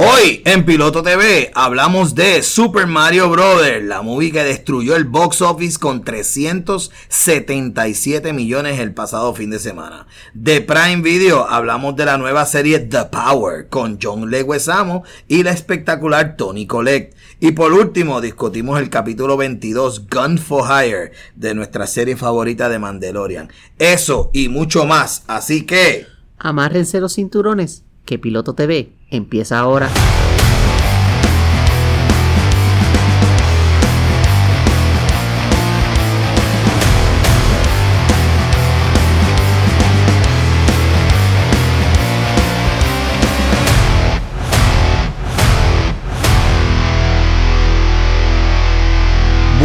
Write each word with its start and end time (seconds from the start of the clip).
Hoy 0.00 0.42
en 0.44 0.64
Piloto 0.64 1.02
TV 1.02 1.50
hablamos 1.56 2.14
de 2.14 2.44
Super 2.44 2.86
Mario 2.86 3.28
Bros., 3.30 3.66
la 3.82 4.00
movie 4.00 4.30
que 4.30 4.44
destruyó 4.44 4.94
el 4.94 5.02
box 5.02 5.42
office 5.42 5.76
con 5.76 6.04
377 6.04 8.32
millones 8.32 8.78
el 8.78 8.94
pasado 8.94 9.34
fin 9.34 9.50
de 9.50 9.58
semana. 9.58 10.06
De 10.34 10.60
Prime 10.60 11.02
Video 11.02 11.50
hablamos 11.50 11.96
de 11.96 12.04
la 12.04 12.16
nueva 12.16 12.46
serie 12.46 12.78
The 12.78 13.06
Power 13.06 13.66
con 13.66 13.98
John 14.00 14.30
Leguizamo 14.30 15.02
y 15.26 15.42
la 15.42 15.50
espectacular 15.50 16.36
Tony 16.36 16.68
Collette. 16.68 17.16
Y 17.40 17.50
por 17.50 17.72
último 17.72 18.20
discutimos 18.20 18.78
el 18.78 18.90
capítulo 18.90 19.36
22 19.36 20.06
Gun 20.08 20.38
for 20.38 20.70
Hire 20.70 21.10
de 21.34 21.54
nuestra 21.54 21.88
serie 21.88 22.16
favorita 22.16 22.68
de 22.68 22.78
Mandalorian. 22.78 23.50
Eso 23.80 24.30
y 24.32 24.48
mucho 24.48 24.86
más, 24.86 25.24
así 25.26 25.66
que... 25.66 26.06
Amárrense 26.38 27.00
los 27.00 27.16
cinturones, 27.16 27.82
que 28.04 28.20
Piloto 28.20 28.54
TV 28.54 28.96
empieza 29.10 29.58
ahora. 29.58 29.88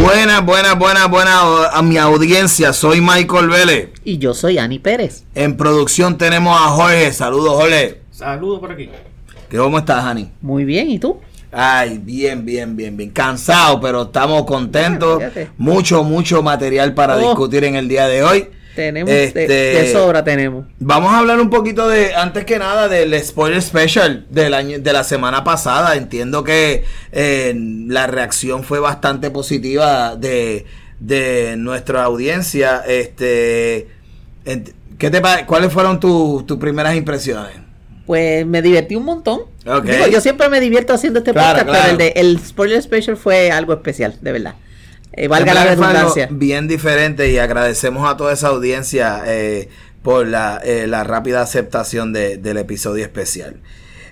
Buenas, 0.04 0.44
buenas, 0.44 0.78
buenas, 0.78 1.08
buenas 1.08 1.34
a 1.72 1.80
mi 1.82 1.96
audiencia. 1.96 2.72
Soy 2.72 3.00
Michael 3.00 3.48
Vélez. 3.48 3.90
Y 4.04 4.18
yo 4.18 4.34
soy 4.34 4.58
Ani 4.58 4.78
Pérez. 4.78 5.24
En 5.34 5.56
producción 5.56 6.18
tenemos 6.18 6.60
a 6.60 6.70
Jorge. 6.70 7.12
Saludos, 7.12 7.54
Jorge. 7.54 8.00
Saludos 8.10 8.60
por 8.60 8.72
aquí. 8.72 8.90
¿Cómo 9.56 9.78
estás, 9.78 10.04
Ani? 10.04 10.30
Muy 10.40 10.64
bien, 10.64 10.90
¿y 10.90 10.98
tú? 10.98 11.18
Ay, 11.52 11.98
bien, 12.02 12.44
bien, 12.44 12.76
bien, 12.76 12.96
bien. 12.96 13.10
Cansado, 13.10 13.80
pero 13.80 14.02
estamos 14.02 14.44
contentos. 14.44 15.16
Bueno, 15.16 15.50
mucho, 15.56 16.02
mucho 16.02 16.42
material 16.42 16.94
para 16.94 17.16
Oh. 17.16 17.20
discutir 17.20 17.64
en 17.64 17.76
el 17.76 17.88
día 17.88 18.08
de 18.08 18.22
hoy. 18.24 18.48
Tenemos, 18.74 19.08
Este, 19.08 19.46
de, 19.46 19.92
sobra 19.92 20.24
tenemos. 20.24 20.66
Vamos 20.80 21.12
a 21.12 21.18
hablar 21.20 21.40
un 21.40 21.48
poquito 21.48 21.86
de, 21.88 22.12
antes 22.16 22.44
que 22.44 22.58
nada, 22.58 22.88
del 22.88 23.14
spoiler 23.22 23.62
special 23.62 24.26
del 24.30 24.52
año, 24.52 24.80
de 24.80 24.92
la 24.92 25.04
semana 25.04 25.44
pasada. 25.44 25.94
Entiendo 25.94 26.42
que 26.42 26.82
eh, 27.12 27.54
la 27.86 28.08
reacción 28.08 28.64
fue 28.64 28.80
bastante 28.80 29.30
positiva 29.30 30.16
de, 30.16 30.66
de 30.98 31.54
nuestra 31.56 32.02
audiencia. 32.02 32.82
Este, 32.84 33.86
ent- 34.44 34.72
¿qué 34.98 35.08
te 35.08 35.22
¿Cuáles 35.46 35.72
fueron 35.72 36.00
tus 36.00 36.44
tus 36.44 36.58
primeras 36.58 36.96
impresiones? 36.96 37.63
Pues 38.06 38.44
me 38.46 38.60
divertí 38.62 38.96
un 38.96 39.04
montón. 39.04 39.40
Ok. 39.66 39.84
Digo, 39.84 40.06
yo 40.08 40.20
siempre 40.20 40.48
me 40.50 40.60
divierto 40.60 40.92
haciendo 40.92 41.20
este 41.20 41.32
Claro, 41.32 41.58
podcast, 41.60 41.68
claro. 41.68 41.96
pero 41.98 42.08
el, 42.08 42.14
de, 42.14 42.20
el 42.20 42.38
spoiler 42.46 42.82
special 42.82 43.16
fue 43.16 43.50
algo 43.50 43.72
especial, 43.72 44.16
de 44.20 44.32
verdad. 44.32 44.54
Eh, 45.12 45.28
valga 45.28 45.54
la 45.54 45.64
redundancia. 45.64 46.28
Bien 46.30 46.66
diferente 46.68 47.30
y 47.30 47.38
agradecemos 47.38 48.08
a 48.10 48.16
toda 48.16 48.32
esa 48.32 48.48
audiencia 48.48 49.22
eh, 49.26 49.68
por 50.02 50.26
la, 50.26 50.60
eh, 50.64 50.86
la 50.86 51.04
rápida 51.04 51.40
aceptación 51.40 52.12
de- 52.12 52.36
del 52.36 52.58
episodio 52.58 53.04
especial. 53.04 53.56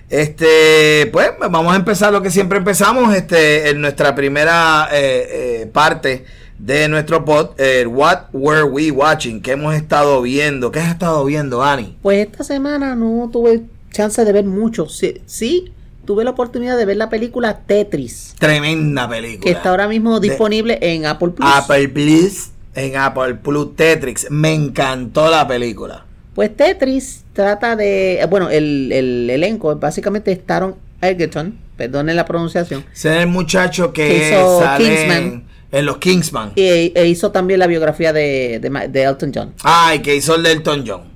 Este, 0.09 1.09
pues 1.11 1.31
vamos 1.39 1.73
a 1.73 1.75
empezar 1.75 2.13
lo 2.13 2.21
que 2.21 2.29
siempre 2.29 2.57
empezamos, 2.59 3.13
este, 3.15 3.69
en 3.69 3.81
nuestra 3.81 4.13
primera 4.15 4.87
eh, 4.91 5.61
eh, 5.63 5.69
parte 5.73 6.25
de 6.59 6.87
nuestro 6.87 7.25
pod, 7.25 7.59
el 7.59 7.87
What 7.87 8.25
Were 8.31 8.63
We 8.63 8.91
Watching? 8.91 9.41
¿Qué 9.41 9.51
hemos 9.53 9.73
estado 9.75 10.21
viendo? 10.21 10.71
¿Qué 10.71 10.79
has 10.79 10.89
estado 10.91 11.25
viendo, 11.25 11.63
Ani? 11.63 11.97
Pues 12.01 12.25
esta 12.27 12.43
semana 12.43 12.95
no 12.95 13.29
tuve 13.33 13.61
chance 13.93 14.25
de 14.25 14.31
ver 14.33 14.43
mucho. 14.43 14.89
Sí, 14.89 15.21
sí, 15.25 15.71
tuve 16.05 16.25
la 16.25 16.31
oportunidad 16.31 16.75
de 16.77 16.83
ver 16.85 16.97
la 16.97 17.09
película 17.09 17.59
Tetris, 17.65 18.35
Tremenda 18.37 19.07
película. 19.07 19.39
que 19.43 19.51
está 19.51 19.69
ahora 19.69 19.87
mismo 19.87 20.19
De- 20.19 20.27
disponible 20.27 20.77
en 20.81 21.05
Apple 21.05 21.29
Plus. 21.29 21.49
Apple 21.49 21.87
Plus, 21.87 22.49
en 22.75 22.97
Apple 22.97 23.35
Plus 23.35 23.75
Tetrix. 23.77 24.27
Me 24.29 24.53
encantó 24.53 25.29
la 25.31 25.47
película. 25.47 26.05
Pues 26.35 26.53
Tetris 26.57 27.23
trata 27.31 27.75
de. 27.77 28.25
Bueno, 28.29 28.49
el, 28.49 28.91
el 28.91 29.29
elenco 29.29 29.73
básicamente 29.77 30.31
es 30.33 30.45
Taron 30.45 30.75
Egerton, 30.99 31.57
perdonen 31.77 32.15
la 32.15 32.25
pronunciación, 32.25 32.83
es 32.93 33.05
el 33.05 33.27
muchacho 33.27 33.93
que, 33.93 34.07
Que 34.07 34.27
hizo 34.29 34.59
sale 34.61 34.83
Kingsman. 34.85 35.17
en, 35.23 35.43
en 35.71 35.85
los 35.85 35.97
Kingsman. 35.97 36.51
e, 36.55 36.91
e 36.95 37.07
hizo 37.07 37.31
también 37.31 37.59
la 37.59 37.67
biografía 37.67 38.11
de, 38.13 38.59
de 38.59 38.87
de 38.87 39.03
Elton 39.03 39.31
John. 39.35 39.53
Ay, 39.63 39.99
que 39.99 40.15
hizo 40.15 40.35
el 40.35 40.43
de 40.43 40.51
Elton 40.53 40.83
John. 40.87 41.12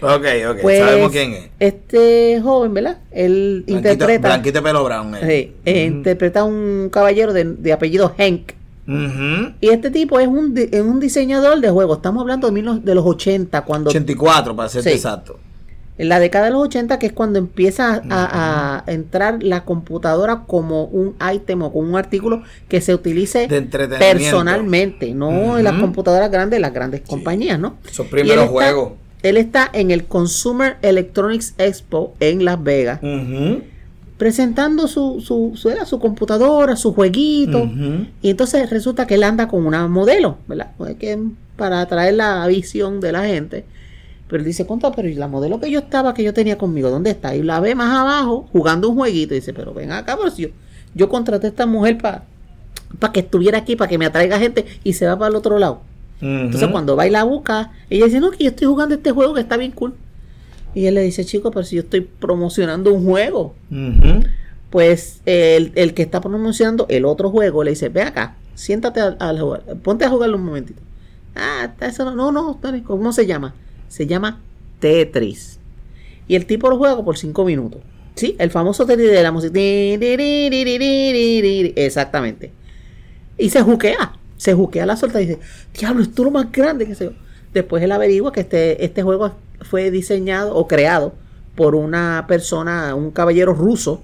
Ok, 0.00 0.24
ok. 0.50 0.58
Pues, 0.62 0.78
Sabemos 0.78 1.10
quién 1.12 1.32
es. 1.34 1.48
Este 1.58 2.40
joven, 2.42 2.72
¿verdad? 2.74 2.98
Él 3.10 3.64
Blanquito, 3.66 3.92
interpreta. 3.92 4.28
Blanquito 4.28 4.62
pelo 4.62 4.84
brown. 4.84 5.14
eh. 5.16 5.18
sí, 5.22 5.56
eh, 5.64 5.84
interpreta 5.86 6.40
a 6.40 6.44
un 6.44 6.88
caballero 6.92 7.32
de, 7.32 7.44
de 7.44 7.72
apellido 7.72 8.14
Hank. 8.16 8.52
Ujú. 8.86 9.52
Y 9.60 9.68
este 9.68 9.90
tipo 9.90 10.18
es 10.20 10.28
un, 10.28 10.54
es 10.56 10.80
un 10.80 10.98
diseñador 11.00 11.60
de 11.60 11.68
juegos. 11.70 11.98
Estamos 11.98 12.20
hablando 12.22 12.46
de, 12.50 12.52
mil- 12.62 12.82
de 12.84 12.94
los 12.94 13.04
80, 13.04 13.62
cuando 13.62 13.90
84, 13.90 14.56
para 14.56 14.68
ser 14.68 14.82
Sí. 14.82 14.90
exacto. 14.90 15.38
en 15.98 16.08
la 16.08 16.20
década 16.20 16.44
de 16.46 16.52
los 16.52 16.62
80, 16.62 16.98
que 17.00 17.06
es 17.08 17.12
cuando 17.12 17.38
empieza 17.40 18.00
a, 18.08 18.84
a 18.86 18.90
entrar 18.90 19.42
la 19.42 19.64
computadora 19.64 20.44
como 20.46 20.84
un 20.84 21.16
ítem 21.34 21.60
o 21.62 21.72
como 21.72 21.88
un 21.88 21.96
artículo 21.96 22.42
que 22.68 22.80
se 22.80 22.94
utilice 22.94 23.48
De 23.48 23.60
personalmente, 23.98 25.12
no 25.12 25.58
en 25.58 25.64
las 25.64 25.74
computadoras 25.80 26.30
grandes, 26.30 26.60
las 26.60 26.72
grandes 26.72 27.00
compañías, 27.02 27.58
¿no? 27.58 27.78
Esos 27.84 28.06
él 28.06 28.10
primeros 28.12 28.48
juegos. 28.48 28.92
Él 29.22 29.36
está 29.36 29.68
en 29.72 29.90
el 29.90 30.04
Consumer 30.04 30.76
Electronics 30.82 31.54
Expo 31.58 32.14
en 32.20 32.44
Las 32.44 32.62
Vegas, 32.62 33.00
presentando 34.16 34.88
su, 34.88 35.20
su, 35.20 35.52
su, 35.56 35.70
su 35.86 35.98
computadora, 35.98 36.76
su 36.76 36.92
jueguito. 36.92 37.68
Y 38.22 38.30
entonces 38.30 38.70
resulta 38.70 39.06
que 39.06 39.14
él 39.14 39.24
anda 39.24 39.48
con 39.48 39.66
una 39.66 39.88
modelo, 39.88 40.38
¿verdad? 40.46 40.72
Pues 40.76 40.96
que 40.96 41.18
para 41.56 41.80
atraer 41.80 42.14
la 42.14 42.46
visión 42.46 43.00
de 43.00 43.12
la 43.12 43.24
gente. 43.24 43.64
Pero 44.28 44.40
él 44.40 44.46
dice, 44.46 44.66
conta, 44.66 44.92
pero 44.92 45.08
¿y 45.08 45.14
la 45.14 45.26
modelo 45.26 45.58
que 45.58 45.70
yo 45.70 45.80
estaba, 45.80 46.12
que 46.14 46.22
yo 46.22 46.34
tenía 46.34 46.58
conmigo, 46.58 46.90
¿dónde 46.90 47.10
está? 47.10 47.34
Y 47.34 47.42
la 47.42 47.60
ve 47.60 47.74
más 47.74 47.96
abajo 47.96 48.46
jugando 48.52 48.90
un 48.90 48.96
jueguito. 48.96 49.34
Y 49.34 49.38
dice, 49.38 49.54
pero 49.54 49.72
ven 49.72 49.90
acá, 49.90 50.16
pero 50.16 50.30
si 50.30 50.42
yo, 50.42 50.48
yo 50.94 51.08
contraté 51.08 51.46
a 51.46 51.50
esta 51.50 51.66
mujer 51.66 51.98
para 51.98 52.22
que 53.12 53.20
estuviera 53.20 53.58
aquí, 53.58 53.74
para 53.74 53.88
que 53.88 53.98
me 53.98 54.06
atraiga 54.06 54.38
gente 54.38 54.66
y 54.84 54.92
se 54.92 55.06
va 55.06 55.18
para 55.18 55.30
el 55.30 55.36
otro 55.36 55.58
lado. 55.58 55.80
Entonces 56.20 56.68
cuando 56.68 56.96
va 56.96 57.06
y 57.06 57.10
la 57.10 57.24
busca, 57.24 57.72
ella 57.90 58.06
dice, 58.06 58.20
no, 58.20 58.30
que 58.30 58.44
yo 58.44 58.50
estoy 58.50 58.66
jugando 58.66 58.94
este 58.94 59.12
juego 59.12 59.34
que 59.34 59.40
está 59.40 59.56
bien 59.56 59.70
cool. 59.72 59.94
Y 60.74 60.86
él 60.86 60.94
le 60.94 61.02
dice, 61.02 61.24
chico, 61.24 61.50
pero 61.50 61.64
si 61.64 61.76
yo 61.76 61.82
estoy 61.82 62.00
promocionando 62.02 62.92
un 62.92 63.04
juego. 63.04 63.54
Pues 64.70 65.22
el, 65.24 65.72
el 65.76 65.94
que 65.94 66.02
está 66.02 66.20
promocionando 66.20 66.86
el 66.90 67.04
otro 67.04 67.30
juego 67.30 67.64
le 67.64 67.70
dice, 67.70 67.88
ve 67.88 68.02
acá, 68.02 68.36
siéntate 68.54 69.00
al, 69.00 69.16
al 69.18 69.40
jugar, 69.40 69.62
ponte 69.82 70.04
a 70.04 70.10
jugarlo 70.10 70.36
un 70.36 70.44
momentito. 70.44 70.82
Ah, 71.34 71.72
eso 71.80 72.04
no, 72.04 72.14
no, 72.14 72.32
no, 72.32 72.60
¿cómo 72.84 73.12
se 73.12 73.26
llama? 73.26 73.54
Se 73.88 74.06
llama 74.06 74.40
Tetris. 74.80 75.58
Y 76.26 76.34
el 76.34 76.44
tipo 76.46 76.68
lo 76.68 76.76
juega 76.76 77.02
por 77.02 77.16
5 77.16 77.44
minutos. 77.44 77.80
Sí, 78.16 78.34
el 78.38 78.50
famoso 78.50 78.84
Tetris 78.84 79.10
de 79.10 79.22
la 79.22 79.32
música. 79.32 79.58
Exactamente. 81.76 82.50
Y 83.38 83.50
se 83.50 83.62
juquea, 83.62 84.12
se 84.38 84.54
juquea 84.54 84.86
la 84.86 84.96
suelta 84.96 85.20
y 85.20 85.26
dice, 85.26 85.40
diablo, 85.78 86.02
esto 86.02 86.22
es 86.22 86.24
lo 86.24 86.30
más 86.30 86.50
grande 86.50 86.86
que 86.86 86.94
se 86.94 87.04
yo. 87.04 87.10
Después 87.52 87.82
él 87.82 87.92
averigua 87.92 88.32
que 88.32 88.40
este, 88.40 88.82
este 88.84 89.02
juego 89.02 89.32
fue 89.60 89.90
diseñado 89.90 90.54
o 90.54 90.66
creado 90.66 91.12
por 91.54 91.74
una 91.74 92.24
persona, 92.26 92.94
un 92.94 93.10
caballero 93.10 93.52
ruso. 93.52 94.02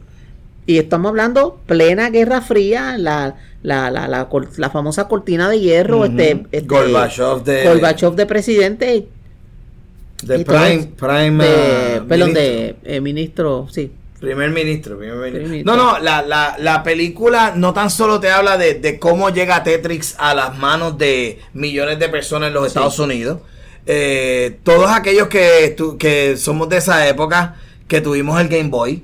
Y 0.67 0.79
estamos 0.79 1.11
hablando 1.11 1.61
plena 1.67 2.11
Guerra 2.11 2.41
Fría, 2.41 2.97
la, 2.99 3.37
la, 3.63 3.91
la, 3.91 4.09
la, 4.09 4.29
la 4.57 4.71
famosa 4.71 5.09
cortina 5.09 5.49
de 5.49 5.61
hierro, 5.61 6.05
este, 6.05 6.47
este 6.53 6.67
Gorbachev 6.67 7.45
de- 7.45 7.65
Gorbachev 7.69 8.15
de 8.15 8.27
presidente, 8.27 9.09
De 10.23 10.45
Prime. 10.45 10.91
Prime 10.97 11.45
de, 11.45 11.97
eh, 11.97 12.01
perdón, 12.09 12.33
ministro. 12.33 12.41
de 12.43 12.77
eh, 12.85 13.01
ministro, 13.01 13.67
sí. 13.71 13.93
Primer 14.25 14.51
ministro, 14.51 14.99
primer 14.99 15.33
ministro. 15.33 15.77
No, 15.77 15.93
no, 15.93 15.99
la, 15.99 16.23
la, 16.23 16.57
la 16.59 16.83
película 16.83 17.53
no 17.57 17.73
tan 17.73 17.91
solo 17.91 18.21
te 18.21 18.31
habla 18.31 18.57
de, 18.59 18.75
de 18.75 18.99
cómo 18.99 19.31
llega 19.31 19.63
Tetris 19.63 20.15
a 20.19 20.35
las 20.35 20.57
manos 20.57 20.97
de 20.99 21.41
millones 21.53 21.99
de 21.99 22.09
personas 22.09 22.49
en 22.49 22.55
los 22.55 22.65
Sí. 22.65 22.69
Estados 22.69 22.99
Unidos. 22.99 23.41
Eh, 23.87 24.59
todos 24.63 24.91
aquellos 24.91 25.29
que, 25.29 25.75
tu- 25.77 25.99
que 25.99 26.37
somos 26.37 26.69
de 26.69 26.79
esa 26.79 27.07
época, 27.09 27.57
que 27.87 28.01
tuvimos 28.01 28.41
el 28.41 28.49
Game 28.49 28.71
Boy, 28.71 29.03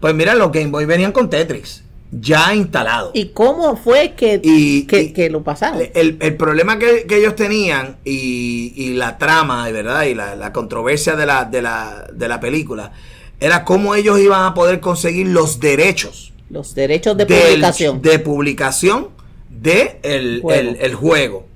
pues 0.00 0.14
mira, 0.14 0.34
los 0.34 0.52
Game 0.52 0.68
Boy 0.68 0.84
venían 0.84 1.10
con 1.12 1.28
Tetris, 1.28 1.82
ya 2.12 2.54
instalado. 2.54 3.10
¿Y 3.12 3.30
cómo 3.30 3.76
fue 3.76 4.12
que, 4.16 4.40
Y- 4.42 4.86
que, 4.86 5.02
y- 5.02 5.12
que 5.12 5.30
lo 5.30 5.42
pasaron? 5.42 5.82
El, 5.94 6.16
el 6.20 6.36
problema 6.36 6.78
que, 6.78 7.06
que 7.06 7.16
ellos 7.16 7.34
tenían 7.34 7.96
y, 8.04 8.72
y 8.76 8.94
la 8.94 9.18
trama, 9.18 9.68
¿verdad? 9.70 10.04
Y 10.04 10.14
la, 10.14 10.36
la 10.36 10.52
controversia 10.52 11.16
de 11.16 11.26
la, 11.26 11.44
de, 11.44 11.62
la, 11.62 12.06
de 12.12 12.28
la 12.28 12.38
película 12.38 12.92
era 13.40 13.64
cómo 13.64 13.94
ellos 13.94 14.20
iban 14.20 14.44
a 14.44 14.54
poder 14.54 14.80
conseguir 14.80 15.26
los 15.28 15.58
derechos 15.60 16.32
Los 16.50 16.74
derechos 16.74 17.16
de 17.16 17.24
del- 17.24 17.42
publicación. 17.42 18.02
de 18.02 18.18
publicación 18.18 19.08
de 19.48 19.98
el, 20.02 20.40
Juego. 20.42 20.60
el- 20.60 20.76
el 20.80 20.94
juego. 20.94 21.46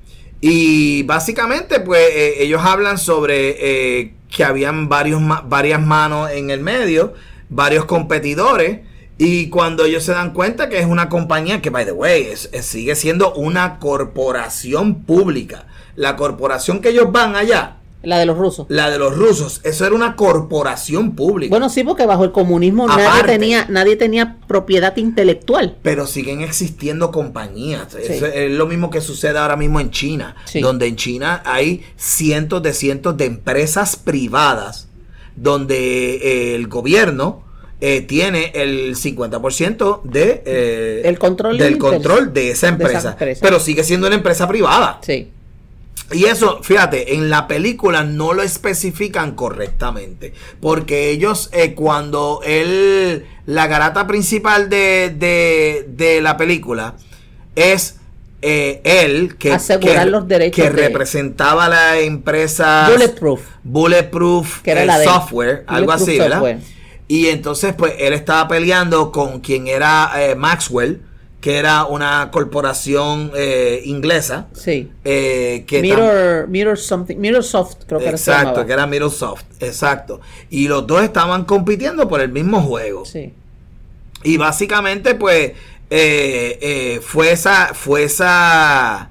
Y 0.41 1.03
básicamente, 1.05 1.81
pues, 1.81 2.01
eh, 2.13 2.43
ellos 2.43 2.61
hablan 2.63 2.99
sobre 2.99 3.57
eh, 4.01 4.13
que 4.35 4.45
habían 4.45 4.89
varios 4.89 5.21
ma- 5.21 5.43
varias 5.47 5.81
manos 5.81 6.31
en 6.31 6.51
el 6.51 6.61
medio, 6.61 7.15
varios 7.49 7.85
competidores, 7.85 8.81
Y 9.17 9.49
cuando 9.49 9.85
ellos 9.85 10.03
se 10.03 10.11
dan 10.11 10.33
cuenta 10.33 10.69
que 10.69 10.81
es 10.81 10.87
una 10.87 11.09
compañía 11.09 11.63
que, 11.63 11.71
by 11.71 11.85
the 11.85 11.93
way, 11.93 12.25
es- 12.25 12.51
es- 12.53 12.67
sigue 12.67 12.97
siendo 12.97 13.33
una 13.35 13.79
corporación 13.79 15.05
pública. 15.05 15.67
La 15.95 16.17
corporación 16.17 16.81
que 16.81 16.89
ellos 16.89 17.13
van 17.13 17.37
allá, 17.37 17.77
La 18.05 18.19
de 18.19 18.27
los 18.27 18.37
rusos. 18.39 18.67
la 18.69 18.91
de 18.91 18.99
los 18.99 19.17
rusos, 19.17 19.61
eso 19.65 19.87
era 19.87 19.95
una 19.95 20.17
corporación 20.17 21.15
pública. 21.17 21.51
Bueno, 21.51 21.69
sí, 21.69 21.85
porque 21.85 22.07
bajo 22.07 22.25
el 22.25 22.33
comunismo 22.33 22.87
nadie 22.87 23.23
tenía, 23.25 23.67
nadie 23.69 23.97
tenía 23.97 24.37
propiedad 24.47 24.97
intelectual. 24.97 25.77
pero 25.83 26.07
siguen 26.07 26.41
existiendo 26.41 27.11
compañías. 27.11 27.89
Sí. 27.91 28.13
Eso 28.13 28.27
es 28.27 28.51
lo 28.53 28.67
mismo 28.67 28.91
que 28.91 29.01
sucede 29.01 29.39
ahora 29.39 29.57
mismo 29.57 29.81
en 29.81 29.91
China, 29.91 30.35
Sí. 30.45 30.61
donde 30.61 30.87
en 30.87 30.97
China 30.97 31.43
hay 31.45 31.83
cientos 31.97 32.63
de 32.63 32.73
cientos 32.75 33.17
de 33.17 33.25
empresas 33.27 33.97
privadas 33.97 34.89
donde 35.37 36.17
eh, 36.17 36.55
el 36.55 36.69
gobierno 36.69 37.43
eh, 37.81 38.01
tiene 38.03 38.53
el 38.55 38.95
50% 38.97 40.03
de, 40.05 40.43
eh, 40.47 41.03
El 41.05 41.19
control 41.19 41.59
del 41.59 41.75
de- 41.75 41.79
control 41.79 42.33
de 42.33 42.51
esa 42.51 42.67
de 42.69 42.69
esa 42.69 42.69
empresa, 42.69 43.11
empresa. 43.11 43.41
pero 43.43 43.59
sigue 43.61 43.83
siendo 43.85 44.07
una 44.07 44.17
empresa 44.17 44.47
privada. 44.49 45.01
Sí. 45.03 45.29
Y 46.13 46.27
eso, 46.27 46.63
fíjate, 46.63 47.15
en 47.15 47.31
la 47.31 47.47
película 47.49 48.05
no 48.05 48.35
lo 48.35 48.43
especifican 48.43 49.35
correctamente. 49.35 50.35
Porque 50.61 51.11
ellos, 51.11 51.49
eh, 51.53 51.75
cuando 51.75 52.41
él, 52.45 53.25
la 53.47 53.67
garata 53.67 54.07
principal 54.07 54.69
de, 54.69 55.15
de, 55.17 55.87
de 55.89 56.21
la 56.21 56.37
película 56.37 56.95
es 57.57 57.97
eh, 58.43 58.83
él 58.85 59.37
que, 59.39 59.53
Asegurar 59.53 60.05
que- 60.05 60.11
los 60.11 60.29
derechos 60.29 60.57
que 60.65 60.71
de- 60.71 60.83
representaba 60.89 61.69
la 61.69 61.99
empresa 61.99 62.89
Bulletproof. 62.93 63.41
Bulletproof 63.63 64.61
Que 64.61 64.73
era 64.73 64.83
eh, 64.83 64.87
la 64.87 64.99
de 64.99 65.05
él. 65.05 65.11
Software, 65.11 65.65
algo 65.67 65.93
así, 65.93 66.19
¿verdad? 66.19 66.59
Y 67.09 67.29
entonces, 67.29 67.75
pues, 67.75 67.95
él 67.99 68.13
estaba 68.13 68.47
peleando 68.49 69.11
con 69.13 69.41
quien 69.41 69.67
era 69.69 70.11
eh, 70.17 70.35
Maxwell, 70.35 71.01
que 71.45 71.59
era 71.59 71.85
una 71.85 72.31
corporación 72.31 73.31
eh, 73.37 73.83
inglesa. 73.85 74.47
Sí. 74.55 74.91
eh, 75.05 75.65
que 75.67 75.83
Mirror, 75.83 76.49
Mirror 76.49 76.79
something, 76.79 77.19
Mirror 77.19 77.45
Soft, 77.45 77.85
creo 77.87 78.01
que 78.01 78.09
era 78.09 78.17
se 78.17 78.31
Exacto, 78.31 78.65
que 78.65 78.73
era 78.73 78.87
Microsoft, 78.87 79.45
exacto. 79.61 80.23
Y 80.49 80.69
los 80.69 80.87
dos 80.87 81.03
estaban 81.03 81.45
compitiendo 81.45 82.09
por 82.09 82.23
el 82.23 82.31
mismo 82.31 82.63
juego. 82.63 83.05
Sí. 83.05 83.35
Y 84.23 84.39
básicamente, 84.39 85.17
pues, 85.17 85.53
eh, 85.91 86.99
fue 87.05 87.33
esa, 87.33 87.75
fue 87.75 88.05
esa, 88.05 89.11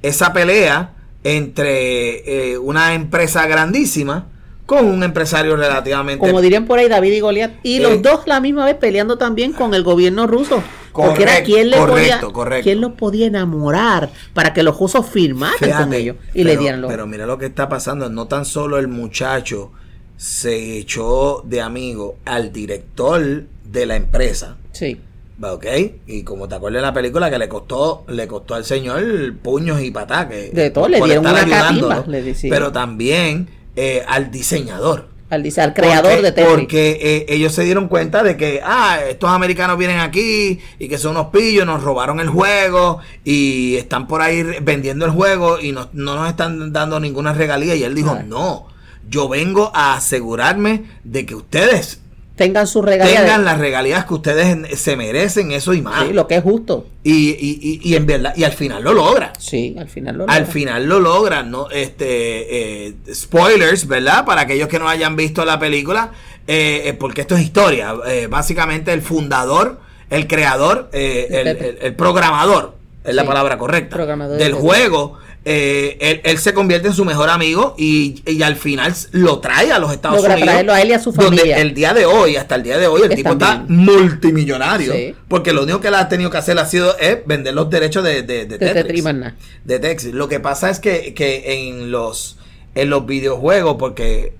esa 0.00 0.32
pelea 0.32 0.94
entre 1.22 2.58
una 2.60 2.94
empresa 2.94 3.46
grandísima 3.46 4.28
con 4.66 4.86
un 4.86 5.02
empresario 5.02 5.56
relativamente 5.56 6.18
Como 6.26 6.40
dirían 6.40 6.64
por 6.64 6.78
ahí 6.78 6.88
David 6.88 7.12
y 7.12 7.20
Goliat. 7.20 7.52
Y 7.62 7.76
Eh. 7.76 7.80
los 7.80 8.00
dos 8.02 8.20
la 8.26 8.40
misma 8.40 8.64
vez 8.64 8.76
peleando 8.76 9.18
también 9.18 9.52
con 9.52 9.74
el 9.74 9.82
gobierno 9.82 10.26
ruso. 10.26 10.62
porque 10.92 11.24
era 11.24 11.32
Correcto, 11.32 11.52
quien 11.52 11.70
le 11.70 11.76
correcto, 11.76 12.20
podía, 12.20 12.32
correcto. 12.32 12.62
quién 12.62 12.80
los 12.80 12.92
podía 12.92 13.26
enamorar 13.26 14.10
para 14.32 14.52
que 14.54 14.62
los 14.62 14.78
rusos 14.78 15.04
firmaran 15.04 15.58
con 15.76 15.92
ellos 15.92 16.14
y 16.32 16.44
le 16.44 16.50
pero- 16.50 16.60
dieran 16.60 16.80
los. 16.82 16.88
Pero 16.92 17.06
mira 17.08 17.26
lo 17.26 17.36
que 17.36 17.46
está 17.46 17.68
pasando. 17.68 18.08
No 18.10 18.28
tan 18.28 18.44
solo 18.44 18.78
el 18.78 18.86
muchacho 18.86 19.72
se 20.16 20.78
echó 20.78 21.42
de 21.44 21.60
amigo 21.60 22.16
al 22.24 22.52
director 22.52 23.42
de 23.64 23.86
la 23.86 23.96
empresa. 23.96 24.56
Sí. 24.70 25.00
¿Ok? 25.42 25.66
Y 26.06 26.22
como 26.22 26.46
te 26.46 26.54
acuerdas 26.54 26.80
de 26.80 26.86
la 26.86 26.94
película 26.94 27.28
que 27.28 27.38
le 27.40 27.48
costó, 27.48 28.04
le 28.06 28.28
costó 28.28 28.54
al 28.54 28.64
señor 28.64 29.02
puños 29.42 29.80
y 29.82 29.90
pataques. 29.90 30.54
De 30.54 30.70
todo, 30.70 30.86
le 30.88 31.00
dieron 31.00 31.26
una 31.26 31.44
catimba, 31.44 32.04
le. 32.06 32.36
Pero 32.48 32.70
también 32.70 33.48
eh, 33.76 34.04
al 34.06 34.30
diseñador. 34.30 35.08
Al, 35.30 35.42
al 35.56 35.74
creador 35.74 36.12
porque, 36.12 36.22
de 36.22 36.32
Tetris. 36.32 36.54
Porque 36.54 36.98
eh, 37.00 37.26
ellos 37.28 37.52
se 37.52 37.64
dieron 37.64 37.88
cuenta 37.88 38.22
de 38.22 38.36
que, 38.36 38.60
ah, 38.62 38.98
estos 39.08 39.30
americanos 39.30 39.78
vienen 39.78 39.98
aquí 39.98 40.60
y 40.78 40.88
que 40.88 40.98
son 40.98 41.12
unos 41.12 41.28
pillos, 41.28 41.66
nos 41.66 41.82
robaron 41.82 42.20
el 42.20 42.28
juego 42.28 43.00
y 43.24 43.76
están 43.76 44.06
por 44.06 44.22
ahí 44.22 44.42
vendiendo 44.62 45.04
el 45.06 45.10
juego 45.10 45.58
y 45.60 45.72
no, 45.72 45.88
no 45.92 46.14
nos 46.14 46.28
están 46.28 46.72
dando 46.72 47.00
ninguna 47.00 47.32
regalía. 47.32 47.74
Y 47.74 47.82
él 47.82 47.94
dijo, 47.94 48.16
no, 48.26 48.68
yo 49.08 49.28
vengo 49.28 49.72
a 49.74 49.94
asegurarme 49.94 50.84
de 51.02 51.26
que 51.26 51.34
ustedes 51.34 52.00
Tengan 52.36 52.66
su 52.66 52.82
regalía. 52.82 53.12
de- 53.20 53.26
tengan 53.26 53.44
las 53.44 53.58
regalías 53.58 54.06
que 54.06 54.14
ustedes 54.14 54.80
se 54.80 54.96
merecen, 54.96 55.52
eso 55.52 55.72
y 55.72 55.82
más. 55.82 56.06
Sí, 56.06 56.12
lo 56.12 56.26
que 56.26 56.34
es 56.36 56.42
justo. 56.42 56.86
Y, 57.04 57.30
y, 57.30 57.58
y, 57.62 57.80
y 57.90 57.94
en 57.94 58.06
verdad, 58.06 58.34
y 58.36 58.42
al 58.42 58.52
final 58.52 58.82
lo 58.82 58.92
logra. 58.92 59.32
Sí, 59.38 59.76
al 59.78 59.88
final 59.88 60.16
lo 60.18 60.24
Al 60.28 60.40
logra. 60.40 60.52
final 60.52 60.86
lo 60.86 60.98
logran, 61.00 61.50
¿no? 61.50 61.70
Este, 61.70 62.88
eh, 62.88 62.94
spoilers, 63.14 63.86
¿verdad? 63.86 64.24
Para 64.24 64.42
aquellos 64.42 64.68
que 64.68 64.78
no 64.80 64.88
hayan 64.88 65.14
visto 65.14 65.44
la 65.44 65.58
película, 65.60 66.10
eh, 66.48 66.82
eh, 66.86 66.92
porque 66.94 67.20
esto 67.20 67.36
es 67.36 67.42
historia. 67.42 67.94
Eh, 68.08 68.26
básicamente 68.28 68.92
el 68.92 69.02
fundador, 69.02 69.78
el 70.10 70.26
creador, 70.26 70.90
eh, 70.92 71.28
el, 71.30 71.46
el- 71.48 71.78
el 71.80 71.94
programador, 71.94 72.74
es 73.04 73.14
la 73.14 73.24
palabra 73.24 73.58
correcta, 73.58 73.94
programador 73.94 74.38
del 74.38 74.52
de- 74.52 74.58
juego. 74.58 75.18
Eh, 75.46 75.98
él, 76.00 76.20
él 76.24 76.38
se 76.38 76.54
convierte 76.54 76.88
en 76.88 76.94
su 76.94 77.04
mejor 77.04 77.28
amigo 77.28 77.74
y, 77.76 78.22
y 78.26 78.42
al 78.42 78.56
final 78.56 78.94
lo 79.12 79.40
trae 79.40 79.72
a 79.72 79.78
los 79.78 79.92
Estados 79.92 80.16
Logra 80.16 80.34
Unidos. 80.34 80.50
traerlo 80.50 80.72
a 80.72 80.80
él 80.80 80.88
y 80.88 80.92
a 80.94 80.98
su 81.00 81.12
donde 81.12 81.36
familia. 81.38 81.58
el 81.58 81.74
día 81.74 81.92
de 81.92 82.06
hoy, 82.06 82.36
hasta 82.36 82.54
el 82.54 82.62
día 82.62 82.78
de 82.78 82.86
hoy, 82.86 83.02
el 83.02 83.14
tipo 83.14 83.32
está 83.32 83.64
multimillonario. 83.68 84.92
Sí. 84.92 85.14
Porque 85.28 85.52
lo 85.52 85.64
único 85.64 85.80
que 85.80 85.88
él 85.88 85.94
ha 85.94 86.08
tenido 86.08 86.30
que 86.30 86.38
hacer 86.38 86.58
ha 86.58 86.66
sido 86.66 86.96
es 86.98 87.18
vender 87.26 87.54
los 87.54 87.68
derechos 87.68 88.02
de, 88.04 88.22
de, 88.22 88.46
de 88.46 88.58
Tetris, 88.58 89.04
Tetris 89.04 89.32
de 89.64 89.78
Texas. 89.78 90.12
Lo 90.14 90.28
que 90.28 90.40
pasa 90.40 90.70
es 90.70 90.80
que, 90.80 91.12
que 91.14 91.68
en 91.68 91.90
los 91.90 92.38
en 92.74 92.90
los 92.90 93.06
videojuegos, 93.06 93.76
porque 93.78 94.32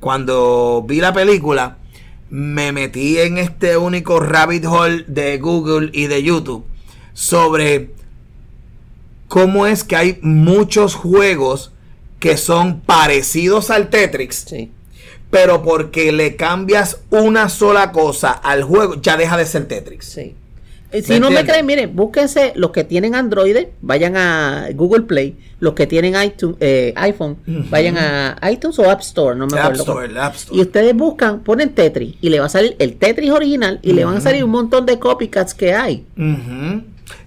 cuando 0.00 0.84
vi 0.86 1.00
la 1.00 1.12
película, 1.12 1.78
me 2.30 2.72
metí 2.72 3.18
en 3.18 3.38
este 3.38 3.76
único 3.76 4.20
rabbit 4.20 4.64
hole 4.66 5.04
de 5.06 5.38
Google 5.38 5.90
y 5.92 6.06
de 6.06 6.22
YouTube 6.22 6.64
sobre 7.12 7.90
cómo 9.28 9.66
es 9.66 9.84
que 9.84 9.96
hay 9.96 10.18
muchos 10.22 10.94
juegos 10.94 11.72
que 12.18 12.36
son 12.36 12.80
parecidos 12.80 13.70
al 13.70 13.90
Tetris, 13.90 14.44
Sí. 14.48 14.70
pero 15.30 15.62
porque 15.62 16.10
le 16.10 16.34
cambias 16.36 16.98
una 17.10 17.48
sola 17.48 17.92
cosa 17.92 18.30
al 18.32 18.62
juego, 18.64 19.00
ya 19.00 19.16
deja 19.16 19.36
de 19.36 19.46
ser 19.46 19.68
Tetris. 19.68 20.04
Sí. 20.04 20.34
Si 20.90 21.12
¿Me 21.12 21.20
no 21.20 21.30
me 21.30 21.44
creen, 21.44 21.66
miren, 21.66 21.94
búsquense 21.94 22.52
los 22.56 22.70
que 22.70 22.82
tienen 22.82 23.14
Android, 23.14 23.54
vayan 23.82 24.16
a 24.16 24.68
Google 24.74 25.02
Play, 25.02 25.36
los 25.60 25.74
que 25.74 25.86
tienen 25.86 26.14
iTunes, 26.20 26.56
eh, 26.60 26.94
iPhone, 26.96 27.36
vayan 27.68 27.98
a 27.98 28.38
iTunes 28.50 28.78
o 28.78 28.90
App 28.90 29.02
Store, 29.02 29.36
no 29.38 29.46
me 29.46 29.58
App 29.58 29.64
acuerdo. 29.66 29.82
Store, 29.82 30.06
el 30.06 30.16
App 30.16 30.34
Store. 30.36 30.56
Y 30.56 30.62
ustedes 30.62 30.96
buscan, 30.96 31.40
ponen 31.40 31.74
Tetris 31.74 32.14
y 32.22 32.30
le 32.30 32.40
va 32.40 32.46
a 32.46 32.48
salir 32.48 32.74
el 32.78 32.96
Tetris 32.96 33.30
original 33.30 33.80
y 33.82 33.92
le 33.92 34.06
van 34.06 34.16
a 34.16 34.20
salir 34.22 34.42
un 34.42 34.50
montón 34.50 34.86
de 34.86 34.98
copycats 34.98 35.52
que 35.52 35.74
hay. 35.74 36.06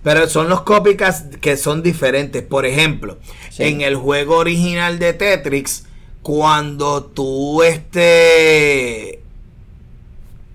Pero 0.04 0.28
son 0.30 0.50
los 0.50 0.62
copycats 0.62 1.38
que 1.40 1.58
son 1.58 1.84
diferentes. 1.84 2.44
Por 2.44 2.66
ejemplo, 2.66 3.18
Sí. 3.50 3.64
en 3.64 3.82
el 3.82 3.96
juego 3.96 4.38
original 4.38 4.98
de 5.00 5.14
Tetris, 5.14 5.86
cuando 6.22 7.04
tú 7.04 7.64
este 7.64 9.22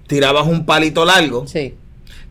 tirabas 0.07 0.47
un 0.47 0.65
palito 0.67 1.05
largo, 1.05 1.47
Sí, 1.47 1.75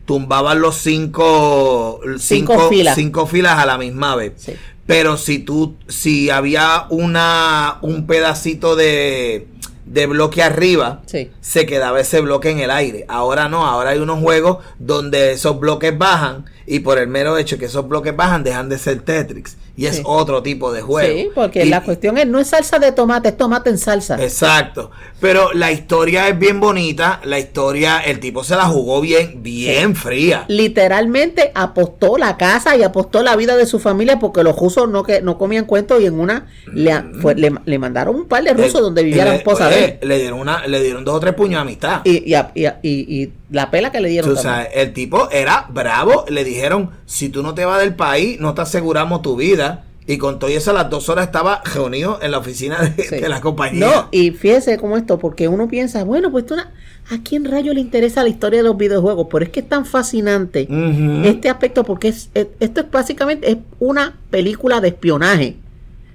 tumbabas 0.06 0.56
los 0.56 0.76
cinco, 0.76 2.00
Cinco 2.18 2.52
cinco, 2.54 2.68
filas. 2.68 2.94
cinco 2.94 3.26
filas 3.26 3.58
a 3.58 3.66
la 3.66 3.78
misma 3.78 4.16
vez. 4.16 4.32
sí. 4.36 4.54
Pero 4.86 5.16
si 5.16 5.40
tú, 5.40 5.74
si 5.88 6.30
había 6.30 6.86
una, 6.90 7.78
un 7.82 8.06
pedacito 8.06 8.76
de, 8.76 9.48
de 9.84 10.06
bloque 10.06 10.44
arriba, 10.44 11.02
Sí. 11.06 11.28
se 11.40 11.66
quedaba 11.66 11.98
ese 12.00 12.20
bloque 12.20 12.50
en 12.50 12.60
el 12.60 12.70
aire. 12.70 13.04
Ahora 13.08 13.48
no, 13.48 13.66
ahora 13.66 13.90
hay 13.90 13.98
unos 13.98 14.20
juegos 14.20 14.58
donde 14.78 15.32
esos 15.32 15.58
bloques 15.58 15.98
bajan 15.98 16.44
y 16.66 16.80
por 16.80 16.98
el 16.98 17.06
mero 17.08 17.38
hecho 17.38 17.58
que 17.58 17.66
esos 17.66 17.86
bloques 17.88 18.14
bajan 18.16 18.42
dejan 18.44 18.68
de 18.68 18.78
ser 18.78 19.00
Tetris. 19.02 19.56
Y 19.78 19.84
es 19.84 20.00
otro 20.04 20.42
tipo 20.42 20.72
de 20.72 20.80
juego. 20.80 21.14
Sí, 21.14 21.28
porque 21.34 21.66
Y- 21.66 21.68
la 21.68 21.82
cuestión 21.82 22.16
es, 22.16 22.26
no 22.26 22.38
es 22.40 22.46
salsa 22.48 22.78
de 22.78 22.92
tomate, 22.92 23.28
es 23.28 23.36
tomate 23.36 23.68
en 23.68 23.76
salsa. 23.76 24.16
Exacto. 24.22 24.90
Pero 25.20 25.52
la 25.52 25.70
historia 25.70 26.28
es 26.28 26.38
bien 26.38 26.60
bonita. 26.60 27.20
La 27.24 27.38
historia, 27.38 27.98
el 27.98 28.18
tipo 28.18 28.42
se 28.42 28.56
la 28.56 28.64
jugó 28.64 29.02
bien, 29.02 29.42
bien 29.42 29.94
fría. 29.94 30.46
Literalmente 30.48 31.52
apostó 31.54 32.16
la 32.18 32.36
casa 32.38 32.74
y 32.76 32.82
apostó 32.82 33.22
la 33.22 33.36
vida 33.36 33.54
de 33.56 33.66
su 33.66 33.78
familia 33.78 34.18
porque 34.18 34.42
los 34.42 34.56
rusos 34.58 34.88
no 34.88 35.02
que 35.02 35.20
no 35.20 35.36
comían 35.38 35.64
cuentos 35.66 36.00
y 36.02 36.06
en 36.06 36.18
una 36.18 36.46
le, 36.72 36.94
fue- 37.20 37.34
le, 37.34 37.52
le 37.64 37.78
mandaron 37.78 38.16
un 38.16 38.26
par 38.26 38.42
de 38.44 38.54
rusos 38.54 38.76
Eh, 38.80 38.82
donde 38.82 39.02
vivía 39.04 39.24
la 39.26 39.36
esposa 39.36 39.68
de 39.68 39.84
él. 39.84 39.98
Le 40.08 40.18
dieron, 40.18 40.40
una, 40.40 40.66
le 40.66 40.82
dieron 40.82 41.04
dos 41.04 41.16
o 41.16 41.20
tres 41.20 41.34
puños 41.34 41.58
de 41.58 41.62
amistad. 41.62 42.00
Y, 42.04 42.34
y- 42.34 42.66
y 42.82 43.32
la 43.50 43.70
pela 43.70 43.92
que 43.92 44.00
le 44.00 44.08
dieron. 44.08 44.30
Tú 44.30 44.36
también. 44.36 44.54
sabes, 44.66 44.68
el 44.74 44.92
tipo 44.92 45.30
era 45.30 45.66
bravo. 45.70 46.24
Le 46.28 46.44
dijeron: 46.44 46.90
si 47.06 47.28
tú 47.28 47.42
no 47.42 47.54
te 47.54 47.64
vas 47.64 47.80
del 47.80 47.94
país, 47.94 48.40
no 48.40 48.54
te 48.54 48.62
aseguramos 48.62 49.22
tu 49.22 49.36
vida. 49.36 49.84
Y 50.08 50.18
con 50.18 50.38
todo 50.38 50.50
eso, 50.50 50.70
a 50.70 50.74
las 50.74 50.88
dos 50.88 51.08
horas 51.08 51.26
estaba 51.26 51.62
reunido 51.74 52.20
en 52.22 52.30
la 52.30 52.38
oficina 52.38 52.78
de, 52.80 53.02
Sí. 53.02 53.16
de 53.16 53.28
la 53.28 53.40
compañía. 53.40 53.86
No, 53.86 54.08
y 54.12 54.30
fíjese 54.30 54.78
cómo 54.78 54.96
esto, 54.96 55.18
porque 55.18 55.48
uno 55.48 55.66
piensa, 55.66 56.04
bueno, 56.04 56.30
pues 56.30 56.44
esto 56.44 56.54
na- 56.54 56.72
¿a 57.10 57.18
quién 57.24 57.44
rayo 57.44 57.74
le 57.74 57.80
interesa 57.80 58.22
la 58.22 58.28
historia 58.28 58.60
de 58.60 58.62
los 58.68 58.76
videojuegos? 58.76 59.26
Pero 59.28 59.44
es 59.44 59.50
que 59.50 59.58
es 59.60 59.68
tan 59.68 59.84
fascinante 59.84 60.68
este 61.24 61.48
aspecto 61.48 61.82
porque 61.82 62.06
es, 62.08 62.30
es- 62.34 62.46
esto 62.60 62.82
es 62.82 62.90
básicamente 62.90 63.50
es 63.50 63.56
una 63.80 64.16
película 64.30 64.80
de 64.80 64.88
espionaje 64.88 65.56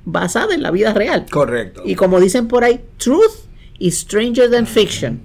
basada 0.06 0.56
en 0.56 0.64
la 0.64 0.72
vida 0.72 0.94
real. 0.94 1.26
Correcto. 1.30 1.82
Y 1.86 1.96
como 1.96 2.22
dicen 2.22 2.48
por 2.48 2.64
ahí, 2.64 2.80
truth 2.98 3.46
is 3.78 4.00
stranger 4.00 4.50
than 4.50 4.68
fiction. 4.68 5.20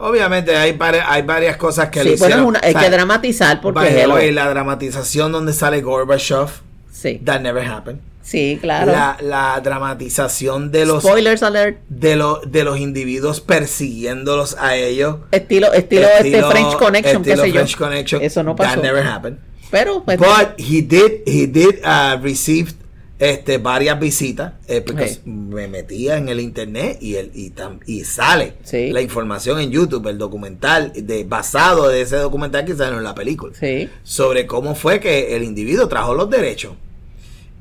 Obviamente 0.00 0.56
hay, 0.56 0.76
hay 1.06 1.22
varias 1.22 1.56
cosas 1.56 1.90
que 1.90 2.02
Sí, 2.02 2.08
le 2.10 2.16
bueno, 2.16 2.24
es 2.24 2.30
hicieron. 2.30 2.46
una- 2.46 2.60
hay 2.62 2.70
O 2.74 2.78
sea, 2.78 2.82
que 2.88 2.90
dramatizar 2.90 3.60
porque 3.60 4.06
way, 4.06 4.32
la 4.32 4.48
dramatización 4.48 5.30
donde 5.32 5.52
sale 5.52 5.80
Gorbachev, 5.82 6.48
Sí, 6.90 7.20
that 7.24 7.40
never 7.40 7.66
happened. 7.66 8.00
sí, 8.22 8.58
claro. 8.60 8.90
La, 8.92 9.16
la 9.20 9.60
dramatización 9.62 10.70
de 10.72 10.86
los 10.86 11.02
Spoilers 11.02 11.42
alert. 11.42 11.78
de 11.88 12.16
los 12.16 12.50
de 12.50 12.64
los 12.64 12.78
individuos 12.78 13.40
persiguiéndolos 13.40 14.56
a 14.58 14.76
ellos. 14.76 15.16
Estilo, 15.32 15.72
estilo, 15.72 16.06
este 16.18 16.42
French 16.44 16.76
Connection, 16.76 17.22
qué 17.22 17.30
estilo 17.32 17.42
sé 17.44 17.48
yo. 17.48 17.54
French 17.54 17.76
Connection. 17.76 18.22
Eso 18.22 18.42
no 18.42 18.56
pasó. 18.56 18.76
That 18.76 18.82
never 18.82 19.06
happened. 19.06 19.38
Pero, 19.70 20.02
pues, 20.04 20.18
But 20.18 20.58
he 20.58 20.82
did, 20.82 21.22
he 21.26 21.46
did 21.46 21.76
uh, 21.84 22.20
receive 22.20 22.72
este, 23.20 23.58
varias 23.58 24.00
visitas 24.00 24.54
eh, 24.66 24.80
porque 24.80 25.06
Sí. 25.08 25.20
me 25.26 25.68
metía 25.68 26.16
en 26.16 26.28
el 26.30 26.40
internet 26.40 26.96
y 27.02 27.16
el 27.16 27.30
y, 27.34 27.50
tam- 27.50 27.78
y 27.86 28.02
sale 28.04 28.54
Sí. 28.64 28.90
la 28.90 29.02
información 29.02 29.60
en 29.60 29.70
YouTube, 29.70 30.06
el 30.08 30.16
documental 30.18 30.92
de 30.96 31.24
basado 31.24 31.88
de 31.88 32.00
ese 32.00 32.16
documental 32.16 32.64
que 32.64 32.74
salió 32.74 32.96
en 32.98 33.04
la 33.04 33.14
película 33.14 33.52
sí. 33.60 33.88
sobre 34.02 34.46
cómo 34.46 34.74
fue 34.74 35.00
que 35.00 35.36
el 35.36 35.44
individuo 35.44 35.86
trajo 35.86 36.14
los 36.14 36.30
derechos 36.30 36.72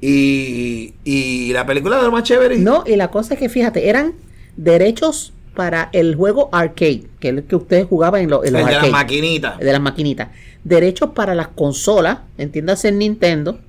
y, 0.01 0.93
y 1.03 1.51
la 1.53 1.65
película 1.65 1.97
de 1.97 2.03
lo 2.03 2.11
más 2.11 2.23
chévere 2.23 2.57
No, 2.57 2.83
y 2.87 2.95
la 2.95 3.09
cosa 3.11 3.33
es 3.33 3.39
que 3.39 3.49
fíjate, 3.49 3.89
eran 3.89 4.13
derechos 4.55 5.33
para 5.55 5.89
el 5.91 6.15
juego 6.15 6.47
arcade, 6.53 7.03
que 7.19 7.29
es 7.29 7.35
el 7.35 7.43
que 7.43 7.55
ustedes 7.57 7.85
jugaban 7.85 8.21
en, 8.21 8.29
los- 8.29 8.45
en 8.45 8.55
el 8.55 8.61
los 8.61 8.65
de 8.69 8.75
las 8.77 8.89
maquinitas 8.91 9.59
de 9.59 9.71
las 9.73 9.81
maquinitas. 9.81 10.29
Derechos 10.63 11.09
para 11.15 11.35
las 11.35 11.49
consolas, 11.49 12.19
entiéndase 12.37 12.89
el 12.89 12.97
Nintendo 12.97 13.59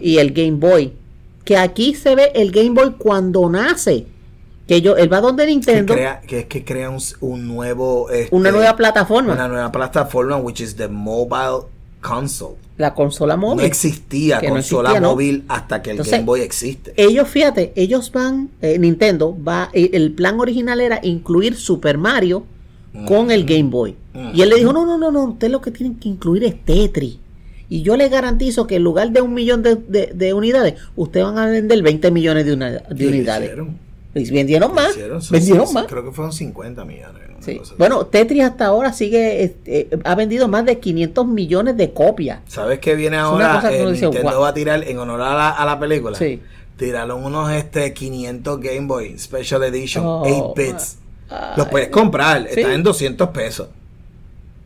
y 0.00 0.18
el 0.18 0.32
Game 0.32 0.52
Boy. 0.58 0.92
Que 1.46 1.56
aquí 1.56 1.94
se 1.94 2.14
ve 2.14 2.32
el 2.34 2.50
Game 2.50 2.70
Boy 2.70 2.96
cuando 2.98 3.48
nace. 3.48 4.06
Que 4.68 4.82
yo, 4.82 4.96
él 4.96 5.10
va 5.10 5.22
donde 5.22 5.44
que, 5.44 5.50
Nintendo, 5.52 5.94
crea, 5.94 6.20
que 6.20 6.40
es 6.40 6.44
que 6.46 6.64
crea 6.64 6.90
un, 6.90 7.00
un 7.20 7.46
nuevo 7.46 8.10
este, 8.10 8.34
una 8.34 8.50
nueva 8.50 8.76
plataforma, 8.76 9.32
una 9.32 9.48
nueva 9.48 9.72
plataforma 9.72 10.36
which 10.36 10.60
is 10.60 10.76
the 10.76 10.88
mobile 10.88 11.68
console 12.02 12.56
la 12.76 12.94
consola 12.94 13.36
No 13.36 13.42
móvil. 13.42 13.64
existía 13.64 14.38
Que 14.38 14.48
no 14.48 14.54
consola 14.54 14.90
existía, 14.90 15.00
¿no? 15.00 15.12
móvil 15.12 15.44
hasta 15.48 15.82
que 15.82 15.90
el 15.90 15.94
Entonces, 15.94 16.12
Game 16.12 16.24
Boy 16.24 16.40
existe. 16.40 16.92
Ellos, 16.96 17.28
fíjate, 17.28 17.72
ellos 17.76 18.12
van, 18.12 18.50
eh, 18.60 18.78
Nintendo 18.78 19.36
va, 19.42 19.70
eh, 19.72 19.90
el 19.94 20.12
plan 20.12 20.38
original 20.40 20.80
era 20.80 21.00
incluir 21.02 21.56
Super 21.56 21.96
Mario 21.98 22.44
con 23.06 23.30
el 23.30 23.44
Game 23.44 23.70
Boy. 23.70 23.94
Mm. 24.14 24.30
Y 24.34 24.42
él 24.42 24.48
le 24.48 24.56
dijo, 24.56 24.72
no, 24.72 24.86
no, 24.86 24.96
no, 24.98 25.10
no, 25.10 25.24
ustedes 25.24 25.52
lo 25.52 25.60
que 25.60 25.70
tienen 25.70 25.96
que 25.96 26.08
incluir 26.08 26.44
es 26.44 26.64
Tetris. 26.64 27.18
Y 27.68 27.82
yo 27.82 27.96
les 27.96 28.10
garantizo 28.10 28.66
que 28.66 28.76
en 28.76 28.84
lugar 28.84 29.10
de 29.10 29.20
un 29.20 29.34
millón 29.34 29.62
de, 29.62 29.74
de- 29.76 30.12
de 30.14 30.34
unidades, 30.34 30.74
ustedes 30.94 31.26
van 31.26 31.38
a 31.38 31.46
vender 31.46 31.82
20 31.82 32.10
millones 32.10 32.46
de, 32.46 32.52
una- 32.52 32.70
de 32.70 32.82
¿Qué 32.96 33.08
unidades. 33.08 33.44
hicieron? 33.50 33.78
Vendieron 34.14 34.70
¿Qué 34.70 34.74
más. 34.74 34.90
hicieron? 34.90 35.20
Son- 35.22 35.32
vendieron 35.32 35.66
son- 35.66 35.74
más. 35.74 35.86
Creo 35.86 36.04
que 36.04 36.12
fueron 36.12 36.32
50 36.32 36.84
millones. 36.84 37.22
Sí. 37.40 37.60
Bueno, 37.78 38.06
Tetris 38.06 38.42
hasta 38.44 38.66
ahora 38.66 38.92
sigue, 38.92 39.42
este, 39.44 39.88
ha 40.04 40.14
vendido 40.14 40.48
más 40.48 40.64
de 40.64 40.78
500 40.80 41.26
millones 41.26 41.76
de 41.76 41.92
copias. 41.92 42.40
¿Sabes 42.48 42.78
qué 42.78 42.94
viene 42.94 43.18
ahora? 43.18 43.60
que 43.68 43.82
Eh, 43.82 43.90
dice, 43.92 44.06
Nintendo 44.06 44.40
va 44.40 44.48
a 44.48 44.54
tirar 44.54 44.82
en 44.84 44.98
honor 44.98 45.20
a 45.20 45.34
la, 45.34 45.50
a 45.50 45.64
la 45.66 45.78
película. 45.78 46.16
Sí. 46.16 46.40
Tiraron 46.78 47.24
unos 47.24 47.50
este 47.52 47.92
500 47.92 48.58
Game 48.60 48.86
Boy 48.86 49.18
Special 49.18 49.62
Edition 49.64 50.04
Oh, 50.06 50.22
8 50.22 50.54
bits. 50.56 50.98
Ay. 51.28 51.54
Los 51.56 51.68
puedes 51.68 51.88
comprar, 51.88 52.46
Sí. 52.50 52.60
están 52.60 52.72
en 52.72 52.82
200 52.82 53.28
pesos. 53.30 53.68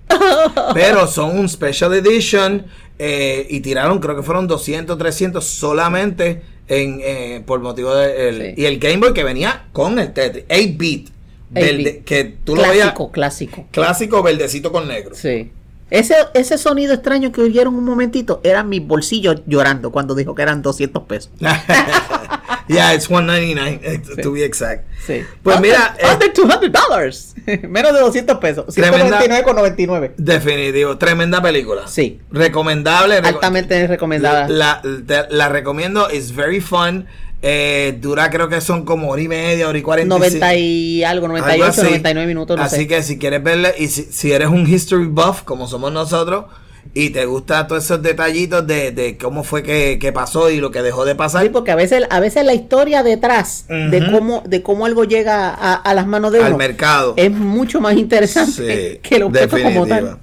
Pero 0.75 1.07
son 1.07 1.39
un 1.39 1.49
Special 1.49 1.93
Edition 1.95 2.65
eh, 3.03 3.47
y 3.49 3.61
tiraron, 3.61 3.99
creo 3.99 4.15
que 4.15 4.23
fueron 4.23 4.47
200, 4.47 4.99
300 4.99 5.43
solamente 5.45 6.43
en, 6.69 7.01
eh, 7.03 7.43
por 7.47 7.61
motivo 7.61 7.95
de... 7.95 8.29
el- 8.29 8.55
Sí. 8.57 8.63
Y 8.63 8.65
el 8.67 8.79
Game 8.79 8.99
Boy 8.99 9.15
que 9.15 9.25
venía 9.25 9.69
con 9.73 9.99
el 9.99 10.13
Tetris, 10.13 10.45
8-bit, 10.49 11.09
8-bit. 11.55 12.05
que 12.05 12.25
tú 12.45 12.55
lo 12.57 12.63
veías 12.63 12.93
Clásico, 12.93 13.11
clásico. 13.11 13.67
clásico 13.71 14.23
verdecito 14.23 14.71
con 14.71 14.87
negro. 14.87 15.15
Sí. 15.15 15.51
Ese, 15.91 16.15
ese 16.35 16.57
sonido 16.59 16.95
extraño 16.95 17.33
que 17.33 17.41
oyeron 17.43 17.75
un 17.75 17.85
momentito 17.85 18.41
eran 18.45 18.69
mis 18.69 18.87
bolsillos 18.87 19.43
llorando 19.47 19.91
cuando 19.91 20.15
dijo 20.15 20.35
que 20.35 20.43
eran 20.43 20.63
200 20.63 21.03
pesos. 21.05 21.31
yeah, 22.69 22.95
it's 22.95 23.09
199 23.09 23.81
eh, 23.83 23.99
to 24.23 24.33
be 24.33 24.45
exact. 24.45 24.85
Sí. 25.05 25.23
Pues 25.43 25.57
Under- 25.57 25.71
mira, 25.71 25.97
eh, 25.99 26.07
Under 26.13 26.33
200 26.33 26.73
dollars. 26.73 27.35
Menos 27.69 27.93
de 27.93 28.01
200 28.01 28.39
pesos. 28.39 28.75
Tremenda- 28.75 29.21
199,99. 29.21 30.13
Definitivo, 30.17 30.97
tremenda 30.99 31.43
película. 31.43 31.89
Sí. 31.89 32.21
Recomendable. 32.31 33.21
reco- 33.21 33.27
Altamente 33.35 33.87
recomendada. 33.87 34.49
La, 34.49 34.81
la, 34.85 35.27
la 35.29 35.49
recomiendo, 35.49 36.09
it's 36.13 36.35
very 36.35 36.61
fun. 36.61 37.07
Eh, 37.43 37.97
dura 38.01 38.29
creo 38.29 38.49
que 38.51 38.61
son 38.61 38.85
como 38.85 39.09
hora 39.11 39.23
y 39.23 39.29
media, 39.29 39.67
hora 39.69 39.79
y 39.79 39.83
45. 39.83 40.19
90 40.45 40.55
y 40.57 41.05
algo, 41.05 41.27
algo 41.27 41.39
98, 41.39 41.71
así. 41.71 41.81
99 41.83 42.27
minutos, 42.27 42.57
no 42.59 42.63
Así 42.63 42.77
sé. 42.77 42.87
que 42.87 43.03
si 43.03 43.19
quieres 43.19 43.43
verle, 43.43 43.75
y 43.79 43.89
si, 43.89 44.03
si 44.05 44.33
eres 44.33 44.49
un 44.49 44.67
history 44.67 45.07
buff, 45.07 45.43
como 45.45 45.67
somos 45.67 45.91
nosotros, 45.91 46.45
y 46.93 47.11
te 47.11 47.25
gustan 47.25 47.67
todos 47.67 47.85
esos 47.85 48.03
detallitos 48.03 48.67
de, 48.67 48.91
de 48.91 49.17
cómo 49.17 49.43
fue 49.45 49.63
que, 49.63 49.99
que 49.99 50.13
pasó 50.13 50.51
y 50.51 50.61
lo 50.61 50.71
que 50.71 50.83
dejó 50.83 51.05
de 51.07 51.15
pasar, 51.15 51.43
Sí, 51.43 51.49
porque 51.49 51.71
a 51.71 51.77
veces, 51.77 52.05
a 52.11 52.21
veces 52.21 52.45
la 52.45 52.53
historia 52.53 53.03
detrás 53.03 53.65
de 53.69 54.07
cómo, 54.11 54.43
de 54.47 54.63
cómo 54.63 54.85
algo 54.85 55.05
llega 55.05 55.49
a, 55.49 55.75
a 55.75 55.95
las 55.95 56.07
manos 56.07 56.33
de 56.33 56.41
al 56.41 56.49
uno 56.49 56.59
mercado. 56.59 57.15
es 57.17 57.31
mucho 57.31 57.81
más 57.81 57.97
interesante 57.97 58.93
Sí, 58.95 58.99
que 59.03 59.17
el 59.17 59.23
objeto 59.23 59.57
como 59.63 59.87
tal. 59.87 60.19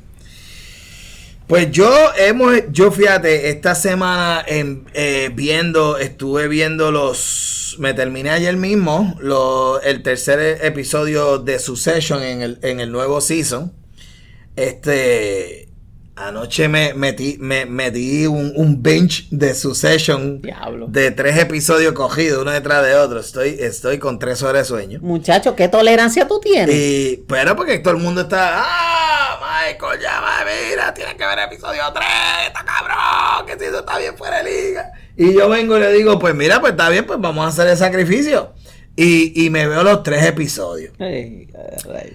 Pues 1.48 1.72
yo 1.72 1.89
hemos, 2.18 2.56
yo 2.72 2.92
fíjate, 2.92 3.50
esta 3.50 3.74
semana 3.74 4.44
eh, 4.48 5.32
viendo, 5.34 5.98
estuve 5.98 6.50
viendo 6.50 6.92
los, 6.92 7.77
me 7.80 7.94
terminé 7.94 8.32
ayer 8.32 8.58
mismo 8.58 9.16
lo- 9.22 9.80
el 9.82 10.04
tercer 10.04 10.60
episodio 10.66 11.38
de 11.38 11.60
Succession 11.60 12.22
en 12.22 12.42
el, 12.42 12.60
en 12.63 12.82
el 12.82 12.92
nuevo 12.92 13.22
season. 13.22 13.72
Este, 14.58 15.67
anoche 16.18 16.68
me 16.68 16.94
metí, 16.94 17.38
me 17.40 17.66
metí 17.66 18.26
un, 18.28 18.52
un 18.56 18.82
bench 18.82 19.30
de 19.30 19.54
Succession 19.54 20.42
Diablo. 20.42 20.88
de 20.90 21.12
tres 21.12 21.38
episodios 21.38 21.94
cogidos 21.94 22.42
uno 22.42 22.52
detrás 22.52 22.84
de 22.86 22.96
otro. 22.96 23.20
Estoy, 23.20 23.58
estoy 23.60 24.00
con 24.00 24.20
tres 24.20 24.42
horas 24.44 24.64
de 24.64 24.66
sueño. 24.66 25.00
Muchacho, 25.02 25.56
¿qué 25.56 25.68
tolerancia 25.70 26.28
tú 26.28 26.40
tienes? 26.40 26.74
Y, 26.76 27.24
pero 27.28 27.56
porque 27.56 27.80
todo 27.80 27.94
el 27.96 28.02
mundo 28.02 28.22
está, 28.22 28.64
ah, 28.64 29.40
Michael, 29.70 30.02
ya 30.02 30.20
va, 30.20 30.40
mira, 30.46 30.94
tienes 30.94 31.16
que 31.16 31.26
ver 31.26 31.40
episodio 31.40 31.84
3, 31.94 32.06
está 32.48 32.66
cabrón, 32.66 33.46
que 33.46 33.58
si 33.58 33.66
eso 33.70 33.80
está 33.80 33.98
bien 33.98 34.18
fuera 34.18 34.44
de 34.44 34.50
liga. 34.52 34.92
Y 35.16 35.34
yo 35.34 35.50
vengo 35.50 35.78
y 35.78 35.80
le 35.80 35.92
digo, 35.94 36.20
pues 36.20 36.36
mira, 36.36 36.60
pues 36.60 36.72
está 36.72 36.90
bien, 36.90 37.06
pues 37.06 37.20
vamos 37.20 37.46
a 37.46 37.50
hacer 37.50 37.68
el 37.68 37.78
sacrificio. 37.78 38.54
Y, 38.96 39.46
y 39.46 39.50
me 39.52 39.68
veo 39.68 39.84
los 39.84 40.02
tres 40.04 40.26
episodios. 40.26 40.94
Ay, 41.00 41.48
caray. 41.84 42.14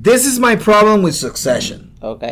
This 0.00 0.26
is 0.26 0.38
my 0.38 0.56
problem 0.56 1.02
with 1.04 1.12
Succession. 1.12 1.92
ok. 2.00 2.24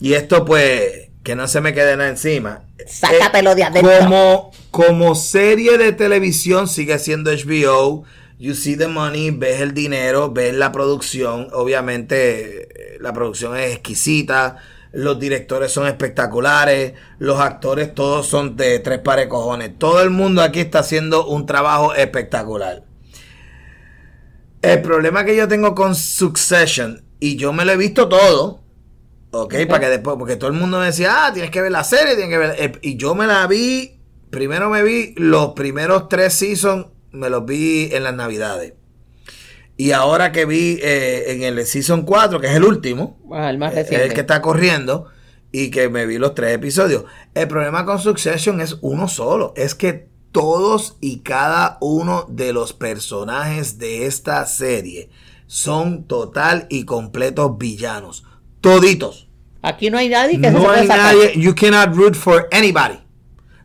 Y 0.00 0.14
esto 0.14 0.44
pues, 0.44 1.10
que 1.22 1.34
no 1.34 1.48
se 1.48 1.60
me 1.60 1.72
quede 1.74 1.96
nada 1.96 2.10
encima. 2.10 2.64
Sácatelo 2.86 3.54
de 3.54 3.62
Eh, 3.62 3.64
adentro. 3.64 3.92
Como, 4.00 4.50
como 4.70 5.14
serie 5.14 5.78
de 5.78 5.92
televisión 5.92 6.68
sigue 6.68 6.98
siendo 6.98 7.30
HBO. 7.30 8.04
You 8.38 8.54
see 8.54 8.76
the 8.76 8.88
money, 8.88 9.30
ves 9.30 9.60
el 9.62 9.72
dinero, 9.72 10.30
ves 10.30 10.54
la 10.54 10.70
producción. 10.70 11.48
Obviamente 11.52 12.94
eh, 12.94 12.98
la 13.00 13.12
producción 13.12 13.56
es 13.56 13.72
exquisita. 13.72 14.56
Los 14.92 15.18
directores 15.18 15.72
son 15.72 15.86
espectaculares. 15.86 16.92
Los 17.18 17.40
actores 17.40 17.94
todos 17.94 18.26
son 18.26 18.56
de 18.56 18.78
tres 18.78 18.98
pares 18.98 19.26
cojones. 19.28 19.78
Todo 19.78 20.02
el 20.02 20.10
mundo 20.10 20.42
aquí 20.42 20.60
está 20.60 20.80
haciendo 20.80 21.26
un 21.26 21.46
trabajo 21.46 21.94
espectacular. 21.94 22.82
El 24.62 24.82
problema 24.82 25.24
que 25.24 25.36
yo 25.36 25.48
tengo 25.48 25.74
con 25.74 25.94
Succession, 25.94 27.04
y 27.20 27.36
yo 27.36 27.52
me 27.52 27.64
lo 27.64 27.72
he 27.72 27.76
visto 27.76 28.08
todo, 28.08 28.60
ok, 29.42 29.54
para 29.68 29.80
que 29.80 29.88
después, 29.90 30.16
porque 30.18 30.36
todo 30.36 30.50
el 30.50 30.56
mundo 30.56 30.78
me 30.78 30.86
decía, 30.86 31.26
ah, 31.26 31.32
tienes 31.32 31.50
que 31.50 31.60
ver 31.62 31.72
la 31.72 31.84
serie, 31.84 32.14
tienes 32.16 32.30
que 32.30 32.38
ver. 32.38 32.54
eh, 32.58 32.72
y 32.82 32.96
yo 32.96 33.14
me 33.14 33.26
la 33.26 33.46
vi, 33.46 33.98
primero 34.30 34.68
me 34.70 34.82
vi 34.82 35.14
los 35.16 35.52
primeros 35.54 36.08
tres 36.08 36.34
seasons, 36.34 36.86
me 37.12 37.30
los 37.30 37.44
vi 37.46 37.90
en 37.92 38.04
las 38.04 38.14
navidades. 38.14 38.74
Y 39.78 39.92
ahora 39.92 40.32
que 40.32 40.46
vi 40.46 40.78
eh, 40.82 41.32
en 41.32 41.42
el 41.42 41.66
season 41.66 42.02
4, 42.02 42.40
que 42.40 42.46
es 42.46 42.54
el 42.54 42.64
último, 42.64 43.18
Ah, 43.30 43.50
el 43.50 43.58
más 43.58 43.72
es 43.72 43.78
reciente. 43.84 44.06
el 44.06 44.14
que 44.14 44.20
está 44.20 44.40
corriendo, 44.40 45.08
y 45.52 45.70
que 45.70 45.88
me 45.88 46.06
vi 46.06 46.18
los 46.18 46.34
tres 46.34 46.54
episodios. 46.54 47.04
El 47.34 47.46
problema 47.48 47.84
con 47.84 47.98
Succession 47.98 48.60
es 48.60 48.76
uno 48.80 49.06
solo, 49.08 49.52
es 49.56 49.74
que 49.74 50.08
todos 50.32 50.96
y 51.00 51.20
cada 51.20 51.78
uno 51.80 52.26
de 52.28 52.52
los 52.52 52.72
personajes 52.74 53.78
de 53.78 54.06
esta 54.06 54.44
serie 54.46 55.08
son 55.46 56.04
total 56.04 56.66
y 56.68 56.84
completos 56.84 57.56
villanos. 57.56 58.24
Toditos. 58.60 59.25
Aquí 59.68 59.90
no 59.90 59.98
hay 59.98 60.08
nadie 60.08 60.40
que 60.40 60.50
No 60.50 60.70
hay 60.70 60.86
sacar. 60.86 61.14
nadie, 61.16 61.32
you 61.36 61.54
cannot 61.54 61.94
root 61.96 62.14
for 62.14 62.46
anybody. 62.52 62.98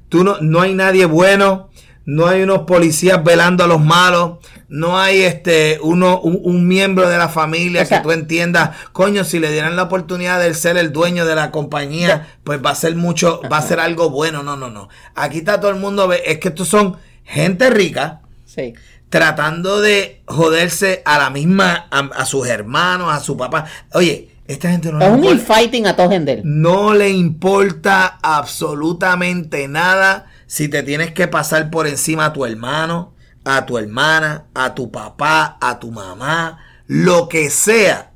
Tú 0.10 0.24
no, 0.24 0.38
no 0.42 0.62
hay 0.62 0.74
nadie 0.74 1.06
bueno, 1.06 1.70
no 2.06 2.26
hay 2.28 2.42
unos 2.42 2.62
policías 2.64 3.24
velando 3.24 3.64
a 3.64 3.68
los 3.68 3.80
malos, 3.80 4.40
no 4.68 5.00
hay 5.00 5.22
este 5.22 5.78
uno, 5.84 6.20
un, 6.22 6.40
un 6.44 6.68
miembro 6.68 7.08
de 7.08 7.18
la 7.18 7.30
familia 7.30 7.84
O 7.84 7.86
sea- 7.86 8.00
que 8.00 8.04
tú 8.04 8.12
entiendas, 8.12 8.72
coño, 8.94 9.24
si 9.24 9.38
le 9.40 9.52
dieran 9.52 9.76
la 9.76 9.84
oportunidad 9.84 10.40
de 10.40 10.54
ser 10.56 10.78
el 10.78 10.92
dueño 10.92 11.26
de 11.26 11.36
la 11.36 11.52
compañía, 11.52 12.28
pues 12.44 12.60
va 12.66 12.72
a 12.72 12.76
ser 12.76 12.96
mucho, 12.96 13.42
va 13.52 13.58
a 13.58 13.62
ser 13.62 13.80
algo 13.80 14.10
bueno. 14.10 14.42
No, 14.44 14.58
no, 14.58 14.70
no. 14.72 14.90
Aquí 15.14 15.38
está 15.40 15.60
todo 15.60 15.70
el 15.72 15.78
mundo, 15.78 16.12
es 16.12 16.40
que 16.40 16.48
estos 16.50 16.68
son 16.68 16.98
gente 17.24 17.70
rica, 17.70 18.22
Sí. 18.46 18.74
tratando 19.10 19.82
de 19.82 20.24
joderse 20.26 21.04
a 21.06 21.18
la 21.20 21.30
misma, 21.30 21.88
a, 21.92 22.00
a 22.00 22.26
sus 22.26 22.48
hermanos, 22.48 23.14
a 23.14 23.20
su 23.20 23.38
papá. 23.38 23.66
Oye, 23.94 24.31
esta 24.54 24.70
gente 24.72 24.92
no 24.92 25.00
Es 25.00 25.06
le 25.08 25.12
un 25.14 25.24
importa- 25.24 25.36
infighting 25.62 25.88
a 25.88 25.96
todo 25.96 26.10
gender. 26.10 26.42
no 26.44 26.94
le 26.94 27.10
importa 27.10 28.20
absolutamente 28.22 29.68
nada 29.68 30.28
si 30.48 30.68
te 30.68 30.84
tienes 30.84 31.12
que 31.12 31.28
pasar 31.28 31.70
por 31.70 31.88
encima 31.88 32.26
a 32.26 32.34
tu 32.34 32.46
hermano, 32.46 33.14
a 33.46 33.66
tu 33.66 33.78
hermana, 33.78 34.46
a 34.54 34.76
tu 34.76 34.92
papá, 34.92 35.58
a 35.62 35.80
tu 35.80 35.92
mamá, 35.92 36.60
lo 36.88 37.30
que 37.30 37.50
sea. 37.50 38.12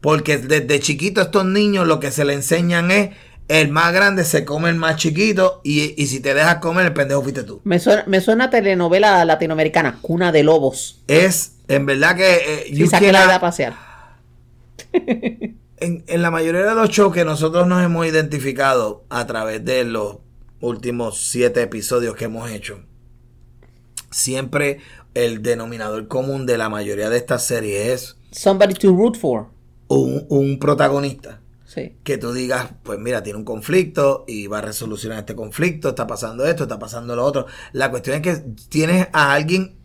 Porque 0.00 0.38
desde 0.38 0.80
chiquito 0.80 1.20
estos 1.20 1.44
niños 1.44 1.86
lo 1.86 2.00
que 2.00 2.10
se 2.10 2.24
le 2.24 2.34
enseñan 2.34 2.90
es 2.90 3.10
el 3.48 3.68
más 3.68 3.92
grande 3.92 4.24
se 4.24 4.44
come 4.44 4.68
el 4.68 4.76
más 4.76 4.94
chiquito 4.96 5.60
y, 5.64 6.00
y 6.00 6.06
si 6.06 6.20
te 6.20 6.34
dejas 6.34 6.56
comer 6.56 6.86
el 6.86 6.92
pendejo 6.92 7.22
fuiste 7.22 7.42
tú. 7.42 7.60
Me 7.64 7.78
suena, 7.80 8.04
me 8.06 8.20
suena 8.20 8.44
a 8.44 8.50
telenovela 8.50 9.24
latinoamericana, 9.24 9.98
Cuna 10.00 10.30
de 10.30 10.44
Lobos. 10.44 11.00
Es 11.08 11.56
en 11.66 11.84
verdad 11.84 12.14
que 12.16 12.34
eh, 12.36 12.64
Y 12.68 12.86
saqué 12.86 13.10
la 13.12 13.24
edad 13.24 13.34
a 13.34 13.40
pasear. 13.40 13.89
En, 14.92 16.04
en 16.06 16.22
la 16.22 16.30
mayoría 16.30 16.62
de 16.64 16.74
los 16.74 16.90
shows 16.90 17.14
que 17.14 17.24
nosotros 17.24 17.66
nos 17.66 17.82
hemos 17.84 18.06
identificado 18.06 19.04
a 19.08 19.26
través 19.26 19.64
de 19.64 19.84
los 19.84 20.18
últimos 20.60 21.20
siete 21.28 21.62
episodios 21.62 22.14
que 22.16 22.26
hemos 22.26 22.50
hecho, 22.50 22.80
siempre 24.10 24.78
el 25.14 25.42
denominador 25.42 26.08
común 26.08 26.46
de 26.46 26.58
la 26.58 26.68
mayoría 26.68 27.10
de 27.10 27.16
estas 27.16 27.44
series 27.46 27.86
es 27.88 28.16
Somebody 28.32 28.74
to 28.74 28.94
root 28.94 29.16
for. 29.16 29.46
un, 29.88 30.26
un 30.28 30.58
protagonista 30.58 31.40
Sí. 31.64 31.94
que 32.02 32.18
tú 32.18 32.32
digas, 32.32 32.72
pues 32.82 32.98
mira, 32.98 33.22
tiene 33.22 33.38
un 33.38 33.44
conflicto 33.44 34.24
y 34.26 34.48
va 34.48 34.58
a 34.58 34.62
resolucionar 34.62 35.20
este 35.20 35.36
conflicto, 35.36 35.90
está 35.90 36.04
pasando 36.04 36.44
esto, 36.44 36.64
está 36.64 36.80
pasando 36.80 37.14
lo 37.14 37.24
otro. 37.24 37.46
La 37.72 37.92
cuestión 37.92 38.16
es 38.16 38.22
que 38.22 38.42
tienes 38.68 39.06
a 39.12 39.32
alguien 39.32 39.76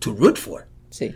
to 0.00 0.14
root 0.14 0.36
for. 0.36 0.66
Sí. 0.90 1.14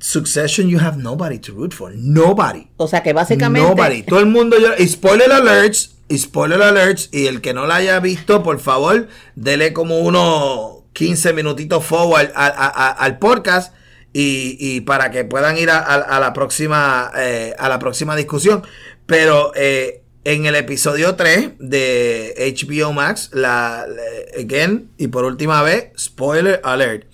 Succession, 0.00 0.68
you 0.68 0.78
have 0.78 0.98
nobody 0.98 1.38
to 1.38 1.52
root 1.52 1.72
for. 1.72 1.92
Nobody. 1.94 2.68
O 2.76 2.86
sea 2.86 3.02
que 3.02 3.12
básicamente. 3.12 3.66
Nobody. 3.68 4.02
Todo 4.02 4.20
el 4.20 4.26
mundo 4.26 4.58
llora. 4.58 4.74
Y 4.78 4.86
spoiler 4.88 5.32
alerts. 5.32 5.96
Y 6.08 6.18
spoiler 6.18 6.62
alerts. 6.62 7.08
Y 7.12 7.26
el 7.26 7.40
que 7.40 7.54
no 7.54 7.66
la 7.66 7.76
haya 7.76 7.98
visto, 8.00 8.42
por 8.42 8.60
favor, 8.60 9.08
dele 9.34 9.72
como 9.72 10.00
unos 10.00 10.84
15 10.92 11.32
minutitos 11.32 11.84
forward 11.84 12.30
al 12.34 13.18
podcast. 13.18 13.74
Y, 14.12 14.56
y 14.58 14.80
para 14.82 15.10
que 15.10 15.24
puedan 15.24 15.58
ir 15.58 15.68
a, 15.70 15.78
a- 15.78 15.94
a 16.16 16.20
la 16.20 16.32
próxima 16.32 17.10
eh, 17.16 17.54
a 17.58 17.68
la 17.68 17.78
próxima 17.78 18.16
discusión. 18.16 18.62
Pero 19.06 19.52
eh, 19.54 20.02
en 20.24 20.46
el 20.46 20.54
episodio 20.56 21.16
3 21.16 21.52
de 21.58 22.54
HBO 22.56 22.92
Max, 22.92 23.30
la, 23.32 23.86
la- 23.88 24.40
again, 24.40 24.90
y 24.98 25.08
por 25.08 25.24
última 25.24 25.62
vez, 25.62 25.90
spoiler 25.98 26.60
alert. 26.64 27.04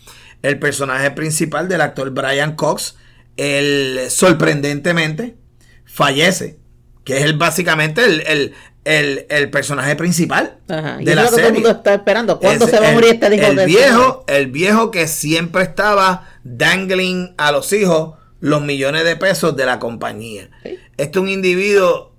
El 0.43 0.59
personaje 0.59 1.11
principal 1.13 1.69
del 1.69 1.81
actor 1.81 2.11
Brian 2.11 2.55
Cox, 2.57 2.97
él 3.37 4.01
sorprendentemente 4.09 5.37
fallece. 5.85 6.59
Que 7.05 7.19
es 7.19 7.25
el, 7.25 7.37
básicamente 7.37 8.05
el, 8.05 8.21
el, 8.23 8.55
el- 8.85 9.27
el 9.29 9.51
personaje 9.51 9.97
principal 9.97 10.59
Ajá. 10.69 10.99
De 10.99 11.15
la 11.17 11.25
es 11.25 11.31
lo 11.31 11.37
que 11.37 11.37
todo 11.37 11.37
el 11.39 11.45
serie. 11.47 11.53
mundo 11.53 11.71
está 11.71 11.95
esperando. 11.95 12.39
¿Cuándo 12.41 12.65
Es 12.65 12.71
se 12.71 12.81
va 12.81 12.89
a 12.91 12.93
morir 12.93 13.15
este 13.15 13.35
hijo 13.37 13.47
el 13.47 13.57
de 13.57 13.67
viejo, 13.67 14.25
el 14.29 14.47
viejo 14.53 14.91
que 14.93 15.09
siempre 15.09 15.63
estaba 15.65 16.29
dangling 16.45 17.35
a 17.39 17.51
los 17.53 17.73
hijos 17.73 18.15
los 18.41 18.61
millones 18.63 19.05
de 19.05 19.17
pesos 19.17 19.57
de 19.57 19.67
la 19.67 19.79
compañía. 19.79 20.51
Sí. 20.65 20.77
Este 20.97 21.19
es 21.19 21.23
un 21.23 21.29
individuo 21.29 22.13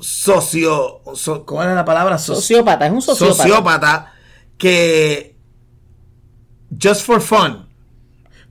socio, 0.00 1.02
so- 1.14 1.44
¿cómo 1.44 1.62
era 1.62 1.74
la 1.74 1.84
palabra? 1.84 2.18
So- 2.18 2.34
Sociópata, 2.36 2.86
es 2.86 2.92
un 2.92 3.02
sociópata. 3.02 3.42
sociópata 3.42 4.12
que 4.58 5.36
just 6.78 7.04
for 7.04 7.20
fun 7.20 7.68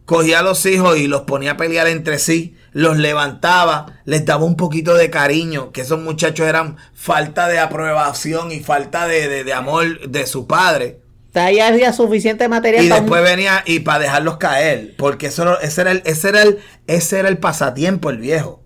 cogía 0.06 0.40
a 0.40 0.44
los 0.44 0.66
hijos 0.66 0.98
y 0.98 1.08
los 1.08 1.22
ponía 1.22 1.52
a 1.52 1.58
pelear 1.58 1.88
entre 1.88 2.18
sí, 2.18 2.56
los 2.72 2.98
levantaba, 2.98 4.00
les 4.06 4.26
daba 4.26 4.44
un 4.44 4.56
poquito 4.56 4.96
de 4.96 5.12
cariño, 5.12 5.72
que 5.72 5.82
esos 5.82 6.00
muchachos 6.00 6.48
eran 6.48 6.78
falta 6.96 7.48
de 7.48 7.60
aprobación 7.60 8.52
y 8.52 8.60
falta 8.60 9.06
de, 9.08 9.28
de- 9.28 9.44
de 9.44 9.54
amor 9.54 10.10
de 10.10 10.26
su 10.26 10.48
padre. 10.48 11.00
Ahí 11.36 11.60
había 11.60 11.94
suficiente 11.94 12.48
material 12.50 12.84
Y 12.86 12.90
para 12.90 13.02
un- 13.02 13.06
después 13.06 13.24
venía 13.24 13.62
y 13.68 13.82
para 13.82 14.00
dejarlos 14.00 14.38
caer, 14.38 14.96
porque 14.98 15.28
eso, 15.28 15.60
ese, 15.62 15.82
era 15.82 15.92
el, 15.92 16.02
ese, 16.06 16.30
era 16.30 16.42
el, 16.42 16.58
ese 16.88 17.20
era 17.20 17.30
el 17.30 17.38
pasatiempo, 17.38 18.10
el 18.10 18.18
viejo. 18.18 18.64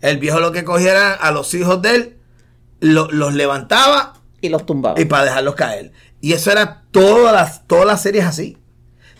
El 0.00 0.18
viejo 0.18 0.38
lo 0.38 0.52
que 0.52 0.62
cogía 0.62 0.92
era 0.92 1.12
a 1.12 1.32
los 1.32 1.52
hijos 1.54 1.82
de 1.82 1.94
él, 1.96 2.16
lo- 2.78 3.10
los 3.10 3.34
levantaba 3.34 4.20
y 4.40 4.48
los 4.48 4.64
tumbaba. 4.64 5.00
y 5.00 5.06
para 5.06 5.24
dejarlos 5.24 5.56
caer. 5.56 5.90
Y 6.20 6.34
eso 6.34 6.52
era 6.52 6.82
todas 6.92 7.32
las, 7.34 7.66
todas 7.66 7.84
las 7.84 8.00
series 8.00 8.24
así. 8.26 8.58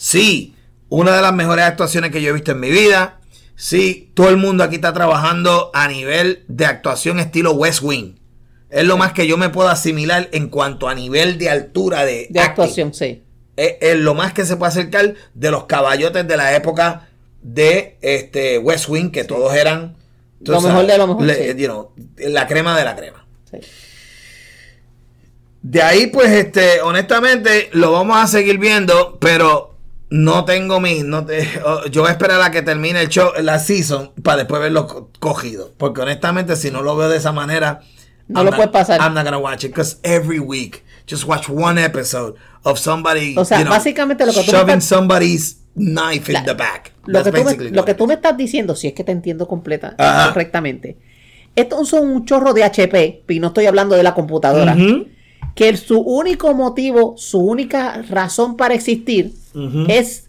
Sí, 0.04 0.54
una 0.90 1.16
de 1.16 1.22
las 1.22 1.32
mejores 1.32 1.64
actuaciones 1.64 2.10
que 2.10 2.20
yo 2.20 2.28
he 2.28 2.32
visto 2.34 2.52
en 2.52 2.60
mi 2.60 2.68
vida. 2.68 3.20
Sí, 3.56 4.12
todo 4.12 4.28
el 4.28 4.36
mundo 4.36 4.62
aquí 4.62 4.74
está 4.74 4.92
trabajando 4.92 5.70
a 5.72 5.88
nivel 5.88 6.44
de 6.46 6.66
actuación 6.66 7.18
estilo 7.18 7.52
West 7.52 7.80
Wing. 7.80 8.16
Es 8.68 8.84
lo 8.84 8.98
más 8.98 9.14
que 9.14 9.26
yo 9.26 9.38
me 9.38 9.48
puedo 9.48 9.70
asimilar 9.70 10.28
en 10.32 10.50
cuanto 10.50 10.88
a 10.90 10.94
nivel 10.94 11.38
de 11.38 11.48
altura 11.48 12.04
de, 12.04 12.28
actuación, 12.38 12.92
sí. 12.92 13.24
Es, 13.56 13.76
es 13.80 13.96
lo 13.96 14.12
más 14.14 14.34
que 14.34 14.44
se 14.44 14.56
puede 14.58 14.72
acercar 14.72 15.14
de 15.32 15.50
los 15.50 15.64
caballotes 15.64 16.28
de 16.28 16.36
la 16.36 16.54
época 16.54 17.08
de 17.40 17.96
este 18.02 18.58
West 18.58 18.90
Wing, 18.90 19.10
que 19.10 19.24
todos 19.24 19.54
eran 19.54 19.96
Lo 20.40 20.60
mejor 20.60 20.86
de 20.86 20.98
lo 20.98 21.06
mejor, 21.06 21.34
sí. 21.34 21.54
you 21.56 21.66
know, 21.66 21.92
la 22.18 22.46
crema 22.46 22.76
de 22.76 22.84
la 22.84 22.94
crema. 22.94 23.26
sí. 23.50 23.56
De 25.62 25.80
ahí, 25.80 26.08
pues, 26.08 26.30
este, 26.30 26.82
honestamente, 26.82 27.70
lo 27.72 27.90
vamos 27.90 28.18
a 28.18 28.26
seguir 28.26 28.58
viendo, 28.58 29.16
pero 29.18 29.73
no 30.16 30.44
tengo 30.44 30.80
mi, 30.80 31.02
no 31.02 31.24
te, 31.26 31.48
oh, 31.64 31.86
yo 31.86 32.02
voy 32.02 32.10
a 32.10 32.12
esperar 32.12 32.40
a 32.40 32.50
que 32.50 32.62
termine 32.62 33.00
el 33.00 33.08
show, 33.08 33.30
la 33.42 33.58
season, 33.58 34.12
para 34.22 34.38
después 34.38 34.60
verlo 34.62 34.86
co- 34.86 35.10
cogido. 35.18 35.72
Porque 35.76 36.02
honestamente, 36.02 36.54
si 36.56 36.70
no 36.70 36.82
lo 36.82 36.96
veo 36.96 37.08
de 37.08 37.16
esa 37.16 37.32
manera, 37.32 37.80
No 38.28 38.40
I'm 38.40 38.44
lo 38.46 38.50
not- 38.52 38.56
puedes 38.56 38.72
pasar. 38.72 39.00
I'm 39.00 39.12
not 39.14 39.24
gonna 39.24 39.38
watch 39.38 39.64
it, 39.64 39.72
because 39.72 39.98
every 40.02 40.38
week, 40.38 40.84
just 41.10 41.24
watch 41.26 41.48
one 41.48 41.82
episode 41.82 42.34
of 42.62 42.78
somebody, 42.78 43.34
O 43.36 43.44
sea, 43.44 43.58
you 43.58 43.64
know, 43.64 43.74
básicamente 43.74 44.24
lo 44.24 44.32
que 44.32 44.42
tú 44.44 44.50
shoving 44.52 44.76
estás- 44.78 44.84
somebody's 44.84 45.58
knife 45.74 46.30
in 46.30 46.34
La- 46.34 46.44
the 46.44 46.54
back. 46.54 46.92
Lo 47.06 47.22
que, 47.24 47.32
tú 47.32 47.44
me, 47.44 47.70
lo 47.70 47.84
que 47.84 47.94
tú 47.94 48.06
me 48.06 48.14
estás 48.14 48.36
diciendo, 48.36 48.74
si 48.76 48.86
es 48.86 48.94
que 48.94 49.02
te 49.04 49.12
entiendo 49.12 49.48
completa, 49.48 49.94
Ajá. 49.98 50.28
correctamente. 50.32 50.96
Estos 51.56 51.88
son 51.88 52.08
un 52.08 52.24
chorro 52.24 52.52
de 52.54 52.64
HP, 52.64 53.24
y 53.28 53.40
no 53.40 53.48
estoy 53.48 53.66
hablando 53.66 53.94
de 53.96 54.02
la 54.02 54.14
computadora. 54.14 54.74
Ujú. 54.74 55.06
Que 55.54 55.68
el- 55.68 55.78
su 55.78 56.00
único 56.00 56.52
motivo, 56.54 57.14
su 57.16 57.38
única 57.40 58.02
razón 58.02 58.56
para 58.56 58.74
existir 58.74 59.34
es, 59.88 60.28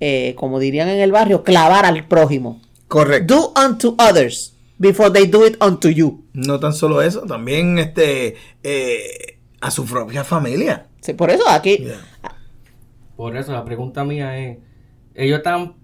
eh, 0.00 0.34
como 0.36 0.58
dirían 0.58 0.88
en 0.88 1.00
el 1.00 1.12
barrio, 1.12 1.42
clavar 1.42 1.84
al 1.86 2.06
prójimo. 2.06 2.60
Correcto. 2.88 3.34
Do 3.34 3.52
unto 3.66 3.96
others 3.98 4.54
before 4.78 5.10
they 5.10 5.26
do 5.26 5.46
it 5.46 5.56
unto 5.62 5.88
you. 5.88 6.24
No 6.32 6.58
tan 6.60 6.72
solo 6.74 7.00
eso, 7.02 7.20
también 7.22 7.78
este 7.78 8.36
eh, 8.62 9.38
a 9.60 9.70
su 9.70 9.84
propia 9.86 10.24
familia. 10.24 10.86
Sí, 11.00 11.14
por 11.14 11.30
eso 11.30 11.48
aquí, 11.48 11.78
Yeah. 11.78 12.00
Por 13.16 13.36
eso 13.36 13.52
la 13.52 13.64
pregunta 13.64 14.02
mía 14.04 14.38
es, 14.38 14.58
ellos 15.14 15.38
están 15.38 15.74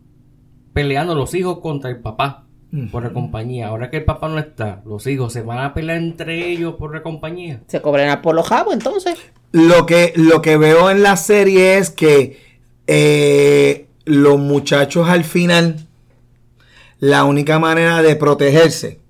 peleando 0.73 1.15
los 1.15 1.35
hijos 1.35 1.59
contra 1.61 1.91
el 1.91 2.01
papá 2.01 2.46
por 2.91 3.03
la 3.05 3.11
compañía. 3.13 3.69
Ahora 3.69 3.91
que 3.91 3.99
el 3.99 4.05
papá 4.05 4.29
no 4.29 4.39
está, 4.39 4.83
los 4.85 5.07
hijos 5.07 5.33
se 5.33 5.43
van 5.43 5.59
a 5.61 5.73
pelear 5.75 5.99
entre 5.99 6.49
ellos 6.51 6.75
por 6.79 6.95
la 6.95 7.03
compañía. 7.03 7.63
se 7.69 7.81
cobran 7.81 8.21
por 8.23 8.35
los 8.35 8.47
jabos, 8.49 8.75
entonces. 8.75 9.17
Lo 9.53 9.87
que, 9.87 10.13
lo 10.17 10.43
que 10.43 10.57
veo 10.57 10.91
en 10.91 11.03
la 11.03 11.17
serie 11.17 11.79
es 11.79 11.91
que 11.91 12.39
eh, 12.87 13.87
los 14.05 14.39
muchachos 14.39 15.09
al 15.09 15.25
final, 15.25 15.87
la 16.99 17.25
única 17.25 17.59
manera 17.59 18.03
de 18.03 18.17
protegerse 18.17 19.01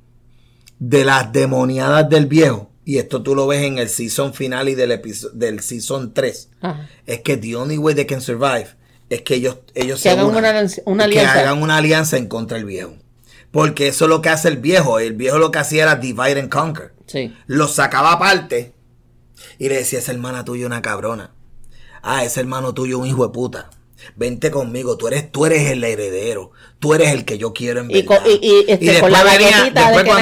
de 0.78 1.04
las 1.04 1.32
demoniadas 1.32 2.08
del 2.08 2.26
viejo, 2.26 2.70
y 2.84 2.98
esto 2.98 3.22
tú 3.22 3.34
lo 3.34 3.46
ves 3.46 3.62
en 3.64 3.78
el 3.78 3.88
season 3.88 4.34
final 4.34 4.68
y 4.68 4.74
del, 4.74 5.00
del 5.34 5.60
season 5.60 6.12
3, 6.14 6.50
Ajá. 6.60 6.88
es 7.06 7.20
que 7.22 7.36
the 7.36 7.56
only 7.56 7.78
way 7.78 7.94
they 7.94 8.06
can 8.06 8.20
survive 8.20 8.68
es 9.08 9.22
que 9.22 9.34
ellos, 9.36 9.58
ellos 9.74 9.98
Que 10.02 10.02
se 10.02 10.10
hagan 10.10 10.26
una 10.26 10.50
alianza- 10.50 10.82
una 10.84 11.08
que 11.08 11.20
hagan 11.20 11.62
una 11.62 11.76
alianza 11.78 12.16
en 12.16 12.26
contra 12.28 12.56
del 12.58 12.66
viejo. 12.66 12.94
Porque 13.56 13.88
eso 13.88 14.04
es 14.04 14.08
lo 14.10 14.20
que 14.22 14.28
hace 14.28 14.48
el 14.48 14.58
viejo. 14.58 14.98
El 14.98 15.14
viejo 15.14 15.38
lo 15.38 15.50
que 15.50 15.58
hacía 15.58 15.84
era 15.84 15.96
divide 15.96 16.40
and 16.40 16.48
conquer. 16.50 16.92
Sí. 17.06 17.34
Los 17.46 17.74
sacaba 17.74 18.12
aparte 18.12 18.74
y 19.58 19.68
le 19.68 19.76
decía, 19.76 19.98
esa 19.98 20.12
hermana 20.12 20.44
tuya 20.44 20.66
una 20.66 20.82
cabrona. 20.82 21.32
Ah, 22.02 22.24
ese 22.24 22.40
hermano 22.40 22.74
tuyo 22.74 22.98
un 22.98 23.06
hijo 23.06 23.26
de 23.26 23.32
puta. 23.32 23.70
Vente 24.14 24.50
conmigo, 24.50 24.96
tú 24.98 25.08
eres, 25.08 25.32
tú 25.32 25.46
eres 25.46 25.70
el 25.70 25.82
heredero. 25.82 26.50
Tú 26.78 26.92
eres 26.94 27.12
el 27.12 27.24
que 27.24 27.38
yo 27.38 27.52
quiero 27.54 27.80
en 27.80 27.90
Y 27.90 28.02
verdad. 28.02 28.22
co- 28.22 28.30
y- 28.30 28.38
y, 28.42 28.58
este, 28.70 28.84
de 28.84 28.92
después 28.92 29.12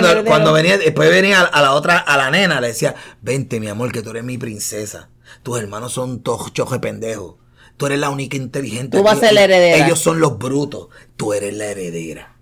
era 0.08 0.20
el 0.20 0.24
cuando, 0.24 0.52
venía, 0.52 0.78
después 0.78 1.10
venía 1.10 1.40
a, 1.40 1.44
a 1.44 1.60
la 1.62 1.72
otra, 1.72 1.98
a 1.98 2.16
la 2.16 2.30
nena, 2.30 2.60
le 2.60 2.68
decía, 2.68 2.94
vente 3.20 3.58
mi 3.60 3.66
amor, 3.68 3.90
que 3.92 4.00
tú 4.02 4.10
eres 4.10 4.22
mi 4.24 4.38
princesa. 4.38 5.10
Tus 5.42 5.58
hermanos 5.58 5.92
son 5.92 6.22
todos 6.22 6.52
choje 6.52 6.78
pendejos. 6.78 7.34
Tú 7.76 7.86
eres 7.86 7.98
la 7.98 8.10
única 8.10 8.36
inteligente. 8.36 8.96
Tú 8.96 9.02
vas 9.02 9.16
a 9.16 9.20
ser 9.20 9.32
la 9.32 9.42
heredera. 9.44 9.84
Ellos 9.84 9.98
son 9.98 10.20
los 10.20 10.38
brutos. 10.38 10.88
Tú 11.16 11.32
eres 11.34 11.52
la 11.54 11.66
heredera. 11.66 12.33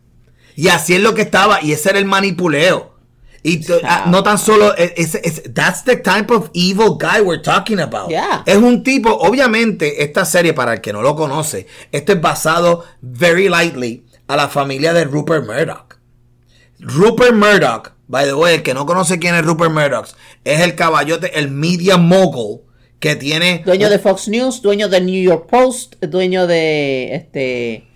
Y 0.57 0.69
así 0.69 0.95
es 0.95 1.01
lo 1.01 1.15
que 1.15 1.23
estaba. 1.23 1.63
Y 1.63 1.73
ese 1.73 1.91
era 1.91 1.99
el 1.99 2.05
manipuleo. 2.05 2.93
Y 3.45 3.61
ah, 3.83 4.05
no 4.09 4.23
tan 4.23 4.39
solo, 4.39 4.73
es, 4.77 4.93
es- 4.97 5.15
es- 5.17 5.53
that's 5.53 5.83
the 5.85 5.97
type 5.97 6.33
of 6.33 6.51
evil 6.55 6.97
guy 6.97 7.21
we're 7.21 7.43
talking 7.43 7.81
about. 7.81 8.09
Yeah. 8.09 8.45
Es 8.47 8.57
un 8.57 8.85
tipo, 8.85 9.11
obviamente, 9.11 10.05
esta 10.05 10.25
serie, 10.25 10.53
para 10.53 10.75
el 10.75 10.81
que 10.81 10.93
no 10.93 11.03
lo 11.03 11.17
conoce, 11.17 11.67
esto 11.91 12.13
es 12.13 12.21
basado 12.21 12.85
very 13.01 13.49
lightly 13.49 14.05
a 14.29 14.37
la 14.37 14.49
familia 14.49 14.93
de 14.93 15.05
Rupert 15.05 15.45
Murdoch. 15.45 15.97
Rupert 16.79 17.35
Murdoch, 17.35 17.93
by 18.07 18.27
the 18.27 18.35
way, 18.35 18.55
el 18.55 18.63
que 18.63 18.75
no 18.75 18.87
conoce 18.87 19.19
quién 19.19 19.35
es 19.35 19.45
Rupert 19.45 19.73
Murdoch, 19.73 20.07
es 20.45 20.61
el 20.61 20.77
caballote, 20.77 21.37
el 21.39 21.51
media 21.51 21.97
mogul 21.97 22.61
que 23.01 23.17
tiene... 23.17 23.63
Dueño 23.65 23.91
de 23.91 23.99
Fox 23.99 24.29
News, 24.29 24.63
dueño 24.63 24.89
de 24.89 25.01
New 25.01 25.21
York 25.21 25.49
Post, 25.51 25.97
dueño 26.05 26.47
de 26.47 27.13
este 27.15 27.89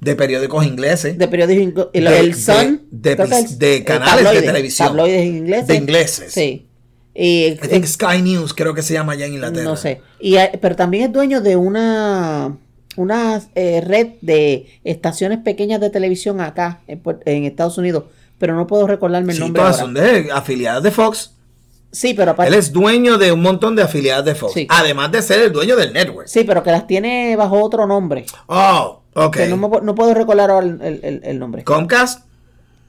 de 0.00 0.14
periódicos 0.16 0.64
ingleses. 0.64 1.18
de 1.18 1.28
periódicos 1.28 1.92
De- 1.92 2.18
el 2.20 2.34
Sun 2.34 2.82
de- 2.90 3.16
de 3.16 3.26
de 3.58 3.76
eh, 3.76 3.84
canales 3.84 4.16
de 4.16 4.22
tabloides, 4.24 4.44
televisión. 4.46 4.88
tabloides 4.88 5.24
ingleses 5.26 5.66
De 5.66 5.74
ingleses. 5.76 6.32
sí 6.32 6.66
y 7.14 7.46
I 7.46 7.56
think 7.68 7.84
Sky 7.86 8.22
News 8.22 8.54
creo 8.54 8.72
que 8.72 8.82
se 8.82 8.94
llama 8.94 9.12
allá 9.12 9.26
en 9.26 9.34
Inglaterra. 9.34 9.64
no 9.64 9.76
sé 9.76 10.00
y 10.20 10.36
pero 10.60 10.76
también 10.76 11.04
es 11.04 11.12
dueño 11.12 11.40
de 11.40 11.56
una 11.56 12.56
una 12.96 13.42
eh, 13.54 13.80
red 13.84 14.08
de 14.20 14.66
estaciones 14.84 15.38
pequeñas 15.38 15.80
de 15.80 15.90
televisión 15.90 16.40
acá 16.40 16.80
en, 16.86 17.02
en 17.26 17.44
Estados 17.44 17.78
Unidos 17.78 18.04
pero 18.38 18.54
no 18.54 18.66
puedo 18.66 18.86
recordarme 18.86 19.32
el 19.32 19.36
Sí, 19.38 19.42
nombre 19.42 19.60
todas 19.60 19.80
ahora. 19.80 19.84
son 19.84 19.94
de 19.94 20.32
afiliadas 20.32 20.82
de 20.82 20.90
Fox. 20.92 21.32
sí 21.92 22.14
pero 22.14 22.30
aparte- 22.32 22.52
Él 22.52 22.58
es 22.58 22.72
dueño 22.72 23.18
de 23.18 23.32
un 23.32 23.42
montón 23.42 23.76
de 23.76 23.82
afiliadas 23.82 24.24
de 24.24 24.34
Fox. 24.34 24.54
Sí. 24.54 24.66
Además 24.70 25.10
de 25.12 25.20
ser 25.22 25.40
el 25.40 25.52
dueño 25.52 25.76
del 25.76 25.92
network. 25.92 26.26
sí 26.28 26.44
pero 26.44 26.62
que 26.62 26.70
las 26.70 26.86
tiene 26.86 27.34
bajo 27.36 27.60
otro 27.62 27.86
nombre 27.86 28.24
Oh, 28.46 28.99
ok. 29.14 29.36
que 29.36 29.46
no, 29.48 29.56
me 29.56 29.66
pu- 29.68 29.82
no 29.82 29.94
puedo 29.94 30.14
recordar 30.14 30.50
ahora 30.50 30.66
el, 30.66 30.80
el- 31.02 31.20
el- 31.24 31.38
nombre 31.38 31.64
Comcast. 31.64 32.24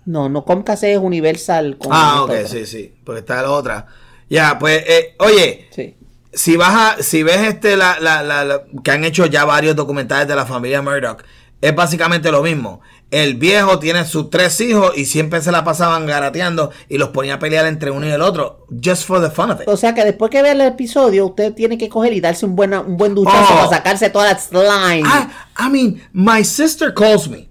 no 0.06 0.30
no 0.30 0.44
Comcast 0.46 0.84
es 0.84 0.98
Universal 0.98 1.78
con 1.78 1.92
Ah, 1.94 2.24
ok, 2.24 2.32
sí, 2.48 2.66
sí. 2.66 2.94
Porque 3.04 3.20
está 3.20 3.42
la 3.42 3.52
otra. 3.52 3.88
Ya, 4.30 4.58
pues, 4.60 4.84
eh, 4.88 5.16
oye, 5.20 5.68
sí 5.72 5.96
si 6.34 6.56
vas 6.56 6.98
a, 7.00 7.04
si 7.04 7.24
ves 7.24 7.42
este, 7.42 7.76
la, 7.76 7.98
la, 8.00 8.24
la, 8.24 8.46
la- 8.46 8.62
que 8.84 8.92
han 8.92 9.04
hecho 9.04 9.26
ya 9.26 9.44
varios 9.44 9.76
documentales 9.76 10.28
de 10.30 10.36
la 10.38 10.46
familia 10.46 10.82
Murdoch, 10.82 11.24
es 11.60 11.76
básicamente 11.76 12.32
lo 12.32 12.42
mismo. 12.42 12.80
El 13.12 13.36
viejo 13.36 13.78
tiene 13.78 14.06
sus 14.06 14.30
tres 14.30 14.60
hijos 14.62 14.94
y 14.98 15.04
siempre 15.06 15.42
se 15.42 15.52
la 15.52 15.66
pasaban 15.66 16.06
garateando 16.06 16.72
y 16.88 16.98
los 16.98 17.10
ponía 17.10 17.34
a 17.36 17.40
pelear 17.40 17.66
entre 17.66 17.92
uno 17.92 18.08
y 18.08 18.10
el 18.10 18.22
otro, 18.22 18.66
just 18.84 19.06
for 19.06 19.22
the 19.22 19.30
fun 19.30 19.52
of 19.52 19.60
it. 19.62 19.68
O 19.68 19.76
sea 19.76 19.94
que 19.94 20.06
después 20.06 20.32
que 20.32 20.42
vea 20.42 20.54
el 20.54 20.62
episodio, 20.62 21.26
usted 21.28 21.54
tiene 21.54 21.78
que 21.78 21.90
coger 21.90 22.14
y 22.14 22.22
darse 22.22 22.46
un, 22.46 22.56
buena, 22.56 22.80
un 22.80 22.96
buen 22.96 23.14
duchazo 23.14 23.54
Oh. 23.54 23.56
para 23.56 23.70
sacarse 23.70 24.10
toda 24.10 24.32
la 24.32 24.40
slime. 24.40 25.02
I, 25.08 25.28
I 25.60 25.70
mean, 25.70 26.02
my 26.14 26.42
sister 26.44 26.94
calls 26.94 27.28
me. 27.28 27.50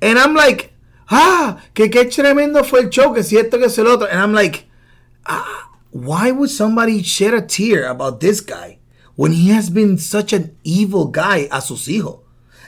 And 0.00 0.18
I'm 0.20 0.34
like, 0.34 0.72
ah, 1.10 1.56
que 1.74 1.90
qué 1.90 2.04
tremendo 2.04 2.62
fue 2.62 2.80
el 2.82 2.90
show, 2.90 3.12
que 3.12 3.24
si 3.24 3.36
esto, 3.36 3.58
que 3.58 3.66
es 3.66 3.78
el 3.78 3.88
otro. 3.88 4.06
And 4.08 4.20
I'm 4.20 4.32
like, 4.32 4.68
ah, 5.24 5.68
why 5.90 6.30
would 6.30 6.50
somebody 6.50 7.02
shed 7.02 7.34
a 7.34 7.42
tear 7.42 7.88
about 7.88 8.20
this 8.20 8.40
guy 8.40 8.78
when 9.16 9.32
he 9.32 9.48
has 9.50 9.68
been 9.68 9.98
such 9.98 10.32
an 10.32 10.56
evil 10.62 11.06
guy 11.10 11.48
a 11.50 11.60
sus 11.60 11.88
hijos? 11.88 12.20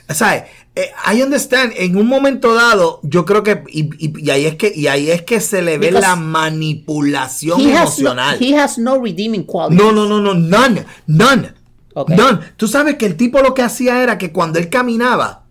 O 0.09 0.13
sea, 0.13 0.47
eh, 0.75 0.89
I 1.13 1.21
understand, 1.21 1.71
en 1.77 1.95
un 1.95 2.07
momento 2.07 2.55
dado, 2.55 2.99
yo 3.03 3.25
creo 3.25 3.43
que, 3.43 3.63
y, 3.69 3.89
y- 4.03 4.25
y 4.25 4.29
ahí 4.31 4.45
es 4.45 4.55
que, 4.55 4.71
y 4.75 4.87
ahí 4.87 5.11
es 5.11 5.21
que 5.21 5.39
se 5.39 5.61
le 5.61 5.77
ve 5.77 5.87
Because 5.89 6.01
la 6.07 6.15
manipulación 6.15 7.61
he, 7.61 7.73
has 7.77 7.99
no, 7.99 8.09
emocional. 8.09 8.37
he 8.41 8.57
has 8.57 8.77
no 8.77 8.99
redeeming 9.03 9.43
quality. 9.43 9.75
No, 9.81 9.91
no, 9.91 10.07
no, 10.07 10.19
no, 10.19 10.33
none, 10.33 10.85
none, 11.07 11.53
none. 12.07 12.39
Tú 12.57 12.67
sabes 12.67 12.95
que 12.95 13.05
el 13.05 13.15
tipo 13.17 13.39
lo 13.41 13.53
que 13.53 13.61
hacía 13.61 14.01
era 14.01 14.17
que 14.17 14.31
cuando 14.31 14.57
él 14.59 14.69
caminaba, 14.69 15.45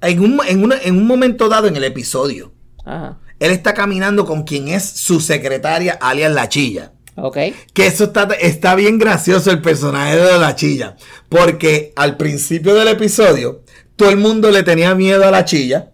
en 0.00 0.20
un, 0.20 0.40
en 0.46 0.62
una- 0.64 0.78
en 0.82 0.96
un 0.96 1.06
momento 1.06 1.48
dado 1.48 1.66
en 1.66 1.76
el 1.76 1.84
episodio, 1.84 2.52
Ajá. 2.84 3.18
él 3.40 3.50
está 3.50 3.74
caminando 3.74 4.24
con 4.24 4.44
quien 4.44 4.68
es 4.68 4.84
su 4.88 5.20
secretaria, 5.20 5.98
alias 6.00 6.32
La 6.32 6.48
Chilla. 6.48 6.92
Ok. 7.20 7.36
Que 7.72 7.86
eso 7.86 8.04
está, 8.04 8.28
está 8.40 8.74
bien 8.74 8.98
gracioso 8.98 9.50
el 9.50 9.60
personaje 9.60 10.16
de 10.16 10.38
La 10.38 10.54
Chilla. 10.54 10.96
Porque 11.28 11.92
al 11.96 12.16
principio 12.16 12.74
del 12.74 12.88
episodio, 12.88 13.62
todo 13.96 14.10
el 14.10 14.16
mundo 14.16 14.50
le 14.50 14.62
tenía 14.62 14.94
miedo 14.94 15.26
a 15.26 15.30
La 15.30 15.44
Chilla 15.44 15.90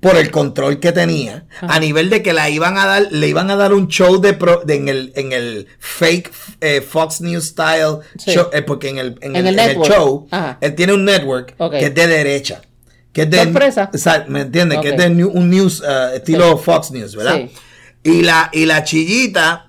por 0.00 0.16
el 0.16 0.30
control 0.30 0.78
que 0.78 0.92
tenía. 0.92 1.46
A 1.62 1.80
nivel 1.80 2.10
de 2.10 2.22
que 2.22 2.32
la 2.32 2.50
iban 2.50 2.76
a 2.78 2.86
dar, 2.86 3.08
le 3.10 3.28
iban 3.28 3.50
a 3.50 3.56
dar 3.56 3.72
un 3.72 3.88
show 3.88 4.20
de, 4.20 4.34
pro- 4.34 4.62
de- 4.64 4.74
en, 4.76 4.88
el, 4.88 5.12
en 5.16 5.32
el 5.32 5.66
fake 5.78 6.30
eh, 6.60 6.80
Fox 6.82 7.20
News 7.22 7.46
style 7.46 7.98
Sí. 8.18 8.32
show. 8.32 8.48
eh, 8.52 8.62
porque 8.62 8.90
en 8.90 8.98
el, 8.98 9.18
en 9.22 9.34
En 9.34 9.46
el, 9.46 9.56
show, 9.82 10.28
Ajá. 10.30 10.58
él 10.60 10.74
tiene 10.74 10.92
un 10.92 11.04
network 11.04 11.56
que 11.70 11.86
es 11.86 11.94
de 11.94 12.06
derecha. 12.06 12.60
Que 13.12 13.22
es 13.22 13.30
de, 13.30 13.44
Sorpresa. 13.44 13.90
o 13.92 13.96
sea, 13.98 14.26
¿Me 14.28 14.42
entiendes? 14.42 14.78
Que 14.80 14.90
es 14.90 14.96
de 14.98 15.24
un 15.24 15.48
news, 15.50 15.82
eh, 15.88 16.16
estilo 16.16 16.58
Sí. 16.58 16.64
Fox 16.64 16.90
News, 16.90 17.16
¿verdad? 17.16 17.36
Sí. 17.36 17.50
Y 18.04 18.22
la, 18.22 18.50
y 18.52 18.66
la 18.66 18.84
chillita 18.84 19.65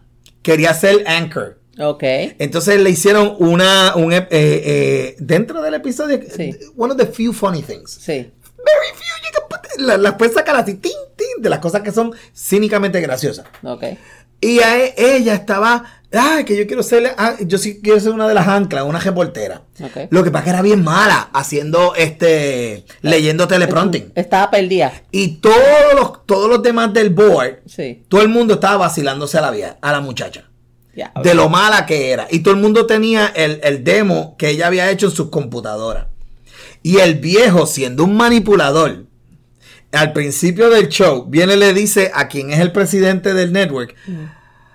quería 0.47 0.73
ser 0.73 1.03
anchor. 1.07 1.59
Ok. 1.79 2.03
Entonces 2.39 2.79
le 2.79 2.89
hicieron 2.89 3.35
una, 3.39 3.95
un, 3.97 4.13
eh, 4.13 4.27
eh, 4.31 5.15
dentro 5.19 5.61
del 5.61 5.73
episodio, 5.75 6.19
Sí. 6.35 6.55
one 6.75 6.93
of 6.93 6.97
the 6.97 7.05
few 7.05 7.33
funny 7.33 7.61
things. 7.61 7.91
Sí. 7.91 8.13
Very 8.13 8.89
few, 8.95 9.15
you 9.23 9.31
can 9.33 9.43
put- 9.49 9.79
la- 9.79 9.97
las 9.97 10.13
puedes 10.15 10.33
sacar 10.33 10.55
así, 10.55 10.75
tin, 10.75 10.93
tin, 11.17 11.41
de 11.41 11.49
las 11.49 11.59
cosas 11.59 11.81
que 11.81 11.91
son 11.91 12.13
cínicamente 12.33 12.99
graciosas. 13.01 13.45
Ok. 13.63 13.83
Y 14.41 14.59
a 14.59 14.77
e- 14.85 14.93
ella 14.97 15.33
estaba, 15.35 15.96
ah, 16.13 16.41
que 16.45 16.55
yo 16.57 16.65
quiero 16.67 16.83
ser, 16.83 17.13
ah, 17.17 17.35
yo 17.41 17.57
sí 17.57 17.79
quiero 17.81 17.99
ser 17.99 18.11
una 18.11 18.27
de 18.27 18.33
las 18.33 18.47
anclas, 18.47 18.83
una 18.83 18.99
reportera. 18.99 19.63
Lo 20.09 20.23
que 20.23 20.31
pasa 20.31 20.43
que 20.45 20.49
era 20.51 20.61
bien 20.61 20.83
mala 20.83 21.29
haciendo 21.33 21.93
este, 21.95 22.85
leyendo 23.01 23.47
teleprompting. 23.47 24.11
Estaba 24.15 24.49
perdida. 24.51 24.91
Y 25.11 25.37
todos 25.37 25.93
los, 25.95 26.25
todos 26.25 26.49
los 26.49 26.61
demás 26.63 26.93
del 26.93 27.09
board, 27.11 27.59
Sí. 27.65 28.03
todo 28.07 28.21
el 28.21 28.29
mundo 28.29 28.55
estaba 28.55 28.77
vacilándose 28.77 29.37
a 29.37 29.41
la, 29.41 29.51
vieja, 29.51 29.77
a 29.81 29.91
la 29.91 30.01
muchacha. 30.01 30.45
Ya. 30.95 31.11
De 31.23 31.35
lo 31.35 31.47
mala 31.47 31.85
que 31.85 32.09
era. 32.11 32.27
Y 32.31 32.39
todo 32.39 32.55
el 32.55 32.59
mundo 32.59 32.87
tenía 32.87 33.27
el, 33.35 33.59
el 33.63 33.83
demo 33.83 34.35
que 34.37 34.49
ella 34.49 34.65
había 34.67 34.89
hecho 34.89 35.07
en 35.07 35.11
sus 35.11 35.29
computadoras. 35.29 36.07
Y 36.81 36.97
el 36.97 37.15
viejo, 37.15 37.67
siendo 37.67 38.03
un 38.03 38.15
manipulador, 38.17 39.05
al 39.91 40.11
principio 40.13 40.69
del 40.69 40.89
show, 40.89 41.25
viene 41.27 41.53
y 41.53 41.57
le 41.57 41.73
dice 41.73 42.11
a 42.13 42.27
quien 42.27 42.51
es 42.51 42.59
el 42.59 42.71
presidente 42.71 43.33
del 43.33 43.51
network, 43.53 43.93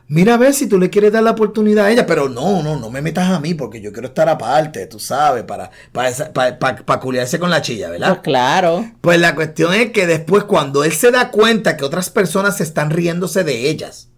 mira 0.08 0.34
a 0.34 0.36
ver 0.38 0.54
si 0.54 0.66
tú 0.68 0.78
le 0.78 0.90
quieres 0.90 1.12
dar 1.12 1.22
la 1.22 1.30
oportunidad 1.32 1.86
a 1.86 1.90
ella, 1.90 2.06
pero 2.06 2.28
no, 2.28 2.62
no, 2.62 2.76
no 2.78 2.90
me 2.90 3.00
metas 3.02 3.30
a 3.30 3.40
mí 3.40 3.54
porque 3.54 3.80
yo 3.80 3.92
quiero 3.92 4.08
estar 4.08 4.28
aparte, 4.28 4.86
tú 4.86 4.98
sabes, 4.98 5.44
para, 5.44 5.70
para, 5.92 6.08
esa- 6.08 6.32
para, 6.32 6.58
para- 6.58 6.84
para 6.84 7.00
culiarse 7.00 7.38
con 7.38 7.50
la 7.50 7.62
chilla, 7.62 7.90
Pues 8.00 8.00
¿verdad? 8.00 8.20
claro. 8.22 8.90
Pues 9.00 9.18
la 9.20 9.34
cuestión 9.34 9.74
es 9.74 9.90
que 9.92 10.06
después 10.06 10.44
cuando 10.44 10.84
él 10.84 10.92
se 10.92 11.10
da 11.10 11.30
cuenta 11.30 11.76
que 11.76 11.84
otras 11.84 12.10
personas 12.10 12.60
están 12.60 12.90
riéndose 12.90 13.44
de 13.44 13.68
ellas, 13.70 14.10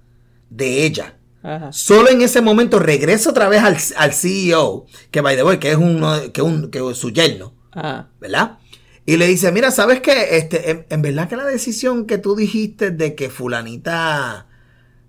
de 0.51 0.85
ella, 0.85 1.15
Ajá. 1.47 1.71
Solo 1.75 2.09
en 2.09 2.23
ese 2.23 2.41
momento 2.41 2.79
regresa 2.79 3.29
otra 3.29 3.51
vez 3.51 3.63
al, 3.63 3.77
al 3.99 4.15
CEO, 4.15 4.87
que 5.11 5.21
by 5.21 5.37
the 5.37 5.45
way, 5.45 5.59
que 5.59 5.73
es 5.73 5.77
uno, 5.77 6.33
que 6.33 6.41
un, 6.41 6.71
que 6.71 6.79
es 6.91 6.97
su 6.97 7.11
yerno, 7.11 7.53
Ajá. 7.73 8.09
¿verdad? 8.19 8.59
Y 9.05 9.19
le 9.19 9.27
dice, 9.27 9.53
mira, 9.53 9.71
¿sabes 9.71 10.01
qué? 10.01 10.39
Este, 10.39 10.71
en, 10.71 10.87
en 10.89 11.03
verdad 11.03 11.29
que 11.29 11.37
la 11.37 11.45
decisión 11.45 12.07
que 12.07 12.17
tú 12.17 12.35
dijiste 12.35 12.91
de 12.93 13.15
que 13.15 13.29
fulanita, 13.29 14.47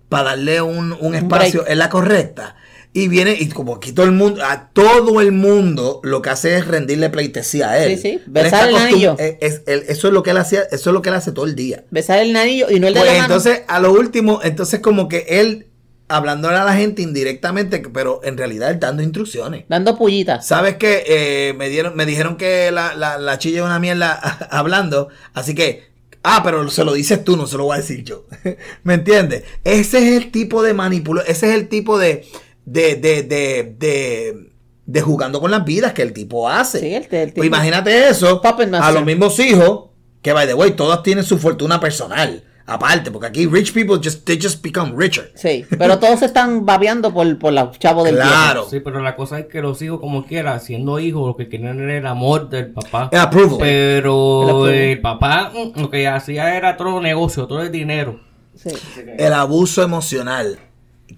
para 0.08 0.30
darle 0.30 0.62
un, 0.62 0.96
un 1.00 1.14
espacio, 1.14 1.60
break. 1.60 1.72
es 1.72 1.76
la 1.78 1.88
correcta. 1.90 2.56
Y 2.92 3.08
viene, 3.08 3.36
y 3.38 3.48
como 3.50 3.74
aquí 3.74 3.92
todo 3.92 4.06
el 4.06 4.12
mundo, 4.12 4.42
a 4.42 4.70
todo 4.72 5.20
el 5.20 5.30
mundo 5.30 6.00
lo 6.02 6.22
que 6.22 6.30
hace 6.30 6.56
es 6.56 6.66
rendirle 6.66 7.10
pleitesía 7.10 7.68
a 7.70 7.84
él. 7.84 7.96
Sí, 7.98 8.02
sí, 8.14 8.22
besar 8.26 8.70
el 8.70 8.76
anillo. 8.76 9.16
es- 9.18 9.36
es- 9.40 9.62
él- 9.66 9.84
eso 9.88 10.08
es 10.08 10.14
lo 10.14 10.22
que 10.22 10.30
él 10.30 10.38
hacía, 10.38 10.62
eso 10.70 10.90
es 10.90 10.94
lo 10.94 11.02
que 11.02 11.10
él 11.10 11.14
hace 11.14 11.32
todo 11.32 11.44
el 11.44 11.54
día. 11.54 11.84
Besar 11.90 12.20
el 12.20 12.34
anillo 12.34 12.70
y 12.70 12.80
no 12.80 12.88
el 12.88 12.94
de 12.94 13.00
Pues 13.00 13.12
la 13.12 13.18
mano. 13.22 13.34
entonces, 13.34 13.62
a 13.68 13.80
lo 13.80 13.92
último, 13.92 14.40
entonces 14.42 14.80
como 14.80 15.08
que 15.08 15.26
él, 15.28 15.66
hablándole 16.08 16.56
a 16.56 16.64
la 16.64 16.72
gente 16.74 17.02
indirectamente, 17.02 17.82
pero 17.92 18.20
en 18.24 18.38
realidad 18.38 18.70
él 18.70 18.80
dando 18.80 19.02
instrucciones. 19.02 19.64
Dando 19.68 19.98
pullitas. 19.98 20.46
¿Sabes 20.46 20.76
qué? 20.76 21.02
Eh, 21.06 21.52
me, 21.54 21.68
dieron, 21.68 21.96
me 21.96 22.06
dijeron 22.06 22.36
que 22.38 22.70
la, 22.70 22.94
la, 22.94 23.18
la 23.18 23.38
chilla 23.38 23.58
es 23.58 23.64
una 23.66 23.78
mierda 23.78 24.14
hablando, 24.50 25.08
así 25.34 25.54
que, 25.54 25.84
ah, 26.28 26.40
pero 26.42 26.68
se 26.70 26.84
lo 26.84 26.92
dices 26.92 27.22
tú, 27.24 27.36
no 27.36 27.46
se 27.46 27.56
lo 27.56 27.64
voy 27.64 27.74
a 27.76 27.80
decir 27.80 28.02
yo. 28.04 28.26
¿Me 28.82 28.94
entiendes? 28.94 29.44
Ese 29.64 29.98
es 29.98 30.16
el 30.22 30.30
tipo 30.30 30.62
de 30.62 30.74
manipulación, 30.74 31.30
ese 31.34 31.48
es 31.48 31.54
el 31.54 31.68
tipo 31.68 31.98
de, 31.98 32.26
de, 32.64 32.96
de, 32.96 33.22
de, 33.22 33.74
de, 33.78 34.50
de 34.86 35.00
jugando 35.00 35.40
con 35.40 35.50
las 35.50 35.64
vidas 35.64 35.92
que 35.92 36.02
el 36.02 36.12
tipo 36.12 36.48
hace. 36.48 36.80
Sí, 36.80 36.94
el- 36.94 37.04
el 37.10 37.26
tipo- 37.28 37.36
Pues 37.36 37.46
imagínate 37.46 38.08
eso 38.08 38.40
a 38.82 38.92
los 38.92 39.04
mismos 39.04 39.38
hijos, 39.40 39.90
que 40.22 40.32
by 40.32 40.46
the 40.46 40.54
way, 40.54 40.72
todos 40.72 41.02
tienen 41.02 41.24
su 41.24 41.38
fortuna 41.38 41.78
personal. 41.80 42.42
Aparte, 42.68 43.12
porque 43.12 43.28
aquí 43.28 43.46
rich 43.46 43.72
people 43.72 43.96
just, 44.02 44.24
they 44.24 44.38
just 44.42 44.60
become 44.62 44.92
richer. 44.96 45.30
Sí. 45.36 45.64
Pero 45.78 45.98
todos 46.00 46.18
se 46.18 46.26
están 46.26 46.66
babeando 46.66 47.14
por, 47.14 47.38
por 47.38 47.52
los 47.52 47.78
chavos 47.78 48.04
del 48.04 48.16
Claro. 48.16 48.66
Sí, 48.68 48.80
pero 48.80 49.00
la 49.00 49.14
cosa 49.14 49.38
es 49.38 49.46
que 49.46 49.62
los 49.62 49.80
hijos, 49.82 50.00
como 50.00 50.26
quiera, 50.26 50.58
siendo 50.58 50.98
hijos, 50.98 51.26
lo 51.28 51.36
que 51.36 51.48
querían 51.48 51.78
era 51.80 51.96
el 51.96 52.06
amor 52.06 52.48
del 52.50 52.72
papá. 52.72 53.08
El 53.12 53.20
approval. 53.20 53.58
Pero 53.60 54.68
el 54.68 55.00
papá 55.00 55.52
mm, 55.54 55.80
lo 55.80 55.90
que 55.90 56.08
hacía 56.08 56.56
era 56.56 56.76
todo 56.76 57.00
negocio, 57.00 57.46
todo 57.46 57.62
el 57.62 57.70
dinero. 57.70 58.20
Sí. 58.54 58.70
El 59.18 59.32
abuso 59.32 59.82
emocional 59.82 60.58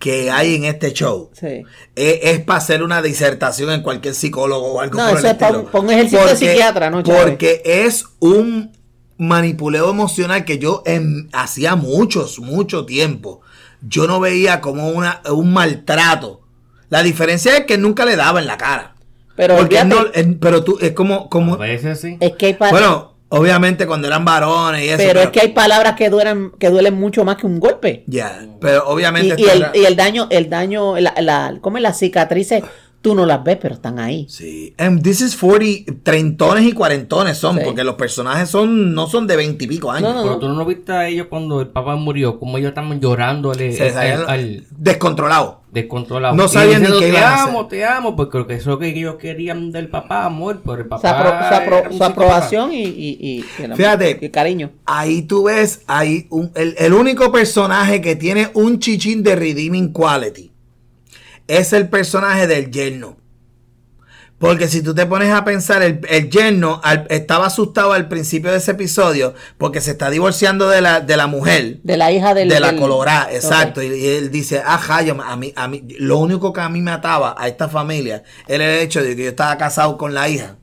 que 0.01 0.31
hay 0.31 0.55
en 0.57 0.65
este 0.65 0.93
show 0.93 1.31
Sí. 1.33 1.63
es, 1.97 2.19
es 2.23 2.41
para 2.41 2.59
hacer 2.59 2.83
una 2.83 3.01
disertación 3.01 3.71
en 3.71 3.81
cualquier 3.83 4.15
psicólogo 4.15 4.75
o 4.75 4.81
algo 4.81 4.99
No, 4.99 5.09
por 5.09 5.19
el 5.19 5.25
es 5.25 5.35
pa' 5.35 5.47
estilo. 5.47 5.61
un- 5.65 5.67
pa' 5.71 5.81
un 5.81 5.91
ejercicio 5.91 6.27
de 6.27 6.37
psiquiatra, 6.37 6.91
¿no, 6.91 7.03
Chávez? 7.03 7.23
Porque 7.23 7.63
es 7.65 8.05
un 8.19 8.71
manipuleo 9.19 9.91
emocional 9.91 10.45
que 10.45 10.59
yo 10.59 10.83
en, 10.87 11.29
hacía 11.33 11.77
muchos, 11.77 12.39
mucho 12.39 12.87
tiempo, 12.87 13.41
yo 13.83 14.07
no 14.07 14.21
veía 14.21 14.61
como 14.61 14.89
una, 14.91 15.21
un 15.31 15.53
maltrato. 15.53 16.41
La 16.89 17.03
diferencia 17.03 17.57
es 17.57 17.65
que 17.67 17.77
nunca 17.79 18.05
le 18.07 18.17
daba 18.17 18.41
en 18.41 18.47
la 18.47 18.57
cara. 18.57 18.95
Pero 19.37 19.57
Porque 19.57 19.79
olvídate, 19.79 20.03
no, 20.03 20.07
en- 20.15 20.39
pero 20.39 20.65
tú, 20.65 20.79
es 20.81 20.93
como, 20.93 21.29
como, 21.29 21.55
A 21.55 21.59
veces 21.59 22.01
sí. 22.01 22.17
es 22.19 22.33
que 22.33 22.47
hay 22.47 22.57
bueno, 22.59 23.15
obviamente 23.29 23.87
cuando 23.87 24.09
eran 24.09 24.25
varones 24.25 24.83
y 24.85 24.89
eso. 24.89 24.97
pero 24.99 25.21
es 25.21 25.29
que 25.31 25.41
hay 25.41 25.49
palabras 25.53 25.95
que 25.95 26.11
duelen, 26.11 26.51
que 26.59 26.71
duelen 26.71 26.95
mucho 26.95 27.25
más 27.25 27.37
que 27.37 27.47
un 27.47 27.61
golpe. 27.61 28.03
Ya, 28.07 28.47
pero 28.61 28.79
Y, 28.89 28.93
obviamente. 28.93 29.29
y 29.39 29.43
esto 29.45 29.53
el, 29.53 29.63
era- 29.63 29.73
y 29.77 29.85
el 29.85 29.95
daño, 29.97 30.27
el 30.31 30.49
daño, 30.51 30.99
la, 30.99 31.15
la, 31.21 31.59
¿cómo 31.61 31.77
es? 31.77 31.83
las 31.85 31.99
cicatrices, 31.99 32.65
tú 33.01 33.15
no 33.15 33.25
las 33.27 33.43
ves, 33.45 33.59
pero 33.61 33.75
están 33.75 33.99
ahí. 33.99 34.27
Sí, 34.29 34.75
and 34.77 35.03
this 35.03 35.21
is 35.21 35.37
40, 35.37 35.93
treintones 36.03 36.65
y 36.65 36.73
cuarentones 36.73 37.39
son, 37.39 37.57
Sí. 37.59 37.63
porque 37.65 37.85
los 37.85 37.95
personajes 37.95 38.49
son, 38.49 38.93
no 38.95 39.07
son 39.07 39.27
de 39.27 39.37
veintipico 39.37 39.91
años. 39.91 40.15
No, 40.15 40.17
no, 40.17 40.23
Pero 40.25 40.39
tú 40.39 40.49
no 40.49 40.55
lo 40.57 40.65
viste 40.65 40.93
a 40.93 41.07
ellos 41.09 41.29
cuando 41.31 41.61
el 41.61 41.69
papá 41.69 41.97
murió, 41.97 42.39
como 42.39 42.59
ellos 42.59 42.71
estaban 42.71 43.01
llorándole 43.01 43.73
Se 43.73 43.85
al, 43.85 43.93
sabían- 43.93 44.21
al- 44.23 44.29
al 44.29 44.67
descontrolado. 44.77 45.63
descontrolado. 45.71 46.35
No 46.35 46.49
sabían 46.49 46.83
ni 46.83 46.89
qué 46.99 47.11
Te 47.13 47.19
amo, 47.19 47.59
hacer". 47.61 47.69
te 47.69 47.85
amo, 47.85 48.17
porque 48.17 48.39
eso 48.39 48.49
es 48.55 48.67
lo 48.67 48.79
que 48.79 48.89
ellos 48.89 49.15
querían 49.17 49.71
del 49.71 49.89
papá, 49.89 50.25
amor, 50.25 50.61
pero 50.65 50.79
el 50.83 50.87
papá. 50.89 51.01
Su, 51.01 51.15
apro- 51.15 51.49
su 51.49 51.55
apro- 51.55 51.67
era 51.67 51.77
un 51.77 51.85
su 51.85 51.93
psicópata. 51.93 52.07
aprobación 52.13 52.73
y, 52.73 52.83
y, 52.83 52.89
y- 52.89 53.19
y 53.21 53.45
el 53.59 53.65
amor, 53.67 53.77
Fíjate. 53.77 54.19
y 54.21 54.29
cariño. 54.31 54.71
Ahí 54.87 55.23
tú 55.23 55.45
ves, 55.45 55.83
ahí 55.87 56.27
un- 56.31 56.51
el, 56.55 56.75
el 56.79 56.93
único 56.95 57.31
personaje 57.31 58.01
que 58.01 58.17
tiene 58.17 58.51
un 58.55 58.79
chichín 58.81 59.23
de 59.23 59.37
redeeming 59.37 59.93
quality 59.93 60.51
es 61.49 61.73
el 61.73 61.89
personaje 61.89 62.47
del 62.47 62.71
yerno. 62.71 63.17
Porque 64.39 64.69
si 64.69 64.83
tú 64.83 64.95
te 64.95 65.05
pones 65.05 65.33
a 65.33 65.45
pensar, 65.45 65.83
el, 65.83 66.01
el 66.09 66.31
yerno 66.31 66.81
al- 66.85 67.09
estaba 67.11 67.47
asustado 67.47 67.93
al 67.93 68.07
principio 68.07 68.53
de 68.53 68.59
ese 68.59 68.71
episodio 68.71 69.35
porque 69.59 69.81
se 69.81 69.91
está 69.91 70.11
divorciando 70.11 70.69
de 70.69 70.81
la, 70.81 71.01
de 71.01 71.17
la 71.17 71.27
mujer. 71.27 71.81
De 71.83 71.97
la 71.97 72.13
hija 72.13 72.35
del... 72.35 72.49
de 72.49 72.61
la 72.61 72.69
del- 72.71 72.79
colorada, 72.79 73.33
exacto. 73.33 73.83
Y, 73.83 73.87
y 73.87 74.07
él 74.07 74.31
dice, 74.31 74.63
ajá, 74.65 75.03
yo, 75.03 75.21
a 75.21 75.37
mí, 75.37 75.53
a 75.57 75.67
mí, 75.67 75.83
lo 75.99 76.19
único 76.19 76.53
que 76.53 76.61
a 76.61 76.69
mí 76.69 76.81
me 76.81 76.93
ataba 76.93 77.35
a 77.37 77.49
esta 77.49 77.69
familia 77.69 78.23
era 78.47 78.65
el 78.65 78.79
hecho 78.81 79.03
de 79.03 79.17
que 79.17 79.25
yo 79.25 79.31
estaba 79.31 79.59
casado 79.59 79.99
con 79.99 80.15
la 80.15 80.29
hija. 80.29 80.55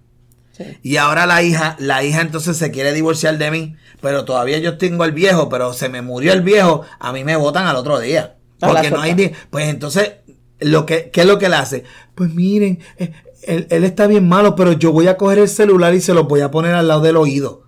Sí. 0.54 0.64
Y 0.82 0.96
ahora 0.96 1.26
la 1.26 1.44
hija, 1.44 1.76
la 1.78 2.02
hija 2.02 2.22
entonces 2.22 2.56
se 2.56 2.72
quiere 2.72 2.94
divorciar 2.94 3.38
de 3.38 3.52
mí, 3.52 3.76
pero 4.00 4.24
todavía 4.24 4.58
yo 4.60 4.78
tengo 4.78 5.04
el 5.04 5.12
viejo, 5.12 5.50
pero 5.50 5.74
se 5.74 5.90
me 5.90 6.02
murió 6.02 6.32
el 6.32 6.44
viejo, 6.44 6.84
a 6.98 7.12
mí 7.12 7.26
me 7.26 7.36
votan 7.36 7.68
al 7.68 7.76
otro 7.76 8.00
día. 8.00 8.38
Porque 8.58 8.90
no 8.90 9.02
hay 9.02 9.36
pues 9.50 9.68
entonces, 9.68 10.14
lo 10.60 10.86
que, 10.86 11.10
¿qué 11.12 11.22
es 11.22 11.28
lo 11.28 11.38
que 11.40 11.48
él 11.48 11.54
hace? 11.54 11.84
Pues 12.16 12.34
miren, 12.34 12.80
eh, 12.98 13.12
él, 13.44 13.68
él 13.70 13.84
está 13.84 14.08
bien 14.08 14.28
malo, 14.28 14.56
pero 14.56 14.74
yo 14.74 14.92
voy 14.92 15.08
a 15.08 15.18
coger 15.18 15.40
el 15.40 15.50
celular 15.50 15.94
y 15.94 16.02
se 16.02 16.14
lo 16.14 16.26
voy 16.26 16.42
a 16.42 16.52
poner 16.52 16.74
al 16.74 16.88
lado 16.88 17.02
del 17.02 17.18
oído. 17.18 17.64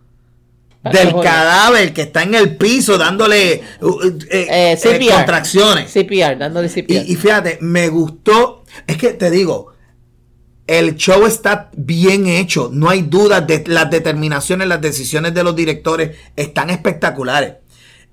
Para 0.82 1.00
Del 1.00 1.13
cadáver 1.21 1.93
que 1.93 2.04
está 2.04 2.23
en 2.23 2.36
el 2.36 2.56
piso 2.56 2.97
dándole 2.97 3.62
uh, 3.82 3.88
uh, 3.88 4.17
eh, 4.30 4.73
Eh, 4.73 4.78
CPR. 4.78 5.15
contracciones. 5.15 5.91
CPR, 5.91 6.38
dándole 6.38 6.69
CPR. 6.69 6.93
Y, 6.93 7.13
y 7.13 7.15
fíjate, 7.15 7.58
me 7.62 7.89
gustó. 7.89 8.63
Es 8.86 8.97
que 8.97 9.10
te 9.13 9.30
digo, 9.32 9.73
el 10.67 10.95
show 10.95 11.26
está 11.26 11.71
bien 11.76 12.28
hecho. 12.28 12.69
No 12.71 12.89
hay 12.89 13.02
dudas 13.02 13.47
de 13.47 13.63
las 13.67 13.89
determinaciones, 13.89 14.67
las 14.67 14.82
decisiones 14.82 15.34
de 15.34 15.43
los 15.43 15.56
directores 15.56 16.15
están 16.36 16.69
espectaculares. 16.69 17.56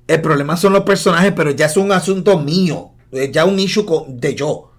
El 0.07 0.21
problema 0.21 0.57
son 0.57 0.73
los 0.73 0.85
personajes, 0.85 1.33
pero 1.35 1.51
ya 1.51 1.67
es 1.67 1.77
un 1.77 1.93
asunto 1.93 2.39
mío. 2.39 2.94
Es 3.15 3.33
ya 3.33 3.45
un 3.45 3.59
issue 3.59 3.85
de 4.09 4.35
yo. 4.35 4.71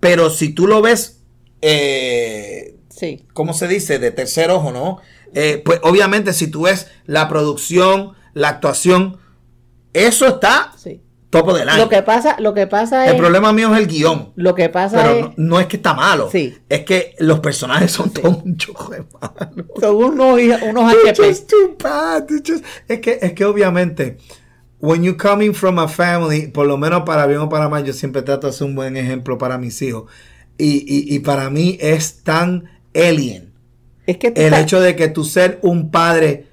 Pero 0.00 0.30
si 0.30 0.50
tú 0.50 0.66
lo 0.66 0.80
ves, 0.82 1.20
eh, 1.60 2.76
sí. 2.88 3.26
¿cómo 3.32 3.52
se 3.54 3.68
dice? 3.68 3.98
De 3.98 4.10
tercer 4.10 4.50
ojo, 4.50 4.72
¿no? 4.72 4.98
Eh, 5.34 5.62
pues 5.64 5.80
obviamente 5.82 6.32
si 6.32 6.48
tú 6.48 6.62
ves 6.62 6.88
la 7.06 7.28
producción, 7.28 8.12
la 8.34 8.48
actuación, 8.48 9.18
eso 9.92 10.26
está 10.26 10.72
Sí. 10.76 11.00
topo 11.30 11.54
del 11.54 11.68
año. 11.68 11.84
Lo 11.84 11.88
que 11.88 12.02
pasa, 12.02 12.36
lo 12.38 12.52
que 12.52 12.66
pasa 12.66 13.06
es... 13.06 13.12
El 13.12 13.16
problema 13.18 13.52
mío 13.52 13.72
es 13.74 13.80
el 13.80 13.86
guion. 13.86 14.32
Lo 14.36 14.54
que 14.54 14.68
pasa 14.68 15.02
Pero 15.02 15.16
es... 15.16 15.24
no, 15.24 15.32
no 15.36 15.60
es 15.60 15.66
que 15.66 15.76
está 15.76 15.94
malo. 15.94 16.28
Sí. 16.30 16.54
Es 16.68 16.84
que 16.84 17.14
los 17.18 17.40
personajes 17.40 17.90
son 17.92 18.10
todos 18.12 18.42
un 18.44 18.56
chojo 18.56 18.90
de. 18.92 19.04
Son 19.80 19.96
unos, 19.96 20.38
unos 20.68 20.92
HP. 20.94 21.28
just 21.28 21.48
too 21.50 21.76
bad. 21.82 22.24
They're 22.26 22.42
just- 22.46 22.64
Es 22.88 23.00
que, 23.00 23.18
es 23.22 23.32
que 23.32 23.44
obviamente, 23.44 24.18
when 24.82 25.02
you 25.04 25.16
coming 25.16 25.54
from 25.54 25.78
a 25.78 25.86
family, 25.88 26.48
por 26.48 26.66
lo 26.66 26.76
menos 26.76 27.04
para 27.04 27.24
bien 27.26 27.38
o 27.40 27.48
para 27.48 27.68
mal, 27.68 27.84
yo 27.84 27.92
siempre 27.92 28.20
trato 28.22 28.48
de 28.48 28.52
ser 28.52 28.66
un 28.66 28.74
buen 28.74 28.96
ejemplo 28.96 29.38
para 29.38 29.56
mis 29.56 29.80
hijos. 29.80 30.10
Y, 30.58 30.84
y, 30.86 31.14
y 31.14 31.18
para 31.20 31.48
mí 31.50 31.78
es 31.80 32.22
tan 32.22 32.64
alien 32.94 33.54
Es 34.06 34.18
que 34.18 34.32
el 34.36 34.52
hecho 34.52 34.80
de 34.80 34.94
que 34.96 35.08
tú 35.08 35.24
ser 35.24 35.58
un 35.62 35.90
padre 35.90 36.46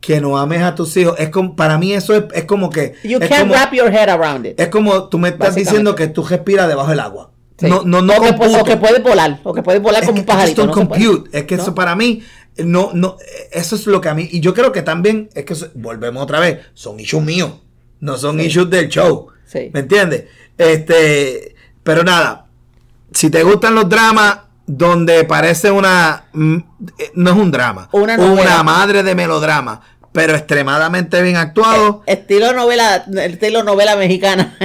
que 0.00 0.20
no 0.20 0.38
ames 0.38 0.62
a 0.62 0.74
tus 0.74 0.96
hijos. 0.96 1.14
Es 1.18 1.30
como, 1.30 1.56
para 1.56 1.76
mí 1.78 1.92
eso 1.92 2.14
es, 2.14 2.24
es 2.32 2.44
como 2.44 2.70
que... 2.70 2.94
You 3.02 3.18
es 3.20 3.28
can't 3.28 3.42
como, 3.42 3.54
wrap 3.54 3.72
your 3.72 3.92
head 3.92 4.08
around 4.08 4.46
it. 4.46 4.60
es 4.60 4.68
como 4.68 5.08
tú 5.08 5.18
me 5.18 5.30
estás 5.30 5.54
diciendo 5.54 5.94
que 5.94 6.06
tú 6.06 6.22
respiras 6.22 6.68
debajo 6.68 6.90
del 6.90 7.00
agua. 7.00 7.32
Sí. 7.58 7.66
No, 7.66 7.82
no, 7.84 8.00
no 8.00 8.14
o, 8.14 8.20
que, 8.22 8.30
o 8.74 8.80
puedes 8.80 9.02
volar. 9.02 9.40
O 9.44 9.52
que 9.52 9.62
puedes 9.62 9.82
volar 9.82 10.02
Es 10.02 10.06
como 10.08 10.16
que 10.16 10.20
un 10.20 10.26
pajarito. 10.26 10.66
no 10.66 10.72
compute. 10.72 11.38
Es 11.38 11.44
que 11.44 11.56
¿No? 11.56 11.62
eso 11.62 11.74
para 11.74 11.94
mí, 11.96 12.22
no, 12.56 12.90
no, 12.94 13.16
eso 13.52 13.76
es 13.76 13.86
lo 13.86 14.00
que 14.00 14.08
a 14.08 14.14
mí, 14.14 14.28
y 14.30 14.40
yo 14.40 14.54
creo 14.54 14.72
que 14.72 14.80
también, 14.82 15.28
es 15.34 15.44
que 15.44 15.52
eso- 15.52 15.68
volvemos 15.74 16.22
otra 16.22 16.40
vez, 16.40 16.60
son 16.72 16.98
issues 17.00 17.22
míos, 17.22 17.52
no 18.00 18.16
son 18.16 18.40
issues 18.40 18.68
del 18.70 18.88
show. 18.88 19.28
Sí. 19.46 19.70
¿Me 19.72 19.80
entiendes? 19.80 20.24
Este, 20.56 21.54
pero 21.82 22.04
nada, 22.04 22.46
si 23.12 23.30
te 23.30 23.42
gustan 23.42 23.74
los 23.74 23.88
dramas 23.88 24.40
donde 24.66 25.24
parece 25.24 25.70
una, 25.70 26.24
mm, 26.32 26.56
eh, 26.98 27.10
no 27.14 27.30
es 27.30 27.36
un 27.36 27.50
drama, 27.50 27.88
Una 27.92 28.16
novela. 28.16 28.62
madre 28.62 29.02
de 29.02 29.14
melodrama, 29.14 29.80
pero 30.12 30.34
extremadamente 30.36 31.20
bien 31.22 31.36
actuado, 31.36 32.02
Estilo 32.06 32.52
novela, 32.52 33.04
estilo 33.24 33.62
novela 33.64 33.96
mexicana. 33.96 34.56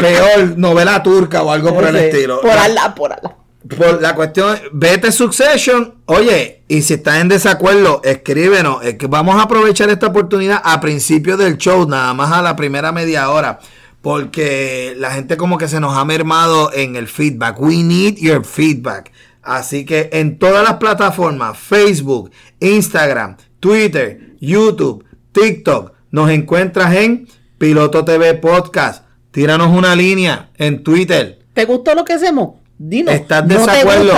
peor 0.00 0.56
novela 0.56 1.02
turca 1.02 1.42
o 1.42 1.50
algo 1.50 1.74
por 1.74 1.84
el 1.88 1.96
estilo. 1.96 2.40
Por 2.40 2.54
La- 2.54 2.64
ala, 2.64 2.94
por 2.94 3.12
ala. 3.12 3.36
Por 3.68 4.00
la 4.00 4.14
cuestión, 4.14 4.58
vete 4.72 5.12
Succession, 5.12 5.96
oye, 6.06 6.62
y 6.66 6.80
si 6.80 6.94
estás 6.94 7.20
en 7.20 7.28
desacuerdo, 7.28 8.00
escríbenos, 8.02 8.82
es 8.82 8.94
que 8.94 9.06
vamos 9.06 9.36
a 9.36 9.42
aprovechar 9.42 9.90
esta 9.90 10.06
oportunidad 10.06 10.62
a 10.64 10.80
principio 10.80 11.36
del 11.36 11.58
show, 11.58 11.86
nada 11.86 12.14
más 12.14 12.32
a 12.32 12.40
la 12.40 12.56
primera 12.56 12.90
media 12.90 13.28
hora, 13.28 13.58
porque 14.00 14.94
la 14.96 15.10
gente 15.10 15.36
como 15.36 15.58
que 15.58 15.68
se 15.68 15.78
nos 15.78 15.94
ha 15.96 16.06
mermado 16.06 16.72
en 16.72 16.96
el 16.96 17.06
feedback. 17.06 17.60
We 17.60 17.82
need 17.82 18.14
your 18.16 18.46
feedback. 18.46 19.12
Así 19.42 19.84
que 19.84 20.08
en 20.12 20.38
todas 20.38 20.64
las 20.64 20.74
plataformas, 20.74 21.58
Facebook, 21.58 22.30
Instagram, 22.60 23.36
Twitter, 23.58 24.36
YouTube, 24.40 25.04
TikTok, 25.32 25.92
nos 26.10 26.30
encuentras 26.30 26.94
en 26.94 27.28
Piloto 27.58 28.06
TV 28.06 28.34
Podcast. 28.34 29.04
Tíranos 29.32 29.76
una 29.76 29.94
línea 29.94 30.50
en 30.56 30.82
Twitter. 30.82 31.40
¿Te 31.52 31.66
gustó 31.66 31.94
lo 31.94 32.04
que 32.04 32.14
hacemos? 32.14 32.59
Dinos. 32.82 33.14
¿Estás 33.14 33.42
¿No 33.46 33.48
te 33.48 33.54
desacuerdo? 33.60 34.12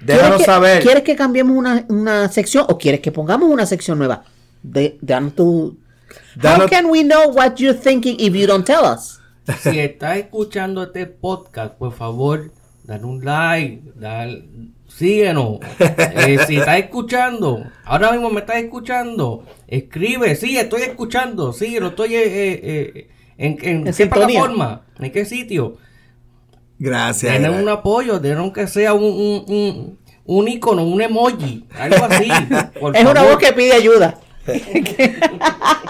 Déjanos 0.00 0.28
¿Quieres 0.28 0.36
que- 0.38 0.44
saber. 0.44 0.82
¿Quieres 0.82 1.02
que 1.02 1.16
cambiemos 1.16 1.56
una, 1.56 1.84
una 1.88 2.28
sección 2.28 2.66
o 2.68 2.76
quieres 2.76 3.00
que 3.00 3.10
pongamos 3.10 3.48
una 3.48 3.64
sección 3.64 3.96
nueva? 3.98 4.22
De, 4.62 4.98
danos 5.00 5.34
tu... 5.34 5.78
Danos- 6.36 6.64
How 6.66 6.68
can 6.68 6.86
we 6.86 7.02
know 7.02 7.30
what 7.32 7.54
you're 7.56 7.78
thinking 7.78 8.16
if 8.20 8.34
you 8.34 8.46
don't 8.46 8.66
tell 8.66 8.84
us? 8.84 9.18
Si 9.62 9.78
estás 9.78 10.18
escuchando 10.18 10.82
este 10.82 11.06
podcast, 11.06 11.74
por 11.74 11.92
favor, 11.94 12.52
dale 12.84 13.04
un 13.04 13.24
like, 13.24 13.92
dale, 13.94 14.44
síguenos. 14.88 15.60
Eh, 15.78 16.38
si 16.46 16.56
estás 16.58 16.78
escuchando, 16.78 17.64
ahora 17.84 18.12
mismo 18.12 18.28
me 18.30 18.40
estás 18.40 18.56
escuchando, 18.56 19.44
escribe, 19.68 20.34
sí, 20.36 20.58
estoy 20.58 20.82
escuchando, 20.82 21.52
sí, 21.54 21.78
lo 21.80 21.88
estoy 21.88 22.14
eh, 22.16 22.22
eh, 22.26 22.60
eh, 22.94 23.08
en, 23.38 23.52
en, 23.62 23.76
En 23.78 23.84
qué 23.84 23.92
sintonía. 23.94 24.26
plataforma, 24.26 24.82
en 24.98 25.12
qué 25.12 25.24
sitio. 25.24 25.78
Gracias. 26.78 27.38
Gracias. 27.40 27.62
un 27.62 27.68
apoyo, 27.68 28.18
denos 28.18 28.52
que 28.52 28.66
sea 28.66 28.92
un, 28.94 29.04
un, 29.04 29.44
un, 29.48 29.98
un 30.24 30.48
icono, 30.48 30.84
un 30.84 31.00
emoji, 31.00 31.64
algo 31.78 32.04
así. 32.04 32.28
es 32.94 33.04
una 33.04 33.22
voz 33.22 33.38
que 33.38 33.52
pide 33.52 33.72
ayuda. 33.72 34.18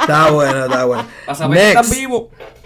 Está 0.00 0.30
bueno, 0.30 0.64
está 0.64 0.84
bueno. 0.84 1.06
Para 1.26 1.38
saber 1.38 1.58
que 1.58 1.68
están 1.68 1.84
Next, 1.84 1.98
vivos. 1.98 2.22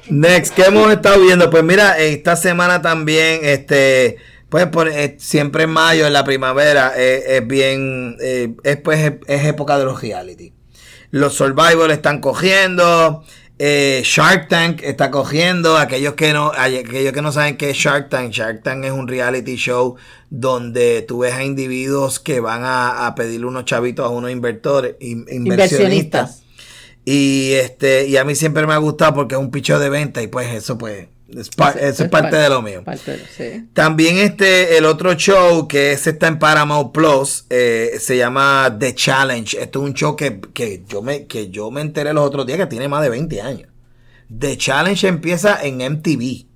next, 0.08 0.54
¿qué 0.54 0.62
hemos 0.62 0.90
estado 0.92 1.20
viendo? 1.22 1.50
Pues 1.50 1.64
mira, 1.64 1.98
esta 1.98 2.36
semana 2.36 2.82
también, 2.82 3.40
este, 3.42 4.16
pues 4.48 4.66
por- 4.66 4.88
eh, 4.88 5.16
siempre 5.18 5.64
en 5.64 5.70
mayo, 5.70 6.06
en 6.06 6.12
la 6.12 6.24
primavera, 6.24 6.92
eh, 6.96 7.36
es 7.38 7.46
bien, 7.46 8.16
eh, 8.20 8.54
es, 8.64 8.76
pues, 8.78 9.00
es, 9.00 9.12
es 9.26 9.44
época 9.46 9.78
de 9.78 9.84
los 9.84 10.00
reality. 10.00 10.52
Los 11.10 11.34
Survivor 11.34 11.90
están 11.90 12.20
cogiendo, 12.20 13.24
eh, 13.62 14.00
Shark 14.04 14.48
Tank 14.48 14.80
está 14.82 15.10
cogiendo, 15.10 15.76
aquellos 15.76 16.14
que 16.14 16.32
no, 16.32 16.50
aquellos 16.56 17.12
que 17.12 17.20
no 17.20 17.30
saben 17.30 17.58
qué 17.58 17.68
es 17.70 17.76
Shark 17.76 18.08
Tank, 18.08 18.30
Shark 18.32 18.62
Tank 18.62 18.84
es 18.86 18.92
un 18.92 19.06
reality 19.06 19.56
show 19.56 19.96
donde 20.30 21.02
tú 21.02 21.18
ves 21.18 21.34
a 21.34 21.44
individuos 21.44 22.20
que 22.20 22.40
van 22.40 22.62
a, 22.64 23.06
a 23.06 23.14
pedirle 23.14 23.46
unos 23.46 23.66
chavitos 23.66 24.06
a 24.06 24.08
unos 24.08 24.30
inversores, 24.30 24.94
in- 25.00 25.26
inversionistas. 25.30 25.40
Inversionistas. 26.30 26.42
Y 27.04 27.52
este, 27.52 28.06
y 28.06 28.16
a 28.16 28.24
mí 28.24 28.34
siempre 28.34 28.66
me 28.66 28.72
ha 28.72 28.78
gustado 28.78 29.12
porque 29.14 29.34
es 29.34 29.40
un 29.40 29.50
picho 29.50 29.78
de 29.78 29.90
venta 29.90 30.22
y 30.22 30.28
pues 30.28 30.54
eso 30.54 30.78
pues 30.78 31.08
Es 31.36 31.48
par- 31.50 31.78
es 31.78 32.02
parte 32.08 32.36
de 32.36 32.48
lo 32.48 32.60
mío. 32.62 32.82
parte 32.84 33.12
de- 33.16 33.26
sí. 33.26 33.68
También 33.72 34.18
este, 34.18 34.76
el 34.78 34.84
otro 34.84 35.14
show 35.14 35.68
que 35.68 35.92
ese 35.92 36.10
está 36.10 36.26
en 36.28 36.38
Paramount 36.38 36.92
Plus, 36.92 37.44
eh, 37.50 37.92
se 38.00 38.16
llama 38.16 38.74
The 38.78 38.94
Challenge. 38.94 39.56
Esto 39.60 39.82
es 39.82 39.88
un 39.90 39.94
show 39.94 40.16
que, 40.16 40.40
que 40.52 40.82
yo 40.88 41.02
me, 41.02 41.26
que 41.26 41.48
yo 41.50 41.70
me 41.70 41.80
enteré 41.82 42.12
los 42.12 42.24
otros 42.26 42.46
días 42.46 42.58
que 42.58 42.66
tiene 42.66 42.88
más 42.88 43.02
de 43.02 43.10
20 43.10 43.40
años. 43.40 43.68
The 44.36 44.56
Challenge 44.56 45.06
empieza 45.08 45.62
en 45.62 45.80
MTV. 45.82 46.46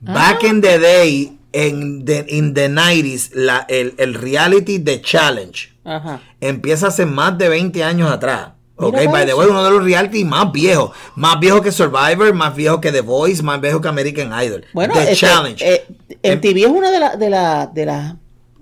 Back 0.00 0.44
in 0.44 0.60
the 0.60 0.78
day, 0.78 1.38
en 1.52 2.04
the, 2.04 2.24
in 2.28 2.54
the 2.54 2.68
90s, 2.68 3.30
la, 3.34 3.64
el, 3.68 3.94
el 3.98 4.14
reality 4.14 4.78
The 4.78 5.00
Challenge 5.00 5.72
Ajá. 5.84 6.20
empieza 6.40 6.88
hace 6.88 7.06
más 7.06 7.36
de 7.38 7.48
20 7.48 7.82
años 7.82 8.10
atrás. 8.10 8.50
Ok, 8.78 8.94
Mira 8.94 9.10
by 9.10 9.24
the 9.24 9.30
eso. 9.30 9.38
way, 9.38 9.48
uno 9.48 9.64
de 9.64 9.70
los 9.70 9.84
reality 9.84 10.24
más 10.24 10.52
viejos. 10.52 10.90
Más 11.14 11.40
viejo 11.40 11.62
que 11.62 11.72
Survivor, 11.72 12.34
más 12.34 12.54
viejo 12.54 12.80
que 12.80 12.92
The 12.92 13.00
Voice, 13.00 13.42
más 13.42 13.60
viejo 13.60 13.80
que 13.80 13.88
American 13.88 14.28
Idol. 14.44 14.64
Bueno, 14.74 14.92
The 14.94 15.00
este, 15.12 15.14
Challenge. 15.16 15.64
eh, 15.66 15.86
MTV 16.36 16.58
es 16.58 16.66
una 16.66 16.90
de 16.90 16.98
las 17.00 17.18
de 17.18 17.30
la, 17.30 17.66
de 17.68 17.86
la 17.86 18.16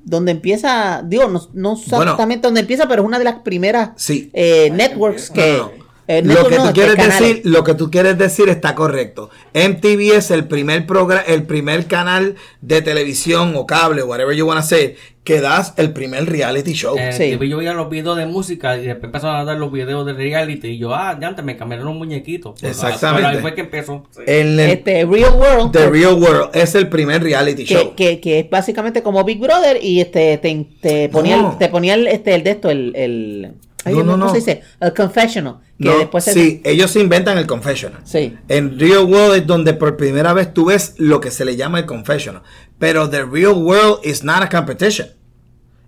donde 0.05 0.33
empieza, 0.33 1.03
digo, 1.05 1.29
no, 1.29 1.41
no 1.55 1.75
Bueno. 1.77 2.03
exactamente 2.03 2.47
donde 2.47 2.61
empieza, 2.61 2.87
pero 2.87 3.03
es 3.03 3.09
una 3.09 3.19
de 3.19 3.25
las 3.25 3.37
primeras 3.37 3.91
Sí. 3.97 4.31
eh, 4.35 4.71
networks 4.71 5.31
que 5.31 5.57
No, 5.59 5.71
no. 5.79 5.84
Eh, 6.07 6.23
lo 6.23 6.47
que 6.49 6.57
no, 6.57 6.63
tú 6.65 6.69
este, 6.69 6.73
quieres 6.75 6.95
canales. 6.97 7.19
decir, 7.21 7.41
lo 7.45 7.65
que 7.65 7.75
tú 7.75 7.91
quieres 7.91 8.19
decir 8.19 8.49
está 8.49 8.75
correcto. 8.75 9.31
MTV 9.55 10.17
es 10.17 10.31
el 10.31 10.47
primer 10.47 10.87
programa, 10.87 11.23
el 11.27 11.45
primer 11.45 11.87
canal 11.87 12.37
de 12.61 12.83
televisión 12.83 13.55
o 13.57 13.67
cable, 13.67 14.03
whatever 14.03 14.35
you 14.37 14.47
wanna 14.47 14.63
say, 14.63 14.97
que 15.25 15.41
das 15.41 15.73
el 15.79 15.95
primer 15.95 16.27
reality 16.29 16.75
show. 16.75 16.97
Eh, 16.99 17.13
Sí. 17.13 17.39
Yo 17.49 17.57
veía 17.57 17.73
los 17.73 17.89
videos 17.89 18.19
de 18.19 18.27
música 18.27 18.77
y 18.77 18.83
después 18.83 19.05
empezaron 19.05 19.37
a 19.37 19.45
dar 19.45 19.57
los 19.57 19.73
videos 19.73 20.05
de 20.05 20.13
reality 20.13 20.69
y 20.69 20.79
yo, 20.79 20.95
ah, 20.95 21.17
ya 21.19 21.29
antes 21.29 21.43
me 21.43 21.57
cambiaron 21.57 21.89
un 21.89 21.97
muñequito. 21.97 22.55
Exactamente. 22.61 23.27
ah, 23.27 23.31
Ahí 23.31 23.39
fue 23.39 23.55
que 23.55 23.63
empezó. 23.63 24.05
Sí. 24.11 24.21
En 24.27 24.61
el 24.61 24.71
este 24.71 25.07
Real 25.07 25.33
World 25.35 25.73
The 25.73 25.89
Real 25.89 26.15
World 26.21 26.51
es 26.55 26.75
el 26.75 26.89
primer 26.91 27.23
reality 27.23 27.65
show. 27.65 27.95
que, 27.95 28.17
que, 28.17 28.21
que 28.21 28.39
es 28.41 28.51
básicamente 28.51 29.03
como 29.03 29.25
Big 29.25 29.39
Brother 29.41 29.79
y 29.83 30.01
este 30.01 30.37
te, 30.37 30.67
te 30.83 31.09
ponía 31.09 31.39
No. 31.39 31.53
el, 31.53 31.59
te 31.59 31.69
ponía 31.71 31.95
el, 31.95 32.07
este 32.09 32.35
el 32.35 32.45
de 32.45 32.51
esto 32.51 32.69
el, 32.71 32.93
el 32.95 33.53
ay, 33.85 33.95
No, 33.95 34.03
no, 34.05 34.13
¿cómo 34.13 34.25
no. 34.27 34.31
se 34.31 34.37
dice? 34.39 34.63
El 34.81 34.95
confessional 34.95 35.57
que 35.79 35.89
No, 35.89 35.99
después 35.99 36.25
se- 36.25 36.33
sí, 36.33 36.63
ellos 36.65 36.91
se 36.91 37.01
inventan 37.01 37.37
el 37.39 37.47
confessional. 37.47 38.01
Sí. 38.05 38.37
En 38.49 38.79
Real 38.79 39.05
World 39.05 39.35
es 39.37 39.47
donde 39.47 39.75
por 39.75 39.97
primera 39.97 40.33
vez 40.33 40.53
tú 40.55 40.67
ves 40.67 40.95
lo 40.99 41.21
que 41.21 41.31
se 41.31 41.45
le 41.45 41.57
llama 41.57 41.79
el 41.81 41.87
confessional. 41.87 42.43
Pero 42.79 43.09
The 43.11 43.25
Real 43.25 43.55
World 43.55 44.01
is 44.05 44.23
not 44.25 44.43
a 44.43 44.49
competition. 44.49 45.09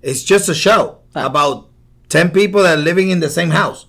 It's 0.03 0.25
just 0.29 0.49
a 0.49 0.55
show 0.55 0.99
Ah. 1.15 1.25
about 1.25 1.69
10 2.09 2.31
people 2.33 2.63
that 2.63 2.73
are 2.75 2.83
living 2.83 3.11
in 3.11 3.21
the 3.21 3.29
same 3.31 3.51
house. 3.53 3.87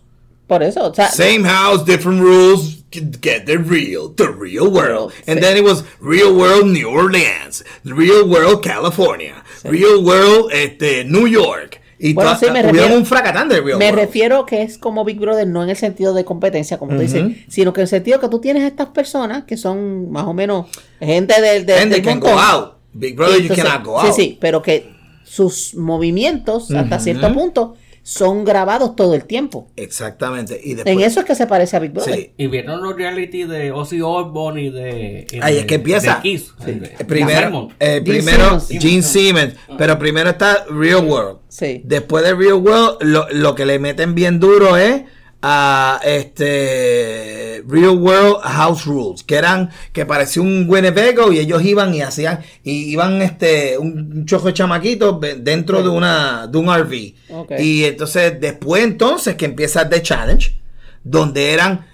por 0.48 0.64
eso 0.64 0.86
o 0.86 0.94
sea 0.94 1.10
Same 1.10 1.44
house, 1.44 1.84
different 1.86 2.22
rules. 2.22 2.76
Get 2.90 3.46
the 3.46 3.58
real, 3.58 4.14
the 4.16 4.30
real 4.30 4.70
world. 4.72 5.12
And 5.28 5.40
Sí. 5.40 5.42
then 5.42 5.58
it 5.58 5.64
was 5.66 5.84
Real 6.00 6.34
World 6.34 6.68
New 6.68 6.88
Orleans, 6.90 7.66
Real 7.84 8.24
World 8.26 8.64
California, 8.64 9.44
Real 9.66 10.02
World 10.02 10.50
este, 10.54 11.04
New 11.04 11.28
York. 11.28 11.77
Y 12.00 12.14
Bueno, 12.14 12.36
sí, 12.38 12.46
me 12.52 12.62
refiero- 12.62 12.96
un 12.96 13.06
fracatán 13.06 13.50
de 13.50 13.56
Real 13.62 13.80
Me 13.80 13.86
World. 13.86 14.00
refiero 14.00 14.46
que 14.46 14.62
es 14.62 14.78
como 14.78 15.04
Big 15.04 15.20
Brother, 15.20 15.48
no 15.48 15.64
en 15.64 15.70
el 15.72 15.76
sentido 15.76 16.14
de 16.14 16.24
competencia, 16.26 16.78
como 16.78 16.94
tú 16.94 17.00
dices, 17.02 17.24
sino 17.48 17.74
que 17.74 17.82
en 17.82 17.84
el 17.84 17.88
sentido 17.88 18.20
que 18.20 18.28
tú 18.30 18.40
tienes 18.40 18.64
a 18.64 18.68
estas 18.68 18.90
personas 18.90 19.46
que 19.46 19.58
son 19.58 20.12
más 20.12 20.26
o 20.26 20.34
menos 20.34 20.68
gente 21.00 21.42
del, 21.42 21.66
they 21.66 21.90
del 21.90 22.02
can 22.04 22.20
go 22.20 22.30
out. 22.30 22.74
Big 22.94 23.16
Brother, 23.16 23.42
you 23.42 23.54
cannot 23.56 23.84
go 23.84 24.00
sí, 24.02 24.08
out. 24.08 24.16
sí, 24.16 24.38
pero 24.40 24.62
que 24.62 24.92
sus 25.24 25.74
movimientos 25.76 26.72
hasta 26.72 27.00
cierto 27.00 27.34
punto 27.34 27.76
son 28.10 28.46
grabados 28.46 28.96
todo 28.96 29.16
el 29.16 29.26
tiempo. 29.26 29.68
Exactamente. 29.76 30.58
Y 30.64 30.72
En 30.72 30.78
después, 30.78 31.06
eso 31.06 31.20
es 31.20 31.26
que 31.26 31.36
se 31.36 31.46
parece 31.46 31.76
a 31.76 31.80
Big 31.80 31.92
Brother. 31.92 32.16
sí. 32.16 32.32
Y 32.38 32.48
vieron 32.48 32.82
los 32.82 32.96
reality 32.96 33.44
de 33.44 33.74
Ozzy 33.74 34.00
Osbourne 34.02 34.62
y 34.62 34.70
de. 34.70 35.28
y 35.30 35.40
Ahí 35.42 35.56
de- 35.56 35.60
es 35.60 35.66
que 35.66 35.76
empieza. 35.76 36.16
de 36.16 36.22
Kiss, 36.22 36.54
Sí. 36.64 36.72
de- 36.72 36.86
Eh, 36.88 37.06
Primero, 37.06 37.68
eh, 37.82 37.86
Gene 37.96 38.02
primero 38.02 38.60
Simmons. 38.62 38.84
Gene 38.84 39.02
Simmons, 39.04 39.54
pero 39.78 40.00
primero 40.00 40.30
está 40.30 40.66
Real 40.70 41.06
World. 41.06 41.40
Sí. 41.50 41.82
Después 41.84 42.24
de 42.24 42.34
Real 42.34 42.54
World, 42.54 42.98
lo, 43.02 43.28
lo 43.30 43.56
que 43.56 43.66
le 43.66 43.78
meten 43.78 44.16
bien 44.16 44.40
duro 44.40 44.78
es 44.78 45.02
a 45.50 46.02
este 46.04 47.64
Real 47.66 47.98
World 47.98 48.42
House 48.44 48.84
Rules, 48.84 49.24
que 49.24 49.36
eran 49.36 49.70
que 49.94 50.06
parecía 50.06 50.42
un 50.44 50.66
Winnebago 50.68 51.32
y 51.32 51.40
ellos 51.40 51.64
iban 51.64 51.96
y 51.96 52.02
hacían 52.02 52.42
y 52.66 52.92
iban 52.92 53.22
este 53.22 53.78
un 53.78 54.26
chojo 54.26 54.48
de 54.48 54.54
chamaquitos 54.54 55.22
dentro 55.38 55.84
de 55.84 55.88
una 55.88 56.48
de 56.48 56.58
un 56.58 56.68
RV. 56.68 57.14
Y 57.60 57.86
entonces 57.86 58.42
después 58.42 58.84
entonces 58.84 59.36
que 59.36 59.46
empieza 59.46 59.88
The 59.88 60.02
Challenge, 60.02 60.60
donde 61.06 61.54
eran 61.54 61.86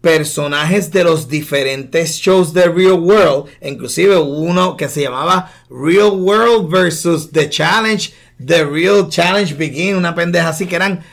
personajes 0.00 0.90
de 0.90 1.04
los 1.04 1.28
diferentes 1.28 2.16
shows 2.16 2.54
de 2.54 2.64
Real 2.64 2.98
World. 2.98 3.50
Inclusive 3.60 4.18
uno 4.18 4.74
que 4.78 4.88
se 4.88 5.02
llamaba 5.02 5.52
Real 5.68 6.12
World 6.12 6.70
versus 6.70 7.30
The 7.30 7.50
Challenge. 7.50 8.10
The 8.44 8.64
Real 8.64 9.08
Challenge 9.08 9.54
Begin. 9.54 9.96
Una 9.96 10.14
pendeja 10.14 10.48
así 10.48 10.66
que 10.66 10.76
eran 10.76 11.04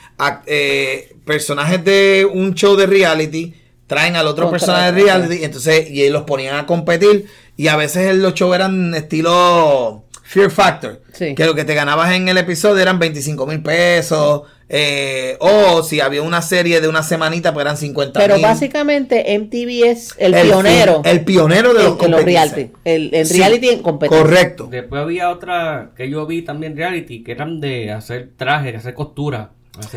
eh, 0.46 1.14
personajes 1.24 1.84
de 1.84 2.26
un 2.32 2.54
show 2.54 2.76
de 2.76 2.86
reality. 2.86 3.54
Traen 3.86 4.14
al 4.16 4.26
otro 4.28 4.50
personaje 4.50 4.92
de 4.92 5.02
reality. 5.02 5.36
y 5.40 5.44
Entonces, 5.44 5.90
y 5.90 6.08
los 6.10 6.22
ponían 6.22 6.56
a 6.56 6.66
competir. 6.66 7.26
Y 7.56 7.68
a 7.68 7.76
veces 7.76 8.14
los 8.16 8.34
shows 8.34 8.54
eran 8.54 8.94
estilo 8.94 10.04
Fear 10.22 10.50
Factor. 10.50 11.02
Sí. 11.12 11.34
Que 11.34 11.44
lo 11.44 11.54
que 11.54 11.64
te 11.64 11.74
ganabas 11.74 12.12
en 12.14 12.28
el 12.28 12.38
episodio 12.38 12.78
eran 12.80 12.98
25 12.98 13.46
mil 13.46 13.62
pesos. 13.62 14.42
eh, 14.72 15.36
o 15.40 15.82
si 15.82 15.98
había 16.00 16.22
una 16.22 16.40
serie 16.42 16.80
de 16.80 16.86
una 16.86 17.02
semanita, 17.02 17.52
pues 17.52 17.64
eran 17.64 17.76
50 17.76 18.20
Pero 18.20 18.40
básicamente 18.40 19.34
MTV 19.36 19.84
es 19.90 20.14
el, 20.16 20.32
El 20.32 20.46
pionero. 20.46 21.02
el 21.04 21.24
pionero 21.24 21.74
de 21.74 21.80
en- 21.80 21.84
los 21.86 22.00
en 22.04 22.10
los 22.12 22.20
competencias. 22.20 22.52
reality. 22.52 22.72
El, 22.84 23.10
el 23.12 23.26
Sí, 23.26 23.38
reality 23.38 23.68
en 23.70 23.82
competencia. 23.82 24.22
Correcto. 24.24 24.68
Después 24.70 25.02
había 25.02 25.30
otra 25.30 25.90
que 25.96 26.08
yo 26.08 26.24
vi 26.24 26.42
también 26.42 26.76
reality, 26.76 27.24
que 27.24 27.32
eran 27.32 27.60
de 27.60 27.90
hacer 27.90 28.30
trajes, 28.36 28.76
hacer 28.76 28.94
costura, 28.94 29.50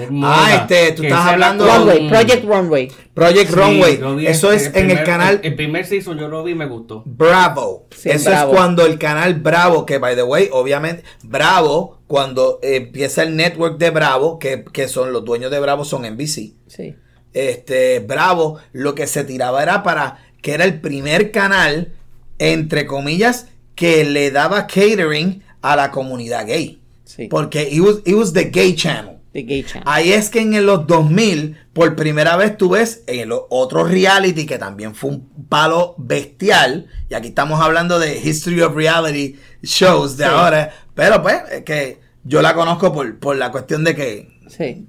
moda. 0.10 0.56
este, 0.56 0.92
tú 0.94 1.04
estás 1.04 1.28
hablando- 1.28 1.66
con- 1.68 1.76
Runway, 1.80 2.10
Project 2.10 2.46
Runway. 2.46 2.92
Project 3.14 3.50
Sí, 3.50 3.56
Runway. 3.56 4.28
Eso 4.28 4.52
el- 4.52 4.58
es 4.58 4.76
en 4.76 4.92
el 4.92 5.04
canal 5.04 5.40
El, 5.44 5.48
el 5.52 5.56
primer 5.56 5.86
season 5.86 6.18
yo 6.18 6.28
lo 6.28 6.44
vi 6.44 6.52
y 6.52 6.56
me 6.56 6.66
gustó. 6.68 7.04
Bravo. 7.06 7.88
Sí, 7.96 8.10
Eso 8.10 8.30
Bravo. 8.30 8.52
es 8.52 8.58
cuando 8.58 8.86
el 8.86 8.98
canal 9.00 9.36
Bravo, 9.36 9.86
que 9.86 9.98
by 9.98 10.16
the 10.16 10.24
way, 10.24 10.50
obviamente, 10.52 11.04
Bravo, 11.24 12.00
cuando 12.08 12.60
empieza 12.62 13.24
el 13.24 13.36
network 13.36 13.78
de 13.78 13.90
Bravo, 13.90 14.38
que, 14.40 14.64
que 14.72 14.88
son 14.88 15.12
los 15.12 15.26
dueños 15.26 15.50
de 15.52 15.60
Bravo, 15.60 15.86
son 15.86 16.06
NBC. 16.06 16.54
Sí. 16.68 16.96
este 17.34 18.00
Bravo 18.00 18.60
lo 18.74 18.94
que 18.94 19.08
se 19.08 19.24
tiraba 19.24 19.64
era 19.64 19.82
para 19.82 20.20
que 20.42 20.54
era 20.54 20.66
el 20.66 20.80
primer 20.82 21.32
canal 21.32 21.94
entre 22.38 22.86
comillas 22.86 23.48
que 23.74 24.04
le 24.06 24.30
daba 24.30 24.68
catering 24.68 25.42
a 25.64 25.76
la 25.76 25.90
comunidad 25.90 26.46
gay 26.46 26.80
Sí. 27.06 27.28
porque 27.28 27.68
it 27.72 27.80
was, 27.82 27.98
it 28.06 28.14
was 28.14 28.34
the 28.34 28.46
gay 28.52 28.76
channel 28.76 29.13
The 29.34 29.42
Gay 29.44 29.64
Channel. 29.64 29.84
ahí 29.88 30.12
es 30.14 30.30
que 30.30 30.40
en 30.42 30.66
los 30.66 30.86
2000 30.88 31.58
por 31.74 31.96
primera 31.96 32.38
vez 32.38 32.56
tú 32.56 32.70
ves 32.70 33.04
en 33.08 33.20
el 33.20 33.30
otro 33.50 33.84
reality 33.84 34.46
que 34.46 34.58
también 34.60 34.94
fue 34.96 35.10
un 35.12 35.48
palo 35.50 35.96
bestial 35.98 36.88
y 37.10 37.16
aquí 37.16 37.30
estamos 37.30 37.60
hablando 37.60 37.98
de 38.00 38.18
history 38.20 38.62
of 38.62 38.76
reality 38.76 39.36
shows 39.64 40.18
de 40.18 40.26
Sí. 40.26 40.30
ahora 40.32 40.72
pero 40.94 41.22
pues 41.24 41.38
es 41.52 41.64
que 41.64 42.00
yo 42.24 42.42
la 42.44 42.54
conozco 42.54 42.94
por, 42.94 43.18
por 43.20 43.36
la 43.36 43.52
cuestión 43.52 43.84
de 43.84 43.96
que 43.96 44.40
Sí. 44.50 44.88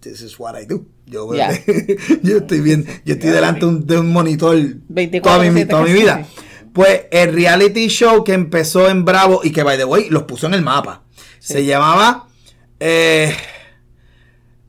This 0.00 0.22
is 0.22 0.38
what 0.38 0.58
I 0.58 0.64
do. 0.64 0.86
Yo, 1.04 1.28
yo 2.22 2.36
estoy 2.38 2.60
bien, 2.60 2.86
yo 3.04 3.14
estoy 3.14 3.28
delante 3.30 3.66
un- 3.66 3.86
de 3.86 3.98
un 3.98 4.10
monitor 4.10 4.56
24/7 4.56 5.20
toda 5.20 5.38
mi, 5.50 5.64
toda 5.66 5.82
mi 5.82 5.92
vida. 5.92 6.26
Pues 6.72 7.02
el 7.10 7.34
reality 7.34 7.88
show 7.88 8.24
que 8.24 8.32
empezó 8.32 8.88
en 8.88 9.04
Bravo 9.04 9.40
y 9.44 9.50
que 9.50 9.62
by 9.62 9.76
the 9.76 9.84
way 9.84 10.08
los 10.08 10.22
puso 10.22 10.46
en 10.46 10.54
el 10.54 10.62
mapa. 10.62 11.02
Se 11.40 11.66
llamaba 11.66 12.28
eh, 12.80 13.34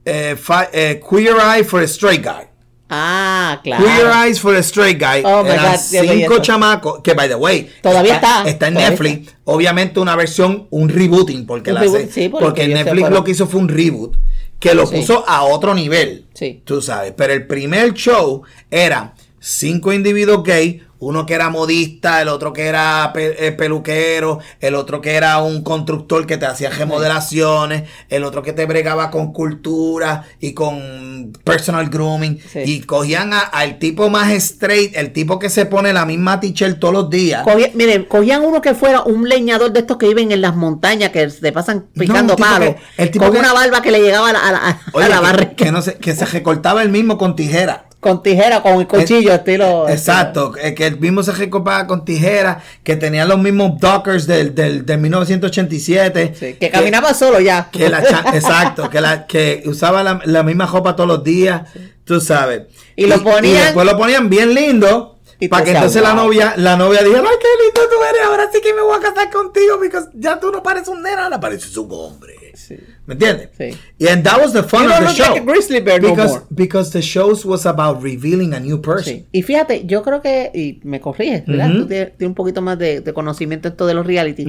eh, 0.06 0.36
fi- 0.38 0.70
eh, 0.74 1.00
Queer 1.08 1.36
Eye 1.40 1.64
for 1.64 1.82
a 1.82 1.88
Straight 1.88 2.24
Guy. 2.24 2.48
Ah, 2.94 3.62
claro. 3.64 3.86
Queer 3.86 4.08
Eyes 4.28 4.38
for 4.42 4.54
a 4.54 4.60
Straight 4.62 5.00
Guy. 5.00 5.22
Oh, 5.24 5.44
my 5.44 5.52
Eran 5.52 5.72
God, 5.72 5.78
cinco 5.80 6.40
chamacos 6.42 7.02
que, 7.02 7.14
by 7.14 7.30
the 7.30 7.36
way, 7.36 7.70
Todavía 7.82 8.16
está, 8.16 8.44
Está 8.46 8.68
en 8.68 8.74
todavía 8.74 8.90
Netflix. 8.90 9.34
Obviamente 9.46 10.00
una 10.02 10.18
versión, 10.18 10.68
un 10.72 10.90
rebooting, 10.90 11.46
porque, 11.46 11.70
Un 11.70 11.76
la 11.76 11.82
reboot, 11.82 12.02
hace- 12.02 12.12
sí, 12.12 12.28
porque 12.28 12.68
Netflix 12.68 13.10
lo 13.10 13.24
que 13.24 13.32
hizo 13.32 13.48
fue 13.48 13.62
un 13.62 13.70
reboot 13.70 14.18
que 14.60 14.76
lo 14.76 14.86
Sí. 14.86 14.98
puso 14.98 15.24
a 15.26 15.44
otro 15.44 15.74
nivel. 15.74 16.26
Sí. 16.34 16.62
Tú 16.66 16.82
sabes. 16.82 17.14
Pero 17.16 17.32
el 17.32 17.48
primer 17.48 17.94
show 17.94 18.44
era 18.70 19.14
cinco 19.40 19.94
individuos 19.94 20.44
gay. 20.44 20.84
Uno 21.02 21.26
que 21.26 21.34
era 21.34 21.50
modista, 21.50 22.22
el 22.22 22.28
otro 22.28 22.54
que 22.54 22.68
era 22.68 23.12
pe- 23.12 23.48
eh, 23.48 23.52
peluquero, 23.52 24.38
el 24.60 24.76
otro 24.76 25.02
que 25.02 25.16
era 25.16 25.40
un 25.40 25.64
constructor 25.64 26.28
que 26.28 26.38
te 26.38 26.46
hacía 26.46 26.70
remodelaciones, 26.70 27.90
el 28.08 28.24
otro 28.24 28.44
que 28.44 28.54
te 28.54 28.66
bregaba 28.68 29.10
con 29.10 29.34
cultura 29.34 30.26
y 30.40 30.54
con 30.54 31.34
personal 31.44 31.90
grooming. 31.90 32.40
Sí. 32.52 32.60
Y 32.66 32.82
cogían 32.82 33.32
al 33.34 33.80
tipo 33.80 34.10
más 34.12 34.32
straight, 34.34 34.96
el 34.96 35.12
tipo 35.12 35.40
que 35.40 35.50
se 35.50 35.66
pone 35.66 35.92
la 35.92 36.06
misma 36.06 36.40
t-shirt 36.40 36.80
todos 36.80 36.94
los 36.94 37.10
días. 37.10 37.44
Cogí- 37.46 37.72
miren, 37.74 38.06
cogían 38.06 38.44
uno 38.44 38.62
que 38.62 38.76
fuera 38.76 39.02
un 39.02 39.28
leñador 39.28 39.72
de 39.74 39.80
estos 39.80 39.98
que 39.98 40.08
viven 40.08 40.32
en 40.32 40.42
las 40.42 40.56
montañas, 40.56 41.10
que 41.10 41.30
se 41.32 41.52
pasan 41.52 41.88
picando 41.94 42.36
palos, 42.36 42.76
que- 42.76 43.04
el 43.04 43.10
tipo 43.12 43.26
con 43.26 43.34
que- 43.34 43.40
una 43.40 43.54
barba 43.54 43.82
que 43.82 43.90
le 43.90 44.00
llegaba 44.02 44.30
a 44.30 44.34
la, 44.34 44.40
a 44.48 44.52
la- 44.52 45.16
a 45.18 45.20
barriga. 45.22 45.56
que, 45.56 45.72
no 45.72 45.82
se, 45.82 45.96
que 45.96 46.16
se 46.16 46.26
recortaba 46.26 46.84
el 46.84 46.90
mismo 46.90 47.18
con 47.18 47.36
tijera. 47.36 47.86
Con 48.02 48.22
tijera, 48.24 48.62
con 48.62 48.80
el 48.82 48.88
cuchillo, 48.88 49.32
estilo. 49.32 49.88
Exacto, 49.88 50.54
eh, 50.60 50.74
que 50.74 50.88
el 50.88 51.00
mismo 51.00 51.22
se 51.24 51.32
recopaba 51.32 51.86
con 51.88 52.04
tijera, 52.04 52.62
que 52.84 52.96
tenía 52.98 53.24
los 53.26 53.38
mismos 53.40 53.80
Dockers 53.80 54.26
del, 54.28 54.54
del, 54.54 54.86
del 54.86 54.98
1987. 54.98 56.34
Sí, 56.38 56.54
que 56.60 56.70
caminaba 56.70 57.14
solo 57.14 57.40
ya. 57.40 57.70
Que 57.72 57.90
la 57.90 58.00
exacto, 58.34 58.90
que, 58.90 59.02
la, 59.02 59.28
que 59.28 59.62
usaba 59.66 60.04
la, 60.04 60.20
la 60.26 60.44
misma 60.44 60.66
ropa 60.66 60.96
todos 60.96 61.08
los 61.08 61.24
días, 61.24 61.62
tú 62.04 62.20
sabes. 62.20 62.64
Y 62.96 63.06
lo 63.06 63.22
ponían- 63.24 63.66
después 63.66 63.86
lo 63.86 63.98
ponían 63.98 64.30
bien 64.30 64.54
lindo. 64.54 65.20
Y 65.40 65.48
Para 65.48 65.64
que 65.64 65.72
entonces 65.72 66.02
la 66.04 66.14
novia, 66.14 66.54
la 66.58 66.76
novia 66.78 67.04
dijera, 67.04 67.22
ay, 67.24 67.36
qué 67.40 67.48
lindo 67.64 67.82
tú 67.90 68.04
eres, 68.04 68.22
ahora 68.28 68.48
sí 68.54 68.60
que 68.62 68.74
me 68.76 68.82
voy 68.82 68.96
a 68.98 69.00
casar 69.00 69.32
contigo, 69.32 69.78
porque 69.80 69.98
ya 70.14 70.40
tú 70.40 70.52
no 70.52 70.62
pareces 70.62 70.90
un 70.90 71.02
nena, 71.02 71.24
ahora 71.24 71.40
pareces 71.40 71.76
un 71.78 71.88
hombre. 71.92 72.36
Sí. 72.56 72.78
¿Me 73.06 73.14
entiendes? 73.14 73.50
Sí. 73.58 74.08
And 74.08 74.24
that 74.24 74.40
was 74.42 74.54
the 74.54 74.64
fun 74.64 74.84
You 74.84 74.90
of 74.92 74.96
the 75.00 75.06
look 75.06 75.16
show. 75.16 75.34
like 75.34 75.42
a 75.42 75.46
grizzly 75.46 75.80
bear 75.82 76.02
no 76.02 76.10
because, 76.10 76.32
more. 76.32 76.44
because 76.50 76.92
the 76.92 77.02
shows 77.02 77.46
was 77.46 77.66
about 77.66 78.02
revealing 78.04 78.54
a 78.54 78.60
new 78.60 78.82
person. 78.82 79.16
Sí. 79.16 79.26
Y 79.32 79.42
fíjate, 79.44 79.86
yo 79.86 80.04
creo 80.04 80.22
que, 80.22 80.52
y 80.54 80.80
me 80.84 81.00
corriges, 81.00 81.46
¿verdad? 81.46 81.72
Tú 81.72 81.88
tienes, 81.88 82.18
tienes 82.18 82.30
un 82.30 82.36
poquito 82.36 82.62
más 82.62 82.78
de, 82.80 83.02
de 83.02 83.14
conocimiento 83.14 83.68
en 83.68 83.74
esto 83.74 83.86
de 83.88 83.94
los 83.94 84.06
reality. 84.06 84.46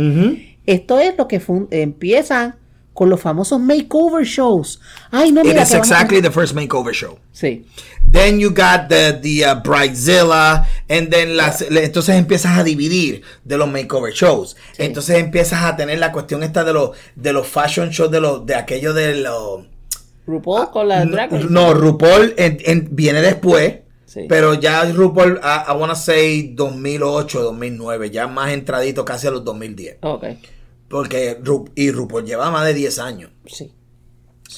Esto 0.67 1.01
es 1.01 1.15
lo 1.19 1.27
que 1.29 1.41
empiezan 1.71 2.57
con 2.95 3.09
los 3.09 3.21
famosos 3.21 3.59
makeover 3.61 4.25
shows. 4.25 4.81
Ay, 5.11 5.33
no, 5.33 5.41
It 5.41 5.47
mira. 5.49 5.63
is 5.63 5.71
vamos 5.71 5.91
a- 5.91 5.95
exactly 5.95 6.21
the 6.21 6.31
first 6.31 6.55
makeover 6.55 6.93
show. 6.93 7.19
Sí. 7.33 7.65
Then 8.11 8.39
you 8.39 8.51
got 8.51 8.89
the, 8.89 9.19
the 9.23 9.47
uh, 9.47 9.63
Bridezilla, 9.63 10.67
and 10.91 11.09
then 11.11 11.37
las, 11.37 11.63
le- 11.71 11.85
entonces 11.85 12.17
empiezas 12.17 12.59
a 12.59 12.65
dividir 12.65 13.23
de 13.45 13.57
los 13.57 13.69
makeover 13.71 14.13
shows. 14.13 14.57
Entonces 14.77 15.17
empiezas 15.19 15.63
a 15.65 15.77
tener 15.77 15.99
la 15.99 16.13
cuestión 16.13 16.43
esta 16.43 16.65
de 16.65 16.73
los, 16.75 16.91
de 17.17 17.33
los 17.33 17.47
fashion 17.47 17.91
shows, 17.91 18.11
de 18.11 18.21
los, 18.21 18.45
de 18.45 18.55
aquello 18.55 18.93
de 18.93 19.15
los... 19.17 19.63
RuPaul 20.27 20.71
con 20.71 20.89
la 20.89 21.05
drag. 21.05 21.35
Ah, 21.35 21.41
No, 21.49 21.75
RuPaul 21.75 22.35
en- 22.37 22.59
en- 22.65 22.89
viene 22.93 23.23
después, 23.23 23.77
Sí. 24.05 24.27
pero 24.29 24.53
ya 24.55 24.85
RuPaul, 24.85 25.41
I, 25.43 25.71
I 25.73 25.75
wanna 25.75 25.95
say 25.95 26.53
2008, 26.55 27.41
2009, 27.43 28.11
ya 28.11 28.27
más 28.29 28.53
entradito 28.53 29.05
casi 29.07 29.27
a 29.27 29.31
los 29.31 29.43
2010. 29.43 29.97
Ok. 30.03 30.25
Porque 30.93 31.41
Ru- 31.43 31.69
y 31.75 31.91
RuPaul 31.91 32.25
lleva 32.25 32.51
más 32.53 32.65
de 32.67 32.75
10 32.75 32.99
años. 33.01 33.31
Sí. 33.47 33.73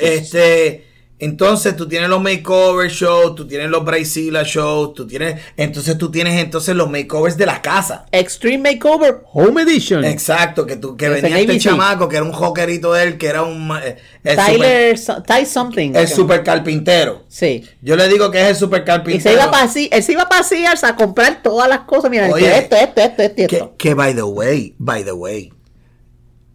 Este, 0.01 0.85
entonces 1.21 1.77
tú 1.77 1.87
tienes 1.87 2.09
los 2.09 2.21
makeover 2.21 2.91
shows, 2.91 3.37
tú 3.37 3.47
tienes 3.47 3.71
los 3.71 3.85
Brazilla 3.85 4.43
shows, 4.43 4.93
tú 4.95 5.07
tienes, 5.07 5.41
entonces 5.57 5.97
tú 5.97 6.11
tienes 6.11 6.43
entonces 6.43 6.75
los 6.75 6.91
makeovers 6.91 7.37
de 7.37 7.47
la 7.47 7.63
casa. 7.63 8.05
Extreme 8.11 8.73
Makeover 8.73 9.23
Home 9.33 9.63
Edition. 9.63 10.05
Exacto, 10.05 10.67
que 10.67 10.75
tú, 10.77 10.97
que 10.97 11.07
Ese 11.07 11.15
venía 11.23 11.39
en 11.39 11.49
este 11.51 11.61
chamaco, 11.61 12.09
que 12.09 12.17
era 12.17 12.25
un 12.25 12.33
jokerito 12.33 12.93
de 12.93 13.05
él, 13.05 13.19
que 13.19 13.29
era 13.29 13.43
un 13.45 13.71
eh, 13.81 13.97
Tyler, 14.25 14.99
so- 14.99 15.23
Ty 15.23 15.47
something. 15.47 15.91
super, 15.91 16.01
el 16.03 16.09
super 16.09 16.43
carpintero. 16.43 17.23
Sí. 17.29 17.65
Yo 17.81 17.95
le 17.95 18.09
digo 18.09 18.33
que 18.33 18.43
es 18.43 18.49
el 18.49 18.57
super 18.57 18.83
Y 18.83 18.85
carpintero. 18.85 19.23
se 19.31 19.33
iba 19.41 19.51
para 19.53 19.71
él 19.73 20.03
se 20.03 20.13
iba 20.13 20.29
para 20.29 20.43
Sears 20.43 20.83
a 20.83 20.97
comprar 20.97 21.41
todas 21.45 21.69
las 21.69 21.81
cosas. 21.83 22.11
Mira, 22.11 22.29
Oye, 22.29 22.59
esto, 22.59 22.75
esto, 22.75 23.01
esto, 23.01 23.23
esto, 23.23 23.43
y 23.43 23.47
que, 23.47 23.57
esto. 23.57 23.75
que 23.79 23.95
by 23.95 24.13
the 24.17 24.25
way, 24.25 24.75
by 24.79 25.05
the 25.05 25.13
way, 25.13 25.53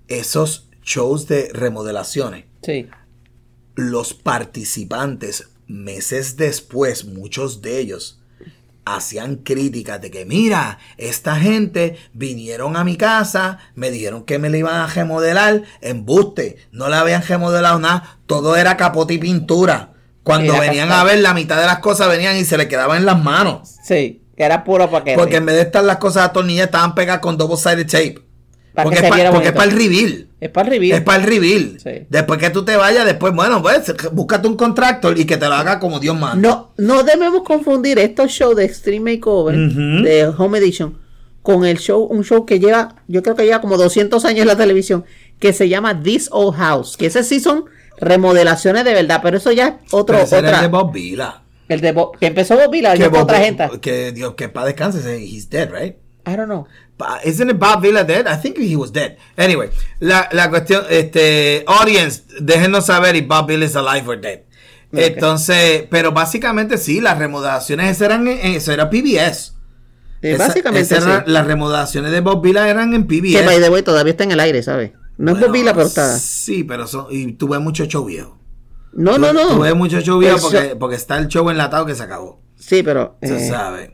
esos 0.10 0.68
shows 0.84 1.28
de 1.28 1.50
remodelaciones, 1.54 2.46
Sí. 2.64 2.88
los 3.76 4.14
participantes, 4.14 5.50
meses 5.68 6.36
después, 6.36 7.06
muchos 7.06 7.62
de 7.62 7.80
ellos, 7.80 8.20
hacían 8.86 9.36
críticas 9.38 10.02
de 10.02 10.10
que, 10.10 10.26
mira, 10.26 10.80
esta 10.98 11.36
gente 11.36 11.98
vinieron 12.14 12.76
a 12.76 12.84
mi 12.84 12.98
casa, 12.98 13.60
me 13.76 13.92
dijeron 13.92 14.24
que 14.24 14.40
me 14.40 14.50
la 14.50 14.58
iban 14.58 14.76
a 14.76 14.88
remodelar, 14.88 15.62
embuste, 15.82 16.58
no 16.72 16.90
la 16.90 17.02
habían 17.02 17.24
remodelado 17.24 17.80
nada, 17.80 18.20
todo 18.26 18.56
era 18.56 18.78
capote 18.78 19.14
y 19.14 19.18
pintura. 19.20 19.94
Cuando 20.24 20.54
Era 20.54 20.62
venían 20.62 20.92
a 20.92 21.04
ver, 21.04 21.20
la 21.20 21.34
mitad 21.34 21.60
de 21.60 21.66
las 21.66 21.80
cosas 21.80 22.08
venían 22.08 22.36
y 22.36 22.46
se 22.46 22.58
le 22.58 22.68
quedaban 22.68 22.98
en 22.98 23.06
las 23.06 23.24
manos. 23.24 23.76
Sí. 23.84 24.22
Que 24.36 24.44
era 24.44 24.64
puro 24.64 24.90
paquete. 24.90 25.18
Porque 25.18 25.38
en 25.38 25.46
vez 25.46 25.56
de 25.56 25.62
estar 25.64 25.84
las 25.84 25.98
cosas 25.98 26.26
atornilladas, 26.26 26.68
estaban 26.68 26.94
pegadas 26.96 27.22
con 27.22 27.38
double 27.38 27.58
sided 27.58 27.88
tape. 27.88 28.22
Para 28.80 28.84
porque 28.86 28.96
que 28.98 29.02
se 29.02 29.06
es 29.08 29.10
pa- 29.10 29.16
viera 29.16 29.32
porque 29.32 29.48
es 29.50 29.54
bonito. 29.54 29.58
para 29.58 29.72
el 29.72 29.78
reveal. 29.90 30.28
Es 30.42 30.50
para 30.50 30.68
el 30.68 30.74
review. 30.74 30.96
Es 30.96 31.02
para 31.02 31.18
el 31.24 31.30
reveal. 31.30 31.78
Sí. 31.84 32.06
Después 32.10 32.40
que 32.40 32.50
tú 32.50 32.64
te 32.66 32.76
vayas, 32.78 33.06
después, 33.06 33.34
bueno, 33.34 33.62
pues, 33.62 33.94
búscate 34.14 34.48
un 34.48 34.56
contractor 34.56 35.20
y 35.20 35.26
que 35.26 35.38
te 35.38 35.48
lo 35.48 35.54
haga 35.54 35.80
como 35.80 36.00
Dios 36.00 36.18
manda. 36.18 36.36
No, 36.36 36.72
no 36.78 37.04
debemos 37.04 37.44
confundir 37.44 38.00
estos 38.00 38.32
shows 38.32 38.56
de 38.56 38.66
Extreme 38.66 39.16
Makeover, 39.16 39.56
de 39.58 40.28
Home 40.38 40.58
Edition, 40.60 40.98
con 41.42 41.66
el 41.66 41.78
show, 41.80 42.04
un 42.04 42.24
show 42.24 42.46
que 42.46 42.60
lleva, 42.60 42.96
yo 43.08 43.22
creo 43.24 43.36
que 43.36 43.44
lleva 43.46 43.60
como 43.62 43.76
200 43.78 44.24
años 44.26 44.42
en 44.42 44.48
la 44.48 44.56
televisión, 44.58 45.04
que 45.40 45.52
se 45.54 45.68
llama 45.70 46.02
This 46.02 46.30
Old 46.32 46.56
House, 46.58 46.96
que 46.98 47.08
ese 47.08 47.24
sí 47.24 47.40
son 47.40 47.66
remodelaciones 48.00 48.86
de 48.86 48.94
verdad, 48.94 49.20
pero 49.22 49.38
eso 49.38 49.52
ya 49.52 49.68
es 49.86 49.94
otro, 49.94 50.18
ese 50.20 50.38
era 50.40 50.56
el 50.58 50.62
de 50.62 50.68
Bob 50.68 50.92
Vila. 50.94 51.44
el 51.68 51.82
de 51.82 51.92
Bob- 51.94 52.18
que 52.18 52.28
empezó 52.28 52.56
Bob 52.56 52.72
Vila, 52.72 52.94
Que, 52.96 53.08
Bob- 53.10 53.24
otra 53.24 53.40
gente. 53.40 53.70
que 53.82 54.12
Dios, 54.14 54.36
que 54.36 54.48
para 54.50 54.68
descanse, 54.68 55.18
he's 55.22 55.50
dead, 55.50 55.70
right? 55.72 55.96
I 56.32 56.36
don't 56.36 56.48
know. 56.48 56.68
Isn't 57.24 57.50
it 57.50 57.58
Bob 57.58 57.82
Vila 57.82 58.04
dead? 58.04 58.28
I 58.28 58.36
think 58.42 58.58
he 58.58 58.76
was 58.76 58.92
dead. 58.92 59.18
Anyway, 59.38 59.70
la, 60.00 60.28
la 60.32 60.50
cuestión, 60.50 60.84
este, 60.90 61.64
audience, 61.68 62.24
déjenos 62.40 62.86
saber 62.88 63.16
if 63.16 63.28
Bob 63.28 63.48
Vila 63.48 63.66
is 63.66 63.76
alive 63.76 64.08
or 64.10 64.20
dead. 64.20 64.42
Ok. 64.92 65.00
Entonces, 65.00 65.86
pero 65.90 66.12
básicamente 66.12 66.78
sí, 66.78 67.00
las 67.00 67.18
remodelaciones 67.18 67.92
esas 67.92 68.02
eran, 68.02 68.28
en- 68.28 68.56
eso 68.56 68.72
era 68.72 68.90
PBS. 68.90 69.54
Eh, 70.22 70.34
Esa- 70.34 70.48
básicamente 70.48 70.96
era- 70.96 71.24
sí. 71.24 71.32
las 71.32 71.48
remodelaciones 71.48 72.12
de 72.12 72.20
Bob 72.22 72.42
Vila 72.44 72.68
eran 72.68 72.94
en 72.94 73.08
PBS. 73.08 73.40
Que 73.40 73.46
by 73.46 73.62
the 73.62 73.70
way 73.70 73.82
todavía 73.84 74.12
está 74.12 74.26
en 74.26 74.32
el 74.32 74.40
aire, 74.42 74.62
¿sabes? 74.64 74.92
No 75.18 75.32
es 75.32 75.38
Bueno, 75.40 75.48
Bob 75.48 75.54
Vila, 75.54 75.74
pero 75.74 75.86
está. 75.88 76.18
Sí, 76.18 76.64
pero 76.64 76.88
son, 76.88 77.08
y 77.12 77.34
tuve 77.34 77.60
mucho 77.60 77.86
show 77.86 78.04
viejo. 78.06 78.38
No, 78.92 79.18
no, 79.18 79.32
no. 79.32 79.56
Tuve 79.56 79.74
mucho 79.76 80.02
show 80.02 80.18
viejo 80.20 80.40
porque, 80.42 80.76
porque 80.76 80.96
está 80.96 81.18
el 81.18 81.28
show 81.28 81.50
enlatado 81.50 81.86
que 81.86 81.94
se 81.96 82.04
acabó. 82.04 82.42
Sí, 82.58 82.82
pero. 82.84 83.18
Tú 83.22 83.34
eh, 83.36 83.48
sabes. 83.48 83.92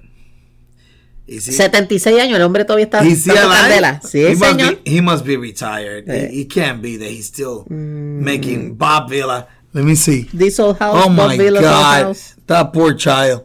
Y 1.27 1.39
sí, 1.41 1.51
76 1.53 2.19
años, 2.21 2.35
el 2.37 2.43
hombre 2.43 2.65
todavía 2.65 2.85
está. 2.85 2.99
Alive? 2.99 3.23
candela. 3.33 4.01
Sí, 4.07 4.19
he, 4.23 4.35
must 4.35 4.45
señor. 4.51 4.79
be, 4.83 4.91
he 4.91 5.01
must 5.01 5.25
be 5.25 5.37
retired. 5.37 6.07
Eh. 6.07 6.29
He, 6.31 6.39
he 6.41 6.47
can't 6.47 6.81
be 6.81 6.97
that 6.97 7.09
he's 7.09 7.25
still 7.27 7.65
Mm. 7.69 8.21
making 8.23 8.75
Bob 8.77 9.09
Villa. 9.09 9.47
Let 9.73 9.83
me 9.83 9.95
see. 9.95 10.29
This 10.31 10.59
old 10.59 10.77
house, 10.79 11.03
Oh 11.05 11.09
Bob 11.09 11.29
my 11.31 11.37
Villa's 11.37 11.61
God. 11.63 12.03
house. 12.05 12.35
That 12.45 12.71
poor 12.71 12.93
child. 12.95 13.43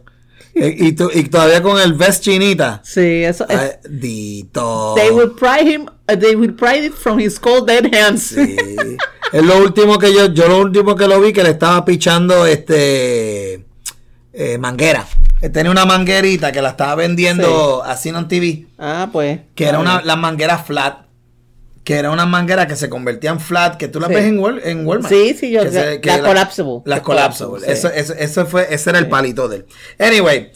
Eh, 0.53 0.75
y, 0.79 0.91
todavía 1.29 1.61
con 1.61 1.79
el 1.79 1.93
vest 1.93 2.23
chinita. 2.23 2.81
Sí, 2.83 3.23
eso 3.23 3.45
es. 3.49 3.79
Dito. 3.89 4.93
They 4.95 5.09
will 5.09 5.31
pry 5.33 5.61
him, 5.63 5.87
uh, 6.09 6.15
they 6.17 6.35
will 6.35 6.53
pry 6.53 6.85
it 6.85 6.93
from 6.93 7.19
his 7.19 7.39
cold 7.39 7.67
dead 7.67 7.93
hands. 7.93 8.33
Sí. 8.35 8.55
es 9.33 9.43
lo 9.43 9.57
último 9.59 9.97
que 9.97 10.13
yo, 10.13 10.27
yo 10.33 10.47
lo 10.49 10.59
último 10.59 10.95
que 10.95 11.07
lo 11.07 11.19
vi 11.21 11.31
que 11.33 11.41
le 11.43 11.51
estaba 11.51 11.83
pichando 11.85 12.45
este 12.45 13.65
eh, 14.33 14.57
manguera. 14.57 15.05
Él 15.41 15.51
tenía 15.51 15.71
una 15.71 15.85
manguerita 15.85 16.51
que 16.51 16.61
la 16.61 16.69
estaba 16.69 16.95
vendiendo 16.95 17.83
así 17.83 18.09
en 18.09 18.27
TV. 18.27 18.67
ah, 18.77 19.09
pues. 19.11 19.39
Que 19.55 19.65
era 19.65 19.79
una, 19.79 20.01
las 20.01 20.17
mangueras 20.17 20.65
flat. 20.65 21.05
Que 21.83 21.95
era 21.95 22.11
una 22.11 22.27
manguera 22.27 22.67
que 22.67 22.75
se 22.75 22.89
convertía 22.89 23.31
en 23.31 23.39
flat, 23.39 23.75
que 23.75 23.87
tú 23.87 23.99
las 23.99 24.09
Sí. 24.09 24.15
ves 24.15 24.25
en, 24.25 24.39
Wal- 24.39 24.61
en 24.63 24.85
Walmart. 24.85 25.11
Sí, 25.11 25.33
sí, 25.33 25.49
yo- 25.51 25.63
Que 25.63 25.71
se- 25.71 25.99
que 26.01 26.09
la 26.09 26.17
la- 26.17 26.27
collapsible. 26.27 26.73
Las 26.85 26.97
La 26.99 27.03
collapsible. 27.03 27.49
collapsible, 27.61 27.73
Eso, 27.73 27.87
sí. 27.89 27.93
eso, 27.97 28.13
eso 28.13 28.45
fue, 28.45 28.67
ese 28.73 28.89
era 28.91 28.99
el 28.99 29.09
palito 29.09 29.47
de 29.49 29.57
él. 29.57 29.65
Anyway. 29.97 30.51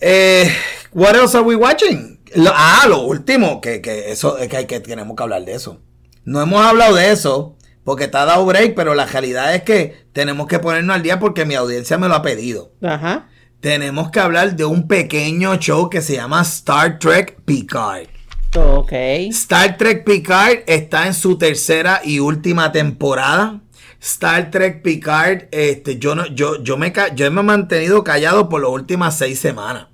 Eh, 0.00 0.50
what 0.92 1.14
else 1.16 1.36
are 1.36 1.44
we 1.46 1.56
watching? 1.56 2.20
Lo- 2.36 2.52
ah, 2.54 2.84
lo 2.88 3.02
último, 3.02 3.60
que, 3.60 3.80
que 3.80 4.10
eso 4.12 4.38
es 4.38 4.48
que, 4.48 4.66
que 4.66 4.80
tenemos 4.80 5.16
que 5.16 5.22
hablar 5.22 5.44
de 5.44 5.54
eso. 5.54 5.80
No 6.24 6.40
hemos 6.40 6.64
hablado 6.64 6.94
de 6.94 7.10
eso 7.10 7.56
porque 7.84 8.04
está 8.04 8.24
dado 8.24 8.44
break, 8.46 8.74
pero 8.74 8.94
la 8.94 9.06
realidad 9.06 9.54
es 9.54 9.62
que 9.62 10.04
tenemos 10.12 10.46
que 10.46 10.58
ponernos 10.58 10.94
al 10.96 11.02
día 11.02 11.18
porque 11.18 11.44
mi 11.44 11.54
audiencia 11.54 11.98
me 11.98 12.08
lo 12.08 12.14
ha 12.14 12.22
pedido. 12.22 12.72
Ajá. 12.82 13.28
Tenemos 13.60 14.10
que 14.10 14.20
hablar 14.20 14.56
de 14.56 14.64
un 14.64 14.88
pequeño 14.88 15.56
show 15.56 15.88
que 15.88 16.00
se 16.00 16.14
llama 16.16 16.42
Star 16.42 16.98
Trek 16.98 17.40
Picard. 17.44 18.06
Ok. 18.56 18.92
Star 19.30 19.76
Trek 19.76 20.04
Picard 20.04 20.58
está 20.66 21.06
en 21.06 21.14
su 21.14 21.38
tercera 21.38 22.00
y 22.04 22.18
última 22.18 22.70
temporada. 22.72 23.60
Star 24.00 24.50
Trek 24.50 24.82
Picard, 24.82 25.44
este, 25.52 25.98
yo 25.98 26.14
no, 26.16 26.26
yo, 26.26 26.62
yo 26.62 26.76
me, 26.76 26.92
ca- 26.92 27.14
yo 27.14 27.30
me 27.30 27.40
he 27.40 27.44
mantenido 27.44 28.02
callado 28.02 28.48
por 28.48 28.60
las 28.60 28.70
últimas 28.70 29.16
seis 29.16 29.38
semanas. 29.38 29.86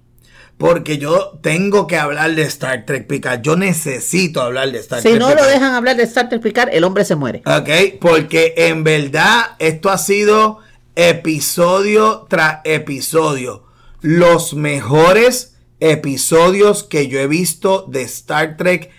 Porque 0.59 0.99
yo 0.99 1.39
tengo 1.41 1.87
que 1.87 1.97
hablar 1.97 2.35
de 2.35 2.43
Star 2.43 2.85
Trek 2.85 3.07
Picard. 3.07 3.43
Yo 3.43 3.57
necesito 3.57 4.43
hablar 4.43 4.73
de 4.73 4.81
Star 4.81 5.01
Si 5.01 5.09
Trek 5.09 5.21
no 5.21 5.33
lo 5.33 5.47
dejan 5.47 5.73
hablar 5.75 5.97
de 5.97 6.03
Star 6.03 6.29
Trek 6.29 6.43
Picard, 6.43 6.71
el 6.73 6.83
hombre 6.85 7.05
se 7.05 7.15
muere. 7.15 7.43
Ok, 7.47 7.99
porque 8.01 8.55
en 8.57 8.83
verdad 8.83 9.53
esto 9.61 9.89
ha 9.89 9.99
sido 9.99 10.59
episodio 10.97 12.27
tras 12.29 12.61
episodio. 12.65 13.65
Los 14.01 14.55
mejores 14.55 15.57
episodios 15.81 16.83
que 16.83 17.07
yo 17.07 17.21
he 17.21 17.29
visto 17.29 17.87
de 17.89 18.03
Star 18.03 18.57
Trek 18.57 18.91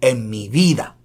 en 0.00 0.28
mi 0.30 0.48
vida. 0.48 0.96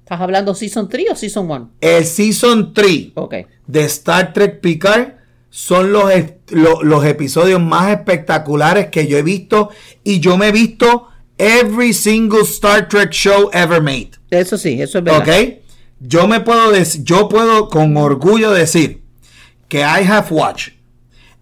¿Estás 0.00 0.20
hablando 0.20 0.54
Season 0.54 0.88
3 0.88 1.06
o 1.12 1.16
Season 1.16 1.50
1? 1.50 1.70
El 1.80 2.04
Season 2.06 2.72
3 2.72 3.08
Ok. 3.14 3.34
de 3.66 3.84
Star 3.84 4.32
Trek 4.32 4.60
Picard 4.60 5.21
son 5.54 5.92
los, 5.92 6.10
los 6.48 7.04
episodios 7.04 7.60
más 7.60 7.90
espectaculares 7.90 8.86
que 8.86 9.06
yo 9.06 9.18
he 9.18 9.22
visto 9.22 9.68
y 10.02 10.18
yo 10.18 10.38
me 10.38 10.48
he 10.48 10.52
visto 10.52 11.08
every 11.36 11.92
single 11.92 12.40
Star 12.40 12.88
Trek 12.88 13.10
show 13.10 13.50
ever 13.52 13.82
made. 13.82 14.12
Eso 14.30 14.56
sí, 14.56 14.80
eso 14.80 14.98
es 14.98 15.04
verdad. 15.04 15.28
¿Ok? 15.28 15.58
Yo 16.00 16.26
me 16.26 16.40
puedo 16.40 16.72
decir, 16.72 17.04
yo 17.04 17.28
puedo 17.28 17.68
con 17.68 17.94
orgullo 17.98 18.50
decir 18.50 19.02
que 19.68 19.80
I 19.80 20.04
have 20.08 20.28
watched 20.30 20.72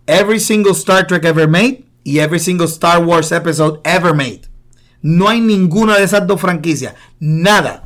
every 0.09 0.41
single 0.41 0.73
Star 0.73 1.07
Trek 1.07 1.25
ever 1.25 1.47
made 1.47 1.85
y 2.03 2.19
every 2.19 2.41
single 2.41 2.67
Star 2.67 3.05
Wars 3.05 3.31
episode 3.31 3.81
ever 3.85 4.13
made. 4.13 4.49
No 5.03 5.29
hay 5.29 5.41
ninguna 5.41 5.97
de 5.97 6.03
esas 6.03 6.27
dos 6.27 6.41
franquicias. 6.41 6.95
Nada. 7.21 7.85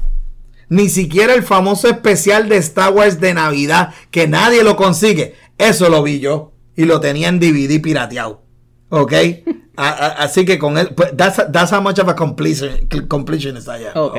Ni 0.70 0.88
siquiera 0.88 1.34
el 1.34 1.42
famoso 1.42 1.86
especial 1.88 2.48
de 2.48 2.56
Star 2.56 2.94
Wars 2.94 3.20
de 3.20 3.34
Navidad, 3.34 3.94
que 4.10 4.26
nadie 4.26 4.64
lo 4.64 4.76
consigue. 4.76 5.34
Eso 5.59 5.88
lo 5.88 6.02
vi 6.02 6.20
yo. 6.20 6.52
Y 6.76 6.84
lo 6.84 7.00
tenía 7.00 7.28
en 7.28 7.38
DVD 7.38 7.80
pirateado. 7.80 8.42
¿Ok? 8.88 9.12
A- 9.76 9.88
a- 9.88 10.09
así 10.22 10.44
que 10.44 10.57
con 10.57 10.78
él, 10.78 10.90
pues, 10.94 11.16
that's, 11.16 11.50
that's 11.50 11.72
how 11.72 11.80
much 11.82 11.98
of 11.98 12.09
a 12.09 12.14
completion, 12.14 12.86
completionist 13.09 13.66
I 13.66 13.86
am, 13.86 13.92
Ok. 13.96 14.16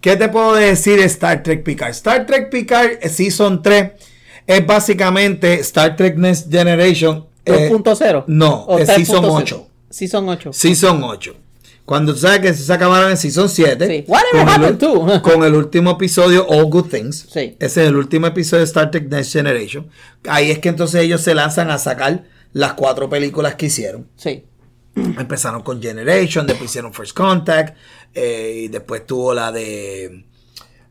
¿Qué 0.00 0.16
te 0.16 0.28
puedo 0.28 0.54
decir 0.54 0.98
de 0.98 1.04
Star 1.04 1.42
Trek 1.44 1.62
Picard? 1.62 1.90
Star 1.90 2.26
Trek 2.26 2.50
Picard 2.50 2.98
eh, 3.00 3.08
Season 3.08 3.62
3 3.62 3.92
es 4.48 4.66
básicamente 4.66 5.54
Star 5.60 5.94
Trek 5.94 6.16
Next 6.16 6.50
Generation. 6.50 7.26
eh, 7.44 7.70
2.0. 7.70 8.24
no, 8.26 8.64
¿O 8.64 8.78
es 8.78 8.88
3.0? 8.88 8.96
Season 8.96 9.24
8. 9.24 9.66
Season 9.90 10.28
8. 10.28 10.52
Season 10.52 11.04
8. 11.04 11.36
Cuando 11.90 12.14
tú 12.14 12.20
sabes 12.20 12.38
que 12.38 12.54
se 12.54 12.72
acabaron 12.72 13.10
en 13.10 13.16
Season 13.16 13.48
7. 13.48 13.84
Sí. 13.84 14.04
Whatever 14.06 14.30
con, 14.30 14.40
el, 14.40 14.48
happened 14.48 14.78
to? 14.78 15.22
con 15.22 15.42
el 15.42 15.54
último 15.56 15.90
episodio, 15.90 16.46
All 16.46 16.66
Good 16.66 16.84
Things. 16.84 17.26
Sí. 17.28 17.56
Ese 17.58 17.82
es 17.82 17.88
el 17.88 17.96
último 17.96 18.28
episodio 18.28 18.60
de 18.60 18.66
Star 18.66 18.92
Trek 18.92 19.08
Next 19.08 19.32
Generation. 19.32 19.90
Ahí 20.28 20.52
es 20.52 20.60
que 20.60 20.68
entonces 20.68 21.02
ellos 21.02 21.20
se 21.20 21.34
lanzan 21.34 21.68
a 21.68 21.78
sacar 21.78 22.26
las 22.52 22.74
cuatro 22.74 23.10
películas 23.10 23.56
que 23.56 23.66
hicieron. 23.66 24.06
Sí. 24.14 24.44
Empezaron 24.94 25.62
con 25.62 25.82
Generation, 25.82 26.46
después 26.46 26.70
hicieron 26.70 26.94
First 26.94 27.12
Contact, 27.12 27.76
eh, 28.14 28.66
y 28.66 28.68
después 28.68 29.04
tuvo 29.04 29.34
la 29.34 29.50
de 29.50 30.26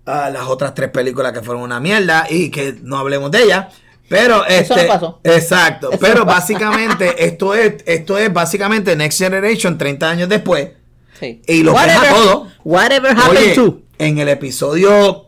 ah, 0.05 0.29
las 0.29 0.47
otras 0.47 0.73
tres 0.73 0.89
películas 0.89 1.31
que 1.31 1.41
fueron 1.41 1.63
una 1.63 1.79
mierda 1.79 2.27
y 2.29 2.51
que 2.51 2.75
no 2.81 2.97
hablemos 2.97 3.31
de 3.31 3.43
ellas. 3.43 3.73
Pero 4.09 4.45
Eso 4.45 4.73
este, 4.73 4.87
no 4.87 4.93
pasó. 4.93 5.19
Exacto. 5.23 5.91
Eso 5.91 5.99
pero 6.01 6.19
no 6.19 6.25
pasó. 6.25 6.39
básicamente 6.39 7.23
esto 7.23 7.55
es, 7.55 7.75
esto 7.85 8.17
es 8.17 8.33
básicamente 8.33 8.97
Next 8.97 9.17
Generation 9.17 9.77
30 9.77 10.09
años 10.09 10.27
después. 10.27 10.71
Sí. 11.19 11.41
Y 11.47 11.63
lo 11.63 11.73
deja 11.73 12.09
todo. 12.13 12.47
Whatever 12.63 13.11
happened 13.11 13.37
Oye, 13.37 13.55
to. 13.55 13.81
en 13.97 14.17
el 14.19 14.29
episodio 14.29 15.25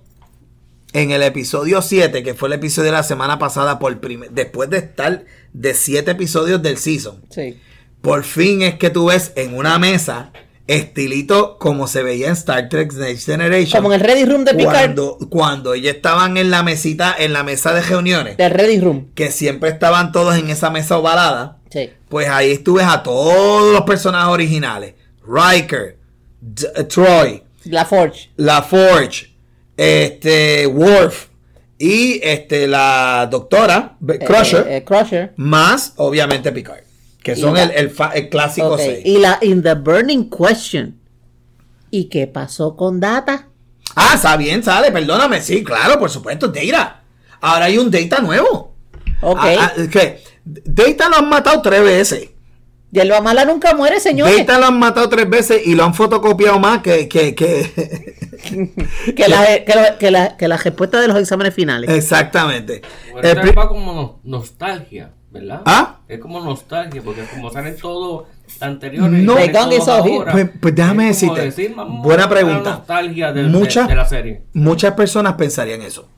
en 0.94 1.12
el 1.12 1.24
episodio 1.24 1.82
7, 1.82 2.22
que 2.22 2.34
fue 2.34 2.50
el 2.50 2.54
episodio 2.54 2.88
de 2.92 2.98
la 2.98 3.04
semana 3.04 3.40
pasada, 3.40 3.80
por 3.80 3.98
después 4.32 4.70
de 4.70 4.78
estar 4.80 5.24
de 5.54 5.74
7 5.74 6.12
episodios 6.12 6.62
del 6.62 6.78
season, 6.78 7.22
Sí. 7.30 7.58
por 8.02 8.24
fin 8.26 8.62
es 8.62 8.76
que 8.76 8.90
tú 8.90 9.06
ves 9.06 9.32
en 9.38 9.56
una 9.56 9.80
mesa 9.80 10.34
estilito 10.68 11.58
como 11.60 11.88
se 11.88 12.04
veía 12.04 12.28
en 12.28 12.34
Star 12.34 12.68
Trek 12.70 12.94
Next 12.94 13.26
Generation. 13.26 13.82
Como 13.82 13.94
en 13.94 14.02
el 14.02 14.06
Ready 14.08 14.26
Room 14.26 14.44
de 14.46 14.54
Picard. 14.54 14.74
cuando, 14.96 15.18
cuando 15.30 15.74
ellos 15.74 15.96
estaban 15.96 16.38
en 16.38 16.50
la 16.52 16.62
mesita, 16.64 17.16
en 17.18 17.32
la 17.34 17.44
mesa 17.44 17.74
de 17.74 17.82
reuniones, 17.82 18.36
Del 18.38 18.52
Ready 18.52 18.80
Room. 18.80 19.08
que 19.16 19.32
siempre 19.32 19.70
estaban 19.70 20.12
todos 20.12 20.36
en 20.38 20.50
esa 20.50 20.70
mesa 20.70 20.98
ovalada. 20.98 21.60
Sí. 21.70 21.90
Pues 22.10 22.28
ahí 22.28 22.52
estuve 22.52 22.84
a 22.84 23.02
todos 23.04 23.72
los 23.74 23.82
personajes 23.84 24.28
originales. 24.30 24.96
Riker, 25.26 25.98
D- 26.40 26.68
eh, 26.76 26.84
Troy, 26.86 27.44
La 27.66 27.86
Forge. 27.86 28.30
La 28.38 28.62
Forge, 28.64 29.34
este, 29.78 30.66
Worf 30.68 31.28
y 31.78 32.20
este, 32.24 32.68
la 32.68 33.28
doctora 33.30 33.98
Crusher, 34.26 34.68
Eh, 34.68 34.78
eh, 34.78 34.84
Crusher. 34.84 35.34
más 35.38 35.94
obviamente 35.98 36.52
Picard, 36.52 36.84
que 37.24 37.36
son 37.36 37.54
la- 37.56 37.64
el, 37.64 37.92
el 38.14 38.30
clásico 38.30 38.74
Ok, 38.74 38.80
6. 38.80 39.00
Y 39.06 39.18
la 39.20 39.38
In 39.42 39.62
the 39.64 39.74
Burning 39.76 40.30
Question. 40.30 40.98
¿Y 41.90 42.06
qué 42.06 42.28
pasó 42.28 42.76
con 42.76 43.00
Data? 43.00 43.48
Ah, 43.96 44.14
está 44.16 44.38
bien, 44.38 44.64
sale, 44.64 44.92
perdóname, 44.92 45.42
sí, 45.42 45.64
claro, 45.64 46.00
por 46.00 46.10
supuesto, 46.10 46.48
Data. 46.48 47.02
Ahora 47.42 47.66
hay 47.66 47.78
un 47.78 47.92
Data 47.92 48.20
nuevo. 48.22 48.74
Ok. 49.22 49.40
Ah, 49.42 49.74
ah, 49.78 49.82
¿qué? 49.92 50.24
Data 50.46 51.10
lo 51.10 51.18
han 51.18 51.30
matado 51.30 51.62
tres 51.62 51.84
veces. 51.84 52.30
Y 52.94 53.00
el 53.00 53.12
mala 53.24 53.46
nunca 53.46 53.74
muere, 53.74 54.00
señores. 54.00 54.38
Data 54.46 54.60
lo 54.60 54.66
han 54.66 54.78
matado 54.80 55.08
tres 55.08 55.30
veces 55.30 55.62
y 55.66 55.76
lo 55.76 55.86
han 55.86 55.94
fotocopiado 55.94 56.60
más 56.60 56.82
que... 56.82 57.08
que, 57.08 57.34
que... 57.36 58.16
Que 59.16 59.28
la, 59.28 59.46
que, 59.66 59.76
la, 59.76 59.98
que, 60.00 60.12
la, 60.12 60.36
que 60.36 60.48
la 60.48 60.58
respuesta 60.58 61.00
de 61.00 61.08
los 61.08 61.16
exámenes 61.18 61.54
finales. 61.54 61.90
Exactamente. 61.92 62.82
Es 63.22 63.36
como 63.68 63.94
no- 63.94 64.20
nostalgia, 64.24 65.12
¿verdad? 65.30 65.62
¿Ah? 65.66 66.00
Es 66.08 66.20
como 66.20 66.40
nostalgia, 66.44 67.02
porque 67.04 67.24
como 67.26 67.52
salen 67.52 67.78
todos 67.78 68.26
anteriores. 68.60 69.24
No. 69.24 69.38
ahora, 69.38 70.32
Pues- 70.32 70.50
pues 70.60 70.76
déjame 70.76 71.10
es 71.12 71.22
decirte, 71.22 71.42
decir, 71.42 71.76
buena 71.76 72.28
pregunta. 72.28 72.72
nostalgia 72.78 73.32
del- 73.32 73.48
Muchas- 73.50 73.88
de, 73.88 73.94
de 73.94 73.98
la 73.98 74.06
serie. 74.06 74.42
Muchas 74.54 74.94
personas 74.96 75.34
pensarían 75.36 75.82
eso. 75.84 76.10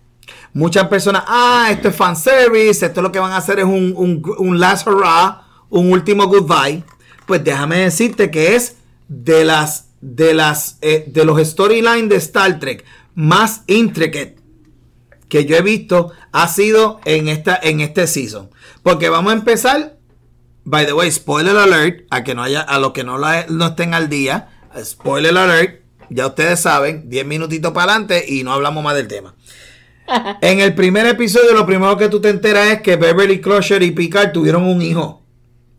Muchas 0.53 0.87
personas, 0.87 1.23
ah, 1.27 1.67
esto 1.71 1.89
es 1.89 1.95
fanservice, 1.95 2.85
esto 2.85 3.01
lo 3.01 3.11
que 3.11 3.19
van 3.19 3.31
a 3.33 3.37
hacer 3.37 3.59
es 3.59 3.65
un, 3.65 3.93
un, 3.97 4.21
un 4.37 4.59
last 4.59 4.87
hurrah, 4.87 5.41
un 5.73 5.91
último 5.91 6.27
goodbye. 6.27 6.83
Pues 7.25 7.43
déjame 7.43 7.77
decirte 7.79 8.31
que 8.31 8.55
es 8.55 8.77
de 9.07 9.43
las 9.45 9.87
de 10.01 10.33
las 10.33 10.77
eh, 10.81 11.05
de 11.07 11.23
los 11.25 11.39
storylines 11.47 12.09
de 12.09 12.15
Star 12.17 12.59
Trek 12.59 12.83
más 13.15 13.61
intricate 13.67 14.35
que 15.29 15.45
yo 15.45 15.55
he 15.55 15.61
visto 15.61 16.11
ha 16.31 16.47
sido 16.47 16.99
en 17.05 17.27
esta 17.27 17.59
en 17.61 17.79
este 17.81 18.07
season. 18.07 18.49
Porque 18.83 19.09
vamos 19.09 19.31
a 19.33 19.35
empezar 19.35 19.97
By 20.65 20.85
the 20.85 20.93
way, 20.93 21.11
spoiler 21.11 21.57
alert, 21.57 22.05
a 22.09 22.23
que 22.23 22.35
no 22.35 22.41
haya, 22.43 22.61
a 22.61 22.79
los 22.79 22.93
que 22.93 23.03
no, 23.03 23.17
la- 23.17 23.45
no 23.49 23.65
estén 23.67 23.93
al 23.93 24.07
día, 24.07 24.47
spoiler 24.81 25.37
alert, 25.37 25.81
ya 26.09 26.27
ustedes 26.27 26.61
saben, 26.61 27.09
10 27.09 27.25
minutitos 27.25 27.73
para 27.73 27.91
adelante 27.91 28.23
y 28.25 28.43
no 28.43 28.53
hablamos 28.53 28.81
más 28.81 28.95
del 28.95 29.09
tema. 29.09 29.35
En 30.41 30.61
el 30.61 30.73
primer 30.73 31.05
episodio, 31.07 31.53
lo 31.53 31.65
primero 31.65 31.97
que 31.97 32.07
tú 32.07 32.21
te 32.21 32.29
enteras 32.29 32.67
es 32.67 32.81
que 32.81 32.95
Beverly 32.95 33.41
Crusher 33.41 33.83
y 33.83 33.91
Picard 33.91 34.31
tuvieron 34.31 34.63
un 34.63 34.81
hijo. 34.81 35.22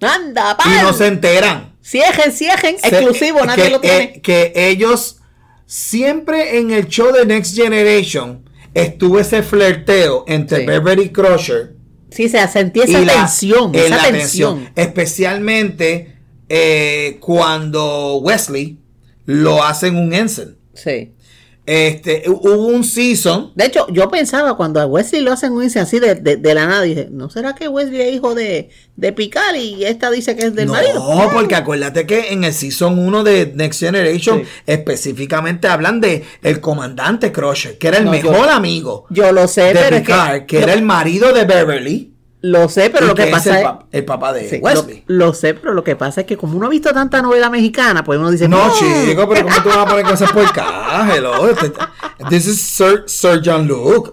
¡Anda, 0.04 0.56
Y 0.64 0.68
no 0.82 0.88
pan! 0.88 0.94
se 0.98 1.06
enteran. 1.06 1.76
Ciejen, 1.80 2.32
ciejen. 2.32 2.76
Se- 2.78 2.88
Exclusivo, 2.88 3.40
que, 3.40 3.46
nadie 3.46 3.70
lo 3.70 3.80
tiene. 3.80 4.02
eh, 4.16 4.20
que 4.22 4.52
ellos, 4.54 5.18
siempre 5.66 6.58
en 6.58 6.70
el 6.70 6.88
show 6.88 7.12
de 7.12 7.26
Next 7.26 7.54
Generation, 7.56 8.48
estuvo 8.74 9.18
ese 9.18 9.42
flirteo 9.42 10.24
entre 10.26 10.60
Sí. 10.60 10.66
Beverly 10.66 11.10
Crusher 11.10 11.74
Sí, 12.10 12.28
se 12.28 12.46
sentía 12.48 12.84
esa 12.84 13.00
la- 13.00 13.12
tensión. 13.12 13.74
en 13.74 13.80
Esa 13.86 13.96
la 13.96 14.02
tensión. 14.10 14.70
Especialmente 14.76 16.16
eh, 16.48 17.16
cuando 17.20 18.16
Wesley 18.18 18.78
lo 19.24 19.62
hacen 19.64 19.96
un 19.96 20.12
ensign. 20.12 20.56
Sí. 20.74 21.12
Este, 21.66 22.24
hubo 22.26 22.66
un 22.66 22.84
season. 22.84 23.52
De 23.54 23.64
hecho, 23.64 23.86
yo 23.90 24.10
pensaba 24.10 24.54
cuando 24.56 24.80
a 24.80 24.86
Wesley 24.86 25.22
lo 25.22 25.32
hacen 25.32 25.52
un 25.52 25.64
así 25.64 25.98
de, 25.98 26.14
de, 26.14 26.36
de 26.36 26.54
la 26.54 26.66
nada, 26.66 26.82
dije, 26.82 27.08
¿no 27.10 27.30
será 27.30 27.54
que 27.54 27.68
Wesley 27.68 28.02
es 28.02 28.14
hijo 28.14 28.34
de, 28.34 28.68
de 28.96 29.12
Picard 29.14 29.56
y 29.56 29.84
esta 29.84 30.10
dice 30.10 30.36
que 30.36 30.44
es 30.44 30.54
del 30.54 30.66
no, 30.66 30.74
marido? 30.74 31.02
porque 31.32 31.54
acuérdate 31.54 32.06
que 32.06 32.32
en 32.32 32.44
el 32.44 32.52
season 32.52 32.98
1 32.98 33.24
de 33.24 33.52
Next 33.54 33.80
Generation 33.80 34.42
Sí. 34.42 34.48
específicamente 34.66 35.66
hablan 35.68 36.00
de 36.00 36.24
el 36.42 36.60
comandante 36.60 37.32
Crusher, 37.32 37.78
que 37.78 37.88
era 37.88 37.96
el 37.98 38.04
No, 38.04 38.14
yo- 38.14 38.30
mejor 38.30 38.48
amigo 38.50 39.06
Yo 39.10 39.32
lo 39.32 39.48
sé, 39.48 39.62
de 39.62 39.72
pero 39.74 39.96
Picard, 39.96 40.34
es 40.34 40.40
que, 40.42 40.46
que, 40.46 40.58
era 40.62 40.74
el 40.74 40.82
marido 40.82 41.32
de 41.32 41.44
Beverly. 41.44 42.13
Lo 42.46 42.68
sé, 42.68 42.90
pero 42.90 43.06
lo 43.06 43.14
que, 43.14 43.28
pasa 43.28 43.50
el, 43.52 43.56
es, 43.56 43.62
pa- 43.62 43.86
el 43.90 44.04
papá 44.04 44.32
de 44.34 44.50
sí, 44.50 44.56
lo, 44.58 44.62
Wesley. 44.64 45.02
lo 45.06 45.32
sé, 45.32 45.54
pero 45.54 45.72
lo 45.72 45.82
que 45.82 45.96
pasa 45.96 46.20
es 46.20 46.26
que 46.26 46.36
como 46.36 46.56
uno 46.58 46.66
ha 46.66 46.68
visto 46.68 46.92
tanta 46.92 47.22
novela 47.22 47.48
mexicana, 47.48 48.04
pues 48.04 48.18
uno 48.18 48.30
dice, 48.30 48.48
No, 48.48 48.70
chico, 48.74 49.26
pero 49.28 49.44
¿cómo 49.46 49.62
tú 49.62 49.68
vas 49.70 49.78
a 49.78 49.86
poner 49.86 50.04
cosas 50.04 50.30
por 50.30 50.44
acá? 50.44 51.08
Hello, 51.14 51.32
This 52.28 52.46
is 52.46 52.60
Sir, 52.60 53.04
Sir 53.06 53.40
John 53.42 53.66
Luke. 53.66 54.12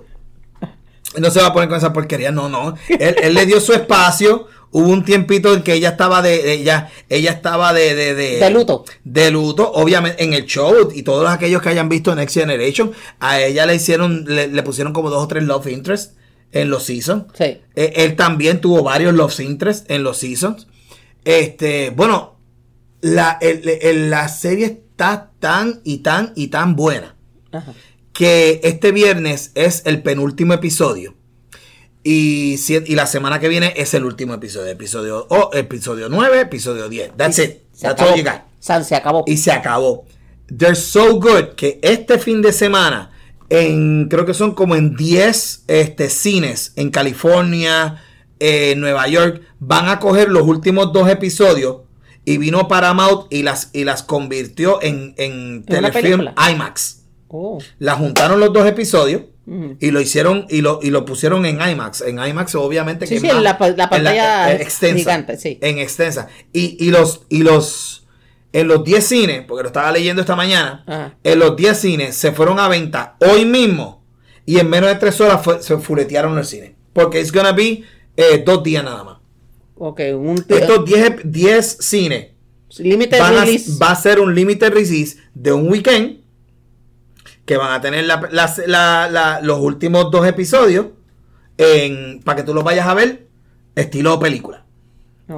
No 1.18 1.30
se 1.30 1.42
va 1.42 1.48
a 1.48 1.54
poner 1.54 1.68
con 1.68 1.78
esa 1.78 1.92
porquería, 1.92 2.32
no, 2.32 2.48
no. 2.48 2.76
Él, 2.88 3.16
él 3.22 3.34
le 3.34 3.46
dio 3.46 3.60
su 3.60 3.74
espacio. 3.74 4.48
Hubo 4.74 4.88
un 4.88 5.04
tiempito 5.04 5.54
en 5.54 5.62
que 5.64 5.74
ella 5.74 5.90
estaba 5.90 6.22
de, 6.22 6.42
de- 6.42 6.54
ella, 6.54 6.90
ella 7.10 7.32
estaba 7.32 7.74
de, 7.74 7.94
de, 7.94 8.16
de, 8.16 8.40
De 8.40 8.50
luto. 8.50 8.86
De 9.04 9.30
luto, 9.30 9.70
obviamente, 9.74 10.24
en 10.24 10.32
el 10.34 10.46
show 10.46 10.90
y 10.96 11.04
todos 11.04 11.30
aquellos 11.30 11.62
que 11.62 11.68
hayan 11.68 11.90
visto 11.90 12.16
Next 12.16 12.36
Generation, 12.38 12.94
a 13.20 13.42
ella 13.42 13.66
le 13.66 13.76
hicieron, 13.76 14.24
le, 14.26 14.48
le 14.48 14.64
pusieron 14.64 14.94
como 14.94 15.10
dos 15.10 15.22
o 15.22 15.28
tres 15.28 15.44
love 15.44 15.68
interests 15.68 16.14
en 16.52 16.70
los 16.70 16.84
seasons. 16.84 17.26
Sí. 17.34 17.60
Eh, 17.76 17.94
él 17.98 18.16
también 18.16 18.62
tuvo 18.62 18.84
varios 18.84 19.14
love 19.14 19.40
interests 19.40 19.86
en 19.90 20.04
los 20.04 20.18
seasons. 20.18 20.68
Este, 21.26 21.90
bueno, 21.92 22.38
la, 23.02 23.38
el- 23.42 23.68
el- 23.82 24.10
la 24.10 24.28
serie 24.28 24.66
está 24.66 25.32
tan 25.40 25.82
y 25.84 26.00
tan 26.00 26.34
y 26.36 26.48
tan 26.48 26.76
buena 26.76 27.16
Ajá. 27.52 27.74
que 28.14 28.60
este 28.64 28.92
viernes 28.92 29.52
es 29.56 29.84
el 29.86 30.02
penúltimo 30.04 30.54
episodio. 30.54 31.16
Y, 32.04 32.56
y 32.88 32.96
la 32.96 33.06
semana 33.06 33.40
que 33.40 33.48
viene 33.48 33.74
es 33.78 33.94
el 33.94 34.06
último 34.06 34.34
episodio. 34.34 34.72
Episodio, 34.72 35.28
oh, 35.30 35.52
episodio 35.54 36.10
9, 36.10 36.42
episodio 36.42 36.90
10. 36.90 37.12
That's 37.16 37.38
it. 37.38 37.60
Se 37.74 37.84
That's 37.88 38.02
acabó. 38.02 38.12
all 38.12 38.18
you 38.18 38.24
got. 38.24 38.42
San- 38.60 38.84
se 38.86 38.96
acabó. 38.96 39.24
Y 39.28 39.38
se 39.38 39.52
acabó. 39.52 40.06
They're 40.56 40.76
so 40.76 41.20
good 41.20 41.50
que 41.56 41.80
este 41.84 42.18
fin 42.18 42.42
de 42.42 42.52
semana, 42.52 43.11
en 43.52 44.08
creo 44.10 44.26
que 44.26 44.34
son 44.34 44.54
como 44.56 44.76
en 44.76 44.96
10 44.96 45.66
este, 45.68 46.10
cines 46.10 46.72
en 46.78 46.90
California, 46.90 48.02
eh, 48.40 48.76
Nueva 48.78 49.08
York, 49.08 49.42
van 49.60 49.90
a 49.90 50.00
coger 50.00 50.30
los 50.30 50.44
últimos 50.44 50.94
dos 50.94 51.10
episodios 51.10 51.82
y 52.24 52.38
vino 52.38 52.68
Paramount 52.68 53.26
y 53.32 53.44
las, 53.44 53.70
y 53.74 53.84
las 53.84 54.04
convirtió 54.04 54.82
en, 54.82 55.14
en 55.18 55.64
¿En 55.68 55.78
una 55.78 55.92
telefilm? 55.92 56.28
IMAX. 56.52 57.02
Oh. 57.28 57.60
La 57.80 57.96
juntaron 57.96 58.40
los 58.40 58.52
dos 58.54 58.66
episodios 58.68 59.24
Y 59.80 59.92
lo 59.92 60.00
hicieron 60.00 60.46
y 60.50 60.62
lo, 60.62 60.80
y 60.82 60.92
lo 60.92 61.04
pusieron 61.04 61.46
en 61.46 61.60
IMAX. 61.62 62.02
En 62.02 62.20
IMAX, 62.20 62.56
obviamente, 62.56 63.06
Sí, 63.08 63.16
que 63.16 63.20
sí, 63.22 63.28
más- 63.28 63.42
la 63.44 63.58
en 63.60 63.76
pantalla 63.90 64.54
en 64.54 64.62
extensa. 64.62 64.98
gigante, 64.98 65.38
sí. 65.38 65.58
En 65.62 65.78
extensa. 65.80 66.28
Y, 66.54 66.78
y 66.80 66.90
los, 66.92 67.24
y 67.28 67.40
los, 67.44 68.01
en 68.54 68.68
los 68.68 68.84
10 68.84 69.06
cines, 69.08 69.44
porque 69.48 69.64
lo 69.64 69.68
estaba 69.68 69.92
leyendo 69.92 70.22
esta 70.22 70.36
mañana, 70.36 70.84
Ajá. 70.88 71.16
en 71.24 71.40
los 71.40 71.56
10 71.56 71.78
cines 71.80 72.16
se 72.16 72.32
fueron 72.32 72.60
a 72.60 72.68
venta 72.68 73.16
hoy 73.20 73.46
mismo. 73.46 74.04
Y 74.46 74.60
en 74.60 74.70
menos 74.70 74.90
de 74.90 74.96
3 74.96 75.22
horas 75.22 75.42
fue- 75.44 75.62
se 75.62 75.78
fuletearon 75.78 76.38
el 76.38 76.46
cine. 76.46 76.76
Porque 76.94 77.20
it's 77.22 77.32
gonna 77.32 77.54
be 77.54 77.84
eh, 78.18 78.44
dos 78.46 78.62
días 78.64 78.84
nada 78.84 79.04
más. 79.04 79.18
Ok, 79.76 80.02
un 80.16 80.44
Estos 80.48 80.86
10, 80.86 81.22
10 81.24 81.78
cines 81.80 82.28
límite 82.78 83.20
van 83.20 83.38
a- 83.38 83.46
release. 83.46 83.72
va 83.82 83.92
a 83.92 83.96
ser 83.96 84.20
un 84.20 84.36
limited 84.36 84.74
release 84.74 85.18
de 85.34 85.52
un 85.54 85.70
weekend 85.70 86.20
que 87.46 87.58
van 87.58 87.72
a 87.72 87.82
tener 87.82 88.06
la- 88.06 88.28
las- 88.32 88.62
la- 88.68 89.10
la- 89.10 89.40
los 89.42 89.60
últimos 89.60 90.12
dos 90.12 90.28
episodios 90.28 90.88
en, 91.58 92.22
para 92.24 92.38
que 92.38 92.44
tú 92.44 92.54
los 92.54 92.64
vayas 92.64 92.88
a 92.88 92.94
ver 92.94 93.28
estilo 93.76 94.20
película. 94.20 94.66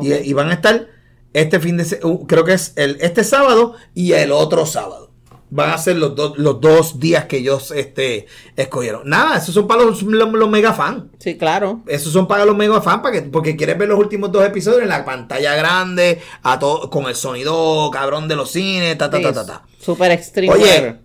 Y 0.01 0.34
van 0.34 0.49
a 0.49 0.53
estar 0.53 0.88
este 1.34 1.59
fin 1.59 1.77
de 1.77 1.99
uh, 2.03 2.25
creo 2.27 2.43
que 2.45 2.53
es 2.53 2.73
el, 2.75 2.97
este 3.01 3.23
sábado 3.23 3.73
y 3.93 4.13
el 4.13 4.31
otro 4.31 4.65
sábado. 4.65 5.11
Van 5.55 5.69
a 5.69 5.77
ser 5.77 5.97
los, 5.97 6.15
dos 6.15 6.36
los 6.39 6.59
dos 6.61 6.99
días 6.99 7.25
que 7.25 7.38
ellos 7.38 7.69
este, 7.69 8.25
escogieron. 8.55 9.07
Nada, 9.07 9.38
esos 9.38 9.53
son 9.53 9.67
para 9.67 9.84
los, 9.84 10.01
los, 10.01 10.31
los 10.31 10.49
mega 10.49 10.73
fans. 10.73 11.03
Sí, 11.19 11.38
claro. 11.38 11.84
Esos 11.86 12.11
son 12.11 12.27
para 12.27 12.43
los 12.43 12.55
mega 12.57 12.81
fans 12.81 13.03
para 13.03 13.13
que, 13.13 13.21
porque 13.29 13.55
quieres 13.55 13.77
ver 13.77 13.88
los 13.88 13.99
últimos 13.99 14.31
dos 14.31 14.43
episodios 14.43 14.81
en 14.81 14.89
la 14.89 15.05
pantalla 15.05 15.53
grande, 15.55 16.21
a 16.41 16.57
todo, 16.57 16.89
con 16.89 17.05
el 17.05 17.13
sonido 17.13 17.91
cabrón 17.91 18.27
de 18.27 18.36
los 18.36 18.49
cines, 18.49 18.97
ta 18.97 19.11
ta 19.11 19.21
ta 19.21 19.31
ta 19.31 19.45
ta. 19.45 19.63
Super 19.79 20.11
extreme. 20.11 20.51
Oye. 20.53 20.99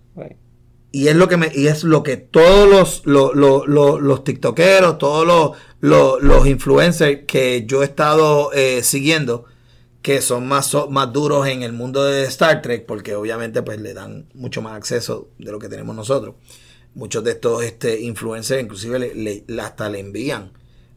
Y 0.90 1.08
es 1.08 1.16
lo 1.16 1.28
que 1.28 1.36
me, 1.36 1.52
y 1.54 1.66
es 1.66 1.84
lo 1.84 2.02
que 2.02 2.16
todos 2.16 2.66
los, 2.70 3.02
los, 3.04 3.34
los, 3.34 3.66
los- 3.68 4.00
los 4.00 4.24
tiktokeros, 4.24 4.96
todos 4.96 5.26
los, 5.26 5.50
los, 5.80 6.22
los 6.22 6.46
influencers 6.46 7.26
que 7.26 7.66
yo 7.66 7.82
he 7.82 7.84
estado 7.84 8.50
eh, 8.54 8.82
siguiendo, 8.82 9.44
que 10.08 10.22
son 10.22 10.48
más, 10.48 10.74
más 10.88 11.12
duros 11.12 11.46
en 11.48 11.62
el 11.62 11.74
mundo 11.74 12.02
de 12.02 12.24
Star 12.24 12.62
Trek, 12.62 12.86
porque 12.86 13.14
obviamente 13.14 13.60
pues 13.60 13.78
le 13.78 13.92
dan 13.92 14.24
mucho 14.32 14.62
más 14.62 14.74
acceso 14.74 15.28
de 15.38 15.52
lo 15.52 15.58
que 15.58 15.68
tenemos 15.68 15.94
nosotros. 15.94 16.34
Muchos 16.94 17.22
de 17.24 17.32
estos 17.32 17.62
este, 17.62 18.00
influencers 18.00 18.62
inclusive 18.62 18.98
le, 18.98 19.14
le- 19.14 19.60
hasta 19.60 19.90
le 19.90 20.00
envían 20.00 20.52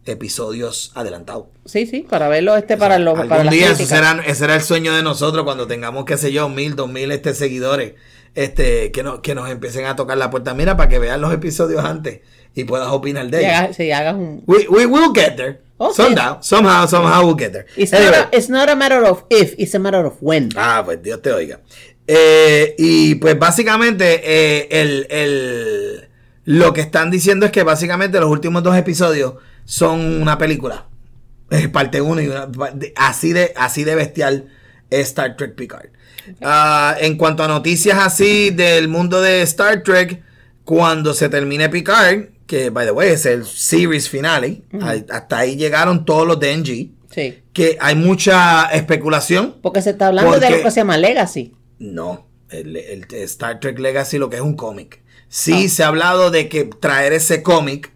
episodios 0.05 0.93
adelantados. 0.95 1.47
Sí, 1.65 1.85
sí, 1.87 2.07
para 2.09 2.29
verlo 2.29 2.55
este 2.55 2.77
para 2.77 2.99
los 2.99 3.15
para 3.27 3.41
Algún 3.41 3.49
día 3.49 3.71
eso 3.71 3.85
será, 3.85 4.21
ese 4.25 4.35
será 4.35 4.55
el 4.55 4.61
sueño 4.61 4.93
de 4.95 5.03
nosotros 5.03 5.43
cuando 5.43 5.67
tengamos, 5.67 6.05
qué 6.05 6.15
sé 6.15 6.31
yo, 6.31 6.47
mil, 6.47 6.77
dos 6.77 6.89
mil 6.89 7.11
este, 7.11 7.33
seguidores, 7.33 7.95
este, 8.33 8.93
que, 8.93 9.03
no, 9.03 9.21
que 9.21 9.35
nos 9.35 9.49
empiecen 9.49 9.87
a 9.87 9.97
tocar 9.97 10.17
la 10.17 10.29
puerta. 10.29 10.53
Mira, 10.53 10.77
para 10.77 10.87
que 10.87 10.99
vean 10.99 11.19
los 11.19 11.33
episodios 11.33 11.83
antes 11.83 12.21
y 12.55 12.63
puedas 12.63 12.87
opinar 12.87 13.29
de 13.29 13.41
ellos. 13.41 13.75
si 13.75 13.91
hagas 13.91 14.15
un 14.15 14.41
We, 14.47 14.67
we 14.69 14.85
will 14.85 15.11
get 15.13 15.35
there. 15.35 15.59
Sí. 15.89 16.03
somehow, 16.03 16.37
somehow, 16.41 16.85
somehow 16.87 17.25
we'll 17.25 17.35
get 17.35 17.51
there. 17.51 17.65
It's, 17.75 17.91
Anyway. 17.93 18.11
not 18.11 18.33
a, 18.33 18.37
it's 18.37 18.49
not 18.49 18.69
a 18.69 18.75
matter 18.75 19.03
of 19.03 19.25
if, 19.29 19.55
it's 19.57 19.73
a 19.73 19.79
matter 19.79 20.05
of 20.05 20.13
when. 20.21 20.49
Ah, 20.55 20.81
pues 20.85 21.01
Dios 21.01 21.21
te 21.21 21.31
oiga. 21.31 21.59
Eh, 22.07 22.75
y 22.77 23.15
pues 23.15 23.37
básicamente 23.39 24.21
eh, 24.23 24.67
el, 24.71 25.07
el- 25.09 26.07
lo 26.45 26.73
que 26.73 26.81
están 26.81 27.09
diciendo 27.11 27.45
es 27.45 27.51
que 27.51 27.63
básicamente 27.63 28.19
los 28.19 28.29
últimos 28.29 28.63
dos 28.63 28.75
episodios 28.75 29.35
son 29.65 30.21
una 30.21 30.37
película. 30.37 30.87
Es 31.49 31.67
parte 31.69 32.01
1 32.01 32.21
y 32.21 32.27
una, 32.27 32.47
así 32.95 33.33
de 33.33 33.53
así 33.55 33.83
de 33.83 33.95
bestial 33.95 34.49
es 34.89 35.07
Star 35.09 35.35
Trek 35.37 35.55
Picard. 35.55 35.87
Ah, 36.41 36.95
en 36.99 37.17
cuanto 37.17 37.43
a 37.43 37.47
noticias 37.47 37.97
así 37.99 38.49
del 38.51 38.87
mundo 38.87 39.21
de 39.21 39.41
Star 39.43 39.83
Trek, 39.83 40.21
cuando 40.63 41.13
se 41.13 41.29
termine 41.29 41.69
Picard, 41.69 42.25
que 42.51 42.69
by 42.69 42.85
the 42.85 42.91
way 42.91 43.11
es 43.11 43.25
el 43.25 43.45
series 43.45 44.09
finale, 44.09 44.63
hasta 45.09 45.37
ahí 45.37 45.55
llegaron 45.55 46.03
todos 46.03 46.27
los 46.27 46.37
de 46.37 46.57
NG, 46.57 46.89
Sí. 47.09 47.39
que 47.53 47.77
hay 47.79 47.95
mucha 47.95 48.65
especulación. 48.73 49.55
Porque 49.61 49.81
se 49.81 49.91
está 49.91 50.07
hablando 50.07 50.37
de 50.37 50.49
lo 50.49 50.61
que 50.61 50.69
se 50.71 50.81
llama 50.81 50.97
Legacy. 50.97 51.53
No, 51.79 52.27
el, 52.49 52.75
el 52.75 53.05
Star 53.23 53.61
Trek 53.61 53.79
Legacy 53.79 54.17
lo 54.17 54.29
que 54.29 54.35
es 54.35 54.41
un 54.41 54.55
cómic. 54.57 55.01
Sí 55.29 55.69
se 55.69 55.83
ha 55.83 55.87
hablado 55.87 56.29
de 56.29 56.49
que 56.49 56.65
traer 56.65 57.13
ese 57.13 57.41
cómic 57.41 57.93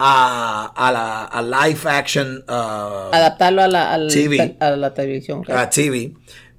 a, 0.00 0.72
a 0.74 0.90
la 0.90 1.24
a 1.26 1.42
live 1.42 1.78
action 1.88 2.44
uh, 2.48 3.14
Adaptarlo 3.14 3.62
a 3.62 3.68
la, 3.68 3.92
al- 3.94 4.08
TV. 4.08 4.56
a 4.58 4.70
la 4.70 4.92
televisión. 4.94 5.44
a 5.48 5.70
TV, 5.70 6.12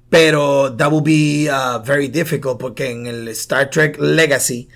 pero 0.08 0.74
that 0.76 0.90
would 0.90 1.04
be 1.04 1.50
uh, 1.50 1.78
very 1.84 2.08
difficult 2.08 2.58
porque 2.58 2.90
en 2.90 3.06
el 3.06 3.28
Star 3.28 3.68
Trek 3.68 3.98
Legacy 4.00 4.66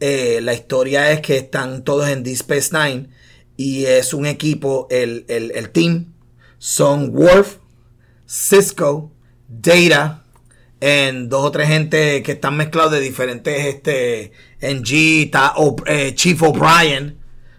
eh, 0.00 0.40
la 0.42 0.54
historia 0.54 1.10
es 1.12 1.20
que 1.20 1.36
están 1.36 1.82
todos 1.84 2.08
en 2.08 2.22
Deep 2.22 2.34
Space 2.50 2.70
Nine 2.72 3.08
y 3.56 3.84
es 3.86 4.12
un 4.14 4.26
equipo, 4.26 4.86
el, 4.90 5.24
el, 5.28 5.50
el 5.54 5.70
team 5.70 6.12
son 6.58 7.10
Worf, 7.14 7.56
Cisco, 8.28 9.12
Data, 9.48 10.24
en 10.80 11.28
dos 11.28 11.44
o 11.46 11.50
tres 11.50 11.68
gente 11.68 12.22
que 12.22 12.32
están 12.32 12.56
mezclados 12.56 12.92
de 12.92 13.00
diferentes, 13.00 13.64
este, 13.66 14.32
NG, 14.60 15.24
está 15.24 15.54
O- 15.56 15.76
eh, 15.86 16.14
Chief 16.14 16.40
O'Brien. 16.42 17.18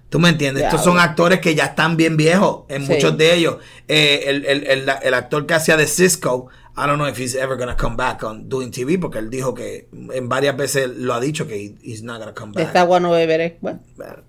¿Tú 0.09 0.19
me 0.19 0.29
entiendes? 0.29 0.63
Estos 0.63 0.83
son 0.83 0.93
bueno. 0.93 1.09
actores 1.09 1.39
que 1.41 1.53
ya 1.53 1.65
están 1.65 1.97
bien 1.97 2.15
viejos, 2.15 2.63
en 2.69 2.85
Sí. 2.85 2.93
muchos 2.93 3.17
de 3.17 3.33
ellos. 3.33 3.57
Eh, 3.87 4.23
el, 4.27 4.45
el- 4.45 4.63
el- 4.67 4.89
el 5.03 5.13
actor 5.13 5.45
que 5.45 5.53
hacía 5.53 5.75
de 5.75 5.85
Cisco, 5.87 6.47
I 6.77 6.85
don't 6.85 6.97
know 6.97 7.07
if 7.07 7.17
he's 7.17 7.33
ever 7.35 7.57
gonna 7.57 7.75
come 7.75 7.95
back 7.95 8.21
on 8.23 8.47
doing 8.47 8.69
TV, 8.71 8.99
porque 8.99 9.17
él 9.19 9.29
dijo 9.31 9.53
que 9.55 9.87
en 10.13 10.29
varias 10.29 10.55
veces 10.55 10.87
lo 10.95 11.13
ha 11.15 11.19
dicho 11.19 11.47
que 11.47 11.55
he- 11.55 11.75
he's 11.81 12.03
not 12.03 12.19
gonna 12.19 12.33
come 12.35 12.51
De 12.53 12.59
back. 12.59 12.67
esta 12.67 12.81
agua 12.81 12.99
no 12.99 13.11
beberé. 13.11 13.57
Bueno. 13.61 13.79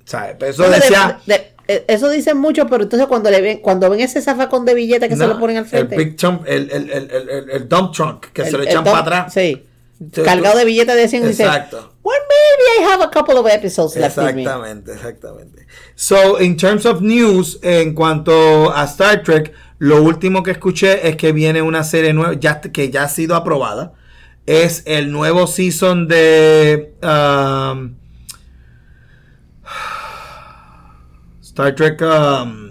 ¿Sabes? 0.04 0.36
Pero 0.38 0.50
eso 0.52 0.62
Bueno, 0.62 0.76
de- 0.76 0.80
decía... 0.80 1.20
de- 1.26 1.52
eh, 1.70 1.84
eso 1.88 2.08
dicen 2.08 2.38
mucho, 2.38 2.66
pero 2.66 2.84
entonces 2.84 3.06
cuando 3.08 3.30
le 3.30 3.42
ven, 3.42 3.58
cuando 3.58 3.90
ven 3.90 4.00
ese 4.00 4.22
zafacón 4.22 4.64
de 4.64 4.72
billetes 4.72 5.08
que 5.10 5.16
se 5.16 5.20
No, 5.26 5.34
lo 5.34 5.38
ponen 5.38 5.58
al 5.58 5.66
frente. 5.66 5.94
El, 5.96 6.04
big 6.04 6.16
trunk, 6.16 6.42
el, 6.46 6.70
el, 6.70 6.90
el, 6.90 7.50
el, 7.50 7.68
dump 7.68 7.92
trunk, 7.94 8.26
que 8.32 8.46
se 8.46 8.52
lo 8.52 8.62
echan 8.62 8.82
top- 8.82 8.92
para 8.94 8.98
atrás. 9.18 9.34
Sí. 9.34 9.64
Tú- 10.10 10.22
Cargado 10.22 10.52
tú- 10.54 10.58
de 10.60 10.64
billetes 10.64 10.94
de 10.96 11.08
100 11.08 11.24
y 11.24 11.28
dice, 11.28 11.42
Exacto. 11.44 11.92
well, 12.02 12.16
maybe 12.22 12.80
I 12.88 12.92
have 12.94 13.02
a 13.04 13.10
couple 13.10 13.34
of 13.36 13.46
episodes 13.48 13.96
left. 13.96 14.16
Exactamente, 14.16 14.92
exactamente. 14.92 15.66
So, 15.96 16.40
in 16.40 16.56
terms 16.56 16.86
of 16.86 17.02
news, 17.02 17.58
en 17.62 17.94
cuanto 17.94 18.72
a 18.74 18.84
Star 18.84 19.22
Trek, 19.22 19.52
lo 19.78 20.02
último 20.02 20.42
que 20.42 20.50
escuché 20.50 21.08
es 21.08 21.16
que 21.16 21.32
viene 21.32 21.62
una 21.62 21.84
serie 21.84 22.12
nueva, 22.12 22.34
ya, 22.34 22.60
que 22.60 22.90
ya 22.90 23.04
ha 23.04 23.08
sido 23.08 23.36
aprobada. 23.36 23.94
Es 24.46 24.82
el 24.86 25.12
nuevo 25.12 25.46
season 25.46 26.08
de 26.08 26.94
um, 27.02 27.94
Star 31.42 31.74
Trek, 31.74 32.00
um, 32.02 32.70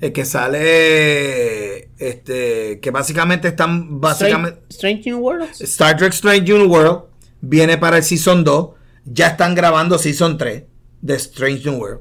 el 0.00 0.12
que 0.12 0.24
sale, 0.24 1.90
este, 1.98 2.80
que 2.80 2.90
básicamente 2.90 3.48
están, 3.48 4.00
básicamente... 4.00 4.60
Strange, 4.70 5.00
Strange 5.00 5.10
New 5.10 5.18
Worlds. 5.18 5.60
Star 5.60 5.96
Trek 5.96 6.12
Strange 6.12 6.52
New 6.52 6.70
World 6.70 7.04
viene 7.40 7.78
para 7.78 7.98
el 7.98 8.02
Season 8.02 8.44
2. 8.44 8.70
Ya 9.06 9.28
están 9.28 9.54
grabando 9.54 9.98
Season 9.98 10.38
3 10.38 10.64
de 11.02 11.14
Strange 11.14 11.70
New 11.70 11.78
World. 11.78 12.00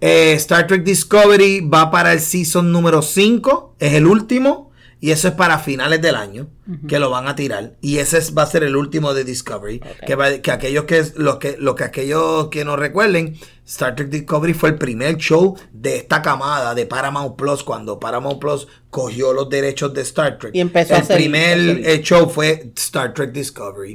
Eh, 0.00 0.32
Star 0.34 0.66
Trek 0.66 0.84
Discovery 0.84 1.60
va 1.60 1.90
para 1.90 2.12
el 2.12 2.20
Season 2.20 2.70
número 2.72 3.02
5. 3.02 3.74
Es 3.78 3.94
el 3.94 4.06
último. 4.06 4.68
Y 5.00 5.12
eso 5.12 5.28
es 5.28 5.34
para 5.34 5.60
finales 5.60 6.02
del 6.02 6.16
año. 6.16 6.48
Que 6.88 6.98
lo 6.98 7.08
van 7.08 7.28
a 7.28 7.36
tirar. 7.36 7.76
Y 7.80 7.98
ese 7.98 8.18
es- 8.18 8.36
va 8.36 8.42
a 8.42 8.46
ser 8.46 8.64
el 8.64 8.74
último 8.76 9.14
de 9.14 9.22
Discovery. 9.24 9.80
Que, 10.04 10.16
va- 10.16 10.38
que 10.38 10.50
aquellos 10.50 10.84
que, 10.86 11.02
los 11.14 11.36
que, 11.36 11.56
los 11.58 11.76
que 11.76 11.84
aquellos 11.84 12.48
que 12.48 12.64
no 12.64 12.74
recuerden, 12.76 13.36
Star 13.64 13.94
Trek 13.94 14.08
Discovery 14.10 14.54
fue 14.54 14.70
el 14.70 14.74
primer 14.74 15.16
show 15.16 15.56
de 15.72 15.98
esta 15.98 16.20
camada 16.20 16.74
de 16.74 16.84
Paramount 16.86 17.36
Plus. 17.36 17.62
Cuando 17.62 18.00
Paramount 18.00 18.40
Plus 18.40 18.66
cogió 18.90 19.32
los 19.32 19.48
derechos 19.48 19.94
de 19.94 20.02
Star 20.02 20.36
Trek. 20.36 20.50
Y 20.54 20.60
empezó 20.60 20.96
el 20.96 21.02
a 21.02 21.06
primer 21.06 21.58
hacer- 21.58 21.88
eh, 21.88 22.02
show 22.02 22.28
fue 22.28 22.72
Star 22.76 23.14
Trek 23.14 23.30
Discovery. 23.32 23.94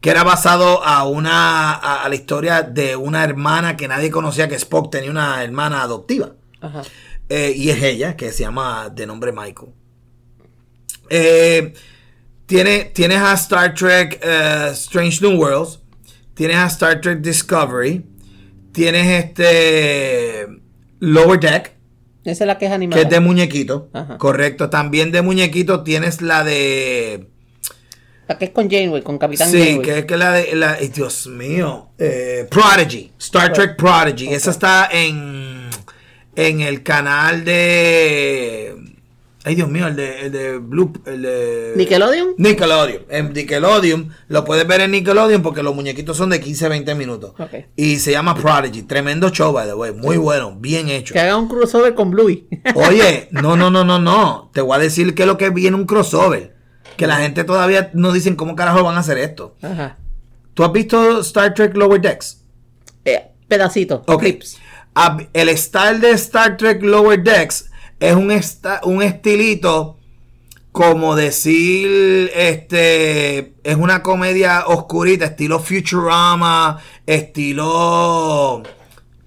Que 0.00 0.10
era 0.10 0.24
basado 0.24 0.82
a 0.84 1.04
una 1.06 1.72
a, 1.72 2.04
a 2.04 2.08
la 2.08 2.14
historia 2.14 2.62
de 2.62 2.96
una 2.96 3.22
hermana 3.24 3.76
que 3.76 3.86
nadie 3.88 4.10
conocía 4.10 4.48
que 4.48 4.54
Spock 4.56 4.90
tenía 4.90 5.10
una 5.10 5.42
hermana 5.44 5.82
adoptiva 5.82 6.32
Ajá. 6.60 6.82
Eh, 7.28 7.52
y 7.54 7.70
es 7.70 7.82
ella 7.82 8.16
que 8.16 8.32
se 8.32 8.42
llama 8.42 8.88
de 8.90 9.06
nombre 9.06 9.30
Michael. 9.32 9.70
Eh, 11.08 11.72
tiene, 12.46 12.86
tienes 12.86 13.18
a 13.18 13.32
Star 13.34 13.74
Trek 13.74 14.18
eh, 14.22 14.70
Strange 14.72 15.20
New 15.26 15.38
Worlds, 15.40 15.80
tienes 16.34 16.56
a 16.56 16.66
Star 16.66 17.00
Trek 17.00 17.20
Discovery, 17.20 18.04
tienes 18.72 19.24
este 19.24 20.46
Lower 20.98 21.38
Deck, 21.38 21.72
Esa 22.24 22.44
es 22.44 22.46
la 22.46 22.58
que 22.58 22.66
es 22.66 22.70
que 22.70 22.74
animada. 22.74 23.02
es 23.02 23.08
de 23.08 23.20
muñequito, 23.20 23.88
Ajá. 23.92 24.18
correcto. 24.18 24.68
También 24.70 25.12
de 25.12 25.22
muñequito 25.22 25.82
tienes 25.84 26.22
la 26.22 26.42
de 26.44 27.28
La 28.30 28.38
que 28.38 28.44
es 28.44 28.50
con 28.52 28.70
Janeway, 28.70 29.02
con 29.02 29.18
Capitán 29.18 29.50
Sí, 29.50 29.58
Janeway. 29.58 29.82
que 29.82 29.98
es 29.98 30.04
que 30.04 30.16
la 30.16 30.30
de. 30.34 30.54
La, 30.54 30.76
ay, 30.80 30.86
Dios 30.86 31.26
mío. 31.26 31.88
eh, 31.98 32.46
Prodigy. 32.48 33.10
Star 33.18 33.52
Trek 33.52 33.74
Prodigy. 33.76 34.28
Esa 34.28 34.52
está 34.52 34.88
en. 34.92 35.68
En 36.36 36.60
el 36.60 36.84
canal 36.84 37.44
de. 37.44 38.76
Ay, 39.42 39.56
Dios 39.56 39.68
mío, 39.68 39.88
el 39.88 39.96
de, 39.96 40.20
el 40.26 40.30
de 40.30 40.58
Blue. 40.58 40.92
El 41.06 41.22
de. 41.22 41.72
Nickelodeon. 41.74 42.34
Nickelodeon. 42.38 43.02
En 43.08 43.32
Nickelodeon 43.32 44.10
lo 44.28 44.44
puedes 44.44 44.64
ver 44.64 44.82
en 44.82 44.92
Nickelodeon 44.92 45.42
porque 45.42 45.64
los 45.64 45.74
muñequitos 45.74 46.16
son 46.16 46.30
de 46.30 46.40
15 46.40 46.68
20 46.68 46.94
minutos. 46.94 47.32
Y 47.74 47.96
se 47.96 48.12
llama 48.12 48.36
Prodigy. 48.36 48.82
Tremendo 48.82 49.30
show, 49.30 49.52
by 49.52 49.66
the 49.66 49.74
way. 49.74 49.92
Muy 49.92 50.18
bueno, 50.18 50.54
bien 50.56 50.88
hecho. 50.88 51.14
Que 51.14 51.18
haga 51.18 51.36
un 51.36 51.48
crossover 51.48 51.96
con 51.96 52.12
Bluey. 52.12 52.46
Oye, 52.76 53.26
no, 53.32 53.56
no, 53.56 53.72
no, 53.72 53.82
no, 53.84 53.98
no. 53.98 54.52
Te 54.54 54.60
voy 54.60 54.76
a 54.76 54.78
decir 54.78 55.16
que 55.16 55.22
es 55.24 55.26
lo 55.26 55.36
que 55.36 55.50
viene 55.50 55.76
un 55.76 55.84
crossover. 55.84 56.59
Que 57.00 57.06
la 57.06 57.16
gente 57.16 57.44
todavía 57.44 57.90
no 57.94 58.12
dicen 58.12 58.36
cómo 58.36 58.54
carajo 58.54 58.84
van 58.84 58.96
a 58.96 59.00
hacer 59.00 59.16
esto. 59.16 59.56
Ajá. 59.62 59.96
¿Tú 60.52 60.64
has 60.64 60.72
visto 60.72 61.20
Star 61.20 61.54
Trek 61.54 61.74
Lower 61.74 61.98
Decks? 62.00 62.42
Eh, 63.06 63.30
pedacito. 63.48 64.02
Ok. 64.06 64.20
Clips. 64.20 64.58
Ab- 64.94 65.28
El 65.32 65.56
style 65.56 66.00
de 66.00 66.10
Star 66.10 66.56
Trek 66.58 66.82
Lower 66.82 67.22
Decks 67.22 67.70
es 68.00 68.14
un, 68.14 68.30
esta- 68.30 68.80
un 68.84 69.02
estilito 69.02 69.96
como 70.72 71.16
decir, 71.16 72.30
este, 72.34 73.54
es 73.64 73.76
una 73.76 74.02
comedia 74.02 74.66
oscurita, 74.66 75.24
estilo 75.24 75.58
Futurama, 75.58 76.78
estilo 77.06 78.62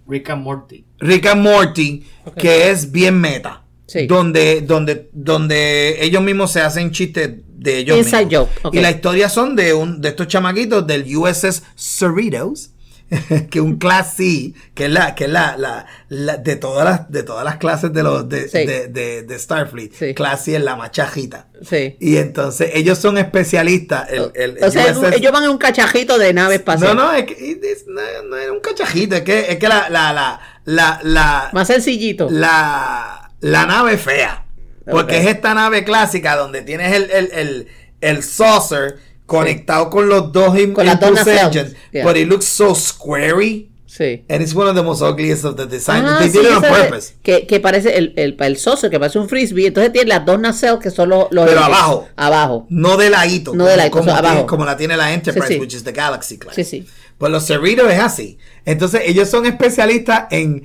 Rick 0.07 0.29
and 0.29 0.43
Morty. 0.43 0.85
Rick 0.99 1.25
and 1.25 1.41
Morty, 1.41 2.05
que 2.37 2.69
es 2.69 2.91
bien 2.91 3.19
meta. 3.19 3.62
Sí. 3.93 4.07
Donde, 4.07 4.61
donde, 4.61 5.09
donde 5.13 6.03
ellos 6.03 6.23
mismos 6.23 6.51
se 6.51 6.61
hacen 6.61 6.91
chistes 6.91 7.29
de 7.47 7.77
ellos 7.77 7.97
Inside 7.97 8.25
mismos. 8.25 8.47
joke, 8.55 8.65
ok. 8.65 8.73
Y 8.75 8.79
la 8.79 8.89
historia 8.91 9.29
son 9.29 9.55
de 9.55 9.73
un, 9.73 10.01
de 10.01 10.09
estos 10.09 10.27
chamaquitos 10.27 10.85
del 10.87 11.05
USS 11.15 11.61
Cerritos, 11.77 12.71
que 13.51 13.61
un 13.61 13.77
class 13.77 14.15
C, 14.17 14.53
que 14.73 14.85
es 14.85 14.89
la, 14.91 15.13
que 15.13 15.25
es 15.25 15.29
la, 15.29 15.55
la, 15.57 15.85
la- 16.09 16.37
de 16.37 16.55
todas 16.55 16.83
las, 16.83 17.11
de 17.11 17.21
todas 17.21 17.45
las 17.45 17.57
clases 17.57 17.93
de 17.93 18.01
los, 18.01 18.27
de, 18.27 18.49
Sí. 18.49 18.65
de, 18.65 18.87
de- 18.87 19.21
de 19.23 19.37
Starfleet. 19.39 19.91
Sí. 19.93 20.13
Class 20.15 20.45
C 20.45 20.55
es 20.55 20.63
la 20.63 20.75
machajita. 20.75 21.47
Sí. 21.61 21.95
Y 21.99 22.17
entonces 22.17 22.71
ellos 22.73 22.97
son 22.97 23.19
especialistas. 23.19 24.09
El, 24.09 24.31
el- 24.33 24.63
o 24.63 24.71
sea, 24.71 24.91
USS 24.91 25.15
ellos 25.17 25.31
van 25.31 25.43
en 25.43 25.51
un 25.51 25.59
cachajito 25.59 26.17
de 26.17 26.33
nave 26.33 26.55
no, 26.55 26.59
espacial. 26.59 26.95
no, 26.97 27.13
es 27.13 27.25
que 27.25 27.59
es- 27.61 27.85
no, 27.87 28.01
no 28.29 28.37
es 28.37 28.49
un 28.49 28.59
cachajito, 28.61 29.15
es 29.17 29.21
que, 29.21 29.51
es 29.51 29.57
que 29.57 29.67
la, 29.67 29.87
la, 29.89 30.11
la, 30.11 30.39
la, 30.65 30.99
la, 31.03 31.49
Más 31.53 31.67
sencillito. 31.67 32.29
la, 32.31 33.22
la 33.43 33.65
nave 33.65 33.97
fea. 33.97 34.45
Porque 34.89 35.17
es 35.17 35.27
esta 35.27 35.53
nave 35.53 35.83
clásica 35.83 36.35
donde 36.35 36.61
tienes 36.61 36.93
el, 36.93 37.09
el, 37.11 37.31
el, 37.31 37.67
el 38.01 38.23
saucer 38.23 38.97
conectado 39.25 39.89
con 39.89 40.09
los 40.09 40.31
dos 40.33 40.49
Con 40.73 40.87
engines. 40.87 41.75
Yeah. 41.91 42.03
But 42.05 42.17
it 42.17 42.27
looks 42.27 42.45
so 42.45 42.75
squarey. 42.75 43.69
Sí. 43.85 44.25
And 44.27 44.41
it's 44.41 44.55
one 44.55 44.67
of 44.67 44.75
the 44.75 44.81
most 44.81 45.03
ugliest 45.03 45.45
of 45.45 45.55
the 45.55 45.67
design. 45.67 46.03
Ah, 46.03 46.17
They 46.19 46.29
sí, 46.29 46.39
did 46.39 46.45
it 46.47 46.51
on 46.53 46.63
purpose. 46.63 47.13
Que, 47.21 47.45
que 47.45 47.59
parece 47.59 47.95
el, 47.95 48.13
el, 48.15 48.35
el 48.39 48.57
socio, 48.57 48.89
que 48.89 48.99
parece 48.99 49.19
un 49.19 49.29
frisbee. 49.29 49.67
Entonces 49.67 49.93
tiene 49.93 50.09
las 50.09 50.25
dos 50.25 50.39
nacelles 50.39 50.79
que 50.79 50.89
son 50.89 51.09
los. 51.09 51.27
los 51.29 51.45
Pero 51.45 51.59
abajo. 51.63 52.09
Abajo. 52.15 52.65
No 52.69 52.97
de 52.97 53.11
ladito. 53.11 53.53
No 53.53 53.65
de 53.65 53.77
ladito, 53.77 53.99
como, 53.99 54.11
o 54.11 54.13
sea, 54.13 54.21
tiene- 54.21 54.29
abajo. 54.37 54.47
como 54.47 54.65
la 54.65 54.75
tiene 54.77 54.97
la 54.97 55.13
Enterprise, 55.13 55.47
sí. 55.53 55.59
which 55.59 55.75
is 55.75 55.83
the 55.83 55.91
Galaxy 55.91 56.39
class. 56.39 56.55
Sí, 56.55 56.63
sí. 56.63 56.87
Pues 57.19 57.31
los 57.31 57.45
Cerritos 57.45 57.89
es 57.91 57.99
así. 57.99 58.39
Entonces, 58.65 59.01
ellos 59.05 59.29
son 59.29 59.45
especialistas 59.45 60.25
en 60.31 60.63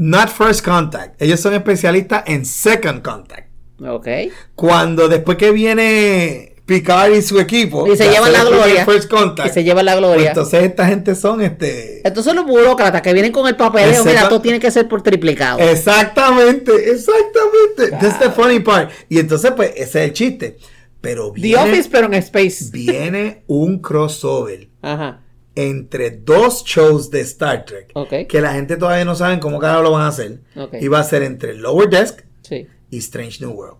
not 0.00 0.28
first 0.30 0.64
contact. 0.64 1.20
Ellos 1.20 1.40
son 1.40 1.52
especialistas 1.54 2.24
en 2.26 2.44
second 2.46 3.02
contact. 3.02 3.50
Ok. 3.86 4.08
Cuando 4.54 5.08
después 5.08 5.36
que 5.36 5.50
viene 5.52 6.56
Picard 6.64 7.12
y 7.12 7.22
su 7.22 7.38
equipo, 7.40 7.86
Y 7.86 7.96
se 7.96 8.08
llevan 8.08 8.32
la 8.32 8.44
gloria. 8.44 8.84
First 8.86 9.10
contact, 9.10 9.50
Y 9.50 9.52
se 9.52 9.64
llevan 9.64 9.84
la 9.84 9.92
pues 9.92 10.00
gloria. 10.04 10.28
entonces 10.28 10.62
esta 10.62 10.86
gente 10.86 11.14
son 11.14 11.40
este. 11.42 12.06
Entonces 12.06 12.34
los 12.34 12.46
burócratas 12.46 13.02
que 13.02 13.12
vienen 13.12 13.32
con 13.32 13.46
el 13.46 13.56
papeleo, 13.56 13.90
Ese 13.90 14.04
mira, 14.08 14.28
todo 14.28 14.40
tiene 14.40 14.58
que 14.60 14.70
ser 14.70 14.88
por 14.88 15.02
triplicado. 15.02 15.58
Exactamente, 15.58 16.72
exactamente. 16.92 17.90
That's 18.00 18.18
the 18.18 18.30
funny 18.30 18.60
part. 18.60 18.90
Y 19.08 19.18
entonces, 19.18 19.50
pues, 19.56 19.70
ese 19.76 19.82
es 20.02 20.08
el 20.08 20.12
chiste. 20.12 20.56
Pero 21.00 21.32
The 21.34 21.40
viene, 21.40 21.62
Office, 21.62 21.88
pero 21.90 22.06
en 22.06 22.14
space. 22.14 22.66
viene 22.72 23.42
un 23.46 23.78
crossover 23.80 24.68
Ajá. 24.82 25.22
Entre 25.54 26.10
dos 26.10 26.64
shows 26.64 27.10
de 27.10 27.20
Star 27.22 27.64
Trek 27.64 27.92
que 28.28 28.40
la 28.40 28.52
gente 28.52 28.76
todavía 28.76 29.04
no 29.04 29.14
sabe 29.16 29.40
cómo 29.40 29.58
carajo 29.58 29.82
lo 29.82 29.90
van 29.92 30.02
a 30.02 30.08
hacer. 30.08 30.40
Y 30.80 30.88
va 30.88 31.00
a 31.00 31.04
ser 31.04 31.22
entre 31.22 31.54
Lower 31.54 31.88
Desk 31.88 32.20
Sí. 32.42 32.66
y 32.90 32.98
Strange 32.98 33.40
New 33.44 33.52
World. 33.52 33.78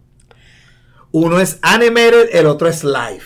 Uno 1.13 1.41
es 1.41 1.59
animated, 1.63 2.31
el 2.33 2.47
otro 2.47 2.69
es 2.69 2.85
live. 2.85 3.23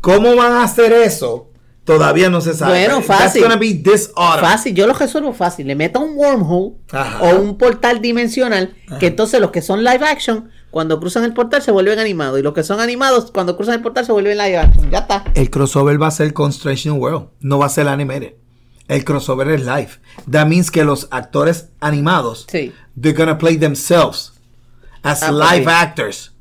¿Cómo 0.00 0.34
van 0.36 0.52
a 0.52 0.64
hacer 0.64 0.92
eso? 0.92 1.50
Todavía 1.84 2.28
no 2.28 2.40
se 2.40 2.54
sabe. 2.54 2.72
Bueno, 2.86 2.96
That's 2.96 3.06
fácil. 3.06 3.42
gonna 3.42 3.56
be 3.56 3.74
this. 3.74 4.12
Fácil, 4.14 4.74
yo 4.74 4.86
lo 4.86 4.92
resuelvo 4.94 5.32
fácil. 5.32 5.66
Le 5.66 5.74
meto 5.74 6.00
un 6.00 6.16
wormhole 6.16 6.74
Ajá. 6.92 7.22
o 7.22 7.36
un 7.40 7.56
portal 7.56 8.00
dimensional 8.02 8.74
que 9.00 9.06
entonces 9.06 9.40
los 9.40 9.50
que 9.52 9.62
son 9.62 9.82
live 9.84 10.04
action, 10.04 10.50
cuando 10.70 11.00
cruzan 11.00 11.24
el 11.24 11.32
portal 11.34 11.62
se 11.62 11.70
vuelven 11.70 11.98
animados. 11.98 12.38
Y 12.38 12.42
los 12.42 12.52
que 12.54 12.62
son 12.62 12.80
animados, 12.80 13.30
cuando 13.30 13.56
cruzan 13.56 13.74
el 13.76 13.82
portal 13.82 14.04
se 14.04 14.12
vuelven 14.12 14.36
live 14.38 14.56
action. 14.58 14.90
Ya 14.90 14.98
está. 14.98 15.24
El 15.34 15.50
crossover 15.50 16.00
va 16.00 16.08
a 16.08 16.10
ser 16.10 16.32
con 16.32 16.50
Strange 16.50 16.88
New 16.90 16.98
World. 16.98 17.28
No 17.40 17.58
va 17.58 17.66
a 17.66 17.70
ser 17.70 17.88
animated. 17.88 18.34
El 18.88 19.04
crossover 19.04 19.48
es 19.50 19.60
live. 19.60 19.90
That 20.30 20.46
means 20.46 20.70
que 20.70 20.82
los 20.84 21.08
actores 21.10 21.68
animados, 21.80 22.46
Sí. 22.50 22.72
they're 23.00 23.16
gonna 23.16 23.36
play 23.38 23.56
themselves 23.58 24.32
as 25.02 25.22
Ah, 25.22 25.28
pues 25.30 25.58
live 25.60 25.70
actors. 25.70 26.32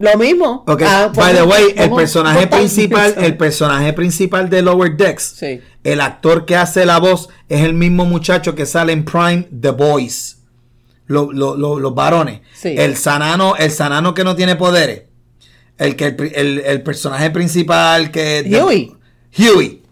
Lo 0.00 0.18
mismo. 0.18 0.64
Ok, 0.66 0.82
Ah, 0.84 1.12
by 1.14 1.32
the 1.32 1.40
vamos- 1.42 1.54
way, 1.54 1.74
el 1.76 1.90
personaje 1.90 2.46
principal, 2.48 3.14
el 3.16 3.36
personaje 3.36 3.92
principal 3.92 4.50
de 4.50 4.62
Lower 4.62 4.96
Decks, 4.96 5.36
Sí. 5.38 5.60
el 5.84 6.00
actor 6.00 6.44
que 6.46 6.56
hace 6.56 6.84
la 6.84 6.98
voz 6.98 7.28
es 7.48 7.60
el 7.62 7.74
mismo 7.74 8.04
muchacho 8.04 8.56
que 8.56 8.66
sale 8.66 8.92
en 8.92 9.04
Prime 9.04 9.48
The 9.60 9.70
Boys. 9.70 10.33
Lo- 11.06 11.32
lo- 11.32 11.56
lo- 11.56 11.78
los 11.78 11.94
varones. 11.94 12.40
Sí. 12.54 12.74
El 12.78 12.96
sanano, 12.96 13.56
el 13.56 13.70
sanano 13.70 14.14
que 14.14 14.24
no 14.24 14.34
tiene 14.36 14.56
poderes. 14.56 15.02
El 15.76 15.96
que 15.96 16.06
el, 16.06 16.32
el- 16.34 16.58
el 16.60 16.82
personaje 16.82 17.30
principal 17.30 18.10
que 18.10 18.44
Huey. 18.48 18.92
Huey. 19.38 19.82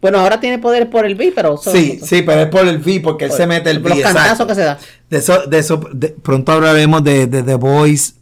Bueno, 0.00 0.20
ahora 0.20 0.38
tiene 0.40 0.58
poderes 0.60 0.88
por 0.88 1.04
el 1.04 1.16
B, 1.16 1.32
pero... 1.34 1.56
Sí, 1.56 1.98
sí, 2.04 2.22
pero 2.22 2.42
es 2.42 2.46
por 2.48 2.66
el 2.68 2.78
V 2.78 3.00
porque 3.00 3.24
él 3.24 3.32
se 3.32 3.46
mete 3.48 3.70
el 3.70 3.78
V. 3.82 3.88
los 3.90 3.98
cantazos 4.00 4.46
que 4.46 4.54
se 4.54 4.60
da. 4.62 4.78
De 5.10 5.18
eso, 5.18 5.46
de 5.46 5.58
eso, 5.58 5.80
de- 5.92 6.10
pronto 6.10 6.52
hablaremos 6.52 7.02
de, 7.02 7.26
de 7.26 7.42
The 7.42 7.54
Boys, 7.56 8.14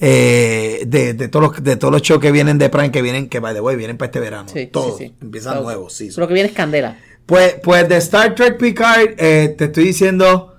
eh, 0.00 0.82
de, 0.86 1.14
de 1.14 1.28
todos 1.28 1.50
los, 1.56 1.64
de 1.64 1.76
todos 1.76 1.92
los 1.92 2.02
shows 2.02 2.20
que 2.20 2.30
vienen 2.30 2.58
de 2.58 2.68
Prime, 2.68 2.90
que 2.92 3.02
vienen, 3.02 3.28
que 3.28 3.40
by 3.40 3.52
the 3.54 3.60
way, 3.60 3.74
vienen 3.76 3.96
para 3.96 4.06
este 4.06 4.20
verano. 4.20 4.48
Sí, 4.52 4.66
Todos 4.66 4.98
sí, 4.98 5.06
sí. 5.08 5.14
empiezan 5.22 5.62
nuevos, 5.62 5.92
sí. 5.92 6.10
Lo 6.16 6.28
que 6.28 6.34
viene 6.34 6.48
es 6.50 6.54
candela. 6.54 6.98
Pues, 7.26 7.56
pues 7.62 7.88
de 7.88 7.96
Star 7.96 8.34
Trek 8.34 8.56
Picard, 8.58 9.14
eh, 9.18 9.54
te 9.58 9.64
estoy 9.66 9.84
diciendo, 9.86 10.56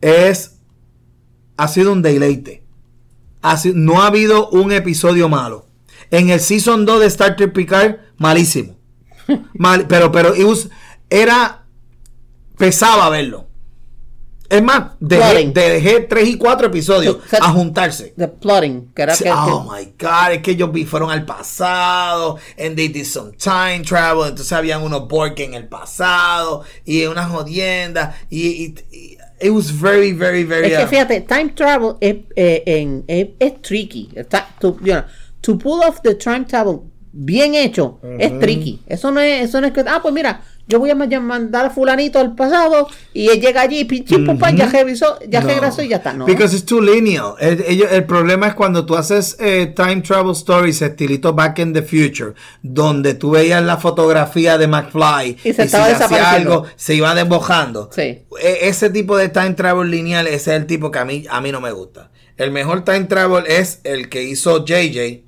es, 0.00 0.53
ha 1.56 1.68
sido 1.68 1.92
un 1.92 2.02
deleite. 2.02 2.62
Ha 3.42 3.56
sido- 3.56 3.74
no 3.76 4.02
ha 4.02 4.06
habido 4.08 4.48
un 4.50 4.72
episodio 4.72 5.28
malo. 5.28 5.66
En 6.10 6.30
el 6.30 6.40
Season 6.40 6.84
2 6.86 7.00
de 7.00 7.06
Star 7.06 7.36
Trek 7.36 7.52
Picard, 7.52 7.96
malísimo. 8.18 8.76
Mal- 9.54 9.86
pero, 9.88 10.10
pero, 10.12 10.32
was- 10.46 10.68
era, 11.10 11.64
pesaba 12.58 13.08
verlo. 13.08 13.48
Es 14.48 14.62
más, 14.62 14.92
dejé, 15.00 15.46
dejé 15.52 16.00
3 16.00 16.28
y 16.28 16.36
4 16.36 16.66
episodios 16.68 17.16
a 17.40 17.50
juntarse. 17.50 18.12
The 18.16 18.28
plotting. 18.28 18.92
Que 18.94 19.02
era 19.02 19.14
Sí, 19.16 19.24
que, 19.24 19.30
oh 19.32 19.64
my 19.64 19.94
god, 19.98 20.32
es 20.32 20.42
que 20.42 20.50
ellos 20.52 20.70
fueron 20.86 21.10
al 21.10 21.24
pasado, 21.24 22.38
and 22.58 22.76
they 22.76 22.88
did 22.88 23.06
some 23.06 23.32
time 23.32 23.80
travel, 23.82 24.28
entonces 24.28 24.52
habían 24.52 24.82
unos 24.82 25.08
Borg 25.08 25.34
en 25.40 25.54
el 25.54 25.66
pasado, 25.66 26.62
y 26.84 27.04
una 27.06 27.26
jodienda, 27.26 28.16
y, 28.28 28.46
y- 28.46 28.74
y- 28.92 29.18
it 29.40 29.50
was 29.50 29.70
very, 29.70 30.12
very, 30.12 30.44
very... 30.44 30.66
Es 30.72 30.78
que 30.78 30.84
uh, 30.84 30.88
fíjate, 30.88 31.20
time 31.22 31.50
travel 31.54 31.96
es, 32.00 32.16
eh, 32.36 32.62
en- 32.66 33.04
es, 33.08 33.28
es 33.38 33.60
tricky. 33.62 34.10
Está, 34.14 34.46
to, 34.60 34.76
you 34.80 34.92
know, 34.92 35.04
to 35.40 35.56
pull 35.58 35.82
off 35.82 36.00
the 36.02 36.14
time 36.14 36.44
travel 36.44 36.82
bien 37.12 37.54
hecho 37.54 37.98
es 38.18 38.38
tricky. 38.40 38.80
Eso 38.86 39.10
no 39.10 39.20
es, 39.20 39.48
eso 39.48 39.60
no 39.60 39.66
es 39.68 39.72
que, 39.72 39.84
ah, 39.86 40.00
pues 40.02 40.12
mira, 40.14 40.40
yo 40.66 40.78
voy 40.78 40.90
a 40.90 40.94
ma- 40.94 41.06
mandar 41.20 41.66
a 41.66 41.70
fulanito 41.70 42.18
al 42.18 42.34
pasado 42.34 42.88
y 43.12 43.28
él 43.28 43.40
llega 43.40 43.60
allí, 43.60 43.84
pinche 43.84 44.18
pupa, 44.18 44.50
ya 44.50 44.66
revisó, 44.66 45.18
ya 45.28 45.40
no. 45.42 45.48
regresó 45.48 45.82
y 45.82 45.88
ya 45.88 45.96
está. 45.96 46.12
No. 46.14 46.24
Because 46.24 46.56
it's 46.56 46.64
too 46.64 46.80
linear. 46.80 47.34
El, 47.38 48.04
problema 48.06 48.46
es 48.48 48.54
cuando 48.54 48.86
tú 48.86 48.96
haces 48.96 49.36
eh, 49.40 49.72
time 49.76 50.00
travel 50.00 50.32
stories 50.32 50.80
estilito 50.80 51.34
Back 51.34 51.58
in 51.58 51.72
the 51.74 51.82
Future, 51.82 52.32
donde 52.62 53.14
tú 53.14 53.32
veías 53.32 53.62
la 53.62 53.76
fotografía 53.76 54.56
de 54.56 54.66
McFly 54.68 55.36
Y 55.44 55.52
se 55.52 55.54
si 55.54 55.62
estaba 55.62 55.88
desapareciendo. 55.88 56.52
algo, 56.52 56.66
se 56.76 56.94
iba 56.94 57.14
desbojando. 57.14 57.90
Sí. 57.92 58.00
E- 58.40 58.58
ese 58.62 58.88
tipo 58.90 59.16
de 59.18 59.28
time 59.28 59.52
travel 59.54 59.90
lineal 59.90 60.26
ese 60.26 60.54
es 60.54 60.60
el 60.60 60.66
tipo 60.66 60.90
que 60.90 60.98
a 60.98 61.04
mí, 61.04 61.24
a 61.28 61.40
mí 61.42 61.52
no 61.52 61.60
me 61.60 61.72
gusta. 61.72 62.10
El 62.36 62.50
mejor 62.52 62.84
time 62.84 63.04
travel 63.04 63.44
es 63.46 63.80
el 63.84 64.08
que 64.08 64.22
hizo 64.24 64.64
JJ 64.64 65.24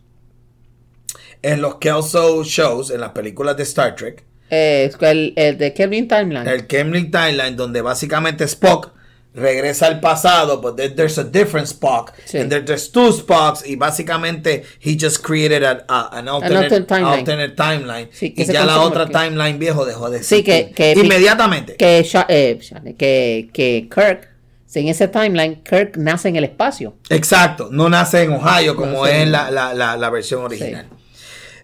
en 1.43 1.61
los 1.61 1.77
Kelso 1.77 2.43
shows, 2.43 2.91
en 2.91 3.01
las 3.01 3.11
películas 3.11 3.57
de 3.57 3.63
Star 3.65 3.95
Trek. 3.95 4.25
Eh, 4.51 4.91
el, 5.01 5.33
el 5.37 5.59
de 5.59 5.73
Kevin 5.75 6.07
Timeline. 6.09 6.47
El 6.49 6.67
Kemlin 6.67 7.11
Timeline, 7.11 7.57
donde 7.57 7.83
básicamente 7.83 8.45
Spock 8.45 8.91
regresa 9.35 9.87
al 9.89 10.01
pasado, 10.01 10.61
but 10.63 10.77
there- 10.79 10.95
there's 10.95 11.19
a 11.19 11.25
different 11.25 11.67
Spock, 11.69 12.13
Sí. 12.25 12.39
and 12.39 12.51
there- 12.51 12.65
there's 12.65 12.91
two 12.91 13.13
Spocks, 13.13 13.67
y 13.67 13.77
básicamente 13.77 14.65
he 14.81 14.97
just 14.99 15.19
created 15.23 15.63
a- 15.63 15.85
a- 15.89 16.09
an 16.19 16.27
alternate, 16.29 16.65
alternate 16.75 16.87
timeline. 16.87 17.19
alternate 17.19 17.55
timeline, 17.55 18.09
Sí, 18.13 18.31
que 18.33 18.43
y 18.45 18.47
ya 18.47 18.65
la 18.65 18.81
otra 18.81 19.07
timeline 19.07 19.59
viejo 19.59 19.85
dejó 19.85 20.09
de 20.09 20.23
Sí, 20.23 20.37
existir. 20.37 20.73
que, 20.75 20.95
que 20.95 21.01
inmediatamente. 21.01 21.77
que, 21.77 21.99
eh, 22.29 22.59
que, 22.97 23.51
que 23.53 23.89
Kirk 23.95 24.29
En 24.75 24.89
ese 24.89 25.09
timeline, 25.09 25.63
Kirk 25.63 25.97
nace 25.97 26.29
en 26.29 26.37
el 26.37 26.45
espacio. 26.45 26.97
Exacto, 27.09 27.69
no 27.71 27.89
nace 27.89 28.23
en 28.25 28.33
Ohio 28.35 28.77
como 28.77 28.93
No 28.93 29.07
es 29.07 29.27
la, 29.27 29.51
la, 29.51 29.73
la, 29.73 29.97
la 29.97 30.11
versión 30.11 30.43
original. 30.45 30.87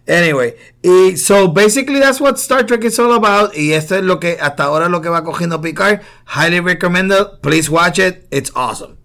Anyway, 0.06 0.56
y 0.82 1.16
so 1.16 1.48
basically 1.48 2.00
that's 2.00 2.20
what 2.20 2.36
Star 2.36 2.66
Trek 2.66 2.84
is 2.84 2.98
all 2.98 3.12
about. 3.12 3.56
Y 3.56 3.72
esto 3.72 3.96
es 3.96 4.02
lo 4.02 4.18
que 4.18 4.36
hasta 4.40 4.64
ahora 4.64 4.88
lo 4.88 5.00
que 5.00 5.08
va 5.08 5.22
cogiendo 5.22 5.60
Picard. 5.60 6.00
Highly 6.26 6.60
recommended. 6.60 7.40
Please 7.40 7.70
watch 7.70 7.98
it. 7.98 8.26
It's 8.30 8.50
awesome. 8.54 8.98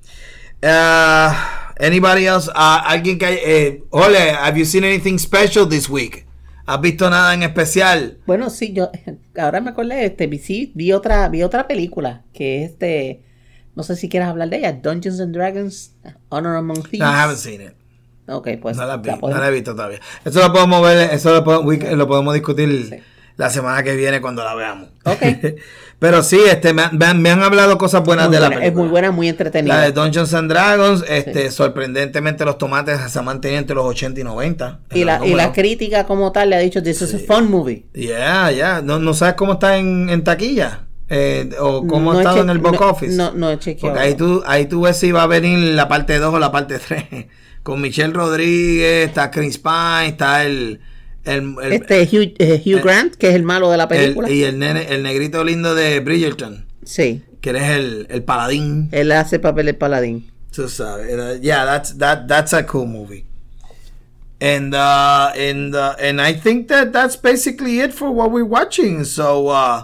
Uh, 0.63 1.33
anybody 1.79 2.25
else? 2.25 2.49
Uh, 2.49 2.81
alguien 2.83 3.19
que 3.19 3.27
eh, 3.27 3.83
Ole, 3.91 4.31
have 4.31 4.57
you 4.57 4.65
seen 4.65 4.83
anything 4.83 5.19
special 5.19 5.67
this 5.67 5.87
week? 5.87 6.25
¿Has 6.65 6.81
visto 6.81 7.09
nada 7.09 7.33
en 7.33 7.43
especial? 7.43 8.17
Bueno, 8.25 8.49
sí, 8.49 8.73
yo 8.73 8.91
ahora 9.37 9.61
me 9.61 9.69
acordé, 9.69 10.03
este, 10.03 10.27
vi, 10.27 10.37
sí, 10.37 10.73
vi 10.75 10.91
otra, 10.91 11.29
vi 11.29 11.43
otra 11.43 11.65
película 11.65 12.25
que 12.33 12.65
es 12.65 12.77
de, 12.77 13.23
no 13.75 13.83
sé 13.83 13.95
si 13.95 14.09
quieres 14.09 14.27
hablar 14.27 14.49
de 14.49 14.57
ella, 14.57 14.73
Dungeons 14.73 15.21
and 15.21 15.33
Dragons, 15.33 15.93
Honor 16.27 16.57
Among 16.57 16.83
Thieves. 16.83 16.99
No, 16.99 17.05
I 17.05 17.15
haven't 17.15 17.37
seen 17.37 17.61
it. 17.61 17.73
Ok, 18.27 18.49
pues 18.61 18.75
No 18.77 18.85
la, 18.85 18.97
vi- 18.97 19.09
la 19.09 19.17
no 19.17 19.29
la 19.29 19.47
he 19.47 19.51
visto 19.51 19.73
todavía. 19.75 19.99
Eso 20.25 20.39
lo 20.41 20.51
podemos 20.53 20.81
ver, 20.81 21.09
eso 21.13 21.31
lo 21.33 21.43
podemos, 21.43 21.91
lo 21.91 22.07
podemos 22.07 22.33
discutir 22.33 22.87
Sí. 22.89 22.95
la 23.37 23.49
semana 23.49 23.83
que 23.83 23.95
viene 23.95 24.19
cuando 24.21 24.43
la 24.43 24.53
veamos. 24.55 24.89
Ok. 25.05 25.21
Pero 25.99 26.21
sí, 26.21 26.39
este, 26.47 26.73
me, 26.75 26.83
han- 26.83 27.21
me 27.21 27.29
han- 27.31 27.41
hablado 27.41 27.77
cosas 27.79 28.03
buenas 28.03 28.27
muy 28.27 28.35
de 28.35 28.39
la 28.41 28.47
película. 28.49 28.67
es 28.67 28.75
muy 28.75 28.87
buena, 28.87 29.09
muy 29.11 29.29
entretenida. 29.29 29.75
La 29.77 29.81
de 29.81 29.91
Dungeons 29.93 30.31
and 30.35 30.47
Dragons, 30.51 31.03
este, 31.07 31.49
sorprendentemente 31.49 32.45
los 32.45 32.57
tomates 32.59 32.99
se 33.11 33.17
han 33.17 33.25
mantenido 33.25 33.59
entre 33.61 33.75
los 33.75 33.85
80 33.85 34.19
y 34.19 34.23
90. 34.23 34.79
en 34.91 34.97
y, 34.97 35.03
la, 35.03 35.25
y 35.25 35.33
la 35.33 35.51
crítica 35.53 36.05
como 36.05 36.31
tal 36.31 36.51
le 36.51 36.55
ha 36.57 36.59
dicho, 36.59 36.83
this 36.83 37.01
is 37.01 37.15
a 37.15 37.17
fun 37.19 37.49
movie. 37.49 37.87
Yeah, 37.93 38.51
yeah. 38.51 38.81
No, 38.83 38.99
no 38.99 39.13
sabes 39.15 39.33
cómo 39.35 39.53
está 39.53 39.77
en, 39.77 40.09
en 40.09 40.23
taquilla. 40.23 40.81
Eh, 41.09 41.49
o 41.59 41.87
cómo 41.87 42.11
No 42.11 42.19
ha 42.19 42.21
estado 42.21 42.41
en 42.41 42.49
el 42.49 42.59
box 42.59 42.79
no- 42.79 42.87
office. 42.89 43.15
No, 43.15 43.31
no 43.31 43.49
he 43.49 43.57
chequeado. 43.57 43.95
Porque 43.95 44.07
ahí 44.07 44.13
tú, 44.15 44.43
ahí 44.45 44.65
tú 44.67 44.81
ves 44.81 44.97
si 44.97 45.11
va 45.13 45.23
a 45.23 45.27
venir 45.27 45.57
la 45.73 45.87
parte 45.87 46.19
2 46.19 46.31
o 46.33 46.37
la 46.37 46.51
parte 46.51 46.77
3. 46.79 47.05
Con 47.67 47.81
Michelle 47.81 48.13
Rodríguez, 48.13 49.09
está 49.09 49.29
Chris 49.29 49.57
Pine, 49.57 50.07
está 50.07 50.45
el. 50.45 50.79
el, 51.25 51.55
el- 51.61 51.73
Este 51.73 52.03
Hugh, 52.03 52.33
eh, 52.39 52.63
Hugh 52.65 52.81
Grant, 52.81 53.15
que 53.15 53.27
es 53.27 53.35
el 53.35 53.43
malo 53.43 53.69
de 53.69 53.75
la 53.75 53.83
el- 53.83 53.89
película. 53.89 54.29
y 54.31 54.43
el, 54.43 54.57
nene, 54.57 54.87
el 54.93 55.03
negrito 55.03 55.43
lindo 55.43 55.75
de 55.75 55.99
Bridgerton, 55.99 56.65
sí, 56.85 57.23
que 57.41 57.49
eres 57.49 57.63
el, 57.63 58.07
el 58.09 58.23
paladín. 58.23 58.87
él 58.93 59.11
hace 59.11 59.39
papel 59.39 59.65
de 59.65 59.73
paladín. 59.73 60.31
Tú 60.55 60.69
sabes. 60.69 61.13
Uh, 61.13 61.41
yeah, 61.41 61.65
that's 61.65 61.97
that 61.97 62.25
that's 62.29 62.53
a 62.53 62.63
cool 62.65 62.85
movie. 62.87 63.25
And 64.39 64.73
uh 64.73 65.31
and 65.35 65.75
uh, 65.75 65.95
and 65.99 66.21
I 66.21 66.33
think 66.35 66.69
that 66.69 66.93
that's 66.93 67.17
basically 67.17 67.81
it 67.81 67.91
for 67.91 68.09
what 68.11 68.31
we're 68.31 68.45
watching. 68.47 69.03
So 69.03 69.49
uh 69.49 69.83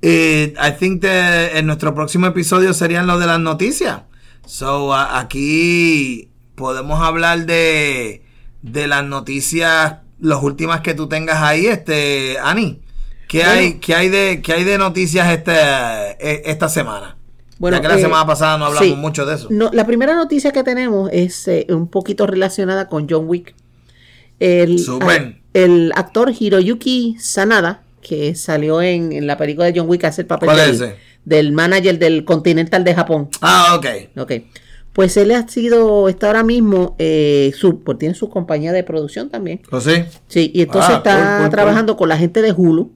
it, 0.00 0.54
I 0.60 0.70
think 0.70 1.02
that 1.02 1.56
en 1.56 1.66
nuestro 1.66 1.92
próximo 1.92 2.28
episodio 2.28 2.72
serían 2.72 3.08
lo 3.08 3.18
de 3.18 3.26
las 3.26 3.40
noticias. 3.40 4.02
So 4.46 4.90
uh, 4.92 5.16
aquí 5.18 6.30
podemos 6.56 7.00
hablar 7.00 7.46
de 7.46 8.22
de 8.62 8.86
las 8.88 9.04
noticias 9.04 9.96
las 10.18 10.42
últimas 10.42 10.80
que 10.80 10.94
tú 10.94 11.08
tengas 11.08 11.42
ahí, 11.42 11.66
este 11.66 12.38
Ani. 12.42 12.80
¿Qué 13.28 13.38
Bueno. 13.38 13.52
hay 13.52 13.74
qué 13.74 13.94
hay 13.94 14.08
de 14.08 14.40
qué 14.42 14.52
hay 14.54 14.64
de 14.64 14.78
noticias 14.78 15.30
este 15.30 15.52
eh, 15.52 16.42
esta 16.46 16.68
semana? 16.68 17.16
Bueno, 17.58 17.76
ya 17.78 17.82
que 17.82 17.88
la 17.88 17.96
eh, 17.98 18.00
semana 18.02 18.26
pasada 18.26 18.58
no 18.58 18.66
hablamos 18.66 18.88
sí. 18.88 18.94
mucho 18.96 19.24
de 19.26 19.34
eso. 19.36 19.48
No, 19.50 19.70
la 19.72 19.86
primera 19.86 20.14
noticia 20.14 20.52
que 20.52 20.62
tenemos 20.62 21.08
es 21.12 21.48
eh, 21.48 21.66
un 21.70 21.88
poquito 21.88 22.26
relacionada 22.26 22.88
con 22.88 23.06
John 23.08 23.24
Wick. 23.28 23.54
El, 24.38 24.78
Súper. 24.78 25.20
a- 25.22 25.34
el 25.54 25.92
actor 25.94 26.32
Hiroyuki 26.38 27.16
Sanada, 27.18 27.82
que 28.02 28.34
salió 28.34 28.82
en, 28.82 29.12
en 29.12 29.26
la 29.26 29.36
película 29.38 29.66
de 29.70 29.78
John 29.78 29.88
Wick, 29.88 30.04
hace 30.04 30.22
el 30.22 30.26
papel 30.26 30.48
¿Cuál 30.50 30.78
del, 30.78 30.94
del 31.24 31.52
manager 31.52 31.98
del 31.98 32.24
Continental 32.24 32.84
de 32.84 32.94
Japón. 32.94 33.28
Ah, 33.40 33.74
ok. 33.78 33.86
Ok. 34.18 34.32
Pues 34.96 35.16
él 35.18 35.30
ha 35.32 35.46
sido, 35.46 36.08
está 36.08 36.28
ahora 36.28 36.42
mismo, 36.42 36.96
eh, 36.98 37.52
su, 37.54 37.82
pues 37.82 37.98
tiene 37.98 38.14
su 38.14 38.30
compañía 38.30 38.72
de 38.72 38.82
producción 38.82 39.28
también. 39.28 39.60
¿O 39.70 39.78
sí? 39.78 39.92
Sí, 40.26 40.50
y 40.54 40.62
entonces 40.62 40.90
Ah, 40.90 40.96
está 40.96 41.12
cool, 41.16 41.26
cool, 41.26 41.40
cool. 41.42 41.50
trabajando 41.50 41.96
con 41.98 42.08
la 42.08 42.16
gente 42.16 42.40
de 42.40 42.52
Hulu 42.52 42.90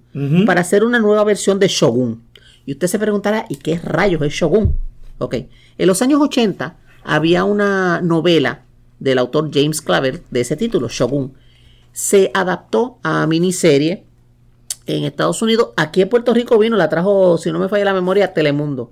para 0.47 0.63
hacer 0.63 0.83
una 0.83 0.99
nueva 0.99 1.23
versión 1.25 1.59
de 1.59 1.69
Shogun. 1.69 2.23
Y 2.65 2.73
usted 2.73 2.87
se 2.87 2.99
preguntará, 2.99 3.45
¿y 3.51 3.57
qué 3.57 3.79
rayos 3.79 4.23
es 4.23 4.33
Shogun? 4.33 4.77
Ok, 5.19 5.35
en 5.77 5.87
los 5.87 6.01
años 6.01 6.23
80 6.23 6.75
había 7.05 7.45
una 7.45 8.01
novela 8.01 8.63
del 8.99 9.19
autor 9.19 9.51
James 9.53 9.83
Claver 9.83 10.23
de 10.31 10.41
ese 10.41 10.57
título, 10.57 10.89
Shogun. 10.89 11.35
Se 11.93 12.31
adaptó 12.33 12.99
a 13.03 13.27
miniserie 13.27 14.05
en 14.87 15.05
Estados 15.05 15.43
Unidos. 15.43 15.71
Aquí 15.77 16.01
en 16.03 16.09
Puerto 16.09 16.33
Rico 16.33 16.57
vino, 16.59 16.77
la 16.77 16.89
trajo, 16.89 17.37
si 17.37 17.53
no 17.53 17.59
me 17.59 17.69
falla 17.69 17.85
la 17.85 17.95
memoria, 17.95 18.33
Telemundo. 18.33 18.91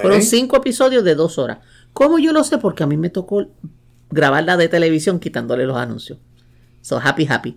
Fueron 0.00 0.22
cinco 0.22 0.56
episodios 0.56 1.04
de 1.04 1.14
dos 1.14 1.36
horas. 1.38 1.58
¿Cómo 1.96 2.18
yo 2.18 2.34
lo 2.34 2.44
sé? 2.44 2.58
Porque 2.58 2.82
a 2.82 2.86
mí 2.86 2.98
me 2.98 3.08
tocó 3.08 3.46
grabarla 4.10 4.58
de 4.58 4.68
televisión 4.68 5.18
quitándole 5.18 5.64
los 5.64 5.78
anuncios. 5.78 6.18
So 6.82 7.00
happy, 7.02 7.26
happy. 7.26 7.56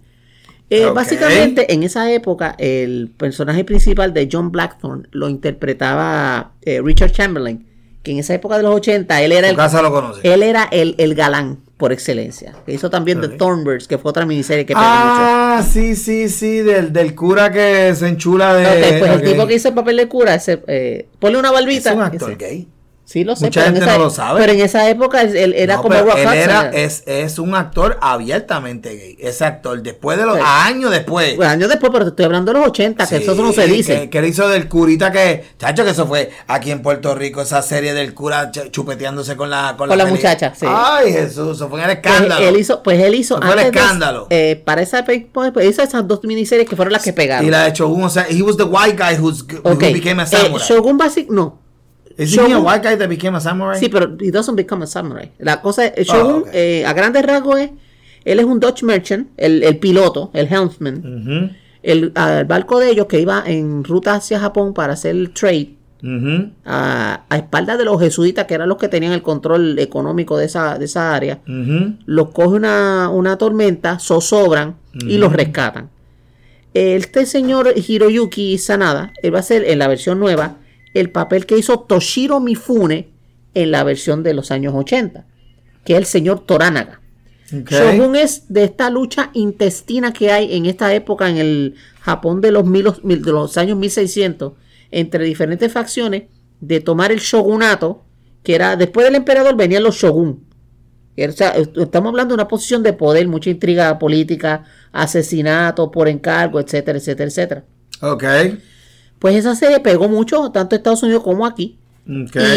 Eh. 0.69 0.85
Básicamente, 0.95 1.73
en 1.73 1.83
esa 1.83 2.09
época, 2.09 2.55
el 2.57 3.11
personaje 3.17 3.65
principal 3.65 4.13
de 4.13 4.29
John 4.31 4.49
Blackthorne 4.49 5.09
lo 5.11 5.27
interpretaba 5.27 6.53
eh, 6.61 6.79
Richard 6.81 7.11
Chamberlain, 7.11 7.67
que 8.01 8.11
en 8.11 8.19
esa 8.19 8.33
época 8.33 8.55
de 8.55 8.63
los 8.63 8.75
80 8.75 9.21
él 9.23 9.33
era 9.33 9.49
el, 9.49 9.57
casa 9.57 9.81
lo 9.81 9.91
conoce. 9.91 10.21
él 10.23 10.41
era 10.41 10.69
el, 10.71 10.95
el 10.99 11.15
galán 11.15 11.59
por 11.75 11.91
excelencia. 11.91 12.53
Que 12.65 12.71
hizo 12.71 12.89
también 12.89 13.17
Ok. 13.17 13.31
The 13.31 13.37
Thornbirds, 13.37 13.89
que 13.89 13.97
fue 13.97 14.09
otra 14.09 14.25
miniserie 14.25 14.65
que 14.65 14.73
mucho. 14.73 14.85
Ah, 14.87 15.61
sí, 15.69 15.97
sí, 15.97 16.29
sí, 16.29 16.59
del, 16.59 16.93
del 16.93 17.13
cura 17.13 17.51
que 17.51 17.93
se 17.93 18.07
enchula 18.07 18.53
de... 18.53 18.99
Pues 18.99 19.11
el 19.11 19.21
tipo 19.23 19.45
que 19.47 19.55
hizo 19.55 19.67
el 19.67 19.73
papel 19.75 19.97
de 19.97 20.07
cura, 20.07 20.33
ese, 20.35 20.63
eh, 20.67 21.09
ponle 21.19 21.39
una 21.39 21.49
Es 21.49 21.53
barbita. 21.55 21.93
un 21.93 22.01
actor 22.03 22.31
ese. 22.31 22.37
gay. 22.37 22.67
Sí, 23.11 23.23
lo 23.23 23.35
sé. 23.35 23.45
Mucha 23.45 23.63
gente 23.63 23.79
esa- 23.79 23.93
no 23.97 24.03
lo 24.03 24.09
sabe. 24.11 24.39
Pero 24.39 24.53
en 24.53 24.59
esa 24.59 24.87
época 24.87 25.21
él, 25.23 25.53
era 25.57 25.77
No, 25.77 25.81
como 25.81 25.95
él 25.95 26.27
era, 26.31 26.69
es, 26.69 27.01
es 27.07 27.39
un 27.39 27.55
actor 27.55 27.97
abiertamente 28.01 28.95
gay. 28.95 29.17
Ese 29.19 29.45
actor, 29.45 29.81
después 29.81 30.15
de 30.19 30.27
los 30.27 30.35
Sí. 30.37 30.43
años 30.45 30.91
después. 30.91 31.35
Bueno, 31.35 31.51
años 31.51 31.69
después, 31.69 31.91
pero 31.91 32.05
te 32.05 32.09
estoy 32.09 32.25
hablando 32.25 32.53
de 32.53 32.59
los 32.59 32.67
80, 32.67 33.07
que 33.07 33.15
eso 33.17 33.33
no 33.33 33.51
se 33.51 33.65
dice. 33.65 34.01
Que, 34.01 34.09
que 34.11 34.17
él 34.19 34.25
hizo 34.25 34.47
del 34.47 34.67
curita 34.69 35.11
que, 35.11 35.43
chacho, 35.57 35.83
que 35.83 35.89
eso 35.89 36.05
fue 36.05 36.29
aquí 36.47 36.69
en 36.69 36.83
Puerto 36.83 37.15
Rico, 37.15 37.41
esa 37.41 37.63
serie 37.63 37.95
del 37.95 38.13
cura 38.13 38.51
ch- 38.51 38.69
chupeteándose 38.69 39.35
con 39.35 39.49
la 39.49 39.73
Con 39.75 39.89
la 39.89 39.95
peli- 39.97 40.11
muchacha, 40.11 40.53
sí. 40.55 40.67
Ay, 40.69 41.11
Jesús, 41.11 41.55
eso 41.57 41.67
fue 41.67 41.79
el 41.79 41.85
Pues 41.85 41.97
escándalo. 41.97 42.45
él 42.47 42.57
hizo, 42.57 42.83
pues 42.83 42.99
él 43.01 43.15
hizo 43.15 43.37
Fue 43.37 43.45
el 43.53 43.59
antes 43.59 43.71
de- 43.71 43.79
escándalo. 43.79 44.27
eh, 44.29 44.61
para 44.63 44.83
esa 44.83 45.03
pues, 45.03 45.23
pues, 45.33 45.51
hizo 45.67 45.81
esas 45.81 46.07
dos 46.07 46.19
miniseries 46.23 46.69
que 46.69 46.75
fueron 46.75 46.93
las 46.93 47.01
que 47.03 47.13
pegaron. 47.13 47.43
Y 47.47 47.49
la 47.49 47.63
de 47.63 47.71
Shogun, 47.71 48.03
o 48.03 48.09
sea, 48.11 48.27
he 48.29 48.43
was 48.43 48.55
the 48.55 48.65
white 48.65 48.95
guy 49.03 49.17
who's, 49.19 49.43
who 49.63 49.75
became 49.77 50.21
a 50.21 50.25
eh, 50.25 50.27
samurai. 50.27 50.67
Shogun 50.67 50.95
Basic, 50.99 51.27
no. 51.31 51.59
Is 52.19 52.35
he 52.35 52.39
a 52.39 52.47
Shogun- 52.47 52.65
white 52.65 52.83
guy 52.87 52.95
that 52.97 53.07
became 53.07 53.35
a 53.35 53.39
samurai? 53.39 53.79
Sí, 53.79 53.89
pero 53.89 54.15
he 54.19 54.29
doesn't 54.31 54.55
become 54.55 54.83
a 54.83 54.87
samurai. 54.87 55.31
La 55.39 55.61
cosa 55.61 55.85
es, 55.87 56.05
Shogun, 56.07 56.41
ok. 56.43 56.49
eh, 56.53 56.85
a 56.85 56.93
grandes 56.93 57.23
rasgos 57.25 57.59
es, 57.59 57.71
él 58.25 58.39
es 58.39 58.45
un 58.45 58.59
Dutch 58.59 58.83
merchant, 58.83 59.29
el, 59.37 59.63
el 59.63 59.77
piloto, 59.77 60.29
el 60.33 60.47
helmsman. 60.47 60.97
Ujú, 60.97 61.55
El, 61.81 62.09
barco 62.45 62.79
de 62.79 62.89
ellos 62.91 63.05
que 63.07 63.21
iba 63.21 63.41
en 63.45 63.83
ruta 63.85 64.15
hacia 64.15 64.37
Japón 64.39 64.73
para 64.73 64.93
hacer 64.93 65.11
el 65.15 65.31
trade, 65.31 65.75
ujú, 66.03 66.51
a, 66.65 67.23
a 67.29 67.37
espaldas 67.37 67.77
de 67.77 67.85
los 67.85 67.99
jesuitas, 68.01 68.45
que 68.45 68.53
eran 68.55 68.67
los 68.67 68.77
que 68.77 68.89
tenían 68.89 69.13
el 69.13 69.21
control 69.21 69.79
económico 69.79 70.37
de 70.37 70.45
esa, 70.47 70.77
de 70.77 70.85
esa 70.85 71.15
área, 71.15 71.39
ujú. 71.47 71.93
los 72.05 72.29
coge 72.31 72.55
una, 72.57 73.07
una 73.09 73.37
tormenta, 73.37 73.97
zozobran 73.99 74.75
y 74.93 75.17
los 75.17 75.31
rescatan. 75.31 75.89
Este 76.73 77.25
señor 77.25 77.73
Hiroyuki 77.75 78.57
Sanada, 78.57 79.13
él 79.23 79.33
va 79.33 79.39
a 79.39 79.43
ser 79.43 79.63
en 79.63 79.79
la 79.79 79.87
versión 79.87 80.19
nueva 80.19 80.57
el 80.93 81.11
papel 81.11 81.45
que 81.45 81.57
hizo 81.57 81.79
Toshiro 81.81 82.39
Mifune 82.39 83.09
en 83.53 83.71
la 83.71 83.83
versión 83.83 84.23
de 84.23 84.33
los 84.33 84.51
años 84.51 84.73
80, 84.75 85.25
que 85.85 85.93
es 85.93 85.99
el 85.99 86.05
señor 86.05 86.45
Toranaga. 86.45 87.01
Ok. 87.51 87.71
Shogun 87.71 88.15
es 88.15 88.43
de 88.53 88.63
esta 88.63 88.89
lucha 88.91 89.31
intestina 89.33 90.13
que 90.13 90.31
hay 90.31 90.55
en 90.55 90.65
esta 90.67 90.93
época 90.93 91.29
en 91.29 91.37
el 91.37 91.75
Japón 92.01 92.41
de 92.41 92.51
los, 92.51 92.65
mil- 92.65 92.93
de 93.03 93.31
los 93.31 93.57
años 93.57 93.77
1600 93.77 94.53
entre 94.91 95.23
diferentes 95.25 95.71
facciones 95.71 96.23
de 96.59 96.79
tomar 96.79 97.11
el 97.11 97.19
shogunato, 97.19 98.03
que 98.43 98.53
era 98.55 98.75
después 98.75 99.05
del 99.05 99.15
emperador 99.15 99.55
venían 99.55 99.83
los 99.83 99.95
shogun. 99.95 100.43
O 101.17 101.31
sea, 101.31 101.49
est- 101.51 101.75
estamos 101.77 102.09
hablando 102.11 102.33
de 102.33 102.35
una 102.35 102.47
posición 102.47 102.81
de 102.83 102.93
poder, 102.93 103.27
mucha 103.27 103.49
intriga 103.49 103.97
política, 103.99 104.65
asesinato 104.91 105.89
por 105.91 106.07
encargo, 106.07 106.59
etcétera, 106.59 106.97
etcétera, 106.99 107.29
etcétera. 107.29 107.63
Ok. 108.01 108.23
Pues 109.19 109.35
esa 109.35 109.55
serie 109.55 109.79
pegó 109.79 110.07
mucho, 110.09 110.49
tanto 110.51 110.75
en 110.75 110.79
Estados 110.79 111.03
Unidos 111.03 111.23
como 111.23 111.45
aquí. 111.45 111.77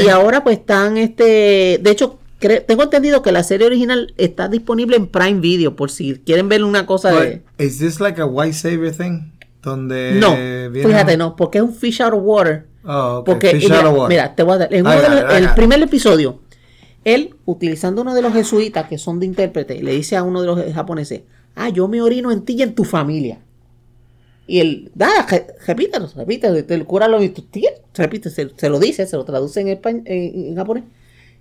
Y 0.05 0.09
ahora 0.09 0.43
pues 0.43 0.59
están, 0.59 0.97
este, 0.97 1.79
de 1.83 1.91
hecho, 1.91 2.19
tengo 2.67 2.85
entendido 2.85 3.21
que 3.23 3.33
la 3.33 3.43
serie 3.45 3.67
original 3.67 4.15
está 4.17 4.49
disponible 4.49 4.97
en 4.97 5.07
Prime 5.09 5.41
Video, 5.41 5.77
por 5.77 5.91
si 5.91 6.15
quieren 6.25 6.49
ver 6.49 6.65
una 6.65 6.87
cosa 6.87 7.13
de... 7.13 7.43
Is 7.59 7.79
this 7.79 8.01
like 8.01 8.21
a 8.21 8.25
white 8.27 8.55
savior 8.55 8.91
thing? 8.93 9.31
Donde 9.63 10.15
No, 10.19 10.31
viene- 10.71 10.89
fíjate, 10.89 11.17
no, 11.17 11.37
porque 11.37 11.59
es 11.59 11.65
un 11.65 11.75
fish 11.75 12.01
out 12.01 12.15
of 12.15 12.21
water. 12.25 12.67
Oh. 12.85 13.23
Porque, 13.25 13.51
Fish 13.51 13.65
mira, 13.65 13.79
out 13.81 13.87
of 13.87 13.93
water. 13.99 14.09
mira, 14.09 14.35
te 14.35 14.43
voy 14.43 14.55
a 14.55 14.59
dar, 14.59 14.75
en 14.75 14.81
uno 14.87 15.01
de 15.01 15.09
los- 15.09 15.35
el 15.35 15.55
primer 15.55 15.81
episodio, 15.83 16.41
él, 17.05 17.37
utilizando 17.45 18.03
uno 18.03 18.13
de 18.15 18.23
los 18.23 18.33
jesuitas 18.33 18.89
que 18.89 18.99
son 18.99 19.21
de 19.21 19.27
intérprete, 19.27 19.81
le 19.83 19.93
dice 19.93 20.17
a 20.17 20.23
uno 20.25 20.41
de 20.41 20.47
los 20.49 20.73
japoneses, 20.75 21.23
ah, 21.55 21.69
yo 21.69 21.87
me 21.87 22.03
orino 22.03 22.33
en 22.33 22.43
ti 22.43 22.55
y 22.55 22.63
en 22.63 22.75
tu 22.75 22.83
familia. 22.85 23.39
Y 24.47 24.61
él, 24.61 24.91
da, 24.95 25.09
re- 25.29 25.47
repítelo, 25.67 26.09
repítelo, 26.17 26.57
el 26.57 26.85
cura 26.85 27.09
lo 27.09 27.19
tío, 27.31 27.71
repite, 27.95 28.29
se, 28.31 28.51
se 28.57 28.69
lo 28.69 28.81
dice, 28.81 29.07
se 29.07 29.17
lo 29.17 29.25
traduce 29.25 29.61
en, 29.61 29.69
español, 29.69 30.03
en, 30.07 30.47
en 30.47 30.57
japonés. 30.57 30.85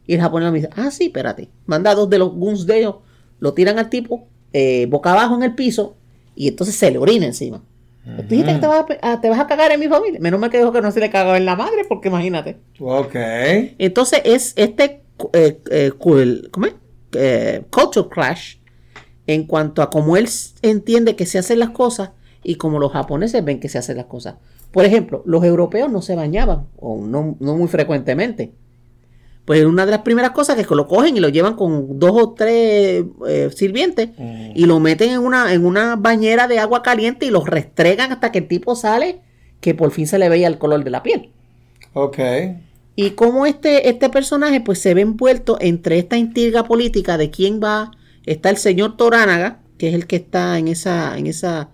Y 0.05 0.13
el 0.13 0.21
japonés 0.21 0.51
me 0.51 0.59
dice, 0.59 0.69
ah, 0.75 0.91
sí, 0.91 1.05
espérate. 1.05 1.49
Manda 1.65 1.95
dos 1.95 2.09
de 2.09 2.19
los 2.19 2.33
guns 2.33 2.65
de 2.65 2.79
ellos, 2.79 2.95
lo 3.39 3.53
tiran 3.53 3.79
al 3.79 3.89
tipo, 3.89 4.27
eh, 4.53 4.85
boca 4.89 5.11
abajo 5.11 5.35
en 5.35 5.43
el 5.43 5.55
piso, 5.55 5.95
y 6.35 6.47
entonces 6.47 6.75
se 6.75 6.91
le 6.91 6.97
orina 6.97 7.25
encima. 7.25 7.63
Tú 8.03 8.23
dijiste 8.29 8.53
que 8.53 8.59
te 8.59 8.67
vas, 8.67 8.79
a, 8.79 8.85
ah, 9.03 9.21
te 9.21 9.29
vas, 9.29 9.39
a, 9.39 9.45
cagar 9.45 9.71
en 9.71 9.79
mi 9.79 9.87
familia. 9.87 10.19
Menos 10.19 10.39
mal 10.39 10.49
que 10.49 10.57
dijo 10.57 10.71
que 10.71 10.81
no 10.81 10.91
se 10.91 10.99
le 10.99 11.11
cagaba 11.11 11.37
en 11.37 11.45
la 11.45 11.55
madre, 11.55 11.85
porque 11.87 12.07
imagínate. 12.07 12.57
Ok. 12.79 13.15
Entonces 13.77 14.21
es 14.25 14.53
este 14.55 15.03
eh, 15.33 15.59
eh, 15.69 15.91
¿cómo 15.97 16.65
es? 16.65 16.73
Eh, 17.13 17.61
culture 17.69 18.07
clash 18.09 18.55
en 19.27 19.45
cuanto 19.45 19.81
a 19.81 19.89
cómo 19.89 20.17
él 20.17 20.27
entiende 20.61 21.15
que 21.15 21.25
se 21.25 21.37
hacen 21.37 21.59
las 21.59 21.71
cosas 21.71 22.11
y 22.43 22.55
cómo 22.55 22.79
los 22.79 22.91
japoneses 22.91 23.43
ven 23.43 23.59
que 23.59 23.69
se 23.69 23.77
hacen 23.77 23.97
las 23.97 24.05
cosas. 24.05 24.35
Por 24.71 24.85
ejemplo, 24.85 25.21
los 25.25 25.43
europeos 25.43 25.91
no 25.91 26.01
se 26.01 26.15
bañaban, 26.15 26.67
o 26.77 27.05
no, 27.05 27.35
no 27.39 27.55
muy 27.55 27.67
frecuentemente. 27.67 28.53
Pues 29.45 29.65
una 29.65 29.85
de 29.85 29.91
las 29.91 30.01
primeras 30.01 30.31
cosas 30.31 30.55
que 30.55 30.75
lo 30.75 30.87
cogen 30.87 31.17
y 31.17 31.19
lo 31.19 31.29
llevan 31.29 31.55
con 31.55 31.99
dos 31.99 32.11
o 32.13 32.33
tres 32.33 33.03
eh, 33.27 33.49
sirvientes 33.55 34.09
mm. 34.17 34.51
y 34.55 34.65
lo 34.65 34.79
meten 34.79 35.09
en 35.09 35.19
una, 35.19 35.51
en 35.53 35.65
una 35.65 35.95
bañera 35.95 36.47
de 36.47 36.59
agua 36.59 36.83
caliente 36.83 37.25
y 37.25 37.31
los 37.31 37.47
restregan 37.47 38.11
hasta 38.11 38.31
que 38.31 38.39
el 38.39 38.47
tipo 38.47 38.75
sale, 38.75 39.19
que 39.59 39.73
por 39.73 39.91
fin 39.91 40.07
se 40.07 40.19
le 40.19 40.29
veía 40.29 40.47
el 40.47 40.57
color 40.57 40.83
de 40.83 40.91
la 40.91 41.03
piel. 41.03 41.31
Ok. 41.93 42.19
Y 42.95 43.11
cómo 43.11 43.45
este, 43.45 43.89
este 43.89 44.09
personaje 44.09 44.61
pues 44.61 44.79
se 44.79 44.93
ve 44.93 45.01
envuelto 45.01 45.57
entre 45.59 45.97
esta 45.97 46.17
intriga 46.17 46.63
política 46.63 47.17
de 47.17 47.31
quién 47.31 47.59
va. 47.61 47.91
Está 48.25 48.51
el 48.51 48.57
señor 48.57 48.95
Toránaga, 48.95 49.59
que 49.77 49.89
es 49.89 49.95
el 49.95 50.05
que 50.05 50.17
está 50.17 50.59
en 50.59 50.67
esa, 50.67 51.17
en 51.17 51.25
esa, 51.25 51.69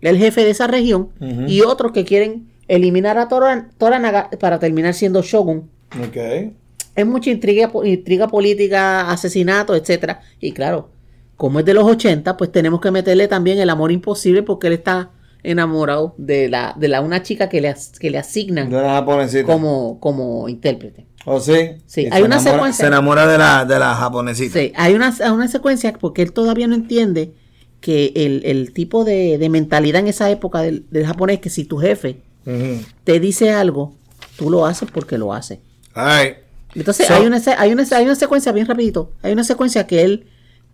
el 0.00 0.18
jefe 0.18 0.44
de 0.44 0.50
esa 0.50 0.66
región, 0.66 1.10
y 1.46 1.62
otros 1.62 1.92
que 1.92 2.04
quieren 2.04 2.48
eliminar 2.68 3.18
a 3.18 3.28
Toránaga 3.28 4.30
para 4.40 4.58
terminar 4.58 4.94
siendo 4.94 5.22
shogun. 5.22 5.70
Okay 6.08 6.54
es 6.96 7.06
mucha 7.06 7.30
intriga, 7.30 7.70
intriga 7.84 8.26
política, 8.26 9.10
asesinato, 9.10 9.76
etcétera. 9.76 10.22
Y 10.40 10.52
claro, 10.52 10.88
como 11.36 11.60
es 11.60 11.66
de 11.66 11.74
los 11.74 11.84
80, 11.84 12.36
pues 12.36 12.50
tenemos 12.50 12.80
que 12.80 12.90
meterle 12.90 13.28
también 13.28 13.58
el 13.58 13.70
amor 13.70 13.92
imposible 13.92 14.42
porque 14.42 14.68
él 14.68 14.72
está 14.72 15.10
enamorado 15.42 16.14
de 16.16 16.48
la, 16.48 16.74
de 16.76 16.88
la 16.88 17.02
una 17.02 17.22
chica 17.22 17.48
que 17.48 17.60
le, 17.60 17.72
que 18.00 18.10
le 18.10 18.18
asignan 18.18 18.70
como, 19.44 20.00
como 20.00 20.48
intérprete. 20.48 21.06
¿Oh, 21.26 21.38
sí? 21.38 21.72
Sí, 21.86 22.08
hay 22.10 22.22
una 22.22 22.40
secuencia. 22.40 22.84
Se 22.84 22.86
enamora 22.86 23.26
de 23.26 23.36
la, 23.36 23.64
de 23.64 23.78
la 23.78 23.94
japonesita. 23.94 24.58
Sí, 24.58 24.72
hay 24.74 24.94
una, 24.94 25.14
una 25.32 25.48
secuencia 25.48 25.92
porque 25.92 26.22
él 26.22 26.32
todavía 26.32 26.66
no 26.66 26.74
entiende 26.74 27.34
que 27.80 28.12
el, 28.16 28.72
tipo 28.72 29.04
de, 29.04 29.46
mentalidad 29.50 30.00
en 30.00 30.08
esa 30.08 30.30
época 30.30 30.62
del, 30.62 30.84
japonés, 31.04 31.40
que 31.40 31.50
si 31.50 31.64
tu 31.64 31.78
jefe 31.78 32.20
te 33.04 33.20
dice 33.20 33.52
algo, 33.52 33.96
tú 34.36 34.50
lo 34.50 34.66
haces 34.66 34.88
porque 34.90 35.18
lo 35.18 35.32
hace. 35.32 35.60
Ay. 35.94 36.34
Entonces 36.74 37.10
hay, 37.10 37.26
una, 37.26 37.40
hay, 37.58 37.72
una, 37.72 37.84
hay 37.90 38.04
una 38.04 38.14
secuencia, 38.14 38.52
bien 38.52 38.66
rapidito, 38.66 39.12
hay 39.22 39.32
una 39.32 39.44
secuencia 39.44 39.86
que 39.86 40.02
él, 40.02 40.26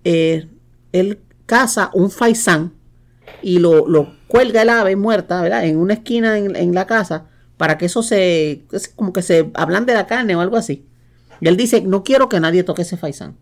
eh, 0.05 0.49
él 0.93 1.21
caza 1.47 1.91
un 1.95 2.11
faisán 2.11 2.73
y 3.41 3.59
lo, 3.59 3.87
lo, 3.87 4.15
cuelga 4.27 4.63
el 4.63 4.71
ave 4.71 4.97
muerta, 4.97 5.41
¿verdad? 5.43 5.65
En 5.65 5.77
una 5.77 5.95
esquina 5.95 6.39
en, 6.39 6.75
la 6.75 6.87
casa 6.87 7.27
para 7.57 7.79
que 7.79 7.87
eso 7.87 8.03
se, 8.03 8.65
es 8.73 8.89
como 8.89 9.13
que 9.13 9.23
se 9.23 9.51
hablan 9.55 9.87
de 9.87 9.95
la 9.95 10.07
carne 10.07 10.35
o 10.35 10.41
algo 10.41 10.57
así. 10.57 10.87
Y 11.41 11.49
él 11.49 11.57
dice, 11.57 11.83
no 11.83 12.03
quiero 12.03 12.29
que 12.29 12.41
nadie 12.41 12.65
toque 12.65 12.83
ese 12.83 12.97
faisán. 12.97 13.37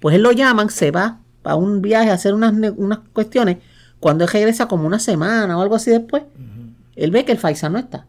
Pues 0.00 0.14
él 0.14 0.22
lo 0.22 0.32
llaman, 0.32 0.70
se 0.70 0.90
va 0.90 1.20
a 1.48 1.56
un 1.56 1.82
viaje 1.82 2.10
a 2.10 2.14
hacer 2.14 2.34
unas, 2.34 2.52
unas 2.76 3.00
cuestiones. 3.12 3.58
Cuando 4.00 4.24
él 4.24 4.30
regresa 4.30 4.68
como 4.68 4.86
una 4.86 4.98
semana 4.98 5.58
o 5.58 5.62
algo 5.62 5.74
así 5.74 5.90
después, 5.90 6.22
él 6.94 7.10
ve 7.10 7.24
que 7.24 7.32
el 7.32 7.38
faisán 7.38 7.72
no 7.72 7.78
está. 7.78 8.06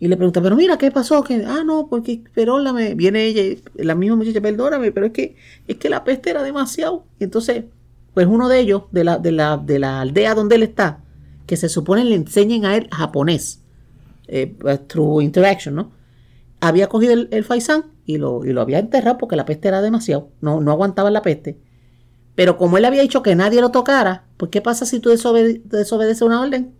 Y 0.00 0.08
le 0.08 0.16
pregunta, 0.16 0.42
pero 0.42 0.56
mira, 0.56 0.76
¿qué 0.76 0.90
pasó? 0.90 1.22
Que, 1.22 1.44
ah, 1.46 1.62
no, 1.64 1.86
porque, 1.88 2.22
perdóname, 2.34 2.94
viene 2.94 3.24
ella, 3.24 3.58
la 3.76 3.94
misma 3.94 4.16
muchacha, 4.16 4.40
perdóname, 4.40 4.92
pero 4.92 5.06
es 5.06 5.12
que, 5.12 5.36
es 5.68 5.76
que 5.76 5.88
la 5.88 6.04
peste 6.04 6.30
era 6.30 6.42
demasiado. 6.42 7.04
Y 7.18 7.24
entonces, 7.24 7.64
pues 8.12 8.26
uno 8.26 8.48
de 8.48 8.60
ellos, 8.60 8.82
de 8.90 9.04
la, 9.04 9.18
de 9.18 9.32
la, 9.32 9.56
de 9.56 9.78
la 9.78 10.00
aldea 10.00 10.34
donde 10.34 10.56
él 10.56 10.62
está, 10.64 11.00
que 11.46 11.56
se 11.56 11.68
supone 11.68 12.04
le 12.04 12.16
enseñen 12.16 12.64
a 12.64 12.76
él 12.76 12.88
japonés, 12.90 13.60
eh, 14.26 14.54
pues, 14.58 14.86
through 14.88 15.22
interaction, 15.22 15.74
¿no? 15.74 15.92
Había 16.60 16.88
cogido 16.88 17.12
el, 17.12 17.28
el 17.30 17.44
faisán 17.44 17.84
y 18.04 18.18
lo, 18.18 18.44
y 18.44 18.52
lo 18.52 18.62
había 18.62 18.78
enterrado 18.78 19.18
porque 19.18 19.36
la 19.36 19.44
peste 19.44 19.68
era 19.68 19.80
demasiado, 19.80 20.28
no, 20.40 20.60
no 20.60 20.70
aguantaba 20.72 21.10
la 21.10 21.22
peste. 21.22 21.56
Pero 22.34 22.56
como 22.56 22.78
él 22.78 22.84
había 22.84 23.02
dicho 23.02 23.22
que 23.22 23.34
nadie 23.34 23.60
lo 23.60 23.70
tocara, 23.70 24.24
pues 24.36 24.50
¿qué 24.50 24.60
pasa 24.60 24.86
si 24.86 25.00
tú 25.00 25.10
desobedeces 25.10 26.22
una 26.22 26.40
orden? 26.40 26.74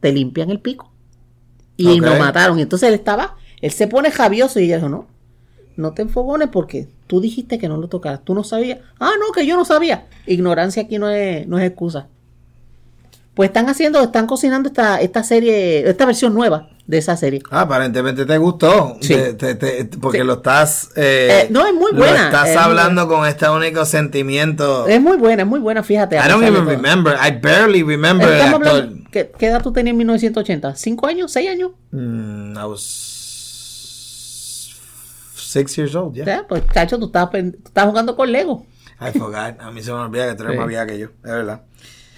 Te 0.00 0.12
limpian 0.12 0.50
el 0.50 0.60
pico 0.60 0.92
y 1.76 2.00
lo 2.00 2.16
mataron. 2.16 2.58
Y 2.58 2.62
entonces 2.62 2.88
él 2.88 2.94
estaba, 2.94 3.36
él 3.60 3.70
se 3.70 3.86
pone 3.86 4.10
javioso 4.10 4.60
y 4.60 4.64
ella 4.64 4.76
dijo, 4.76 4.88
no, 4.88 5.06
no 5.76 5.92
te 5.92 6.02
enfogones 6.02 6.48
porque 6.48 6.88
tú 7.06 7.20
dijiste 7.20 7.58
que 7.58 7.68
no 7.68 7.76
lo 7.76 7.88
tocaras, 7.88 8.24
tú 8.24 8.34
no 8.34 8.44
sabías. 8.44 8.80
Ah, 8.98 9.12
no, 9.20 9.32
que 9.32 9.46
yo 9.46 9.56
no 9.56 9.64
sabía. 9.64 10.06
Ignorancia 10.26 10.82
aquí 10.82 10.98
no 10.98 11.10
es, 11.10 11.46
no 11.46 11.58
es 11.58 11.66
excusa. 11.66 12.08
Pues 13.34 13.50
están 13.50 13.68
haciendo, 13.68 14.00
están 14.00 14.26
cocinando 14.26 14.68
esta, 14.68 15.00
esta 15.00 15.22
serie, 15.22 15.88
esta 15.88 16.06
versión 16.06 16.34
nueva 16.34 16.70
de 16.88 16.96
esa 16.96 17.16
serie. 17.18 17.42
Ah, 17.50 17.60
aparentemente 17.60 18.24
te 18.24 18.38
gustó. 18.38 18.96
Sí. 19.02 19.14
porque 20.00 20.24
lo 20.24 20.34
estás. 20.34 20.90
Eh, 20.96 21.42
eh, 21.42 21.46
no, 21.50 21.66
es 21.66 21.74
muy 21.74 21.92
buena. 21.92 22.24
estás 22.24 22.56
hablando 22.56 23.06
con 23.06 23.26
este 23.26 23.48
único 23.48 23.84
sentimiento. 23.84 24.88
Es 24.88 25.00
muy 25.00 25.18
buena, 25.18 25.42
es 25.42 25.48
muy 25.48 25.60
buena, 25.60 25.82
fíjate. 25.82 26.16
I 26.16 26.28
don't 26.28 26.42
even 26.42 26.66
remember. 26.66 27.14
I 27.14 27.30
barely 27.30 27.82
remember 27.82 28.28
el 28.28 28.40
actor. 28.40 28.88
¿qué, 29.12 29.30
edad 29.40 29.62
tú 29.62 29.70
tenías 29.70 29.92
en 29.92 29.98
1980? 29.98 30.74
¿Cinco 30.76 31.06
años? 31.06 31.30
¿Seis 31.30 31.50
años? 31.50 31.72
Mm, 31.90 32.56
I 32.56 32.64
was 32.64 32.80
six 35.36 35.76
years 35.76 35.94
old, 35.94 36.14
yeah. 36.14 36.44
pues, 36.48 36.62
cacho, 36.72 36.98
tú 36.98 37.06
estabas, 37.06 37.30
tú 37.30 37.38
estabas 37.66 37.90
jugando 37.90 38.16
con 38.16 38.32
Lego. 38.32 38.66
I 38.98 39.16
forgot. 39.16 39.60
A 39.60 39.70
mí 39.70 39.82
se 39.82 39.92
me 39.92 39.98
olvida 39.98 40.30
que 40.30 40.36
tú 40.36 40.44
eres 40.44 40.56
más 40.58 40.66
vieja 40.66 40.86
que 40.86 40.98
yo. 40.98 41.08
Es 41.08 41.30
verdad. 41.30 41.62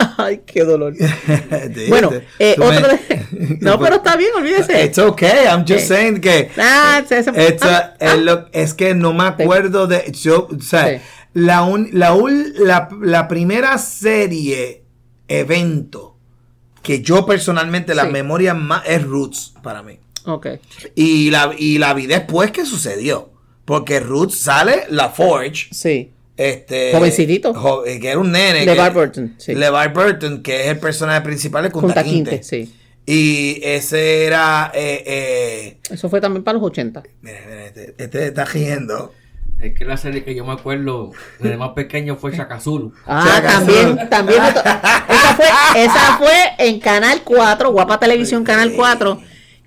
Ay, 0.16 0.42
qué 0.46 0.64
dolor. 0.64 0.94
bueno, 1.88 2.10
eh, 2.38 2.56
otro 2.58 2.88
de... 2.88 3.58
No, 3.60 3.78
pero 3.78 3.96
está 3.96 4.16
bien, 4.16 4.30
olvídese. 4.36 4.84
It's 4.84 4.98
okay, 4.98 5.46
I'm 5.46 5.64
just 5.66 5.88
saying 5.88 6.20
que... 6.20 6.50
Ah, 6.58 7.02
ah, 7.10 7.94
ah. 8.00 8.48
es 8.52 8.74
que 8.74 8.94
no 8.94 9.12
me 9.12 9.24
acuerdo 9.24 9.86
de... 9.86 10.10
Yo, 10.12 10.48
o 10.50 10.60
sea, 10.60 11.00
la, 11.32 11.66
la, 11.92 12.88
la, 13.00 13.28
primera 13.28 13.78
serie, 13.78 14.84
evento, 15.28 16.16
que 16.82 17.02
yo 17.02 17.26
personalmente, 17.26 17.94
la 17.94 18.06
memoria 18.06 18.54
más 18.54 18.82
es 18.86 19.02
Roots 19.02 19.54
para 19.62 19.82
mí. 19.82 19.98
Ok. 20.26 20.46
Y 20.94 21.30
la, 21.30 21.52
y 21.56 21.78
la 21.78 21.94
vi 21.94 22.06
después 22.06 22.50
que 22.50 22.64
sucedió. 22.64 23.30
Porque 23.64 24.00
Roots 24.00 24.38
sale 24.38 24.84
la 24.88 25.10
Forge. 25.10 25.68
Sí 25.72 26.10
este, 26.40 26.92
Jovencito. 26.92 27.84
Eh, 27.84 28.00
que 28.00 28.08
era 28.08 28.18
un 28.18 28.32
nene. 28.32 28.64
LeVar 28.64 28.94
Burton. 28.94 29.34
Sí. 29.36 29.54
LeVar 29.54 29.92
Burton, 29.92 30.42
que 30.42 30.62
es 30.62 30.68
el 30.68 30.78
personaje 30.78 31.20
principal 31.20 31.64
de 31.64 31.70
Kunta, 31.70 32.02
Quinte. 32.02 32.42
Sí. 32.42 32.74
Y 33.04 33.60
ese 33.62 34.24
era. 34.24 34.72
Eh, 34.74 35.04
eh, 35.06 35.78
Eso 35.90 36.08
fue 36.08 36.20
también 36.20 36.42
para 36.42 36.58
los 36.58 36.66
80. 36.66 37.02
Mira, 37.20 37.38
mira 37.46 37.66
este, 37.66 37.94
este, 37.98 38.26
está 38.28 38.46
riendo. 38.46 39.12
Es 39.58 39.74
que 39.74 39.84
la 39.84 39.98
serie 39.98 40.24
que 40.24 40.34
yo 40.34 40.46
me 40.46 40.52
acuerdo 40.54 41.10
desde 41.38 41.58
más 41.58 41.72
pequeño 41.74 42.16
fue 42.16 42.34
Chacazulu. 42.34 42.94
Ah, 43.06 43.42
también, 43.44 44.08
también. 44.08 44.42
esa, 44.44 45.34
fue, 45.36 45.46
esa 45.76 46.16
fue 46.16 46.32
en 46.56 46.80
Canal 46.80 47.20
4, 47.22 47.70
Guapa 47.70 48.00
Televisión 48.00 48.44
Canal 48.44 48.72
4. 48.74 49.20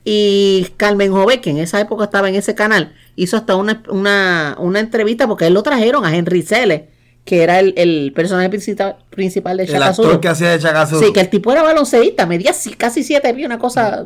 Y 0.04 0.70
Carmen 0.78 1.12
Jove, 1.12 1.40
que 1.40 1.52
en 1.52 1.60
esa 1.60 1.80
época 1.80 2.06
estaba 2.06 2.28
en 2.30 2.36
ese 2.36 2.56
canal, 2.56 2.96
hizo 3.16 3.38
hasta 3.38 3.56
una, 3.56 3.84
una, 3.90 4.56
una 4.60 4.80
entrevista 4.80 5.28
porque 5.28 5.48
él 5.48 5.54
lo 5.54 5.64
trajeron 5.64 6.06
a 6.06 6.16
Henry 6.16 6.42
Cele, 6.42 6.90
que 7.26 7.44
era 7.44 7.60
el, 7.60 7.74
el 7.78 8.12
personaje 8.14 8.50
principal, 8.50 8.98
principal 9.10 9.58
de 9.58 9.68
Chacazú. 9.68 10.02
El 10.02 10.08
actor 10.08 10.22
que 10.22 10.28
hacía 10.28 10.52
de 10.52 10.60
Chacazú. 10.60 11.00
Sí, 11.00 11.14
que 11.14 11.22
el 11.22 11.30
tipo 11.30 11.52
era 11.52 11.64
balonceísta, 11.64 12.26
medía 12.26 12.54
casi 12.78 13.04
siete 13.04 13.34
pies, 13.34 13.46
una 13.46 13.60
cosa 13.60 14.06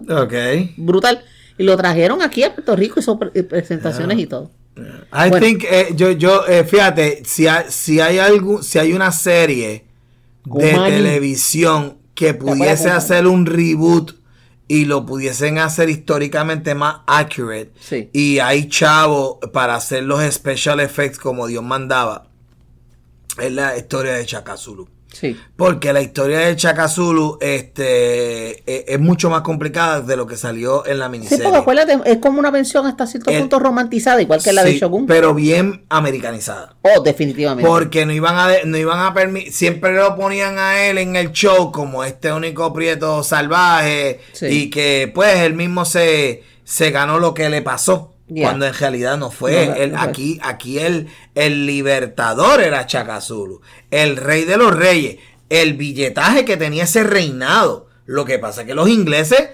brutal. 0.77 1.23
Y 1.57 1.63
lo 1.63 1.75
trajeron 1.75 2.21
aquí 2.21 2.43
a 2.43 2.53
Puerto 2.53 2.75
Rico, 2.75 2.99
hizo 2.99 3.17
presentaciones 3.17 4.19
y 4.19 4.27
todo. 4.27 4.51
I 4.77 5.31
think, 5.39 5.63
eh, 5.63 5.87
yo, 5.95 6.11
yo, 6.11 6.45
eh, 6.47 6.63
fíjate, 6.63 7.23
si 7.25 7.47
hay, 7.47 7.65
si 7.69 7.99
hay 7.99 8.19
algo, 8.19 8.61
si 8.61 8.77
hay 8.77 8.93
una 8.93 9.11
serie 9.11 9.85
de 10.45 10.73
televisión 10.73 11.97
que 12.13 12.35
pudiese 12.35 12.91
hacer 12.91 13.25
un 13.25 13.47
reboot 13.47 14.11
y 14.67 14.85
lo 14.85 15.05
pudiesen 15.05 15.59
hacer 15.59 15.89
históricamente 15.89 16.75
más 16.75 17.01
accurate. 17.07 17.71
Y 18.13 18.39
hay 18.39 18.67
chavo 18.69 19.39
para 19.53 19.75
hacer 19.75 20.03
los 20.03 20.21
special 20.33 20.79
effects 20.79 21.19
como 21.19 21.47
Dios 21.47 21.63
mandaba. 21.63 22.27
Es 23.39 23.51
la 23.51 23.77
historia 23.77 24.13
de 24.13 24.25
Porque 25.55 25.93
la 25.93 26.01
historia 26.01 26.39
de 26.39 26.55
Chacazulu 26.55 27.37
este, 27.41 28.63
e, 28.69 28.85
es, 28.87 28.99
mucho 28.99 29.29
más 29.29 29.41
complicada 29.41 30.01
de 30.01 30.15
lo 30.15 30.27
que 30.27 30.37
salió 30.37 30.85
en 30.85 30.99
la 30.99 31.09
miniserie. 31.09 31.37
Sí, 31.37 31.43
porque 31.43 31.59
acuérdate, 31.59 31.99
es 32.05 32.17
como 32.17 32.39
una 32.39 32.51
versión 32.51 32.85
hasta 32.85 33.07
cierto 33.07 33.31
punto 33.31 33.59
romantizada, 33.59 34.21
igual 34.21 34.41
que 34.43 34.53
la 34.53 34.63
de 34.63 34.77
Shogun. 34.77 35.07
Pero 35.07 35.33
bien 35.33 35.85
americanizada. 35.89 36.75
Oh, 36.81 37.01
definitivamente. 37.01 37.67
Porque 37.67 38.05
no 38.05 38.13
iban 38.13 38.35
a, 38.37 38.49
no 38.65 38.77
iban 38.77 38.99
a 38.99 39.13
permitir, 39.13 39.51
siempre 39.53 39.93
lo 39.93 40.15
ponían 40.15 40.57
a 40.59 40.85
él 40.85 40.97
en 40.97 41.15
el 41.15 41.31
show 41.31 41.71
como 41.71 42.03
este 42.03 42.31
único 42.31 42.73
prieto 42.73 43.23
salvaje 43.23 44.19
y 44.41 44.69
que 44.69 45.11
pues 45.13 45.39
él 45.39 45.53
mismo 45.53 45.85
se, 45.85 46.43
se 46.63 46.91
ganó 46.91 47.19
lo 47.19 47.33
que 47.33 47.49
le 47.49 47.61
pasó 47.61 48.16
Cuando 48.29 48.65
en 48.65 48.73
realidad 48.73 49.17
no 49.17 49.31
fue. 49.31 49.87
No, 49.91 50.01
aquí 50.01 50.39
aquí 50.43 50.79
el, 50.79 51.07
el 51.33 51.65
libertador 51.65 52.61
era 52.61 52.85
Chaka 52.85 53.21
Zulu. 53.21 53.61
El 53.89 54.17
rey 54.17 54.43
de 54.43 54.57
los 54.57 54.75
reyes. 54.75 55.17
El 55.49 55.75
billetaje 55.75 56.43
que 56.43 56.57
tenía 56.57 56.83
ese 56.83 57.03
reinado. 57.03 57.87
Lo 58.05 58.25
que 58.25 58.37
pasa 58.37 58.61
es 58.61 58.67
que 58.67 58.73
los 58.75 58.89
ingleses, 58.89 59.49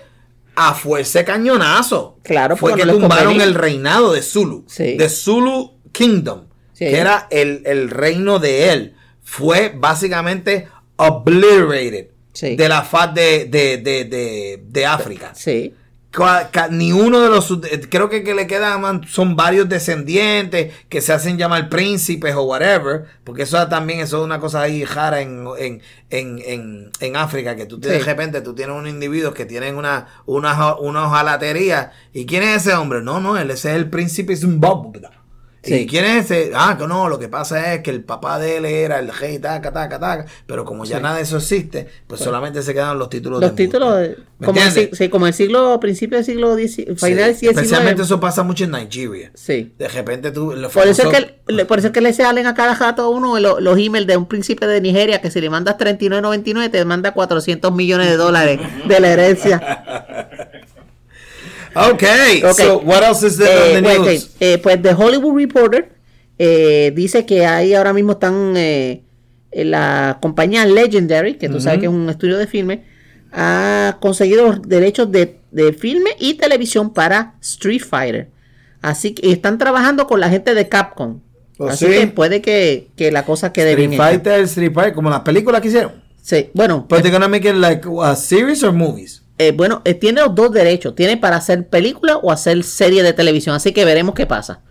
a 0.56 0.74
fuerza 0.74 1.24
cañonazo, 1.24 2.18
Claro, 2.24 2.58
fue 2.58 2.74
que 2.76 2.86
tumbaron 2.86 3.42
el 3.42 3.54
reinado 3.54 4.14
de 4.14 4.22
Zulu. 4.24 4.66
Sí. 4.68 4.98
De 4.98 5.08
Zulu 5.10 5.74
Kingdom. 5.92 6.46
Sí. 6.74 6.86
Que 6.86 6.98
era 6.98 7.28
el, 7.30 7.62
el 7.66 7.90
reino 7.92 8.40
de 8.40 8.72
él. 8.72 8.96
Fue 9.24 9.72
básicamente 9.76 10.68
obliterated 10.96 12.08
Sí. 12.34 12.56
de 12.56 12.68
la 12.68 12.82
faz 12.82 13.14
de, 13.14 13.46
de, 13.46 13.78
de, 13.78 14.64
de 14.68 14.86
África. 14.88 15.34
Sí. 15.36 15.72
Ni 16.70 16.92
uno 16.92 17.22
de 17.22 17.30
los. 17.30 17.50
eh, 17.70 17.82
Creo 17.90 18.10
que, 18.10 18.24
que 18.24 18.36
le 18.36 18.46
quedan. 18.48 19.04
Son 19.08 19.36
varios 19.36 19.68
descendientes 19.68 20.74
que 20.90 21.02
se 21.02 21.12
hacen 21.14 21.38
llamar 21.38 21.70
príncipes 21.70 22.36
o 22.36 22.44
whatever. 22.44 23.06
Porque 23.24 23.44
eso 23.44 23.68
también 23.68 24.00
eso 24.00 24.20
es 24.20 24.24
una 24.26 24.40
cosa 24.40 24.62
ahí 24.62 24.86
rara 24.86 25.22
en, 25.22 25.46
en, 25.58 25.82
en, 26.12 26.40
en, 26.46 26.92
en 27.00 27.16
África. 27.16 27.56
Que 27.56 27.66
tú 27.66 27.80
te- 27.80 27.90
de 27.90 27.98
Sí. 28.00 28.04
repente 28.06 28.42
tú 28.42 28.54
tienes 28.54 28.76
unos 28.76 28.90
individuos 28.90 29.34
que 29.34 29.46
tienen 29.46 29.76
una, 29.76 30.08
una, 30.26 30.76
una 30.76 31.08
hojalatería. 31.08 31.92
¿Y 32.14 32.26
quién 32.26 32.44
es 32.44 32.58
ese 32.68 32.76
hombre? 32.76 33.02
No, 33.02 33.20
no, 33.20 33.38
él 33.38 33.50
ese 33.50 33.72
es 33.72 33.76
el 33.78 33.90
príncipe 33.90 34.36
Zimbabwe. 34.36 35.02
Sí. 35.64 35.76
¿Y 35.76 35.88
quién 35.88 36.04
es 36.04 36.30
ese? 36.30 36.52
Ah, 36.54 36.76
que 36.78 36.86
no, 36.88 37.08
lo 37.08 37.18
que 37.18 37.30
pasa 37.30 37.74
es 37.74 37.82
que 37.84 37.90
el 37.90 38.04
papá 38.04 38.38
de 38.38 38.58
él 38.58 38.66
era 38.66 39.00
el 39.00 39.08
rey, 39.14 39.40
taca, 39.40 39.72
taca, 39.72 39.98
taca. 39.98 40.26
Pero 40.46 40.66
como 40.66 40.84
ya 40.84 40.98
Sí. 40.98 41.04
nada 41.04 41.16
de 41.16 41.22
eso 41.22 41.38
existe, 41.38 41.88
pues 42.06 42.20
solamente 42.20 42.62
se 42.62 42.74
quedan 42.74 43.00
los 43.00 43.10
títulos 43.10 43.40
Los 43.40 43.52
de 43.56 43.56
títulos, 43.66 43.98
de- 43.98 44.18
¿Me 44.40 44.48
como, 44.48 44.60
el, 44.62 44.90
sí, 44.94 45.08
como 45.10 45.26
el 45.28 45.34
siglo, 45.34 45.80
principio 45.80 46.18
del 46.18 46.26
siglo 46.26 46.58
XIX, 46.58 47.00
Sí, 47.00 47.06
final 47.08 47.34
del 47.34 47.50
Especialmente 47.50 48.02
eso 48.02 48.20
pasa 48.20 48.44
mucho 48.44 48.66
en 48.66 48.72
Nigeria. 48.72 49.32
Sí. 49.36 49.74
De 49.80 49.88
repente 49.88 50.32
tú. 50.32 50.52
los 50.54 50.74
Por 50.74 50.86
eso, 50.86 51.10
es 51.10 51.26
que, 51.48 51.64
por 51.66 51.78
eso 51.80 51.88
es 51.88 51.94
que 51.94 52.02
le 52.02 52.12
salen 52.12 52.46
a 52.46 52.54
cada 52.54 52.76
rato 52.76 53.04
a 53.04 53.10
uno 53.10 53.40
lo- 53.40 53.62
los 53.62 53.78
emails 53.80 54.06
de 54.06 54.18
un 54.18 54.26
príncipe 54.28 54.68
de 54.68 54.82
Nigeria 54.82 55.22
que 55.22 55.32
si 55.32 55.40
le 55.40 55.50
mandas 55.50 55.78
39.99 55.78 56.70
te 56.72 56.84
manda 56.84 57.14
400 57.14 57.72
millones 57.74 58.10
de 58.10 58.18
dólares 58.18 58.60
de 58.86 59.00
la 59.00 59.08
herencia. 59.14 60.30
Okay, 61.76 62.44
Ok. 62.44 62.52
so 62.56 62.80
what 62.80 63.04
else 63.04 63.26
is 63.26 63.38
there 63.38 63.74
Eh, 63.74 63.78
on 63.78 63.84
the 63.84 64.00
news? 64.12 64.30
eh, 64.40 64.58
pues 64.62 64.82
The 64.82 64.94
Hollywood 64.94 65.36
Reporter 65.38 65.90
eh, 66.38 66.92
dice 66.96 67.26
que 67.26 67.46
ahí 67.46 67.74
ahora 67.74 67.94
mismo 67.94 68.14
están 68.14 68.54
eh, 68.58 69.04
la 69.52 70.18
compañía 70.22 70.66
Legendary, 70.66 71.36
que 71.36 71.50
tú 71.50 71.60
sabes 71.60 71.80
que 71.80 71.86
es 71.86 71.92
un 71.92 72.10
estudio 72.10 72.38
de 72.38 72.48
filme, 72.48 72.84
ha 73.32 73.98
conseguido 74.00 74.48
los 74.48 74.62
derechos 74.62 75.12
de, 75.12 75.40
de 75.52 75.74
filme 75.74 76.12
y 76.20 76.36
televisión 76.36 76.94
para 76.94 77.36
Street 77.42 77.82
Fighter. 77.88 78.30
Así 78.82 79.14
que 79.14 79.32
están 79.32 79.58
trabajando 79.58 80.06
con 80.08 80.20
la 80.20 80.30
gente 80.30 80.54
de 80.54 80.68
Capcom. 80.70 81.22
¿Oh, 81.58 81.68
Así 81.68 81.86
sí? 81.86 81.92
que 81.92 82.08
puede 82.08 82.42
que, 82.42 82.90
que 82.96 83.12
la 83.12 83.26
cosa 83.26 83.54
quede 83.54 83.72
Street 83.72 83.90
bien. 83.90 84.00
Fighter, 84.02 84.42
Street 84.42 84.74
Fighter, 84.74 84.94
como 84.94 85.10
las 85.10 85.22
películas 85.22 85.62
que 85.62 85.70
hicieron. 85.70 86.04
Sí, 86.22 86.50
bueno, 86.54 86.86
But 86.90 87.02
they're 87.02 87.12
gonna 87.12 87.28
make 87.28 87.48
it 87.48 87.56
like 87.56 87.88
a 88.02 88.16
series 88.16 88.64
or 88.64 88.72
movies. 88.74 89.23
Eh, 89.38 89.52
bueno, 89.52 89.82
eh, 89.86 89.94
tiene 89.94 90.22
los 90.22 90.36
dos 90.36 90.52
derechos. 90.52 90.96
Tiene 90.96 91.18
para 91.18 91.38
hacer 91.38 91.68
película 91.68 92.18
o 92.18 92.32
hacer 92.32 92.64
serie 92.64 93.04
de 93.04 93.14
televisión. 93.14 93.56
Así 93.56 93.72
que 93.74 93.86
veremos 93.86 94.16
qué 94.16 94.26
pasa. 94.26 94.62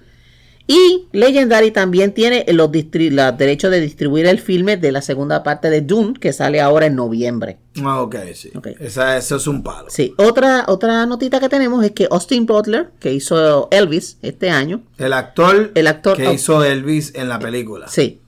Y 0.67 1.09
Legendary 1.13 1.71
también 1.73 2.15
tiene 2.15 2.47
los, 2.49 2.71
derechos 2.71 3.71
de 3.71 3.81
distribuir 3.81 4.27
el 4.27 4.39
filme 4.39 4.77
de 4.77 4.93
la 4.93 5.03
segunda 5.03 5.43
parte 5.43 5.71
de 5.71 5.81
Dune, 5.81 6.15
que 6.15 6.33
sale 6.33 6.61
ahora 6.61 6.87
en 6.87 6.95
noviembre. 6.95 7.59
Ah, 7.83 8.01
ok, 8.01 8.17
sí. 8.35 8.51
Ok. 8.55 8.69
Esa, 8.79 9.17
eso 9.17 9.37
es 9.37 9.47
un 9.47 9.63
palo. 9.63 9.91
Sí, 9.91 10.15
otra, 10.19 10.65
otra 10.69 11.05
notita 11.07 11.41
que 11.41 11.49
tenemos 11.49 11.85
es 11.85 11.91
que 11.91 12.07
Austin 12.11 12.47
Butler, 12.47 12.91
que 13.01 13.13
hizo 13.13 13.69
Elvis 13.71 14.19
este 14.23 14.51
año, 14.51 14.83
El 14.99 15.13
actor, 15.15 15.73
El 15.75 15.89
actor- 15.89 16.17
que 16.17 16.29
oh. 16.29 16.33
hizo 16.33 16.65
Elvis 16.65 17.13
en 17.17 17.29
la 17.29 17.39
película. 17.39 17.89
sí, 17.89 18.22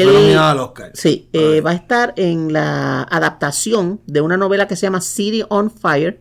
él- 0.00 0.12
nominado 0.12 0.50
al 0.50 0.58
Oscar. 0.60 0.90
sí, 0.94 1.28
eh, 1.32 1.60
va 1.60 1.70
a 1.70 1.74
estar 1.74 2.12
en 2.16 2.52
la 2.52 3.02
adaptación 3.02 4.00
de 4.06 4.20
una 4.20 4.36
novela 4.36 4.66
que 4.68 4.76
se 4.76 4.82
llama 4.86 5.00
City 5.00 5.42
on 5.48 5.70
Fire 5.70 6.20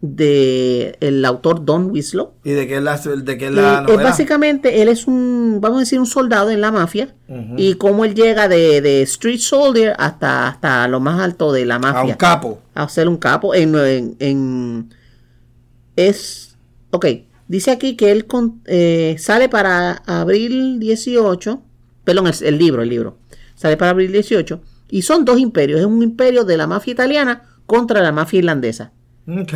de 0.00 0.96
el 1.00 1.24
autor 1.24 1.64
Don 1.64 1.90
Winslow. 1.90 2.32
¿Y 2.44 2.50
de 2.50 2.66
qué 2.66 2.76
es 2.76 2.82
la, 2.82 2.98
de 2.98 3.38
qué 3.38 3.46
es 3.46 3.50
Eh, 3.52 3.54
la 3.54 3.74
es 3.76 3.82
novela? 3.84 4.02
básicamente, 4.02 4.82
él 4.82 4.88
es 4.88 5.06
un, 5.06 5.58
vamos 5.62 5.78
a 5.78 5.80
decir, 5.80 5.98
un 5.98 6.04
soldado 6.06 6.50
en 6.50 6.60
la 6.60 6.70
mafia 6.70 7.14
y 7.56 7.74
cómo 7.74 8.04
él 8.04 8.14
llega 8.14 8.46
de, 8.46 8.82
de 8.82 9.00
street 9.02 9.38
soldier 9.38 9.94
hasta, 9.98 10.46
hasta 10.48 10.86
lo 10.88 11.00
más 11.00 11.20
alto 11.20 11.52
de 11.52 11.64
la 11.64 11.76
a 11.76 11.78
un 11.78 11.82
mafia. 11.82 12.16
capo. 12.18 12.60
A 12.74 12.86
ser 12.88 13.08
un 13.08 13.16
capo. 13.16 13.54
En, 13.54 13.74
en- 13.76 14.16
en- 14.18 14.94
es, 15.96 16.56
ok, 16.90 17.06
dice 17.48 17.70
aquí 17.70 17.96
que 17.96 18.10
él 18.10 18.26
con- 18.26 18.60
eh, 18.66 19.16
sale 19.18 19.48
para 19.48 20.02
abril 20.06 20.78
18, 20.80 21.62
perdón, 22.04 22.26
el, 22.26 22.34
el 22.42 22.58
libro, 22.58 22.82
el 22.82 22.88
libro, 22.88 23.18
sale 23.54 23.76
para 23.76 23.90
abril 23.90 24.12
18 24.12 24.60
y 24.90 25.02
son 25.02 25.24
dos 25.24 25.38
imperios, 25.38 25.80
es 25.80 25.86
un 25.86 26.02
imperio 26.02 26.44
de 26.44 26.56
la 26.56 26.66
mafia 26.66 26.92
italiana 26.92 27.42
contra 27.66 28.02
la 28.02 28.12
mafia 28.12 28.38
irlandesa. 28.38 28.92
Ok. 29.26 29.52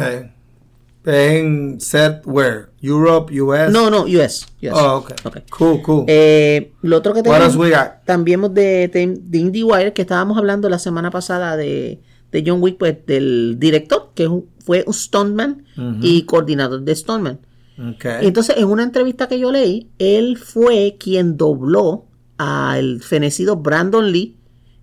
En 1.05 1.81
set 1.81 2.23
where? 2.27 2.67
Europe, 2.83 3.33
US. 3.41 3.71
No, 3.71 3.89
no, 3.89 4.03
US. 4.03 4.47
US. 4.63 4.71
Oh, 4.73 4.97
ok. 4.99 5.13
Ok. 5.25 5.37
Cool, 5.51 5.83
cool. 5.83 6.05
Eh, 6.07 6.73
lo 6.83 6.99
otro 6.99 7.15
que 7.15 7.23
tenemos 7.23 7.57
también 8.05 8.43
de, 8.53 8.89
de, 8.89 9.19
de 9.19 9.39
IndieWire, 9.39 9.93
que 9.95 10.03
estábamos 10.03 10.37
hablando 10.37 10.69
la 10.69 10.79
semana 10.79 11.11
pasada 11.11 11.57
de, 11.57 12.01
de 12.31 12.45
John 12.47 12.61
Wick, 12.63 12.77
pues 12.79 12.97
del 13.07 13.57
director, 13.59 14.11
que 14.15 14.29
un- 14.29 14.47
fue 14.65 14.85
un 14.87 14.93
stuntman 14.93 15.65
y 16.03 16.23
coordinador 16.25 16.83
de 16.83 16.95
stuntman. 16.95 17.39
Ok. 17.79 18.05
Entonces, 18.21 18.57
en 18.59 18.67
una 18.67 18.83
entrevista 18.83 19.29
que 19.29 19.39
yo 19.39 19.51
leí, 19.51 19.89
él 19.99 20.37
fue 20.37 20.97
quien 20.99 21.37
dobló 21.39 22.05
al 22.39 23.01
fenecido 23.03 23.57
Brandon 23.57 24.11
Lee 24.11 24.37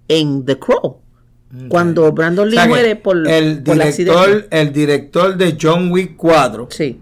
en 0.08 0.46
The 0.46 0.60
Crow. 0.60 1.02
Cuando 1.70 2.12
Brandon 2.12 2.48
O 2.48 2.50
Lee 2.50 2.58
sea 2.58 2.68
muere 2.68 2.96
por, 2.98 3.16
el 3.28 3.64
por 3.64 3.82
el 3.82 3.94
director, 3.96 4.48
el 4.52 4.74
director 4.74 5.38
de 5.38 5.58
John 5.60 5.90
Wick 5.90 6.18
4, 6.18 6.68
Sí, 6.70 7.00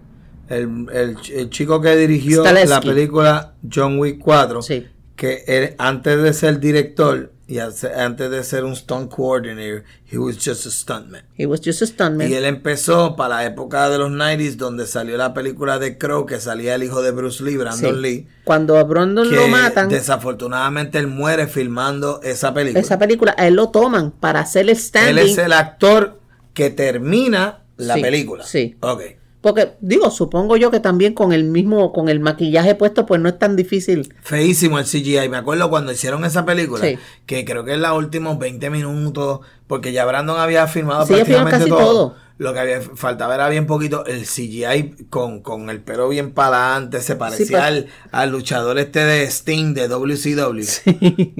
el, 0.48 0.86
el, 0.92 1.16
el 1.34 1.50
chico 1.50 1.80
que 1.80 1.96
dirigió 1.96 2.44
la 2.44 2.80
película 2.80 3.54
John 3.72 3.98
Wick 3.98 4.20
4, 4.20 4.62
sí. 4.62 4.86
que 5.16 5.42
él, 5.48 5.74
antes 5.78 6.22
de 6.22 6.32
ser 6.32 6.60
director 6.60 7.33
y 7.46 7.58
antes 7.58 8.30
de 8.30 8.42
ser 8.42 8.64
un 8.64 8.74
stunt 8.74 9.10
coordinator, 9.12 9.84
he 10.10 10.16
was 10.16 10.36
just 10.36 10.64
a 10.66 10.70
stuntman. 10.70 11.24
He 11.36 11.44
was 11.44 11.60
just 11.62 11.82
a 11.82 11.86
stuntman. 11.86 12.30
Y 12.30 12.34
él 12.34 12.44
empezó 12.46 13.16
para 13.16 13.36
la 13.36 13.44
época 13.44 13.88
de 13.90 13.98
los 13.98 14.10
90s, 14.10 14.56
donde 14.56 14.86
salió 14.86 15.16
la 15.18 15.34
película 15.34 15.78
de 15.78 15.98
Crow, 15.98 16.24
que 16.24 16.40
salía 16.40 16.74
el 16.74 16.82
hijo 16.84 17.02
de 17.02 17.10
Bruce 17.10 17.42
Lee, 17.44 17.56
Brandon 17.58 17.94
Sí. 17.96 18.00
Lee. 18.00 18.28
Cuando 18.44 18.78
a 18.78 18.84
Brandon 18.84 19.28
Que 19.28 19.36
lo 19.36 19.48
matan, 19.48 19.88
desafortunadamente 19.90 20.98
él 20.98 21.06
muere 21.06 21.46
filmando 21.46 22.20
esa 22.22 22.54
película. 22.54 22.80
esa 22.80 22.98
película, 22.98 23.34
a 23.36 23.46
él 23.46 23.54
lo 23.54 23.68
toman 23.70 24.10
para 24.12 24.40
hacer 24.40 24.68
el 24.68 24.76
standing. 24.76 25.18
Él 25.18 25.30
es 25.30 25.36
el 25.38 25.52
actor 25.52 26.20
que 26.54 26.70
termina 26.70 27.60
la 27.76 27.94
Sí, 27.94 28.00
película. 28.00 28.44
sí. 28.44 28.76
Ok. 28.80 29.02
Porque, 29.44 29.72
digo, 29.80 30.10
supongo 30.10 30.56
yo 30.56 30.70
que 30.70 30.80
también 30.80 31.12
con 31.12 31.34
el 31.34 31.44
mismo, 31.44 31.92
con 31.92 32.08
el 32.08 32.18
maquillaje 32.18 32.74
puesto, 32.74 33.04
pues 33.04 33.20
no 33.20 33.28
es 33.28 33.38
tan 33.38 33.56
difícil. 33.56 34.14
Feísimo 34.22 34.78
el 34.78 34.86
CGI. 34.86 35.28
Me 35.28 35.36
acuerdo 35.36 35.68
cuando 35.68 35.92
hicieron 35.92 36.24
esa 36.24 36.46
película, 36.46 36.82
Sí. 36.82 36.98
que 37.26 37.44
creo 37.44 37.62
que 37.62 37.74
en 37.74 37.82
los 37.82 37.92
últimos 37.92 38.38
20 38.38 38.70
minutos, 38.70 39.40
porque 39.66 39.92
ya 39.92 40.06
Brandon 40.06 40.38
había 40.40 40.66
filmado 40.66 41.04
Sí, 41.06 41.12
prácticamente 41.12 41.58
casi 41.58 41.68
todo. 41.68 41.78
todo. 41.78 42.16
Lo 42.38 42.54
que 42.54 42.58
había 42.60 42.80
faltaba 42.80 43.34
era 43.34 43.48
bien 43.50 43.66
poquito 43.66 44.06
el 44.06 44.24
CGI 44.26 45.04
con, 45.10 45.40
con 45.42 45.68
el 45.68 45.80
pelo 45.82 46.08
bien 46.08 46.32
para 46.32 46.70
adelante. 46.72 47.02
Se 47.02 47.14
parecía 47.14 47.46
pues. 47.58 47.62
al, 47.62 47.86
al 48.12 48.30
luchador 48.30 48.78
este 48.78 49.00
de 49.04 49.24
Sting 49.30 49.74
de 49.74 49.88
WCW. 49.88 50.64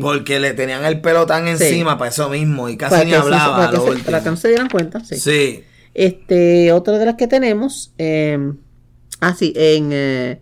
Porque 0.01 0.39
le 0.41 0.53
tenían 0.53 0.85
el 0.85 1.01
pelo 1.01 1.25
tan 1.27 1.49
encima 1.49 1.97
para 1.99 2.11
eso 2.11 2.29
mismo 2.29 2.69
y 2.69 2.77
casi 2.77 2.91
Para 2.93 3.05
ni 3.05 3.11
que, 3.11 3.17
se, 3.17 3.23
hablaba. 3.23 3.57
para 3.57 3.69
a 3.69 3.71
que 3.71 3.77
se- 3.99 4.05
para 4.05 4.23
que 4.23 4.31
no 4.31 4.37
se 4.37 4.49
dieran 4.49 4.69
cuenta, 4.69 5.01
sí. 5.01 5.17
Sí. 5.17 5.65
Este, 5.95 6.73
otra 6.73 6.99
de 6.99 7.07
las 7.07 7.15
que 7.15 7.29
tenemos, 7.29 7.95
eh, 7.99 8.53
ah, 9.21 9.35
sí, 9.35 9.53
en, 9.57 9.91
eh, 9.93 10.41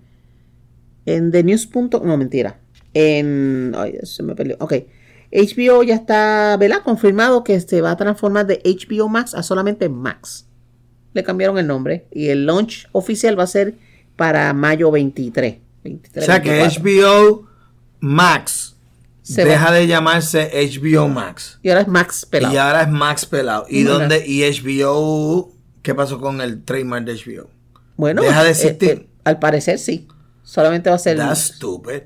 en 1.07 1.31
The 1.31 1.45
News. 1.45 1.69
No, 2.03 2.16
mentira. 2.16 2.59
En, 2.95 3.74
ay, 3.77 3.99
se 4.03 4.23
me 4.23 4.35
perdió. 4.35 4.57
Ok. 4.61 4.74
HBO 5.31 5.83
ya 5.83 5.95
está, 5.95 6.57
¿verdad? 6.59 6.83
Confirmado 6.83 7.45
que 7.45 7.59
se 7.61 7.81
va 7.81 7.93
a 7.93 7.97
transformar 7.97 8.47
de 8.47 8.61
HBO 8.65 9.09
Max 9.09 9.35
a 9.35 9.43
solamente 9.43 9.89
Max. 9.89 10.47
Le 11.15 11.23
cambiaron 11.23 11.59
el 11.59 11.66
nombre. 11.66 12.07
Y 12.11 12.29
el 12.29 12.47
launch 12.47 12.89
oficial 12.93 13.39
va 13.39 13.45
a 13.45 13.47
ser 13.47 13.74
para 14.16 14.53
mayo 14.53 14.91
23. 14.91 15.59
23 15.85 16.23
O 16.23 16.27
sea 16.27 16.43
que 16.43 16.51
24. 16.51 16.83
HBO 16.83 17.47
Max 18.01 18.72
Se 19.23 19.44
deja 19.44 19.66
va. 19.66 19.73
de 19.73 19.86
llamarse 19.86 20.51
HBO 20.53 21.09
Max. 21.09 21.59
Y 21.62 21.69
ahora 21.70 21.82
es 21.82 21.89
Max 21.89 22.27
pelado. 22.27 22.55
Y 22.55 22.57
ahora 22.57 22.82
es 22.82 22.89
Max 22.89 23.24
Pelado. 23.27 23.66
¿Y 23.69 23.82
dónde? 23.85 24.27
¿Y 24.27 24.43
HBO? 24.43 25.53
¿Qué 25.82 25.94
pasó 25.94 26.20
con 26.20 26.40
el 26.40 26.62
trademark 26.65 27.05
de 27.05 27.15
HBO? 27.15 27.49
Bueno, 27.97 28.23
deja 28.23 28.43
de 28.43 28.49
eh, 28.49 28.53
existir. 28.53 28.90
eh, 28.90 29.09
al 29.24 29.39
parecer 29.39 29.78
sí. 29.78 30.09
Solamente 30.43 30.90
va 30.90 30.97
a 30.97 30.99
ser. 30.99 31.16
That's 31.19 31.39
stupid. 31.55 32.03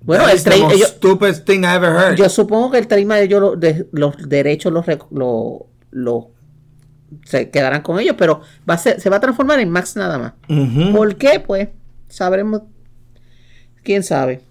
Bueno, 0.00 0.22
That 0.24 0.30
el 0.30 0.36
is 0.36 0.44
the 0.44 0.50
trade- 0.50 0.62
most 0.62 0.74
ellos- 0.76 0.88
stupid 0.90 1.34
thing 1.44 1.60
I 1.64 1.74
ever 1.74 1.90
heard. 1.90 2.16
Yo 2.16 2.28
supongo 2.28 2.70
que 2.70 2.78
el 2.78 2.86
tema 2.86 3.16
de 3.16 3.24
ellos, 3.24 3.40
lo- 3.40 3.56
de, 3.56 3.88
los 3.92 4.14
derechos 4.28 4.72
los, 4.72 4.86
lo- 5.10 5.66
lo- 5.90 6.30
se 7.24 7.50
quedarán 7.50 7.82
con 7.82 7.98
ellos, 7.98 8.14
pero 8.16 8.42
va 8.68 8.74
a 8.74 8.78
ser, 8.78 9.00
se 9.00 9.10
va 9.10 9.16
a 9.16 9.20
transformar 9.20 9.58
en 9.58 9.70
Max 9.70 9.96
nada 9.96 10.18
más. 10.18 10.34
Ujú. 10.48 10.92
¿Por 10.94 11.16
qué? 11.16 11.40
Pues 11.40 11.68
sabremos. 12.08 12.62
Quién 13.82 14.02
sabe. 14.04 14.42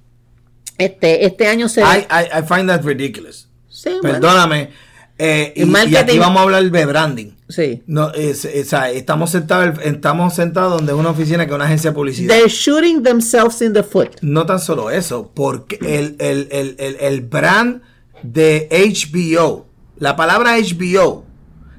Este, 0.78 1.26
este 1.26 1.48
año 1.48 1.68
se. 1.70 1.82
I, 1.82 2.06
I, 2.10 2.40
I 2.40 2.44
find 2.48 2.68
that 2.70 2.84
ridiculous. 2.84 3.48
Sí, 3.70 3.90
bueno, 4.02 4.20
Perdóname. 4.20 4.70
eh, 5.18 5.54
y, 5.56 5.96
aquí 5.96 6.18
vamos 6.20 6.40
a 6.40 6.44
hablar 6.44 6.64
de 6.70 6.86
branding. 6.86 7.32
sí. 7.50 7.84
No, 7.88 8.12
es- 8.14 8.46
es- 8.46 8.74
estamos 8.74 9.32
sentados, 9.32 9.80
estamos 9.84 10.36
sentados 10.36 10.74
donde 10.74 10.92
es 10.94 10.98
una 10.98 11.10
oficina 11.12 11.46
que 11.46 11.52
es 11.52 11.56
una 11.56 11.66
agencia 11.66 11.92
de 11.92 11.96
publicidad. 11.96 12.36
They're 12.36 12.50
shooting 12.50 13.04
themselves 13.04 13.62
in 13.62 13.74
the 13.74 13.84
foot. 13.84 14.18
No 14.22 14.46
tan 14.46 14.60
solo 14.60 14.90
eso, 14.92 15.32
porque 15.34 15.78
el, 15.82 16.16
el, 16.20 16.48
el, 16.52 16.76
el, 16.80 16.98
el 17.00 17.22
brand 17.22 17.82
de 18.24 18.68
HBO, 18.72 19.68
la 20.00 20.16
palabra 20.16 20.58
HBO 20.58 21.26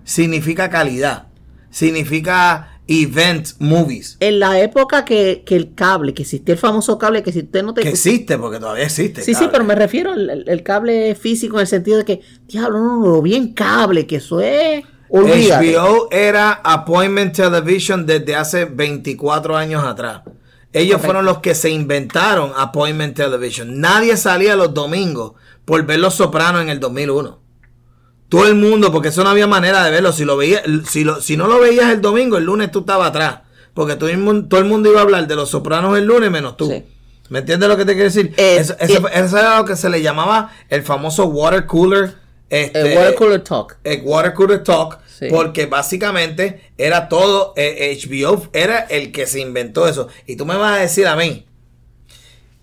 significa 0.05 0.71
calidad, 0.71 1.27
significa 1.71 2.78
event 2.89 3.51
movies, 3.59 4.17
En 4.19 4.41
la 4.41 4.59
época 4.61 5.05
que, 5.05 5.43
que 5.45 5.55
el 5.55 5.75
cable, 5.75 6.15
que 6.15 6.23
existía 6.23 6.55
el 6.55 6.59
famoso 6.59 6.99
cable, 6.99 7.23
que 7.23 7.33
si 7.33 7.41
usted 7.41 7.63
no 7.63 7.75
te. 7.75 7.83
que 7.83 7.91
existe, 7.91 8.39
porque 8.39 8.59
todavía 8.59 8.85
existe. 8.85 9.23
Sí, 9.23 9.35
sí, 9.35 9.49
pero 9.53 9.63
me 9.63 9.75
refiero 9.75 10.13
al 10.13 10.45
el, 10.49 10.63
cable 10.63 11.15
físico 11.15 11.57
en 11.57 11.61
el 11.63 11.67
sentido 11.67 11.99
de 11.99 12.05
que, 12.05 12.21
diablo, 12.47 12.79
no, 12.79 12.99
no, 12.99 13.07
lo 13.07 13.23
vi 13.23 13.35
en 13.35 13.53
cable, 13.53 14.07
que 14.07 14.17
eso 14.17 14.41
es. 14.41 14.85
Olvídate. 15.11 15.77
HBO 15.77 16.09
era 16.11 16.53
Appointment 16.53 17.35
Television 17.35 18.05
desde 18.05 18.35
hace 18.35 18.65
24 18.65 19.57
años 19.57 19.85
atrás. 19.85 20.23
Ellos 20.73 21.01
fueron 21.01 21.25
los 21.25 21.39
que 21.39 21.55
se 21.55 21.71
inventaron 21.71 22.53
Appointment 22.57 23.17
Television. 23.17 23.81
Nadie 23.81 24.17
salía 24.17 24.55
los 24.55 24.75
domingos 24.75 25.33
por 25.65 25.85
ver 25.87 25.99
Los 25.99 26.15
Sopranos 26.15 26.63
en 26.63 26.69
el 26.69 26.79
2001. 26.79 27.48
Todo 28.29 28.47
el 28.47 28.55
mundo, 28.57 28.93
porque 28.93 29.09
eso 29.09 29.25
no 29.25 29.31
había 29.31 29.47
manera 29.47 29.83
de 29.85 29.91
verlo. 29.91 30.13
Si 30.13 30.25
lo 30.25 30.37
veía, 30.37 30.63
si, 30.89 31.05
lo- 31.05 31.21
si 31.21 31.37
no 31.37 31.47
lo 31.49 31.59
veías 31.61 31.91
el 31.91 32.01
domingo, 32.03 32.37
el 32.37 32.45
lunes 32.45 32.71
tú 32.71 32.81
estabas 32.81 33.09
atrás. 33.09 33.41
Porque 33.75 33.97
todo 33.97 34.09
el, 34.11 34.19
mundo, 34.19 34.49
todo 34.49 34.61
el 34.61 34.67
mundo 34.67 34.91
iba 34.91 35.01
a 35.01 35.03
hablar 35.05 35.27
de 35.27 35.35
Los 35.37 35.51
Sopranos 35.51 35.97
el 35.97 36.05
lunes 36.05 36.31
menos 36.31 36.57
tú. 36.57 36.69
Sí. 36.71 36.85
¿Me 37.31 37.39
entiendes 37.41 37.69
lo 37.69 37.77
que 37.77 37.85
te 37.85 37.93
quiero 37.93 38.05
decir? 38.05 38.35
Eh, 38.37 38.57
eso, 38.59 38.75
eso- 38.81 39.07
eh, 39.09 39.13
eso 39.15 39.39
era 39.39 39.59
lo 39.59 39.65
que 39.65 39.77
se 39.77 39.89
le 39.89 40.03
llamaba 40.03 40.53
el 40.69 40.83
famoso 40.83 41.27
water 41.27 41.65
cooler. 41.67 42.15
Este, 42.51 42.81
El 42.81 42.97
water 42.99 43.15
cooler 43.15 43.41
talk. 43.45 43.77
el 43.85 44.01
Water 44.05 44.33
Cooler 44.33 44.63
Talk, 44.63 44.99
Sí. 45.19 45.27
porque 45.31 45.67
básicamente 45.67 46.71
era 46.79 47.09
todo, 47.11 47.53
eh, 47.57 47.95
HBO 48.03 48.49
era 48.55 48.79
el 48.81 49.13
que 49.13 49.27
se 49.27 49.41
inventó 49.41 49.87
eso. 49.87 50.09
Y 50.27 50.37
tú 50.37 50.47
me 50.47 50.57
vas 50.57 50.79
a 50.79 50.81
decir 50.81 51.07
a 51.07 51.15
mí 51.15 51.45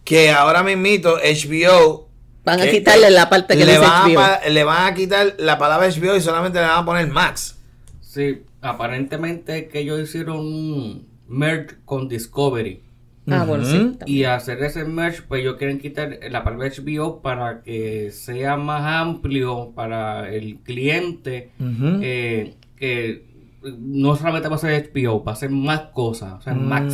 que 0.04 0.32
ahora 0.32 0.64
mismito 0.64 1.18
HBO... 1.18 2.05
Van 2.46 2.62
a 2.62 2.68
quitarle 2.70 3.10
la 3.10 3.30
parte 3.30 3.58
que 3.58 3.66
le 3.66 3.74
dice 3.74 3.82
van, 3.82 4.18
a 4.18 4.48
le 4.48 4.64
van 4.64 4.88
a 4.88 4.94
quitar 4.94 5.36
la 5.40 5.58
palabra 5.58 5.88
HBO 5.90 6.16
y 6.16 6.22
solamente 6.22 6.60
le 6.60 6.66
van 6.68 6.84
a 6.84 6.86
poner 6.86 7.08
Max. 7.08 7.58
Sí, 8.02 8.44
aparentemente 8.62 9.68
que 9.68 9.80
ellos 9.80 10.00
hicieron 10.00 10.38
un 10.38 11.08
merge 11.28 11.76
con 11.86 12.08
Discovery. 12.08 12.82
Ah, 13.28 13.44
bueno, 13.44 13.66
sí. 13.66 13.98
Y 14.06 14.26
hacer 14.26 14.64
ese 14.64 14.86
merge, 14.86 15.24
pues 15.28 15.42
ellos 15.42 15.56
quieren 15.58 15.80
quitar 15.80 16.20
la 16.30 16.44
palabra 16.44 16.70
HBO 16.70 17.22
para 17.22 17.64
que 17.64 18.12
sea 18.12 18.56
más 18.56 18.84
amplio 18.84 19.72
para 19.76 20.32
el 20.32 20.58
cliente. 20.58 21.50
Eh, 21.60 22.54
que 22.78 23.26
no 23.64 24.16
solamente 24.16 24.48
va 24.48 24.58
a 24.58 24.60
ser 24.60 24.92
HBO, 24.94 25.24
va 25.24 25.32
a 25.32 25.36
ser 25.36 25.50
más 25.50 25.82
cosas, 25.94 26.34
o 26.34 26.42
sea, 26.42 26.54
Max. 26.54 26.94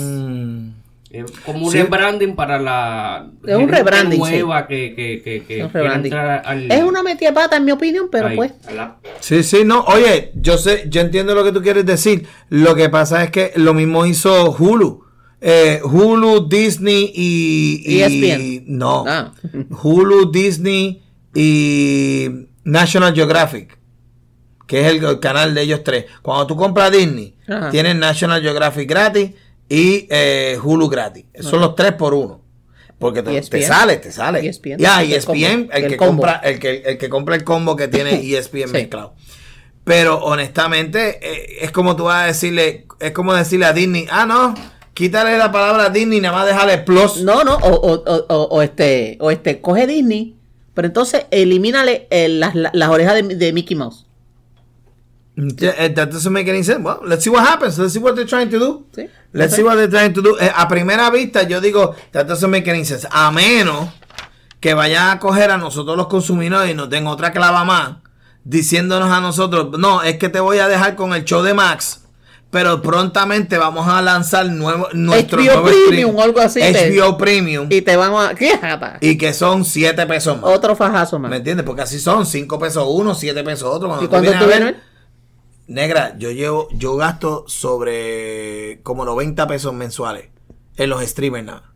Es 1.13 1.29
como 1.45 1.65
un 1.65 1.71
Sí. 1.71 1.77
rebranding 1.81 2.35
para 2.35 2.57
la 2.59 3.29
Es 3.45 3.53
un 3.55 3.61
gente 3.61 3.75
rebranding, 3.77 4.19
nueva 4.19 4.65
que, 4.67 4.93
que, 4.95 5.21
que, 5.21 5.43
que 5.43 5.57
Es 5.59 5.63
un 5.65 5.69
quiere 5.69 5.83
rebranding. 5.88 6.13
entrar 6.13 6.41
al, 6.45 6.71
Es 6.71 6.83
una 6.83 7.03
metida 7.03 7.33
pata, 7.33 7.57
en 7.57 7.65
mi 7.65 7.71
opinión, 7.71 8.07
pero 8.11 8.27
ahí, 8.27 8.35
pues. 8.38 8.53
la- 8.73 8.97
Sí, 9.19 9.43
sí, 9.43 9.63
no. 9.65 9.81
Oye, 9.85 10.31
yo 10.35 10.57
sé, 10.57 10.85
yo 10.89 11.01
entiendo 11.01 11.35
lo 11.35 11.43
que 11.43 11.51
tú 11.51 11.61
quieres 11.61 11.85
decir. 11.85 12.25
Lo 12.49 12.75
que 12.75 12.89
pasa 12.89 13.23
es 13.23 13.29
que 13.31 13.51
lo 13.55 13.73
mismo 13.73 14.05
hizo 14.05 14.51
Hulu. 14.51 15.03
Eh, 15.41 15.81
Hulu, 15.83 16.47
Disney 16.47 17.11
y, 17.13 17.83
y- 17.85 18.01
ESPN. 18.01 18.63
no. 18.67 19.03
Ah. 19.07 19.33
Hulu, 19.83 20.31
Disney 20.31 21.01
y 21.33 22.27
National 22.63 23.13
Geographic, 23.15 23.77
que 24.67 24.81
es 24.81 24.88
el, 24.88 25.03
el 25.03 25.19
canal 25.19 25.53
de 25.55 25.63
ellos 25.63 25.83
tres. 25.83 26.05
Cuando 26.21 26.47
tú 26.47 26.55
compras 26.55 26.91
Disney, 26.91 27.35
Ajá. 27.47 27.69
tienes 27.71 27.95
National 27.95 28.41
Geographic 28.41 28.88
gratis 28.88 29.31
y 29.73 30.07
eh, 30.10 30.57
Hulu 30.61 30.89
gratis. 30.89 31.26
Son 31.39 31.61
los 31.61 31.76
tres 31.76 31.93
por 31.93 32.14
uno. 32.14 32.41
Porque 32.99 33.23
te, 33.23 33.41
te 33.41 33.61
sale, 33.64 33.98
te 33.98 34.11
sale. 34.11 34.45
ESPN. 34.48 34.77
Ya, 34.77 34.98
combo. 34.99 35.15
ESPN, 35.15 35.69
el, 35.72 35.84
El 35.85 35.88
que 35.89 35.98
combo. 35.98 36.11
compra, 36.22 36.41
el 36.43 36.60
que, 36.60 36.84
el 36.85 36.98
que 36.98 37.10
compra 37.10 37.35
el 37.35 37.43
combo 37.43 37.76
que 37.76 37.88
tiene 37.88 38.15
E 38.22 38.38
ESPN 38.38 38.68
Sí. 38.68 38.73
mezclado. 38.73 39.15
Pero 39.84 40.19
honestamente, 40.23 41.19
eh, 41.22 41.57
es 41.61 41.72
como 41.72 41.95
tú 41.95 42.03
vas 42.03 42.23
a 42.23 42.27
decirle, 42.27 42.85
es 42.99 43.11
como 43.11 43.34
decirle 43.34 43.65
a 43.65 43.73
Disney, 43.73 44.06
ah, 44.11 44.26
no, 44.27 44.53
quítale 44.93 45.38
la 45.38 45.52
palabra 45.52 45.89
Disney 45.89 46.19
y 46.19 46.22
nada 46.22 46.38
más 46.38 46.45
dejarle 46.48 46.77
plus. 46.80 47.22
No, 47.23 47.43
no, 47.43 47.56
o, 47.56 47.69
o, 47.69 48.03
o, 48.27 48.35
o- 48.43 48.61
este, 48.61 49.18
o 49.19 49.31
este, 49.31 49.60
coge 49.61 49.88
Disney, 49.88 50.35
pero 50.76 50.88
entonces 50.88 51.26
elimínale 51.31 52.07
eh, 52.11 52.27
las, 52.30 52.53
las, 52.53 52.72
las 52.76 52.89
orejas 52.89 53.15
de, 53.15 53.35
de 53.35 53.53
Mickey 53.53 53.76
Mouse. 53.76 54.06
Eh, 55.38 55.90
That 55.95 56.10
doesn't 56.10 56.32
make 56.34 56.49
any 56.49 56.64
sense. 56.64 56.82
Well, 56.84 56.99
let's 57.06 57.24
see 57.24 57.30
what 57.30 57.45
happens. 57.48 57.78
Let's 57.80 57.94
see 57.94 57.99
what 57.99 58.16
they're 58.16 58.28
trying 58.28 58.49
to 58.49 58.60
do. 58.60 58.86
Sí. 58.95 59.08
Let's 59.34 59.56
see 59.56 59.64
what 59.64 59.76
they're 59.78 59.90
trying 59.90 60.14
to 60.14 60.22
do. 60.22 60.38
Eh, 60.40 60.52
a 60.53 60.68
primera 60.68 61.10
vista, 61.10 61.44
yo 61.44 61.62
digo, 61.62 61.95
that 62.12 62.28
doesn't 62.28 62.49
make 62.49 62.70
any 62.70 62.84
sense. 62.86 63.08
A 63.10 63.32
menos 63.32 63.90
que 64.60 64.74
vayan 64.74 65.10
a 65.10 65.20
coger 65.20 65.49
a 65.52 65.58
nosotros 65.58 65.95
los 65.98 66.08
consumidores 66.08 66.70
y 66.70 66.74
nos 66.74 66.90
den 66.90 67.08
otra 67.08 67.32
clava 67.32 67.64
más, 67.64 67.98
diciéndonos 68.44 69.10
a 69.10 69.22
nosotros, 69.22 69.78
no, 69.80 70.03
es 70.03 70.18
que 70.18 70.30
te 70.30 70.40
voy 70.40 70.60
a 70.60 70.68
dejar 70.68 70.95
con 70.95 71.14
el 71.14 71.24
show 71.26 71.41
de 71.41 71.53
Max, 71.53 72.02
pero 72.52 72.82
prontamente 72.82 73.58
vamos 73.58 73.88
a 73.88 74.02
lanzar 74.02 74.45
nuevo, 74.48 74.88
nuestro 74.94 75.40
HBO 75.41 75.45
nuevo 75.62 75.70
Premium 75.88 76.16
o 76.18 76.22
algo 76.22 76.41
así, 76.41 76.60
te- 76.60 76.91
HBO 76.91 77.18
Premium. 77.18 77.68
Y 77.72 77.82
te 77.82 77.95
van 77.95 78.14
a. 78.14 78.36
¿Qué 78.36 78.58
jata? 78.58 78.98
Y 78.99 79.18
que 79.18 79.34
son 79.34 79.64
7 79.64 80.06
pesos 80.06 80.40
más. 80.41 80.52
Otro 80.52 80.76
fajazo 80.76 81.18
más. 81.18 81.32
¿Me 81.32 81.38
entiendes? 81.38 81.66
Porque 81.66 81.84
así 81.84 81.99
son 81.99 82.26
5 82.26 82.60
pesos 82.60 82.86
uno, 82.90 83.16
7 83.16 83.41
pesos 83.44 83.70
otro. 83.74 83.88
Cuando 83.88 84.06
¿Y 84.06 84.08
cuánto 84.10 84.32
tú 84.34 84.45
vienes? 84.48 84.76
Negra, 85.72 86.15
yo 86.18 86.31
llevo, 86.31 86.68
yo 86.73 86.95
gasto 86.98 87.45
sobre 87.48 88.81
como 88.84 89.06
90 89.06 89.48
pesos 89.48 89.73
mensuales 89.73 90.26
en 90.76 90.89
los 90.89 91.02
streamers 91.03 91.45
nada. 91.45 91.73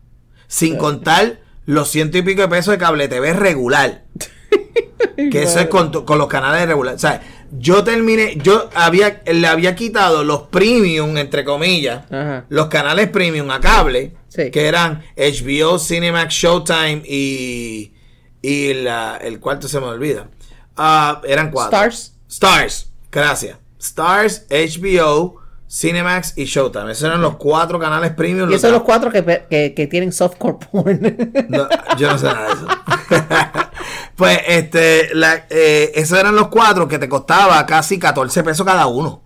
Sin 0.48 0.76
contar 0.76 1.40
los 1.64 1.88
ciento 1.88 2.18
y 2.18 2.22
pico 2.22 2.42
de 2.42 2.48
pesos 2.48 2.72
de 2.72 2.78
cable 2.78 3.08
TV 3.08 3.32
regular. 3.32 4.04
que 5.16 5.42
eso 5.42 5.60
es 5.60 5.66
con, 5.68 5.90
con 6.04 6.18
los 6.18 6.28
canales 6.28 6.66
regulares. 6.68 6.98
O 7.02 7.08
sea, 7.08 7.22
yo 7.52 7.82
terminé, 7.84 8.36
yo 8.42 8.68
había, 8.74 9.22
le 9.26 9.46
había 9.46 9.74
quitado 9.74 10.24
los 10.24 10.42
premium, 10.42 11.16
entre 11.16 11.44
comillas, 11.44 12.04
Ajá. 12.12 12.44
los 12.48 12.66
canales 12.66 13.08
premium 13.08 13.50
a 13.50 13.60
cable, 13.60 14.14
Sí. 14.28 14.50
que 14.50 14.66
eran 14.66 15.02
HBO, 15.16 15.78
Cinemax, 15.78 16.34
Showtime 16.34 17.02
y, 17.06 17.94
y 18.42 18.74
la- 18.74 19.16
el 19.16 19.40
cuarto 19.40 19.66
se 19.68 19.80
me 19.80 19.86
olvida. 19.86 20.28
Ah, 20.76 21.22
eran 21.26 21.50
cuatro. 21.50 21.78
Stars. 21.78 22.12
Stars, 22.28 22.92
gracias. 23.10 23.56
Stars, 23.86 24.46
HBO, 24.50 25.40
Cinemax 25.68 26.34
y 26.36 26.44
Showtime. 26.44 26.92
Esos 26.92 27.04
eran 27.04 27.20
los 27.20 27.36
cuatro 27.36 27.78
canales 27.78 28.12
premium. 28.12 28.50
Y 28.50 28.54
esos 28.54 28.62
son 28.62 28.72
los 28.72 28.82
cuatro 28.82 29.10
que, 29.10 29.46
que, 29.48 29.74
que 29.74 29.86
tienen 29.86 30.12
softcore 30.12 30.58
porn. 30.70 31.00
No, 31.48 31.68
yo 31.96 32.10
no 32.10 32.18
sé 32.18 32.26
nada 32.26 32.46
de 32.46 32.52
eso. 32.52 32.66
pues, 34.16 34.40
este, 34.46 35.14
la, 35.14 35.46
eh, 35.50 35.92
esos 35.94 36.18
eran 36.18 36.34
los 36.36 36.48
cuatro 36.48 36.86
que 36.88 36.98
te 36.98 37.08
costaba 37.08 37.64
casi 37.66 37.98
14 37.98 38.42
pesos 38.42 38.66
cada 38.66 38.86
uno. 38.86 39.22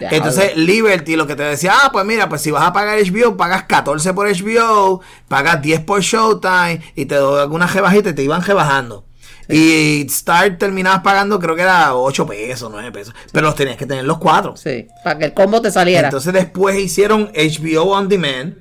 Ya, 0.00 0.08
Entonces, 0.10 0.56
Liberty 0.56 1.14
lo 1.14 1.26
que 1.28 1.36
te 1.36 1.44
decía, 1.44 1.72
ah, 1.72 1.90
pues 1.92 2.04
mira, 2.04 2.28
pues 2.28 2.40
si 2.42 2.50
vas 2.50 2.64
a 2.64 2.72
pagar 2.72 2.98
HBO, 2.98 3.36
pagas 3.36 3.64
14 3.64 4.12
por 4.12 4.26
HBO, 4.26 5.00
pagas 5.28 5.62
10 5.62 5.80
por 5.82 6.00
Showtime 6.00 6.80
y 6.96 7.06
te 7.06 7.14
doy 7.14 7.40
algunas 7.40 7.72
rebajitas 7.72 8.12
y 8.12 8.16
te 8.16 8.22
iban 8.24 8.42
rebajando. 8.42 9.04
Y 9.48 10.06
Star 10.06 10.56
terminabas 10.58 11.00
pagando, 11.00 11.38
creo 11.38 11.54
que 11.54 11.62
era 11.62 11.94
8 11.94 12.26
pesos, 12.26 12.70
9 12.70 12.92
pesos. 12.92 13.14
Pero 13.32 13.46
los 13.46 13.54
tenías 13.54 13.76
que 13.76 13.86
tener 13.86 14.04
los 14.04 14.18
cuatro. 14.18 14.56
sí, 14.56 14.86
para 15.02 15.18
que 15.18 15.24
el 15.26 15.34
combo 15.34 15.60
te 15.60 15.70
saliera. 15.70 16.08
Entonces 16.08 16.32
después 16.32 16.78
hicieron 16.78 17.30
HBO 17.34 17.92
On 17.92 18.08
Demand, 18.08 18.54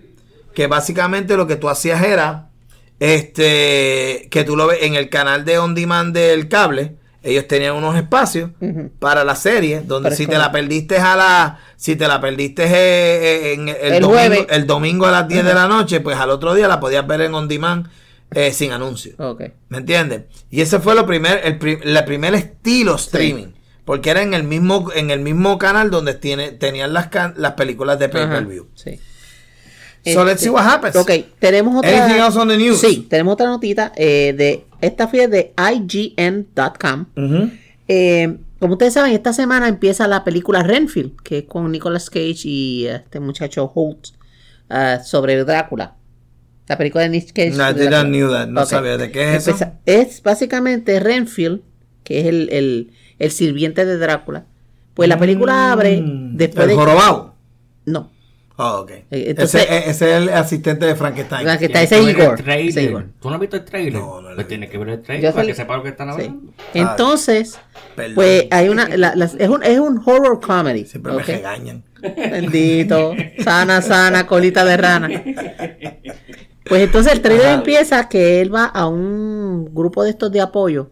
que 0.53 0.67
básicamente 0.67 1.37
lo 1.37 1.47
que 1.47 1.55
tú 1.55 1.69
hacías 1.69 2.03
era, 2.03 2.49
este, 2.99 4.27
que 4.29 4.43
tú 4.45 4.55
lo 4.55 4.67
ves 4.67 4.79
en 4.81 4.95
el 4.95 5.09
canal 5.09 5.45
de 5.45 5.57
On 5.57 5.73
Demand 5.75 6.13
del 6.13 6.47
cable, 6.49 6.95
ellos 7.23 7.47
tenían 7.47 7.75
unos 7.75 7.95
espacios 7.95 8.49
para 8.99 9.23
la 9.23 9.37
serie, 9.37 9.81
donde 9.81 10.09
Pero 10.09 10.17
si 10.17 10.27
te 10.27 10.37
la 10.37 10.51
perdiste 10.51 10.97
a 10.97 11.15
la, 11.15 11.59
si 11.77 11.95
te 11.95 12.05
la 12.05 12.19
perdiste 12.19 12.63
eh, 12.65 12.69
eh, 12.73 13.53
en 13.53 13.69
el, 13.69 13.75
El 13.75 14.01
domingo, 14.01 14.09
jueves. 14.09 14.45
el 14.49 14.67
domingo 14.67 15.05
a 15.05 15.11
las 15.11 15.27
10 15.29 15.45
de 15.45 15.53
la 15.53 15.67
noche, 15.69 16.01
pues 16.01 16.17
al 16.17 16.29
otro 16.29 16.53
día 16.53 16.67
la 16.67 16.81
podías 16.81 17.07
ver 17.07 17.21
en 17.21 17.33
On 17.33 17.47
Demand 17.47 17.87
eh, 18.35 18.51
sin 18.53 18.71
anuncio. 18.71 19.15
¿Me 19.69 19.77
entiendes? 19.77 20.23
Y 20.49 20.61
ese 20.61 20.79
fue 20.79 20.95
lo 20.95 21.05
primer, 21.05 21.41
el, 21.43 21.79
la 21.93 22.05
primer 22.05 22.33
estilo 22.35 22.95
streaming. 22.95 23.47
Porque 23.85 24.11
era 24.11 24.21
en 24.21 24.33
el 24.33 24.43
mismo, 24.43 24.89
en 24.95 25.11
el 25.11 25.19
mismo 25.19 25.57
canal 25.57 25.91
donde 25.91 26.13
tiene, 26.13 26.51
tenían 26.53 26.93
las, 26.93 27.07
can- 27.07 27.33
las 27.37 27.53
películas 27.53 27.99
de 27.99 28.07
pay 28.09 28.23
per 28.27 28.37
Ajá, 28.37 28.45
view. 28.45 28.67
Sí. 28.75 28.99
So 30.05 30.23
let's 30.25 30.41
see 30.41 30.49
what 30.49 30.65
happens. 30.65 30.95
Ok, 30.95 31.11
tenemos 31.39 31.75
otra. 31.77 32.05
Anything 32.05 32.21
else 32.21 32.37
on 32.37 32.47
the 32.49 32.57
news? 32.57 32.79
Sí, 32.79 33.05
tenemos 33.09 33.33
otra 33.33 33.47
notita 33.47 33.91
eh, 33.95 34.33
de 34.37 34.65
esta 34.81 35.07
fue 35.07 35.27
de 35.29 35.53
IGN.com. 35.57 37.05
Eh, 37.87 38.37
como 38.59 38.73
ustedes 38.73 38.93
saben, 38.93 39.11
esta 39.13 39.33
semana 39.33 39.67
empieza 39.67 40.07
la 40.07 40.23
película 40.23 40.63
Renfield, 40.63 41.21
que 41.21 41.39
es 41.39 41.43
con 41.45 41.69
Nicolas 41.71 42.09
Cage 42.09 42.41
y 42.45 42.87
este 42.87 43.19
muchacho 43.19 43.71
Holt 43.73 44.07
eh, 44.69 44.99
sobre 45.03 45.43
Drácula. 45.43 45.95
La 46.67 46.77
película 46.77 47.03
de 47.03 47.09
Nick 47.09 47.33
Cage. 47.33 47.51
No, 47.51 47.73
de 47.73 47.89
la-. 47.89 48.03
No 48.45 48.61
Ok. 48.61 48.67
sabía 48.67 48.97
de 48.97 49.11
qué 49.11 49.35
es 49.35 49.47
eso. 49.47 49.51
Empeza- 49.51 49.73
es 49.85 50.23
básicamente 50.23 50.99
Renfield, 50.99 51.61
que 52.03 52.21
es 52.21 52.25
el, 52.27 52.49
el, 52.51 52.91
el 53.19 53.31
sirviente 53.31 53.85
de 53.85 53.97
Drácula. 53.97 54.45
Pues 54.93 55.09
la 55.09 55.17
película 55.17 55.71
abre 55.71 55.99
Mm, 56.01 56.37
después 56.37 56.63
el 56.63 56.69
de... 56.69 56.75
jorobado. 56.75 57.35
No. 57.85 58.11
Oh, 58.55 58.81
ok. 58.81 58.91
entonces- 59.09 59.63
ese, 59.63 59.89
ese 59.89 60.11
es 60.11 60.21
el 60.21 60.29
asistente 60.29 60.85
de 60.85 60.95
Frankenstein. 60.95 61.45
La 61.45 61.57
Tienes 61.57 61.81
ese 61.91 61.97
el 61.99 62.09
Igor. 62.09 63.09
¿Tú 63.19 63.27
no 63.29 63.35
has 63.35 63.41
visto 63.41 63.55
el 63.57 63.65
trailer? 63.65 63.93
No, 63.93 64.21
no 64.21 64.35
Pues 64.35 64.47
tienes 64.47 64.69
que 64.69 64.77
ver 64.77 64.89
el 64.89 64.97
Yo 64.97 65.03
trailer 65.03 65.31
para 65.31 65.43
salí- 65.43 65.47
que 65.47 65.55
sepas 65.55 65.77
lo 65.77 65.83
que 65.83 65.89
están 65.89 66.07
Sí. 66.09 66.13
hablando. 66.21 66.53
Entonces, 66.75 67.59
Perdón. 67.95 68.15
pues 68.15 68.45
hay 68.51 68.69
una... 68.69 68.87
la- 68.95 69.15
las- 69.15 69.33
es, 69.35 69.49
un, 69.49 69.63
es 69.63 69.79
un 69.79 69.99
horror 70.05 70.39
comedy. 70.39 70.85
Siempre 70.85 71.11
¿ok? 71.13 71.17
me 71.17 71.23
regañan. 71.35 71.83
Bendito. 72.01 73.15
Sana, 73.43 73.81
sana, 73.81 74.27
colita 74.27 74.63
de 74.63 74.77
rana. 74.77 75.09
Pues 76.65 76.81
entonces 76.81 77.11
el 77.13 77.21
trailer 77.21 77.47
Ajá. 77.47 77.55
empieza 77.55 78.07
que 78.09 78.41
él 78.41 78.53
va 78.53 78.65
a 78.65 78.87
un 78.87 79.69
grupo 79.73 80.03
de 80.03 80.09
estos 80.11 80.31
de 80.31 80.41
apoyo. 80.41 80.89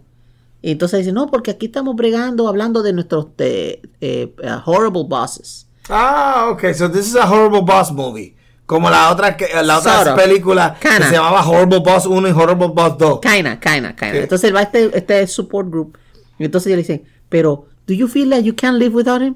Y 0.61 0.71
entonces 0.71 0.99
dice, 0.99 1.11
no, 1.11 1.27
porque 1.27 1.51
aquí 1.51 1.67
estamos 1.67 1.95
bregando, 1.95 2.47
hablando 2.47 2.83
de 2.83 2.93
nuestros 2.93 3.27
eh, 3.39 3.81
eh, 4.01 4.33
horrible 4.65 5.03
bosses. 5.07 5.65
Ah, 5.89 6.49
ok. 6.51 6.73
So 6.73 6.89
this 6.91 7.07
is 7.07 7.15
a 7.15 7.25
horrible 7.29 7.61
boss 7.61 7.91
movie. 7.91 8.35
Como 8.65 8.89
la 8.89 9.11
otra, 9.11 9.35
la 9.63 9.79
otra 9.79 9.97
Sort 9.97 10.07
of. 10.11 10.15
película 10.15 10.77
que 10.79 10.87
se 10.89 11.11
llamaba 11.11 11.45
Horrible 11.45 11.79
Boss 11.79 12.05
1 12.05 12.29
y 12.29 12.31
Horrible 12.31 12.67
Boss 12.69 12.97
2. 12.97 13.19
Kinda, 13.19 13.59
kinda, 13.59 13.93
kinda. 13.95 14.15
Entonces 14.19 14.47
él 14.47 14.55
va 14.55 14.61
a 14.61 14.63
este, 14.63 14.97
este 14.97 15.27
support 15.27 15.69
group. 15.69 15.97
Y 16.39 16.45
entonces 16.45 16.67
ellos 16.67 16.77
le 16.77 16.83
dicen, 16.83 17.03
pero, 17.27 17.65
¿do 17.85 17.93
you 17.93 18.07
feel 18.07 18.29
that 18.29 18.43
you 18.43 18.55
can't 18.55 18.77
live 18.77 18.95
without 18.95 19.21
him? 19.21 19.35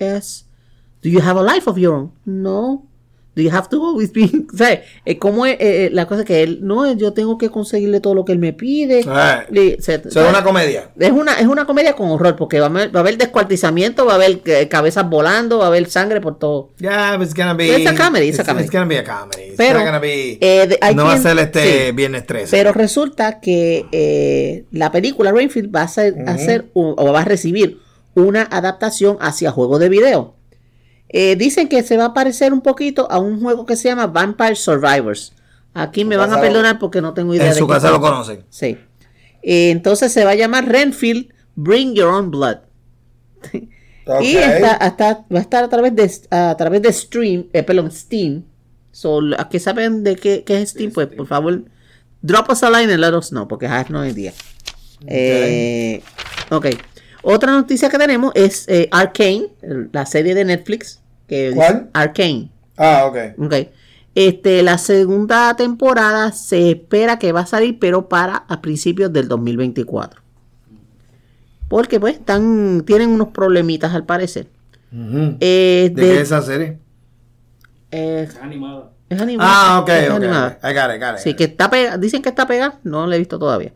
Yes. 0.00 0.46
Do 1.00 1.08
you 1.10 1.20
have 1.20 1.38
a 1.38 1.42
life 1.44 1.68
of 1.70 1.76
your 1.78 1.94
own? 1.94 2.12
No. 2.24 2.84
Do 3.34 3.40
you 3.40 3.50
have 3.50 3.68
to 3.70 3.82
always 3.82 4.12
be... 4.12 4.28
¿Sabes? 4.54 4.80
¿Cómo 5.18 5.46
es 5.46 5.54
eh, 5.54 5.86
eh, 5.86 5.90
la 5.90 6.04
cosa 6.06 6.22
que 6.22 6.42
él... 6.42 6.58
No, 6.62 6.92
yo 6.92 7.14
tengo 7.14 7.38
que 7.38 7.48
conseguirle 7.48 8.00
todo 8.00 8.14
lo 8.14 8.26
que 8.26 8.32
él 8.32 8.38
me 8.38 8.52
pide. 8.52 9.04
Ah. 9.08 9.44
Y 9.50 9.76
se- 9.80 9.94
Eso 9.94 10.22
es 10.22 10.28
una 10.28 10.44
comedia. 10.44 10.90
es 10.98 11.10
una, 11.12 11.34
es 11.40 11.46
una 11.46 11.64
comedia 11.64 11.94
con 11.94 12.10
horror, 12.10 12.36
porque 12.36 12.60
va 12.60 12.66
a, 12.66 12.68
haber, 12.68 12.94
va 12.94 13.00
a 13.00 13.02
haber 13.02 13.16
descuartizamiento, 13.16 14.04
va 14.04 14.12
a 14.12 14.14
haber 14.16 14.42
eh, 14.44 14.68
cabezas 14.68 15.08
volando, 15.08 15.56
va 15.58 15.64
a 15.64 15.68
haber 15.68 15.88
sangre 15.88 16.20
por 16.20 16.38
todo. 16.38 16.72
Yeah, 16.78 17.16
but 17.16 17.24
it's 17.26 17.34
gonna 17.34 17.54
be. 17.54 17.68
It's 17.74 17.90
a 17.90 17.94
comedy, 17.96 18.28
it's 18.28 18.38
a 18.38 18.42
it's- 18.42 18.46
comedy. 18.46 18.64
It's 18.66 18.70
gonna 18.72 18.86
be 18.86 18.98
a 18.98 19.04
comedy. 19.04 19.42
It's 19.48 19.56
Pero, 19.56 19.78
not 19.78 19.86
gonna 19.86 19.98
be. 19.98 20.38
eh, 20.40 20.66
de- 20.66 20.94
no 20.94 21.04
va 21.06 21.14
a 21.14 21.18
ser 21.18 21.38
este 21.38 21.86
sí. 21.86 21.92
Viernes 21.92 22.26
13. 22.26 22.54
Pero 22.54 22.72
resulta 22.74 23.40
que 23.40 23.86
eh, 23.92 24.64
la 24.72 24.92
película 24.92 25.32
Rainfield 25.32 25.74
va 25.74 25.82
a, 25.82 25.88
ser, 25.88 26.16
hacer 26.26 26.66
un- 26.74 26.94
o 26.98 27.12
va 27.12 27.22
a 27.22 27.24
recibir 27.24 27.78
una 28.14 28.42
adaptación 28.42 29.16
hacia 29.20 29.50
juego 29.52 29.78
de 29.78 29.88
video. 29.88 30.34
Eh, 31.12 31.36
dicen 31.36 31.68
que 31.68 31.82
se 31.82 31.96
va 31.98 32.06
a 32.06 32.14
parecer 32.14 32.52
un 32.52 32.62
poquito 32.62 33.06
a 33.10 33.18
un 33.18 33.40
juego 33.40 33.66
que 33.66 33.76
se 33.76 33.88
llama 33.88 34.06
Vampire 34.06 34.56
Survivors. 34.56 35.34
Aquí 35.74 36.04
me 36.04 36.16
van 36.16 36.32
a 36.32 36.40
perdonar 36.40 36.78
porque 36.78 37.00
no 37.00 37.14
tengo 37.14 37.34
idea 37.34 37.48
en 37.48 37.52
de 37.52 37.58
su 37.58 37.66
casa 37.66 37.90
lo 37.90 38.00
conocen. 38.00 38.44
Sí. 38.50 38.78
Eh, 39.42 39.70
entonces 39.70 40.12
se 40.12 40.24
va 40.24 40.30
a 40.30 40.34
llamar 40.34 40.68
Renfield 40.68 41.32
Bring 41.54 41.94
Your 41.94 42.08
Own 42.08 42.30
Blood. 42.30 42.58
Y 44.20 44.36
está, 44.36 44.72
hasta, 44.72 45.24
va 45.32 45.38
a 45.38 45.42
estar 45.42 45.62
a 45.62 45.68
través 45.68 45.94
de 45.94 46.10
a 46.36 46.56
través 46.56 46.82
de 46.82 46.92
Stream, 46.92 47.46
eh, 47.52 47.62
perdón, 47.62 47.88
Steam. 47.92 48.42
So, 48.90 49.20
a 49.38 49.48
que 49.48 49.60
saben 49.60 50.02
de 50.02 50.16
qué, 50.16 50.42
qué 50.42 50.60
es 50.60 50.70
Steam, 50.70 50.90
pues 50.90 51.06
por 51.06 51.28
favor, 51.28 51.62
drop 52.20 52.50
us 52.50 52.64
a 52.64 52.70
line 52.70 52.92
and 52.92 53.00
let 53.00 53.16
us 53.16 53.28
know, 53.28 53.46
porque 53.46 53.66
have 53.66 53.90
no 53.90 54.04
idea. 54.04 54.32
Eh, 55.06 56.02
ok. 56.50 56.66
Otra 57.22 57.52
noticia 57.52 57.88
que 57.90 57.96
tenemos 57.96 58.32
es 58.34 58.66
Arcane, 58.90 59.50
la 59.92 60.04
serie 60.04 60.34
de 60.34 60.46
Netflix. 60.46 61.00
Que 61.32 61.52
¿Cuál? 61.54 61.88
Arcane. 61.94 62.50
Ah, 62.76 63.06
ok. 63.06 63.16
Ok. 63.38 63.54
Este, 64.14 64.62
la 64.62 64.76
segunda 64.76 65.56
temporada 65.56 66.30
se 66.32 66.72
espera 66.72 67.18
que 67.18 67.32
va 67.32 67.40
a 67.40 67.46
salir, 67.46 67.78
pero 67.78 68.06
para 68.06 68.44
a 68.48 68.60
principios 68.60 69.10
del 69.14 69.28
2024. 69.28 70.20
Porque 71.70 71.98
pues 71.98 72.16
están, 72.16 72.82
tienen 72.86 73.08
unos 73.08 73.28
problemitas 73.28 73.94
al 73.94 74.04
parecer. 74.04 74.48
Eh, 75.40 75.90
¿De 75.94 76.02
de- 76.02 76.06
qué 76.08 76.14
es 76.16 76.22
esa 76.24 76.42
serie? 76.42 76.76
eh, 77.90 78.28
Animada. 78.42 78.90
es 79.08 79.18
animada. 79.18 79.50
Ah, 79.54 79.80
ok, 79.80 79.88
es 79.88 80.10
ok. 80.10 80.16
animada. 80.16 80.58
I 80.62 80.74
got 80.74 80.94
it, 80.94 81.00
got 81.02 81.14
it. 81.14 81.18
Sí, 81.24 81.32
que 81.32 81.44
está 81.44 81.70
pega, 81.70 81.96
dicen 81.96 82.20
que 82.20 82.28
está 82.28 82.46
pegada, 82.46 82.78
no 82.84 83.06
la 83.06 83.16
he 83.16 83.18
visto 83.18 83.38
todavía. 83.38 83.72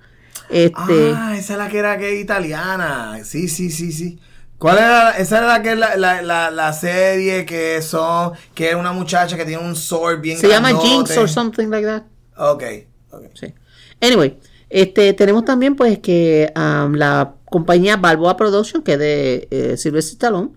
Este, 0.50 1.12
Ah, 1.14 1.34
esa 1.38 1.54
es 1.54 1.58
la 1.58 1.68
que 1.70 1.78
era 1.78 1.96
que 1.96 2.14
es 2.18 2.22
italiana. 2.22 3.18
Sí, 3.24 3.48
sí, 3.48 3.70
sí, 3.70 3.92
sí. 3.92 4.18
¿Cuál 4.58 4.78
era? 4.78 5.10
Esa 5.18 5.38
era 5.38 5.46
la 5.48 5.62
que 5.62 5.76
la, 5.76 5.96
la, 5.96 6.22
la, 6.22 6.50
la 6.50 6.72
serie 6.72 7.44
que 7.44 7.82
son, 7.82 8.32
que 8.54 8.70
es 8.70 8.74
una 8.74 8.92
muchacha 8.92 9.36
que 9.36 9.44
tiene 9.44 9.62
un 9.62 9.76
sword 9.76 10.20
bien 10.20 10.38
se 10.38 10.48
llama. 10.48 10.70
Jinx 10.80 11.16
or 11.18 11.28
something 11.28 11.66
like 11.68 11.86
that. 11.86 12.04
Ok, 12.38 12.62
ok. 13.10 13.24
Sí. 13.34 13.52
Anyway, 14.00 14.38
este, 14.70 15.12
tenemos 15.12 15.44
también 15.44 15.76
pues 15.76 15.98
que 15.98 16.52
um, 16.56 16.94
la 16.94 17.34
compañía 17.50 17.96
Balboa 17.96 18.36
Production, 18.36 18.82
que 18.82 18.94
es 18.94 18.98
de 18.98 19.48
eh, 19.50 19.76
Sylvester 19.76 20.14
Stallone, 20.14 20.50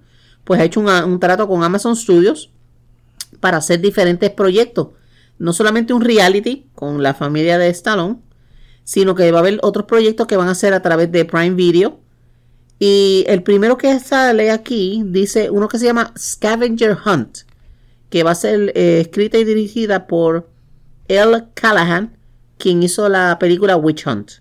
pues 0.45 0.59
ha 0.59 0.63
hecho 0.63 0.79
una- 0.79 1.05
un 1.05 1.19
trato 1.19 1.47
con 1.47 1.63
Amazon 1.63 1.95
Studios 1.95 2.51
para 3.39 3.57
hacer 3.57 3.81
diferentes 3.81 4.29
proyectos. 4.31 4.87
No 5.37 5.53
solamente 5.53 5.93
un 5.93 6.01
reality 6.01 6.67
con 6.73 7.03
la 7.03 7.13
familia 7.13 7.57
de 7.57 7.69
Stallone, 7.69 8.17
sino 8.83 9.13
que 9.13 9.31
va 9.31 9.39
a 9.39 9.41
haber 9.41 9.59
otros 9.61 9.85
proyectos 9.85 10.25
que 10.27 10.35
van 10.37 10.47
a 10.47 10.51
hacer 10.51 10.73
a 10.73 10.81
través 10.81 11.11
de 11.11 11.23
Prime 11.25 11.51
Video. 11.55 11.99
Y 12.79 13.25
el 13.27 13.43
primero 13.43 13.77
que 13.77 13.99
sale 13.99 14.51
aquí 14.51 15.03
dice 15.05 15.49
uno 15.49 15.67
que 15.67 15.77
se 15.77 15.85
llama 15.85 16.13
Scavenger 16.17 16.97
Hunt, 17.05 17.39
que 18.09 18.23
va 18.23 18.31
a 18.31 18.35
ser 18.35 18.71
eh, 18.75 19.01
escrita 19.01 19.37
y 19.37 19.43
dirigida 19.43 20.07
por 20.07 20.49
L. 21.09 21.43
Callahan, 21.55 22.15
quien 22.57 22.81
hizo 22.83 23.09
la 23.09 23.37
película 23.39 23.75
Witch 23.75 24.07
Hunt. 24.07 24.31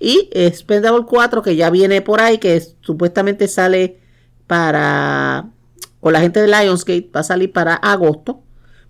Y 0.00 0.28
Spendable 0.54 1.04
4, 1.06 1.42
que 1.42 1.56
ya 1.56 1.70
viene 1.70 2.00
por 2.02 2.20
ahí, 2.20 2.38
que 2.38 2.56
es- 2.56 2.76
supuestamente 2.80 3.48
sale 3.48 3.98
para. 4.46 5.50
Con 6.00 6.12
la 6.12 6.20
gente 6.20 6.40
de 6.40 6.48
Lionsgate, 6.48 7.10
va 7.14 7.20
a 7.20 7.24
salir 7.24 7.52
para 7.52 7.74
agosto. 7.74 8.42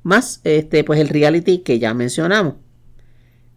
Más 0.03 0.41
este, 0.45 0.83
pues 0.85 0.99
el 1.01 1.09
reality 1.09 1.59
que 1.59 1.79
ya 1.79 1.95
mencionamos. 1.95 2.55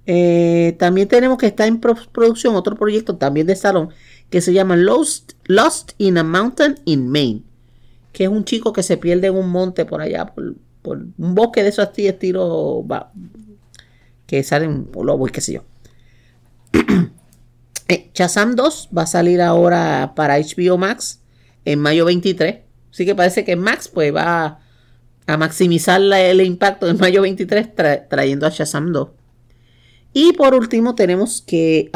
Eh, 0.06 0.76
también 0.80 1.08
tenemos 1.08 1.38
que 1.38 1.48
está 1.48 1.68
en 1.68 1.80
pro- 1.82 1.96
producción 2.14 2.56
otro 2.56 2.76
proyecto 2.78 3.18
también 3.18 3.46
de 3.48 3.56
salón 3.58 3.90
que 4.30 4.42
se 4.42 4.54
llama 4.54 4.76
Lost, 4.76 5.34
Lost 5.46 5.92
in 5.98 6.18
a 6.18 6.24
Mountain 6.24 6.80
in 6.86 7.10
Maine. 7.10 7.44
Que 8.14 8.24
es 8.26 8.30
un 8.30 8.46
chico 8.46 8.74
que 8.74 8.84
se 8.84 8.98
pierde 8.98 9.28
en 9.28 9.36
un 9.36 9.50
monte 9.50 9.86
por 9.86 10.02
allá, 10.02 10.26
por, 10.34 10.56
un 10.86 11.36
bosque 11.36 11.64
de 11.64 11.70
esos 11.70 11.88
así, 11.88 12.08
estilo 12.08 12.86
va- 12.88 13.12
que 14.26 14.44
salen 14.44 14.90
lobos 15.02 15.30
y 15.30 15.34
qué 15.34 15.42
sé 15.42 15.54
yo. 15.54 15.64
Eh, 17.90 18.10
Shazam 18.14 18.56
2 18.56 18.90
va 18.98 19.04
a 19.04 19.08
salir 19.08 19.42
ahora 19.42 20.12
para 20.14 20.38
HBO 20.38 20.78
Max 20.78 21.22
en 21.64 21.80
mayo 21.80 22.04
23. 22.04 22.58
Así 22.92 23.06
que 23.06 23.16
parece 23.16 23.46
que 23.46 23.56
Max 23.56 23.88
pues 23.88 24.14
va 24.14 24.60
a 25.26 25.38
maximizar 25.38 26.02
el 26.02 26.42
impacto 26.42 26.90
en 26.90 26.98
mayo 26.98 27.22
23 27.22 27.74
tra- 27.76 28.06
trayendo 28.10 28.46
a 28.46 28.50
Shazam 28.50 28.92
2. 28.92 29.08
Y 30.12 30.34
por 30.34 30.54
último 30.54 30.96
tenemos 30.96 31.42
que 31.42 31.90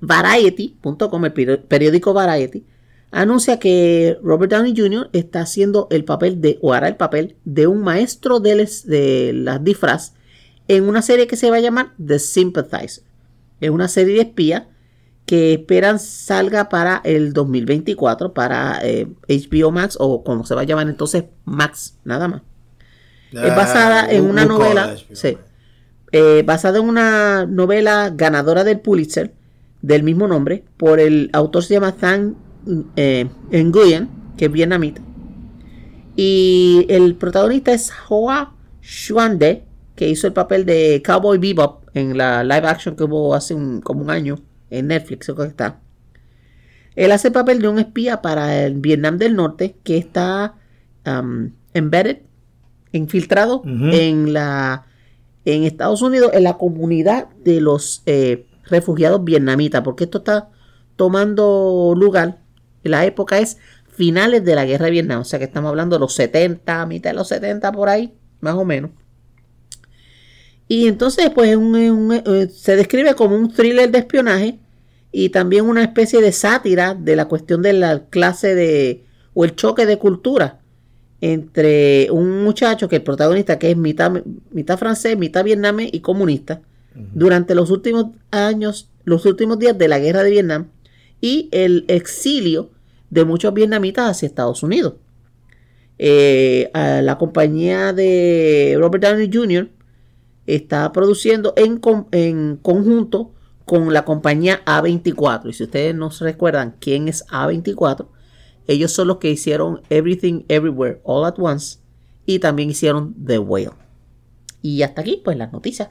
Variety.com, 0.00 1.24
el 1.24 1.34
peri- 1.34 1.60
periódico 1.66 2.12
Variety, 2.12 2.64
anuncia 3.10 3.58
que 3.58 4.18
Robert 4.22 4.52
Downey 4.52 4.74
Jr. 4.76 5.10
está 5.12 5.40
haciendo 5.42 5.88
el 5.90 6.04
papel 6.04 6.40
de, 6.40 6.58
o 6.62 6.72
hará 6.72 6.88
el 6.88 6.96
papel 6.96 7.36
de 7.44 7.66
un 7.66 7.82
maestro 7.82 8.40
de, 8.40 8.54
les- 8.56 8.86
de 8.86 9.32
las 9.34 9.62
disfraz 9.62 10.14
en 10.68 10.88
una 10.88 11.02
serie 11.02 11.26
que 11.26 11.36
se 11.36 11.50
va 11.50 11.56
a 11.56 11.60
llamar 11.60 11.92
The 12.04 12.18
Sympathizer. 12.18 13.02
Es 13.60 13.70
una 13.70 13.88
serie 13.88 14.14
de 14.14 14.20
espías 14.22 14.62
que 15.26 15.52
esperan 15.54 15.98
salga 15.98 16.68
para 16.68 17.00
el 17.04 17.32
2024 17.32 18.32
para 18.32 18.78
eh, 18.82 19.06
HBO 19.28 19.70
Max 19.70 19.96
o 20.00 20.24
como 20.24 20.44
se 20.46 20.54
va 20.54 20.62
a 20.62 20.64
llamar 20.64 20.88
entonces 20.88 21.24
Max, 21.44 21.96
nada 22.04 22.26
más. 22.28 22.42
Es 23.32 23.54
basada 23.54 24.10
en 24.10 24.24
una 24.24 24.44
novela, 24.44 24.86
sí. 25.14 25.38
Eh, 26.12 26.42
basada 26.44 26.78
en 26.78 26.84
una 26.88 27.46
novela 27.46 28.10
ganadora 28.14 28.64
del 28.64 28.80
Pulitzer 28.80 29.32
del 29.82 30.02
mismo 30.02 30.26
nombre 30.28 30.64
por 30.76 31.00
el 31.00 31.30
autor 31.32 31.64
se 31.64 31.74
llama 31.74 31.92
Thang 31.92 32.34
eh, 32.96 33.28
Nguyen, 33.52 34.08
que 34.36 34.46
es 34.46 34.52
vietnamita. 34.52 35.00
Y 36.16 36.86
el 36.88 37.14
protagonista 37.16 37.72
es 37.72 37.90
Hoa 38.08 38.54
Xuan 38.82 39.38
De, 39.38 39.64
que 39.96 40.08
hizo 40.08 40.26
el 40.26 40.32
papel 40.32 40.64
de 40.66 41.02
Cowboy 41.04 41.38
Bebop 41.38 41.84
en 41.94 42.16
la 42.16 42.42
live 42.44 42.66
action 42.68 42.96
que 42.96 43.04
hubo 43.04 43.34
hace 43.34 43.54
un- 43.54 43.80
como 43.80 44.02
un 44.02 44.10
año 44.10 44.38
en 44.70 44.88
Netflix, 44.88 45.26
creo 45.26 45.36
que 45.36 45.44
está. 45.44 45.80
Él 46.96 47.12
hace 47.12 47.28
el 47.28 47.34
papel 47.34 47.60
de 47.62 47.68
un 47.68 47.78
espía 47.78 48.20
para 48.22 48.64
el 48.64 48.74
Vietnam 48.74 49.16
del 49.18 49.34
Norte 49.36 49.76
que 49.84 49.96
está 49.96 50.54
um, 51.06 51.50
embedded, 51.72 52.18
infiltrado 52.92 53.62
en 53.64 54.32
la 54.32 54.86
en 55.46 55.64
Estados 55.64 56.02
Unidos 56.02 56.32
en 56.34 56.42
la 56.44 56.58
comunidad 56.58 57.28
de 57.44 57.60
los 57.62 58.02
eh, 58.06 58.46
refugiados 58.70 59.24
vietnamitas, 59.24 59.82
porque 59.82 60.04
esto 60.04 60.18
está 60.18 60.48
tomando 60.96 61.94
lugar. 61.96 62.38
La 62.82 63.04
época 63.04 63.38
es 63.38 63.58
finales 63.88 64.44
de 64.44 64.54
la 64.54 64.64
guerra 64.64 64.86
de 64.86 64.92
Vietnam, 64.92 65.20
o 65.20 65.24
sea 65.24 65.38
que 65.38 65.44
estamos 65.44 65.68
hablando 65.68 65.96
de 65.96 66.00
los 66.00 66.14
70, 66.14 66.86
mitad 66.86 67.10
de 67.10 67.16
los 67.16 67.28
70 67.28 67.72
por 67.72 67.88
ahí, 67.88 68.14
más 68.40 68.54
o 68.54 68.64
menos. 68.64 68.90
Y 70.68 70.86
entonces, 70.86 71.30
pues, 71.30 71.58
eh, 71.58 72.48
se 72.48 72.76
describe 72.76 73.14
como 73.14 73.36
un 73.36 73.52
thriller 73.52 73.90
de 73.90 73.98
espionaje 73.98 74.58
y 75.10 75.30
también 75.30 75.64
una 75.68 75.82
especie 75.82 76.20
de 76.20 76.32
sátira 76.32 76.94
de 76.94 77.16
la 77.16 77.26
cuestión 77.26 77.60
de 77.60 77.72
la 77.72 78.04
clase 78.06 78.54
de 78.54 79.04
o 79.34 79.44
el 79.44 79.56
choque 79.56 79.86
de 79.86 79.98
cultura 79.98 80.60
entre 81.20 82.10
un 82.10 82.42
muchacho 82.42 82.88
que 82.88 82.96
el 82.96 83.02
protagonista 83.02 83.58
que 83.58 83.70
es 83.70 83.76
mitad, 83.76 84.22
mitad 84.50 84.78
francés, 84.78 85.18
mitad 85.18 85.44
vietnamés 85.44 85.90
y 85.92 86.00
comunista 86.00 86.62
durante 86.94 87.54
los 87.54 87.70
últimos 87.70 88.06
años, 88.30 88.90
los 89.04 89.24
últimos 89.26 89.58
días 89.58 89.76
de 89.78 89.88
la 89.88 89.98
guerra 89.98 90.22
de 90.22 90.30
Vietnam 90.30 90.68
y 91.20 91.48
el 91.52 91.84
exilio 91.88 92.70
de 93.10 93.24
muchos 93.24 93.52
vietnamitas 93.54 94.10
hacia 94.10 94.26
Estados 94.26 94.62
Unidos. 94.62 94.94
Eh, 95.98 96.70
a 96.72 97.02
la 97.02 97.18
compañía 97.18 97.92
de 97.92 98.74
Robert 98.78 99.04
Downey 99.04 99.30
Jr. 99.32 99.68
está 100.46 100.90
produciendo 100.92 101.52
en, 101.56 101.80
en 102.12 102.56
conjunto 102.56 103.32
con 103.66 103.92
la 103.92 104.04
compañía 104.04 104.64
A24. 104.64 105.50
Y 105.50 105.52
si 105.52 105.64
ustedes 105.64 105.94
no 105.94 106.10
se 106.10 106.24
recuerdan 106.24 106.74
quién 106.80 107.06
es 107.06 107.26
A24, 107.26 108.06
ellos 108.66 108.92
son 108.92 109.08
los 109.08 109.18
que 109.18 109.30
hicieron 109.30 109.82
Everything 109.90 110.44
Everywhere 110.48 111.00
All 111.04 111.24
at 111.24 111.34
Once 111.38 111.78
y 112.24 112.38
también 112.38 112.70
hicieron 112.70 113.14
The 113.24 113.38
Whale. 113.38 113.72
Y 114.62 114.82
hasta 114.82 115.02
aquí, 115.02 115.20
pues 115.24 115.36
las 115.36 115.52
noticias. 115.52 115.90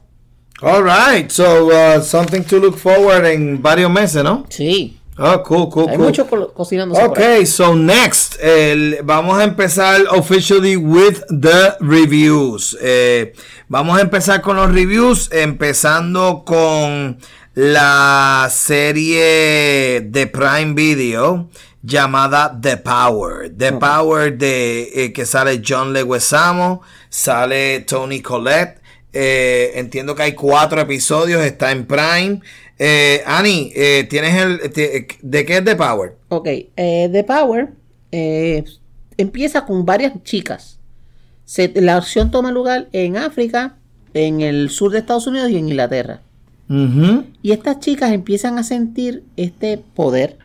All 0.61 0.83
right, 0.83 1.31
so 1.31 1.69
uh, 1.71 2.01
something 2.01 2.43
to 2.43 2.57
look 2.59 2.77
forward 2.77 3.25
en 3.25 3.61
varios 3.61 3.89
meses, 3.91 4.23
¿no? 4.23 4.45
Sí, 4.49 4.95
Oh, 5.21 5.43
cool, 5.43 5.69
cool, 5.69 5.89
hay 5.89 5.97
cool. 5.97 6.05
mucho 6.05 6.25
co- 6.27 6.53
cocinándose 6.53 7.01
por 7.09 7.17
ahí. 7.19 7.41
Ok, 7.41 7.45
so 7.45 7.75
next, 7.75 8.37
el- 8.41 8.99
vamos 9.03 9.37
a 9.37 9.43
empezar 9.43 10.01
officially 10.11 10.77
with 10.77 11.21
the 11.29 11.73
reviews. 11.81 12.77
Eh, 12.81 13.33
vamos 13.67 13.97
a 13.97 14.01
empezar 14.01 14.39
con 14.41 14.55
los 14.55 14.71
reviews, 14.71 15.29
empezando 15.33 16.43
con 16.45 17.17
la 17.53 18.47
serie 18.49 20.01
de 20.05 20.27
Prime 20.27 20.73
Video 20.73 21.49
llamada 21.83 22.57
The 22.61 22.77
Power. 22.77 23.49
The 23.57 23.73
Power 23.73 24.37
de 24.37 24.83
eh, 25.03 25.11
que 25.13 25.25
sale 25.25 25.61
John 25.67 25.91
Leguizamo, 25.91 26.81
sale 27.09 27.81
Tony 27.81 28.21
Collette. 28.21 28.78
Eh, 29.13 29.71
entiendo 29.75 30.15
que 30.15 30.23
hay 30.23 30.33
cuatro 30.33 30.79
episodios, 30.81 31.43
está 31.43 31.71
en 31.71 31.85
Prime. 31.85 32.41
Eh, 32.77 33.21
Ani, 33.25 33.71
eh, 33.75 34.05
tienes 34.09 34.35
el 34.41 34.71
te- 34.71 35.07
de 35.21 35.45
qué 35.45 35.57
es 35.57 35.65
The 35.65 35.75
Power? 35.75 36.15
Ok, 36.29 36.47
eh, 36.47 37.09
The 37.11 37.23
Power 37.23 37.69
eh, 38.11 38.63
empieza 39.17 39.65
con 39.65 39.85
varias 39.85 40.13
chicas. 40.23 40.79
Se- 41.45 41.73
la 41.81 41.97
acción 41.97 42.31
toma 42.31 42.51
lugar 42.51 42.87
en 42.93 43.17
África, 43.17 43.75
en 44.13 44.41
el 44.41 44.69
sur 44.69 44.91
de 44.91 44.99
Estados 44.99 45.27
Unidos 45.27 45.49
y 45.51 45.57
en 45.57 45.67
Inglaterra. 45.69 46.21
Y 47.41 47.51
estas 47.51 47.79
chicas 47.79 48.11
empiezan 48.11 48.59
a 48.59 48.63
sentir 48.63 49.23
este 49.37 49.79
poder 49.95 50.37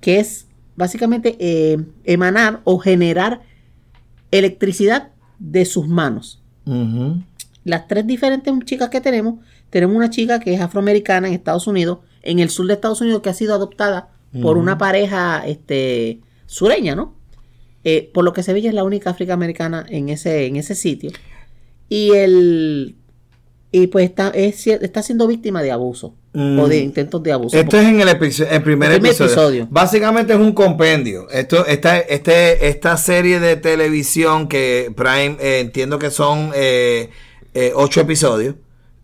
que 0.00 0.20
es 0.20 0.46
básicamente 0.76 1.36
eh, 1.40 1.78
emanar 2.04 2.60
o 2.62 2.78
generar 2.78 3.40
electricidad 4.30 5.08
de 5.40 5.64
sus 5.64 5.88
manos. 5.88 6.40
Ujú. 6.64 7.22
Las 7.64 7.88
tres 7.88 8.06
diferentes 8.06 8.52
chicas 8.64 8.90
que 8.90 9.00
tenemos, 9.00 9.36
tenemos 9.70 9.96
una 9.96 10.10
chica 10.10 10.38
que 10.40 10.54
es 10.54 10.60
afroamericana 10.60 11.28
en 11.28 11.34
Estados 11.34 11.66
Unidos, 11.66 11.98
en 12.22 12.38
el 12.38 12.50
sur 12.50 12.66
de 12.66 12.74
Estados 12.74 13.00
Unidos, 13.00 13.22
que 13.22 13.30
ha 13.30 13.34
sido 13.34 13.54
adoptada 13.54 14.10
por 14.42 14.56
una 14.56 14.76
pareja 14.78 15.44
este, 15.46 16.20
sureña, 16.46 16.94
¿no? 16.96 17.14
Eh, 17.84 18.10
por 18.12 18.24
lo 18.24 18.32
que 18.32 18.42
se 18.42 18.52
ve, 18.52 18.58
ella 18.60 18.70
es 18.70 18.74
la 18.74 18.82
única 18.84 19.10
afroamericana 19.10 19.86
en 19.88 20.08
ese, 20.08 20.46
en 20.46 20.56
ese 20.56 20.74
sitio. 20.74 21.10
Y 21.88 22.10
el 22.12 22.96
y 23.70 23.88
pues 23.88 24.04
está, 24.04 24.28
es 24.30 24.66
está 24.66 25.02
siendo 25.02 25.26
víctima 25.26 25.62
de 25.62 25.72
abuso 25.72 26.14
Mm. 26.36 26.58
o 26.58 26.66
de 26.66 26.78
intentos 26.78 27.22
de 27.22 27.30
abuso. 27.30 27.56
Esto 27.56 27.76
es 27.78 27.86
en 27.86 28.00
el, 28.00 28.08
episo- 28.08 28.44
el 28.50 28.60
primer, 28.60 28.90
El 28.90 28.98
primer 28.98 29.12
episodio. 29.12 29.26
episodio. 29.32 29.68
Básicamente 29.70 30.32
es 30.32 30.38
un 30.40 30.52
compendio. 30.52 31.28
Esto, 31.30 31.64
esta, 31.64 31.98
este, 32.00 32.66
esta 32.68 32.96
serie 32.96 33.38
de 33.38 33.54
televisión 33.56 34.48
que 34.48 34.92
Prime, 34.96 35.36
eh, 35.40 35.60
entiendo 35.60 36.00
que 36.00 36.10
son 36.10 36.50
eh, 36.56 37.10
eh, 37.54 37.72
ocho 37.74 38.00
episodios. 38.00 38.56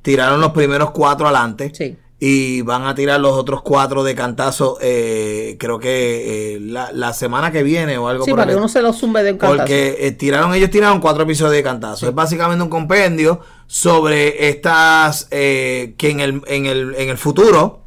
Tiraron 0.03 0.41
los 0.41 0.53
primeros 0.53 0.91
cuatro 0.91 1.27
adelante. 1.27 1.73
Sí. 1.75 1.97
Y 2.23 2.61
van 2.61 2.85
a 2.85 2.95
tirar 2.95 3.19
los 3.19 3.33
otros 3.33 3.63
cuatro 3.63 4.05
de 4.05 4.15
cantazo, 4.15 4.77
eh, 4.83 5.57
creo 5.59 5.79
que 5.79 6.57
eh, 6.57 6.61
la, 6.61 6.93
la 6.93 7.15
semana 7.15 7.51
que 7.51 7.63
viene 7.63 7.97
o 7.97 8.09
algo 8.09 8.27
Sí, 8.27 8.31
por 8.33 8.41
para 8.41 8.51
el 8.51 8.57
que 8.57 8.59
uno 8.59 8.69
se 8.69 8.83
lo 8.83 8.93
zumbe 8.93 9.23
de 9.23 9.33
un 9.33 9.39
cantazo. 9.39 9.57
Porque 9.57 10.15
tiraron, 10.19 10.53
ellos 10.53 10.69
tiraron 10.69 11.01
cuatro 11.01 11.23
episodios 11.23 11.55
de 11.55 11.63
cantazo. 11.63 12.09
Es 12.09 12.15
básicamente 12.15 12.63
un 12.63 12.69
compendio 12.69 13.41
sobre 13.67 14.51
estas 14.51 15.25
que 15.31 15.95
en 15.99 16.21
el, 16.21 16.43
en 16.47 16.67
el, 16.67 16.95
en 16.97 17.09
el 17.09 17.17
futuro 17.17 17.85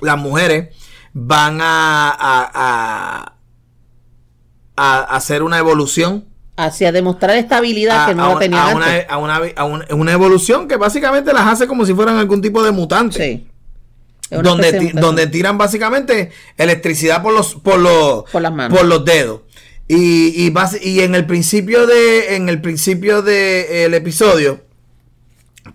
las 0.00 0.18
mujeres 0.18 0.76
van 1.12 1.60
a, 1.60 2.10
a, 2.10 2.50
a, 2.54 3.34
a 4.76 5.16
hacer 5.16 5.42
una 5.42 5.58
evolución 5.58 6.26
Hacia 6.56 6.90
demostrar 6.92 7.36
estabilidad 7.36 8.04
a, 8.04 8.06
que 8.08 8.14
no 8.14 8.24
a 8.24 8.34
la 8.34 8.38
tenían 8.38 8.62
a 8.62 8.74
una, 8.74 8.86
antes. 8.86 9.06
a 9.10 9.16
una- 9.18 9.40
a 9.56 9.64
un- 9.64 9.84
una 9.90 10.12
evolución 10.12 10.66
que 10.68 10.76
básicamente 10.76 11.32
las 11.34 11.46
hace 11.46 11.66
como 11.66 11.84
si 11.84 11.92
fueran 11.94 12.16
algún 12.16 12.40
tipo 12.40 12.62
de 12.62 12.70
mutante. 12.72 13.18
Sí. 13.22 13.46
Una 14.30 14.42
Donde, 14.42 14.72
de 14.72 14.78
ti- 14.80 14.92
donde 14.92 15.26
tiran 15.28 15.56
básicamente 15.58 16.30
electricidad 16.56 17.22
por 17.22 17.32
los 17.34 17.54
por 17.56 17.78
los 17.78 18.24
Por 18.30 18.42
las 18.42 18.52
manos. 18.52 18.76
por 18.76 18.86
los 18.88 19.04
dedos 19.04 19.42
y, 19.86 20.44
y, 20.46 20.50
basi- 20.50 20.80
y 20.82 21.00
en 21.02 21.14
el 21.14 21.26
principio 21.26 21.86
de 21.86 22.34
en 22.36 22.48
el 22.48 22.60
principio 22.60 23.22
del 23.22 23.94
episodio 23.94 24.62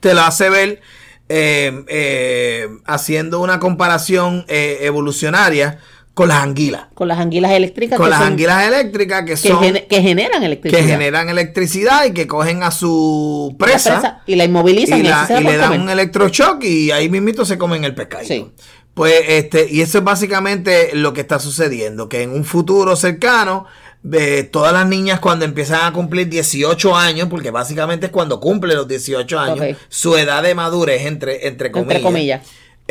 te 0.02 0.14
lo 0.14 0.22
hace 0.22 0.50
ver 0.50 0.82
eh, 1.30 1.86
eh, 1.88 2.68
haciendo 2.86 3.40
una 3.40 3.60
comparación 3.60 4.44
eh, 4.50 4.80
evolucionaria 4.82 5.80
con 6.14 6.28
las 6.28 6.40
anguilas 6.44 6.88
Con 6.94 7.08
las 7.08 7.20
anguilas 7.20 7.52
eléctricas 7.52 7.98
con 7.98 8.10
las 8.10 8.20
son- 8.20 8.28
anguilas 8.34 8.68
eléctricas 8.68 9.22
que 9.22 9.32
que, 9.32 9.38
son 9.38 9.62
que 9.90 10.02
generan 10.02 10.44
electricidad. 10.44 10.82
que 10.82 10.88
generan 10.88 11.30
electricidad 11.30 12.06
y 12.06 12.12
que 12.12 12.28
cogen 12.28 12.64
a 12.64 12.72
su 12.72 13.56
La 13.58 13.66
presa 13.66 14.22
y 14.28 14.36
la 14.36 14.44
inmovilizan 14.44 14.98
y, 15.00 15.02
y, 15.02 15.04
la- 15.08 15.26
la 15.30 15.42
y 15.42 15.44
le 15.44 15.58
dan 15.58 15.68
comer. 15.68 15.80
un 15.82 15.90
electroshock 15.90 16.64
y 16.64 16.92
ahí 16.92 17.10
mismito 17.10 17.46
se 17.46 17.58
comen 17.58 17.84
el 17.86 17.96
pescado. 17.96 18.26
Sí. 18.26 18.46
Pues 18.94 19.14
este, 19.30 19.68
y 19.72 19.80
eso 19.82 20.00
es 20.00 20.04
básicamente 20.04 20.90
lo 20.96 21.14
que 21.14 21.22
está 21.22 21.40
sucediendo, 21.40 22.10
que 22.10 22.24
en 22.24 22.32
un 22.32 22.44
futuro 22.44 22.98
cercano, 22.98 23.66
eh, 24.12 24.44
todas 24.52 24.74
las 24.74 24.86
niñas 24.86 25.22
cuando 25.22 25.46
empiezan 25.46 25.86
a 25.86 25.94
cumplir 25.94 26.28
18 26.28 26.94
años, 26.98 27.30
porque 27.30 27.52
básicamente 27.52 28.08
es 28.08 28.12
cuando 28.12 28.42
cumplen 28.42 28.76
los 28.76 28.90
18 28.90 29.40
años, 29.40 29.78
su 29.88 30.18
edad 30.18 30.44
de 30.44 30.56
madurez, 30.56 31.06
entre, 31.06 31.48
entre 31.48 31.72
comillas. 31.72 31.96
Entre 31.96 32.04
comillas. 32.04 32.42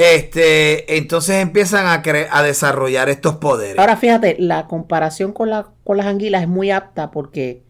Este, 0.01 0.97
entonces 0.97 1.37
empiezan 1.43 1.87
a, 1.87 2.03
cre- 2.03 2.27
a 2.31 2.43
desarrollar 2.43 3.09
estos 3.11 3.37
poderes. 3.37 3.79
Ahora 3.79 3.97
fíjate, 3.97 4.37
la 4.39 4.67
comparación 4.67 5.33
con, 5.33 5.51
la, 5.51 5.69
con 5.85 5.97
las 5.99 6.07
anguilas 6.07 6.43
es 6.43 6.49
muy 6.49 6.71
apta 6.71 7.11
porque 7.11 7.63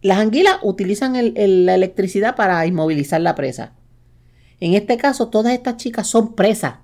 las 0.00 0.18
anguilas 0.18 0.58
utilizan 0.62 1.14
la 1.14 1.74
electricidad 1.74 2.36
para 2.36 2.64
inmovilizar 2.66 3.20
la 3.20 3.34
presa. 3.34 3.72
En 4.60 4.74
este 4.74 4.96
caso, 4.96 5.28
todas 5.28 5.52
estas 5.52 5.76
chicas 5.76 6.06
son 6.06 6.34
presas. 6.36 6.74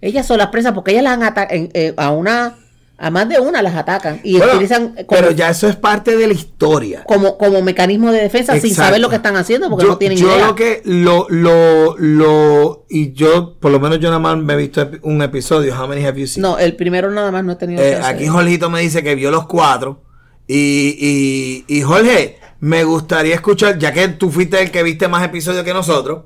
Ellas 0.00 0.24
son 0.26 0.38
las 0.38 0.48
presas 0.48 0.72
porque 0.72 0.92
ellas 0.92 1.02
las 1.04 1.14
han 1.14 1.22
ata- 1.24 1.48
en- 1.50 1.70
eh, 1.74 1.94
a 1.96 2.10
una, 2.10 2.56
a 3.02 3.10
más 3.10 3.28
de 3.28 3.40
una 3.40 3.62
las 3.62 3.74
atacan 3.74 4.20
y 4.22 4.36
Bueno, 4.36 4.52
utilizan 4.52 4.88
como, 4.90 5.06
pero 5.08 5.30
ya 5.30 5.48
eso 5.48 5.66
es 5.68 5.74
parte 5.76 6.16
de 6.16 6.26
la 6.26 6.34
historia. 6.34 7.02
como, 7.04 7.38
como 7.38 7.62
mecanismo 7.62 8.12
de 8.12 8.20
defensa 8.20 8.60
sin 8.60 8.74
saber 8.74 9.00
lo 9.00 9.08
que 9.08 9.16
están 9.16 9.36
haciendo 9.36 9.70
porque 9.70 9.84
yo, 9.86 9.90
no 9.92 9.96
tienen 9.98 10.18
yo 10.18 10.26
idea. 10.28 10.46
lo 10.48 10.54
que 10.54 10.82
lo 10.84 11.26
lo 11.30 11.96
lo 11.98 12.84
y 12.90 13.12
yo 13.12 13.56
por 13.58 13.70
lo 13.72 13.80
menos 13.80 14.00
yo 14.00 14.08
nada 14.08 14.18
más 14.18 14.36
me 14.36 14.52
he 14.52 14.56
visto 14.56 14.88
un 15.02 15.22
episodio 15.22 15.74
how 15.80 15.88
many 15.88 16.04
have 16.04 16.20
you 16.20 16.26
seen 16.26 16.42
No, 16.42 16.58
el 16.58 16.76
primero 16.76 17.10
nada 17.10 17.30
más 17.32 17.42
no 17.42 17.52
he 17.52 17.56
tenido 17.56 17.82
Eh, 17.82 17.98
aquí 18.04 18.26
Jorgito 18.28 18.68
me 18.68 18.80
dice 18.82 19.02
que 19.02 19.14
vio 19.14 19.30
los 19.30 19.46
cuatro 19.46 20.02
y, 20.46 21.64
y, 21.68 21.78
y 21.78 21.80
Jorge 21.82 22.38
me 22.60 22.84
gustaría 22.84 23.34
escuchar 23.34 23.78
ya 23.78 23.92
que 23.92 24.08
tú 24.08 24.30
fuiste 24.30 24.60
el 24.60 24.70
que 24.70 24.82
viste 24.82 25.08
más 25.08 25.24
episodios 25.24 25.64
que 25.64 25.72
nosotros 25.72 26.24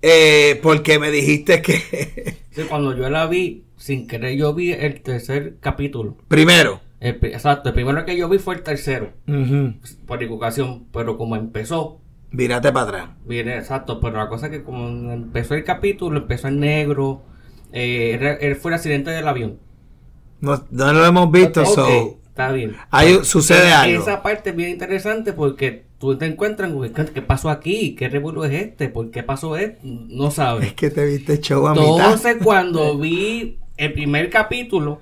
eh, 0.00 0.60
porque 0.62 0.98
me 1.00 1.10
dijiste 1.10 1.62
que 1.62 2.42
Sí, 2.54 2.62
cuando 2.68 2.94
yo 2.96 3.08
la 3.08 3.26
vi, 3.26 3.64
sin 3.82 4.06
querer, 4.06 4.36
yo 4.36 4.54
vi 4.54 4.70
el 4.70 5.02
tercer 5.02 5.56
capítulo. 5.58 6.16
primero 6.28 6.80
El 7.00 7.18
exacto, 7.22 7.70
el 7.70 7.74
primero 7.74 8.04
que 8.04 8.16
yo 8.16 8.28
vi 8.28 8.38
fue 8.38 8.54
el 8.54 8.62
tercero, 8.62 9.12
por 10.06 10.22
equivocación. 10.22 10.86
Pero 10.92 11.18
como 11.18 11.34
empezó, 11.34 12.00
vírate 12.30 12.70
para 12.72 12.86
atrás 12.86 13.08
viene 13.26 13.56
exacto. 13.56 13.98
Pero 14.00 14.18
la 14.18 14.28
cosa 14.28 14.46
es 14.46 14.52
que 14.52 14.62
como 14.62 14.86
empezó 15.12 15.54
el 15.54 15.64
capítulo, 15.64 16.20
empezó 16.20 16.46
en 16.46 16.60
negro. 16.60 17.24
Eh, 17.72 18.38
él 18.40 18.54
fue 18.54 18.70
el 18.70 18.76
accidente 18.76 19.10
del 19.10 19.26
avión. 19.26 19.58
no, 20.38 20.64
no 20.70 20.92
lo 20.92 21.04
hemos 21.04 21.32
visto 21.32 21.62
Ok, 21.62 21.66
so 21.66 22.20
está 22.28 22.52
bien. 22.52 22.76
ahí 22.90 23.18
sucede 23.24 23.72
algo 23.72 24.00
Esa 24.00 24.22
parte 24.22 24.50
es 24.50 24.56
bien 24.56 24.70
interesante 24.70 25.32
porque 25.32 25.86
tú 25.98 26.16
te 26.16 26.26
encuentras 26.26 26.70
¿qué, 27.12 27.22
pasó 27.22 27.50
aquí? 27.50 27.96
¿Qué 27.96 28.08
revuelo 28.08 28.44
es 28.44 28.52
este? 28.52 28.88
¿Por 28.88 29.10
qué 29.10 29.24
pasó 29.24 29.56
esto? 29.56 29.80
No 29.82 30.28
es 30.28 30.34
sabes. 30.34 30.72
que 30.74 30.90
te 30.90 31.04
viste 31.04 31.40
show 31.40 31.66
a 31.66 31.74
mitad 31.74 31.88
Entonces 31.88 32.36
cuando 32.42 32.96
vi 32.96 33.58
el 33.82 33.92
primer 33.92 34.30
capítulo, 34.30 35.00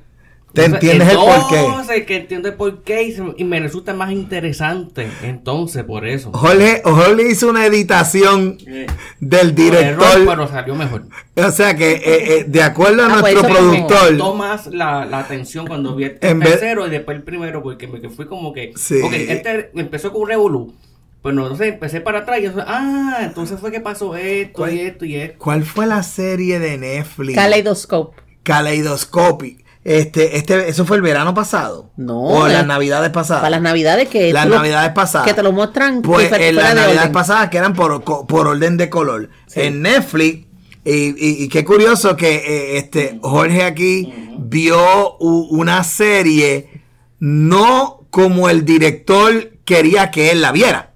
Te 0.53 0.65
entiendes 0.65 1.09
el 1.11 1.17
porqué. 1.17 1.61
Entonces, 1.61 2.07
que 2.07 2.17
entiendo 2.17 2.49
el 2.49 2.55
porqué 2.55 3.05
y, 3.05 3.13
se- 3.13 3.23
y 3.37 3.45
me 3.45 3.61
resulta 3.61 3.95
más 3.95 4.11
interesante. 4.11 5.07
Entonces, 5.23 5.85
por 5.85 6.05
eso. 6.09 6.33
Jorge, 6.33 6.83
Jorge 6.85 7.31
hizo 7.31 7.49
una 7.49 7.67
editación 7.67 8.59
Eh, 8.67 8.87
del 9.21 9.55
por 9.55 9.61
error, 9.61 10.05
director. 10.07 10.27
pero 10.27 10.49
salió 10.49 10.75
mejor. 10.75 11.05
O 11.37 11.51
sea 11.53 11.77
que, 11.77 11.93
eh, 11.93 12.03
eh, 12.05 12.45
de 12.49 12.63
acuerdo 12.63 13.03
a 13.05 13.07
Ah, 13.07 13.19
pues 13.21 13.35
nuestro. 13.35 13.49
Me 13.53 13.59
productor, 13.61 14.09
costó 14.09 14.35
más 14.35 14.67
la, 14.67 15.05
la 15.05 15.21
atención 15.21 15.69
cuando 15.69 15.95
vi 15.95 16.05
el 16.07 16.19
En 16.21 16.41
vez- 16.41 16.51
tercero 16.59 16.85
y 16.87 16.91
después 16.91 17.17
el 17.17 17.23
primero, 17.23 17.63
porque 17.63 17.87
me 17.87 18.01
que 18.01 18.09
fui 18.09 18.27
como 18.27 18.53
que. 18.53 18.73
Sí. 18.77 18.99
Este 19.13 19.71
empezó 19.77 20.11
con 20.13 20.23
un 20.23 20.29
revolú. 20.31 20.75
Pero 21.23 21.35
no, 21.35 21.43
entonces 21.43 21.69
empecé 21.69 22.01
para 22.01 22.21
atrás 22.21 22.39
y 22.41 22.45
yo, 22.45 22.53
ah, 22.67 23.19
entonces 23.23 23.61
fue 23.61 23.71
que 23.71 23.79
pasó 23.81 24.17
esto 24.17 24.69
y 24.69 24.81
esto 24.81 25.05
y 25.05 25.15
esto. 25.17 25.39
¿cuál 25.39 25.65
fue 25.65 25.87
la 25.87 26.03
serie 26.03 26.59
de 26.59 26.77
Netflix? 26.79 27.35
Kaleidoscope. 27.37 28.17
Kaleidoscopy. 28.55 29.59
Este, 29.83 30.37
este, 30.37 30.69
eso 30.69 30.85
fue 30.85 30.97
el 30.97 31.03
verano 31.03 31.33
pasado. 31.33 31.91
No, 31.97 32.21
O 32.23 32.47
las 32.49 32.65
eh, 32.65 32.67
navidades 32.67 33.11
pasadas. 33.11 33.41
Para 33.43 33.51
las 33.51 33.63
navidades 33.63 34.09
que. 34.09 34.33
Las 34.33 34.47
navidades 34.47 34.93
pasadas. 34.93 35.27
Que 35.27 35.35
te 35.35 35.43
lo 35.43 35.53
muestran 35.53 36.03
Pues 36.03 36.31
en 36.33 36.57
las 36.57 36.69
de 36.71 36.75
navidades 36.81 37.11
pasadas 37.11 37.49
que 37.49 37.57
eran 37.59 37.73
por, 37.75 38.03
por 38.05 38.47
orden 38.47 38.77
de 38.77 38.91
color. 38.91 39.31
Sí. 39.47 39.61
En 39.63 39.81
Netflix, 39.83 40.47
y, 40.85 40.91
y- 40.93 41.45
y 41.45 41.49
qué 41.49 41.65
curioso 41.65 42.15
que 42.17 42.37
eh, 42.37 42.77
este 42.79 43.19
Jorge 43.23 43.63
aquí 43.65 44.13
vio 44.39 45.17
u- 45.19 45.49
una 45.51 45.83
serie 45.85 46.83
no 47.19 48.07
como 48.11 48.49
el 48.51 48.65
director 48.65 49.53
quería 49.65 50.11
que 50.11 50.31
él 50.31 50.43
la 50.43 50.53
viera. 50.53 50.93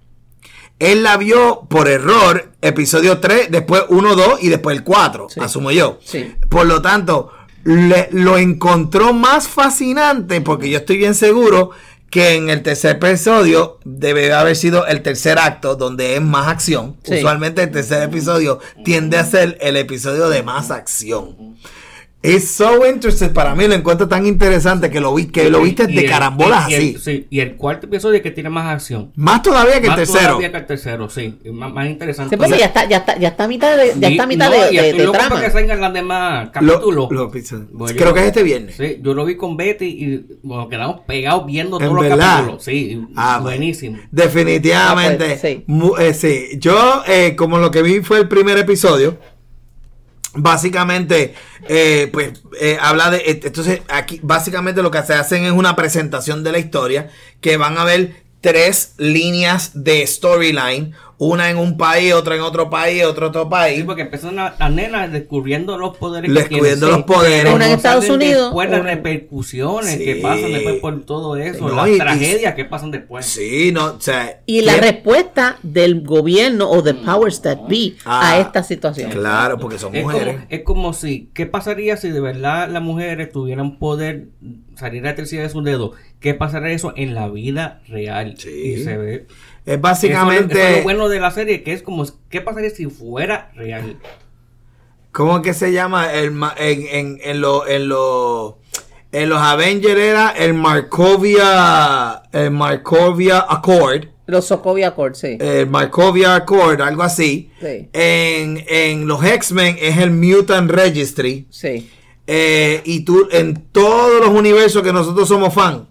Él 0.79 1.03
la 1.05 1.17
vio 1.17 1.67
por 1.71 1.89
error, 1.89 2.53
episodio 2.61 3.19
3, 3.21 3.51
después 3.51 3.85
1, 3.89 4.15
2 4.17 4.43
y 4.43 4.49
después 4.49 4.77
el 4.77 4.83
4, 4.85 5.29
Sí. 5.31 5.41
asumo 5.41 5.71
yo. 5.71 5.99
Sí. 6.05 6.35
Por 6.51 6.67
lo 6.67 6.83
tanto, 6.83 7.31
le- 7.65 8.09
lo 8.13 8.39
encontró 8.39 9.13
más 9.13 9.49
fascinante 9.49 10.41
porque 10.41 10.71
yo 10.71 10.79
estoy 10.79 10.99
bien 10.99 11.15
seguro 11.15 11.71
que 12.11 12.35
en 12.35 12.49
el 12.49 12.63
tercer 12.63 12.97
episodio 13.03 13.79
debe 13.85 14.33
haber 14.33 14.55
sido 14.55 14.87
el 14.87 15.03
tercer 15.03 15.39
acto 15.39 15.75
donde 15.75 16.15
es 16.15 16.23
más 16.23 16.47
acción. 16.47 16.97
Sí. 17.03 17.15
Usualmente 17.17 17.63
el 17.65 17.73
tercer 17.73 18.03
episodio 18.05 18.61
tiende 18.85 19.17
a 19.19 19.25
ser 19.25 19.59
el 19.61 19.77
episodio 19.77 20.29
de 20.29 20.43
más 20.45 20.71
acción. 20.71 21.57
Es 22.25 22.53
so 22.53 22.87
interesting. 22.89 23.35
Para 23.35 23.55
mí 23.55 23.69
lo 23.69 23.75
encuentro 23.75 24.09
tan 24.09 24.27
interesante 24.27 24.89
que 24.91 24.99
lo 24.99 25.15
vi, 25.15 25.27
que 25.27 25.51
lo 25.51 25.61
viste 25.61 25.87
de 25.87 25.93
el- 26.05 26.09
carambolas 26.09 26.71
y- 26.71 26.73
y 26.73 26.75
el- 26.75 26.81
así. 26.81 26.99
sí, 26.99 27.27
y 27.29 27.41
el 27.41 27.57
cuarto 27.57 27.87
episodio 27.87 28.17
es 28.17 28.23
que 28.23 28.31
tiene 28.31 28.49
más 28.49 28.67
acción. 28.73 29.13
Más 29.15 29.43
todavía 29.43 29.75
que 29.75 29.81
el 29.81 29.89
Más 29.89 29.97
tercero. 29.97 30.29
todavía 30.29 30.51
que 30.51 30.57
el 30.57 30.67
tercero, 30.67 31.11
sí. 31.11 31.39
Más, 31.53 31.71
más 31.71 31.87
interesante. 31.87 32.35
Sí, 32.43 32.51
ya 32.59 32.65
está, 32.65 32.89
ya 32.89 32.97
está, 32.97 33.19
ya 33.19 33.29
está 33.29 33.45
a 33.45 33.49
mitad 33.49 33.77
de, 33.77 33.93
ya 33.99 34.09
está 34.09 34.23
a 34.23 34.27
mitad 34.27 34.49
no, 34.51 34.57
de, 34.59 34.73
y 34.73 34.77
de- 34.79 34.93
de 34.95 35.07
trama. 35.13 35.29
para 35.35 35.45
que 35.45 35.51
salgan 35.51 35.81
las 35.83 35.93
demás 35.93 36.47
Lo- 36.47 36.53
capítulos. 36.53 37.11
lo. 37.13 37.31
Bueno, 37.73 37.95
Creo 37.95 38.15
que 38.15 38.21
es 38.21 38.27
este 38.29 38.43
viernes. 38.43 38.75
Sí, 38.77 39.01
yo 39.03 39.13
lo 39.13 39.27
vi 39.27 39.37
con 39.37 39.59
Betty 39.59 39.85
y 39.85 40.27
bueno, 40.43 40.69
quedamos 40.71 41.01
pegados 41.07 41.45
viendo 41.45 41.77
¿En 41.79 41.83
todos 41.89 41.95
los 41.95 42.05
verdad? 42.09 42.37
capítulos. 42.37 42.65
Sí, 42.65 43.03
Ah, 43.17 43.41
buenísimo. 43.43 43.99
Definitivamente. 44.11 45.25
Ah, 45.25 45.37
pues, 45.41 45.41
sí. 45.41 45.65
Eh, 46.01 46.15
sí. 46.15 46.59
Yo, 46.59 47.03
eh, 47.07 47.35
como 47.37 47.59
lo 47.59 47.71
que 47.71 47.83
vi 47.83 48.01
fue 48.01 48.19
el 48.19 48.29
primer 48.29 48.57
episodio, 48.59 49.19
básicamente, 50.35 51.35
eh, 51.69 52.09
pues, 52.13 52.33
eh, 52.61 52.79
habla 52.81 53.11
de. 53.11 53.19
eh, 53.19 53.41
Entonces, 53.43 53.81
aquí, 53.89 54.21
básicamente 54.23 54.83
lo 54.83 54.91
que 54.91 55.03
se 55.03 55.15
hacen 55.15 55.45
es 55.45 55.53
una 55.53 55.77
presentación 55.77 56.43
de 56.45 56.53
la 56.53 56.59
historia, 56.59 57.11
que 57.41 57.57
van 57.57 57.79
a 57.79 57.85
ver 57.85 58.25
tres 58.41 58.95
líneas 58.99 59.71
de 59.75 60.07
storyline, 60.07 60.95
una 61.19 61.51
en 61.51 61.57
un 61.59 61.77
país, 61.77 62.13
otra 62.13 62.35
en 62.35 62.43
otro 62.43 62.69
país, 62.71 63.05
otro 63.05 63.27
en 63.27 63.31
otro 63.31 63.45
Sí, 63.45 63.51
país. 63.51 63.85
porque 63.85 64.03
empiezan 64.03 64.39
a- 64.39 64.55
las 64.59 64.71
nenas 64.73 65.13
descubriendo 65.13 65.79
los 65.79 65.97
poderes 65.97 66.31
que 66.31 66.39
Descubriendo 66.39 66.89
los 66.91 67.03
poderes. 67.05 67.53
Una 67.55 67.65
en 67.67 67.71
no 67.71 67.77
Estados 67.77 68.09
Unidos, 68.09 68.45
Después 68.47 68.71
las 68.71 68.83
repercusiones 68.85 69.93
Sí. 69.99 70.05
que 70.05 70.17
pasan 70.17 70.53
después 70.53 70.77
por 70.81 71.05
todo 71.05 71.37
eso, 71.37 71.69
No, 71.69 71.75
las 71.77 71.89
y- 71.89 71.95
y- 71.95 71.99
tragedias 71.99 72.55
que 72.55 72.65
pasan 72.65 72.91
después. 72.91 73.27
Sí, 73.27 73.71
no, 73.73 73.87
o 73.95 74.01
sea. 74.01 74.41
Y 74.47 74.63
la 74.63 74.77
respuesta 74.77 75.59
del 75.63 76.03
gobierno 76.03 76.69
o 76.71 76.83
de 76.83 76.95
powers 76.95 77.43
that 77.43 77.59
be 77.69 77.95
Ah, 78.05 78.33
a 78.33 78.39
esta 78.41 78.63
situación. 78.63 79.11
Claro, 79.11 79.59
porque 79.59 79.79
son 79.79 79.95
Es 79.95 80.03
mujeres. 80.03 80.35
como, 80.35 80.47
es 80.51 80.61
como 80.63 80.93
si, 80.93 81.31
¿qué 81.35 81.47
pasaría 81.47 81.97
si 81.97 82.11
de 82.11 82.21
verdad 82.21 82.69
las 82.69 82.83
mujeres 82.83 83.31
tuvieran 83.33 83.79
poder 83.79 84.27
salir 84.77 85.03
a 85.03 85.11
electricidad 85.11 85.43
de 85.45 85.51
sus 85.51 85.65
dedos? 85.65 85.93
¿Qué 86.21 86.35
pasaría 86.35 86.71
eso 86.73 86.93
en 86.97 87.15
la 87.15 87.29
vida 87.29 87.81
real? 87.89 88.35
Sí. 88.39 88.49
Y 88.51 88.77
se 88.83 88.97
ve. 88.97 89.27
Es 89.67 89.75
Eso 89.75 89.81
básicamente. 89.81 90.53
es, 90.55 90.59
lo- 90.59 90.61
eso 90.61 90.71
es 90.71 90.77
lo 90.79 90.83
bueno 90.85 91.09
de 91.09 91.21
la 91.21 91.31
serie, 91.31 91.63
que 91.63 91.73
es 91.73 91.83
como, 91.83 92.05
¿qué 92.29 92.41
pasaría 92.41 92.71
si 92.71 92.87
fuera 92.87 93.51
real? 93.55 93.97
¿Cómo 95.13 95.37
es 95.37 95.43
que 95.43 95.55
se 95.55 95.73
llama? 95.73 96.13
El, 96.13 96.33
en, 96.59 96.87
en, 96.91 97.21
en, 97.23 97.41
lo- 97.41 97.67
en, 97.67 97.89
lo- 97.89 98.59
en 99.13 99.29
los 99.29 99.39
Avengers 99.41 99.99
era 100.01 100.31
el 100.31 100.55
Markovia, 100.55 102.23
el 102.33 102.51
Markovia 102.51 103.47
Accord, 103.49 104.07
Los 104.27 104.47
Sokovia 104.47 104.89
Accords, 104.89 105.19
sí. 105.19 105.37
el 105.41 105.69
Markovia 105.69 106.35
Accord, 106.35 106.81
algo 106.81 107.03
así. 107.03 107.51
Sí. 107.61 107.89
En, 107.93 108.65
en 108.69 109.07
los 109.07 109.25
X-Men 109.25 109.77
es 109.81 109.99
el 109.99 110.11
Mutant 110.11 110.71
Registry. 110.71 111.47
Sí. 111.51 111.91
Eh, 112.27 112.81
y 112.85 113.01
tú, 113.05 113.29
en 113.31 113.55
todos 113.71 114.21
los 114.21 114.31
universos 114.31 114.83
que 114.83 114.93
nosotros 114.93 115.29
somos 115.29 115.53
fan, 115.55 115.87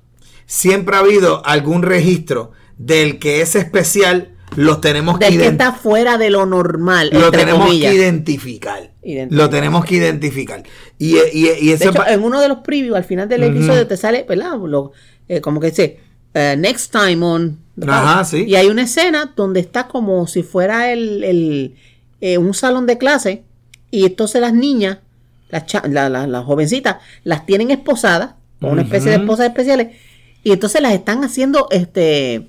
siempre 0.46 0.96
ha 0.96 1.00
habido 1.00 1.46
algún 1.46 1.84
registro 1.84 2.52
del 2.78 3.20
que 3.20 3.42
es 3.42 3.56
especial, 3.56 4.30
los 4.56 4.82
tenemos 4.82 5.18
que 5.18 5.26
Del 5.26 5.34
que 5.34 5.40
identificar. 5.44 5.68
está 5.74 5.80
fuera 5.82 6.18
de 6.18 6.30
lo 6.30 6.46
normal, 6.46 7.10
Lo 7.12 7.32
tenemos 7.32 7.66
comillas. 7.66 7.92
que 7.92 7.98
identificar. 7.98 8.92
Identificar. 9.04 9.32
Lo 9.46 9.50
tenemos 9.50 9.86
que 9.86 9.96
identificar. 9.96 10.64
Y, 11.00 11.16
y, 11.18 11.50
y 11.60 11.68
De 11.68 11.74
ese 11.74 11.86
hecho, 11.86 11.94
pa- 11.94 12.12
en 12.14 12.24
uno 12.24 12.40
de 12.40 12.48
los 12.48 12.60
previews, 12.60 12.96
al 12.96 13.04
final 13.04 13.28
del 13.28 13.44
episodio, 13.44 13.88
te 13.88 13.98
sale, 13.98 14.26
¿verdad? 14.28 14.58
Lo- 14.66 14.92
eh, 15.28 15.42
como 15.42 15.60
que 15.60 15.68
dice, 15.72 16.00
eh, 16.34 16.56
next 16.58 16.92
time 16.92 17.26
on. 17.26 17.60
Ajá, 17.88 18.24
sí. 18.24 18.44
Y 18.48 18.56
hay 18.56 18.68
una 18.68 18.84
escena 18.84 19.34
donde 19.36 19.60
está 19.60 19.88
como 19.88 20.28
si 20.28 20.44
fuera 20.44 20.92
el, 20.94 21.24
el, 21.24 21.76
eh, 22.22 22.38
un 22.38 22.54
salón 22.54 22.86
de 22.86 22.98
clase. 23.00 23.44
Y 23.90 24.06
entonces 24.06 24.40
las 24.42 24.54
niñas, 24.54 25.00
las, 25.50 25.66
cha- 25.66 25.84
la- 25.90 26.10
la- 26.10 26.28
las 26.28 26.46
jovencitas, 26.46 26.98
las 27.24 27.46
tienen 27.48 27.72
esposadas, 27.72 28.36
con 28.62 28.72
una 28.72 28.84
especie 28.84 29.10
de 29.12 29.18
esposas 29.18 29.48
especiales. 29.48 29.98
Y 30.44 30.52
entonces 30.52 30.82
las 30.82 30.94
están 30.94 31.24
haciendo 31.24 31.68
este 31.72 32.48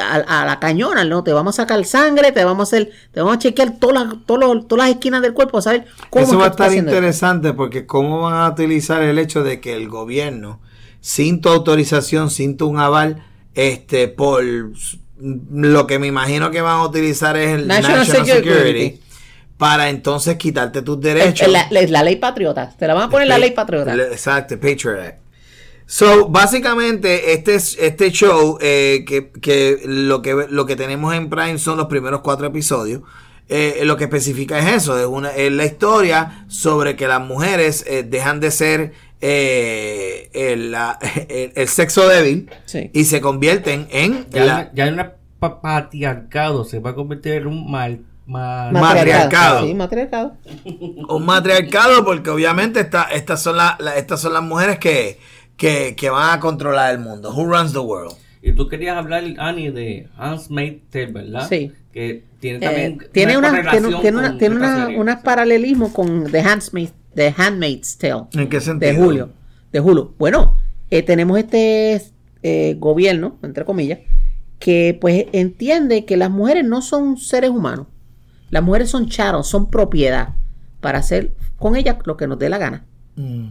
a, 0.00 0.42
a 0.42 0.44
la 0.46 0.58
cañona, 0.60 1.04
¿no? 1.04 1.22
Te 1.24 1.32
vamos 1.32 1.58
a 1.58 1.62
sacar 1.62 1.84
sangre, 1.84 2.32
te 2.32 2.44
vamos 2.44 2.68
a 2.68 2.76
hacer, 2.76 2.90
te 3.12 3.20
vamos 3.20 3.36
a 3.36 3.38
chequear 3.38 3.78
todas 3.78 4.04
las, 4.06 4.14
todos 4.26 4.40
los- 4.40 4.68
todas 4.68 4.86
las 4.88 4.94
esquinas 4.96 5.22
del 5.22 5.32
cuerpo, 5.34 5.60
saber 5.62 5.86
cómo 6.10 6.24
eso 6.24 6.32
es 6.34 6.38
va 6.40 6.44
a 6.44 6.48
estar 6.48 6.72
interesante 6.74 7.52
porque 7.52 7.86
cómo 7.86 8.22
van 8.22 8.34
a 8.34 8.48
utilizar 8.48 9.02
el 9.02 9.18
hecho 9.18 9.42
de 9.42 9.60
que 9.60 9.74
el 9.76 9.88
gobierno, 9.88 10.60
sin 11.00 11.40
tu 11.40 11.48
autorización, 11.48 12.30
sin 12.30 12.56
tu 12.56 12.66
un 12.68 12.78
aval, 12.80 13.22
este, 13.54 14.08
por 14.08 14.42
lo 15.20 15.86
que 15.86 15.98
me 15.98 16.06
imagino 16.06 16.50
que 16.50 16.60
van 16.60 16.80
a 16.80 16.84
utilizar 16.84 17.36
es 17.36 17.50
el 17.54 17.66
National 17.66 17.98
National, 17.98 18.26
Security. 18.26 18.48
Security, 18.50 19.00
para 19.56 19.88
entonces 19.88 20.36
quitarte 20.36 20.82
tus 20.82 21.00
derechos. 21.00 21.46
Es 21.48 21.52
la, 21.52 21.62
es 21.80 21.90
la 21.90 22.02
ley 22.04 22.16
patriota. 22.16 22.72
Te 22.78 22.86
la 22.86 22.94
van 22.94 23.04
a 23.04 23.10
poner 23.10 23.26
la 23.26 23.38
ley 23.38 23.50
patriota. 23.50 23.92
Exacto, 23.94 24.54
Patriot 24.60 25.00
Act. 25.00 25.18
So, 25.90 26.28
básicamente, 26.28 27.32
este, 27.32 27.54
es- 27.54 27.78
este 27.80 28.10
show, 28.10 28.58
eh, 28.60 29.04
que, 29.06 29.30
que 29.40 29.80
lo 29.86 30.20
que 30.20 30.46
lo 30.50 30.66
que 30.66 30.76
tenemos 30.76 31.14
en 31.14 31.30
Prime 31.30 31.56
son 31.56 31.78
los 31.78 31.86
primeros 31.86 32.20
cuatro 32.20 32.46
episodios. 32.46 33.00
eh, 33.50 33.80
lo 33.84 33.96
que 33.96 34.04
especifica 34.04 34.58
es 34.58 34.82
eso, 34.82 34.98
es, 34.98 35.06
una, 35.06 35.30
es 35.30 35.50
la 35.50 35.64
historia 35.64 36.44
sobre 36.48 36.96
que 36.96 37.08
las 37.08 37.22
mujeres 37.22 37.82
eh, 37.88 38.02
dejan 38.02 38.40
de 38.40 38.50
ser 38.50 38.92
eh, 39.22 40.28
el, 40.34 40.70
la- 40.72 40.98
el- 41.30 41.52
el 41.56 41.68
sexo 41.68 42.06
débil 42.06 42.50
Sí. 42.66 42.90
y 42.92 43.04
se 43.06 43.22
convierten 43.22 43.88
en 43.90 44.26
Ya, 44.28 44.44
la- 44.44 44.56
hay- 44.58 44.68
ya 44.74 44.84
hay 44.84 44.90
un 44.90 45.02
pa- 45.38 45.62
patriarcado, 45.62 46.66
se 46.66 46.78
va 46.80 46.90
a 46.90 46.94
convertir 46.94 47.32
en 47.36 47.46
un 47.46 47.70
mal. 47.70 48.00
mal- 48.26 48.72
matriarcado. 48.74 49.66
Sí, 49.66 49.72
matriarcado. 49.72 50.36
un 51.08 51.24
matriarcado 51.24 52.04
porque 52.04 52.28
obviamente 52.28 52.80
esta- 52.80 53.04
estas 53.04 53.42
son 53.42 53.56
la- 53.56 53.76
la- 53.80 53.96
estas 53.96 54.20
son 54.20 54.34
las 54.34 54.42
mujeres 54.42 54.78
que, 54.78 55.18
que, 55.58 55.94
que 55.96 56.08
van 56.08 56.38
a 56.38 56.40
controlar 56.40 56.94
el 56.94 57.00
mundo. 57.00 57.34
Who 57.34 57.44
runs 57.44 57.72
the 57.72 57.80
world? 57.80 58.14
Y 58.40 58.52
tú 58.52 58.68
querías 58.68 58.96
hablar, 58.96 59.24
Annie, 59.38 59.70
de 59.70 60.08
Hans 60.16 60.48
Tale, 60.48 61.06
¿verdad? 61.12 61.46
Sí. 61.48 61.72
Que 61.92 62.24
tiene 62.40 62.58
Eh, 62.58 62.60
también. 62.60 62.98
tiene 63.12 63.36
una, 63.36 63.50
tiene, 63.50 63.70
tiene 64.00 64.16
una, 64.18 64.28
con 64.30 64.38
tiene 64.38 64.56
una, 64.56 64.86
serie. 64.86 65.16
paralelismos 65.24 65.92
con 65.92 66.30
The 66.30 66.40
Handmaid's, 66.40 66.94
The 67.14 67.34
Handmaid's 67.36 67.98
Tale. 67.98 68.24
¿En 68.32 68.48
qué 68.48 68.60
sentido? 68.60 68.92
De 68.92 68.96
julio. 68.98 69.30
De 69.72 69.80
julio. 69.80 70.14
Bueno, 70.18 70.56
eh, 70.90 71.02
tenemos 71.02 71.36
este 71.38 72.00
eh, 72.44 72.76
gobierno, 72.78 73.36
entre 73.42 73.64
comillas, 73.64 73.98
que 74.60 74.96
pues 75.00 75.26
entiende 75.32 76.04
que 76.04 76.16
las 76.16 76.30
mujeres 76.30 76.64
no 76.64 76.80
son 76.80 77.16
seres 77.18 77.50
humanos. 77.50 77.88
Las 78.50 78.62
mujeres 78.62 78.88
son 78.90 79.08
charos, 79.08 79.48
son 79.48 79.68
propiedad 79.68 80.34
para 80.80 81.00
hacer 81.00 81.32
con 81.58 81.74
ellas 81.74 81.96
lo 82.04 82.16
que 82.16 82.28
nos 82.28 82.38
dé 82.38 82.48
la 82.48 82.58
gana. 82.58 82.84
Mm. 83.16 83.48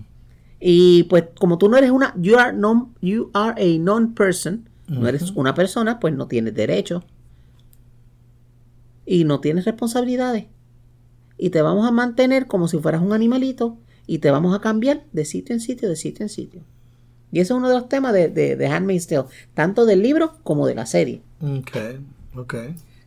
Y 0.59 1.03
pues 1.03 1.25
como 1.39 1.57
tú 1.57 1.69
no 1.69 1.77
eres 1.77 1.91
una, 1.91 2.13
you 2.17 2.37
are, 2.37 2.55
non, 2.55 2.93
you 3.01 3.29
are 3.33 3.61
a 3.61 3.79
non-person, 3.79 4.67
no 4.87 5.07
eres 5.07 5.31
una 5.35 5.53
persona, 5.53 5.99
pues 5.99 6.13
no 6.15 6.27
tienes 6.27 6.53
derechos. 6.55 7.03
Y 9.05 9.23
no 9.23 9.39
tienes 9.39 9.65
responsabilidades. 9.65 10.45
Y 11.37 11.49
te 11.51 11.61
vamos 11.61 11.87
a 11.87 11.91
mantener 11.91 12.47
como 12.47 12.67
si 12.67 12.77
fueras 12.79 13.01
un 13.01 13.13
animalito. 13.13 13.77
y 14.09 14.19
te 14.19 14.31
vamos 14.31 14.55
a 14.55 14.61
cambiar 14.61 15.03
de 15.11 15.25
sitio 15.25 15.53
en 15.53 15.59
sitio, 15.59 15.89
de 15.89 15.97
sitio 15.97 16.23
en 16.23 16.29
sitio. 16.29 16.61
Y 17.29 17.41
ese 17.41 17.51
es 17.51 17.57
uno 17.57 17.67
de 17.67 17.75
los 17.75 17.89
temas 17.89 18.13
de, 18.13 18.29
de, 18.29 18.55
de 18.55 18.67
Handmaid's 18.67 19.05
Tale, 19.07 19.25
tanto 19.53 19.85
del 19.85 20.01
libro 20.01 20.37
como 20.43 20.65
de 20.65 20.75
la 20.75 20.85
serie. 20.85 21.21
Ok, 21.41 21.77
ok. 22.37 22.55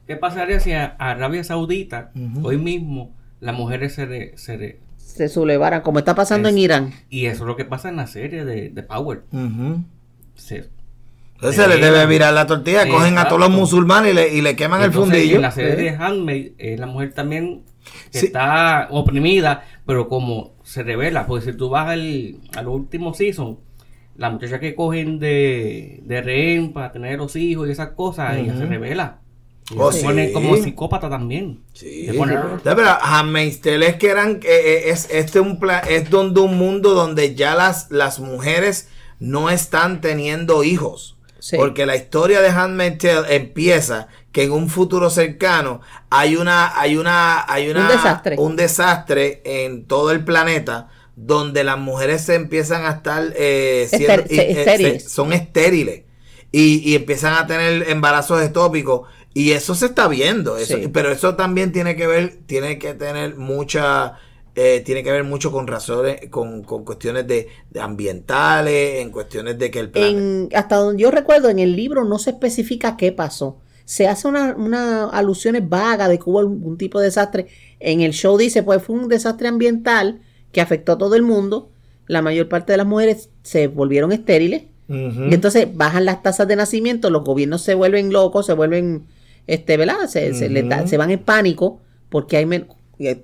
¿Qué 0.06 0.16
pasaría 0.16 0.60
si 0.60 0.72
a 0.72 0.84
Arabia 0.98 1.42
Saudita 1.42 2.12
hoy 2.42 2.58
mismo 2.58 3.12
las 3.40 3.56
mujeres 3.56 3.94
se, 3.94 4.04
re- 4.04 4.32
se 4.36 4.56
re- 4.58 4.78
Se 5.14 5.28
sublevaran, 5.28 5.82
como 5.82 5.98
está 5.98 6.14
pasando 6.14 6.48
Es- 6.48 6.54
en 6.54 6.58
Irán. 6.58 6.94
y 7.08 7.26
eso 7.26 7.44
es 7.44 7.46
lo 7.48 7.56
que 7.56 7.64
pasa 7.64 7.88
en 7.88 7.96
la 7.96 8.06
serie 8.06 8.44
de, 8.44 8.70
de 8.70 8.82
Power. 8.82 9.22
Se- 10.34 10.68
Entonces 11.34 11.62
se 11.62 11.68
les 11.68 11.80
debe 11.80 12.06
virar 12.06 12.32
la 12.34 12.46
tortilla, 12.46 12.88
cogen 12.88 13.18
a 13.18 13.26
todos 13.28 13.40
los 13.40 13.50
musulmanes 13.50 14.12
y 14.12 14.14
le, 14.14 14.34
y 14.34 14.40
le 14.42 14.56
queman 14.56 14.82
el 14.82 14.92
fundillo. 14.92 15.36
En 15.36 15.42
la 15.42 15.50
serie 15.50 15.72
¿Eh? 15.72 15.76
de 15.76 15.90
Handmaid, 15.96 16.52
eh, 16.58 16.76
la 16.78 16.86
mujer 16.86 17.12
también 17.12 17.62
Sí. 18.10 18.26
está 18.26 18.88
oprimida, 18.90 19.64
pero 19.86 20.06
como 20.08 20.52
se 20.62 20.82
revela, 20.82 21.26
porque 21.26 21.50
si 21.50 21.56
tú 21.56 21.70
vas 21.70 21.88
al, 21.88 22.36
al 22.54 22.68
último 22.68 23.14
season, 23.14 23.58
la 24.16 24.28
muchacha 24.30 24.60
que 24.60 24.74
cogen 24.74 25.18
de, 25.18 26.00
de 26.04 26.20
rehén 26.20 26.72
para 26.72 26.92
tener 26.92 27.18
los 27.18 27.34
hijos 27.36 27.68
y 27.68 27.72
esas 27.72 27.90
cosas, 27.90 28.36
ella 28.36 28.54
se 28.56 28.66
revela. 28.66 29.18
Oh, 29.76 29.92
se 29.92 30.02
pone 30.02 30.32
como 30.32 30.56
psicópata 30.56 31.08
también. 31.08 31.60
Sí. 31.72 32.06
Se 32.06 32.14
pone- 32.14 32.36
pero 32.62 32.98
Tale 33.62 33.86
es 33.86 33.96
que 33.96 34.08
eran, 34.08 34.40
eh, 34.42 34.48
eh, 34.48 34.82
es, 34.90 35.08
este 35.10 35.38
un 35.40 35.60
pla- 35.60 35.80
es 35.80 36.10
donde 36.10 36.40
un 36.40 36.58
mundo 36.58 36.90
donde 36.94 37.34
ya 37.34 37.54
las, 37.54 37.90
las 37.90 38.18
mujeres 38.18 38.88
no 39.20 39.48
están 39.50 40.00
teniendo 40.00 40.64
hijos. 40.64 41.16
Sí. 41.38 41.56
Porque 41.56 41.86
la 41.86 41.96
historia 41.96 42.40
de 42.42 42.48
Handmaid's 42.50 42.98
Tale 42.98 43.34
empieza 43.36 44.08
que 44.32 44.42
en 44.44 44.52
un 44.52 44.68
futuro 44.68 45.08
cercano 45.08 45.80
hay 46.10 46.36
una, 46.36 46.78
hay 46.78 46.96
una, 46.96 47.44
hay 47.50 47.70
una, 47.70 47.82
Un 47.82 47.88
desastre. 47.88 48.36
un 48.38 48.56
desastre 48.56 49.40
en 49.44 49.84
todo 49.86 50.10
el 50.10 50.22
planeta 50.24 50.88
donde 51.16 51.64
las 51.64 51.78
mujeres 51.78 52.22
se 52.22 52.34
empiezan 52.34 52.84
a 52.86 52.90
estar 52.90 53.32
eh, 53.36 53.86
siendo- 53.90 54.22
Ester- 54.24 54.26
eh, 54.38 54.50
estériles. 54.58 55.02
se- 55.04 55.08
son 55.08 55.32
estériles 55.32 56.02
y, 56.52 56.78
y 56.90 56.94
empiezan 56.94 57.34
a 57.34 57.46
tener 57.46 57.88
embarazos 57.90 58.42
ectópicos 58.42 59.08
y 59.34 59.52
eso 59.52 59.74
se 59.74 59.86
está 59.86 60.08
viendo 60.08 60.56
eso, 60.56 60.76
Sí. 60.76 60.88
pero 60.88 61.10
eso 61.12 61.36
también 61.36 61.72
tiene 61.72 61.96
que 61.96 62.06
ver 62.06 62.38
tiene 62.46 62.78
que 62.78 62.94
tener 62.94 63.36
mucha 63.36 64.14
eh, 64.56 64.82
tiene 64.84 65.04
que 65.04 65.12
ver 65.12 65.22
mucho 65.24 65.52
con 65.52 65.66
razones 65.68 66.28
con, 66.30 66.62
con 66.64 66.84
cuestiones 66.84 67.26
de, 67.26 67.48
de 67.70 67.80
ambientales 67.80 69.00
en 69.00 69.10
cuestiones 69.10 69.58
de 69.58 69.70
que 69.70 69.78
el 69.80 69.90
plan 69.90 70.04
En, 70.04 70.48
hasta 70.54 70.76
donde 70.76 71.02
yo 71.02 71.10
recuerdo, 71.10 71.48
en 71.48 71.58
el 71.58 71.76
libro 71.76 72.04
no 72.04 72.18
se 72.18 72.30
especifica 72.30 72.96
qué 72.96 73.12
pasó. 73.12 73.58
Se 73.84 74.06
hace 74.06 74.28
una, 74.28 74.54
una 74.56 75.04
alusiones 75.10 75.68
vagas 75.68 76.08
de 76.08 76.18
que 76.18 76.24
hubo 76.26 76.38
algún 76.40 76.76
tipo 76.78 76.98
de 77.00 77.06
desastre. 77.06 77.46
En 77.80 78.00
el 78.02 78.12
show 78.12 78.36
dice, 78.38 78.62
pues 78.62 78.82
fue 78.82 78.96
un 78.96 79.08
desastre 79.08 79.48
ambiental 79.48 80.20
que 80.52 80.60
afectó 80.60 80.92
a 80.92 80.98
todo 80.98 81.14
el 81.16 81.22
mundo. 81.22 81.70
La 82.06 82.22
mayor 82.22 82.48
parte 82.48 82.72
de 82.72 82.76
las 82.78 82.86
mujeres 82.86 83.30
se 83.42 83.66
volvieron 83.68 84.12
estériles. 84.12 84.64
Y 84.88 85.32
entonces 85.34 85.68
bajan 85.72 86.04
las 86.04 86.20
tasas 86.24 86.48
de 86.48 86.56
nacimiento, 86.56 87.10
los 87.10 87.22
gobiernos 87.22 87.62
se 87.62 87.74
vuelven 87.74 88.12
locos, 88.12 88.46
se 88.46 88.54
vuelven, 88.54 89.06
este, 89.52 89.76
¿verdad? 89.76 90.06
Se, 90.08 90.32
se 90.34 90.48
les 90.48 90.68
da- 90.68 90.86
se 90.86 90.96
van 90.96 91.10
en 91.10 91.18
pánico 91.20 91.80
porque 92.08 92.36
hay 92.38 92.46
menos. 92.46 92.68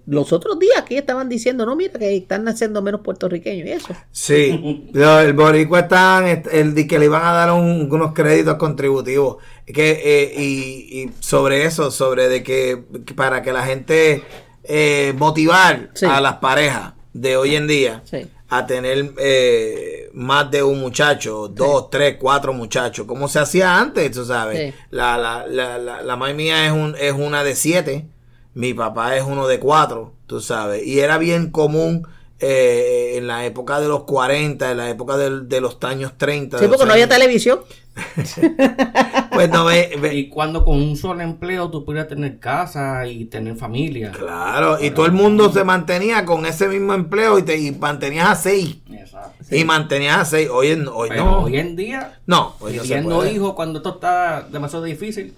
Los 0.06 0.32
otros 0.32 0.58
días 0.58 0.78
aquí 0.78 0.96
estaban 0.96 1.28
diciendo, 1.28 1.66
no, 1.66 1.76
mira, 1.76 1.98
que 1.98 2.16
están 2.16 2.44
naciendo 2.44 2.80
menos 2.80 3.02
puertorriqueños 3.02 3.68
y 3.68 3.72
eso. 3.72 3.88
Sí, 4.10 4.88
el 4.94 5.32
boricua 5.34 5.80
están, 5.80 6.26
est- 6.26 6.46
el 6.50 6.74
de 6.74 6.86
que 6.86 6.98
le 6.98 7.04
iban 7.04 7.22
a 7.22 7.32
dar 7.32 7.52
un- 7.52 7.86
unos 7.92 8.12
créditos 8.14 8.54
contributivos. 8.56 9.36
Que, 9.66 10.00
eh, 10.02 10.34
y, 10.40 11.02
y 11.02 11.10
sobre 11.20 11.64
eso, 11.66 11.90
sobre 11.90 12.28
de 12.28 12.42
que, 12.42 12.84
que 13.04 13.12
para 13.12 13.42
que 13.42 13.52
la 13.52 13.64
gente 13.66 14.22
eh, 14.64 15.12
motivar 15.18 15.90
Sí. 15.94 16.06
a 16.06 16.20
las 16.22 16.36
parejas 16.36 16.94
de 17.12 17.36
hoy 17.36 17.54
en 17.54 17.66
día 17.66 18.02
Sí. 18.04 18.26
a 18.48 18.66
tener 18.66 19.12
eh, 19.18 20.05
más 20.18 20.50
de 20.50 20.62
un 20.62 20.80
muchacho, 20.80 21.46
dos, 21.48 21.90
tres, 21.90 22.16
cuatro 22.18 22.52
muchachos, 22.54 23.06
como 23.06 23.28
se 23.28 23.38
hacía 23.38 23.78
antes, 23.78 24.10
tú 24.12 24.24
sabes. 24.24 24.72
Sí. 24.72 24.78
La, 24.90 25.18
la, 25.18 25.46
la, 25.46 25.76
la, 25.78 26.00
la 26.02 26.16
mami 26.16 26.32
mía 26.34 26.64
es, 26.66 26.72
un, 26.72 26.96
es 26.98 27.12
una 27.12 27.44
de 27.44 27.54
siete, 27.54 28.06
mi 28.54 28.72
papá 28.72 29.14
es 29.16 29.22
uno 29.24 29.46
de 29.46 29.60
cuatro, 29.60 30.14
tú 30.26 30.40
sabes. 30.40 30.86
Y 30.86 31.00
era 31.00 31.18
bien 31.18 31.50
común 31.50 32.08
eh, 32.40 33.14
en 33.16 33.26
la 33.26 33.44
época 33.44 33.78
de 33.80 33.88
los 33.88 34.04
40, 34.04 34.70
en 34.70 34.76
la 34.78 34.88
época 34.88 35.16
del- 35.18 35.48
de, 35.50 35.60
los 35.60 35.76
años 35.82 36.12
30. 36.16 36.58
Sí, 36.58 36.64
de 36.64 36.68
porque 36.70 36.86
no 36.86 36.92
había 36.92 37.08
televisión. 37.08 37.60
Pues 39.32 39.50
no 39.50 39.64
ve, 39.64 39.96
ve- 40.00 40.14
Y 40.14 40.28
cuando 40.28 40.64
con 40.64 40.76
un 40.76 40.96
solo 40.96 41.20
empleo 41.22 41.70
tú 41.70 41.84
pudieras 41.84 42.08
tener 42.08 42.38
casa 42.38 43.06
y 43.06 43.26
tener 43.26 43.56
familia. 43.56 44.12
Claro, 44.12 44.78
y 44.82 44.90
todo 44.90 45.06
el 45.06 45.12
mundo 45.12 45.52
se 45.52 45.64
mantenía 45.64 46.24
con 46.24 46.46
ese 46.46 46.68
mismo 46.68 46.94
empleo 46.94 47.38
y 47.38 47.42
te 47.42 47.58
y 47.58 47.72
mantenías 47.72 48.28
a 48.30 48.34
seis. 48.34 48.76
Exacto. 48.90 49.44
Y 49.54 49.64
mantenías 49.64 50.18
a 50.18 50.24
seis. 50.24 50.48
Hoy, 50.52 50.68
en- 50.68 50.88
hoy 50.88 51.08
Pero 51.10 51.24
no. 51.24 51.38
hoy 51.40 51.56
en 51.58 51.76
día, 51.76 52.18
No, 52.26 52.54
hoy 52.60 52.76
no 52.76 52.84
se 52.84 53.02
puede. 53.02 53.54
cuando 53.54 53.78
esto 53.78 53.90
está 53.94 54.46
demasiado 54.50 54.84
difícil, 54.84 55.34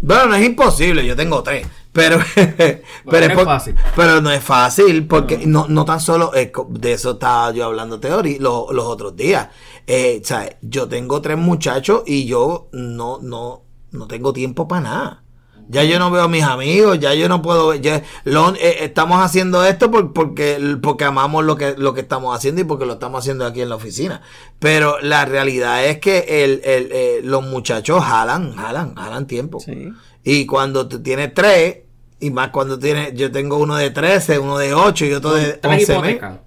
Bueno, 0.00 0.26
no 0.26 0.34
es 0.36 0.44
imposible, 0.46 1.04
yo 1.06 1.16
tengo 1.16 1.42
tres. 1.42 1.66
Pero, 1.92 2.18
pero, 2.34 2.82
no 3.10 3.18
es 3.18 3.32
por- 3.34 3.44
fácil. 3.46 3.74
pero 3.94 4.20
no 4.20 4.30
es 4.30 4.42
fácil, 4.44 5.06
porque 5.06 5.46
no, 5.46 5.66
no 5.68 5.84
tan 5.86 5.98
solo, 6.00 6.34
eh, 6.34 6.52
de 6.68 6.92
eso 6.92 7.12
estaba 7.12 7.52
yo 7.52 7.64
hablando 7.64 7.98
teoría 7.98 8.36
los, 8.38 8.70
los 8.72 8.84
otros 8.84 9.16
días. 9.16 9.48
Eh, 9.86 10.20
sea, 10.24 10.56
yo 10.62 10.86
tengo 10.88 11.20
tres 11.22 11.38
muchachos 11.38 12.02
y 12.06 12.26
yo 12.26 12.68
no, 12.72 13.18
no, 13.22 13.62
no 13.92 14.06
tengo 14.06 14.32
tiempo 14.32 14.68
para 14.68 14.80
nada. 14.82 15.22
Ya 15.68 15.82
yo 15.84 15.98
no 15.98 16.10
veo 16.10 16.22
a 16.22 16.28
mis 16.28 16.44
amigos, 16.44 16.98
ya 17.00 17.12
yo 17.14 17.28
no 17.28 17.42
puedo 17.42 17.68
ver, 17.68 17.80
ya, 17.80 18.02
lo- 18.24 18.54
eh, 18.54 18.84
estamos 18.84 19.20
haciendo 19.22 19.64
esto 19.64 19.90
por- 19.90 20.12
porque, 20.12 20.76
porque 20.82 21.04
amamos 21.04 21.44
lo 21.44 21.56
que, 21.56 21.74
lo 21.76 21.92
que 21.92 22.00
estamos 22.02 22.36
haciendo 22.36 22.60
y 22.60 22.64
porque 22.64 22.86
lo 22.86 22.94
estamos 22.94 23.18
haciendo 23.24 23.44
aquí 23.44 23.62
en 23.62 23.68
la 23.70 23.74
oficina. 23.76 24.22
Pero 24.60 24.98
la 25.00 25.24
realidad 25.24 25.84
es 25.86 25.98
que 25.98 26.44
el, 26.44 26.60
el, 26.64 26.88
eh, 26.92 27.20
los 27.24 27.42
muchachos 27.44 28.04
jalan, 28.04 28.54
jalan, 28.54 28.94
jalan 28.94 29.26
tiempo. 29.26 29.58
Sí. 29.60 29.92
Y 30.22 30.46
cuando 30.46 30.86
tú 30.88 31.02
tienes 31.02 31.34
tres, 31.34 31.78
y 32.20 32.30
más 32.30 32.48
cuando 32.50 32.78
tienes, 32.78 33.12
yo 33.14 33.30
tengo 33.32 33.56
uno 33.58 33.76
de 33.76 33.90
13, 33.90 34.38
uno 34.38 34.58
de 34.58 34.72
8 34.72 35.04
y 35.04 35.12
otro 35.14 35.34
de 35.34 35.52
tres 35.54 35.80
11 35.88 35.92
hipotecas. 35.92 36.38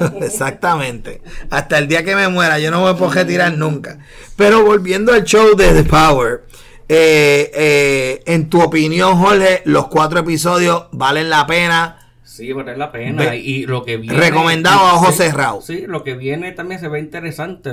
Exactamente. 0.22 1.22
Hasta 1.50 1.78
el 1.78 1.88
día 1.88 2.02
que 2.04 2.16
me 2.16 2.28
muera, 2.28 2.58
yo 2.58 2.70
no 2.70 2.84
me 2.84 2.94
puedo 2.94 3.12
retirar 3.12 3.52
nunca. 3.56 3.98
Pero 4.36 4.64
volviendo 4.64 5.12
al 5.12 5.24
show 5.24 5.54
de 5.56 5.72
The 5.72 5.84
Power, 5.84 6.44
eh, 6.88 7.50
eh, 7.54 8.22
en 8.26 8.48
tu 8.48 8.62
opinión, 8.62 9.16
Jorge, 9.18 9.62
los 9.64 9.88
cuatro 9.88 10.20
episodios 10.20 10.86
valen 10.92 11.28
la 11.28 11.46
pena. 11.46 11.98
Sí, 12.22 12.52
vale 12.52 12.76
la 12.76 12.92
pena. 12.92 13.30
Ve- 13.30 13.38
y 13.38 13.66
lo 13.66 13.84
que 13.84 13.96
viene. 13.96 14.16
Recomendado 14.18 14.80
a 14.80 14.94
ojos 14.94 15.10
sí, 15.16 15.22
cerrados. 15.24 15.66
Sí, 15.66 15.84
lo 15.86 16.04
que 16.04 16.14
viene 16.14 16.52
también 16.52 16.80
se 16.80 16.88
ve 16.88 17.00
interesante. 17.00 17.70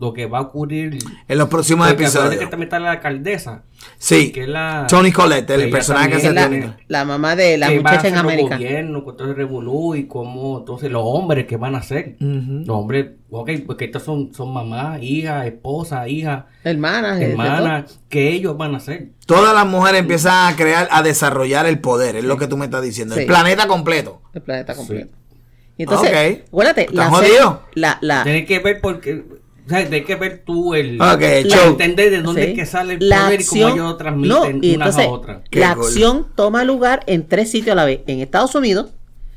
Lo 0.00 0.12
que 0.14 0.26
va 0.26 0.38
a 0.38 0.40
ocurrir. 0.42 0.98
En 1.28 1.38
los 1.38 1.48
próximos 1.48 1.90
episodios. 1.90 2.36
que 2.36 2.46
también 2.46 2.64
está 2.68 2.78
la 2.80 2.92
alcaldesa. 2.92 3.64
Sí. 3.98 4.32
Que 4.32 4.42
es 4.42 4.48
la. 4.48 4.86
Tony 4.88 5.12
Collette, 5.12 5.50
el 5.50 5.70
personaje 5.70 6.10
que 6.10 6.20
se 6.20 6.32
la, 6.32 6.48
tiene. 6.48 6.74
la 6.88 7.04
mamá 7.04 7.36
de 7.36 7.58
la 7.58 7.68
que 7.68 7.80
va 7.80 7.90
a 7.90 7.92
muchacha 7.92 8.08
en 8.08 8.16
América. 8.16 8.56
gobiernos, 8.56 9.02
con 9.04 9.16
todo 9.16 9.28
el 9.28 9.36
revolú 9.36 9.94
y 9.94 10.06
cómo 10.06 10.58
entonces 10.58 10.90
los 10.90 11.02
hombres 11.04 11.46
que 11.46 11.56
van 11.56 11.74
a 11.74 11.78
hacer. 11.78 12.16
Ujú. 12.20 12.64
Los 12.66 12.70
hombres, 12.76 13.06
ok, 13.30 13.50
porque 13.66 13.84
estos 13.86 14.02
son, 14.02 14.32
son 14.34 14.52
mamás, 14.52 15.02
hijas, 15.02 15.46
esposas, 15.46 16.08
hijas, 16.08 16.44
Hermanas. 16.64 17.20
hermanas, 17.20 18.00
que 18.08 18.30
ellos 18.32 18.56
van 18.56 18.74
a 18.74 18.78
hacer. 18.78 19.10
Todas 19.26 19.54
las 19.54 19.66
mujeres 19.66 20.00
empiezan 20.00 20.52
a 20.52 20.56
crear, 20.56 20.88
a 20.90 21.02
desarrollar 21.02 21.66
el 21.66 21.78
poder, 21.78 22.16
es 22.16 22.24
lo 22.24 22.36
que 22.38 22.46
tú 22.46 22.56
me 22.56 22.64
estás 22.64 22.82
diciendo. 22.82 23.14
El 23.16 23.26
planeta 23.26 23.66
completo. 23.68 24.22
El 24.32 24.42
planeta 24.42 24.74
completo. 24.74 25.08
Sí. 25.12 25.16
Y 25.78 25.84
entonces, 25.84 26.10
Ok. 26.10 26.48
acuérdate, 26.48 26.82
¿Estás 26.82 27.10
la, 27.10 27.18
serie- 27.20 27.38
la, 27.74 27.98
la, 28.02 28.22
Tienes 28.24 28.46
que 28.46 28.58
ver 28.58 28.80
porque, 28.82 29.24
o 29.70 29.76
sea, 29.76 29.88
tienes 29.88 30.06
que 30.06 30.16
ver 30.16 30.42
tú 30.44 30.74
el, 30.74 31.00
Ok, 31.00 31.20
el 31.22 31.48
la- 31.48 31.64
entender 31.64 32.10
de 32.10 32.22
dónde 32.22 32.44
sí, 32.44 32.50
es 32.50 32.54
que 32.58 32.66
sale 32.66 32.94
el 32.94 33.08
la 33.08 33.24
poder 33.26 33.40
y 33.40 33.44
cómo 33.44 33.66
acción- 33.66 33.78
ellos 33.78 33.98
transmiten 33.98 34.28
no, 34.30 34.46
y 34.66 34.74
unas 34.74 34.88
entonces, 34.88 35.06
a 35.06 35.08
otras. 35.10 35.40
La 35.52 35.74
cool. 35.74 35.84
acción 35.86 36.26
toma 36.34 36.64
lugar 36.64 37.02
en 37.06 37.26
tres 37.28 37.50
sitios 37.50 37.72
a 37.72 37.76
la 37.76 37.84
vez. 37.84 38.00
En 38.06 38.20
Estados 38.20 38.54
Unidos, 38.54 38.90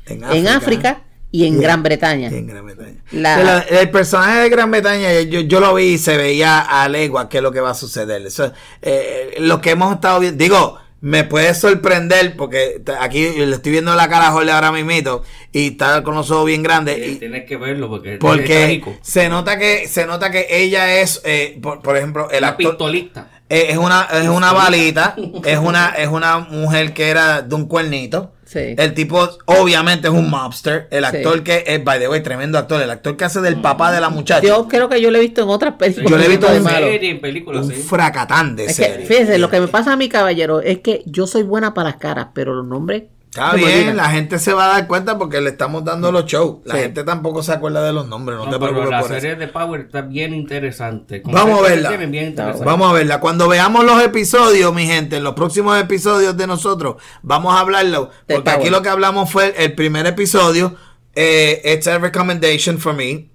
en 0.06 0.48
África 0.48 1.02
y 1.30 1.46
en 1.46 1.54
Y- 1.54 1.62
Gran 1.62 1.82
Bretaña. 1.82 2.28
en 2.28 2.46
Gran 2.46 2.64
Bretaña. 2.66 2.96
La- 3.12 3.42
la- 3.42 3.58
el 3.60 3.90
personaje 3.90 4.40
de 4.40 4.48
Gran 4.50 4.70
Bretaña, 4.70 5.20
yo, 5.22 5.40
yo 5.40 5.60
lo 5.60 5.74
vi 5.74 5.84
y 5.94 5.98
se 5.98 6.16
veía 6.16 6.60
a 6.60 6.88
legua 6.88 7.28
qué 7.28 7.38
es 7.38 7.42
lo 7.42 7.52
que 7.52 7.60
va 7.60 7.70
a 7.70 7.74
suceder. 7.74 8.24
Eso, 8.26 8.52
eh, 8.82 9.34
lo 9.38 9.60
que 9.60 9.70
hemos 9.70 9.94
estado 9.94 10.20
viendo, 10.20 10.42
digo, 10.42 10.78
me 11.04 11.22
puede 11.24 11.52
sorprender 11.52 12.34
porque 12.34 12.80
aquí 12.98 13.28
le 13.36 13.54
estoy 13.54 13.72
viendo 13.72 13.94
la 13.94 14.08
cara 14.08 14.28
a 14.28 14.32
Jorge 14.32 14.50
ahora 14.50 14.72
mismito 14.72 15.22
y 15.52 15.72
está 15.72 16.02
con 16.02 16.14
los 16.14 16.30
ojos 16.30 16.46
bien 16.46 16.62
grandes. 16.62 16.96
Y- 16.96 17.16
tienes 17.16 17.44
que 17.44 17.58
verlo 17.58 17.90
porque, 17.90 18.14
es 18.14 18.18
porque 18.18 18.82
se 19.02 19.28
nota 19.28 19.58
que 19.58 19.86
se 19.86 20.06
nota 20.06 20.30
que 20.30 20.46
ella 20.48 21.02
es, 21.02 21.20
eh, 21.26 21.58
por, 21.60 21.82
por 21.82 21.98
ejemplo, 21.98 22.30
el 22.30 22.44
actor 22.44 22.70
pistolista. 22.70 23.33
Eh, 23.48 23.66
es 23.70 23.76
una 23.76 24.08
es 24.12 24.28
una 24.28 24.52
balita, 24.52 25.16
es 25.44 25.58
una 25.58 25.90
es 25.96 26.08
una 26.08 26.38
mujer 26.38 26.92
que 26.94 27.08
era 27.08 27.42
de 27.42 27.54
un 27.54 27.66
cuernito. 27.66 28.32
Sí. 28.46 28.74
El 28.78 28.94
tipo 28.94 29.26
obviamente 29.46 30.06
es 30.08 30.14
un 30.14 30.30
mobster. 30.30 30.86
El 30.90 31.04
Sí. 31.06 31.16
actor 31.16 31.42
que 31.42 31.64
es, 31.66 31.82
by 31.82 31.98
the 31.98 32.08
way, 32.08 32.22
tremendo 32.22 32.56
actor. 32.58 32.80
El 32.80 32.90
actor 32.90 33.16
que 33.16 33.24
hace 33.24 33.40
del 33.40 33.60
papá 33.60 33.90
de 33.90 34.00
la 34.00 34.10
muchacha. 34.10 34.46
Yo 34.46 34.68
creo 34.68 34.88
que 34.88 35.00
yo 35.00 35.10
lo 35.10 35.18
he 35.18 35.22
visto 35.22 35.42
en 35.42 35.48
otras 35.48 35.74
películas. 35.74 36.10
Yo 36.10 36.18
le 36.18 36.26
he 36.26 36.28
visto 36.28 36.52
en 36.52 36.62
malo. 36.62 36.86
serie, 36.86 37.10
en 37.10 37.20
películas, 37.20 37.64
un 37.66 37.72
sí. 37.74 37.82
fracatán 37.82 38.54
de 38.54 38.66
Es 38.66 38.76
que, 38.76 38.84
serie. 38.84 39.06
fíjense, 39.06 39.38
lo 39.38 39.50
que 39.50 39.60
me 39.60 39.66
pasa 39.68 39.92
a 39.94 39.96
mi 39.96 40.08
caballero 40.08 40.60
es 40.60 40.78
que 40.80 41.02
yo 41.06 41.26
soy 41.26 41.42
buena 41.42 41.74
para 41.74 41.88
las 41.90 41.96
caras, 41.98 42.28
pero 42.34 42.54
los 42.54 42.66
nombres 42.66 43.04
Está 43.36 43.54
bien, 43.54 43.96
la 43.96 44.10
gente 44.10 44.38
se 44.38 44.52
va 44.54 44.66
a 44.66 44.68
dar 44.68 44.86
cuenta 44.86 45.18
porque 45.18 45.40
le 45.40 45.50
estamos 45.50 45.84
dando 45.84 46.12
los 46.12 46.24
shows. 46.24 46.58
La 46.64 46.74
Sí. 46.76 46.80
gente 46.82 47.02
tampoco 47.02 47.42
se 47.42 47.50
acuerda 47.52 47.82
de 47.84 47.92
los 47.92 48.06
nombres, 48.06 48.38
no, 48.38 48.44
No, 48.44 48.50
te 48.52 48.58
pero 48.60 48.70
preocupes 48.70 48.90
la 48.90 49.00
por 49.00 49.08
serie 49.10 49.30
eso. 49.32 49.40
de 49.40 49.48
Power 49.48 49.80
está 49.80 50.02
bien 50.02 50.32
interesante. 50.32 51.20
Vamos 51.24 51.58
a 51.58 51.62
verla. 51.62 51.88
Tienen 51.88 52.10
bien 52.12 52.26
interesante. 52.28 52.64
Vamos 52.64 52.88
a 52.90 52.92
verla. 52.92 53.18
Cuando 53.18 53.48
veamos 53.48 53.84
los 53.84 54.00
episodios, 54.02 54.72
mi 54.72 54.86
gente, 54.86 55.16
en 55.16 55.24
los 55.24 55.34
próximos 55.34 55.76
episodios 55.80 56.36
de 56.36 56.46
nosotros, 56.46 57.02
vamos 57.22 57.52
a 57.54 57.58
hablarlo. 57.60 58.10
Porque 58.28 58.50
aquí 58.50 58.70
lo 58.70 58.82
que 58.82 58.88
hablamos 58.88 59.28
fue 59.30 59.46
el, 59.48 59.54
el 59.56 59.74
primer 59.74 60.06
episodio. 60.06 60.76
Eh, 61.16 61.60
it's 61.64 61.86
a 61.88 61.98
recommendation 61.98 62.78
for 62.78 62.94
me. 62.94 63.30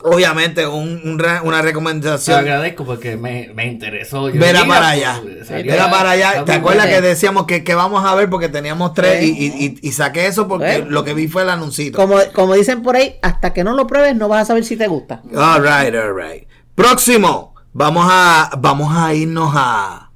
Obviamente, 0.00 0.66
un- 0.66 1.20
una 1.42 1.56
Te 1.58 1.62
recomendación. 1.62 2.38
agradezco 2.38 2.84
porque 2.84 3.16
me, 3.16 3.50
me 3.54 3.66
interesó. 3.66 4.30
Yo 4.30 4.38
Verá 4.40 4.64
para 4.64 4.90
allá. 4.90 5.20
pues, 5.22 5.48
Verá 5.48 5.90
para 5.90 6.10
allá. 6.10 6.44
¿Te 6.44 6.52
acuerdas 6.52 6.86
que 6.86 7.00
decíamos 7.00 7.46
que, 7.46 7.64
que 7.64 7.74
vamos 7.74 8.04
a 8.04 8.14
ver 8.14 8.30
porque 8.30 8.48
teníamos 8.48 8.94
tres 8.94 9.20
Sí. 9.20 9.34
y, 9.36 9.64
y- 9.66 9.78
y- 9.82 9.92
saqué 9.92 10.26
eso 10.26 10.46
porque 10.46 10.78
Bueno. 10.78 10.90
lo 10.90 11.04
que 11.04 11.14
vi 11.14 11.26
fue 11.26 11.42
el 11.42 11.50
anuncito? 11.50 11.96
Como, 11.98 12.16
como 12.32 12.54
dicen 12.54 12.82
por 12.82 12.94
ahí, 12.96 13.16
hasta 13.22 13.52
que 13.52 13.64
no 13.64 13.74
lo 13.74 13.86
pruebes 13.88 14.14
no 14.16 14.28
vas 14.28 14.42
a 14.42 14.44
saber 14.44 14.64
si 14.64 14.76
te 14.76 14.86
gusta. 14.86 15.20
All 15.36 15.62
right, 15.62 15.92
all 15.94 16.14
right. 16.14 16.46
Próximo, 16.76 17.54
vamos 17.72 18.06
a 18.08 18.50
vamos 18.58 18.94
a 18.96 19.12
irnos 19.14 19.52
a 19.56 20.12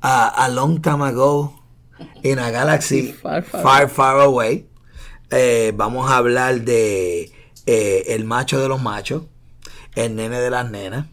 a, 0.00 0.28
a 0.44 0.48
long 0.48 0.80
time 0.80 1.04
ago 1.04 1.54
in 2.22 2.38
a 2.38 2.50
galaxy 2.50 3.12
Far, 3.12 3.42
far 3.42 3.60
far 3.62 3.88
far, 3.90 4.20
away. 4.20 4.68
Eh, 5.30 5.72
vamos 5.76 6.10
a 6.10 6.16
hablar 6.16 6.62
de 6.62 7.30
eh, 7.68 8.14
el 8.14 8.24
macho 8.24 8.60
de 8.60 8.68
los 8.68 8.80
machos, 8.82 9.22
el 9.94 10.16
nene 10.16 10.40
de 10.40 10.50
las 10.50 10.70
nenas, 10.70 11.06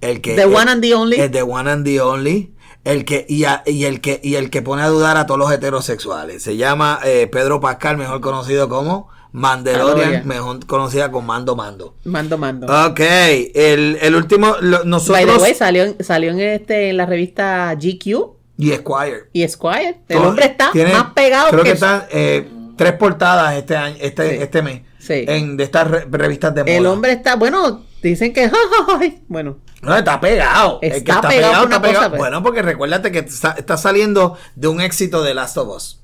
el 0.00 0.20
que 0.20 0.34
The 0.34 0.42
el- 0.42 0.54
one 0.54 0.70
and 0.70 0.82
the 0.82 0.94
only. 0.94 1.20
el 1.20 1.30
the 1.30 1.42
one 1.42 1.70
and 1.70 1.84
the 1.84 2.00
only. 2.00 2.52
El 2.82 3.04
que, 3.04 3.26
y, 3.28 3.44
a- 3.44 3.62
y 3.66 3.84
el 3.84 4.00
que 4.00 4.20
y 4.24 4.36
el 4.36 4.48
que 4.48 4.62
pone 4.62 4.80
a 4.82 4.88
dudar 4.88 5.18
a 5.18 5.26
todos 5.26 5.38
los 5.38 5.52
heterosexuales. 5.52 6.42
Se 6.42 6.56
llama 6.56 6.98
eh, 7.04 7.26
Pedro 7.30 7.60
Pascal, 7.60 7.98
mejor 7.98 8.22
conocido 8.22 8.70
como 8.70 9.08
Mandalorian, 9.32 10.26
mejor 10.26 10.64
conocida 10.66 11.10
como 11.12 11.26
Mando 11.26 11.54
Mando. 11.56 11.94
Mando, 12.04 12.38
mando. 12.38 12.66
Ok, 12.86 13.00
el, 13.00 13.98
el 14.00 14.14
último, 14.16 14.56
lo- 14.62 14.78
By 14.78 14.82
the 14.84 14.88
nosotros 14.88 15.42
way, 15.42 15.54
salió, 15.54 15.94
salió 16.00 16.30
en, 16.30 16.40
este, 16.40 16.88
en 16.88 16.96
la 16.96 17.04
revista 17.04 17.74
GQ 17.74 18.32
y 18.56 18.72
Esquire. 18.72 19.28
y 19.34 19.46
Squire. 19.46 20.00
El 20.08 20.16
Todo- 20.16 20.28
hombre 20.30 20.46
está 20.46 20.70
tiene- 20.72 20.92
más 20.94 21.12
pegado 21.12 21.50
Creo 21.50 21.62
que, 21.64 21.74
que... 21.74 21.86
eh, 22.12 22.48
tres 22.80 22.94
portadas 22.94 23.54
este 23.56 23.76
año, 23.76 23.94
este, 24.00 24.36
Sí. 24.38 24.42
este 24.42 24.62
mes, 24.62 24.80
Sí. 24.98 25.24
en 25.28 25.58
de 25.58 25.64
estas 25.64 25.86
re- 25.86 26.06
revistas 26.10 26.54
de 26.54 26.62
moda. 26.64 26.74
el 26.74 26.86
hombre 26.86 27.12
está, 27.12 27.36
bueno, 27.36 27.84
dicen 28.02 28.32
que... 28.32 28.50
bueno, 29.28 29.58
No, 29.82 29.94
está 29.94 30.18
pegado. 30.18 30.78
El 30.80 30.92
que 30.92 30.96
Está 30.96 31.20
pegado 31.28 31.64
está 31.64 31.82
pegado. 31.82 31.98
cosa, 31.98 32.08
pues. 32.08 32.18
Bueno, 32.20 32.42
porque 32.42 32.62
recuérdate 32.62 33.12
que 33.12 33.18
está, 33.18 33.50
está 33.58 33.76
saliendo 33.76 34.38
de 34.54 34.68
un 34.68 34.80
éxito 34.80 35.22
de 35.22 35.34
Last 35.34 35.58
of 35.58 35.76
Us. 35.76 36.00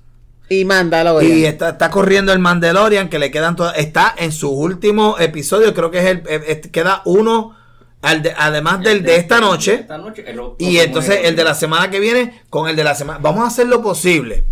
y 0.51 0.67
mándalo. 0.67 1.23
Y 1.23 1.47
está, 1.47 1.71
está 1.71 1.91
corriendo 1.91 2.31
el 2.35 2.39
Mandalorian, 2.41 3.09
que 3.09 3.19
le 3.19 3.31
quedan 3.31 3.57
todas. 3.57 3.79
Está 3.79 4.15
en 4.19 4.33
su 4.33 4.51
último 4.51 5.17
episodio, 5.19 5.73
creo 5.73 5.91
que 5.91 5.99
es 6.01 6.05
el. 6.07 6.19
eh, 6.29 6.43
eh, 6.47 6.61
queda 6.71 7.01
uno, 7.07 7.57
al 8.03 8.23
de- 8.23 8.35
además 8.37 8.81
del 8.83 9.03
de 9.03 9.17
esta 9.17 9.41
noche. 9.41 9.75
Esta 9.75 9.97
noche, 9.99 10.25
el 10.27 10.39
otro 10.39 10.57
Y 10.59 10.77
entonces 10.79 11.21
el 11.25 11.35
de 11.37 11.43
la 11.45 11.55
semana 11.55 11.91
que 11.91 12.01
viene 12.01 12.43
con 12.51 12.69
el 12.69 12.77
de 12.77 12.85
la 12.85 12.95
semana. 12.95 13.19
Vamos 13.23 13.45
a 13.45 13.47
hacer 13.49 13.67
lo 13.67 13.81
posible 13.83 14.45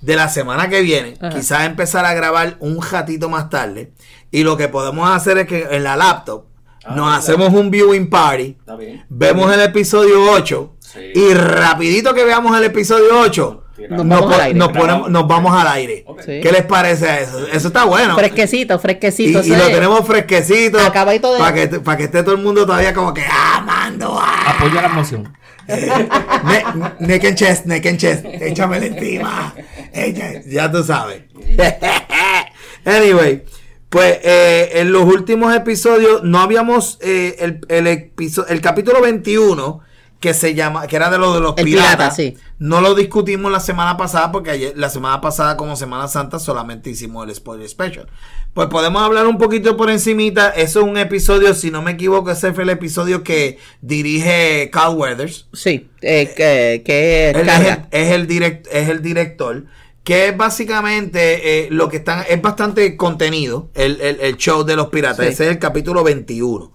de 0.00 0.16
la 0.16 0.28
semana 0.28 0.68
que 0.68 0.80
viene. 0.82 1.14
Ajá. 1.20 1.30
Quizás 1.34 1.64
empezar 1.66 2.04
a 2.04 2.14
grabar 2.14 2.56
un 2.60 2.80
ratito 2.82 3.28
más 3.28 3.50
tarde. 3.50 3.92
Y 4.30 4.44
lo 4.44 4.56
que 4.56 4.68
podemos 4.68 5.10
hacer 5.10 5.38
es 5.38 5.46
que 5.46 5.66
en 5.70 5.84
la 5.84 5.96
laptop 5.96 6.44
Ah, 6.84 6.94
nos 6.94 7.12
hacemos 7.18 7.52
un 7.52 7.70
viewing 7.70 8.08
party. 8.08 8.56
Está 8.60 8.76
bien. 8.76 9.04
Vemos 9.10 9.52
el 9.52 9.60
episodio 9.60 10.30
8. 10.32 10.76
Sí. 10.80 11.00
Y 11.14 11.34
rapidito 11.34 12.14
que 12.14 12.24
veamos 12.24 12.56
el 12.56 12.64
episodio 12.64 13.18
8. 13.20 13.64
Nos 13.90 14.04
Nos, 14.04 14.20
vamos 14.20 14.36
po- 14.36 14.54
nos 14.54 14.68
ponemos- 14.70 15.08
nos 15.10 15.28
vamos 15.28 15.52
al 15.60 15.68
aire. 15.68 16.02
Ok. 16.06 16.20
Sí. 16.24 16.40
¿Qué 16.40 16.50
les 16.50 16.64
parece 16.64 17.08
a 17.10 17.20
eso? 17.20 17.46
Eso 17.52 17.68
está 17.68 17.84
bueno. 17.84 18.14
Fresquecito, 18.16 18.74
Y, 18.74 18.78
fresquecito. 18.78 19.40
y 19.44 19.50
lo 19.50 19.66
tenemos 19.66 20.06
fresquecito. 20.06 20.80
Acabadito 20.80 21.32
de- 21.34 21.38
Para 21.40 21.52
que, 21.54 21.66
para 21.80 21.96
que 21.98 22.04
esté 22.04 22.22
todo 22.22 22.34
el 22.34 22.42
mundo 22.42 22.64
todavía 22.64 22.94
como 22.94 23.12
que 23.12 23.24
amando. 23.26 24.18
Ah. 24.20 24.54
Apoya 24.56 24.80
la 24.82 24.88
moción. 24.88 25.32
Ne- 25.68 27.06
neck 27.06 27.24
and 27.24 27.36
chest, 27.36 27.66
neck 27.66 27.86
and 27.86 27.98
chest. 27.98 28.24
Échamele 28.24 28.86
encima. 28.86 29.54
Echa- 29.92 30.42
ya 30.46 30.70
tú 30.70 30.82
sabes. 30.82 31.22
anyway, 32.84 33.42
pues 33.88 34.18
eh, 34.22 34.70
en 34.74 34.92
los 34.92 35.04
últimos 35.04 35.54
episodios 35.54 36.22
no 36.24 36.40
habíamos 36.40 36.98
eh, 37.02 37.36
el, 37.40 37.60
el, 37.68 37.86
episo- 37.86 38.46
el 38.48 38.60
capítulo 38.60 39.00
21 39.00 39.80
que 40.20 40.34
se 40.34 40.54
llama, 40.54 40.86
que 40.88 40.96
era 40.96 41.10
de 41.10 41.18
lo 41.18 41.32
de 41.32 41.40
los 41.40 41.54
El 41.56 41.64
piratas. 41.64 41.90
pirata, 41.92 42.10
sí. 42.10 42.36
No 42.58 42.80
lo 42.80 42.94
discutimos 42.96 43.52
la 43.52 43.60
semana 43.60 43.96
pasada 43.96 44.32
porque 44.32 44.50
ayer, 44.50 44.72
la 44.76 44.90
semana 44.90 45.20
pasada 45.20 45.56
como 45.56 45.76
Semana 45.76 46.08
Santa 46.08 46.40
solamente 46.40 46.90
hicimos 46.90 47.28
el 47.28 47.34
spoiler 47.34 47.68
special. 47.68 48.08
Pues 48.52 48.66
podemos 48.66 49.00
hablar 49.00 49.28
un 49.28 49.38
poquito 49.38 49.76
por 49.76 49.90
encimita. 49.90 50.50
Eso 50.50 50.80
es 50.80 50.86
un 50.86 50.96
episodio, 50.98 51.54
si 51.54 51.70
no 51.70 51.82
me 51.82 51.92
equivoco, 51.92 52.32
ese 52.32 52.52
fue 52.52 52.64
el 52.64 52.70
episodio 52.70 53.22
que 53.22 53.58
dirige 53.80 54.70
Carl 54.72 54.96
Weathers. 54.96 55.46
Sí, 55.52 55.88
eh, 56.02 56.32
que, 56.36 56.82
que 56.84 57.30
Él 57.30 57.48
es, 57.48 57.60
el, 57.60 57.78
es, 57.92 58.10
el 58.12 58.26
direct- 58.26 58.68
es 58.72 58.88
el 58.88 59.02
director. 59.02 59.64
Que 60.02 60.28
es 60.28 60.36
básicamente 60.36 61.66
eh, 61.66 61.68
lo 61.70 61.88
que 61.88 61.98
están. 61.98 62.24
Es 62.28 62.40
bastante 62.42 62.96
contenido. 62.96 63.68
El, 63.74 64.00
el- 64.00 64.20
el 64.20 64.36
show 64.36 64.64
de 64.64 64.74
los 64.74 64.88
piratas. 64.88 65.26
Sí. 65.26 65.32
Ese 65.32 65.44
es 65.44 65.50
el 65.50 65.58
capítulo 65.60 66.02
21. 66.02 66.72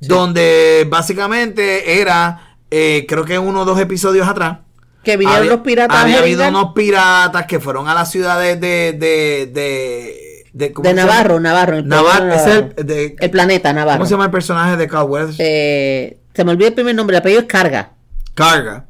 Donde 0.00 0.86
básicamente 0.88 2.00
era. 2.00 2.44
Eh, 2.70 3.06
creo 3.08 3.24
que 3.24 3.38
uno 3.38 3.62
o 3.62 3.64
dos 3.64 3.80
episodios 3.80 4.26
atrás. 4.28 4.58
Que 5.04 5.16
vinieron 5.16 5.38
había- 5.42 5.52
los 5.52 5.60
piratas 5.60 5.96
Había 5.96 6.18
habido 6.18 6.46
unos 6.48 6.72
piratas 6.74 7.46
que 7.46 7.60
fueron 7.60 7.88
a 7.88 7.94
la 7.94 8.04
ciudad 8.04 8.38
de. 8.40 8.56
de, 8.56 8.92
de, 8.98 9.46
de, 9.52 10.44
de- 10.52 10.72
¿cómo 10.72 10.82
De 10.88 10.90
se 10.94 10.96
llama? 11.00 11.12
Navarro, 11.12 11.40
Navarro. 11.40 11.76
el 11.78 11.86
Navar- 11.86 12.28
ese 12.28 12.36
es 12.40 12.46
Navarro. 12.46 12.72
el, 12.76 12.86
de- 12.86 13.16
El 13.20 13.30
planeta 13.30 13.72
Navarro. 13.72 13.98
¿Cómo 13.98 14.06
se 14.06 14.10
llama 14.12 14.24
el 14.26 14.30
personaje 14.30 14.76
de 14.76 14.86
Weathers? 14.86 15.36
Eh, 15.38 16.18
se 16.34 16.44
me 16.44 16.50
olvidó 16.50 16.68
el 16.68 16.74
primer 16.74 16.94
nombre, 16.94 17.16
el 17.16 17.20
apellido 17.20 17.40
es 17.42 17.46
Carga. 17.46 17.92
Carga, 18.34 18.86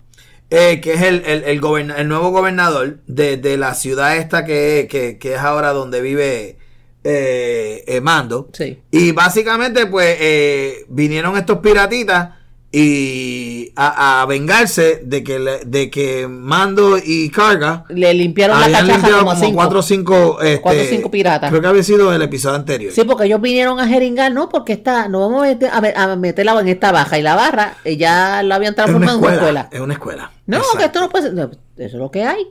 eh, 0.51 0.81
que 0.81 0.95
es 0.95 1.03
el, 1.03 1.23
el, 1.27 1.45
el, 1.45 1.61
goberna- 1.61 1.97
el 1.99 2.09
nuevo 2.09 2.31
gobernador 2.31 2.99
de, 3.07 3.37
de 3.37 3.57
la 3.59 3.75
ciudad 3.75 4.17
esta 4.17 4.45
que, 4.45 4.89
que, 4.91 5.19
que 5.19 5.35
es 5.35 5.41
ahora 5.41 5.73
donde 5.73 6.01
vive 6.01 6.57
eh, 7.05 7.85
eh, 7.87 8.01
Mando. 8.01 8.49
Sí. 8.53 8.81
Y 8.91 9.13
básicamente, 9.13 9.87
pues, 9.87 10.17
eh, 10.21 10.85
vinieron 10.89 11.37
estos 11.37 11.59
piratitas 11.59 12.31
y 12.71 13.73
a, 13.77 14.21
a 14.23 14.27
vengarse 14.27 15.01
de 15.05 15.25
que, 15.25 15.39
le- 15.39 15.65
de 15.65 15.91
que 15.91 16.29
Mando 16.29 16.99
y 17.03 17.31
Carga 17.31 17.85
Le 17.89 18.13
limpiaron 18.13 18.61
la 18.61 18.67
cachaza 18.67 18.83
limpiado 18.93 19.25
como 19.25 19.35
como 19.41 19.55
cuatro 19.55 19.79
o 19.79 19.83
cinco, 19.83 20.39
este, 20.43 20.61
Cuatro 20.61 20.83
o 20.83 20.85
cinco 20.87 21.11
piratas. 21.11 21.51
Creo 21.51 21.63
que 21.63 21.67
había 21.69 21.83
sido 21.83 22.13
el 22.13 22.21
episodio 22.23 22.57
anterior. 22.57 22.93
Sí, 22.93 23.05
porque 23.05 23.25
ellos 23.25 23.41
vinieron 23.41 23.81
a 23.81 23.89
jeringar, 23.89 24.33
¿no? 24.33 24.49
Porque 24.49 24.75
está, 24.75 25.09
no 25.09 25.21
vamos 25.21 25.45
a, 25.45 25.49
meter, 25.49 25.71
a, 25.97 26.17
meterla 26.17 26.61
en 26.61 26.69
esta 26.69 26.93
baja. 26.93 27.19
Y 27.19 27.23
la 27.23 27.35
barra, 27.37 27.75
eh, 27.85 27.97
ya 27.97 28.43
la 28.43 28.57
habían 28.57 28.75
transformado 28.75 29.19
en 29.19 29.25
una 29.25 29.35
escuela. 29.35 29.69
Es 29.73 29.81
una 29.81 29.95
escuela. 29.95 30.31
No, 30.47 30.57
Exacto. 30.59 30.79
que 30.79 30.85
esto 30.85 31.01
no 31.01 31.09
puede 31.09 31.31
ser. 31.31 31.35
Eso 31.39 31.53
es 31.77 31.93
lo 31.95 32.11
que 32.11 32.25
hay. 32.25 32.47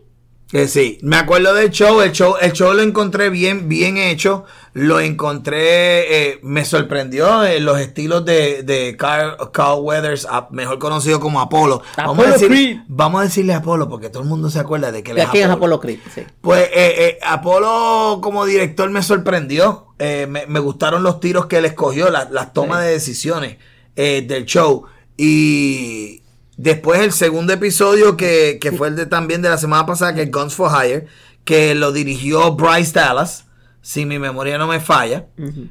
Eh, 0.53 0.69
sí, 0.69 0.97
me 1.01 1.17
acuerdo 1.17 1.53
del 1.53 1.71
show, 1.71 1.99
el 2.01 2.13
show, 2.13 2.35
el 2.39 2.53
show 2.53 2.73
lo 2.73 2.81
encontré 2.81 3.29
bien, 3.29 3.67
bien 3.67 3.97
hecho, 3.97 4.45
lo 4.71 5.01
encontré, 5.01 6.29
eh, 6.29 6.39
me 6.41 6.63
sorprendió 6.63 7.43
eh, 7.43 7.59
los 7.59 7.77
estilos 7.79 8.23
de, 8.23 8.63
de 8.63 8.95
Carl, 8.97 9.35
Carl 9.51 9.81
Weathers, 9.81 10.25
a- 10.29 10.47
mejor 10.51 10.79
conocido 10.79 11.19
como 11.19 11.41
Apolo. 11.41 11.81
Vamos 11.97 12.19
a, 12.19 12.21
Apollo 12.21 12.33
decir- 12.35 12.47
Creed. 12.47 12.77
vamos 12.87 13.19
a 13.21 13.23
decirle 13.25 13.53
Apolo 13.55 13.89
porque 13.89 14.09
todo 14.09 14.23
el 14.23 14.29
mundo 14.29 14.49
se 14.49 14.59
acuerda 14.59 14.89
de 14.93 15.03
que 15.03 15.11
él 15.11 15.17
¿De 15.17 15.23
es 15.23 15.29
quién 15.31 15.49
es 15.49 15.55
Apolo. 15.55 15.81
Creed? 15.81 15.99
Sí. 16.15 16.21
Pues 16.39 16.63
eh, 16.67 16.95
eh, 16.97 17.19
Apolo 17.25 18.19
como 18.21 18.45
director 18.45 18.89
me 18.89 19.03
sorprendió. 19.03 19.87
Eh, 19.99 20.27
me, 20.29 20.45
me 20.47 20.59
gustaron 20.61 21.03
los 21.03 21.19
tiros 21.19 21.47
que 21.47 21.57
él 21.57 21.65
escogió, 21.65 22.09
la- 22.09 22.29
las 22.31 22.53
tomas 22.53 22.79
Sí. 22.79 22.85
de 22.85 22.91
decisiones 22.93 23.57
eh, 23.97 24.23
del 24.25 24.45
show. 24.45 24.85
Y 25.17 26.21
después 26.57 26.99
el 27.01 27.13
segundo 27.13 27.53
episodio 27.53 28.17
que, 28.17 28.57
que 28.59 28.71
fue 28.71 28.89
el 28.89 28.95
de 28.95 29.05
también 29.05 29.41
de 29.41 29.49
la 29.49 29.57
semana 29.57 29.85
pasada, 29.85 30.13
que 30.13 30.23
es 30.23 30.31
Guns 30.31 30.53
for 30.55 30.71
Hire, 30.71 31.05
que 31.45 31.73
lo 31.75 31.91
dirigió 31.93 32.51
Bryce 32.53 32.91
Dallas, 32.93 33.45
si 33.81 34.05
mi 34.05 34.19
memoria 34.19 34.57
no 34.57 34.67
me 34.67 34.79
falla. 34.81 35.27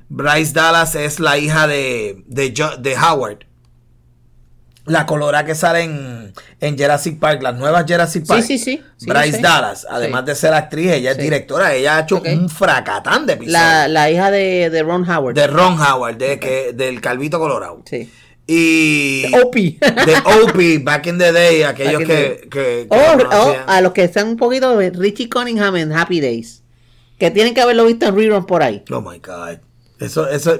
Bryce 0.08 0.52
Dallas 0.54 0.94
es 0.94 1.20
la 1.20 1.36
hija 1.36 1.66
de, 1.66 2.22
de, 2.26 2.96
Howard. 2.96 3.40
La 4.86 5.04
colora 5.04 5.44
que 5.44 5.56
sale 5.56 5.80
en, 5.82 6.32
en 6.60 6.78
Jurassic 6.78 7.18
Park, 7.18 7.42
las 7.42 7.56
nuevas 7.56 7.84
Jurassic 7.88 8.24
Park. 8.24 8.42
sí, 8.44 8.56
sí. 8.56 8.80
Sí, 8.96 9.06
Bryce. 9.10 9.40
Dallas, 9.42 9.84
además 9.90 10.20
Sí. 10.22 10.26
de 10.26 10.34
ser 10.36 10.54
actriz, 10.54 10.92
ella 10.92 11.10
es 11.10 11.16
Sí. 11.16 11.22
directora, 11.24 11.74
ella 11.74 11.96
ha 11.96 12.00
hecho 12.02 12.22
un 12.24 12.48
fracatán 12.48 13.26
de 13.26 13.32
episodios. 13.32 13.60
La, 13.60 13.88
la 13.88 14.10
hija 14.12 14.30
de, 14.30 14.70
de 14.70 14.82
Ron 14.84 15.02
Howard. 15.10 15.34
de 15.34 15.46
Ron 15.48 15.80
Howard, 15.80 16.16
de, 16.16 16.38
que, 16.38 16.72
del 16.72 17.00
Calvito 17.00 17.40
Colorado. 17.40 17.82
Sí. 17.84 18.08
Y 18.46 19.24
Opie. 19.42 19.78
de 19.80 20.44
Opie, 20.44 20.78
back 20.78 21.06
in 21.06 21.18
the 21.18 21.32
day, 21.32 21.62
aquellos 21.62 22.04
que, 22.04 22.48
que, 22.50 22.86
a 22.90 23.80
los 23.80 23.92
que 23.92 24.04
están 24.04 24.28
un 24.28 24.36
poquito 24.36 24.76
de 24.76 24.90
Richie 24.90 25.28
Cunningham 25.28 25.76
en 25.76 25.92
Happy 25.92 26.20
Days. 26.20 26.62
Que 27.18 27.30
tienen 27.30 27.54
que 27.54 27.60
haberlo 27.60 27.86
visto 27.86 28.06
en 28.06 28.14
rerun 28.14 28.46
por 28.46 28.62
ahí. 28.62 28.84
Oh 28.90 29.00
my 29.00 29.18
God. 29.18 29.58
Eso, 29.98 30.28
eso 30.28 30.58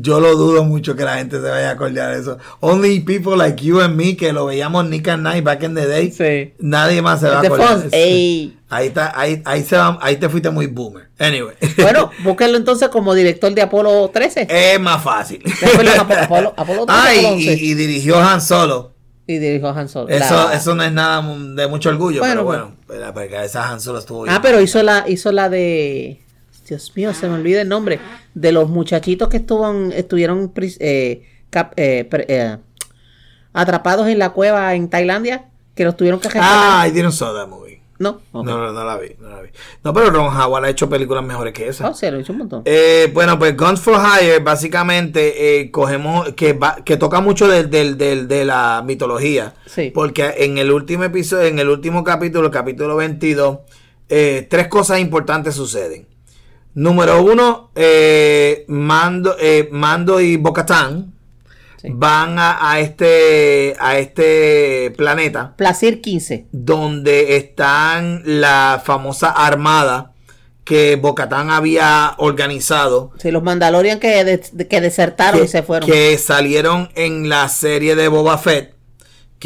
yo 0.00 0.20
lo 0.20 0.36
dudo 0.36 0.62
mucho 0.62 0.94
que 0.94 1.02
la 1.02 1.16
gente 1.18 1.40
se 1.40 1.48
vaya 1.48 1.70
a 1.70 1.72
acordar 1.72 2.14
de 2.14 2.20
eso. 2.20 2.38
Only 2.60 3.00
people 3.00 3.36
like 3.36 3.64
you 3.64 3.80
and 3.80 3.96
me 3.96 4.16
que 4.16 4.32
lo 4.32 4.46
veíamos 4.46 4.88
Nick 4.88 5.08
and 5.08 5.24
Night 5.24 5.42
back 5.42 5.64
in 5.64 5.74
the 5.74 5.86
day. 5.88 6.12
Sí. 6.12 6.54
Nadie 6.60 7.02
más 7.02 7.18
se 7.18 7.28
va 7.28 7.38
a 7.38 7.42
acordar. 7.42 7.88
Ey. 7.90 8.56
Ahí 8.68 8.86
está, 8.88 9.12
ahí, 9.18 9.42
ahí 9.44 9.64
se 9.64 9.76
va- 9.76 9.98
ahí 10.00 10.16
te 10.16 10.28
fuiste 10.28 10.50
muy 10.50 10.66
boomer. 10.68 11.08
Anyway. 11.18 11.54
Bueno, 11.78 12.10
búsquenlo 12.24 12.56
entonces 12.58 12.88
como 12.88 13.12
director 13.14 13.52
de 13.52 13.62
Apolo 13.62 14.08
13. 14.12 14.46
es 14.48 14.78
más 14.80 15.02
fácil. 15.02 15.42
Apolo- 15.62 15.90
Apolo- 16.28 16.54
Apolo 16.56 16.86
13, 16.86 16.86
ah, 16.88 17.14
y, 17.14 17.18
Apolo 17.18 17.34
11. 17.34 17.54
y- 17.54 17.70
y 17.70 17.74
dirigió 17.74 18.18
Han 18.20 18.40
Solo. 18.40 18.92
Y 19.26 19.38
dirigió 19.38 19.70
Han 19.70 19.88
Solo. 19.88 20.08
Eso, 20.08 20.34
La- 20.48 20.54
eso 20.54 20.74
no 20.76 20.84
es 20.84 20.92
nada 20.92 21.22
de 21.54 21.66
mucho 21.66 21.88
orgullo, 21.88 22.20
Bueno, 22.20 22.34
pero 22.34 22.44
bueno, 22.44 22.76
pero- 22.86 23.12
porque 23.14 23.44
esa 23.44 23.68
Han 23.68 23.80
Solo 23.80 23.98
estuvo 23.98 24.22
bien. 24.22 24.32
Ah, 24.34 24.40
pero 24.40 24.60
hizo 24.60 24.80
la, 24.84 25.04
hizo 25.08 25.32
la 25.32 25.48
de. 25.48 26.20
Dios 26.68 26.92
mío, 26.96 27.14
se 27.14 27.28
me 27.28 27.34
olvida 27.34 27.60
el 27.62 27.68
nombre. 27.68 27.98
De 28.34 28.52
los 28.52 28.68
muchachitos 28.68 29.28
que 29.28 29.36
estuvieron, 29.38 29.92
estuvieron 29.92 30.52
eh, 30.80 31.22
cap- 31.50 31.72
eh, 31.76 32.04
pre- 32.10 32.26
eh, 32.28 32.56
atrapados 33.52 34.08
en 34.08 34.18
la 34.18 34.30
cueva 34.30 34.74
en 34.74 34.88
Tailandia. 34.88 35.46
Que 35.74 35.84
los 35.84 35.96
tuvieron 35.96 36.20
que. 36.20 36.28
Ah, 36.40 36.86
I 36.88 36.90
didn't 36.90 37.12
saw 37.12 37.34
that 37.34 37.48
movie. 37.48 37.82
no, 37.98 38.20
No, 38.32 38.40
Ok. 38.40 38.46
no, 38.46 38.72
no 38.72 38.84
la 38.84 38.96
vi, 38.96 39.10
no 39.20 39.28
la 39.28 39.42
vi. 39.42 39.50
No, 39.84 39.92
pero 39.92 40.10
Ron 40.10 40.34
Howard 40.34 40.64
ha 40.64 40.70
hecho 40.70 40.88
películas 40.88 41.22
mejores 41.22 41.52
que 41.52 41.68
esa. 41.68 41.88
Oh, 41.88 41.94
sí, 41.94 42.10
lo 42.10 42.18
hizo 42.18 42.32
un 42.32 42.38
montón. 42.38 42.62
Eh, 42.64 43.10
bueno, 43.12 43.38
pues 43.38 43.54
Guns 43.56 43.80
for 43.80 43.96
Hire, 43.98 44.38
básicamente, 44.40 45.60
eh, 45.60 45.70
cogemos, 45.70 46.30
que, 46.30 46.54
va- 46.54 46.76
que 46.84 46.96
toca 46.96 47.20
mucho 47.20 47.46
del, 47.46 47.68
del- 47.70 47.96
del- 47.98 48.26
de 48.26 48.44
la 48.46 48.82
mitología. 48.86 49.54
Sí. 49.66 49.90
Porque 49.94 50.34
en 50.38 50.56
el 50.58 50.70
último 50.72 51.04
episodio, 51.04 51.46
en 51.46 51.58
el 51.58 51.68
último 51.68 52.02
capítulo, 52.04 52.46
el 52.46 52.52
capítulo 52.52 52.96
22, 52.96 53.58
eh, 54.08 54.46
tres 54.48 54.68
cosas 54.68 54.98
importantes 54.98 55.54
suceden. 55.54 56.06
Número 56.76 57.22
uno, 57.24 57.70
eh, 57.74 58.64
Mando, 58.68 59.34
eh, 59.40 59.68
Mando 59.72 60.20
y 60.20 60.36
Bocatán 60.36 61.14
Sí. 61.80 61.88
van 61.92 62.38
a, 62.38 62.70
a 62.70 62.80
este, 62.80 63.74
a 63.78 63.98
este 63.98 64.92
planeta 64.96 65.54
Placir 65.56 66.00
15. 66.00 66.46
donde 66.52 67.36
están 67.36 68.22
la 68.24 68.80
famosa 68.84 69.28
armada 69.30 70.12
que 70.64 70.96
Bocatán 70.96 71.50
había 71.50 72.14
organizado. 72.18 73.12
Sí, 73.18 73.30
los 73.30 73.42
Mandalorian 73.42 73.98
que, 74.00 74.24
de- 74.24 74.66
que 74.68 74.80
desertaron 74.80 75.40
que, 75.40 75.46
y 75.46 75.48
se 75.48 75.62
fueron. 75.62 75.88
que 75.88 76.18
salieron 76.18 76.88
en 76.94 77.28
la 77.28 77.48
serie 77.48 77.94
de 77.96 78.08
Boba 78.08 78.36
Fett. 78.38 78.74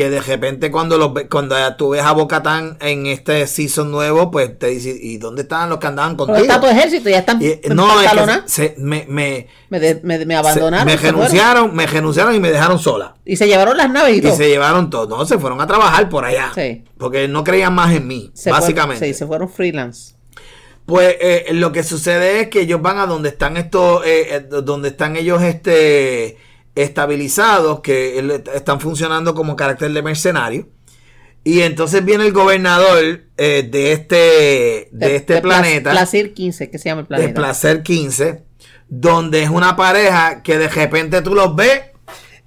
Que 0.00 0.08
de 0.08 0.22
repente 0.22 0.70
cuando 0.70 0.96
los 0.96 1.12
cuando 1.30 1.54
tú 1.76 1.90
ves 1.90 2.00
a 2.00 2.12
Bocatán 2.12 2.78
en 2.80 3.04
este 3.04 3.46
season 3.46 3.90
nuevo, 3.90 4.30
pues 4.30 4.58
te 4.58 4.68
dices, 4.68 4.96
¿y 4.98 5.18
dónde 5.18 5.42
estaban 5.42 5.68
los 5.68 5.78
que 5.78 5.88
andaban 5.88 6.12
Pero 6.16 6.24
contigo? 6.28 6.46
está 6.46 6.58
tu 6.58 6.66
ejército, 6.68 7.10
ya 7.10 7.18
están 7.18 7.42
Y- 7.42 7.60
en 7.62 7.76
no, 7.76 8.00
es 8.00 8.10
que 8.10 8.40
se- 8.46 8.74
me, 8.78 9.04
me, 9.10 9.46
me, 9.68 9.78
de- 9.78 10.00
me- 10.02 10.24
me 10.24 10.32
se- 10.32 10.36
abandonaron. 10.36 10.86
me 10.86 10.96
fueron. 10.96 11.16
renunciaron, 11.20 11.74
me 11.76 11.86
renunciaron 11.86 12.34
y 12.34 12.40
me 12.40 12.50
dejaron 12.50 12.78
sola. 12.78 13.16
Y 13.26 13.36
se 13.36 13.46
llevaron 13.46 13.76
las 13.76 13.90
naves 13.90 14.14
y, 14.14 14.18
Y 14.20 14.22
todo. 14.22 14.36
se 14.36 14.48
llevaron 14.48 14.88
todo. 14.88 15.18
No, 15.18 15.26
se 15.26 15.38
fueron 15.38 15.60
a 15.60 15.66
trabajar 15.66 16.08
por 16.08 16.24
allá. 16.24 16.50
Sí. 16.54 16.82
Porque 16.96 17.28
no 17.28 17.44
creían 17.44 17.74
más 17.74 17.92
en 17.94 18.06
mí, 18.06 18.30
Se 18.32 18.44
fueron- 18.44 18.60
básicamente. 18.62 19.06
sí, 19.06 19.12
se 19.12 19.26
fueron 19.26 19.50
freelance. 19.50 20.14
Pues 20.86 21.14
eh, 21.20 21.48
lo 21.52 21.72
que 21.72 21.82
sucede 21.82 22.40
es 22.40 22.48
que 22.48 22.62
ellos 22.62 22.80
van 22.80 22.96
a 22.96 23.04
donde 23.06 23.28
están 23.28 23.58
estos, 23.58 24.02
eh, 24.06 24.36
eh, 24.36 24.40
donde 24.62 24.88
están 24.88 25.16
ellos 25.16 25.42
este 25.42 26.38
estabilizados, 26.74 27.80
que 27.80 28.42
están 28.54 28.80
funcionando 28.80 29.34
como 29.34 29.56
carácter 29.56 29.92
de 29.92 30.02
mercenario. 30.02 30.68
Y 31.42 31.60
entonces 31.62 32.04
viene 32.04 32.26
el 32.26 32.32
gobernador 32.32 33.22
eh, 33.38 33.66
de 33.70 33.92
este, 33.92 34.88
de, 34.92 35.16
este 35.16 35.40
Pla- 35.40 35.60
planeta, 35.60 35.90
Placir 35.92 36.34
15, 36.34 36.70
que 36.70 36.78
se 36.78 36.90
llama 36.90 37.00
el 37.00 37.06
de 37.06 37.08
planeta. 37.16 37.40
Placer 37.40 37.82
15, 37.82 38.42
donde 38.88 39.42
es 39.42 39.48
una 39.50 39.74
pareja 39.74 40.42
que 40.42 40.58
de 40.58 40.68
repente 40.68 41.22
tú 41.22 41.34
los 41.34 41.56
ves 41.56 41.80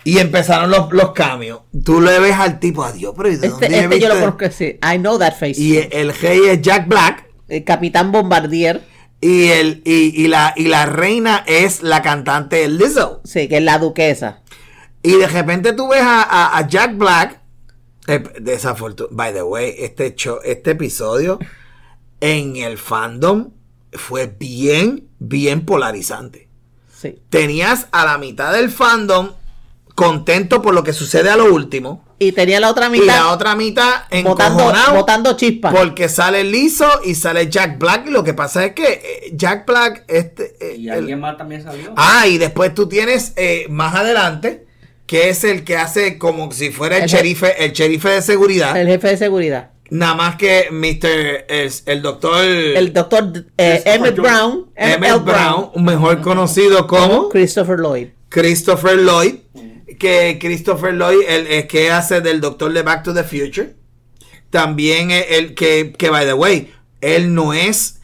y 0.03 0.19
empezaron 0.19 0.69
los, 0.69 0.91
los 0.93 1.11
cambios. 1.13 1.61
Tú 1.83 2.01
le 2.01 2.19
ves 2.19 2.35
al 2.35 2.59
tipo, 2.59 2.83
adiós, 2.83 3.13
pero 3.17 3.29
¿y 3.31 3.37
de 3.37 3.49
dónde 3.49 3.65
Este, 3.65 3.79
este 3.79 3.99
yo 3.99 4.09
lo 4.09 4.13
viste?" 4.15 4.29
conozco, 4.29 4.55
sí. 4.55 4.65
I 4.93 4.97
know 4.99 5.17
that 5.17 5.33
face. 5.39 5.59
Y 5.59 5.87
el 5.91 6.13
rey 6.13 6.41
es 6.49 6.61
Jack 6.61 6.87
Black. 6.87 7.25
el 7.47 7.63
Capitán 7.63 8.11
Bombardier, 8.11 8.81
Y, 9.23 9.47
el, 9.51 9.81
y, 9.85 10.21
y 10.23 10.27
la, 10.27 10.53
y 10.57 10.65
la 10.67 10.85
reina 10.85 11.43
es 11.47 11.81
la 11.81 12.01
cantante 12.01 12.67
Lizzo. 12.67 13.21
sí, 13.23 13.47
que 13.47 13.57
es 13.57 13.63
la 13.63 13.79
duquesa. 13.79 14.41
Y 15.01 15.13
de 15.17 15.27
repente 15.27 15.71
tú 15.73 15.87
ves 15.89 16.01
a, 16.01 16.23
a- 16.23 16.57
a 16.57 16.67
Jack 16.67 16.97
Black. 16.97 17.39
eh, 18.07 18.21
By 19.11 19.33
the 19.33 19.43
way, 19.43 19.75
este, 19.79 20.13
show- 20.15 20.39
este 20.43 20.71
episodio 20.71 21.39
en 22.19 22.57
el 22.57 22.77
fandom 22.77 23.51
fue 23.93 24.27
bien, 24.27 25.07
bien 25.19 25.65
polarizante. 25.65 26.49
Sí. 26.93 27.19
Tenías 27.29 27.87
a 27.91 28.05
la 28.05 28.17
mitad 28.17 28.51
del 28.53 28.69
fandom 28.69 29.31
contento 29.95 30.61
por 30.61 30.73
lo 30.73 30.83
que 30.83 30.93
sucede 30.93 31.29
a 31.29 31.35
lo 31.35 31.53
último. 31.53 32.03
Y 32.19 32.31
tenía 32.31 32.59
la 32.59 32.69
otra 32.71 32.87
Y 32.87 32.91
mitad 33.01 33.05
la 33.15 33.31
otra 33.31 33.55
mitad 33.55 34.03
encojonado 34.09 34.93
botando 34.95 35.35
chispas. 35.35 35.73
porque 35.73 36.07
sale 36.09 36.43
Lizzo 36.43 36.87
y 37.03 37.15
sale 37.15 37.49
Jack 37.49 37.77
Black. 37.79 38.07
Y 38.07 38.11
lo 38.11 38.23
que 38.23 38.33
pasa 38.33 38.65
es 38.65 38.73
que 38.73 38.85
eh, 38.93 39.31
Jack 39.33 39.67
Black, 39.67 40.05
este, 40.07 40.55
eh, 40.61 40.75
Y 40.77 40.87
el- 40.87 40.95
alguien 40.99 41.19
más 41.19 41.37
también 41.37 41.63
salió. 41.63 41.93
Ah, 41.97 42.27
y 42.27 42.37
después 42.37 42.73
tú 42.73 42.87
tienes 42.87 43.33
eh, 43.35 43.65
más 43.69 43.93
adelante, 43.95 44.65
que 45.05 45.29
es 45.29 45.43
el 45.43 45.63
que 45.63 45.75
hace 45.77 46.17
como 46.17 46.51
si 46.51 46.71
fuera 46.71 46.95
el, 46.97 47.03
El 47.03 47.09
sherife, 47.09 47.63
el 47.65 47.73
sherife 47.73 48.09
de 48.09 48.21
seguridad. 48.21 48.75
el 48.79 48.87
jefe 48.87 49.09
de 49.09 49.17
seguridad. 49.17 49.69
Nada 49.89 50.15
más 50.15 50.37
que 50.37 50.69
Mr. 50.71 51.45
El, 51.49 51.71
el 51.85 52.01
doctor 52.01 52.43
El 52.43 52.93
doctor 52.93 53.31
eh, 53.57 53.83
Emmett. 53.85 54.15
Brown. 54.15 54.71
Emmett. 54.75 55.23
Brown, 55.23 55.69
mejor 55.83 56.21
conocido 56.21 56.87
como 56.87 57.29
Christopher 57.29 57.77
Lloyd. 57.79 58.07
Christopher 58.29 58.97
Lloyd. 58.97 59.35
Que 59.97 60.37
Christopher 60.39 60.93
Lloyd, 60.93 61.21
el, 61.27 61.47
el 61.47 61.67
que 61.67 61.91
hace 61.91 62.21
del 62.21 62.41
doctor 62.41 62.71
de 62.73 62.81
Back 62.81 63.03
to 63.03 63.13
the 63.13 63.23
Future. 63.23 63.75
También 64.49 65.11
el, 65.11 65.23
el 65.29 65.55
que, 65.55 65.93
que, 65.97 66.09
by 66.09 66.25
the 66.25 66.33
way, 66.33 66.73
él 67.01 67.33
no 67.33 67.53
es 67.53 67.99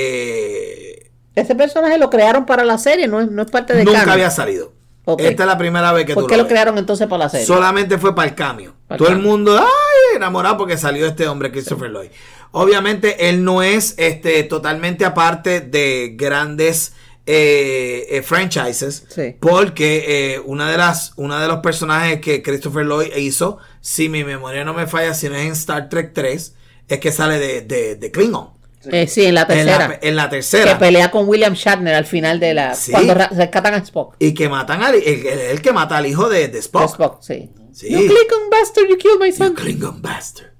este. 0.00 1.10
Ese 1.34 1.54
personaje 1.54 1.98
lo 1.98 2.10
crearon 2.10 2.44
para 2.46 2.64
la 2.64 2.78
serie, 2.78 3.06
no 3.06 3.20
es, 3.20 3.30
no 3.30 3.42
es 3.42 3.50
parte 3.50 3.74
de 3.74 3.84
Nunca 3.84 4.00
canon. 4.00 4.14
había 4.14 4.30
salido. 4.30 4.72
Esta 5.18 5.42
es 5.42 5.46
la 5.46 5.58
primera 5.58 5.92
vez 5.92 6.04
que 6.06 6.14
¿Por 6.14 6.24
tú 6.24 6.28
qué 6.28 6.36
lo 6.36 6.46
crearon 6.46 6.78
entonces 6.78 7.08
para 7.08 7.24
la 7.24 7.30
serie? 7.30 7.46
Solamente 7.46 7.98
fue 7.98 8.14
para 8.14 8.28
el 8.28 8.34
cambio. 8.34 8.74
Todo 8.96 9.08
el 9.08 9.18
mundo, 9.18 9.58
ay, 9.58 10.16
enamorado 10.16 10.56
porque 10.56 10.76
salió 10.76 11.06
este 11.06 11.26
hombre, 11.26 11.50
Christopher 11.50 11.90
Lloyd. 11.90 12.10
Obviamente, 12.52 13.28
él 13.28 13.42
no 13.42 13.62
es 13.62 13.94
este 13.96 14.42
totalmente 14.44 15.04
aparte 15.04 15.60
de 15.60 16.14
grandes 16.16 16.92
eh, 17.26 18.06
eh, 18.10 18.22
franchises. 18.22 19.04
Sí. 19.08 19.36
Porque 19.40 20.34
eh, 20.34 20.40
una 20.44 20.70
de 20.70 20.76
las, 20.78 21.12
una 21.16 21.40
de 21.40 21.48
los 21.48 21.58
personajes 21.60 22.20
que 22.20 22.42
Christopher 22.42 22.84
Lloyd 22.86 23.14
hizo, 23.16 23.58
si 23.80 24.08
mi 24.08 24.24
memoria 24.24 24.64
no 24.64 24.74
me 24.74 24.86
falla, 24.86 25.14
si 25.14 25.28
no 25.28 25.34
es 25.36 25.46
en 25.46 25.52
Star 25.52 25.88
Trek 25.88 26.12
3, 26.14 26.54
es 26.88 26.98
que 27.00 27.12
sale 27.12 27.38
de, 27.38 27.60
de, 27.62 27.96
de 27.96 28.10
Klingon. 28.10 28.50
Eh, 28.90 29.06
sí, 29.06 29.26
en 29.26 29.34
la 29.34 29.42
En 29.42 29.48
tercera. 29.48 29.88
la, 29.88 29.98
en 30.00 30.16
la 30.16 30.24
que 30.30 30.36
tercera. 30.36 30.78
pelea 30.78 31.10
con 31.10 31.28
William 31.28 31.52
Shatner 31.52 31.94
al 31.94 32.06
final 32.06 32.40
de 32.40 32.54
la. 32.54 32.74
Sí. 32.74 32.92
Cuando 32.92 33.12
rescatan 33.14 33.74
a 33.74 33.76
Spock. 33.78 34.16
Y 34.18 34.32
que 34.32 34.48
matan 34.48 34.82
al 34.82 34.94
el, 34.94 35.02
el- 35.04 35.26
el 35.38 35.60
que 35.62 35.72
mata 35.72 35.98
al 35.98 36.06
hijo 36.06 36.28
de, 36.30 36.48
de 36.48 36.58
Spock. 36.60 36.88
Spock, 36.92 37.22
sí. 37.22 37.50
Sí. 37.72 37.90
You 37.90 37.98
Klingon 37.98 38.50
bastard, 38.50 38.88
you 38.88 38.96
killed 38.96 39.20
my 39.20 39.26
You 39.28 39.36
son. 39.36 39.54
Klingon 39.54 40.00
bastard. 40.02 40.52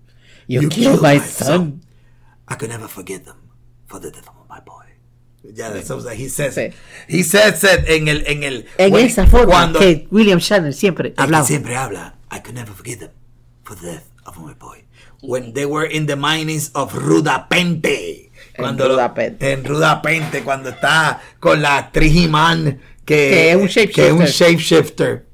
You, 0.47 0.61
You 0.63 0.69
killed 0.69 1.01
killed 1.01 1.03
my 1.03 1.19
my 1.19 1.25
son. 1.27 1.81
I 2.47 2.57
could 2.57 2.69
never 2.71 2.89
forget 2.89 3.25
them 3.25 3.37
for 3.87 3.99
the 4.01 4.11
death 4.11 4.27
Yeah, 5.55 5.71
what 5.71 6.15
he 6.15 6.29
says. 6.29 6.55
Sí. 6.55 6.73
He 7.09 7.23
says 7.25 7.63
it 7.65 7.89
en 7.89 8.09
el 8.09 8.25
en 8.27 8.43
el 8.43 8.67
En 8.79 8.93
when- 8.93 9.07
esa 9.07 9.27
forma 9.27 9.47
cuando 9.53 9.79
que 9.81 10.07
William 10.11 10.39
Shatner 10.39 10.73
siempre 10.75 11.13
hablaba. 11.17 11.45
siempre 11.47 11.77
habla. 11.77 12.15
I 12.33 12.41
could 12.41 12.55
never 12.55 12.73
forget 12.75 12.99
them 13.01 13.11
for 13.65 13.77
the 13.77 13.87
death 13.87 14.05
of 14.25 14.39
my 14.39 14.55
boy. 14.55 14.85
When 15.23 15.53
they 15.53 15.67
were 15.67 15.87
in 15.87 16.07
the 16.07 16.17
minings 16.17 16.71
of 16.75 16.95
Rudapente. 16.95 18.31
En 18.55 18.63
Cuando 18.65 18.89
Rudapente. 18.89 19.53
en 19.53 19.65
Rudapente 19.65 20.43
cuando 20.43 20.71
está 20.71 21.21
con 21.39 21.61
la 21.63 21.77
actriz 21.79 22.15
Iman 22.15 22.81
que, 23.05 23.31
Que 23.31 23.51
es 23.53 23.57
un 23.57 23.69
que 23.91 24.07
es 24.07 24.13
un 24.13 24.25
shapeshifter. 24.25 25.27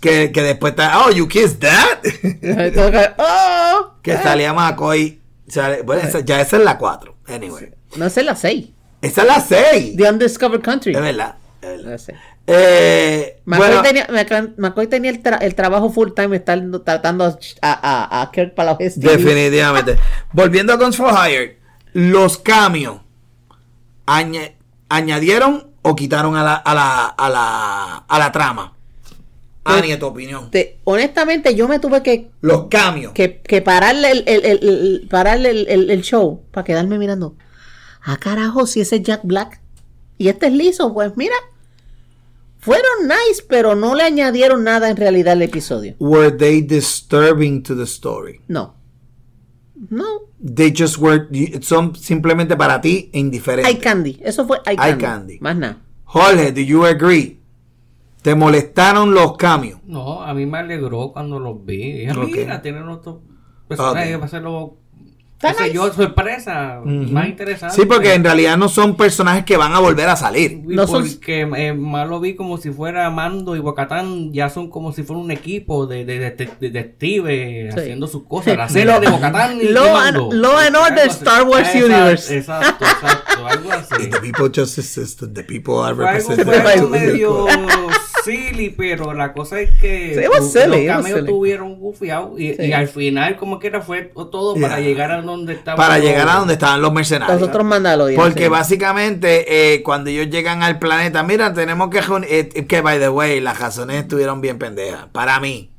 Que, 0.00 0.30
que 0.32 0.42
después 0.42 0.72
está, 0.72 1.04
oh, 1.06 1.10
you 1.10 1.26
kissed 1.26 1.60
that. 1.60 2.00
Oh, 3.18 3.94
que 4.02 4.12
ah. 4.12 4.22
salía 4.22 4.52
McCoy. 4.52 5.18
sale- 5.48 5.82
bueno, 5.82 6.02
esa- 6.02 6.20
ya 6.20 6.40
esa 6.40 6.56
es 6.58 6.64
la 6.64 6.76
4. 6.76 7.16
Anyway. 7.28 7.70
No 7.96 8.10
sé 8.10 8.22
la 8.22 8.34
6. 8.36 8.68
Esa 9.06 9.22
es 9.22 9.26
la 9.28 9.40
6. 9.40 9.96
The 9.96 10.10
Undiscovered 10.10 10.62
Country. 10.62 10.94
Es 10.94 11.00
verdad. 11.00 11.36
es. 11.62 12.08
Eh, 12.46 13.40
McCoy, 13.46 13.68
bueno, 13.68 13.82
tenía, 13.82 14.06
Mac- 14.10 14.52
McCoy 14.58 14.86
tenía 14.86 15.10
el, 15.10 15.22
tra- 15.22 15.38
el 15.40 15.54
trabajo 15.54 15.90
full 15.90 16.10
time 16.14 16.36
estando 16.36 16.82
tratando 16.82 17.24
a, 17.24 17.32
a, 17.62 18.20
a 18.22 18.30
Kirk 18.30 18.54
para 18.54 18.72
los 18.72 18.78
STDs. 18.80 19.00
definitivamente. 19.00 19.96
Volviendo 20.32 20.72
a 20.74 20.76
Guns 20.76 20.96
for 20.96 21.10
Hire, 21.14 21.58
los 21.94 22.36
cambios 22.38 22.96
aña- 24.06 24.52
añadieron 24.90 25.68
o 25.82 25.96
quitaron 25.96 26.36
a 26.36 26.42
la, 26.44 26.54
a 26.54 26.74
la, 26.74 27.06
a 27.06 27.30
la, 27.30 27.96
a 28.08 28.18
la 28.18 28.32
trama. 28.32 28.72
Ani, 29.64 29.96
tu 29.96 30.04
opinión. 30.06 30.50
Te- 30.50 30.78
honestamente, 30.84 31.54
yo 31.54 31.66
me 31.66 31.78
tuve 31.78 32.02
que, 32.02 32.28
Los 32.42 32.66
cambios. 32.68 33.12
que, 33.14 33.40
que 33.40 33.62
pararle, 33.62 34.10
el, 34.10 34.24
el, 34.26 34.44
el- 34.44 34.58
el- 34.62 35.08
pararle 35.08 35.50
el 35.92 36.02
show 36.02 36.42
para 36.50 36.64
quedarme 36.64 36.98
mirando. 36.98 37.36
Ah, 38.04 38.16
carajo, 38.18 38.66
si 38.66 38.80
ese 38.80 38.96
es 38.96 39.02
Jack 39.02 39.22
Black. 39.24 39.60
Y 40.18 40.28
este 40.28 40.46
es 40.46 40.52
liso, 40.52 40.92
pues 40.92 41.16
mira. 41.16 41.34
Fueron 42.58 43.06
nice, 43.08 43.42
pero 43.48 43.74
no 43.74 43.94
le 43.94 44.04
añadieron 44.04 44.64
nada 44.64 44.88
en 44.88 44.96
realidad 44.96 45.32
al 45.32 45.42
episodio. 45.42 45.94
Were 45.98 46.30
they 46.30 46.62
disturbing 46.62 47.62
to 47.62 47.74
the 47.76 47.82
story? 47.84 48.40
No. 48.48 48.74
No. 49.90 50.04
They 50.42 50.72
just 50.74 50.96
were, 50.98 51.28
son 51.62 51.94
simplemente 51.94 52.56
para 52.56 52.80
ti 52.80 53.10
indiferentes. 53.12 53.66
Hay 53.74 53.80
candy. 53.80 54.18
Eso 54.22 54.46
fue 54.46 54.60
hay 54.64 54.76
Eye 54.76 54.96
candy. 54.96 55.04
candy. 55.04 55.38
Más 55.40 55.56
nada. 55.56 55.78
Jorge, 56.04 56.52
do 56.52 56.60
you 56.60 56.84
agree? 56.86 57.38
¿Te 58.22 58.34
molestaron 58.34 59.12
los 59.12 59.36
cambios? 59.36 59.80
No, 59.84 60.22
a 60.22 60.32
mí 60.32 60.46
me 60.46 60.58
alegró 60.58 61.12
cuando 61.12 61.38
los 61.38 61.62
vi. 61.66 61.92
Dije, 61.92 62.14
mira, 62.14 62.62
tienen 62.62 62.88
otro 62.88 63.20
personaje 63.68 64.14
Ok. 64.14 64.20
para 64.20 64.26
hacerlo. 64.26 64.76
Está 64.83 64.83
qué 65.48 65.54
sé 65.54 65.62
nice. 65.64 65.74
yo, 65.74 65.92
sorpresa, 65.92 66.80
Ujú. 66.80 66.90
más 67.12 67.28
interesante. 67.28 67.74
Sí, 67.76 67.86
porque 67.86 68.14
en 68.14 68.24
realidad 68.24 68.56
no 68.56 68.68
son 68.68 68.96
personajes 68.96 69.44
que 69.44 69.56
van 69.56 69.72
a 69.74 69.80
volver 69.80 70.08
a 70.08 70.16
salir. 70.16 70.52
Y 70.68 70.74
No 70.74 70.86
son- 70.86 71.02
porque 71.08 71.40
eh, 71.56 71.72
más 71.72 72.08
lo 72.08 72.20
vi 72.20 72.34
como 72.34 72.56
si 72.58 72.70
fuera 72.70 73.08
Mando 73.10 73.56
y 73.56 73.60
Bocatán, 73.60 74.32
ya 74.32 74.48
son 74.50 74.70
como 74.70 74.92
si 74.92 75.02
fuera 75.02 75.20
un 75.20 75.30
equipo 75.30 75.86
de, 75.86 76.04
de, 76.04 76.18
de, 76.18 76.30
de 76.30 76.70
detectives 76.70 77.74
Sí. 77.74 77.80
haciendo 77.80 78.06
sus 78.06 78.24
cosas. 78.26 78.56
La 78.56 78.68
serie 78.68 78.98
de 79.00 79.08
Bocatán 79.08 79.58
y 79.60 79.68
Law 79.68 79.84
and- 79.96 80.16
Mando. 80.18 80.28
Law 80.32 80.56
and 80.58 80.76
Order. 80.76 81.08
Star 81.08 81.42
Wars 81.44 81.68
Exacto, 81.68 81.86
Universe. 81.86 82.36
Exacto, 82.38 82.84
exacto, 82.84 83.46
algo 83.46 83.72
así. 83.72 84.08
The 84.10 84.20
people 84.20 84.50
justice 84.54 84.82
system, 84.88 85.32
the 85.34 85.42
people 85.44 85.74
are 85.84 85.94
represented. 85.94 86.48
algo 86.48 86.62
by 86.64 86.74
the 86.80 86.86
medio. 86.86 87.46
Silly, 88.24 88.70
pero 88.70 89.12
la 89.14 89.32
cosa 89.32 89.60
es 89.60 89.70
que 89.80 90.14
Sí, 90.14 90.20
los 90.38 90.52
silly, 90.52 90.86
cameos 90.86 91.18
silly. 91.20 91.26
tuvieron 91.28 91.76
gufiado 91.76 92.38
y, 92.38 92.54
Sí. 92.54 92.62
y 92.64 92.72
al 92.72 92.88
final 92.88 93.36
como 93.36 93.58
que 93.58 93.66
era 93.68 93.80
fue 93.82 94.10
todo 94.32 94.54
para 94.54 94.78
Yeah. 94.80 94.86
llegar 94.88 95.10
a 95.12 95.22
donde 95.22 95.52
estaba. 95.52 95.76
Para 95.76 95.98
llegar 95.98 96.28
a 96.28 96.34
donde 96.36 96.54
estaban 96.54 96.80
los 96.82 96.92
mercenarios. 96.92 97.40
Los 97.40 97.48
otros 97.48 97.64
mandalorianos. 97.66 98.24
Porque 98.26 98.44
sí. 98.44 98.48
básicamente 98.48 99.74
eh, 99.74 99.82
cuando 99.82 100.10
ellos 100.10 100.28
llegan 100.30 100.62
al 100.62 100.78
planeta, 100.78 101.22
mira, 101.22 101.52
tenemos 101.52 101.90
que 101.90 102.00
reunir- 102.02 102.26
eh, 102.30 102.66
que 102.66 102.80
by 102.80 102.98
the 102.98 103.08
way, 103.08 103.40
las 103.40 103.58
razones 103.60 104.02
estuvieron 104.02 104.40
bien 104.40 104.58
pendejas 104.58 105.06
para 105.12 105.38
mí. 105.40 105.70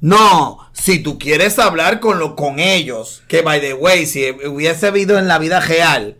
No, 0.00 0.58
si 0.72 0.98
tú 0.98 1.18
quieres 1.18 1.58
hablar 1.58 2.00
con 2.00 2.18
lo, 2.18 2.36
con 2.36 2.58
ellos, 2.58 3.22
que 3.28 3.40
by 3.42 3.60
the 3.60 3.74
way, 3.74 4.04
si 4.06 4.30
hubiese 4.46 4.88
habido 4.88 5.18
en 5.18 5.28
la 5.28 5.38
vida 5.38 5.60
real 5.60 6.16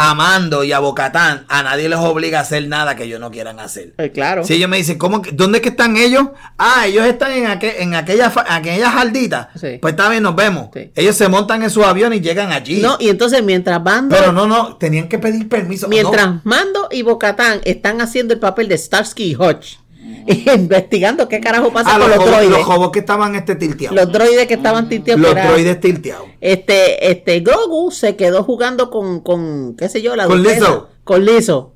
a 0.00 0.14
Mando 0.14 0.62
y 0.62 0.70
a 0.70 0.78
Bocatán, 0.78 1.44
a 1.48 1.64
nadie 1.64 1.88
les 1.88 1.98
obliga 1.98 2.38
a 2.38 2.42
hacer 2.42 2.68
nada 2.68 2.94
que 2.94 3.02
ellos 3.02 3.18
no 3.18 3.32
quieran 3.32 3.58
hacer. 3.58 3.94
Eh, 3.98 4.12
claro. 4.12 4.44
Si 4.44 4.54
ellos 4.54 4.70
me 4.70 4.76
dicen, 4.76 4.96
¿cómo, 4.96 5.22
¿dónde 5.32 5.58
es 5.58 5.62
que 5.62 5.70
están 5.70 5.96
ellos? 5.96 6.28
Ah, 6.56 6.86
ellos 6.86 7.04
están 7.04 7.32
en, 7.32 7.48
aquel, 7.48 7.72
en 7.78 7.96
aquella, 7.96 8.32
aquella 8.48 8.92
jardita. 8.92 9.50
Sí. 9.60 9.78
Pues 9.82 9.94
está 9.94 10.08
bien, 10.08 10.22
nos 10.22 10.36
vemos. 10.36 10.68
Sí. 10.72 10.92
Ellos 10.94 11.16
se 11.16 11.26
montan 11.26 11.64
en 11.64 11.70
su 11.70 11.82
avión 11.82 12.12
y 12.12 12.20
llegan 12.20 12.52
allí. 12.52 12.80
No, 12.80 12.96
y 13.00 13.08
entonces 13.08 13.42
mientras 13.42 13.82
Bando, 13.82 14.14
Pero 14.14 14.30
no, 14.30 14.46
no, 14.46 14.76
tenían 14.76 15.08
que 15.08 15.18
pedir 15.18 15.48
permiso. 15.48 15.88
mientras 15.88 16.26
No, 16.28 16.40
Mando 16.44 16.86
y 16.92 17.02
Bocatán 17.02 17.60
están 17.64 18.00
haciendo 18.00 18.34
el 18.34 18.38
papel 18.38 18.68
de 18.68 18.78
Starsky 18.78 19.32
y 19.32 19.34
Hodge, 19.34 19.80
investigando 20.54 21.28
qué 21.28 21.40
carajo 21.40 21.72
pasa 21.72 21.90
ah, 21.94 21.98
con 21.98 22.10
los, 22.10 22.18
los, 22.18 22.26
droides. 22.26 22.66
los 22.66 22.90
que 22.90 22.98
estaban 22.98 23.34
este 23.34 23.56
tilteados. 23.56 23.96
Los 23.96 24.12
droides 24.12 24.46
que 24.46 24.54
estaban 24.54 24.88
tinteados. 24.88 25.20
Los 25.20 25.34
que 25.34 25.40
era- 25.40 25.50
droides 25.50 25.80
tilteados. 25.80 26.26
Este, 26.40 27.10
este, 27.10 27.40
Grogu 27.40 27.90
se 27.90 28.16
quedó 28.16 28.44
jugando 28.44 28.90
con, 28.90 29.20
con, 29.20 29.76
qué 29.76 29.88
sé 29.88 30.02
yo, 30.02 30.16
la 30.16 30.26
Con 30.26 30.42
duquesa. 30.42 30.60
Lizzo. 30.60 30.88
Con 31.04 31.24
Lizzo. 31.24 31.72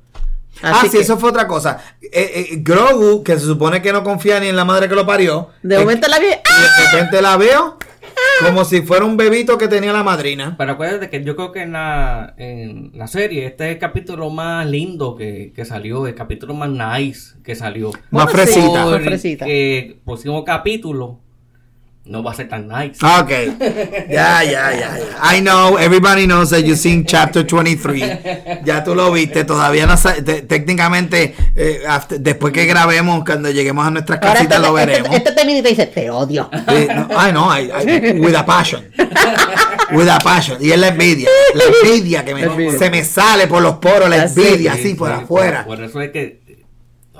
Ah, 0.61 0.77
Así 0.77 0.87
sí, 0.87 0.97
que, 0.97 1.03
eso 1.03 1.17
fue 1.17 1.29
otra 1.29 1.47
cosa. 1.47 1.79
Eh, 2.01 2.09
eh, 2.11 2.47
Grogu, 2.57 3.23
que 3.23 3.33
se 3.33 3.45
supone 3.45 3.81
que 3.81 3.91
no 3.91 4.03
confía 4.03 4.39
ni 4.39 4.47
en 4.47 4.55
la 4.55 4.65
madre 4.65 4.87
que 4.87 4.95
lo 4.95 5.05
parió. 5.05 5.49
De 5.63 5.75
eh, 5.75 5.79
momento 5.79 6.07
la 6.07 6.19
vi. 6.19 6.27
de 6.27 6.91
repente 6.91 7.21
la 7.21 7.37
veo 7.37 7.77
como 8.45 8.65
si 8.65 8.81
fuera 8.81 9.05
un 9.05 9.17
bebito 9.17 9.57
que 9.57 9.67
tenía 9.67 9.93
la 9.93 10.03
madrina. 10.03 10.55
Pero 10.57 10.73
acuérdate 10.73 11.09
que 11.09 11.23
yo 11.23 11.35
creo 11.35 11.51
que 11.51 11.61
en 11.61 11.73
la, 11.73 12.33
en 12.37 12.91
la 12.93 13.07
serie 13.07 13.45
este 13.45 13.65
es 13.65 13.73
el 13.73 13.79
capítulo 13.79 14.29
más 14.29 14.67
lindo 14.67 15.15
que, 15.15 15.53
que 15.55 15.65
salió, 15.65 16.07
el 16.07 16.15
capítulo 16.15 16.53
más 16.53 16.69
nice 16.69 17.35
que 17.43 17.55
salió. 17.55 17.91
Más 18.11 18.31
fresita. 18.31 18.85
más 18.85 19.01
fresita. 19.03 19.45
próximo 20.05 20.43
capítulo 20.43 21.19
no 22.05 22.21
va 22.21 22.31
a 22.31 22.35
ser 22.35 22.49
tan 22.49 22.67
nice. 22.67 22.97
Ah, 23.01 23.21
Ok. 23.21 23.29
Ya, 24.09 24.43
ya, 24.43 24.71
ya, 24.73 24.97
ya. 24.99 25.35
I 25.35 25.39
know, 25.39 25.77
everybody 25.77 26.25
knows 26.25 26.49
that 26.49 26.59
you've 26.63 26.77
seen 26.77 27.05
chapter 27.05 27.45
23. 27.45 28.19
Ya 28.65 28.83
tú 28.83 28.93
lo 28.93 29.09
viste, 29.11 29.45
todavía 29.45 29.85
no 29.85 29.95
sa- 29.95 30.15
te- 30.15 30.41
técnicamente, 30.41 31.33
eh, 31.55 31.81
after- 31.87 32.19
después 32.19 32.51
que 32.51 32.65
grabemos, 32.65 33.23
cuando 33.23 33.49
lleguemos 33.49 33.87
a 33.87 33.91
nuestras 33.91 34.19
Ahora 34.21 34.33
casitas 34.33 34.57
este, 34.57 34.67
lo 34.69 34.77
este, 34.77 34.91
veremos. 34.91 35.15
este 35.15 35.31
te 35.31 35.45
mira 35.45 35.59
y 35.59 35.61
te 35.63 35.69
dice, 35.69 35.85
te 35.87 36.09
odio. 36.09 36.49
Sí, 36.53 36.87
no, 36.93 37.07
I 37.27 37.31
know, 37.31 37.49
I- 37.55 37.71
I- 37.71 38.19
with 38.19 38.35
a 38.35 38.45
passion. 38.45 38.85
With 39.91 40.09
a 40.09 40.17
passion. 40.19 40.57
Y 40.59 40.71
es 40.71 40.79
la 40.79 40.87
envidia. 40.89 41.29
La 41.53 41.63
envidia 41.63 42.25
que 42.25 42.33
me- 42.35 42.41
envidia. 42.43 42.77
se 42.79 42.89
me 42.89 43.03
sale 43.05 43.47
por 43.47 43.61
los 43.61 43.75
poros, 43.77 44.09
la 44.09 44.23
Así. 44.23 44.41
envidia, 44.41 44.73
Sí, 44.73 44.79
así 44.81 44.93
por 44.95 45.09
sí, 45.09 45.21
afuera. 45.23 45.63
Por, 45.65 45.77
por 45.77 45.85
eso 45.85 46.01
es 46.01 46.11
que. 46.11 46.42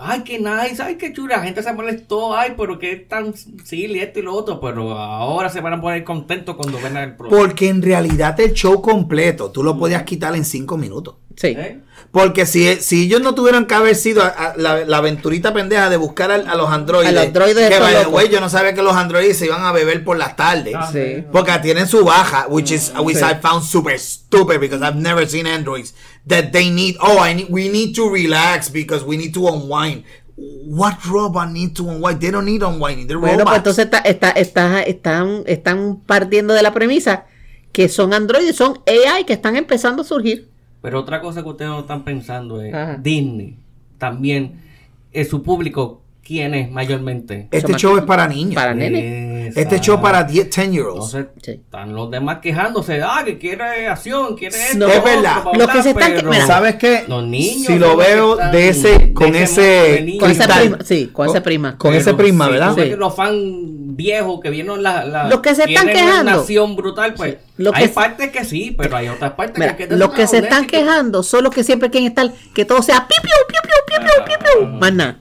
Ay, 0.06 0.22
qué 0.24 0.40
nice, 0.40 0.82
ay, 0.82 0.96
qué 0.98 1.14
chula. 1.14 1.38
La 1.38 1.44
gente 1.44 1.64
se 1.64 1.74
molestó, 1.74 2.36
ay, 2.36 2.54
pero 2.58 2.78
qué 2.80 2.96
tan 2.98 3.34
silly 3.36 4.00
esto 4.00 4.20
y 4.20 4.24
lo 4.24 4.34
otro. 4.34 4.60
Pero 4.60 4.98
ahora 4.98 5.50
se 5.50 5.62
van 5.62 5.74
a 5.74 5.82
poner 5.82 6.04
contentos 6.04 6.56
cuando 6.56 6.80
ven 6.82 6.98
el 6.98 7.16
programa. 7.16 7.44
Porque 7.44 7.70
en 7.70 7.82
realidad 7.82 8.40
el 8.40 8.54
show 8.54 8.82
completo 8.82 9.52
tú 9.52 9.64
lo 9.64 9.78
podías 9.78 10.04
quitar 10.04 10.36
en 10.36 10.46
cinco 10.46 10.78
minutos. 10.78 11.16
Sí. 11.36 11.48
¿Eh? 11.48 11.80
Porque 12.12 12.46
si, 12.46 12.76
si 12.76 13.06
ellos 13.06 13.22
no 13.22 13.34
tuvieran 13.34 13.66
que 13.66 13.74
haber 13.74 13.96
sido 13.96 14.22
a- 14.22 14.28
a 14.28 14.54
la, 14.56 14.86
la 14.86 14.98
aventurita 14.98 15.52
pendeja 15.52 15.90
de 15.90 15.98
buscar 15.98 16.30
a, 16.32 16.36
a 16.36 16.56
los 16.56 16.70
androides. 16.70 17.10
A 17.10 17.12
los 17.12 17.24
androides 17.26 17.56
Que 17.70 17.74
estos 17.74 17.80
by 17.88 17.94
the 17.96 18.04
locos. 18.04 18.14
way, 18.14 18.30
yo 18.30 18.40
no 18.40 18.50
sabía 18.50 18.76
que 18.76 18.84
los 18.84 18.94
androides 18.96 19.38
se 19.40 19.48
iban 19.48 19.64
a 19.64 19.72
beber 19.72 20.04
por 20.04 20.18
las 20.18 20.36
tardes. 20.36 20.76
Ah, 20.78 20.90
Sí. 20.94 21.24
Porque 21.32 21.52
tienen 21.64 21.88
su 21.88 22.06
baja, 22.06 22.46
which 22.50 22.70
is 22.72 22.94
which 23.02 23.18
Sí. 23.18 23.24
I 23.24 23.36
found 23.42 23.64
super 23.64 23.98
stupid 24.00 24.60
because 24.60 24.86
I've 24.86 24.96
never 25.00 25.28
seen 25.28 25.48
androids 25.48 25.96
that 26.28 26.52
they 26.52 26.70
need. 26.70 26.96
Oh, 27.02 27.20
I 27.20 27.34
need, 27.34 27.48
we 27.50 27.70
need 27.70 27.94
to 27.96 28.10
relax 28.10 28.70
because 28.70 29.04
we 29.06 29.18
need 29.18 29.34
to 29.34 29.48
unwind. 29.48 30.04
What 30.36 31.06
robot 31.06 31.52
need 31.52 31.76
to 31.76 31.84
unwind? 31.90 32.20
They 32.20 32.32
don't 32.32 32.46
need 32.46 32.64
unwinding. 32.64 33.08
They're 33.08 33.20
Bueno, 33.20 33.44
pues 33.44 33.46
robots. 33.46 33.58
entonces 33.58 33.86
está, 33.86 34.00
está, 34.00 34.32
está, 34.32 34.82
están, 34.84 35.44
están 35.46 36.00
partiendo 36.06 36.54
de 36.54 36.62
la 36.64 36.74
premisa 36.74 37.26
que 37.72 37.90
son 37.90 38.14
androides, 38.14 38.56
son 38.56 38.80
AI 38.88 39.26
que 39.26 39.34
están 39.34 39.56
empezando 39.56 40.02
a 40.04 40.06
surgir. 40.06 40.50
Pero 40.82 41.00
otra 41.00 41.22
cosa 41.22 41.42
que 41.44 41.50
ustedes 41.50 41.72
no 41.72 41.80
están 41.80 42.04
pensando 42.04 42.62
es 42.62 42.74
Ajá. 42.74 42.98
Disney 42.98 43.58
también 43.98 44.62
es 45.12 45.30
su 45.30 45.42
público 45.44 46.03
quién 46.26 46.54
es 46.54 46.72
mayormente. 46.72 47.48
este 47.52 47.74
show 47.76 47.98
es 47.98 48.04
para 48.04 48.28
niños. 48.28 48.56
Para 48.56 48.74
nene. 48.74 49.48
Este 49.56 49.80
show 49.80 50.02
para 50.02 50.24
10, 50.24 50.50
10 50.50 50.72
year 50.72 50.86
olds. 50.86 51.14
Entonces, 51.14 51.26
Sí. 51.44 51.52
están 51.52 51.94
los 51.94 52.10
demás 52.10 52.38
quejándose, 52.42 53.02
ah, 53.04 53.22
que 53.26 53.38
quiere 53.38 53.88
acción, 53.88 54.36
quiere 54.38 54.56
esto. 54.56 54.78
No, 54.78 54.88
lo 54.88 54.92
es 54.94 55.00
otro, 55.00 55.12
verdad. 55.12 55.44
Los 55.54 55.68
que 55.70 55.84
se 55.84 55.90
están- 55.90 56.14
pero 56.16 56.34
¿Sabes 56.48 56.76
qué? 56.76 57.04
Los 57.08 57.24
niños 57.26 57.68
Si 57.68 57.78
lo 57.78 57.96
veo 57.98 58.36
de 58.38 58.70
ese, 58.70 58.98
de 58.98 59.14
con 59.14 59.36
ese 59.36 59.44
ese, 59.44 59.62
de 59.92 60.02
niño. 60.02 60.20
Con 60.22 60.32
ese 60.32 60.40
cristal. 60.44 60.62
prima, 60.62 60.78
sí, 60.84 61.08
con 61.14 61.28
ese 61.30 61.42
prima. 61.42 61.78
Con 61.78 61.94
ese 61.94 62.14
prisma, 62.14 62.46
si 62.46 62.52
¿verdad? 62.52 62.76
Sí. 62.76 62.82
que 62.90 62.96
los 62.96 63.16
fans 63.16 63.38
viejos 63.96 64.40
que 64.42 64.50
vieron 64.50 64.82
la, 64.82 65.06
la 65.06 65.28
Los 65.28 65.42
que 65.42 65.54
se 65.54 65.66
están 65.66 65.88
quejando. 65.88 66.22
una 66.32 66.34
acción 66.40 66.76
brutal, 66.76 67.14
pues 67.14 67.38
Sí. 67.56 67.66
Hay 67.72 67.88
partes 67.90 68.32
que 68.32 68.44
sí, 68.46 68.74
pero 68.76 68.98
hay 68.98 69.08
otras 69.10 69.34
partes 69.34 69.60
Mira, 69.60 69.78
que, 69.78 69.86
los 69.88 70.12
que 70.14 70.26
se 70.26 70.40
están 70.40 70.66
quejando 70.66 71.22
son 71.22 71.44
los 71.44 71.54
que 71.54 71.64
siempre 71.64 71.92
quieren 71.92 72.08
estar, 72.10 72.32
que 72.56 72.66
todo 72.66 72.82
sea 72.82 73.08
piu, 73.08 73.16
piu, 73.22 73.30
piu, 73.48 73.60
piu, 73.62 73.86
piu, 73.86 74.26
piu, 74.26 74.26
piu, 74.26 74.62
piu. 74.70 74.80
Más 74.80 74.92
nada. 74.94 75.20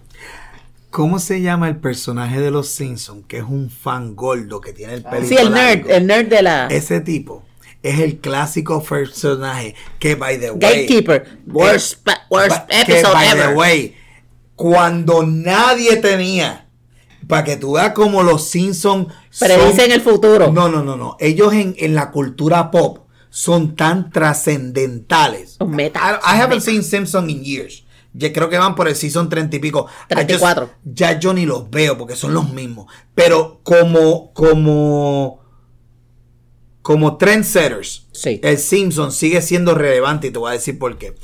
¿Cómo 0.93 1.19
se 1.19 1.40
llama 1.40 1.69
el 1.69 1.77
personaje 1.77 2.39
de 2.39 2.51
los 2.51 2.69
Simpsons 2.69 3.24
que 3.27 3.39
es 3.39 3.44
un 3.44 3.70
fan 3.70 4.14
gordo 4.14 4.60
que 4.60 4.73
tiene 4.73 4.93
el 4.93 5.02
pelo 5.02 5.27
Sí, 5.27 5.35
el 5.36 5.51
nerd, 5.51 5.90
el 5.90 6.06
nerd 6.06 6.28
de 6.28 6.43
la 6.43 6.66
Ese 6.69 7.01
tipo 7.01 7.43
es 7.82 7.98
el 7.98 8.19
clásico 8.19 8.81
personaje 8.85 9.74
que, 9.98 10.14
by 10.14 10.39
the 10.39 10.51
way, 10.51 10.60
Gatekeeper. 10.60 11.39
Worst, 11.47 12.06
worst 12.31 12.51
pa- 12.51 12.66
que, 12.66 12.81
episode 12.93 13.12
by 13.14 13.31
the 13.32 13.40
ever. 13.43 13.56
way, 13.56 13.97
cuando 14.55 15.27
nadie 15.27 15.97
tenía, 15.97 16.69
para 17.27 17.43
que 17.43 17.56
tú 17.56 17.73
veas 17.73 17.93
como 17.93 18.23
los 18.23 18.47
Simpsons 18.48 19.09
Predicen 19.39 19.90
el 19.90 20.01
futuro. 20.02 20.52
No, 20.52 20.69
no, 20.69 20.85
no, 20.85 20.97
no. 20.97 21.16
Ellos 21.19 21.52
en, 21.55 21.74
en 21.78 21.94
la 21.94 22.10
cultura 22.10 22.70
pop 22.70 22.98
son 23.31 23.74
tan 23.74 24.10
trascendentales. 24.10 25.56
I, 25.60 25.64
I 25.64 26.36
haven't 26.40 26.48
meta. 26.56 26.60
seen 26.60 26.82
Simpsons 26.85 27.31
in 27.31 27.43
years. 27.43 27.85
Ya 28.14 28.32
creo 28.32 28.48
que 28.51 28.59
van 28.59 28.74
por 28.74 28.89
el 28.89 28.94
season 28.97 29.28
30 29.28 29.56
y 29.56 29.59
pico. 29.59 29.86
I 30.10 30.14
just- 30.14 30.26
34. 30.28 30.70
ya 30.84 31.18
yo 31.18 31.32
ni 31.32 31.47
los 31.47 31.70
veo 31.70 31.97
porque 31.97 32.14
son 32.16 32.34
los 32.34 32.52
mismos. 32.52 32.86
Pero 33.14 33.60
como, 33.62 34.32
como, 34.34 35.40
como 36.82 37.16
trendsetters, 37.16 38.06
Sí. 38.12 38.40
el 38.43 38.59
Simpson 38.59 39.12
sigue 39.12 39.40
siendo 39.40 39.74
relevante 39.74 40.26
y 40.26 40.30
te 40.30 40.39
voy 40.39 40.51
a 40.51 40.55
decir 40.55 40.78
por 40.78 40.98
qué. 40.98 41.14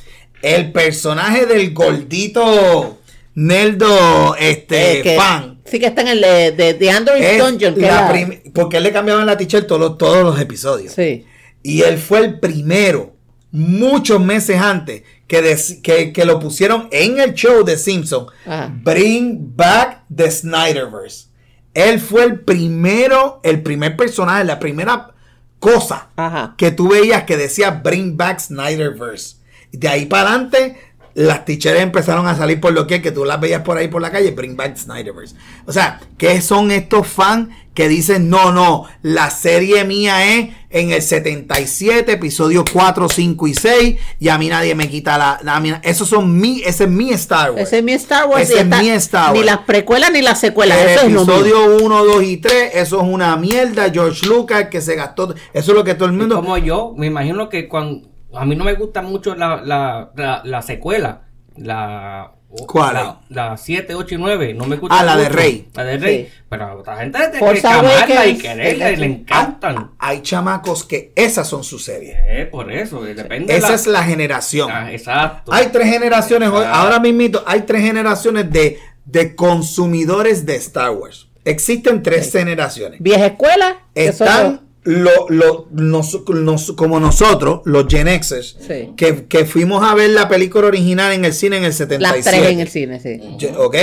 El 0.43 0.73
personaje 0.73 1.47
del 1.47 1.75
gordito 1.75 2.99
Neldo 3.35 4.37
este 4.37 5.01
Eh, 5.01 5.03
que- 5.03 5.17
fan 5.17 5.61
Sí, 5.65 5.79
que 5.79 5.87
está 5.87 6.01
en 6.01 6.09
el 6.09 6.21
de, 6.23 6.53
de, 6.53 6.75
de 6.75 6.91
Android 6.91 7.23
es 7.23 7.39
Dungeon. 7.39 7.75
que 7.75 7.81
la 7.83 7.87
era- 7.89 8.09
prim- 8.11 8.53
porque 8.55 8.79
él 8.79 8.85
le 8.85 8.93
cambiaban 8.93 9.27
la 9.27 9.37
t-shirt 9.37 9.67
todos, 9.67 9.99
todos 9.99 10.23
los 10.25 10.41
episodios. 10.41 10.95
Sí. 10.95 11.27
Y 11.63 11.83
él 11.83 11.99
fue 11.99 12.21
el 12.21 12.41
primero, 12.41 13.15
muchos 13.51 14.19
meses 14.21 14.59
antes, 14.59 15.03
que, 15.29 15.57
que, 15.83 16.13
que 16.13 16.25
lo 16.25 16.41
pusieron 16.41 16.89
en 16.91 17.21
el 17.21 17.35
show 17.35 17.65
de 17.65 17.77
Simpson. 17.77 18.27
Ajá. 18.47 18.73
Bring 18.83 19.55
back 19.55 20.03
the 20.15 20.31
Snyderverse. 20.31 21.29
Él 21.75 22.01
fue 22.01 22.25
el 22.25 22.41
primero, 22.41 23.41
el 23.45 23.63
primer 23.63 23.97
personaje, 23.97 24.43
la 24.43 24.59
primera 24.59 25.15
cosa 25.61 26.09
Ajá. 26.17 26.55
que 26.57 26.73
tú 26.73 26.89
veías 26.89 27.25
que 27.25 27.37
decía 27.37 27.71
Bring 27.71 28.17
back 28.17 28.41
Snyderverse. 28.41 29.37
De 29.71 29.87
ahí 29.87 30.07
para 30.07 30.31
adelante, 30.31 30.77
las 31.15 31.45
teachers 31.45 31.81
empezaron 31.81 32.27
a 32.27 32.37
salir 32.37 32.61
por 32.61 32.73
lo 32.73 32.87
que 32.87 33.03
que 33.03 33.11
tú 33.11 33.25
las 33.25 33.41
veías 33.41 33.63
por 33.63 33.77
ahí 33.77 33.89
por 33.89 34.01
la 34.01 34.11
calle, 34.11 34.31
bring 34.31 34.57
back 34.57 34.77
Snyderverse. 34.77 35.35
O 35.67 35.73
sea, 35.73 36.01
¿qué 36.17 36.41
son 36.41 36.71
estos 36.71 37.07
fans 37.07 37.49
que 37.75 37.89
dicen, 37.89 38.31
no, 38.31 38.53
no, 38.53 38.87
la 39.03 39.31
serie 39.31 39.85
mía 39.85 40.37
es 40.39 40.51
en 40.71 40.91
el 40.93 41.01
77, 41.03 42.13
episodio 42.13 42.63
4, 42.71 43.09
5 43.09 43.47
y 43.47 43.55
6, 43.55 43.97
y 44.21 44.29
a 44.29 44.37
mí 44.39 44.49
nadie 44.49 44.75
me 44.75 44.89
quita 44.89 45.17
la... 45.17 45.39
la 45.43 45.59
mí- 45.61 45.73
esos 45.83 46.09
son 46.09 46.39
mi, 46.39 46.61
ese 46.63 46.85
es 46.85 46.91
mi 46.91 47.11
Star 47.13 47.53
Wars. 47.53 47.63
Ese 47.63 47.79
es 47.79 47.85
mi 47.85 47.93
Star 47.93 48.27
Wars. 48.27 48.43
Ese 48.51 48.61
es 48.61 48.67
mi 48.67 48.89
Star 48.91 49.33
Ni 49.33 49.39
Wars. 49.39 49.47
las 49.47 49.59
precuelas 49.61 50.13
ni 50.13 50.21
las 50.23 50.39
secuelas. 50.41 50.79
el 50.79 50.89
Eso 50.91 51.07
es 51.07 51.13
episodio 51.15 51.77
1, 51.83 52.05
2 52.05 52.23
y 52.23 52.37
3, 52.37 52.71
eso 52.75 53.01
es 53.01 53.07
una 53.09 53.35
mierda. 53.37 53.91
George 53.91 54.27
Lucas 54.27 54.69
que 54.71 54.81
se 54.81 54.95
gastó. 54.95 55.35
Eso 55.55 55.73
es 55.73 55.77
lo 55.77 55.85
que 55.85 55.95
todo 55.95 56.07
el 56.09 56.15
mundo. 56.15 56.37
Como 56.37 56.59
yo, 56.59 56.93
me 56.97 57.07
imagino 57.07 57.49
que 57.49 57.67
cuando 57.69 58.09
a 58.35 58.45
mí 58.45 58.55
no 58.55 58.65
me 58.65 58.75
gusta 58.75 59.01
mucho 59.01 59.35
la, 59.35 59.63
la, 59.65 60.11
la, 60.17 60.43
la 60.45 60.61
secuela, 60.63 61.23
la 61.57 62.33
¿Cuál? 62.67 62.95
La, 62.95 63.21
la 63.51 63.57
7, 63.59 63.95
8 63.95 64.15
y 64.15 64.19
9, 64.19 64.55
no 64.55 64.65
me 64.65 64.77
gusta 64.77 64.99
Ah, 64.99 65.05
la 65.05 65.17
de. 65.19 65.29
Rey. 65.29 65.69
La 65.75 65.85
de 65.85 65.99
Rey. 65.99 66.25
Sí. 66.25 66.33
Pero 66.49 66.65
a 66.65 66.75
otra 66.77 66.97
gente 66.97 67.19
tiene 67.31 67.61
que 67.61 67.67
amarla 67.67 68.27
y 68.27 68.39
quererla 68.39 68.91
y 68.93 68.97
le 68.97 69.07
encantan. 69.07 69.91
Hay 69.99 70.23
chamacos 70.23 70.83
que 70.85 71.13
esas 71.15 71.47
son 71.47 71.63
sus 71.63 71.85
series. 71.85 72.17
Eh, 72.27 72.49
por 72.51 72.73
eso, 72.73 73.03
depende 73.03 73.53
de 73.53 73.59
Esa 73.59 73.69
la- 73.69 73.75
es 73.75 73.87
la 73.87 74.03
generación. 74.03 74.71
Ah, 74.73 74.91
exacto. 74.91 75.53
Hay 75.53 75.67
tres 75.67 75.89
generaciones, 75.93 76.49
Ah. 76.53 76.81
ahora 76.81 76.99
mismito, 77.01 77.45
hay 77.47 77.61
tres 77.63 77.83
generaciones 77.83 78.51
de, 78.51 78.79
de 79.05 79.35
consumidores 79.37 80.47
de 80.47 80.57
Star 80.57 80.91
Wars. 80.93 81.29
Existen 81.45 82.03
tres 82.03 82.33
generaciones. 82.33 82.99
Vieja 83.01 83.27
escuela. 83.27 83.79
que 83.95 84.13
son 84.13 84.27
Están 84.29 84.61
lo, 84.89 85.29
lo- 85.29 85.67
nos- 85.71 86.23
nos- 86.29 86.73
como 86.73 86.99
nosotros, 86.99 87.61
los 87.67 87.87
Gen 87.89 88.07
Xers, 88.23 88.57
Sí. 88.67 88.95
que, 88.97 89.27
que 89.27 89.45
fuimos 89.45 89.83
a 89.85 89.95
ver 89.95 90.11
la 90.11 90.29
película 90.29 90.67
original 90.67 91.13
en 91.13 91.27
el 91.27 91.35
cine 91.35 91.59
en 91.59 91.65
el 91.65 91.69
los- 91.69 91.77
77. 91.77 92.21
las 92.23 92.25
tres 92.41 92.53
en 92.53 92.61
el 92.61 92.69
cine, 92.69 93.01
sí. 93.01 93.47
¿Ok? 93.59 93.77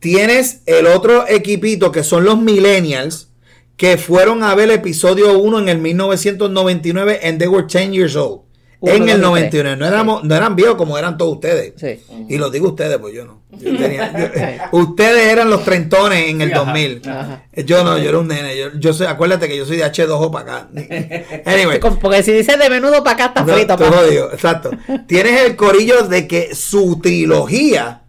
Tienes 0.00 0.62
el 0.66 0.86
otro 0.86 1.28
equipito 1.28 1.92
que 1.92 2.02
son 2.02 2.24
los 2.24 2.40
Millennials 2.40 3.28
que 3.76 3.96
fueron 3.96 4.42
a 4.42 4.54
ver 4.56 4.70
el 4.70 4.76
episodio 4.76 5.38
1 5.38 5.60
en 5.60 5.68
el 5.68 5.78
1999 5.78 7.20
and 7.22 7.38
they 7.38 7.46
were 7.48 7.66
10 7.66 7.92
years 7.92 8.16
old. 8.16 8.40
Uno, 8.80 8.92
en 8.94 9.08
el 9.08 9.18
y 9.18 9.22
91. 9.22 9.50
tres. 9.50 9.78
No, 9.78 9.86
éramos, 9.86 10.22
no 10.24 10.34
eran 10.36 10.54
viejos 10.54 10.76
como 10.76 10.96
eran 10.98 11.16
todos 11.18 11.34
ustedes. 11.34 11.72
Sí. 11.76 11.98
Y 12.28 12.38
lo 12.38 12.48
digo 12.50 12.68
ustedes, 12.68 12.96
pues 12.98 13.12
yo 13.12 13.24
no. 13.24 13.42
Yo 13.50 13.76
tenía- 13.76 14.12
yo- 14.70 14.78
ustedes 14.78 15.26
eran 15.32 15.50
los 15.50 15.64
trentones 15.64 16.28
en 16.28 16.40
el 16.42 16.52
ajá. 16.52 16.64
2000. 16.64 17.02
Ajá. 17.08 17.42
Yo 17.66 17.82
no, 17.82 17.98
yo 17.98 18.08
era 18.08 18.18
un 18.18 18.28
nene. 18.28 18.56
Yo, 18.56 18.66
yo 18.78 18.92
soy, 18.92 19.06
acuérdate 19.08 19.48
que 19.48 19.56
yo 19.56 19.64
soy 19.66 19.78
de 19.78 19.84
H2O 19.84 20.30
para 20.30 20.44
acá. 20.58 20.68
Anyway. 21.44 21.80
Porque 21.80 22.22
si 22.22 22.32
dice 22.32 22.56
de 22.56 22.70
menudo 22.70 23.02
para 23.02 23.14
acá 23.14 23.26
está 23.26 23.40
No, 23.44 23.52
frito. 23.54 23.76
te 23.76 23.84
pa. 23.84 23.90
jodido, 23.90 24.32
exacto. 24.32 24.70
Tienes 25.08 25.40
el 25.42 25.56
corillo 25.56 26.02
de 26.04 26.28
que 26.28 26.54
su 26.54 27.00
trilogía 27.02 28.02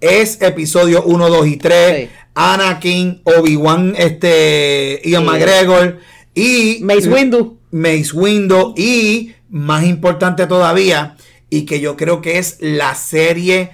es 0.00 0.40
episodio 0.42 1.02
1, 1.04 1.28
2 1.28 1.46
y 1.46 1.56
3. 1.56 1.96
Sí. 2.08 2.10
Anakin, 2.34 3.20
Obi-Wan, 3.24 3.94
este, 3.98 5.00
Ian 5.04 5.22
Sí. 5.22 5.28
McGregor 5.28 5.98
y 6.34 6.78
Mace 6.82 7.08
Windu. 7.08 7.58
Mace 7.70 8.10
Windu 8.14 8.74
y 8.76 9.32
más 9.50 9.84
importante 9.84 10.46
todavía 10.46 11.16
y 11.48 11.66
que 11.66 11.80
yo 11.80 11.96
creo 11.96 12.20
que 12.20 12.38
es 12.38 12.56
la 12.60 12.94
serie 12.94 13.70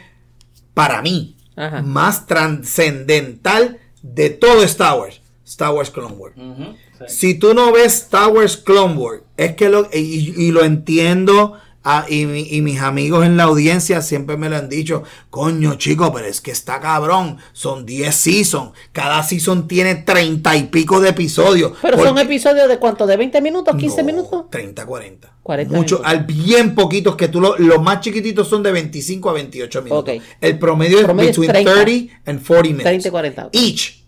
para 0.74 1.02
mí 1.02 1.36
Ajá. 1.56 1.82
más 1.82 2.26
trascendental 2.26 3.78
de 4.02 4.30
todo 4.30 4.62
Star 4.62 4.98
Wars, 4.98 5.20
Star 5.44 5.72
Wars 5.72 5.90
Clone 5.90 6.14
Wars. 6.14 6.34
Sí. 6.36 7.04
Si 7.08 7.34
tú 7.34 7.54
no 7.54 7.72
ves 7.72 7.94
Star 8.04 8.28
Wars 8.28 8.56
Clone 8.56 8.94
Wars, 8.94 9.22
es 9.36 9.54
que 9.54 9.68
lo, 9.68 9.88
y, 9.92 10.34
y 10.36 10.50
lo 10.50 10.64
entiendo, 10.64 11.58
ah, 11.88 12.04
y, 12.08 12.26
mi- 12.26 12.48
y 12.50 12.60
mis 12.60 12.80
amigos 12.80 13.24
en 13.24 13.36
la 13.36 13.44
audiencia 13.44 14.02
siempre 14.02 14.36
me 14.36 14.48
lo 14.50 14.56
han 14.56 14.68
dicho, 14.68 15.04
coño 15.30 15.76
chico, 15.76 16.12
pero 16.12 16.26
es 16.26 16.40
que 16.40 16.50
está 16.50 16.80
cabrón, 16.80 17.38
son 17.52 17.86
10 17.86 18.14
seasons, 18.14 18.72
cada 18.92 19.22
season 19.22 19.68
tiene 19.68 19.94
30 19.94 20.56
y 20.56 20.64
pico 20.64 21.00
de 21.00 21.10
episodios. 21.10 21.72
Pero 21.80 22.02
son 22.02 22.18
episodios 22.18 22.68
de 22.68 22.78
cuánto, 22.78 23.06
de 23.06 23.16
20 23.16 23.40
minutos, 23.40 23.76
15 23.76 24.02
no, 24.02 24.06
minutos. 24.06 24.44
30, 24.50 24.84
40. 24.84 25.32
40 25.42 25.76
Mucho, 25.76 25.96
minutos. 26.00 26.12
al 26.12 26.24
bien 26.24 26.74
poquitos 26.74 27.14
que 27.14 27.28
tú 27.28 27.40
lo- 27.40 27.56
los 27.56 27.80
más 27.80 28.00
chiquititos 28.00 28.48
son 28.48 28.64
de 28.64 28.72
25 28.72 29.30
a 29.30 29.32
28 29.34 29.82
minutos. 29.82 30.16
Ok. 30.16 30.22
El 30.40 30.58
promedio, 30.58 31.02
Promedio 31.04 31.30
es 31.30 31.36
es 31.38 31.40
between 31.46 31.64
30. 31.64 31.84
30 31.84 32.14
and 32.26 32.44
40 32.46 32.62
minutes. 32.68 32.82
30 32.84 33.08
y 33.08 33.10
40. 33.12 33.48
Each. 33.52 34.04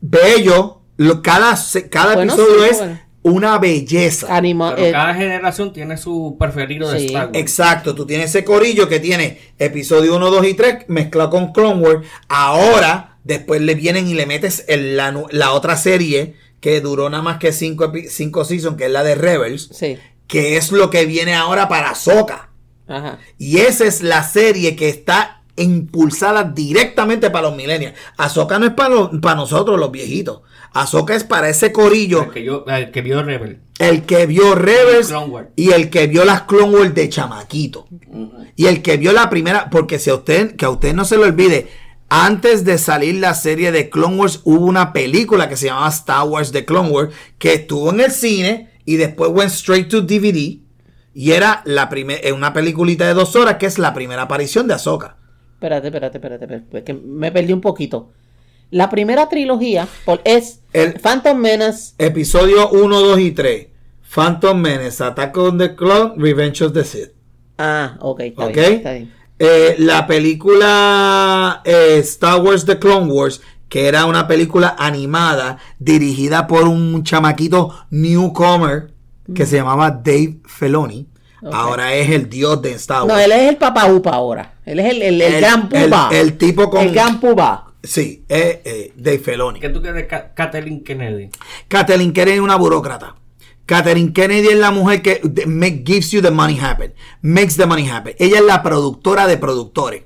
Bello. 0.00 0.78
Lo, 0.98 1.22
cada 1.22 1.56
cada 1.90 2.14
Bueno, 2.14 2.34
episodio 2.34 2.62
sí, 2.64 2.68
es 2.70 2.78
bueno. 2.78 3.00
Una 3.22 3.58
belleza. 3.58 4.34
Anima, 4.36 4.74
Pero 4.74 4.88
eh, 4.88 4.92
cada 4.92 5.14
generación 5.14 5.72
tiene 5.72 5.96
su 5.96 6.36
preferido 6.38 6.90
de 6.90 6.98
Sí. 7.00 7.06
Star 7.06 7.26
Wars. 7.26 7.38
Exacto, 7.38 7.94
tú 7.94 8.04
tienes 8.06 8.30
ese 8.30 8.44
corillo 8.44 8.88
que 8.88 8.98
tiene 9.00 9.38
episodio 9.58 10.16
1, 10.16 10.30
2 10.30 10.46
y 10.46 10.54
3 10.54 10.84
mezclado 10.88 11.30
con 11.30 11.52
Clone 11.52 11.80
Wars. 11.80 12.06
Ahora, 12.28 13.16
después 13.24 13.60
le 13.60 13.74
vienen 13.74 14.08
y 14.08 14.14
le 14.14 14.26
metes 14.26 14.64
el- 14.68 14.96
la, 14.96 15.14
la 15.30 15.52
otra 15.52 15.76
serie 15.76 16.34
que 16.60 16.80
duró 16.80 17.08
nada 17.10 17.22
más 17.22 17.38
que 17.38 17.52
5 17.52 17.92
cinco 18.08 18.44
seasons, 18.44 18.76
que 18.76 18.86
es 18.86 18.90
la 18.90 19.02
de 19.04 19.14
Rebels, 19.14 19.68
sí. 19.72 19.98
que 20.26 20.56
es 20.56 20.72
lo 20.72 20.90
que 20.90 21.06
viene 21.06 21.34
ahora 21.34 21.68
para 21.68 21.94
Soca. 21.94 22.50
Ajá. 22.88 23.18
Y 23.38 23.58
esa 23.58 23.84
es 23.84 24.02
la 24.02 24.22
serie 24.24 24.74
que 24.76 24.88
está 24.88 25.42
impulsada 25.56 26.44
directamente 26.44 27.30
para 27.30 27.48
los 27.48 27.56
millennials. 27.56 27.94
Ahsoka 28.16 28.58
no 28.58 28.66
es 28.66 28.72
para, 28.72 28.88
los- 28.94 29.10
para 29.20 29.36
nosotros, 29.36 29.78
los 29.78 29.90
viejitos. 29.92 30.40
Ahsoka 30.74 31.14
es 31.14 31.24
para 31.24 31.48
ese 31.48 31.72
corillo, 31.72 32.22
El 32.24 32.30
que, 32.30 32.44
yo, 32.44 32.64
el 32.66 32.90
que 32.90 33.02
vio 33.02 33.22
Rebel. 33.22 33.60
el 33.78 34.02
que 34.04 34.26
vio 34.26 34.54
Rebels 34.54 35.12
y 35.56 35.70
el 35.72 35.90
que 35.90 36.06
vio 36.06 36.24
las 36.24 36.42
Clone 36.42 36.74
Wars 36.76 36.94
de 36.94 37.08
chamaquito. 37.08 37.86
Y 38.56 38.66
el 38.66 38.82
que 38.82 38.96
vio 38.96 39.12
la 39.12 39.28
primera, 39.30 39.68
porque 39.70 39.98
si 39.98 40.10
a 40.10 40.14
usted, 40.14 40.56
que 40.56 40.64
a 40.64 40.70
usted 40.70 40.94
no 40.94 41.04
se 41.04 41.16
lo 41.16 41.24
olvide, 41.24 41.68
antes 42.08 42.64
de 42.64 42.76
salir 42.78 43.16
la 43.16 43.34
serie 43.34 43.72
de 43.72 43.88
Clone 43.90 44.16
Wars 44.16 44.40
hubo 44.44 44.66
una 44.66 44.92
película 44.92 45.48
que 45.48 45.56
se 45.56 45.66
llamaba 45.66 45.88
Star 45.88 46.26
Wars 46.28 46.52
de 46.52 46.64
Clone 46.64 46.90
Wars 46.90 47.14
que 47.38 47.54
estuvo 47.54 47.90
en 47.90 48.00
el 48.00 48.10
cine 48.10 48.70
y 48.84 48.96
después 48.96 49.30
went 49.32 49.50
straight 49.50 49.88
to 49.88 50.02
DVD 50.02 50.58
y 51.14 51.32
era 51.32 51.62
la 51.64 51.88
primera 51.88 52.34
una 52.34 52.52
peliculita 52.52 53.06
de 53.06 53.14
dos 53.14 53.34
horas 53.36 53.56
que 53.56 53.66
es 53.66 53.78
la 53.78 53.94
primera 53.94 54.22
aparición 54.22 54.66
de 54.68 54.74
Ahsoka. 54.74 55.16
Espérate, 55.54 55.86
espérate, 55.88 56.18
espérate, 56.18 56.44
espérate, 56.44 56.78
es 56.78 56.84
que 56.84 56.92
me 56.94 57.30
perdí 57.32 57.52
un 57.52 57.60
poquito. 57.60 58.10
La 58.70 58.90
primera 58.90 59.28
trilogía 59.28 59.86
por- 60.04 60.20
es 60.24 60.61
El- 60.72 60.98
Phantom 61.00 61.38
Menace. 61.38 61.94
Episodio 61.98 62.68
1, 62.70 63.00
2 63.00 63.18
y 63.20 63.30
3. 63.32 63.66
Phantom 64.14 64.58
Menace, 64.60 65.02
Attack 65.02 65.36
on 65.38 65.58
the 65.58 65.74
Clone, 65.74 66.14
Revenge 66.16 66.62
of 66.62 66.72
the 66.72 66.84
Sith. 66.84 67.10
Ah, 67.58 67.96
ok, 68.00 68.20
está 68.20 68.44
Ok. 68.46 68.52
bien, 68.54 68.72
está 68.74 68.92
bien. 68.92 69.12
Eh, 69.38 69.76
la 69.78 70.06
película 70.06 71.60
eh, 71.64 71.98
Star 72.00 72.40
Wars 72.40 72.64
The 72.64 72.78
Clone 72.78 73.10
Wars, 73.10 73.40
que 73.68 73.86
era 73.88 74.04
una 74.06 74.26
película 74.28 74.76
animada 74.78 75.58
dirigida 75.78 76.46
por 76.46 76.64
un 76.68 77.02
chamaquito 77.04 77.74
newcomer 77.90 78.92
que 79.34 79.46
se 79.46 79.56
llamaba 79.56 79.90
Dave 79.90 80.40
Filoni. 80.46 81.08
Ok. 81.42 81.52
Ahora 81.54 81.94
es 81.94 82.10
el 82.10 82.28
dios 82.28 82.60
de 82.62 82.72
Star 82.72 83.00
No, 83.06 83.14
Wars. 83.14 83.24
él 83.24 83.32
es 83.32 83.48
el 83.48 83.56
papá 83.56 83.86
Upa 83.92 84.10
ahora. 84.10 84.54
Él 84.64 84.78
es 84.78 84.90
el, 84.92 85.02
el, 85.02 85.20
el 85.22 85.34
El- 85.34 85.40
gran 85.40 85.68
pupa. 85.68 86.08
el- 86.12 86.16
el 86.18 86.38
tipo 86.38 86.70
con- 86.70 86.82
El 86.82 86.92
gran 86.92 87.18
pupa. 87.18 87.71
Sí, 87.82 88.24
eh, 88.28 88.62
eh, 88.64 88.92
Dave 88.96 89.18
Filoni. 89.18 89.58
¿Qué 89.60 89.68
tú 89.68 89.80
crees 89.80 89.96
de 89.96 90.06
Ka- 90.06 90.32
Kathleen 90.34 90.84
Kennedy? 90.84 91.30
Kathleen 91.68 92.12
Kennedy 92.12 92.36
es 92.36 92.42
una 92.42 92.56
burócrata. 92.56 93.16
Kathleen 93.66 94.12
Kennedy 94.12 94.48
es 94.48 94.56
la 94.56 94.70
mujer 94.70 95.02
que 95.02 95.20
de- 95.24 95.46
make- 95.46 95.82
gives 95.84 96.10
you 96.12 96.20
the 96.22 96.30
money 96.30 96.58
happen. 96.58 96.94
Makes 97.22 97.56
the 97.56 97.66
money 97.66 97.88
happen. 97.88 98.14
Ella 98.18 98.38
es 98.38 98.44
la 98.44 98.62
productora 98.62 99.26
de 99.26 99.36
productores. 99.36 100.04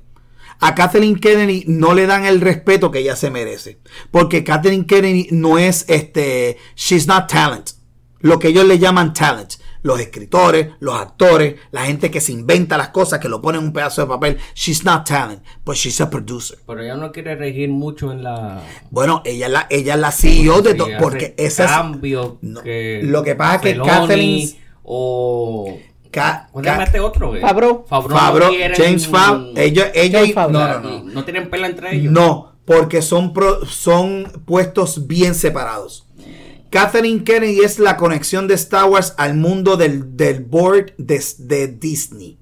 A 0.61 0.75
Kathleen 0.75 1.17
Kennedy 1.19 1.65
no 1.67 1.93
le 1.93 2.07
dan 2.07 2.25
el 2.25 2.41
respeto 2.41 2.91
que 2.91 3.01
ella 3.01 3.15
se 3.15 3.31
merece. 3.31 3.79
Porque 4.11 4.43
Kathleen 4.43 4.85
Kennedy 4.87 5.29
no 5.31 5.59
es 5.59 5.85
este. 5.89 6.57
She's 6.77 7.07
not 7.07 7.29
talent. 7.29 7.73
Lo 8.21 8.39
que 8.39 8.49
ellos 8.49 8.65
le 8.67 8.79
llaman 8.79 9.13
talent. 9.13 9.55
Los 9.87 10.01
escritores, 10.01 10.71
los 10.81 10.99
actores, 11.01 11.55
la 11.71 11.83
gente 11.87 12.11
que 12.11 12.21
se 12.21 12.33
inventa 12.33 12.77
las 12.77 12.89
cosas, 12.89 13.21
que 13.21 13.29
lo 13.29 13.41
pone 13.41 13.59
en 13.59 13.65
un 13.65 13.73
pedazo 13.73 14.03
de 14.03 14.09
papel. 14.09 14.39
She's 14.55 14.85
not 14.85 15.07
talent, 15.07 15.43
but 15.65 15.77
she's 15.77 16.01
a 16.01 16.11
producer. 16.11 16.59
Pero 16.67 16.83
ella 16.83 16.97
no 16.97 17.13
quiere 17.13 17.37
regir 17.37 17.69
mucho 17.69 18.11
en 18.11 18.25
la... 18.25 18.63
Bueno, 18.91 19.23
ella 19.25 19.47
es 19.47 19.53
la, 19.53 19.67
ella 19.71 19.95
es 19.95 20.01
la 20.01 20.11
CEO 20.11 20.61
de 20.63 20.75
todo. 20.75 20.89
Porque 20.99 21.35
esa 21.39 21.65
es. 21.67 21.71
cambio 21.71 22.39
No, 22.43 22.63
que... 22.63 23.01
lo 23.05 23.23
que 23.23 23.37
pasa 23.37 23.55
es 23.57 23.61
que 23.63 23.75
Kathleen- 23.81 24.57
O... 24.83 25.79
Ca- 26.11 26.49
¿Cómo 26.53 26.65
se 26.65 26.71
Ca- 26.71 26.83
este 26.85 27.01
otro? 27.01 27.37
eh? 27.37 27.41
Favreau, 27.41 27.85
no 28.51 28.57
quieren- 28.57 28.77
James 28.77 29.07
James 30.13 30.31
y- 30.31 30.33
Favreau. 30.33 30.81
no, 30.81 30.81
no, 30.81 30.99
no, 31.05 31.05
No 31.13 31.25
tienen 31.25 31.51
pela 31.51 31.67
entre 31.67 31.95
ellos. 31.95 32.13
no, 32.13 32.55
porque 32.65 33.03
son 33.03 33.33
pro- 33.33 33.65
son 33.67 34.43
puestos 34.47 35.07
bien 35.07 35.35
separados. 35.35 36.06
Catherine 36.71 37.23
Kennedy 37.25 37.61
es 37.61 37.79
la 37.79 37.97
conexión 37.97 38.49
de 38.49 38.55
Star 38.55 38.85
Wars 38.91 39.15
al 39.17 39.35
mundo 39.37 39.77
del, 39.77 40.17
del 40.17 40.41
board 40.45 40.93
de, 40.99 41.23
de 41.39 41.69
Disney. 41.69 42.39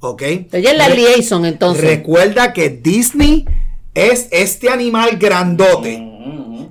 ¿Ok? 0.00 0.22
Ella 0.22 0.70
es 0.72 0.78
la 0.78 0.88
Re- 0.88 0.96
liaison 0.96 1.44
entonces. 1.44 1.84
Recuerda 1.84 2.52
que 2.52 2.68
Disney 2.70 3.46
es 3.94 4.28
este 4.30 4.68
animal 4.70 5.16
grandote. 5.18 6.07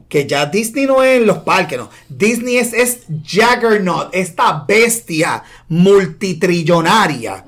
Que 0.10 0.26
ya 0.28 0.46
Disney 0.46 0.86
no 0.86 1.04
es 1.04 1.20
en 1.20 1.28
los 1.28 1.40
parques, 1.40 1.78
no. 1.78 1.90
Disney 2.10 2.58
es, 2.58 2.74
es 2.74 3.00
Juggernaut, 3.26 4.10
esta 4.14 4.64
bestia 4.68 5.44
multitrillonaria. 5.68 7.44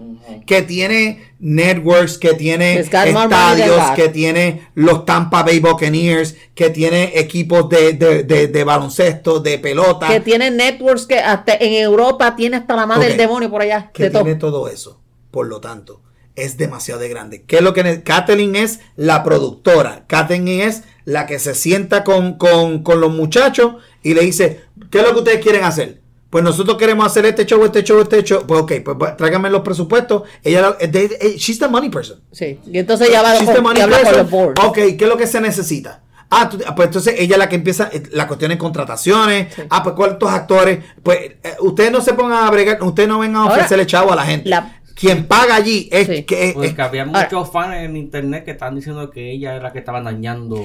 que 0.45 0.61
tiene 0.61 1.34
networks, 1.40 2.18
que 2.18 2.34
tiene 2.34 2.80
estadios, 2.80 3.91
que 3.95 4.10
tiene 4.10 4.68
los 4.76 5.06
Tampa 5.06 5.41
Bay 5.44 5.60
Buccaneers, 5.60 6.36
que 6.53 6.69
tiene 6.69 7.14
equipos 7.15 7.69
de, 7.69 7.94
de, 7.94 8.23
de, 8.23 8.48
de 8.48 8.64
baloncesto, 8.64 9.40
de 9.40 9.57
pelota, 9.57 10.07
Que 10.07 10.19
tiene 10.19 10.52
networks 10.52 11.06
que 11.07 11.18
hasta 11.19 11.53
en 11.56 11.73
Europa 11.73 12.36
tiene 12.36 12.57
hasta 12.57 12.76
la 12.76 12.86
madre 12.86 13.10
del 13.10 13.18
demonio 13.18 13.49
por 13.49 13.61
allá. 13.61 13.90
que 13.94 14.10
tiene 14.10 14.36
todo 14.36 14.68
eso. 14.68 14.99
Por 15.31 15.48
lo 15.48 15.60
tanto, 15.60 16.02
es 16.44 16.57
demasiado 16.57 16.99
de 16.99 17.10
grande. 17.10 17.44
¿Qué 17.44 17.57
es 17.57 17.61
lo 17.61 17.74
que 17.74 18.03
Kathleen 18.03 18.56
es 18.56 18.80
la 18.95 19.24
productora? 19.24 20.03
Kathleen 20.07 20.48
es 20.48 20.84
la 21.06 21.26
que 21.26 21.40
se 21.40 21.56
sienta 21.56 22.03
con, 22.03 22.34
con, 22.38 22.84
con 22.84 22.99
los 23.02 23.11
muchachos 23.11 23.76
y 24.03 24.14
le 24.14 24.22
dice, 24.22 24.61
¿qué 24.91 24.99
es 24.99 25.03
lo 25.07 25.14
que 25.14 25.20
ustedes 25.20 25.44
quieren 25.44 25.64
hacer? 25.64 26.02
Pues 26.30 26.44
nosotros 26.44 26.78
queremos 26.78 27.07
hacer 27.07 27.26
este 27.26 27.45
show, 27.45 27.64
este 27.66 27.84
show, 27.84 27.99
este 28.02 28.24
show. 28.24 28.44
Pues 28.45 28.61
ok, 28.61 28.72
pues 28.86 28.98
va- 29.02 29.18
tráiganme 29.18 29.49
los 29.49 29.61
presupuestos. 29.61 30.24
Ella, 30.44 30.61
la- 30.61 30.78
they- 30.78 31.10
eh, 31.20 31.36
she's 31.38 31.57
the 31.57 31.68
money 31.68 31.90
person. 31.90 32.20
Sí. 32.32 32.60
Y 32.72 32.78
entonces 32.78 33.10
ya 33.11 33.24
va 33.24 33.36
She's 33.36 33.52
the 33.52 33.61
money 33.61 33.82
habla 33.82 33.98
con 34.02 34.28
person. 34.28 34.53
los. 34.56 34.66
Ok, 34.66 34.76
¿qué 34.76 34.98
es 34.99 35.07
lo 35.07 35.18
que 35.18 35.26
se 35.26 35.41
necesita? 35.41 36.03
Ah, 36.30 36.48
tú- 36.48 36.60
pues 36.76 36.86
entonces 36.90 37.16
ella 37.18 37.34
es 37.34 37.40
la 37.40 37.49
que 37.49 37.56
empieza 37.56 37.90
eh, 37.91 38.03
la 38.11 38.28
cuestión 38.28 38.49
de 38.52 38.60
contrataciones. 38.60 39.52
Sí. 39.56 39.64
Ah, 39.72 39.82
pues 39.82 39.95
cuántos 39.95 40.30
actores. 40.30 40.78
Pues 41.02 41.18
eh, 41.44 41.56
ustedes 41.61 41.91
no 41.91 42.02
se 42.02 42.14
pongan 42.14 42.45
a 42.45 42.52
bregar, 42.52 42.78
ustedes 42.84 43.10
no 43.10 43.18
vengan 43.18 43.38
a 43.38 43.44
Ahora, 43.45 43.56
ofrecerle 43.56 43.88
chavo 43.88 44.14
a 44.14 44.16
la 44.16 44.26
gente. 44.26 44.48
la- 44.49 44.78
Quien 44.99 45.26
paga 45.27 45.55
allí 45.55 45.88
es 45.91 46.07
Sí. 46.07 46.23
que. 46.23 46.51
Porque 46.53 46.67
es- 46.67 46.73
Pues 46.76 46.80
había 46.80 47.03
Ahora- 47.03 47.23
muchos 47.23 47.51
fans 47.51 47.76
en 47.77 47.95
internet 47.95 48.43
que 48.45 48.51
estaban 48.51 48.76
diciendo 48.76 49.09
que 49.09 49.31
ella 49.31 49.55
era 49.55 49.63
la 49.63 49.71
que 49.73 49.80
estaba 49.80 50.01
dañando. 50.01 50.61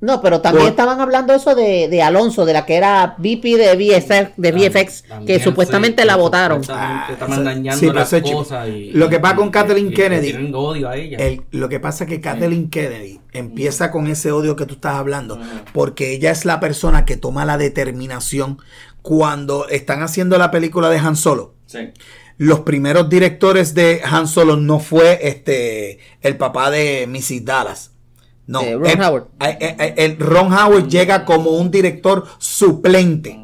No, 0.00 0.20
pero 0.22 0.40
también 0.40 0.62
Por- 0.66 0.70
estaban 0.70 1.00
hablando 1.00 1.34
eso 1.34 1.56
de, 1.56 1.88
de 1.88 2.02
Alonso, 2.02 2.44
de 2.46 2.52
la 2.52 2.64
que 2.64 2.76
era 2.76 3.16
VP 3.18 3.56
de 3.56 3.74
VFX, 3.74 4.30
de 4.36 4.52
VFX 4.52 5.04
que 5.26 5.40
supuestamente 5.40 6.02
sí, 6.02 6.06
la 6.06 6.14
votaron. 6.14 6.62
supuestamente 6.62 7.04
Ah, 7.08 7.12
Estaban 7.14 7.32
eso- 7.34 7.42
dañando 7.42 7.80
sí, 7.80 7.86
pero 7.88 7.98
las 7.98 8.14
cosas. 8.32 8.68
Y, 8.68 8.92
Lo 8.92 9.08
que 9.08 9.18
pasa 9.18 9.34
con 9.34 9.48
y- 9.48 9.50
Kathleen 9.50 9.86
y- 9.86 9.90
y 9.90 9.94
Kennedy, 9.94 10.30
Tienen 10.30 10.54
odio 10.54 10.88
a 10.88 10.96
ella. 10.96 11.18
el- 11.18 11.42
lo 11.50 11.68
que 11.68 11.80
pasa 11.80 12.04
es 12.04 12.10
que 12.10 12.20
Kathleen 12.20 12.70
Kennedy 12.70 13.18
empieza 13.32 13.90
con 13.90 14.06
ese 14.06 14.30
odio 14.30 14.54
que 14.54 14.66
tú 14.66 14.74
estás 14.74 14.94
hablando, 14.94 15.40
porque 15.72 16.12
ella 16.12 16.30
es 16.30 16.44
la 16.44 16.60
persona 16.60 17.04
que 17.04 17.16
toma 17.16 17.44
la 17.44 17.58
determinación 17.58 18.58
cuando 19.02 19.66
están 19.68 20.02
haciendo 20.02 20.38
la 20.38 20.52
película 20.52 20.90
de 20.90 20.98
Han 20.98 21.16
Solo. 21.16 21.54
Sí. 21.66 21.90
Los 22.38 22.60
primeros 22.60 23.08
directores 23.10 23.74
de 23.74 24.00
Han 24.04 24.26
Solo 24.28 24.56
no 24.56 24.78
fue 24.80 25.18
este 25.28 25.98
el 26.22 26.36
papá 26.36 26.70
de 26.70 27.06
Mrs. 27.08 27.44
Dallas. 27.44 27.90
No, 28.46 28.62
Eh, 28.62 28.74
Ron 28.76 28.86
el, 28.90 29.02
Howard. 29.02 29.24
eh, 29.40 29.58
eh, 29.78 29.94
el 29.98 30.18
Ron 30.18 30.52
Howard 30.52 30.88
llega 30.88 31.24
como 31.26 31.50
un 31.50 31.70
director 31.70 32.24
suplente. 32.38 33.38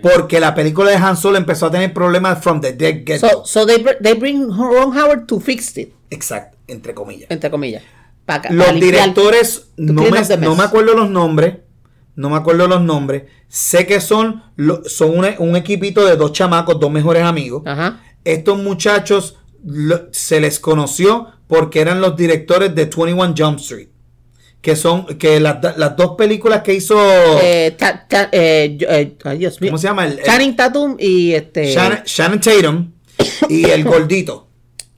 Porque 0.00 0.38
la 0.38 0.54
película 0.54 0.90
de 0.90 0.96
Han 0.96 1.16
Solo 1.16 1.38
empezó 1.38 1.66
a 1.66 1.70
tener 1.72 1.92
problemas 1.92 2.40
from 2.42 2.60
the 2.60 2.72
dead 2.72 3.02
get 3.04 3.18
So, 3.18 3.42
so 3.44 3.66
they, 3.66 3.82
br- 3.82 3.96
they 4.00 4.14
bring 4.14 4.48
Ron 4.48 4.96
Howard 4.96 5.26
to 5.26 5.40
fix 5.40 5.76
it, 5.76 5.92
Exacto, 6.10 6.56
entre 6.68 6.94
comillas. 6.94 7.28
entre 7.30 7.50
comillas. 7.50 7.82
Pa' 8.24 8.42
Los 8.50 8.74
directores, 8.74 9.68
no 9.76 10.02
me, 10.02 10.20
no 10.38 10.54
me 10.54 10.62
acuerdo 10.62 10.94
los 10.94 11.10
nombres. 11.10 11.56
No 12.14 12.30
me 12.30 12.36
acuerdo 12.36 12.68
los 12.68 12.80
nombres. 12.82 13.24
Sé 13.48 13.86
que 13.86 14.00
son, 14.00 14.42
lo- 14.56 14.84
son 14.84 15.18
un, 15.18 15.26
un 15.38 15.56
equipito 15.56 16.04
de 16.06 16.16
dos 16.16 16.32
chamacos, 16.32 16.78
dos 16.78 16.90
mejores 16.92 17.22
amigos. 17.24 17.62
Ajá. 17.66 18.00
Estos 18.24 18.58
muchachos 18.58 19.36
lo- 19.64 20.08
se 20.12 20.40
les 20.40 20.58
conoció 20.60 21.28
porque 21.46 21.80
eran 21.80 22.00
los 22.00 22.16
directores 22.16 22.74
de 22.74 22.84
21 22.86 23.34
Jump 23.36 23.58
Street. 23.58 23.88
Que 24.60 24.74
son, 24.74 25.06
que 25.18 25.38
las, 25.38 25.58
las 25.78 25.96
dos 25.96 26.16
películas 26.18 26.62
que 26.62 26.74
hizo 26.74 26.98
Eh, 27.40 27.76
ta- 27.78 28.06
ta- 28.08 28.28
eh, 28.32 28.76
eh, 28.80 29.16
mío. 29.60 29.70
¿Cómo 29.70 29.78
se 29.78 29.86
llama? 29.86 30.04
El- 30.06 30.18
el- 30.18 30.24
Channing 30.24 30.56
Tatum 30.56 30.96
y 30.98 31.32
este. 31.32 31.72
Shannon, 31.72 32.00
Shannon 32.04 32.40
Tatum 32.40 32.90
y 33.48 33.64
el 33.70 33.84
gordito, 33.84 34.48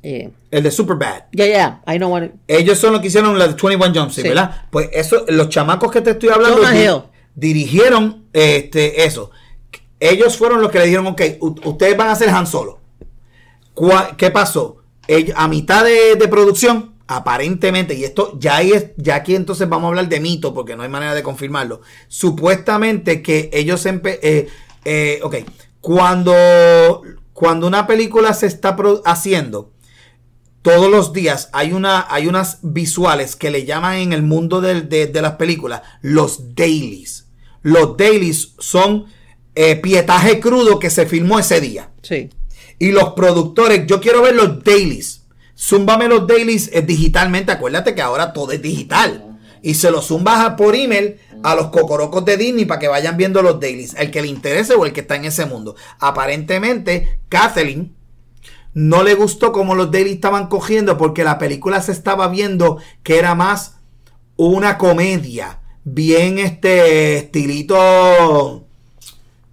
el 0.02 0.62
de 0.62 0.70
Superbad. 0.70 1.24
ya, 1.32 1.46
ya, 1.46 1.82
I 1.86 1.98
know 1.98 2.10
what. 2.10 2.22
it- 2.22 2.32
Ellos 2.48 2.78
son 2.78 2.92
los 2.92 3.02
que 3.02 3.08
hicieron 3.08 3.38
la 3.38 3.48
de 3.48 3.54
21 3.54 3.84
Jump 3.94 4.08
Street, 4.08 4.22
Sí. 4.24 4.28
¿verdad? 4.30 4.62
Pues 4.70 4.88
eso, 4.94 5.26
los 5.28 5.50
chamacos 5.50 5.92
que 5.92 6.00
te 6.00 6.12
estoy 6.12 6.30
hablando 6.30 6.62
di- 6.70 6.78
Hill. 6.82 7.02
dirigieron 7.34 8.24
este, 8.32 9.04
eso. 9.04 9.30
Ellos 10.00 10.38
fueron 10.38 10.62
los 10.62 10.70
que 10.70 10.78
le 10.78 10.84
dijeron, 10.86 11.06
ok, 11.08 11.20
ustedes 11.66 11.96
van 11.98 12.08
a 12.08 12.12
hacer 12.12 12.30
Han 12.30 12.46
Solo. 12.46 12.79
¿Qué 14.16 14.30
pasó? 14.30 14.78
A 15.34 15.48
mitad 15.48 15.84
de, 15.84 16.28
producción, 16.28 16.94
aparentemente, 17.06 17.94
y 17.94 18.04
esto 18.04 18.36
ya 18.38 18.56
ahí 18.56 18.72
ya 18.96 19.16
aquí 19.16 19.34
entonces 19.34 19.68
vamos 19.68 19.86
a 19.86 19.88
hablar 19.88 20.08
de 20.08 20.20
mito, 20.20 20.54
porque 20.54 20.76
no 20.76 20.82
hay 20.82 20.88
manera 20.88 21.14
de 21.14 21.22
confirmarlo. 21.22 21.80
Supuestamente 22.08 23.22
que 23.22 23.50
ellos 23.52 23.84
eh, 23.86 24.48
eh, 24.84 25.20
ok, 25.22 25.36
cuando, 25.80 27.02
cuando 27.32 27.66
una 27.66 27.86
película 27.86 28.34
se 28.34 28.46
está 28.46 28.76
haciendo, 29.04 29.72
todos 30.62 30.90
los 30.90 31.12
días 31.12 31.48
hay, 31.52 31.72
una, 31.72 32.06
hay 32.08 32.26
unas 32.26 32.58
visuales 32.62 33.34
que 33.34 33.50
le 33.50 33.64
llaman 33.64 33.96
en 33.96 34.12
el 34.12 34.22
mundo 34.22 34.60
de, 34.60 34.82
de 34.82 35.22
las 35.22 35.32
películas 35.32 35.82
los 36.02 36.54
dailies. 36.54 37.28
Los 37.62 37.96
dailies 37.96 38.54
son 38.58 39.06
eh, 39.54 39.76
pietaje 39.76 40.40
crudo 40.40 40.78
que 40.78 40.90
se 40.90 41.06
filmó 41.06 41.38
ese 41.38 41.60
día. 41.60 41.90
Sí. 42.02 42.30
Y 42.80 42.92
los 42.92 43.10
productores, 43.10 43.86
yo 43.86 44.00
quiero 44.00 44.22
ver 44.22 44.34
los 44.34 44.64
dailies. 44.64 45.26
Zúmbame 45.56 46.08
los 46.08 46.26
dailies 46.26 46.70
eh, 46.72 46.80
digitalmente. 46.80 47.52
Acuérdate 47.52 47.94
que 47.94 48.00
ahora 48.00 48.32
todo 48.32 48.52
es 48.52 48.62
digital. 48.62 49.38
Y 49.60 49.74
se 49.74 49.90
los 49.90 50.06
zumbas 50.06 50.54
por 50.54 50.74
email 50.74 51.16
a 51.42 51.54
los 51.54 51.66
cocorocos 51.66 52.24
de 52.24 52.38
Disney 52.38 52.64
para 52.64 52.80
que 52.80 52.88
vayan 52.88 53.18
viendo 53.18 53.42
los 53.42 53.60
dailies. 53.60 53.94
El 53.98 54.10
que 54.10 54.22
le 54.22 54.28
interese 54.28 54.72
o 54.72 54.86
el 54.86 54.94
que 54.94 55.00
está 55.00 55.16
en 55.16 55.26
ese 55.26 55.44
mundo. 55.44 55.76
Aparentemente, 55.98 57.20
Kathleen 57.28 57.94
no 58.72 59.02
le 59.02 59.14
gustó 59.14 59.52
como 59.52 59.74
los 59.74 59.90
dailies 59.90 60.14
estaban 60.14 60.46
cogiendo 60.46 60.96
porque 60.96 61.22
la 61.22 61.36
película 61.36 61.82
se 61.82 61.92
estaba 61.92 62.28
viendo 62.28 62.78
que 63.02 63.18
era 63.18 63.34
más 63.34 63.76
una 64.36 64.78
comedia. 64.78 65.60
Bien 65.84 66.38
este 66.38 67.18
estilito... 67.18 68.69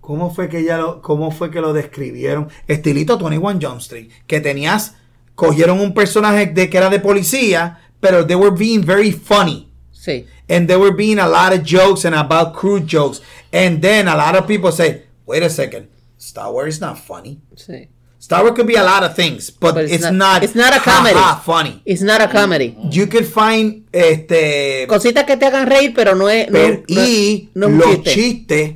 ¿Cómo 0.07 0.33
fue 0.33 0.47
que 0.47 0.63
ya 0.63 0.77
lo, 0.77 1.01
cómo 1.01 1.31
fue 1.31 1.51
que 1.51 1.59
lo 1.59 1.73
describieron? 1.73 2.47
Estilito 2.65 3.17
21 3.17 3.59
Jump 3.61 3.81
Street, 3.81 4.07
que 4.25 4.39
tenías, 4.39 4.93
cogieron 5.35 5.81
un 5.81 5.93
personaje 5.93 6.45
de 6.45 6.69
que 6.69 6.77
era 6.77 6.89
de 6.89 7.01
policía, 7.01 7.79
pero 7.99 8.25
they 8.25 8.37
were 8.37 8.55
being 8.57 8.85
very 8.85 9.11
funny. 9.11 9.69
Sí. 9.91 10.25
And 10.47 10.67
there 10.69 10.77
were 10.79 10.95
being 10.95 11.19
a 11.19 11.27
lot 11.27 11.51
of 11.51 11.65
jokes 11.65 12.05
and 12.05 12.15
about 12.15 12.53
crude 12.55 12.85
jokes. 12.87 13.21
And 13.51 13.81
then 13.81 14.07
a 14.07 14.15
lot 14.15 14.37
of 14.37 14.47
people 14.47 14.71
say, 14.71 15.03
wait 15.25 15.43
a 15.43 15.49
second, 15.49 15.89
Star 16.17 16.53
Wars 16.53 16.75
is 16.75 16.79
not 16.81 16.97
funny. 16.97 17.41
Sí. 17.57 17.89
Star 18.17 18.43
Wars 18.43 18.55
could 18.55 18.65
be 18.65 18.77
a 18.77 18.83
lot 18.83 19.03
of 19.03 19.13
things, 19.13 19.51
but, 19.51 19.75
But 19.75 19.91
it's, 19.91 20.09
not, 20.09 20.41
It's 20.41 20.55
not 20.55 20.71
a 20.73 20.79
ha, 20.79 20.83
comedy. 20.99 21.15
ha, 21.19 21.41
funny. 21.45 21.81
It's 21.83 22.01
not 22.01 22.21
a 22.21 22.29
comedy. 22.29 22.77
You 22.91 23.07
could 23.07 23.25
find 23.25 23.83
este 23.91 24.87
Cositas 24.87 25.25
que 25.25 25.35
te 25.35 25.45
hagan 25.47 25.67
reír, 25.67 25.91
pero 25.93 26.15
no 26.15 26.29
es. 26.29 26.47
No, 26.49 26.53
Pero- 26.53 26.83
no- 26.87 27.01
y 27.03 27.49
no 27.55 27.67
los 27.67 28.03
chiste. 28.03 28.13
chistes 28.13 28.75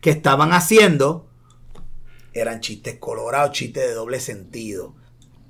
que 0.00 0.10
estaban 0.10 0.52
haciendo 0.52 1.26
eran 2.32 2.60
chistes 2.60 2.96
colorados, 2.98 3.52
chistes 3.52 3.86
de 3.88 3.94
doble 3.94 4.20
sentido. 4.20 4.94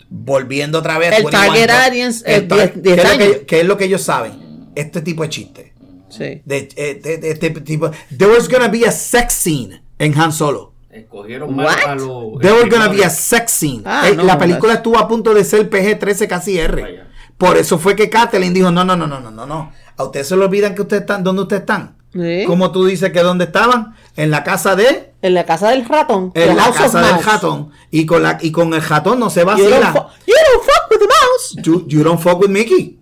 Volviendo 0.08 0.78
otra 0.80 0.98
vez. 0.98 1.12
El 1.16 1.24
21 1.24 1.30
target 1.46 1.70
audience 1.70 2.24
el 2.26 2.42
es 2.42 2.48
tar- 2.48 2.72
10 2.82 2.82
¿qué 2.82 2.90
es 3.02 3.12
lo 3.12 3.18
que- 3.18 3.46
¿Qué 3.46 3.60
es 3.60 3.66
lo 3.66 3.76
que 3.76 3.84
ellos 3.84 4.02
saben? 4.02 4.70
Este 4.74 5.02
tipo 5.02 5.22
de 5.22 5.28
chiste. 5.28 5.74
Sí. 6.08 6.42
De, 6.44 6.68
eh, 6.76 7.00
de- 7.00 7.18
de 7.18 7.30
este 7.30 7.50
tipo. 7.50 7.90
There 8.16 8.32
was 8.32 8.48
gonna 8.48 8.66
be 8.68 8.84
a 8.86 8.90
sex 8.90 9.32
scene 9.34 9.82
en 9.98 10.18
Han 10.18 10.32
Solo. 10.32 10.72
Escogieron 10.90 11.54
mal 11.54 11.66
What? 11.66 11.86
a 11.86 11.94
los. 11.94 12.40
There 12.40 12.54
was 12.54 12.68
gonna 12.68 12.88
be 12.88 13.04
a 13.04 13.10
sex 13.10 13.52
scene. 13.52 13.82
Ah, 13.84 14.08
Eh, 14.08 14.16
no, 14.16 14.24
la 14.24 14.36
película 14.36 14.74
estuvo 14.74 14.98
a 14.98 15.06
punto 15.06 15.32
de 15.32 15.44
ser 15.44 15.70
PG-13 15.70 16.26
casi 16.26 16.58
R. 16.58 16.82
Vaya. 16.82 17.06
Por 17.38 17.56
eso 17.56 17.78
fue 17.78 17.94
que 17.94 18.10
Kathleen 18.10 18.52
dijo, 18.52 18.72
no, 18.72 18.84
no, 18.84 18.96
no, 18.96 19.06
no, 19.06 19.20
no, 19.20 19.30
no, 19.30 19.46
no. 19.46 19.72
A 19.96 20.02
ustedes 20.04 20.26
se 20.26 20.36
le 20.36 20.44
olvidan 20.44 20.74
que 20.74 20.82
ustedes 20.82 21.02
están, 21.02 21.22
¿dónde 21.22 21.42
ustedes 21.42 21.60
están? 21.60 21.96
Sí. 22.12 22.44
Como 22.46 22.72
tú 22.72 22.84
dices 22.86 23.12
que 23.12 23.20
dónde 23.20 23.44
estaban? 23.44 23.94
En 24.16 24.30
la 24.30 24.42
casa 24.42 24.74
de, 24.74 25.12
En 25.22 25.34
la 25.34 25.44
casa 25.46 25.70
del 25.70 25.84
ratón. 25.86 26.32
en 26.34 26.56
la 26.56 26.72
casa 26.72 27.00
del 27.00 27.12
Mouse. 27.12 27.24
ratón. 27.24 27.70
Y 27.90 28.04
con 28.06 28.22
la, 28.22 28.38
y 28.40 28.50
con 28.50 28.74
el 28.74 28.82
ratón 28.82 29.20
no 29.20 29.30
se 29.30 29.40
You 29.40 29.46
don't, 29.46 29.58
vacila. 29.58 30.08
you 30.26 30.34
don't 30.34 30.64
fuck 30.64 30.90
with 30.90 30.98
the 30.98 31.06
mouse. 31.06 31.56
You, 31.64 31.84
you 31.88 32.02
don't 32.02 32.20
fuck 32.20 32.40
with 32.40 32.50
Mickey. 32.50 32.98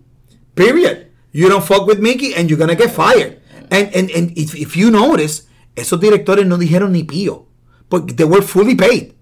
Period. 0.55 1.07
You 1.31 1.49
don't 1.49 1.63
fuck 1.63 1.87
with 1.87 1.99
Mickey 1.99 2.33
and 2.35 2.49
you're 2.49 2.57
gonna 2.59 2.75
get 2.75 2.91
fired. 2.91 3.39
And, 3.71 3.89
and, 3.95 4.09
and 4.15 4.31
if, 4.37 4.55
if 4.55 4.75
you 4.75 4.89
notice, 4.91 5.43
esos 5.75 5.99
directores 5.99 6.45
no 6.45 6.57
dijeron 6.57 6.91
ni 6.91 7.03
pío. 7.03 7.47
Porque 7.87 8.13
they 8.13 8.25
were 8.25 8.41
fully 8.43 8.75
paid. 8.75 9.13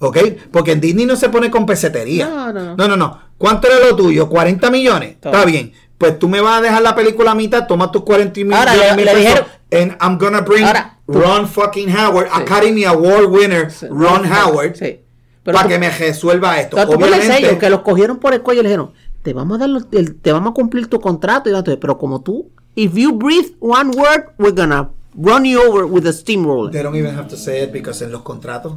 ¿Ok? 0.00 0.16
Porque 0.52 0.72
en 0.72 0.80
Disney 0.80 1.04
no 1.06 1.16
se 1.16 1.28
pone 1.28 1.50
con 1.50 1.66
pesetería. 1.66 2.28
No, 2.28 2.52
no, 2.52 2.64
no. 2.64 2.76
No, 2.76 2.88
no, 2.88 2.96
no. 2.96 3.20
¿Cuánto 3.36 3.66
era 3.68 3.78
lo 3.88 3.96
tuyo? 3.96 4.28
¿40 4.28 4.70
millones? 4.70 5.20
Todo. 5.20 5.32
Está 5.32 5.44
bien. 5.44 5.72
Pues 5.98 6.18
tú 6.18 6.28
me 6.28 6.40
vas 6.40 6.58
a 6.58 6.62
dejar 6.62 6.80
la 6.82 6.94
película 6.94 7.32
a 7.32 7.34
mitad, 7.34 7.66
toma 7.66 7.90
tus 7.90 8.02
40 8.04 8.40
millones. 8.40 8.58
Ahora, 8.58 8.74
le- 8.76 8.96
mil 8.96 9.04
le 9.04 9.14
dijeron- 9.16 9.44
And 9.70 9.92
I'm 10.00 10.16
gonna 10.16 10.40
bring 10.40 10.64
Ahora, 10.64 10.98
tú- 11.06 11.20
Ron 11.20 11.46
fucking 11.48 11.94
Howard, 11.94 12.26
Sí. 12.28 12.42
Academy 12.42 12.84
Award 12.84 13.26
winner, 13.26 13.70
Sí. 13.70 13.86
Ron 13.90 14.24
Howard, 14.32 14.76
Sí. 14.76 15.00
Pero 15.42 15.56
para 15.56 15.68
que 15.68 15.78
me 15.78 15.90
resuelva 15.90 16.60
esto. 16.60 16.76
Tú 16.76 16.92
Obviamente, 16.94 17.26
sello, 17.26 17.58
que 17.58 17.68
los 17.70 17.80
cogieron 17.80 18.18
por 18.18 18.32
el 18.34 18.42
cuello 18.42 18.60
y 18.60 18.62
le 18.64 18.68
dijeron, 18.70 18.92
te 19.22 19.32
vamos 19.34 19.56
a 19.56 19.60
dar 19.60 19.68
los- 19.70 19.86
el- 19.92 20.14
te 20.16 20.32
vamos 20.32 20.50
a 20.52 20.54
cumplir 20.54 20.86
tu 20.88 21.00
contrato 21.00 21.50
y 21.50 21.76
pero 21.76 21.98
como 21.98 22.20
tú, 22.20 22.50
if 22.74 22.94
you 22.94 23.12
breathe 23.12 23.52
one 23.60 23.90
word, 23.96 24.26
we're 24.38 24.54
gonna 24.54 24.90
run 25.14 25.44
you 25.44 25.60
over 25.60 25.84
with 25.84 26.06
a 26.06 26.12
steamroller. 26.12 26.70
They 26.70 26.82
don't 26.82 26.96
even 26.96 27.16
have 27.16 27.28
to 27.28 27.36
say 27.36 27.64
it 27.64 27.72
because 27.72 28.04
en 28.04 28.12
los 28.12 28.22
contratos 28.22 28.74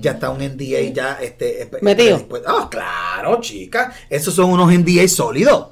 ya 0.00 0.12
está 0.12 0.30
un 0.30 0.40
NDA 0.40 0.80
ya 0.92 1.18
este 1.20 1.68
espe- 1.68 1.82
Metido. 1.82 2.16
después- 2.18 2.42
Ah, 2.46 2.68
claro, 2.70 3.40
chica. 3.40 3.92
Esos 4.08 4.34
son 4.34 4.50
unos 4.50 4.72
NDA 4.72 5.06
sólidos. 5.08 5.66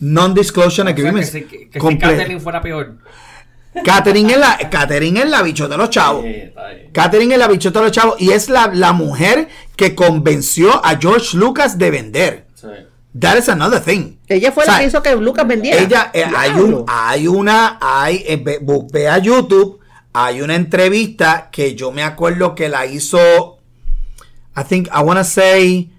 Non-disclosure 0.00 0.84
sea, 0.84 0.94
que 0.94 1.00
agreements. 1.02 1.30
si, 1.30 1.42
que 1.42 1.80
si 1.80 1.98
Catherine 1.98 2.40
fuera 2.40 2.60
peor. 2.60 2.98
Catherine 3.84 4.32
es 4.32 4.38
la, 4.38 4.58
Catherine 4.70 5.20
es 5.20 5.28
la 5.28 5.42
bichota 5.42 5.74
de 5.74 5.78
los 5.78 5.90
chavos. 5.90 6.24
Sí. 6.24 6.52
Catherine 6.92 7.34
es 7.34 7.38
la 7.38 7.48
bichota 7.48 7.80
de 7.80 7.84
los 7.86 7.92
chavos 7.92 8.20
y 8.20 8.30
es 8.30 8.48
la, 8.48 8.70
la 8.72 8.92
mujer 8.92 9.48
que 9.76 9.94
convenció 9.94 10.84
a 10.84 10.96
George 10.96 11.36
Lucas 11.36 11.78
de 11.78 11.90
vender. 11.90 12.46
Sí. 12.54 12.68
That 13.18 13.38
is 13.38 13.48
another 13.48 13.80
thing. 13.80 14.18
Ella 14.28 14.52
fue 14.52 14.64
O 14.64 14.66
sea, 14.66 14.74
la 14.74 14.80
que 14.80 14.86
hizo 14.86 15.02
que 15.02 15.16
Lucas 15.16 15.46
vendiera. 15.46 15.80
Ella, 15.80 16.10
eh, 16.12 16.24
hay, 16.24 16.50
un, 16.52 16.84
hay 16.86 17.26
una, 17.26 17.78
hay, 17.80 18.22
eh, 18.26 18.60
ve, 18.92 19.08
a 19.08 19.18
YouTube, 19.18 19.80
hay 20.12 20.42
una 20.42 20.54
entrevista 20.54 21.48
que 21.50 21.74
yo 21.74 21.90
me 21.90 22.02
acuerdo 22.02 22.54
que 22.54 22.68
la 22.68 22.86
hizo, 22.86 23.58
I 24.56 24.62
think, 24.68 24.88
I 24.88 25.00
want 25.02 25.18
to 25.18 25.24
say, 25.24 25.90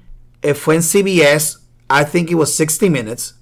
eh, 0.41 0.53
fue 0.53 0.75
en 0.75 0.83
CBS, 0.83 1.59
I 1.89 2.05
think 2.05 2.29
it 2.29 2.35
was 2.35 2.53
60 2.53 2.89
Minutes, 2.89 3.35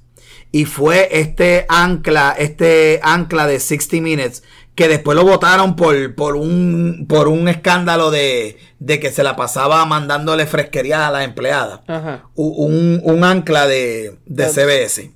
y 0.52 0.66
fue 0.66 1.10
este 1.12 1.66
ancla, 1.70 2.36
este 2.38 3.00
ancla 3.04 3.48
de 3.48 3.60
60 3.60 3.98
Minutes, 4.02 4.44
que 4.76 4.88
después 4.88 5.16
lo 5.16 5.24
votaron 5.24 5.76
por, 5.76 6.14
por 6.16 6.36
un, 6.36 7.06
por 7.10 7.28
un 7.28 7.48
escándalo 7.48 8.12
de, 8.12 8.58
de 8.80 9.00
que 9.00 9.12
se 9.12 9.24
la 9.24 9.36
pasaba 9.36 9.84
mandándole 9.86 10.46
fresquería 10.46 11.08
a 11.08 11.12
las 11.12 11.26
empleadas. 11.26 11.82
Ajá. 11.88 12.26
Un, 12.36 13.02
un 13.04 13.24
ancla 13.24 13.66
de, 13.68 14.18
de 14.26 14.46
CBS 14.50 15.12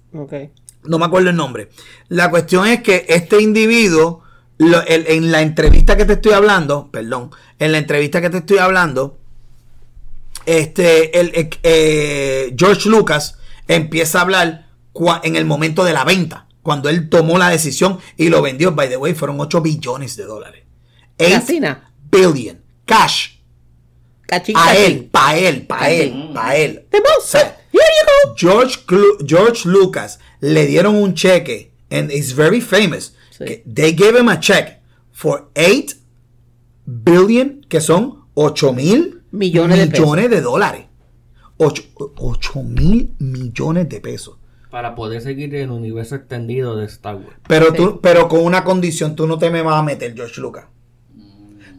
no 0.83 0.97
me 0.97 1.05
acuerdo 1.05 1.29
el 1.29 1.35
nombre. 1.35 1.69
La 2.09 2.29
cuestión 2.31 2.65
es 2.67 2.81
que 2.81 3.05
este 3.07 3.39
individuo, 3.41 4.23
lo- 4.57 4.81
el- 4.87 5.05
en 5.07 5.31
la 5.31 5.41
entrevista 5.41 5.95
que 5.95 6.05
te 6.05 6.13
estoy 6.13 6.33
hablando, 6.33 6.89
perdón, 6.91 7.29
en 7.59 7.71
la 7.71 7.77
entrevista 7.77 8.19
que 8.19 8.31
te 8.31 8.37
estoy 8.39 8.57
hablando, 8.57 9.19
este, 10.45 11.19
el, 11.19 11.27
eh, 11.35 11.49
eh, 11.63 12.55
George 12.57 12.89
Lucas 12.89 13.37
empieza 13.67 14.19
a 14.19 14.21
hablar 14.23 14.65
en 15.23 15.35
el 15.35 15.45
momento 15.45 15.83
de 15.83 15.93
la 15.93 16.03
venta, 16.03 16.47
cuando 16.61 16.89
él 16.89 17.09
tomó 17.09 17.37
la 17.37 17.49
decisión 17.49 17.99
y 18.17 18.29
lo 18.29 18.41
vendió. 18.41 18.73
By 18.73 18.89
the 18.89 18.97
way, 18.97 19.13
fueron 19.13 19.39
8 19.39 19.61
billones 19.61 20.15
de 20.17 20.25
dólares. 20.25 20.63
8 21.19 21.29
Casina. 21.31 21.91
billion, 22.11 22.59
cash, 22.85 23.37
Cachín, 24.27 24.55
a 24.57 24.65
cachín. 24.67 24.83
él, 24.85 25.05
para 25.11 25.37
él, 25.37 25.67
para 25.67 25.89
él, 25.91 26.29
para 26.33 26.55
él. 26.55 26.85
The 26.89 26.99
most. 27.01 27.27
sea, 27.27 27.57
Here 27.73 27.83
you 27.83 28.29
go. 28.29 28.35
George, 28.37 28.79
Clu- 28.85 29.17
George 29.25 29.67
Lucas 29.67 30.19
le 30.39 30.65
dieron 30.67 30.95
un 30.95 31.13
cheque, 31.13 31.71
and 31.89 32.11
it's 32.11 32.33
very 32.33 32.61
famous. 32.61 33.13
Sí. 33.37 33.45
que 33.45 33.63
they 33.65 33.93
gave 33.93 34.17
him 34.19 34.29
a 34.29 34.39
check 34.39 34.79
for 35.11 35.49
8 35.55 35.95
billion, 36.85 37.61
que 37.69 37.81
son 37.81 38.25
8 38.33 38.73
mil 38.73 39.21
Millones 39.31 39.77
de 39.79 39.85
millones 39.87 40.29
de 40.29 40.41
dólares. 40.41 40.85
8 41.57 42.63
mil 42.63 43.13
millones 43.19 43.87
de 43.89 44.01
pesos. 44.01 44.37
Para 44.71 44.95
poder 44.95 45.21
seguir 45.21 45.53
en 45.55 45.63
el 45.63 45.71
universo 45.71 46.15
extendido 46.15 46.75
de 46.77 46.85
Star 46.85 47.15
Wars. 47.15 47.27
Pero 47.47 47.67
Sí. 47.67 47.73
tú, 47.77 47.99
pero 48.01 48.27
con 48.29 48.43
una 48.43 48.63
condición, 48.63 49.15
tú 49.15 49.27
no 49.27 49.37
te 49.37 49.49
me 49.49 49.61
vas 49.61 49.75
a 49.79 49.83
meter, 49.83 50.15
George 50.15 50.39
Lucas. 50.41 50.65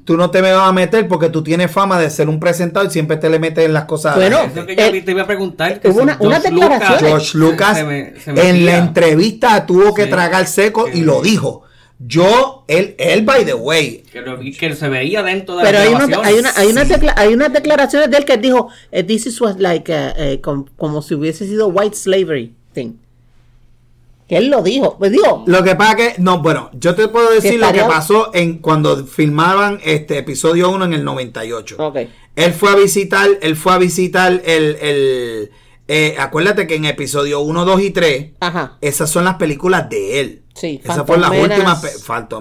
Tú 0.04 0.16
no 0.16 0.30
te 0.32 0.42
me 0.42 0.52
vas 0.52 0.68
a 0.68 0.72
meter 0.72 1.06
porque 1.06 1.28
tú 1.28 1.44
tienes 1.44 1.70
fama 1.70 1.98
de 2.00 2.10
ser 2.10 2.28
un 2.28 2.40
presentador 2.40 2.88
y 2.88 2.92
siempre 2.92 3.16
te 3.18 3.30
le 3.30 3.38
metes 3.38 3.64
en 3.64 3.72
las 3.72 3.84
cosas. 3.84 4.16
a 4.16 4.18
la 4.18 4.28
Bueno. 4.36 4.52
Eso 4.52 4.66
que 4.66 4.74
yo 4.76 4.82
eh, 4.82 5.02
te 5.02 5.10
iba 5.12 5.22
a 5.22 5.26
preguntar. 5.26 5.80
que 5.80 5.88
hubo 5.88 6.02
una- 6.02 6.16
declaraciones. 6.16 6.52
Lucas- 6.52 7.00
George 7.00 7.38
Lucas 7.38 7.78
se 7.78 7.84
me- 7.84 8.20
se 8.20 8.30
en 8.50 8.66
la 8.66 8.78
entrevista 8.78 9.64
tuvo 9.64 9.94
que 9.94 10.04
Sí. 10.04 10.10
tragar 10.10 10.46
seco 10.46 10.88
y 10.92 11.02
lo 11.02 11.22
dijo. 11.22 11.62
Yo, 12.04 12.64
él, 12.66 12.96
él, 12.98 13.22
by 13.24 13.44
the 13.44 13.54
way, 13.54 14.02
Que, 14.12 14.22
lo- 14.22 14.40
que 14.40 14.74
se 14.74 14.88
veía 14.88 15.22
dentro 15.22 15.56
de 15.56 15.62
Pero 15.62 15.78
la 15.78 15.84
hay, 15.84 15.90
grabación. 15.90 16.20
hay, 16.24 16.34
una, 16.34 16.50
hay, 16.56 16.66
unas 16.66 16.88
Sí. 16.88 16.94
hay 17.14 17.32
unas 17.34 17.52
declaraciones 17.52 18.10
de 18.10 18.16
él 18.16 18.24
que 18.24 18.36
dijo, 18.38 18.70
eh, 18.90 19.04
this 19.04 19.26
is 19.26 19.40
what 19.40 19.54
like, 19.58 19.92
eh, 19.94 20.12
eh, 20.16 20.40
com- 20.40 20.64
como 20.76 21.00
si 21.00 21.14
hubiese 21.14 21.46
sido 21.46 21.68
white 21.68 21.94
slavery 21.94 22.56
Que 22.72 24.36
él 24.36 24.48
lo 24.48 24.62
dijo. 24.62 24.96
Pues 24.98 25.12
digo, 25.12 25.44
lo 25.46 25.62
que 25.62 25.74
pasa 25.74 25.96
que, 25.96 26.14
no, 26.18 26.40
bueno, 26.42 26.70
yo 26.72 26.94
te 26.94 27.08
puedo 27.08 27.30
decir 27.30 27.60
lo 27.60 27.72
que 27.72 27.80
pasó 27.80 28.30
en 28.34 28.58
cuando 28.58 29.04
filmaban 29.06 29.80
este 29.84 30.18
episodio 30.18 30.70
1 30.70 30.84
en 30.86 30.92
el 30.94 31.04
98. 31.04 31.76
ok. 31.78 31.96
Él 32.34 32.52
fue 32.54 32.70
a 32.70 32.76
visitar, 32.76 33.28
él 33.42 33.56
fue 33.56 33.74
a 33.74 33.78
visitar 33.78 34.32
el, 34.32 34.76
el 34.80 35.50
eh, 35.86 36.16
acuérdate 36.18 36.66
que 36.66 36.76
en 36.76 36.86
episodio 36.86 37.40
1, 37.40 37.64
2 37.66 37.82
y 37.82 37.90
3, 37.90 38.30
Ajá. 38.40 38.78
esas 38.80 39.10
son 39.10 39.24
las 39.24 39.34
películas 39.34 39.90
de 39.90 40.20
él. 40.20 40.42
Sí, 40.54 40.80
Esas 40.82 41.06
fueron 41.06 41.22
las 41.22 41.30
últimas. 41.30 41.82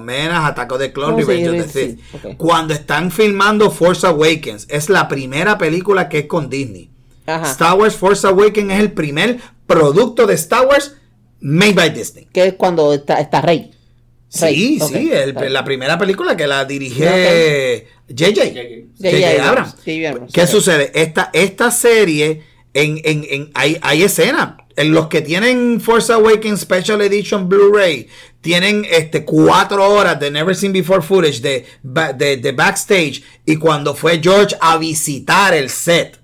Menace, 0.01 0.35
Ataque 0.45 0.77
de 0.77 0.91
Clone, 0.93 1.13
Oh, 1.15 1.17
sí, 1.19 1.23
Revenge 1.25 1.49
of 1.61 1.65
the 1.65 1.71
sí, 1.71 1.97
Sith. 2.11 2.25
ok. 2.25 2.37
Cuando 2.37 2.73
están 2.73 3.09
filmando 3.11 3.71
Force 3.71 4.05
Awakens, 4.07 4.67
es 4.69 4.89
la 4.89 5.07
primera 5.07 5.57
película 5.57 6.07
que 6.07 6.19
es 6.19 6.25
con 6.27 6.49
Disney. 6.49 6.89
Ajá. 7.25 7.51
Star 7.51 7.77
Wars 7.77 7.95
Force 7.95 8.25
Awakens 8.27 8.71
es 8.73 8.79
el 8.79 8.91
primer 8.91 9.37
producto 9.67 10.25
de 10.27 10.33
Star 10.35 10.65
Wars 10.67 10.95
made 11.39 11.73
by 11.73 11.89
Disney. 11.93 12.27
Que 12.31 12.47
es 12.47 12.53
cuando 12.53 12.93
está, 12.93 13.19
está 13.19 13.41
Rey. 13.41 13.71
Rey, 14.39 14.79
Sí, 14.79 14.79
sí, 14.87 15.11
el- 15.11 15.35
la 15.53 15.65
primera 15.65 15.97
película 15.97 16.37
que 16.37 16.47
la 16.47 16.63
dirige 16.65 17.87
JJ. 18.07 18.25
J.J. 18.33 18.43
J.J. 19.01 19.27
Abrams, 19.27 19.47
Abrams. 19.49 19.71
J.J. 19.75 20.09
Abrams, 20.09 20.33
¿Qué 20.33 20.47
sucede? 20.47 20.91
Esta, 20.95 21.29
esta 21.33 21.69
serie, 21.71 22.43
en, 22.73 23.01
en, 23.03 23.25
en- 23.29 23.51
hay, 23.53 23.77
hay 23.81 24.03
escenas. 24.03 24.55
En 24.77 24.93
los 24.93 25.07
que 25.07 25.21
tienen 25.21 25.81
Force 25.81 26.13
Awakens 26.13 26.61
Special 26.61 27.01
Edition 27.01 27.49
Blu-ray, 27.49 28.07
tienen 28.39 28.85
este 28.89 29.25
cuatro 29.25 29.87
horas 29.93 30.17
de 30.17 30.31
Never 30.31 30.55
Seen 30.55 30.71
Before 30.71 31.01
footage 31.01 31.41
de, 31.41 31.65
de, 31.83 32.37
de 32.37 32.51
backstage. 32.53 33.21
Y 33.45 33.57
cuando 33.57 33.93
fue 33.95 34.21
George 34.23 34.55
a 34.61 34.77
visitar 34.77 35.53
el 35.53 35.69
set. 35.69 36.20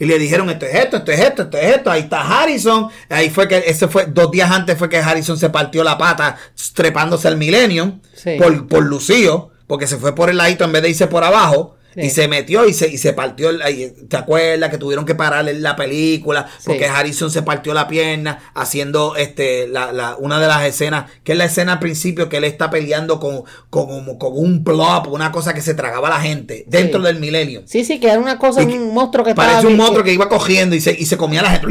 Y 0.00 0.06
le 0.06 0.18
dijeron, 0.18 0.48
esto 0.48 0.64
es 0.64 0.74
esto, 0.74 0.96
esto 0.96 1.12
es 1.12 1.20
esto, 1.20 1.42
esto 1.42 1.58
es 1.58 1.76
esto. 1.76 1.90
Ahí 1.90 2.00
está 2.00 2.22
Harrison. 2.22 2.88
Ahí 3.10 3.28
fue 3.28 3.46
que, 3.46 3.58
ese 3.58 3.86
fue, 3.86 4.06
dos 4.06 4.30
días 4.30 4.50
antes 4.50 4.78
fue 4.78 4.88
que 4.88 4.96
Harrison 4.96 5.36
se 5.36 5.50
partió 5.50 5.84
la 5.84 5.98
pata 5.98 6.38
trepándose 6.72 7.28
al 7.28 7.36
Millennium. 7.36 8.00
Sí. 8.14 8.36
Por, 8.38 8.66
por 8.66 8.82
Lucío. 8.82 9.50
Porque 9.66 9.86
se 9.86 9.98
fue 9.98 10.14
por 10.14 10.30
el 10.30 10.38
ladito 10.38 10.64
en 10.64 10.72
vez 10.72 10.82
de 10.82 10.88
irse 10.88 11.06
por 11.06 11.22
abajo. 11.22 11.76
Sí. 11.94 12.02
Y 12.02 12.10
se 12.10 12.28
metió 12.28 12.66
y 12.66 12.72
se, 12.72 12.88
y 12.88 12.98
se 12.98 13.12
partió. 13.12 13.50
el- 13.50 13.62
ahí, 13.62 13.92
¿Te 14.08 14.16
acuerdas 14.16 14.70
que 14.70 14.78
tuvieron 14.78 15.04
que 15.04 15.14
pararle 15.14 15.54
la 15.54 15.74
película? 15.76 16.46
Porque 16.64 16.84
Sí. 16.84 16.90
Harrison 16.94 17.30
se 17.30 17.42
partió 17.42 17.74
la 17.74 17.88
pierna 17.88 18.38
haciendo 18.54 19.16
este 19.16 19.66
la, 19.66 19.92
la- 19.92 20.16
una 20.16 20.38
de 20.40 20.46
las 20.46 20.62
escenas, 20.64 21.10
que 21.24 21.32
es 21.32 21.38
la 21.38 21.46
escena 21.46 21.72
al 21.74 21.78
principio 21.80 22.28
que 22.28 22.36
él 22.36 22.44
está 22.44 22.70
peleando 22.70 23.18
con, 23.18 23.42
con, 23.70 23.86
como- 23.88 24.18
con 24.18 24.32
un 24.34 24.62
blob, 24.62 25.08
una 25.12 25.32
cosa 25.32 25.52
que 25.54 25.62
se 25.62 25.74
tragaba 25.74 26.08
a 26.08 26.10
la 26.12 26.20
gente 26.20 26.64
dentro 26.68 27.00
Sí. 27.00 27.06
del 27.06 27.18
milenio. 27.20 27.62
Sí, 27.66 27.84
sí, 27.84 27.98
que 27.98 28.08
era 28.08 28.18
una 28.18 28.38
cosa, 28.38 28.62
Y 28.62 28.66
un 28.66 28.94
monstruo 28.94 29.24
que 29.24 29.30
estaba... 29.30 29.48
Parece 29.48 29.66
un 29.66 29.76
monstruo 29.76 30.04
que 30.04 30.12
iba 30.12 30.28
cogiendo 30.28 30.76
y 30.76 30.80
se, 30.80 30.92
y 30.92 31.06
se 31.06 31.16
comía 31.16 31.40
a 31.40 31.44
la 31.44 31.50
gente. 31.50 31.66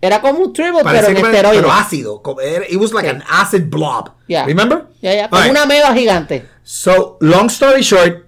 Era 0.00 0.20
como 0.20 0.38
un 0.40 0.52
triple, 0.52 0.80
pero 0.84 1.08
en 1.08 1.16
esteroides. 1.16 1.60
pero 1.62 1.72
ácido. 1.72 2.22
It 2.68 2.76
was 2.76 2.92
like 2.92 3.08
Sí. 3.08 3.14
an 3.16 3.24
acid 3.28 3.62
blob. 3.68 4.10
Ya. 4.28 4.44
Remember? 4.44 4.84
Ya, 5.02 5.14
ya, 5.14 5.28
como 5.30 5.50
una 5.50 5.66
meba 5.66 5.94
gigante. 5.94 6.44
So, 6.62 7.18
long 7.20 7.46
story 7.48 7.82
short, 7.82 8.23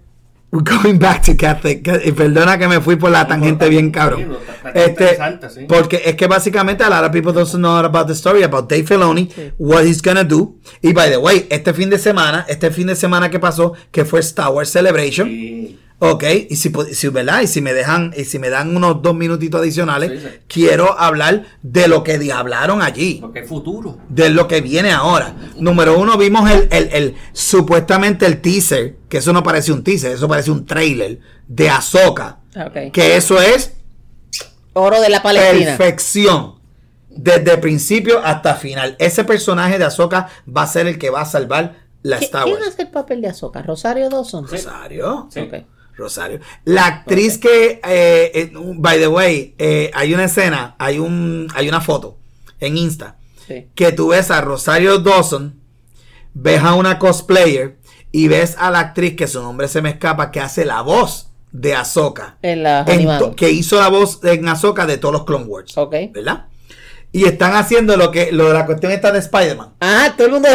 going 0.52 0.98
back 0.98 1.22
to 1.24 1.36
Catholic. 1.36 1.86
Y 2.04 2.12
perdona 2.12 2.56
que 2.58 2.68
me 2.68 2.80
fui 2.80 2.96
por 2.96 3.10
la 3.10 3.26
tangente 3.26 3.68
bien 3.68 3.90
cabrón. 3.90 4.38
Este, 4.74 5.18
porque 5.68 6.02
es 6.04 6.14
que 6.16 6.26
básicamente 6.26 6.82
a 6.84 6.88
lot 6.90 7.04
of 7.04 7.12
people 7.12 7.32
don't 7.32 7.48
know 7.54 7.76
about 7.76 8.06
the 8.06 8.14
story 8.14 8.42
about 8.42 8.68
Dave 8.70 8.84
Filoni, 8.84 9.28
Sí. 9.34 9.52
what 9.58 9.84
he's 9.84 10.00
gonna 10.02 10.24
do. 10.24 10.56
Y 10.82 10.92
by 10.92 11.08
the 11.10 11.18
way, 11.18 11.46
este 11.50 11.72
fin 11.74 11.90
de 11.90 11.98
semana, 11.98 12.44
este 12.48 12.70
fin 12.70 12.86
de 12.86 12.96
semana 12.96 13.30
que 13.30 13.38
pasó, 13.38 13.74
que 13.90 14.04
fue 14.04 14.20
Star 14.20 14.50
Wars 14.50 14.70
Celebration. 14.70 15.28
Sí. 15.28 15.78
Ok, 15.98 16.24
y 16.50 16.56
si, 16.56 16.70
si, 16.92 17.08
¿verdad? 17.08 17.40
Y 17.40 17.46
si 17.46 17.62
me 17.62 17.72
dejan, 17.72 18.12
y 18.14 18.24
si 18.24 18.38
me 18.38 18.50
dan 18.50 18.76
unos 18.76 19.00
dos 19.00 19.14
minutitos 19.14 19.62
adicionales, 19.62 20.20
Sí, 20.22 20.28
sí. 20.28 20.34
quiero 20.46 20.98
hablar 21.00 21.44
de 21.62 21.88
lo 21.88 22.02
que 22.04 22.20
hablaron 22.32 22.82
allí 22.82 23.18
Porque 23.22 23.40
es 23.40 23.48
futuro. 23.48 23.96
de 24.10 24.28
lo 24.28 24.46
que 24.46 24.60
viene 24.60 24.92
ahora. 24.92 25.34
Número 25.58 25.98
uno, 25.98 26.18
vimos 26.18 26.50
el, 26.50 26.68
el- 26.70 26.90
el- 26.92 27.14
supuestamente 27.32 28.26
el 28.26 28.42
teaser, 28.42 28.96
que 29.08 29.18
eso 29.18 29.32
no 29.32 29.42
parece 29.42 29.72
un 29.72 29.82
teaser, 29.82 30.12
eso 30.12 30.28
parece 30.28 30.50
un 30.50 30.66
trailer 30.66 31.18
de 31.48 31.70
Ahsoka. 31.70 32.40
Ok. 32.54 32.92
Que 32.92 33.16
eso 33.16 33.40
es 33.40 33.72
Oro 34.74 35.00
de 35.00 35.08
la 35.08 35.22
Palestina. 35.22 35.76
perfección. 35.78 36.56
Desde 37.08 37.56
principio 37.56 38.20
hasta 38.22 38.56
final. 38.56 38.96
Ese 38.98 39.24
personaje 39.24 39.78
de 39.78 39.84
Ahsoka 39.86 40.28
va 40.54 40.62
a 40.64 40.66
ser 40.66 40.86
el 40.86 40.98
que 40.98 41.08
va 41.08 41.22
a 41.22 41.24
salvar 41.24 41.76
la 42.02 42.18
¿Qui- 42.20 42.24
Star 42.24 42.44
¿Quién 42.44 42.56
Wars. 42.56 42.68
hace 42.68 42.82
el 42.82 42.88
papel 42.90 43.22
de 43.22 43.28
Azoka? 43.28 43.62
¿Rosario 43.62 44.10
Dawson? 44.10 44.46
Rosario. 44.46 45.28
Sí. 45.32 45.40
Ok. 45.40 45.54
Rosario. 45.96 46.40
La 46.64 46.86
actriz 46.86 47.38
que, 47.38 47.80
eh, 47.84 48.30
eh, 48.34 48.52
by 48.54 48.98
the 48.98 49.08
way, 49.08 49.54
eh, 49.58 49.90
hay 49.94 50.14
una 50.14 50.24
escena, 50.24 50.76
hay 50.78 50.98
un, 50.98 51.48
hay 51.54 51.68
una 51.68 51.80
foto 51.80 52.18
en 52.60 52.76
Insta 52.76 53.16
Sí. 53.46 53.68
que 53.74 53.92
tú 53.92 54.08
ves 54.08 54.30
a 54.30 54.40
Rosario 54.40 54.98
Dawson, 54.98 55.60
ves 56.34 56.62
a 56.62 56.74
una 56.74 56.98
cosplayer 56.98 57.78
y 58.10 58.28
ves 58.28 58.56
a 58.58 58.70
la 58.70 58.80
actriz 58.80 59.14
que 59.14 59.26
su 59.28 59.40
nombre 59.40 59.68
se 59.68 59.82
me 59.82 59.90
escapa 59.90 60.30
que 60.32 60.40
hace 60.40 60.64
la 60.64 60.82
voz 60.82 61.30
de 61.52 61.74
Ahsoka. 61.74 62.38
En 62.42 62.62
la 62.62 62.84
En 62.88 63.34
que 63.34 63.50
hizo 63.50 63.78
la 63.80 63.88
voz 63.88 64.20
en 64.24 64.48
Ahsoka 64.48 64.84
de 64.86 64.98
todos 64.98 65.12
los 65.12 65.24
Clone 65.24 65.44
Wars. 65.44 65.78
Ok. 65.78 65.94
¿Verdad? 66.12 66.46
Y 67.16 67.24
están 67.24 67.54
haciendo 67.54 67.96
lo 67.96 68.10
que 68.10 68.30
lo 68.32 68.48
de 68.48 68.54
la 68.54 68.66
cuestión 68.66 68.92
esta 68.92 69.10
de 69.12 69.18
Spider-Man. 69.20 69.74
Ah, 69.80 70.12
todo 70.16 70.26
el 70.26 70.32
mundo 70.34 70.48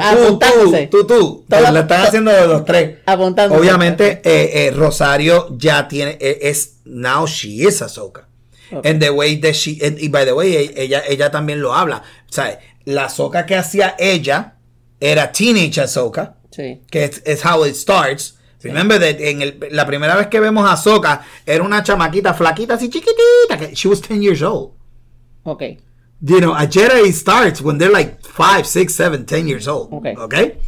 apuntándose. 0.00 0.86
tú, 0.88 1.06
tú, 1.06 1.06
tú. 1.06 1.44
Todo- 1.48 1.70
Lo 1.72 1.80
están 1.80 2.02
haciendo 2.06 2.30
de 2.30 2.46
los 2.46 2.64
tres. 2.64 2.98
Apuntándose. 3.06 3.60
Obviamente, 3.60 4.20
eh, 4.24 4.66
eh, 4.66 4.70
Rosario 4.72 5.56
ya 5.58 5.86
tiene, 5.88 6.18
eh, 6.20 6.38
es, 6.42 6.76
now 6.84 7.26
she 7.26 7.48
is 7.66 7.82
Ahsoka. 7.82 8.26
Ok. 8.72 8.84
And 8.86 9.00
the 9.00 9.10
way 9.10 9.36
that 9.40 9.52
she, 9.52 9.78
and- 9.84 9.98
y 9.98 10.08
by 10.08 10.24
the 10.24 10.32
way, 10.32 10.54
e- 10.54 10.74
ella, 10.76 11.02
ella 11.08 11.30
también 11.30 11.60
lo 11.62 11.72
habla. 11.74 12.02
O 12.28 12.32
sea, 12.32 12.58
la 12.84 13.04
Ahsoka 13.06 13.46
que 13.46 13.54
hacía 13.56 13.94
ella 13.98 14.54
era 15.00 15.30
teenage 15.32 15.80
Ahsoka, 15.80 16.34
Sí. 16.50 16.82
que 16.90 17.04
es, 17.04 17.22
es 17.24 17.44
how 17.44 17.64
it 17.64 17.74
starts. 17.74 18.34
Remember 18.62 18.98
that 18.98 19.20
en 19.20 19.40
el- 19.42 19.58
la 19.70 19.86
primera 19.86 20.16
vez 20.16 20.26
que 20.26 20.40
vemos 20.40 20.68
a 20.68 20.72
Ahsoka 20.72 21.22
era 21.46 21.62
una 21.62 21.82
chamaquita 21.82 22.34
flaquita 22.34 22.74
así 22.74 22.90
chiquitita, 22.90 23.56
que 23.56 23.72
she 23.74 23.88
was 23.88 24.02
10 24.02 24.20
years 24.20 24.42
old. 24.42 24.72
Ok. 25.44 25.62
You 26.20 26.40
know, 26.40 26.52
a 26.54 26.66
Jedi 26.66 27.12
starts 27.12 27.60
when 27.62 27.78
they're 27.78 27.92
like 27.92 28.20
5, 28.22 28.66
6, 28.66 28.92
7, 28.94 29.24
10 29.24 29.46
years 29.48 29.68
old. 29.68 29.92
Okay. 29.92 30.14
Okay? 30.16 30.58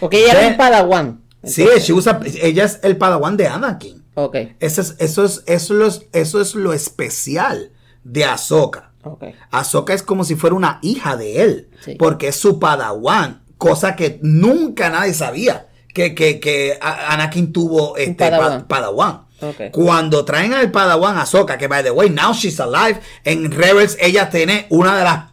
Ok, 0.00 0.14
ella 0.14 0.34
Then- 0.34 0.52
un 0.52 0.56
padawan. 0.56 1.20
Sí, 1.44 1.66
she 1.80 1.92
was 1.92 2.06
a- 2.06 2.20
ella 2.40 2.64
es 2.64 2.78
el 2.84 2.96
padawan 2.96 3.36
de 3.36 3.48
Anakin. 3.48 4.04
Ok. 4.14 4.36
Eso 4.60 4.80
es, 4.80 4.94
eso 5.00 5.24
es, 5.24 5.42
eso 5.46 5.84
es, 5.86 6.02
eso 6.12 6.40
es 6.40 6.54
lo 6.54 6.72
especial 6.72 7.72
de 8.04 8.24
Ahsoka. 8.24 8.92
Ok. 9.02 9.24
Ahsoka 9.50 9.92
es 9.94 10.02
como 10.04 10.22
si 10.22 10.36
fuera 10.36 10.54
una 10.54 10.78
hija 10.82 11.16
de 11.16 11.42
él, 11.42 11.68
Sí. 11.84 11.96
porque 11.98 12.28
es 12.28 12.36
su 12.36 12.60
padawan, 12.60 13.42
cosa 13.58 13.96
que 13.96 14.20
nunca 14.22 14.88
nadie 14.90 15.14
sabía 15.14 15.66
que, 15.92 16.14
que, 16.14 16.38
que 16.38 16.78
Anakin 16.80 17.52
tuvo 17.52 17.96
este 17.96 18.14
padawan. 18.14 18.62
pa- 18.62 18.68
padawan. 18.68 19.22
Ok. 19.42 19.70
Cuando 19.72 20.24
traen 20.24 20.54
al 20.54 20.70
padawan 20.70 21.16
a 21.18 21.22
Ahsoka, 21.22 21.58
que 21.58 21.68
by 21.68 21.82
the 21.82 21.90
way, 21.90 22.08
now 22.10 22.32
she's 22.32 22.58
alive, 22.60 23.00
en 23.24 23.50
Rebels 23.50 23.96
ella 24.00 24.30
tiene 24.30 24.66
una 24.70 24.96
de 24.96 25.04
las, 25.04 25.24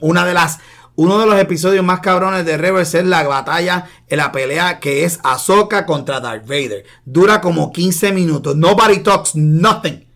una 0.00 0.24
de 0.24 0.34
las, 0.34 0.58
uno 0.94 1.18
de 1.18 1.26
los 1.26 1.38
episodios 1.38 1.84
más 1.84 2.00
cabrones 2.00 2.46
de 2.46 2.56
Rebels 2.56 2.94
es 2.94 3.04
la 3.04 3.22
batalla, 3.24 3.86
la 4.08 4.32
pelea 4.32 4.80
que 4.80 5.04
es 5.04 5.20
Ahsoka 5.24 5.84
contra 5.84 6.20
Darth 6.20 6.46
Vader. 6.46 6.84
Dura 7.04 7.40
como 7.40 7.70
15 7.72 8.12
minutos. 8.12 8.56
Nobody 8.56 9.00
talks 9.00 9.34
nothing. 9.34 10.06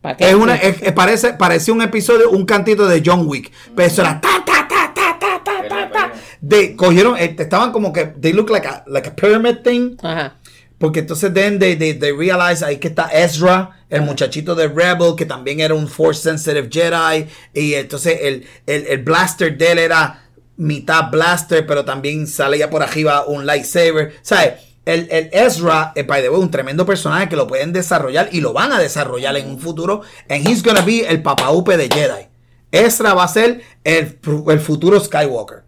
¿Para 0.00 0.16
qué? 0.16 0.28
Es 0.28 0.34
una, 0.34 0.54
es- 0.56 0.80
es- 0.82 0.92
parece, 0.92 1.32
parecía 1.34 1.74
un 1.74 1.82
episodio, 1.82 2.30
un 2.30 2.46
cantito 2.46 2.86
de 2.86 3.02
John 3.04 3.26
Wick. 3.26 3.52
Pero 3.74 3.88
eso 3.88 4.02
era 4.02 4.20
ta, 4.20 4.42
ta, 4.46 4.66
ta, 4.68 4.92
ta, 4.94 5.18
ta, 5.18 5.42
ta, 5.44 5.68
ta, 5.68 5.90
ta. 5.90 6.12
De, 6.40 6.76
cogieron, 6.76 7.16
eh, 7.18 7.34
estaban 7.38 7.72
como 7.72 7.92
que, 7.92 8.04
they 8.06 8.32
look 8.32 8.48
like 8.50 8.66
a, 8.68 8.84
like 8.86 9.08
a 9.08 9.14
pyramid 9.16 9.56
thing. 9.64 9.96
Ajá. 10.02 10.34
Porque 10.78 11.00
entonces 11.00 11.32
then 11.32 11.58
they, 11.58 11.74
they, 11.76 11.94
they 11.94 12.12
realize 12.12 12.64
ahí 12.64 12.76
que 12.78 12.88
está 12.88 13.08
Ezra, 13.12 13.84
el 13.88 14.02
muchachito 14.02 14.54
de 14.54 14.68
Rebel, 14.68 15.14
que 15.16 15.24
también 15.24 15.60
era 15.60 15.74
un 15.74 15.88
Force 15.88 16.22
Sensitive 16.22 16.68
Jedi. 16.70 17.28
Y 17.54 17.74
entonces 17.74 18.18
el, 18.20 18.46
el, 18.66 18.86
el 18.86 19.02
blaster 19.02 19.56
de 19.56 19.72
él 19.72 19.78
era 19.78 20.22
mitad 20.56 21.10
blaster, 21.10 21.66
pero 21.66 21.84
también 21.84 22.26
salía 22.26 22.68
por 22.68 22.82
arriba 22.82 23.24
un 23.26 23.46
lightsaber. 23.46 24.14
¿Sabes? 24.22 24.54
El, 24.84 25.08
el 25.10 25.30
Ezra, 25.32 25.92
eh, 25.96 26.04
by 26.04 26.22
the 26.22 26.28
way, 26.28 26.40
un 26.40 26.50
tremendo 26.50 26.86
personaje 26.86 27.28
que 27.28 27.36
lo 27.36 27.46
pueden 27.46 27.72
desarrollar 27.72 28.28
y 28.30 28.40
lo 28.40 28.52
van 28.52 28.72
a 28.72 28.78
desarrollar 28.78 29.36
en 29.36 29.48
un 29.48 29.58
futuro. 29.58 30.02
And 30.28 30.46
he's 30.46 30.62
gonna 30.62 30.82
be 30.82 31.06
el 31.08 31.22
papaupe 31.22 31.76
de 31.76 31.88
Jedi. 31.88 32.28
Ezra 32.70 33.14
va 33.14 33.24
a 33.24 33.28
ser 33.28 33.62
el, 33.82 34.18
el 34.48 34.60
futuro 34.60 35.00
Skywalker 35.00 35.64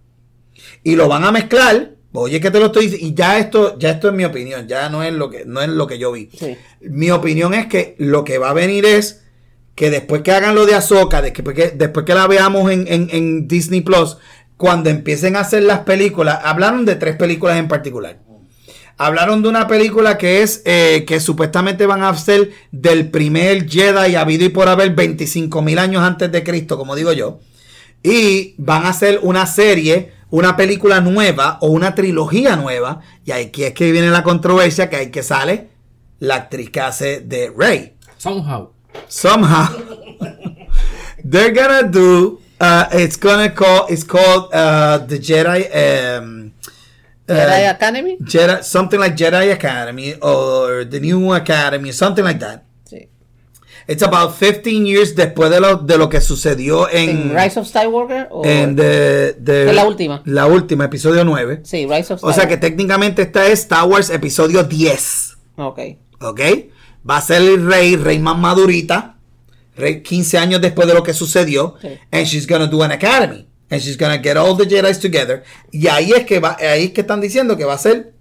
y 0.84 0.96
lo 0.96 1.08
van 1.08 1.24
a 1.24 1.32
mezclar. 1.32 1.97
Oye, 2.12 2.40
que 2.40 2.50
te 2.50 2.58
lo 2.58 2.66
estoy 2.66 2.86
diciendo. 2.88 3.06
Y 3.06 3.14
ya 3.14 3.38
esto, 3.38 3.78
ya 3.78 3.90
esto 3.90 4.08
es 4.08 4.14
mi 4.14 4.24
opinión. 4.24 4.66
Ya 4.66 4.88
no 4.88 5.02
es 5.02 5.12
lo 5.12 5.28
que, 5.30 5.44
no 5.44 5.60
es 5.60 5.68
lo 5.68 5.86
que 5.86 5.98
yo 5.98 6.12
vi. 6.12 6.30
Sí. 6.38 6.56
Mi 6.80 7.10
opinión 7.10 7.54
es 7.54 7.66
que 7.66 7.94
lo 7.98 8.24
que 8.24 8.38
va 8.38 8.50
a 8.50 8.54
venir 8.54 8.84
es 8.86 9.22
que 9.74 9.90
después 9.90 10.22
que 10.22 10.32
hagan 10.32 10.54
lo 10.54 10.66
de 10.66 10.74
Ahsoka, 10.74 11.22
de 11.22 11.32
que, 11.32 11.42
después 11.76 12.04
que 12.06 12.14
la 12.14 12.26
veamos 12.26 12.70
en, 12.72 12.86
en- 12.88 13.08
en 13.12 13.46
Disney 13.46 13.82
Plus, 13.82 14.16
cuando 14.56 14.90
empiecen 14.90 15.36
a 15.36 15.40
hacer 15.40 15.62
las 15.62 15.80
películas, 15.80 16.40
hablaron 16.42 16.84
de 16.84 16.96
tres 16.96 17.14
películas 17.16 17.58
en 17.58 17.68
particular. 17.68 18.18
Hablaron 18.96 19.42
de 19.42 19.48
una 19.48 19.68
película 19.68 20.18
que 20.18 20.42
es 20.42 20.62
eh, 20.64 21.04
que 21.06 21.20
supuestamente 21.20 21.86
van 21.86 22.02
a 22.02 22.08
hacer 22.08 22.50
del 22.72 23.10
primer 23.10 23.68
Jedi 23.70 24.16
habido 24.16 24.44
y 24.44 24.48
por 24.48 24.68
haber 24.68 24.90
25 24.96 25.62
mil 25.62 25.78
años 25.78 26.02
antes 26.02 26.32
de 26.32 26.42
Cristo, 26.42 26.76
como 26.76 26.96
digo 26.96 27.12
yo. 27.12 27.38
Y 28.02 28.54
van 28.58 28.84
a 28.86 28.88
hacer 28.88 29.20
una 29.22 29.46
serie, 29.46 30.10
una 30.30 30.56
película 30.56 31.00
nueva 31.00 31.58
o 31.60 31.68
una 31.68 31.94
trilogía 31.94 32.56
nueva. 32.56 33.00
Y 33.24 33.32
aquí 33.32 33.64
es 33.64 33.72
que 33.72 33.92
viene 33.92 34.10
la 34.10 34.22
controversia 34.22 34.88
que 34.88 34.96
hay 34.96 35.10
que 35.10 35.22
sale 35.22 35.70
la 36.20 36.36
actriz 36.36 36.70
que 36.70 36.80
hace 36.80 37.20
de 37.20 37.52
Rey. 37.56 37.94
Somehow. 38.18 38.72
Somehow 39.06 39.68
they're 41.24 41.52
gonna 41.52 41.88
do 41.88 42.40
uh, 42.60 42.86
it's 42.92 43.16
gonna 43.16 43.50
call 43.50 43.86
it's 43.88 44.04
called 44.04 44.52
uh, 44.52 44.98
the 44.98 45.18
Jedi 45.18 45.68
um, 46.18 46.52
uh, 47.28 47.32
Jedi 47.32 47.70
Academy. 47.70 48.16
Jedi 48.18 48.62
something 48.64 48.98
like 48.98 49.14
Jedi 49.14 49.52
Academy 49.52 50.14
or 50.14 50.84
the 50.84 50.98
New 51.00 51.32
Academy 51.32 51.92
something 51.92 52.24
like 52.24 52.40
that. 52.40 52.64
It's 53.88 54.02
about 54.02 54.34
15 54.38 54.84
years 54.86 55.16
después 55.16 55.48
de 55.50 55.60
lo, 55.60 55.76
de 55.78 55.96
lo 55.96 56.10
que 56.10 56.20
sucedió 56.20 56.90
en, 56.90 57.08
¿En 57.08 57.34
Rise 57.34 57.58
of 57.58 57.66
Skywalker? 57.66 58.28
O... 58.30 58.44
en 58.44 58.76
the- 58.76 59.72
la 59.72 59.86
última. 59.86 60.20
La 60.26 60.46
última, 60.46 60.84
episodio 60.84 61.24
9. 61.24 61.60
Sí, 61.64 61.86
Rise 61.86 62.12
of 62.12 62.22
O 62.22 62.30
sea 62.34 62.46
que 62.46 62.58
técnicamente 62.58 63.22
esta 63.22 63.46
es 63.46 63.60
Star 63.60 63.88
Wars 63.88 64.10
episodio 64.10 64.62
10. 64.62 65.38
Ok. 65.56 65.80
¿Ok? 66.20 66.40
Va 67.08 67.16
a 67.16 67.22
ser 67.22 67.40
el 67.40 67.66
rey, 67.66 67.96
rey 67.96 68.18
más 68.18 68.36
madurita. 68.36 69.16
Rey 69.74 70.02
15 70.02 70.36
años 70.36 70.60
después 70.60 70.86
de 70.86 70.92
lo 70.92 71.02
que 71.02 71.14
sucedió. 71.14 71.76
Sí. 71.80 71.88
And 72.12 72.26
she's 72.26 72.46
gonna 72.46 72.66
do 72.66 72.82
an 72.82 72.92
academy. 72.92 73.48
And 73.70 73.80
she's 73.80 73.96
gonna 73.96 74.18
get 74.18 74.36
all 74.36 74.54
the 74.54 74.66
Jedi 74.66 74.92
together. 75.00 75.44
Y 75.72 75.86
ahí 75.88 76.12
es 76.12 76.26
que 76.26 76.40
va, 76.40 76.58
ahí 76.60 76.84
es 76.86 76.90
que 76.92 77.00
están 77.00 77.22
diciendo 77.22 77.56
que 77.56 77.64
va 77.64 77.72
a 77.72 77.78
ser 77.78 78.12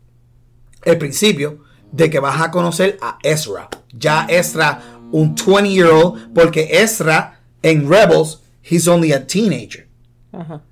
el 0.86 0.98
principio 0.98 1.60
de 1.92 2.10
que 2.10 2.20
vas 2.20 2.40
a 2.42 2.52
conocer 2.52 2.98
a 3.02 3.18
Ezra. 3.24 3.68
Ya 3.92 4.26
Ezra, 4.30 4.82
un 5.12 5.36
20 5.36 5.70
year 5.70 5.90
old, 5.90 6.34
porque 6.34 6.82
Ezra 6.82 7.40
en 7.64 7.90
Rebels, 7.90 8.42
he's 8.64 8.88
only 8.88 9.12
a 9.12 9.26
teenager. 9.26 9.88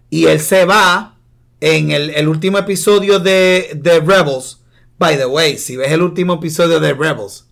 Y 0.10 0.26
él 0.26 0.40
se 0.40 0.66
va 0.66 1.18
en 1.60 1.92
el, 1.92 2.12
el 2.12 2.28
último 2.28 2.58
episodio 2.58 3.20
de, 3.20 3.72
de 3.76 4.00
Rebels. 4.00 4.62
By 4.98 5.18
the 5.18 5.26
way, 5.26 5.58
si 5.58 5.76
ves 5.76 5.92
el 5.92 6.02
último 6.02 6.36
episodio 6.36 6.80
de 6.80 6.94
Rebels 6.94 7.48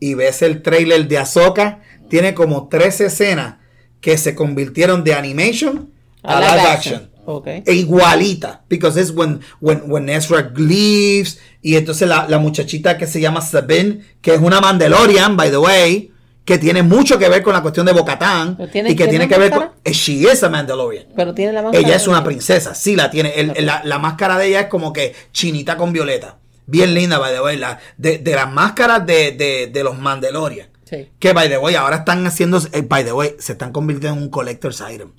y 0.00 0.14
ves 0.14 0.42
el 0.42 0.62
trailer 0.62 1.06
de 1.06 1.18
Ahsoka, 1.18 1.82
tiene 2.08 2.34
como 2.34 2.68
tres 2.68 3.00
escenas 3.00 3.56
que 4.00 4.16
se 4.16 4.34
convirtieron 4.34 5.04
de 5.04 5.14
animation 5.14 5.92
a, 6.22 6.40
live, 6.40 6.60
action. 6.62 7.10
Ok. 7.26 7.46
E 7.66 7.74
igualita. 7.74 8.62
Because 8.68 8.98
it's 8.98 9.10
when, 9.10 9.40
when, 9.60 9.82
when 9.86 10.08
Ezra 10.08 10.50
leaves. 10.56 11.38
Y 11.60 11.76
entonces 11.76 12.08
la, 12.08 12.26
la 12.28 12.38
muchachita 12.38 12.96
que 12.96 13.06
se 13.06 13.20
llama 13.20 13.42
Sabine, 13.42 14.00
que 14.22 14.34
es 14.34 14.40
una 14.40 14.60
Mandalorian, 14.60 15.36
by 15.36 15.50
the 15.50 15.58
way, 15.58 16.12
que 16.48 16.56
tiene 16.58 16.82
mucho 16.82 17.18
que 17.18 17.28
ver 17.28 17.42
con 17.42 17.52
la 17.52 17.60
cuestión 17.60 17.84
de 17.84 17.92
Bocatán. 17.92 18.56
¿Pero 18.56 18.70
tiene- 18.70 18.90
Y 18.90 18.96
que 18.96 19.06
tiene 19.06 19.28
que 19.28 19.36
ver 19.38 19.50
con. 19.50 19.58
máscara? 19.66 19.82
She 19.92 20.12
is 20.32 20.42
a 20.42 20.48
Mandalorian. 20.48 21.04
Pero 21.14 21.34
tiene 21.34 21.52
la 21.52 21.60
máscara. 21.60 21.86
Ella 21.86 21.94
es 21.96 22.08
una 22.08 22.24
princesa, 22.24 22.74
sí 22.74 22.96
la 22.96 23.10
tiene. 23.10 23.34
El- 23.36 23.66
la, 23.66 23.82
la 23.84 23.98
máscara 23.98 24.38
de 24.38 24.46
ella 24.46 24.60
es 24.60 24.66
como 24.68 24.94
que 24.94 25.14
chinita 25.32 25.76
con 25.76 25.92
violeta. 25.92 26.38
Bien 26.64 26.94
linda, 26.94 27.18
by 27.18 27.34
the 27.34 27.40
way. 27.42 27.58
La, 27.58 27.78
de, 27.98 28.16
de 28.16 28.34
las 28.34 28.50
máscaras 28.50 29.04
de, 29.04 29.32
de, 29.32 29.66
de 29.70 29.84
los 29.84 29.98
Mandalorian. 29.98 30.68
Sí. 30.84 31.10
Que, 31.18 31.34
by 31.34 31.50
the 31.50 31.58
way, 31.58 31.74
ahora 31.74 31.96
están 31.96 32.26
haciendo, 32.26 32.58
eh, 32.72 32.80
by 32.80 33.04
the 33.04 33.12
way, 33.12 33.34
se 33.38 33.52
están 33.52 33.70
convirtiendo 33.72 34.16
en 34.16 34.22
un 34.24 34.30
collector's 34.30 34.82
item. 34.90 35.12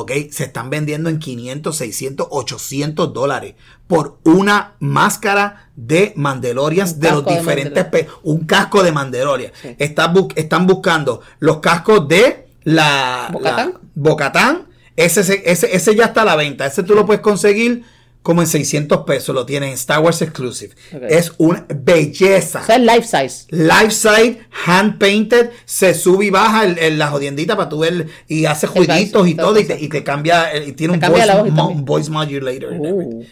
¿Ok? 0.00 0.12
Se 0.30 0.44
están 0.44 0.70
vendiendo 0.70 1.08
en 1.10 1.18
500, 1.18 1.76
600, 1.76 2.26
800 2.30 3.12
dólares 3.12 3.54
por 3.86 4.18
una 4.24 4.74
máscara 4.80 5.70
de 5.76 6.12
Mandalorians 6.16 6.94
Un 6.94 7.00
de 7.00 7.10
los 7.10 7.24
de 7.24 7.36
diferentes... 7.38 7.86
un 8.22 8.46
casco 8.46 8.82
de 8.82 8.92
Mandalorian. 8.92 9.52
Sí. 9.60 9.74
Está 9.78 10.12
bu- 10.12 10.32
están 10.36 10.66
buscando 10.66 11.20
los 11.38 11.58
cascos 11.58 12.08
de 12.08 12.48
la... 12.64 13.28
¿Bocatán? 13.32 13.72
la- 13.74 13.80
Bocatán. 13.94 14.68
Ese, 14.96 15.24
se- 15.24 15.42
ese, 15.50 15.74
ese 15.74 15.94
ya 15.96 16.06
está 16.06 16.22
a 16.22 16.24
la 16.24 16.36
venta. 16.36 16.66
Ese 16.66 16.82
tú 16.82 16.94
lo 16.94 17.04
puedes 17.04 17.20
conseguir 17.22 17.84
como 18.24 18.40
en 18.40 18.48
600 18.48 19.04
pesos. 19.04 19.32
Lo 19.34 19.46
tienes 19.46 19.68
en 19.68 19.74
Star 19.74 20.00
Wars 20.00 20.20
Exclusive. 20.22 20.74
Es 21.08 21.32
una 21.38 21.64
belleza. 21.68 22.62
O 22.62 22.66
sea, 22.66 22.76
es 22.76 22.82
life 22.82 23.02
size. 23.04 23.46
Life 23.50 23.90
side, 23.92 24.40
hand 24.66 24.98
painted, 24.98 25.50
se 25.66 25.94
sube 25.94 26.24
y 26.24 26.30
baja 26.30 26.64
el, 26.64 26.78
el- 26.78 26.98
la 26.98 27.08
jodiendita 27.08 27.54
para 27.56 27.68
tú 27.68 27.78
ver 27.80 28.08
y 28.26 28.46
hace 28.46 28.66
jueguitos 28.66 29.28
y 29.28 29.34
todo 29.36 29.60
y 29.60 29.64
te, 29.64 29.78
y 29.80 29.88
te 29.88 30.02
cambia, 30.02 30.52
eh, 30.54 30.64
y 30.68 30.72
tiene 30.72 30.98
Te 30.98 31.06
un 31.06 31.12
voice, 31.12 31.26
mo- 31.52 31.68
voice 31.84 32.10
modulator 32.10 32.72
uh, 32.72 33.24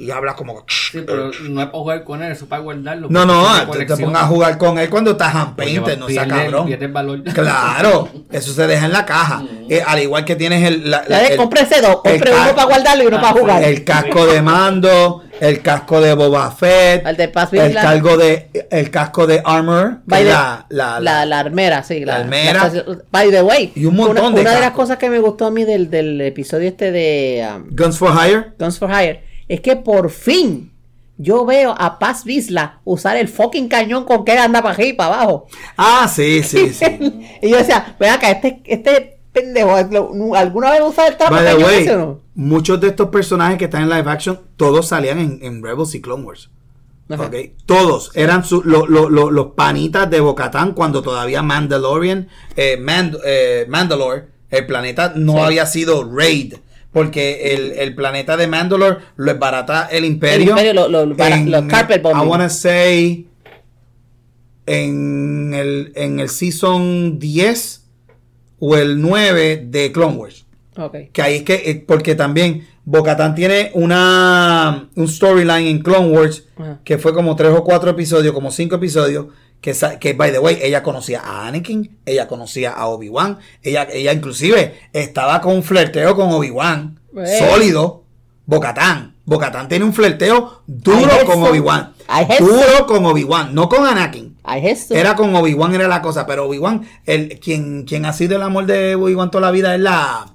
y 0.00 0.10
habla 0.10 0.34
como 0.34 0.64
Sí, 0.68 1.02
pero 1.06 1.30
no 1.48 1.60
es 1.60 1.66
para 1.66 1.78
jugar 1.78 2.04
con 2.04 2.22
él, 2.22 2.32
eso 2.32 2.44
es 2.44 2.48
para 2.50 2.62
guardarlo. 2.62 3.08
no 3.10 3.24
no 3.26 3.44
tiene 3.70 3.86
te, 3.86 3.94
te 3.96 4.02
pongas 4.04 4.22
a 4.22 4.26
jugar 4.26 4.58
con 4.58 4.78
él 4.78 4.88
cuando 4.90 5.12
estás 5.12 5.34
painted 5.56 5.98
no 5.98 6.08
sea 6.08 6.26
cabrón 6.28 6.72
el 6.72 6.88
valor. 6.92 7.22
claro 7.34 8.08
eso 8.30 8.52
se 8.52 8.66
deja 8.66 8.86
en 8.86 8.92
la 8.92 9.04
caja 9.04 9.42
eh, 9.68 9.82
al 9.86 10.00
igual 10.00 10.24
que 10.24 10.36
tienes 10.36 10.62
el... 10.66 10.90
la- 10.90 11.04
la- 11.08 11.26
el- 11.26 11.36
cómprese 11.36 11.80
dos, 11.80 11.96
el 12.04 12.12
compre 12.12 12.32
uno 12.32 12.54
para 12.54 12.64
guardarlo 12.66 13.02
y 13.04 13.06
uno 13.06 13.16
Ah, 13.18 13.20
para 13.22 13.32
jugar. 13.40 13.62
el 13.64 13.84
casco 13.84 14.26
de 14.26 14.42
Mando, 14.42 15.22
el 15.40 15.62
casco 15.62 16.00
de 16.00 16.14
Boba 16.14 16.50
Fett, 16.52 17.06
El 17.06 17.16
de 17.16 17.28
Paz 17.28 17.52
el, 17.52 17.74
cargo 17.74 18.16
de, 18.16 18.50
el 18.70 18.90
casco 18.90 19.26
de 19.26 19.42
Armor, 19.44 20.00
By 20.06 20.22
the- 20.22 20.28
la, 20.30 20.66
la, 20.68 21.00
la, 21.00 21.26
la 21.26 21.38
armera, 21.40 21.82
sí. 21.82 22.04
La, 22.04 22.16
armera. 22.16 22.70
by 23.10 23.30
the 23.30 23.42
way, 23.42 23.72
Y 23.74 23.84
un 23.86 23.96
montón 23.96 24.26
una, 24.26 24.34
de 24.36 24.40
una 24.42 24.54
de 24.54 24.60
las 24.60 24.70
cosas 24.72 24.96
que 24.98 25.10
me 25.10 25.18
gustó 25.18 25.46
a 25.46 25.50
mí 25.50 25.64
del, 25.64 25.90
del 25.90 26.20
episodio 26.20 26.68
este 26.68 26.92
de 26.92 27.46
um, 27.56 27.66
Guns 27.70 27.98
for 27.98 28.10
Hire. 28.12 28.52
Guns 28.58 28.78
for 28.78 28.90
Hire 28.90 29.22
es 29.48 29.60
que 29.60 29.76
por 29.76 30.10
fin 30.10 30.72
yo 31.16 31.44
veo 31.44 31.74
a 31.78 31.98
Paz 31.98 32.24
Vizla 32.24 32.80
usar 32.84 33.16
el 33.16 33.28
fucking 33.28 33.68
cañón 33.68 34.04
con 34.04 34.24
que 34.24 34.32
anda 34.32 34.62
para 34.62 34.74
arriba 34.74 34.88
y 34.88 34.92
para 34.94 35.14
abajo. 35.14 35.46
Ah, 35.76 36.10
sí, 36.12 36.42
sí, 36.42 36.72
sí. 36.72 36.84
y 37.42 37.50
yo 37.50 37.56
decía, 37.58 37.94
ven 38.00 38.10
acá, 38.12 38.30
este, 38.30 38.62
este 38.64 39.13
pendejo, 39.34 39.76
¿lo- 39.90 40.34
¿alguna 40.34 40.70
vez 40.70 40.80
usa 40.82 41.06
el 41.08 41.16
trapo 41.18 41.34
By 41.34 41.44
the 41.56 41.62
way, 41.62 41.82
ese 41.82 41.96
o 41.96 41.98
no? 41.98 42.20
muchos 42.34 42.80
de 42.80 42.88
estos 42.88 43.08
personajes 43.10 43.58
que 43.58 43.64
están 43.66 43.82
en 43.82 43.90
live 43.90 44.10
action, 44.10 44.40
todos 44.56 44.88
salían 44.88 45.18
en, 45.18 45.38
en 45.42 45.62
Rebels 45.62 45.94
y 45.94 46.00
Clone 46.00 46.24
Wars. 46.24 46.48
Ajá. 47.10 47.24
Ok, 47.26 47.34
Todos 47.66 48.10
eran 48.14 48.44
su- 48.44 48.62
lo- 48.64 48.86
lo- 48.86 49.10
lo- 49.10 49.30
los 49.30 49.48
panitas 49.48 50.08
de 50.08 50.20
Bocatán 50.20 50.72
cuando 50.72 51.02
todavía 51.02 51.42
Mandalorian, 51.42 52.28
eh, 52.56 52.78
Mand- 52.80 53.18
eh, 53.26 53.66
Mandalore, 53.68 54.24
el 54.48 54.64
planeta 54.66 55.12
no 55.14 55.32
Sí. 55.34 55.38
había 55.40 55.66
sido 55.66 56.10
raid. 56.10 56.54
Porque 56.92 57.54
el, 57.54 57.72
el 57.72 57.94
planeta 57.96 58.36
de 58.36 58.46
Mandalore 58.46 58.98
lo 59.16 59.30
esbarata 59.32 59.86
el 59.90 60.04
imperio. 60.04 60.50
imperio, 60.50 60.72
lo- 60.88 61.04
los 61.04 61.16
carpet 61.68 62.00
bombing. 62.00 62.22
I 62.22 62.26
wanna 62.26 62.48
say 62.48 63.26
en 64.66 65.52
el, 65.54 65.92
en 65.96 66.20
el 66.20 66.28
season 66.28 67.18
10 67.18 67.83
o 68.58 68.76
el 68.76 69.00
9 69.00 69.66
de 69.68 69.92
Clone 69.92 70.16
Wars. 70.16 70.46
Ok. 70.76 70.96
Que 71.12 71.22
ahí 71.22 71.36
es 71.36 71.42
que, 71.44 71.54
eh, 71.54 71.84
porque 71.86 72.14
también 72.14 72.66
Bocatán 72.84 73.34
tiene 73.34 73.70
una 73.74 74.88
un 74.94 75.08
storyline 75.08 75.68
en 75.68 75.78
Clone 75.82 76.08
Wars 76.10 76.44
Ajá. 76.56 76.80
que 76.84 76.98
fue 76.98 77.14
como 77.14 77.36
tres 77.36 77.52
o 77.52 77.62
cuatro 77.64 77.90
episodios, 77.90 78.34
como 78.34 78.50
cinco 78.50 78.76
episodios, 78.76 79.26
que, 79.60 79.72
que 80.00 80.12
by 80.12 80.32
the 80.32 80.38
way, 80.38 80.58
ella 80.60 80.82
conocía 80.82 81.20
a 81.20 81.46
Anakin, 81.46 81.96
ella 82.04 82.26
conocía 82.28 82.72
a 82.72 82.86
Obi-Wan, 82.88 83.38
ella, 83.62 83.86
ella 83.90 84.12
inclusive 84.12 84.74
estaba 84.92 85.40
con 85.40 85.54
un 85.54 85.62
flirteo 85.62 86.14
con 86.14 86.30
Obi-Wan, 86.32 86.98
Eh. 87.16 87.38
sólido, 87.38 88.04
Bocatán. 88.46 89.14
Bocatán 89.24 89.68
tiene 89.68 89.86
un 89.86 89.94
flirteo 89.94 90.62
duro 90.66 91.08
con. 91.24 91.42
Obi-Wan. 91.44 91.94
Duro 92.38 92.86
con 92.86 93.06
Obi-Wan, 93.06 93.54
no 93.54 93.68
con 93.70 93.86
Anakin. 93.86 94.33
Esto. 94.46 94.94
Era 94.94 95.14
con 95.16 95.34
Obi-Wan, 95.34 95.74
era 95.74 95.88
la 95.88 96.02
cosa, 96.02 96.26
pero 96.26 96.46
Obi-Wan, 96.46 96.86
el, 97.06 97.38
quien, 97.40 97.84
quien 97.84 98.04
ha 98.06 98.12
sido 98.12 98.36
el 98.36 98.42
amor 98.42 98.66
de 98.66 98.94
Obi-Wan 98.94 99.30
toda 99.30 99.42
la 99.42 99.50
vida 99.50 99.74
es 99.74 99.80
la, 99.80 100.26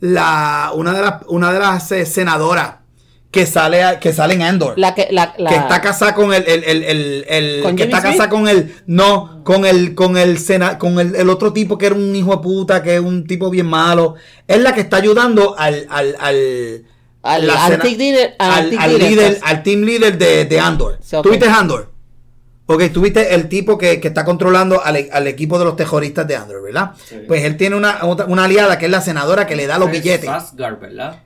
la, 0.00 0.70
una 0.74 0.92
de 0.92 1.02
las, 1.02 1.14
una 1.28 1.52
de 1.52 1.58
las 1.58 1.90
eh, 1.92 2.06
senadoras 2.06 2.76
que 3.30 3.44
sale, 3.44 3.82
a- 3.82 3.98
que 4.00 4.12
sale 4.12 4.34
en 4.34 4.42
Endor. 4.42 4.74
La 4.78 4.94
que, 4.94 5.08
la, 5.10 5.34
la- 5.38 5.50
que 5.50 5.56
está 5.56 5.80
casada 5.80 6.14
con 6.14 6.32
el, 6.32 6.44
el, 6.46 6.64
el, 6.64 6.82
el, 6.84 7.24
el- 7.28 7.62
¿Con 7.62 7.76
que 7.76 7.82
Jimmy 7.84 7.94
está 7.94 8.02
casada 8.10 8.28
con 8.30 8.48
el, 8.48 8.74
no, 8.86 9.42
con 9.44 9.66
el, 9.66 9.94
con 9.94 10.16
el 10.16 10.38
sena, 10.38 10.78
con 10.78 10.98
el, 11.00 11.14
el 11.16 11.28
otro 11.28 11.52
tipo 11.52 11.76
que 11.76 11.86
era 11.86 11.94
un 11.96 12.14
hijo 12.14 12.30
de 12.36 12.42
puta, 12.42 12.82
que 12.82 12.94
es 12.94 13.00
un 13.00 13.26
tipo 13.26 13.50
bien 13.50 13.66
malo. 13.66 14.14
Es 14.46 14.60
la 14.60 14.72
que 14.72 14.80
está 14.82 14.98
ayudando 14.98 15.54
al, 15.58 15.86
al, 15.90 16.16
al, 16.20 16.86
Al- 17.22 17.50
al 17.50 17.70
sena- 17.72 17.82
team 17.82 17.98
leader- 17.98 18.34
al 18.38 18.50
al- 18.52 18.70
team 18.70 18.92
líder, 18.98 19.38
al 19.42 19.62
team 19.62 19.80
leader 19.82 20.16
de, 20.18 20.44
de 20.44 20.60
Andor. 20.60 20.98
Sí, 21.02 21.16
ok. 21.16 21.24
¿Tuviste 21.24 21.48
Andor? 21.48 21.92
Ok, 22.68 22.82
tuviste 22.92 23.34
el 23.34 23.48
tipo 23.48 23.78
que, 23.78 24.00
que 24.00 24.08
está 24.08 24.24
controlando 24.24 24.82
al, 24.84 25.08
al 25.12 25.26
equipo 25.28 25.58
de 25.58 25.64
los 25.64 25.76
terroristas 25.76 26.26
de 26.26 26.34
Andor, 26.36 26.62
¿verdad? 26.62 26.92
Sí. 27.08 27.16
Pues 27.28 27.44
él 27.44 27.56
tiene 27.56 27.76
una, 27.76 28.04
otra- 28.04 28.26
una 28.26 28.44
aliada 28.44 28.76
que 28.78 28.86
es 28.86 28.90
la 28.90 29.00
senadora 29.00 29.46
que 29.46 29.54
le 29.54 29.66
da 29.68 29.78
los 29.78 29.88
Es 29.88 29.92
billetes. 29.92 30.28
Sasgard, 30.28 30.80
¿verdad? 30.80 31.20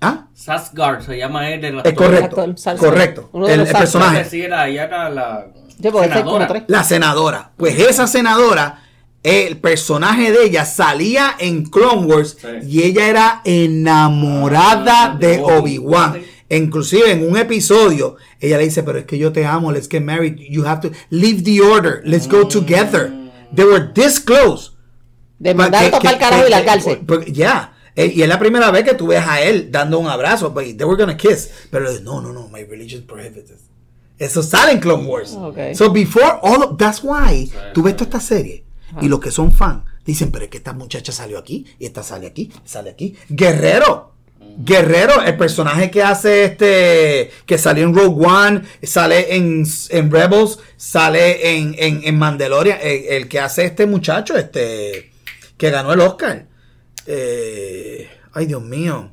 ¿Ah? 0.00 0.28
Sasgard 0.34 1.02
se 1.02 1.18
llama 1.18 1.50
él. 1.50 1.62
El 1.62 1.80
Es 1.84 1.92
correcto. 1.92 2.40
actor, 2.40 2.58
Salsa. 2.58 2.82
Correcto. 2.86 3.28
Uno 3.32 3.46
de 3.46 3.52
El, 3.52 3.60
los 3.60 3.68
el 3.68 3.76
personaje. 3.76 4.24
sí 4.24 4.40
era, 4.40 4.66
ella 4.68 4.84
era 4.84 5.10
la 5.10 5.46
porque 5.82 5.90
como 5.92 6.02
senadora. 6.14 6.46
tres. 6.46 6.62
La 6.68 6.84
senadora. 6.84 7.50
Pues 7.58 7.78
esa 7.78 8.06
senadora, 8.06 8.82
el 9.22 9.58
personaje 9.58 10.32
de 10.32 10.44
ella 10.44 10.64
salía 10.64 11.34
en 11.38 11.64
Clone 11.66 12.06
Wars 12.06 12.38
Sí. 12.40 12.48
y 12.66 12.82
ella 12.84 13.06
era 13.08 13.42
enamorada 13.44 15.04
Ah, 15.12 15.16
de 15.18 15.36
de 15.36 15.42
Obi-Wan. 15.42 16.10
Obi-Wan. 16.12 16.22
Inclusive 16.50 17.10
en 17.12 17.28
un 17.28 17.36
episodio, 17.36 18.16
ella 18.40 18.58
le 18.58 18.64
dice, 18.64 18.82
pero 18.82 18.98
es 18.98 19.04
que 19.06 19.16
yo 19.18 19.32
te 19.32 19.46
amo, 19.46 19.70
let's 19.72 19.88
get 19.88 20.02
married, 20.02 20.36
you 20.50 20.64
have 20.66 20.80
to 20.80 20.90
leave 21.10 21.42
the 21.44 21.60
order, 21.60 22.02
let's 22.04 22.26
go 22.28 22.46
together. 22.46 23.12
They 23.54 23.64
were 23.64 23.88
this 23.94 24.18
close. 24.20 24.72
De 25.38 25.54
mandar 25.54 25.80
Que- 25.82 25.88
a 25.88 25.90
topar 25.92 26.02
que- 26.02 26.08
el 26.16 26.18
carajo 26.18 26.46
y 26.46 26.50
la 26.50 26.64
cárcel. 26.64 27.32
Ya. 27.32 27.74
Eh, 27.96 28.12
Y 28.14 28.22
es 28.22 28.28
la 28.28 28.38
primera 28.38 28.70
vez 28.70 28.84
que 28.84 28.94
tú 28.94 29.08
ves 29.08 29.22
a 29.26 29.40
él 29.42 29.70
dando 29.70 29.98
un 29.98 30.06
abrazo. 30.06 30.50
But 30.50 30.64
they 30.76 30.84
were 30.84 30.96
gonna 30.96 31.16
kiss. 31.16 31.50
Pero 31.70 31.90
no, 32.02 32.20
no, 32.20 32.32
no, 32.32 32.48
my 32.48 32.62
religion 32.64 33.02
prohibits 33.06 33.48
this. 33.50 33.60
Eso 34.18 34.42
sale 34.42 34.72
en 34.72 34.80
Clone 34.80 35.06
Wars. 35.06 35.32
Ok. 35.34 35.74
So 35.74 35.90
before 35.90 36.38
all 36.42 36.62
of, 36.62 36.76
that's 36.76 37.00
why 37.02 37.50
tú 37.74 37.82
ves 37.82 37.96
toda 37.96 38.04
esta 38.04 38.20
serie 38.20 38.64
y 39.00 39.08
los 39.08 39.18
que 39.20 39.30
son 39.30 39.50
fan 39.52 39.84
dicen, 40.04 40.30
pero 40.30 40.44
es 40.44 40.50
que 40.50 40.58
esta 40.58 40.72
muchacha 40.72 41.10
salió 41.12 41.38
aquí 41.38 41.64
y 41.78 41.86
esta 41.86 42.02
sale 42.02 42.26
aquí, 42.26 42.50
sale 42.64 42.90
aquí. 42.90 43.16
Guerrero. 43.28 44.09
Guerrero, 44.58 45.22
el 45.22 45.36
personaje 45.36 45.90
que 45.90 46.02
hace 46.02 46.44
este, 46.44 47.30
que 47.46 47.58
salió 47.58 47.84
en 47.84 47.94
Rogue 47.94 48.26
One, 48.26 48.62
sale 48.82 49.34
en, 49.36 49.64
en 49.90 50.10
Rebels, 50.10 50.58
sale 50.76 51.56
en, 51.56 51.74
en, 51.78 52.00
en 52.04 52.18
Mandalorian, 52.18 52.78
el, 52.82 53.04
el 53.06 53.28
que 53.28 53.40
hace 53.40 53.64
este 53.64 53.86
muchacho, 53.86 54.36
este, 54.36 55.10
que 55.56 55.70
ganó 55.70 55.92
el 55.92 56.00
Oscar. 56.00 56.46
Eh, 57.06 58.08
ay, 58.32 58.46
Dios 58.46 58.62
mío. 58.62 59.12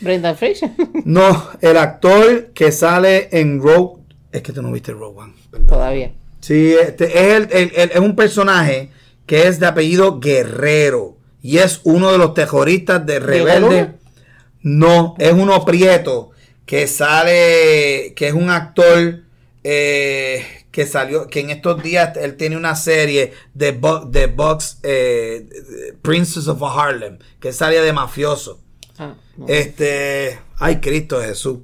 Brendan 0.00 0.36
Fraser. 0.36 0.70
No, 1.04 1.48
el 1.60 1.76
actor 1.76 2.46
que 2.54 2.72
sale 2.72 3.28
en 3.32 3.60
Rogue, 3.62 4.02
es 4.32 4.42
que 4.42 4.52
tú 4.52 4.62
no 4.62 4.72
viste 4.72 4.92
Rogue 4.92 5.20
One. 5.22 5.34
¿verdad? 5.52 5.66
Todavía. 5.68 6.12
Sí, 6.40 6.74
este, 6.74 7.04
es, 7.06 7.36
el- 7.36 7.48
el- 7.52 7.72
el- 7.74 7.90
es 7.92 7.98
un 8.00 8.16
personaje 8.16 8.90
que 9.26 9.46
es 9.48 9.58
de 9.60 9.66
apellido 9.66 10.18
Guerrero 10.20 11.16
y 11.40 11.58
es 11.58 11.80
uno 11.84 12.12
de 12.12 12.18
los 12.18 12.34
terroristas 12.34 13.04
de 13.06 13.18
Rebelde. 13.20 13.92
No, 14.64 15.14
es 15.18 15.32
uno 15.32 15.64
prieto 15.64 16.30
que 16.66 16.86
sale, 16.88 18.14
que 18.16 18.26
es 18.28 18.32
un 18.32 18.50
actor 18.50 19.20
eh, 19.62 20.44
que 20.70 20.86
salió, 20.86 21.28
que 21.28 21.40
en 21.40 21.50
estos 21.50 21.82
días 21.82 22.16
él 22.16 22.36
tiene 22.36 22.56
una 22.56 22.74
serie 22.74 23.32
de, 23.52 23.72
Bo- 23.72 24.04
de 24.06 24.26
Box 24.26 24.78
eh, 24.82 25.46
Princess 26.02 26.48
of 26.48 26.62
Harlem, 26.62 27.18
que 27.40 27.52
sale 27.52 27.80
de 27.80 27.92
mafioso. 27.92 28.60
Ah, 28.98 29.14
no. 29.36 29.46
Este, 29.48 30.38
ay 30.58 30.80
Cristo 30.80 31.20
Jesús. 31.20 31.58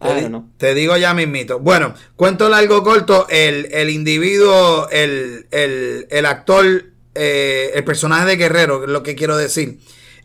Te, 0.00 0.28
know. 0.28 0.44
te 0.58 0.74
digo 0.74 0.96
ya 0.96 1.14
mismito. 1.14 1.58
Bueno, 1.58 1.94
cuento 2.16 2.48
largo 2.48 2.82
corto, 2.82 3.26
el, 3.30 3.68
el 3.72 3.88
individuo, 3.90 4.88
el, 4.90 5.46
el, 5.50 6.06
el 6.10 6.26
actor, 6.26 6.84
eh, 7.14 7.70
el 7.74 7.84
personaje 7.84 8.26
de 8.26 8.36
Guerrero, 8.36 8.84
es 8.84 8.90
lo 8.90 9.02
que 9.02 9.14
quiero 9.14 9.36
decir, 9.38 9.78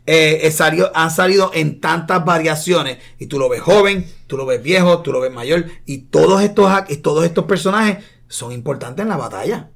eh, 0.07 0.40
eh, 0.44 0.52
salió, 0.52 0.91
ha 0.95 1.10
salido 1.11 1.52
en 1.53 1.80
tantas 1.80 2.26
variaciones 2.26 2.98
y 3.19 3.28
tú 3.28 3.38
lo 3.38 3.49
ves 3.49 3.61
joven, 3.61 4.06
tú 4.28 4.36
lo 4.36 4.45
ves 4.45 4.61
viejo, 4.61 5.02
tú 5.02 5.11
lo 5.11 5.19
ves 5.19 5.32
mayor 5.32 5.65
y 5.86 5.99
todos 5.99 6.41
estos, 6.41 6.72
y 6.90 6.98
todos 6.98 7.23
estos 7.23 7.45
personajes 7.45 8.03
son 8.28 8.52
importantes 8.52 9.03
en 9.03 9.10
la 9.10 9.18
batalla. 9.18 9.69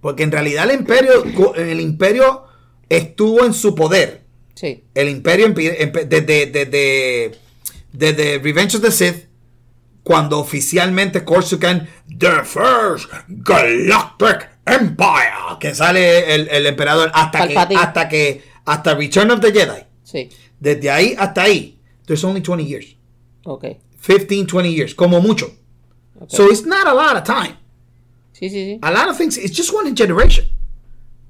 Porque 0.00 0.22
en 0.22 0.32
realidad 0.32 0.68
el 0.68 0.80
imperio, 0.80 1.24
el 1.54 1.80
imperio 1.80 2.44
estuvo 2.88 3.44
en 3.44 3.54
su 3.54 3.74
poder. 3.74 4.24
Sí. 4.54 4.84
El 4.94 5.08
imperio 5.08 5.48
desde, 5.48 6.46
desde, 6.46 7.38
desde 7.92 8.38
Revenge 8.38 8.76
of 8.76 8.82
the 8.82 8.90
Sith, 8.90 9.28
cuando 10.02 10.38
oficialmente 10.38 11.24
Corsican, 11.24 11.88
The 12.18 12.44
First 12.44 13.10
Galactic 13.28 14.50
Empire, 14.66 15.58
que 15.58 15.74
sale 15.74 16.34
el, 16.34 16.48
el 16.50 16.66
emperador 16.66 17.10
hasta 17.14 17.48
que, 17.48 17.76
hasta 17.76 18.08
que, 18.08 18.53
hasta 18.64 18.94
Return 18.94 19.30
of 19.30 19.40
the 19.40 19.52
Jedi. 19.52 19.84
Sí. 20.02 20.28
Desde 20.60 20.90
ahí 20.90 21.14
hasta 21.18 21.42
ahí, 21.42 21.78
there's 22.06 22.24
only 22.24 22.40
20 22.40 22.64
years. 22.64 22.96
Ok. 23.44 23.64
15, 24.00 24.46
20 24.46 24.72
years, 24.72 24.94
como 24.94 25.20
mucho. 25.20 25.46
ok. 26.20 26.30
So 26.30 26.50
it's 26.50 26.64
not 26.64 26.86
a 26.86 26.94
lot 26.94 27.16
of 27.16 27.24
time. 27.24 27.56
sí, 28.32 28.48
sí, 28.50 28.64
sí. 28.64 28.78
A 28.82 28.90
lot 28.90 29.08
of 29.08 29.16
things, 29.16 29.36
it's 29.36 29.56
just 29.56 29.72
one 29.72 29.94
generation. 29.94 30.46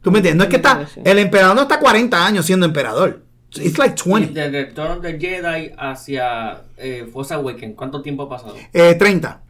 ¿Tú 0.03 0.11
me 0.11 0.19
entiendes? 0.19 0.37
No 0.37 0.45
es 0.45 0.51
que 0.51 0.57
está, 0.57 0.87
el 1.03 1.19
emperador 1.19 1.57
no 1.57 1.63
está 1.63 1.81
40 1.81 2.27
años 2.27 2.45
siendo 2.47 2.67
emperador. 2.67 3.23
It's 3.57 3.79
like 3.79 3.95
20. 3.97 4.33
De 4.35 4.51
Return 4.51 4.99
of 4.99 5.03
the 5.03 5.19
Jedi 5.19 5.73
hacia 5.79 6.63
eh, 6.77 7.07
Force 7.13 7.33
Awakens, 7.33 7.75
¿cuánto 7.77 8.03
tiempo 8.03 8.25
ha 8.25 8.29
pasado? 8.29 8.57
Eh, 8.73 8.95
30. 8.97 9.41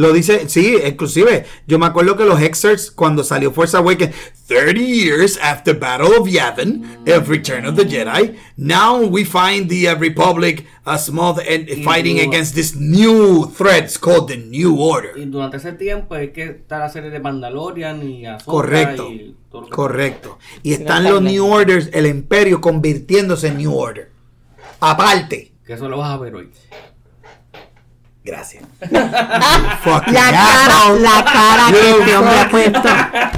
Lo 0.00 0.14
dice, 0.14 0.48
sí, 0.48 0.78
inclusive, 0.82 1.44
yo 1.66 1.78
me 1.78 1.84
acuerdo 1.84 2.16
que 2.16 2.24
los 2.24 2.40
excerpts 2.40 2.90
cuando 2.90 3.22
salió 3.22 3.52
Force 3.52 3.76
Awakens, 3.76 4.14
30 4.46 4.80
years 4.80 5.38
after 5.42 5.78
Battle 5.78 6.16
of 6.16 6.26
Yavin, 6.26 7.06
of 7.06 7.28
Return 7.28 7.66
of 7.66 7.76
the 7.76 7.84
Jedi, 7.84 8.34
now 8.56 9.02
we 9.02 9.26
find 9.26 9.68
the 9.68 9.90
uh, 9.90 9.96
Republic 9.96 10.66
uh, 10.86 10.96
small 10.96 11.38
and 11.40 11.84
fighting 11.84 12.18
against 12.18 12.54
this 12.54 12.74
new 12.74 13.44
threats 13.50 13.98
called 13.98 14.28
the 14.28 14.38
New 14.38 14.80
Order. 14.80 15.18
Y 15.18 15.26
durante 15.26 15.58
ese 15.58 15.74
tiempo 15.74 16.16
es 16.16 16.30
que 16.30 16.44
está 16.44 16.78
la 16.78 16.88
serie 16.88 17.10
de 17.10 17.20
Mandalorian 17.20 18.02
y 18.02 18.24
Ahsoka 18.24 18.52
Correcto, 18.52 19.12
y 19.12 19.36
todo 19.50 19.68
correcto. 19.68 20.38
Y 20.62 20.72
están 20.72 21.04
los. 21.04 21.20
New 21.20 21.44
Orders, 21.44 21.90
el 21.92 22.06
Imperio 22.06 22.62
convirtiéndose 22.62 23.48
en 23.48 23.58
New 23.58 23.76
Order. 23.76 24.10
Aparte. 24.80 25.52
Que 25.66 25.74
eso 25.74 25.90
lo 25.90 25.98
vas 25.98 26.10
a 26.10 26.16
ver 26.16 26.34
hoy. 26.34 26.50
Gracias. 28.30 28.62
La 28.90 30.30
cara, 30.30 30.76
asshole. 30.76 31.00
la 31.00 31.24
cara 31.24 31.70
que 31.72 31.90
este 31.90 32.16
hombre 32.16 32.38
ha 32.38 32.48
puesto, 32.50 32.82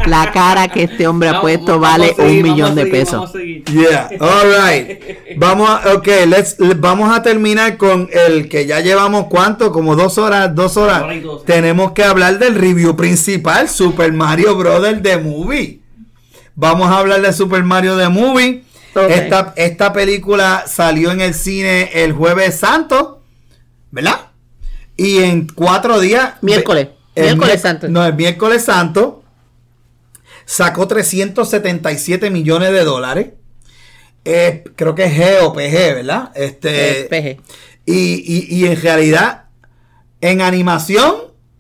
la 0.07 0.31
cara 0.33 0.69
que 0.69 0.83
este 0.85 1.07
hombre 1.07 1.29
ha 1.31 1.41
puesto 1.41 1.79
vale 1.81 2.15
seguir, 2.15 2.45
un 2.45 2.51
millón 2.51 2.75
de 2.75 2.87
pesos. 2.87 3.13
vamos 3.15 3.31
a 3.31 3.33
seguir. 3.33 3.65
Yeah, 3.65 4.09
all 4.21 4.71
right. 4.71 4.99
Vamos 5.37 5.69
a, 5.71 5.95
ok, 5.95 6.07
let's, 6.27 6.57
le- 6.61 6.75
vamos 6.75 7.15
a 7.17 7.23
terminar 7.23 7.77
con 7.77 8.09
el 8.13 8.49
que 8.49 8.67
ya 8.67 8.81
llevamos 8.81 9.27
cuánto, 9.31 9.73
como 9.73 9.97
dos 9.97 10.19
horas, 10.19 10.55
dos 10.55 10.77
horas. 10.77 11.03
Hora. 11.03 11.15
Tenemos 11.47 11.93
que 11.93 12.05
hablar 12.05 12.39
del 12.39 12.55
review 12.55 12.95
principal, 12.97 13.69
Super 13.69 14.13
Mario 14.13 14.57
Brothers 14.57 15.03
The 15.03 15.17
Movie. 15.19 15.81
Vamos 16.55 16.89
a 16.91 16.99
hablar 16.99 17.23
de 17.23 17.33
Super 17.33 17.65
Mario 17.65 17.97
The 17.97 18.09
Movie. 18.09 18.65
Esta, 19.09 19.55
esta 19.57 19.93
película 19.95 20.65
salió 20.67 21.13
en 21.13 21.23
el 21.23 21.33
cine 21.33 21.89
el 21.95 22.13
jueves 22.13 22.59
santo, 22.59 23.23
¿verdad? 23.91 24.32
Y 25.03 25.19
en 25.19 25.47
cuatro 25.49 25.99
días. 26.01 26.35
Miércoles. 26.43 26.89
el 27.15 27.25
Miércoles 27.25 27.61
santo. 27.61 27.89
No, 27.89 28.05
el 28.07 28.15
miércoles 28.15 28.65
santo 28.65 29.23
sacó 30.45 30.87
377 30.89 32.31
millones 32.31 32.73
de 32.73 32.85
dólares. 32.85 33.29
Eh, 34.25 34.65
creo 34.77 34.95
que 34.95 35.05
es 35.05 35.13
G 35.19 35.39
o 35.43 35.53
PG, 35.53 35.95
¿verdad? 35.95 36.31
Este, 36.35 37.01
Eh, 37.01 37.05
PG. 37.11 37.41
Y, 37.87 37.95
y- 38.25 38.47
y 38.61 38.67
en 38.67 38.81
realidad, 38.81 39.45
en 40.21 40.41
animación, 40.41 41.15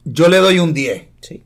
yo 0.05 0.29
le 0.29 0.39
doy 0.39 0.59
un 0.61 0.73
10. 0.73 1.05
Sí. 1.21 1.43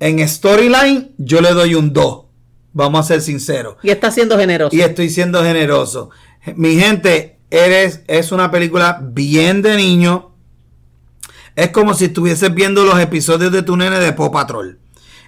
En 0.00 0.26
storyline, 0.28 1.12
yo 1.18 1.40
le 1.40 1.52
doy 1.52 1.74
un 1.76 1.92
2. 1.92 2.24
Vamos 2.72 3.00
a 3.04 3.08
ser 3.08 3.22
sinceros. 3.22 3.76
Y 3.82 3.90
está 3.90 4.10
siendo 4.10 4.36
generoso. 4.38 4.74
Y 4.74 4.80
estoy 4.80 5.08
siendo 5.10 5.42
generoso. 5.42 6.10
Mi 6.56 6.76
gente, 6.78 7.38
eres, 7.50 8.00
es 8.08 8.32
una 8.32 8.50
película 8.50 9.00
bien 9.02 9.62
de 9.62 9.76
niño. 9.76 10.32
Es 11.56 11.70
como 11.70 11.94
si 11.94 12.04
estuvieses 12.04 12.54
viendo 12.54 12.84
los 12.84 13.00
episodios 13.00 13.50
de 13.50 13.62
tu 13.62 13.76
nene 13.78 13.98
de 13.98 14.12
Paw 14.12 14.30
Patrol. 14.30 14.78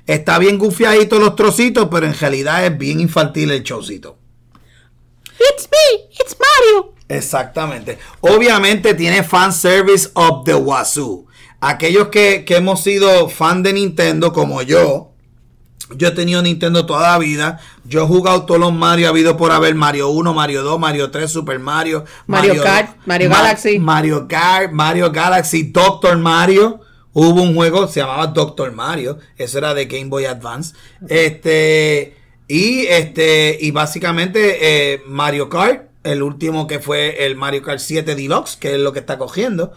Está 0.06 0.38
bien 0.38 0.58
gufiadito 0.58 1.18
los 1.18 1.34
trocitos, 1.34 1.88
pero 1.90 2.06
en 2.06 2.14
realidad 2.14 2.66
es 2.66 2.76
bien 2.76 3.00
infantil 3.00 3.50
el 3.50 3.62
showcito. 3.62 4.18
It's 5.38 5.68
me, 5.70 6.04
it's 6.10 6.36
Mario. 6.38 6.94
Exactamente. 7.08 7.98
Obviamente 8.20 8.92
tiene 8.92 9.22
fan 9.22 9.54
service 9.54 10.10
of 10.12 10.44
the 10.44 10.54
Wazoo. 10.54 11.26
Aquellos 11.60 12.08
que, 12.08 12.44
que 12.44 12.56
hemos 12.56 12.82
sido 12.82 13.28
fan 13.30 13.62
de 13.62 13.72
Nintendo, 13.72 14.32
como 14.32 14.60
yo, 14.60 15.07
yo 15.96 16.08
he 16.08 16.10
tenido 16.12 16.42
Nintendo 16.42 16.84
toda 16.86 17.10
la 17.12 17.18
vida. 17.18 17.60
Yo 17.84 18.02
he 18.04 18.06
jugado 18.06 18.44
todos 18.44 18.60
los 18.60 18.72
Mario, 18.72 19.06
ha 19.06 19.10
habido 19.10 19.36
por 19.36 19.52
haber 19.52 19.74
Mario 19.74 20.10
1, 20.10 20.34
Mario 20.34 20.62
2, 20.62 20.78
Mario 20.78 21.10
3, 21.10 21.30
Super 21.30 21.58
Mario, 21.58 22.04
Mario 22.26 22.62
Kart, 22.62 22.96
Mario 23.06 23.30
Ma- 23.30 23.36
Galaxy. 23.36 23.78
Mario 23.78 24.28
Kart, 24.28 24.72
Mario 24.72 25.10
Galaxy, 25.10 25.62
Doctor 25.64 26.18
Mario. 26.18 26.80
Hubo 27.14 27.42
un 27.42 27.54
juego, 27.54 27.88
se 27.88 28.00
llamaba 28.00 28.26
Doctor 28.28 28.70
Mario. 28.72 29.18
Eso 29.36 29.58
era 29.58 29.74
de 29.74 29.86
Game 29.86 30.06
Boy 30.06 30.26
Advance. 30.26 30.74
Este. 31.08 32.14
Y 32.46 32.86
este. 32.86 33.58
Y 33.60 33.70
básicamente 33.70 34.92
eh, 34.94 35.02
Mario 35.06 35.48
Kart. 35.48 35.88
El 36.04 36.22
último 36.22 36.66
que 36.66 36.78
fue 36.78 37.26
el 37.26 37.36
Mario 37.36 37.62
Kart 37.62 37.80
7 37.80 38.14
Deluxe, 38.14 38.56
que 38.56 38.74
es 38.74 38.78
lo 38.80 38.92
que 38.92 39.00
está 39.00 39.18
cogiendo. 39.18 39.72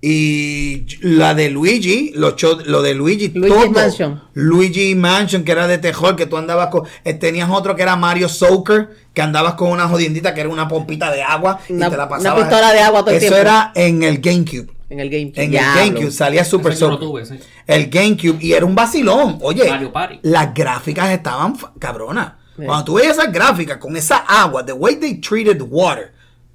Y 0.00 0.86
la 1.00 1.34
de 1.34 1.48
Luigi, 1.50 2.12
lo, 2.14 2.32
cho- 2.32 2.60
lo 2.64 2.82
de 2.82 2.94
Luigi, 2.94 3.28
Luigi's 3.28 3.56
todo. 3.62 3.70
Mansion. 3.70 4.22
Luigi 4.34 4.94
Mansion, 4.94 5.42
que 5.42 5.52
era 5.52 5.66
de 5.66 5.78
terror, 5.78 6.14
que 6.16 6.26
tú 6.26 6.36
andabas 6.36 6.68
con. 6.68 6.82
eh, 7.04 7.14
tenías 7.14 7.48
otro 7.50 7.74
que 7.74 7.82
era 7.82 7.96
Mario 7.96 8.28
Soccer, 8.28 8.90
que 9.14 9.22
andabas 9.22 9.54
con 9.54 9.70
una 9.70 9.88
jodiendita 9.88 10.34
que 10.34 10.40
era 10.42 10.50
una 10.50 10.68
pompita 10.68 11.10
de 11.10 11.22
agua 11.22 11.60
Una- 11.70 11.86
y 11.86 11.90
te 11.90 11.96
la 11.96 12.04
una 12.04 12.08
pasabas. 12.08 12.44
pistola 12.44 12.72
de 12.72 12.80
agua 12.80 13.00
todo 13.00 13.10
el 13.10 13.16
Eso 13.16 13.20
tiempo. 13.26 13.40
era 13.40 13.72
en 13.74 14.02
el 14.02 14.18
GameCube. 14.20 14.70
En 14.90 15.00
el 15.00 15.10
GameCube. 15.10 15.42
En 15.42 15.54
el 15.54 15.60
GameCube 15.60 16.10
salía 16.12 16.44
Super 16.44 16.72
lo 16.74 16.78
Soccer. 16.78 16.98
tuve, 17.00 17.24
sí. 17.26 17.34
El 17.66 17.88
GameCube 17.88 18.36
y 18.40 18.52
era 18.52 18.64
un 18.66 18.74
vacilón. 18.74 19.38
Oye, 19.40 19.68
Mario 19.68 19.92
Party. 19.92 20.20
las 20.22 20.54
gráficas 20.54 21.10
estaban 21.10 21.56
cabronas. 21.78 22.34
Cuando 22.54 22.84
tú 22.84 22.94
veías 22.94 23.18
esas 23.18 23.32
gráficas 23.32 23.78
con 23.78 23.96
esa 23.96 24.18
agua, 24.18 24.64
the 24.64 24.72
way 24.72 24.96
they 24.96 25.14
treated 25.20 25.60
water. 25.68 26.12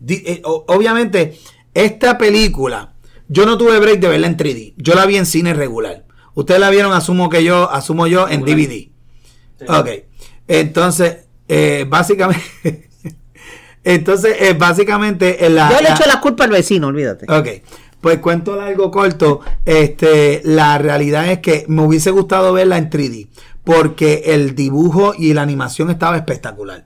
eh, 0.07 0.41
obviamente, 0.43 1.37
esta 1.73 2.17
película, 2.17 2.90
yo 3.33 3.45
no 3.45 3.57
tuve 3.57 3.79
break 3.79 3.99
de 4.01 4.09
verla 4.09 4.27
en 4.27 4.35
3D. 4.37 4.73
Yo 4.77 4.93
la 4.93 5.05
vi 5.05 5.15
en 5.15 5.25
cine 5.25 5.53
regular. 5.53 6.05
Ustedes 6.33 6.59
la 6.59 6.69
vieron, 6.69 6.91
asumo 6.93 7.29
que 7.29 7.43
yo, 7.43 7.71
asumo 7.71 8.05
yo, 8.07 8.27
en 8.27 8.45
Regular. 8.45 8.67
DVD. 8.69 9.79
Ok. 9.79 9.89
Entonces, 10.47 11.17
eh, 11.47 11.85
básicamente. 11.87 12.41
entonces, 13.83 14.35
eh, 14.39 14.53
básicamente. 14.53 15.45
en 15.45 15.55
la, 15.55 15.69
Yo 15.71 15.77
le 15.77 15.83
la- 15.89 15.95
echo 15.95 16.03
la 16.07 16.19
culpa 16.19 16.43
al 16.45 16.51
vecino, 16.51 16.87
olvídate. 16.87 17.25
Ok, 17.31 17.47
pues 18.01 18.19
cuento 18.19 18.55
largo 18.55 18.91
corto. 18.91 19.41
Este, 19.65 20.41
la 20.43 20.77
realidad 20.77 21.31
es 21.31 21.39
que 21.39 21.65
me 21.67 21.83
hubiese 21.83 22.11
gustado 22.11 22.53
verla 22.53 22.77
en 22.77 22.89
3D 22.89 23.27
porque 23.63 24.23
el 24.25 24.55
dibujo 24.55 25.13
y 25.17 25.33
la 25.33 25.41
animación 25.43 25.89
estaba 25.91 26.17
espectacular. 26.17 26.85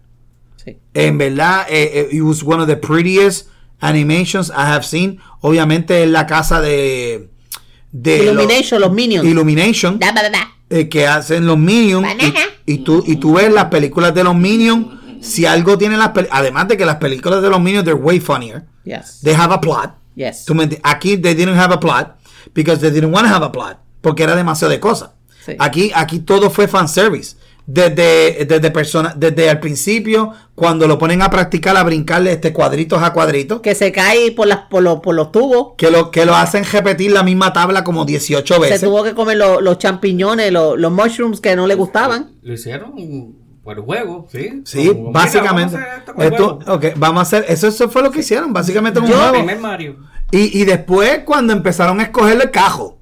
Sí. 0.58 0.78
En 0.94 1.18
verdad, 1.18 1.66
eh, 1.70 1.92
eh, 1.94 2.08
it 2.12 2.22
was 2.22 2.44
one 2.44 2.62
of 2.62 2.68
the 2.68 2.76
prettiest 2.78 3.48
animations 3.80 4.50
I 4.50 4.62
have 4.72 4.84
seen. 4.84 5.20
Obviamente 5.42 6.04
en 6.04 6.12
la 6.12 6.26
casa 6.26 6.62
de, 6.62 7.30
de 7.92 8.24
Illumination, 8.24 8.82
los 8.82 8.92
Minions. 8.92 9.26
Illumination 9.28 10.00
Da, 10.00 10.12
da, 10.12 10.24
da, 10.24 10.30
da. 10.30 10.48
eh, 10.70 10.90
que 10.90 11.08
hacen 11.08 11.46
los 11.46 11.58
Minions 11.58 12.08
y, 12.66 12.74
y 12.74 12.78
tú 12.80 13.04
y 13.06 13.18
tú 13.18 13.34
ves 13.36 13.52
las 13.52 13.66
películas 13.66 14.14
de 14.14 14.24
los 14.24 14.36
Minions. 14.36 14.88
Si 15.22 15.46
algo 15.46 15.78
tiene 15.78 15.98
las 15.98 16.10
pel- 16.10 16.28
además 16.32 16.68
de 16.68 16.78
que 16.78 16.86
las 16.86 16.98
películas 16.98 17.42
de 17.42 17.50
los 17.50 17.60
Minions 17.60 17.84
they're 17.86 18.00
way 18.00 18.20
funnier. 18.20 18.66
Yes. 18.84 19.22
They 19.24 19.34
have 19.34 19.54
a 19.54 19.60
plot. 19.62 19.92
Yes. 20.16 20.46
¿Tú 20.46 20.54
me 20.56 20.64
enti- 20.70 20.80
Aquí 20.84 21.18
they 21.18 21.34
didn't 21.34 21.58
have 21.58 21.74
a 21.74 21.80
plot 21.80 22.16
because 22.54 22.80
they 22.80 22.92
didn't 22.92 23.14
want 23.14 23.28
to 23.28 23.34
have 23.34 23.44
a 23.46 23.52
plot 23.52 23.78
porque 24.02 24.24
era 24.24 24.36
demasiado 24.36 24.72
de 24.72 24.80
cosas. 24.80 25.12
Sí. 25.46 25.54
Aquí 25.60 25.92
aquí 25.96 26.20
todo 26.20 26.50
fue 26.50 26.68
fan 26.68 26.88
service. 26.88 27.36
Desde 27.68 28.46
desde 28.46 28.70
persona 28.70 29.14
desde 29.18 29.50
el 29.50 29.60
principio 29.60 30.32
cuando 30.54 30.88
lo 30.88 31.00
ponen 31.00 31.24
a 31.24 31.32
practicar 31.32 31.76
a 31.76 31.84
brincarle 31.84 32.32
este 32.32 32.54
cuadritos 32.54 33.02
a 33.02 33.12
cuadritos 33.12 33.60
Que 33.62 33.74
se 33.74 33.92
cae 33.92 34.32
por, 34.34 34.46
las, 34.48 34.60
por, 34.70 34.84
los, 34.84 35.00
por 35.00 35.16
los 35.16 35.32
tubos. 35.32 35.74
que 35.76 35.90
lo 35.90 36.12
que 36.12 36.26
lo 36.26 36.36
hacen 36.36 36.64
repetir 36.64 37.12
la 37.12 37.24
misma 37.24 37.54
tabla 37.54 37.84
como 37.84 38.06
18 38.06 38.60
veces. 38.60 38.80
Se 38.82 38.86
tuvo 38.86 39.04
que 39.04 39.16
comer 39.16 39.38
lo- 39.38 39.62
los 39.62 39.80
champiñones, 39.80 40.52
lo- 40.52 40.78
los 40.78 40.92
mushrooms 40.92 41.42
que 41.42 41.56
no 41.56 41.66
le 41.66 41.74
gustaban. 41.74 42.34
Lo 42.44 42.54
hicieron 42.54 42.94
por 43.64 43.78
el 43.80 43.84
juego, 43.84 44.28
sí. 44.32 44.62
Sí, 44.64 44.88
Como, 44.90 45.08
mira, 45.08 45.12
básicamente. 45.22 45.74
vamos 45.76 45.88
a 45.88 45.92
hacer 45.92 46.00
esto 46.00 46.14
con 46.14 46.24
el 46.26 46.32
Esto, 46.34 46.56
juego. 46.64 46.74
ok, 46.76 46.86
vamos 46.98 47.20
a 47.20 47.22
hacer, 47.24 47.46
eso, 47.52 47.68
eso 47.68 47.90
fue 47.90 48.04
lo 48.04 48.12
que 48.12 48.20
hicieron, 48.20 48.54
básicamente 48.54 49.00
en 49.00 49.06
un 49.06 49.12
El 49.12 49.18
juego. 49.18 49.34
primer 49.34 49.58
Mario. 49.60 49.96
Y, 50.30 50.62
y 50.62 50.66
después, 50.66 51.22
cuando 51.26 51.52
empezaron 51.52 52.00
a 52.00 52.04
escoger 52.04 52.40
el 52.40 52.52
cajo, 52.52 52.95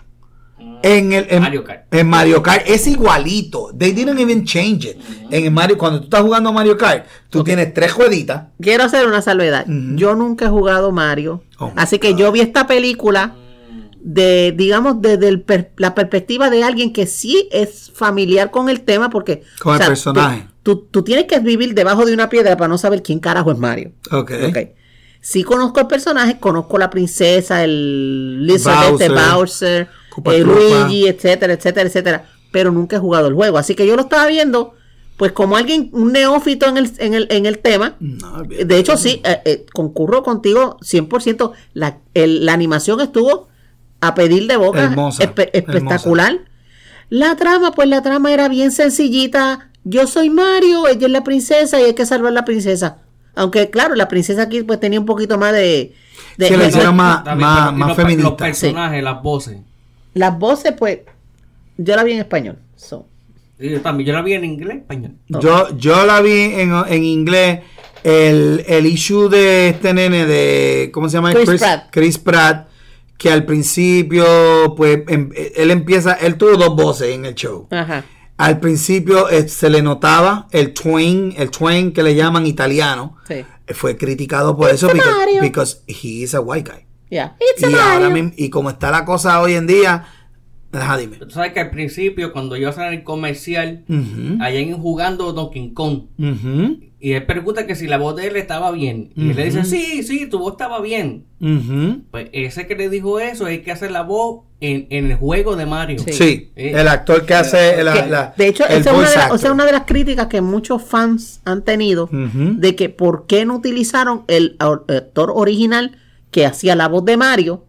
en 0.84 1.14
el 1.14 1.26
en 1.30 1.42
Mario 1.42 1.64
Kart. 1.64 1.86
en 1.94 2.08
Mario 2.10 2.44
Kart 2.44 2.64
es 2.68 2.86
igualito. 2.88 3.72
They 3.78 3.92
didn't 3.94 4.20
even 4.20 4.44
change 4.46 4.86
it. 4.86 4.98
En 5.32 5.46
el 5.46 5.52
Mario, 5.52 5.78
cuando 5.78 6.00
tú 6.00 6.04
estás 6.06 6.22
jugando 6.22 6.52
Mario 6.54 6.78
Kart, 6.78 7.06
tú 7.30 7.44
tienes 7.44 7.74
tres 7.74 7.92
jueguitas. 7.94 8.44
Quiero 8.62 8.84
hacer 8.84 9.08
una 9.08 9.22
salvedad. 9.22 9.66
Yo 9.96 10.14
nunca 10.16 10.46
he 10.46 10.50
jugado 10.50 10.92
Mario. 10.92 11.44
Oh 11.58 11.72
así 11.76 11.98
que 12.00 12.14
yo 12.16 12.32
vi 12.32 12.42
esta 12.42 12.68
película 12.68 13.34
de, 14.02 14.54
digamos, 14.56 15.02
desde 15.02 15.30
el 15.30 15.42
per- 15.42 15.72
la 15.78 15.96
perspectiva 15.96 16.50
de 16.50 16.64
alguien 16.64 16.92
que 16.92 17.08
sí 17.08 17.48
es 17.52 17.92
familiar 17.96 18.52
con 18.52 18.68
el 18.70 18.82
tema, 18.82 19.10
porque. 19.10 19.44
Con 19.62 19.80
el 19.82 19.88
personaje. 19.88 20.48
Tú, 20.62 20.76
tú- 20.76 20.88
tú 20.92 21.04
tienes 21.04 21.26
que 21.26 21.40
vivir 21.40 21.74
debajo 21.74 22.06
de 22.06 22.14
una 22.14 22.28
piedra 22.30 22.58
para 22.58 22.68
no 22.68 22.78
saber 22.78 23.02
quién 23.02 23.20
carajo 23.20 23.52
es 23.52 23.58
Mario. 23.58 23.92
Ok. 24.12 24.32
Ok. 24.50 24.58
Sí 25.22 25.44
conozco 25.44 25.80
el 25.80 25.88
personaje, 25.88 26.38
conozco 26.38 26.78
la 26.78 26.90
princesa, 26.90 27.64
el 27.64 28.46
Lizard, 28.46 28.92
este, 28.92 29.08
Bowser, 29.08 29.32
Bowser, 29.34 29.88
Koopa 29.88 29.94
eh. 30.22 30.44
Luigi, 30.84 31.08
etcétera, 31.08 31.54
etcétera, 31.54 31.88
etcétera. 31.88 32.26
Pero 32.52 32.72
nunca 32.72 32.98
he 32.98 33.00
jugado 33.00 33.28
el 33.28 33.34
juego. 33.34 33.58
Así 33.58 33.74
que 33.76 33.88
yo 33.88 33.96
lo 33.96 34.04
estaba 34.04 34.28
viendo, 34.28 34.74
pues 35.18 35.32
como 35.32 35.58
alguien, 35.58 35.90
un 35.94 36.12
neófito 36.12 36.68
en 36.68 36.78
el, 36.78 36.92
en 37.00 37.14
el, 37.14 37.28
en 37.32 37.46
el 37.46 37.60
tema. 37.60 37.96
No. 38.00 38.44
De 38.44 38.78
hecho, 38.78 38.96
sí, 38.98 39.22
eh, 39.24 39.42
eh, 39.46 39.66
concurro 39.74 40.22
contigo 40.24 40.78
100%. 40.82 41.52
La, 41.74 41.98
el- 42.14 42.46
la 42.46 42.54
animación 42.54 43.02
estuvo 43.02 43.48
a 44.02 44.14
pedir 44.16 44.48
de 44.48 44.58
boca. 44.58 44.84
Hermosa, 44.84 45.24
espe- 45.24 45.50
espectacular. 45.54 46.40
La 47.10 47.36
trama, 47.36 47.72
pues 47.72 47.88
la 47.88 48.02
trama 48.02 48.32
era 48.34 48.48
bien 48.50 48.72
sencillita. 48.72 49.70
Yo 49.84 50.08
soy 50.08 50.30
Mario, 50.30 50.88
ella 50.88 51.08
es 51.08 51.12
la 51.12 51.24
princesa 51.24 51.80
y 51.80 51.84
hay 51.86 51.94
que 51.94 52.06
salvar 52.06 52.32
a 52.32 52.36
la 52.36 52.46
princesa. 52.46 52.98
Aunque, 53.36 53.70
claro, 53.70 53.96
la 53.96 54.08
princesa 54.08 54.44
aquí 54.44 54.62
pues 54.64 54.80
tenía 54.80 55.00
un 55.00 55.06
poquito 55.06 55.38
más 55.38 55.54
de... 55.54 55.94
de- 56.38 56.48
Sí, 56.48 56.56
le 56.56 56.68
hicieron 56.68 56.96
más, 56.96 57.24
más, 57.26 57.72
y 57.74 57.76
más 57.76 57.88
los, 57.88 57.96
personajes, 58.36 59.04
las 59.04 59.22
voces. 59.24 59.58
Las 60.14 60.38
voces, 60.38 60.74
pues, 60.78 61.00
yo 61.78 61.96
la 61.96 62.04
vi 62.04 62.14
en 62.14 62.20
español. 62.20 62.58
So, 62.76 63.08
Yo 63.60 63.82
también, 63.82 64.08
yo 64.08 64.14
la 64.14 64.22
vi 64.22 64.34
en 64.34 64.46
inglés, 64.46 64.78
español. 64.78 65.14
No. 65.30 65.40
Yo, 65.40 65.76
yo 65.78 66.06
la 66.06 66.22
vi 66.22 66.32
en, 66.32 66.72
en 66.88 67.04
inglés. 67.04 67.62
El, 68.04 68.66
el 68.68 68.86
issue 68.86 69.30
de 69.30 69.70
este 69.70 69.94
nene 69.94 70.26
de. 70.26 70.90
¿Cómo 70.94 71.08
se 71.08 71.16
llama? 71.18 71.32
Chris 71.34 71.60
Pratt. 71.60 71.88
Chris 71.90 72.18
Pratt. 72.18 72.68
Que 73.18 73.32
al 73.32 73.46
principio, 73.46 74.74
pues, 74.76 75.04
em- 75.08 75.30
él 75.56 75.72
empieza. 75.72 76.14
Él 76.14 76.36
tuvo 76.36 76.58
dos 76.58 76.76
voces 76.76 77.16
en 77.16 77.26
el 77.26 77.36
show. 77.36 77.68
ajá. 77.72 78.04
Al 78.36 78.60
principio 78.60 79.30
eh, 79.30 79.48
se 79.48 79.70
le 79.70 79.82
notaba 79.84 80.48
el 80.52 80.74
twang, 80.74 81.34
el 81.38 81.50
twang 81.52 81.94
que 81.94 82.02
le 82.04 82.16
llaman 82.16 82.48
italiano. 82.48 83.16
Sí. 83.28 83.46
Fue 83.74 83.96
criticado 83.96 84.58
por 84.58 84.70
eso 84.72 84.88
Mario. 84.88 85.40
because 85.42 85.82
he 85.88 86.24
is 86.24 86.34
a 86.34 86.42
white 86.42 86.70
guy. 86.70 86.84
Yeah. 87.14 87.36
It's 87.40 87.64
a 87.64 87.70
Y, 87.70 87.74
ahora 87.76 88.10
mismo- 88.10 88.32
y 88.36 88.50
como 88.50 88.70
está 88.72 88.90
la 88.92 89.06
cosa 89.06 89.40
hoy 89.42 89.54
en 89.54 89.68
día, 89.68 90.06
ajá, 90.72 90.98
dime. 90.98 91.18
Tú 91.18 91.30
sabes 91.30 91.54
que 91.54 91.60
al 91.60 91.70
principio, 91.70 92.34
cuando 92.34 92.56
yo 92.58 92.72
salí 92.72 92.88
en 92.88 93.00
el 93.02 93.04
comercial, 93.04 93.84
allá 94.40 94.60
en 94.60 94.74
jugando 94.78 95.32
Donkey 95.34 95.74
Kong, 95.74 96.06
y 97.00 97.12
él 97.12 97.26
pregunta 97.26 97.68
que 97.68 97.76
si 97.76 97.86
la 97.86 97.98
voz 97.98 98.16
de 98.16 98.28
él 98.28 98.36
estaba 98.38 98.72
bien. 98.72 99.12
Y 99.16 99.32
él 99.32 99.36
le 99.36 99.46
dice, 99.46 99.66
sí, 99.66 100.04
sí, 100.04 100.26
tu 100.28 100.40
voz 100.40 100.54
estaba 100.54 100.82
bien. 100.82 101.26
Pues 102.12 102.30
ese 102.32 102.66
que 102.66 102.76
le 102.76 102.90
dijo 102.90 103.20
eso, 103.20 103.46
hay 103.46 103.60
que 103.62 103.72
hacer 103.72 103.92
la 103.92 104.02
voz 104.04 104.46
en, 104.62 104.88
en 104.90 105.12
el 105.12 105.18
juego 105.18 105.58
de 105.58 105.66
Mario. 105.66 106.00
Sí. 106.00 106.14
Sí, 106.14 106.52
Eh, 106.56 106.72
el 106.76 106.88
actor 106.88 107.26
que 107.26 107.34
hace 107.34 107.84
la, 107.84 107.94
Que, 107.94 108.10
la- 108.10 108.34
de 108.38 108.48
hecho, 108.48 108.66
el 108.66 108.80
esa 108.80 108.92
es, 108.92 108.98
una 108.98 109.10
de, 109.28 109.32
o 109.34 109.38
sea, 109.38 109.52
una 109.52 109.66
de 109.66 109.74
las 109.74 109.84
críticas 109.84 110.28
que 110.28 110.40
muchos 110.40 110.82
fans 110.82 111.42
han 111.44 111.64
tenido 111.64 112.10
de 112.12 112.76
que 112.78 112.88
por 112.90 113.28
qué 113.28 113.44
no 113.46 113.58
utilizaron 113.58 114.24
el 114.30 114.56
actor 114.60 115.32
original 115.36 115.98
que 116.34 116.46
hacía 116.46 116.76
la 116.76 116.90
voz 116.90 117.06
de 117.06 117.16
Mario 117.16 117.64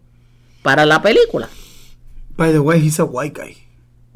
para 0.62 0.84
la 0.84 1.00
película. 1.00 1.48
By 2.36 2.50
the 2.50 2.58
way, 2.58 2.84
he's 2.84 2.98
a 2.98 3.04
white 3.04 3.40
guy. 3.40 3.56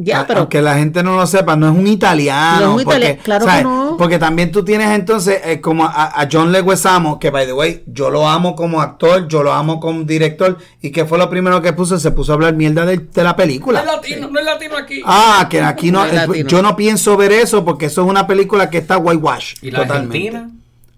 Ya, 0.01 0.21
A- 0.21 0.27
pero 0.29 0.41
Aunque 0.41 0.63
la 0.63 0.77
gente 0.79 1.03
no 1.03 1.17
lo 1.17 1.27
sepa, 1.27 1.57
no 1.57 1.69
es 1.71 1.77
un 1.77 1.87
italiano. 1.89 2.61
No 2.61 2.73
es 2.75 2.79
un 2.79 2.85
porque, 2.85 2.97
italiano, 2.99 3.23
claro 3.25 3.47
que 3.47 3.63
no. 3.65 3.97
Porque 3.99 4.19
también 4.21 4.53
tú 4.53 4.65
tienes 4.65 4.91
entonces 4.91 5.41
eh, 5.45 5.61
como 5.61 5.85
a, 5.85 6.21
a 6.21 6.29
John 6.31 6.53
Leguizamo, 6.53 7.19
que 7.19 7.31
by 7.31 7.47
the 7.47 7.53
way, 7.53 7.83
yo 7.89 8.09
lo 8.09 8.29
amo 8.29 8.55
como 8.55 8.81
actor, 8.81 9.27
yo 9.27 9.43
lo 9.43 9.53
amo 9.53 9.81
como 9.81 10.05
director. 10.05 10.57
¿Y 10.81 10.93
que 10.93 11.05
fue 11.05 11.19
lo 11.19 11.29
primero 11.29 11.61
que 11.61 11.73
puso? 11.73 11.99
Se 11.99 12.13
puso 12.13 12.31
a 12.31 12.35
hablar 12.37 12.55
mierda 12.55 12.87
de, 12.87 12.99
de 12.99 13.23
la 13.25 13.31
No 13.31 13.37
película. 13.37 13.81
es 13.81 13.87
latino, 13.87 14.29
no 14.31 14.39
es 14.39 14.45
latino 14.45 14.77
aquí. 14.77 15.03
Ah, 15.05 15.49
que 15.51 15.61
aquí 15.61 15.91
no, 15.91 16.01
No 16.01 16.07
es 16.07 16.13
eh, 16.13 16.17
latino. 16.29 16.49
yo 16.49 16.63
no 16.63 16.77
pienso 16.77 17.17
ver 17.17 17.33
eso 17.33 17.65
porque 17.65 17.87
eso 17.87 18.03
es 18.05 18.09
una 18.09 18.27
película 18.29 18.71
que 18.71 18.79
está 18.79 18.99
whitewash. 18.99 19.57
¿Y 19.63 19.73
la 19.73 19.81
totalmente. 19.81 20.29
Argentina? 20.29 20.51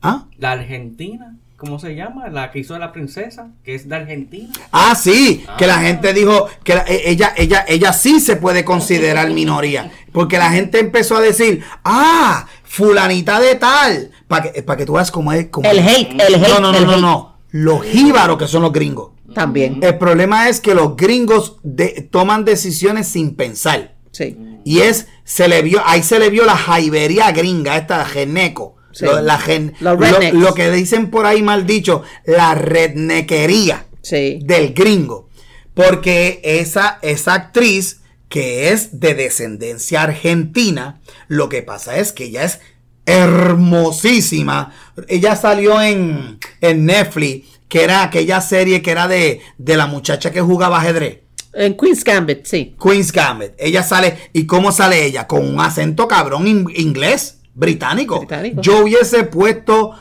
¿Ah? 0.03 0.25
La 0.39 0.53
Argentina, 0.53 1.37
¿cómo 1.61 1.79
se 1.79 1.95
llama? 1.95 2.29
La 2.29 2.51
que 2.51 2.59
hizo 2.61 2.77
la 2.79 2.91
princesa, 2.91 3.51
que 3.63 3.75
es 3.77 3.89
de 3.89 3.95
Argentina. 3.95 4.49
Ah, 4.73 4.95
sí, 4.97 5.45
que 5.59 5.67
la 5.67 5.77
Ah. 5.79 5.83
gente 5.83 6.13
dijo 6.13 6.49
que 6.65 6.75
la- 6.75 6.85
e- 6.89 7.11
ella, 7.11 7.33
ella, 7.37 7.65
ella 7.69 7.93
sí 7.93 8.19
se 8.19 8.35
puede 8.37 8.65
considerar 8.65 9.31
minoría. 9.31 9.91
Porque 10.11 10.39
la 10.39 10.51
gente 10.51 10.79
empezó 10.81 11.17
a 11.17 11.21
decir, 11.21 11.63
ah, 11.85 12.47
fulanita 12.65 13.39
de 13.39 13.55
tal. 13.57 14.11
Para 14.27 14.51
que, 14.51 14.63
para 14.63 14.77
que 14.79 14.87
tú 14.87 14.95
veas 14.95 15.11
cómo 15.11 15.33
es. 15.33 15.47
Cómo 15.51 15.71
el 15.71 15.79
es. 15.79 15.87
hate, 15.87 16.13
el 16.27 16.35
hate, 16.35 16.49
No, 16.49 16.61
no, 16.61 16.73
no, 16.73 16.81
no, 16.81 16.97
no. 16.97 17.37
Los 17.51 17.85
jíbaros 17.85 18.39
que 18.39 18.47
son 18.49 18.63
los 18.63 18.73
gringos. 18.73 19.11
también. 19.35 19.79
El 19.83 19.97
problema 19.97 20.49
es 20.49 20.61
que 20.61 20.75
los 20.75 20.97
gringos 20.97 21.59
de- 21.63 22.09
toman 22.11 22.45
decisiones 22.45 23.07
sin 23.07 23.37
pensar. 23.37 23.95
Sí. 24.11 24.37
Y 24.65 24.81
es, 24.81 25.07
se 25.23 25.47
le 25.47 25.63
vio, 25.63 25.81
ahí 25.87 26.03
se 26.03 26.19
le 26.19 26.31
vio 26.31 26.45
la 26.45 26.57
jaibería 26.57 27.31
gringa, 27.31 27.77
esta 27.77 28.05
geneco. 28.05 28.75
Sí. 28.93 29.05
Lo, 29.05 29.21
la 29.21 29.39
gen- 29.39 29.75
lo, 29.81 29.97
lo 29.97 30.55
que 30.55 30.71
dicen 30.71 31.11
por 31.11 31.27
ahí 31.27 31.43
mal 31.43 31.67
dicho, 31.67 32.03
la 32.25 32.55
rednequería 32.55 33.87
Sí. 34.03 34.39
del 34.43 34.75
gringo. 34.75 35.29
Porque 35.75 36.41
esa, 36.43 36.99
esa 37.03 37.35
actriz 37.35 38.01
que 38.29 38.71
es 38.73 39.01
de 39.01 39.15
descendencia 39.15 40.03
argentina, 40.03 41.01
lo 41.29 41.49
que 41.49 41.63
pasa 41.63 41.99
es 41.99 42.13
que 42.13 42.25
ella 42.25 42.45
es 42.45 42.61
hermosísima. 43.07 44.73
Ella 45.09 45.37
salió 45.37 45.81
en, 45.81 46.39
en 46.61 46.87
Netflix, 46.87 47.47
que 47.69 47.85
era 47.85 48.03
aquella 48.03 48.41
serie 48.41 48.83
que 48.83 48.91
era 48.91 49.09
de, 49.09 49.41
de 49.59 49.77
la 49.77 49.87
muchacha 49.87 50.31
que 50.31 50.41
jugaba 50.41 50.79
ajedrez. 50.81 51.21
En 51.53 51.77
Queen's 51.77 52.05
Gambit, 52.05 52.45
sí. 52.47 52.77
Queen's 52.81 53.11
Gambit. 53.13 53.53
Ella 53.59 53.83
sale, 53.83 54.17
¿y 54.33 54.47
cómo 54.47 54.71
sale 54.71 55.05
ella? 55.05 55.27
Con 55.27 55.45
un 55.49 55.61
acento 55.61 56.07
cabrón 56.07 56.47
in- 56.47 56.71
inglés, 56.77 57.39
británico. 57.61 58.19
Británico. 58.19 58.63
Yo 58.63 58.79
hubiese 58.79 59.25
puesto 59.25 59.93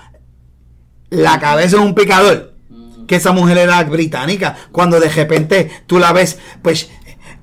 la 1.09 1.39
cabeza 1.39 1.75
en 1.75 1.83
un 1.83 1.93
picador. 1.93 2.55
Que 3.07 3.17
esa 3.17 3.31
mujer 3.31 3.57
era 3.57 3.83
británica. 3.83 4.55
Cuando 4.71 4.99
de 4.99 5.09
repente 5.09 5.69
tú 5.85 5.99
la 5.99 6.13
ves, 6.13 6.39
pues. 6.61 6.89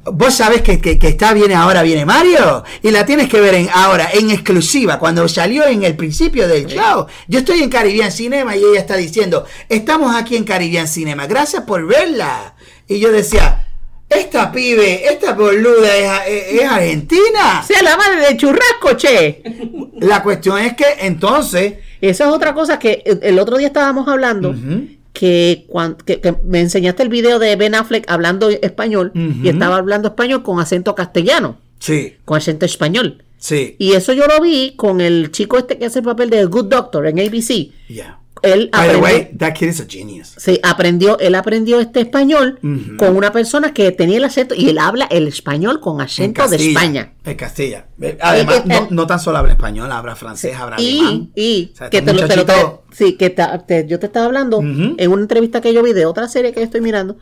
Vos 0.08 0.34
sabés 0.34 0.62
que, 0.62 0.80
que, 0.80 1.00
que 1.00 1.08
está 1.08 1.34
viene 1.34 1.56
ahora, 1.56 1.82
viene 1.82 2.06
Mario. 2.06 2.62
Y 2.80 2.92
la 2.92 3.04
tienes 3.04 3.28
que 3.28 3.40
ver 3.40 3.54
en, 3.54 3.68
ahora, 3.74 4.08
en 4.12 4.30
exclusiva, 4.30 5.00
cuando 5.00 5.26
salió 5.26 5.66
en 5.66 5.82
el 5.82 5.96
principio 5.96 6.46
del 6.46 6.66
show. 6.66 7.06
Yo 7.26 7.40
estoy 7.40 7.60
en 7.60 7.68
Caribbean 7.68 8.12
Cinema 8.12 8.54
y 8.54 8.60
ella 8.60 8.78
está 8.78 8.96
diciendo, 8.96 9.44
estamos 9.68 10.14
aquí 10.14 10.36
en 10.36 10.44
Caribbean 10.44 10.86
Cinema, 10.86 11.26
gracias 11.26 11.64
por 11.64 11.84
verla. 11.84 12.54
Y 12.86 13.00
yo 13.00 13.10
decía, 13.10 13.65
esta 14.08 14.52
pibe, 14.52 15.06
esta 15.12 15.32
boluda 15.34 16.24
es, 16.26 16.32
es- 16.54 16.60
es 16.62 16.68
argentina. 16.68 17.62
Sea 17.66 17.82
la 17.82 17.96
madre 17.96 18.26
de 18.28 18.36
churrasco, 18.36 18.92
che. 18.96 19.42
La 20.00 20.22
cuestión 20.22 20.58
es 20.58 20.74
que 20.74 20.84
entonces, 21.00 21.74
Esa 22.00 22.24
es 22.24 22.30
otra 22.30 22.54
cosa 22.54 22.78
que 22.78 23.02
el 23.06 23.18
el 23.22 23.38
otro 23.38 23.56
día 23.56 23.68
estábamos 23.68 24.06
hablando. 24.08 24.54
Que, 25.12 25.64
cuan- 25.68 25.96
que, 25.96 26.20
que 26.20 26.34
me 26.44 26.60
enseñaste 26.60 27.02
el 27.02 27.08
video 27.08 27.38
de 27.38 27.56
Ben 27.56 27.74
Affleck 27.74 28.04
hablando 28.10 28.50
español 28.50 29.12
y 29.14 29.48
estaba 29.48 29.76
hablando 29.76 30.08
español 30.08 30.42
con 30.42 30.60
acento 30.60 30.94
castellano, 30.94 31.56
sí, 31.78 32.16
con 32.26 32.36
acento 32.36 32.66
español. 32.66 33.22
sí, 33.38 33.76
Y 33.78 33.92
eso 33.94 34.12
yo 34.12 34.26
lo 34.26 34.40
vi 34.42 34.74
con 34.76 35.00
el 35.00 35.30
chico 35.32 35.56
este 35.56 35.78
que 35.78 35.86
hace 35.86 36.00
el 36.00 36.04
papel 36.04 36.28
de 36.28 36.44
Good 36.44 36.66
Doctor 36.66 37.06
en 37.06 37.18
ABC. 37.18 37.70
yeah. 37.88 38.18
Él 38.42 38.68
By 38.70 38.88
the 38.90 38.96
aprendió, 38.96 39.02
way, 39.02 39.30
that 39.38 39.52
kid 39.54 39.68
is 39.68 39.80
a 39.80 39.86
genius. 39.88 40.34
sí, 40.36 40.60
aprendió, 40.62 41.18
él 41.18 41.34
aprendió 41.34 41.80
este 41.80 42.00
español 42.00 42.58
con 42.98 43.16
una 43.16 43.32
persona 43.32 43.72
que 43.72 43.92
tenía 43.92 44.18
el 44.18 44.24
acento 44.24 44.54
y 44.54 44.68
él 44.68 44.78
habla 44.78 45.06
el 45.10 45.26
español 45.26 45.80
con 45.80 45.96
En 45.96 46.02
acento 46.02 46.46
de 46.46 46.56
España. 46.56 47.14
En 47.24 47.34
Castilla. 47.36 47.86
Además, 48.20 48.62
Y- 48.64 48.68
y- 48.68 48.72
no, 48.72 48.88
no 48.90 49.06
tan 49.06 49.20
solo 49.20 49.38
habla 49.38 49.52
español, 49.52 49.90
habla 49.90 50.14
francés, 50.16 50.54
habla 50.54 50.76
alemán. 50.76 51.30
Y, 51.34 51.42
y 51.42 51.70
O 51.72 51.76
sea, 51.76 51.90
que 51.90 52.02
te 52.02 52.12
lo, 52.12 52.26
te 52.28 52.36
lo- 52.36 52.82
sí, 52.92 53.16
que 53.16 53.30
te- 53.30 53.42
te- 53.66 53.86
yo 53.88 53.98
te 53.98 54.06
estaba 54.06 54.26
hablando 54.26 54.60
en 54.60 55.10
una 55.10 55.22
entrevista 55.22 55.60
que 55.62 55.72
yo 55.72 55.82
vi 55.82 55.92
de 55.94 56.04
otra 56.04 56.28
serie 56.28 56.52
que 56.52 56.62
estoy 56.62 56.80
mirando, 56.82 57.16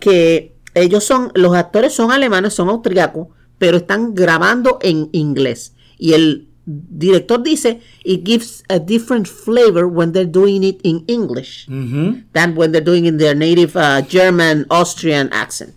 que 0.00 0.54
ellos 0.74 1.02
son, 1.02 1.32
los 1.34 1.54
actores 1.54 1.94
son 1.94 2.12
alemanes, 2.12 2.52
son 2.52 2.68
austriacos, 2.68 3.28
pero 3.56 3.78
están 3.78 4.14
grabando 4.14 4.78
en 4.82 5.08
inglés. 5.12 5.74
Y 5.98 6.12
el 6.12 6.47
director 6.68 7.38
dice, 7.42 7.78
it 8.04 8.24
gives 8.24 8.62
a 8.68 8.78
different 8.78 9.26
flavor 9.26 9.86
when 9.88 10.12
they're 10.12 10.24
doing 10.30 10.62
it 10.62 10.80
in 10.84 11.04
English 11.08 11.66
Ujú. 11.68 12.24
than 12.34 12.54
when 12.56 12.72
they're 12.72 12.84
doing 12.84 13.04
it 13.06 13.08
in 13.14 13.18
their 13.18 13.34
native 13.34 13.74
uh, 13.76 14.02
German, 14.02 14.66
Austrian 14.70 15.28
accent. 15.32 15.74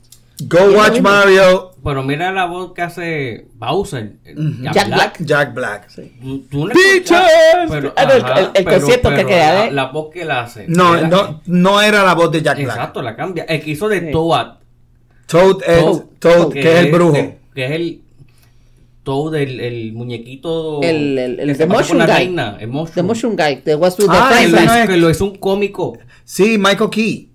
Go 0.48 0.76
watch. 0.76 1.00
Mario. 1.02 1.72
Pero 1.84 2.02
mira 2.04 2.32
la 2.32 2.46
voz 2.48 2.74
que 2.74 2.82
hace 2.82 3.46
Bowser. 3.56 4.14
Jack, 4.26 4.74
Jack 4.74 4.88
Black. 4.88 5.18
Jack 5.24 5.54
Black. 5.54 5.88
Tú 6.50 6.66
no 6.68 6.74
Bitches. 6.74 7.12
escuchas- 7.12 7.70
pero- 7.70 7.94
Ah, 7.96 8.06
no, 8.06 8.12
el- 8.14 8.22
ajá, 8.26 8.40
el- 8.40 8.46
el 8.56 8.64
pero- 8.66 8.80
concierto 8.80 9.10
que 9.12 9.26
queda, 9.26 9.54
la, 9.54 9.66
¿eh? 9.68 9.72
la 9.72 9.86
voz 9.92 10.12
que 10.12 10.22
él 10.24 10.32
hace. 10.32 10.66
No, 10.68 10.96
Él- 10.96 11.10
no, 11.10 11.42
no 11.46 11.80
era 11.82 12.04
la 12.04 12.14
voz 12.16 12.32
de 12.32 12.42
Jack 12.42 12.58
Black. 12.58 12.76
Exacto, 12.76 13.02
la 13.04 13.16
cambia. 13.16 13.44
El 13.44 13.62
que 13.62 13.70
hizo 13.72 13.88
de 13.88 14.00
Sí. 14.00 14.12
Toad. 14.12 14.48
Toad 15.28 15.58
es, 15.66 15.80
Toad, 15.84 16.02
Toad, 16.20 16.54
que 16.54 16.60
es 16.60 16.86
el 16.86 16.92
brujo. 16.92 17.14
que 17.54 17.66
es 17.66 17.72
el 17.72 18.02
Toad, 19.04 19.36
el, 19.36 19.60
el 19.60 19.94
muñequito. 19.94 20.82
El- 20.84 21.18
el- 21.18 21.40
el 21.40 21.50
con 21.58 21.98
la 21.98 22.06
Guy. 22.06 22.14
reina, 22.16 22.58
el 22.60 22.68
Mushroom. 22.68 22.94
The 22.94 23.04
Mushroom 23.04 23.36
Guy, 23.36 23.56
the 23.64 23.76
What's 23.76 23.98
with 23.98 24.08
Ah, 24.10 24.30
the 24.30 24.48
no 24.52 24.58
hizo- 24.58 24.84
es- 24.84 24.90
que 24.90 24.98
lo 24.98 25.10
hizo 25.10 25.26
un 25.26 25.36
cómico. 25.38 25.98
Sí, 26.24 26.58
Michael 26.60 26.90
Key. 26.92 27.31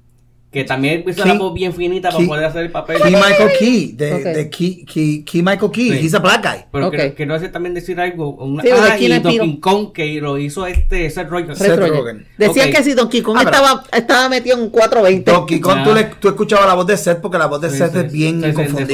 Que 0.56 0.64
también 0.64 1.04
hizo 1.06 1.22
King- 1.22 1.28
la 1.32 1.38
voz 1.38 1.52
bien 1.52 1.70
finita 1.74 2.08
para 2.08 2.18
King- 2.18 2.28
poder 2.28 2.44
hacer 2.46 2.62
el 2.64 2.70
papel. 2.70 2.96
Key 3.02 3.10
Michael 3.14 3.50
Key. 3.58 3.92
De, 3.92 4.12
Ok. 4.14 4.22
de 4.22 4.48
Key, 4.48 4.84
Key, 4.86 5.22
Key 5.22 5.42
Michael 5.42 5.70
Key. 5.70 5.90
Sí. 5.90 6.06
He's 6.06 6.14
a 6.14 6.18
black 6.18 6.42
guy. 6.42 6.64
Pero 6.72 6.86
Ok. 6.86 6.96
que, 6.96 7.12
que 7.14 7.26
no 7.26 7.34
hace 7.34 7.50
también 7.50 7.74
decir 7.74 8.00
algo. 8.00 8.30
Una, 8.36 8.62
Sí, 8.62 8.70
ah, 8.72 8.96
Key 8.96 9.04
y. 9.12 9.18
Donkey 9.20 9.60
Kong 9.60 9.92
que 9.92 10.18
lo 10.18 10.38
hizo 10.38 10.66
este 10.66 11.10
Seth 11.10 11.28
Rogen. 11.28 11.54
Seth 11.54 11.66
Seth 11.66 11.78
Rogen. 11.78 11.94
Rogen. 11.94 12.26
Decían 12.38 12.70
Ok. 12.70 12.74
que 12.76 12.82
si 12.84 12.94
Donkey 12.94 13.20
Kong 13.20 13.36
Ah, 13.38 13.42
estaba, 13.42 13.84
estaba 13.92 14.28
metido 14.30 14.56
en 14.58 14.70
420. 14.70 15.30
Donkey 15.30 15.60
Kong, 15.60 15.76
Ya. 15.76 15.84
tú, 15.84 15.94
le, 15.94 16.04
tú 16.04 16.28
escuchabas 16.28 16.66
la 16.66 16.72
voz 16.74 16.86
de 16.86 16.96
Seth 16.96 17.20
porque 17.20 17.36
la 17.36 17.46
voz 17.48 17.60
de 17.60 17.68
Sí, 17.68 17.76
Seth 17.76 17.92
sí, 17.92 17.98
es 17.98 18.12
bien 18.12 18.42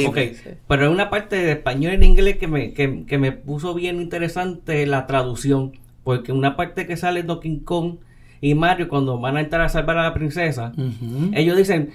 ok. 0.05 0.17
Pero 0.67 0.83
hay 0.83 0.91
una 0.91 1.09
parte 1.09 1.37
de 1.37 1.51
español 1.53 1.93
en 1.93 2.03
inglés 2.03 2.35
que 2.39 2.47
me, 2.47 2.73
que, 2.73 3.05
que 3.07 3.17
me 3.17 3.31
puso 3.31 3.73
bien 3.73 4.01
interesante 4.01 4.85
la 4.85 5.07
traducción. 5.07 5.71
Porque 6.03 6.33
una 6.33 6.57
parte 6.57 6.85
que 6.87 6.97
sale 6.97 7.23
Donkey 7.23 7.61
Kong 7.63 7.99
y 8.43 8.55
Mario 8.55 8.89
cuando 8.89 9.17
van 9.19 9.37
a 9.37 9.41
entrar 9.41 9.61
a 9.61 9.69
salvar 9.69 9.97
a 9.97 10.03
la 10.03 10.13
princesa, 10.13 10.73
ellos 11.33 11.55
dicen, 11.57 11.91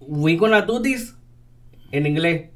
we 0.00 0.34
gonna 0.36 0.62
do 0.62 0.82
this 0.82 1.14
en 1.92 2.06
inglés. 2.06 2.50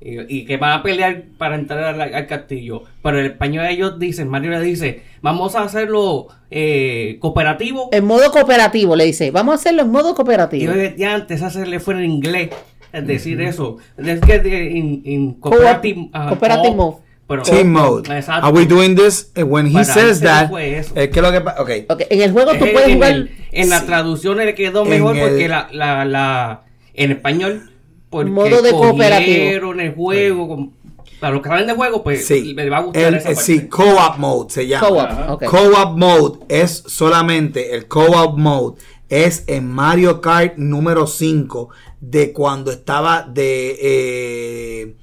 Y, 0.00 0.40
y 0.40 0.44
que 0.44 0.58
van 0.58 0.72
a 0.80 0.82
pelear 0.82 1.24
para 1.38 1.54
entrar 1.54 1.82
al, 1.82 2.14
al 2.14 2.26
castillo. 2.26 2.82
Pero 3.02 3.20
en 3.20 3.24
español 3.26 3.64
ellos 3.70 3.98
dicen, 3.98 4.28
Mario 4.28 4.50
le 4.50 4.60
dice, 4.60 5.02
vamos 5.22 5.54
a 5.54 5.62
hacerlo 5.62 6.26
eh, 6.50 7.16
cooperativo. 7.20 7.88
En 7.90 8.04
modo 8.04 8.30
cooperativo, 8.30 8.96
le 8.96 9.06
dice. 9.06 9.30
Vamos 9.30 9.52
a 9.52 9.56
hacerlo 9.56 9.80
en 9.82 9.90
modo 9.90 10.10
Y 10.10 10.14
cooperativo. 10.14 10.74
yo 10.74 10.96
ya 10.98 11.14
antes 11.14 11.40
hacerle 11.42 11.80
fue 11.80 11.94
en 11.94 12.04
inglés. 12.10 12.50
es 12.92 13.06
decir 13.06 13.40
eso. 13.40 13.78
Let's 13.96 14.20
get 14.26 14.44
in, 14.44 15.00
in 15.06 15.34
Co-op- 15.40 15.54
cooperative, 15.54 16.00
uh, 16.12 16.28
cooperative 16.28 16.76
co-op, 16.76 16.76
mode. 16.76 17.03
Pero- 17.26 17.42
Team 17.42 17.72
mode. 17.72 18.14
Exacto. 18.16 18.46
Are 18.46 18.52
we 18.56 18.66
doing 18.66 18.94
this? 18.96 19.30
Eh, 19.34 19.42
When 19.42 19.66
he 19.68 19.72
Para 19.72 19.84
says 19.84 20.20
that, 20.20 20.50
eso. 20.58 20.92
es 20.94 21.08
que 21.10 21.22
lo 21.22 21.32
que 21.32 21.40
pasa, 21.40 21.62
ok. 21.62 21.70
Ok, 21.88 22.02
en 22.10 22.20
el 22.22 22.32
juego 22.32 22.52
tú 22.58 22.64
Eh, 22.64 22.70
puedes 22.72 22.88
en, 22.88 22.94
jugar. 22.94 23.12
el- 23.12 23.30
en 23.52 23.68
la 23.70 23.86
traducción 23.86 24.36
le 24.36 24.54
quedó 24.54 24.82
En 24.84 24.90
mejor 24.90 25.16
el- 25.16 25.22
porque 25.28 25.48
la, 25.48 25.68
la, 25.72 26.04
la, 26.04 26.62
en 26.94 27.12
español, 27.12 27.70
porque 28.10 28.30
Modo 28.30 28.62
de 28.62 28.70
cooperativo. 28.70 29.72
el 29.72 29.94
juego, 29.94 30.48
con- 30.48 30.72
para 31.20 31.32
los 31.34 31.42
que 31.42 31.48
saben 31.48 31.66
de 31.66 31.72
juego, 31.74 32.02
pues 32.02 32.26
Sí, 32.26 32.52
le 32.54 32.68
va 32.68 32.78
a 32.78 32.80
gustar 32.82 33.02
el, 33.04 33.14
esa 33.14 33.30
eh, 33.30 33.34
parte. 33.34 33.52
sí, 33.52 33.68
co-op 33.68 34.18
mode 34.18 34.50
se 34.50 34.66
llama. 34.66 35.38
Co-op, 35.38 35.96
mode 35.96 36.38
es 36.48 36.84
solamente 36.86 37.74
el 37.74 37.86
co-op 37.88 38.36
mode 38.36 38.76
es 39.08 39.44
en 39.46 39.66
Mario 39.70 40.20
Kart 40.20 40.56
número 40.56 41.06
5 41.06 41.70
de 42.00 42.32
cuando 42.32 42.70
estaba 42.72 43.22
de 43.22 43.78
eh, 43.80 44.94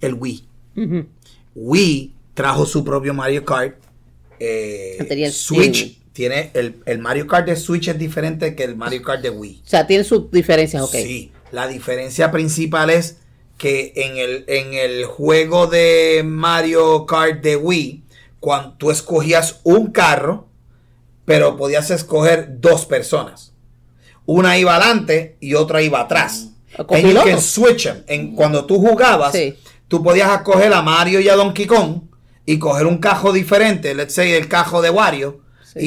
el 0.00 0.14
Wii. 0.14 0.44
Ujú. 0.76 1.06
Wii 1.54 2.14
trajo 2.34 2.66
su 2.66 2.84
propio 2.84 3.14
Mario 3.14 3.44
Kart. 3.44 3.76
eh, 4.40 4.96
el 5.10 5.32
Switch 5.32 5.98
tiene 6.12 6.50
el, 6.54 6.76
el 6.84 6.98
Mario 6.98 7.26
Kart 7.26 7.46
de 7.46 7.56
Switch 7.56 7.88
es 7.88 7.98
diferente 7.98 8.54
que 8.54 8.64
el 8.64 8.76
Mario 8.76 9.02
Kart 9.02 9.22
de 9.22 9.30
Wii. 9.30 9.62
O 9.64 9.68
sea, 9.68 9.86
tiene 9.86 10.04
sus 10.04 10.30
diferencias, 10.30 10.82
ok. 10.82 10.92
Sí, 10.94 11.32
la 11.52 11.66
diferencia 11.68 12.30
principal 12.30 12.90
es 12.90 13.16
que 13.56 13.92
en 13.96 14.16
el, 14.18 14.44
en 14.48 14.74
el 14.74 15.04
juego 15.06 15.66
de 15.68 16.22
Mario 16.24 17.06
Kart 17.06 17.42
de 17.42 17.56
Wii, 17.56 18.02
cuando 18.40 18.74
tú 18.76 18.90
escogías 18.90 19.60
un 19.62 19.92
carro, 19.92 20.48
pero 21.24 21.56
podías 21.56 21.90
escoger 21.90 22.60
dos 22.60 22.84
personas. 22.86 23.52
Una 24.26 24.58
iba 24.58 24.76
adelante 24.76 25.36
y 25.40 25.54
otra 25.54 25.80
iba 25.82 26.00
atrás. 26.00 26.48
¿O 26.76 26.82
And 26.94 27.02
you 27.04 27.14
copiloto? 27.14 27.26
can 27.28 27.40
switch. 27.40 27.88
En, 28.06 28.34
cuando 28.34 28.64
tú 28.64 28.78
jugabas, 28.80 29.32
Sí. 29.32 29.54
Tú 29.92 30.02
podías 30.02 30.32
escoger 30.32 30.72
a 30.72 30.80
Mario 30.80 31.20
y 31.20 31.28
a 31.28 31.36
Donkey 31.36 31.66
Kong 31.66 32.04
y 32.46 32.58
coger 32.58 32.86
un 32.86 32.96
cajo 32.96 33.30
diferente, 33.30 33.94
let's 33.94 34.14
say 34.14 34.32
el 34.32 34.48
cajo 34.48 34.80
de 34.80 34.88
Wario, 34.88 35.40
Sí. 35.64 35.78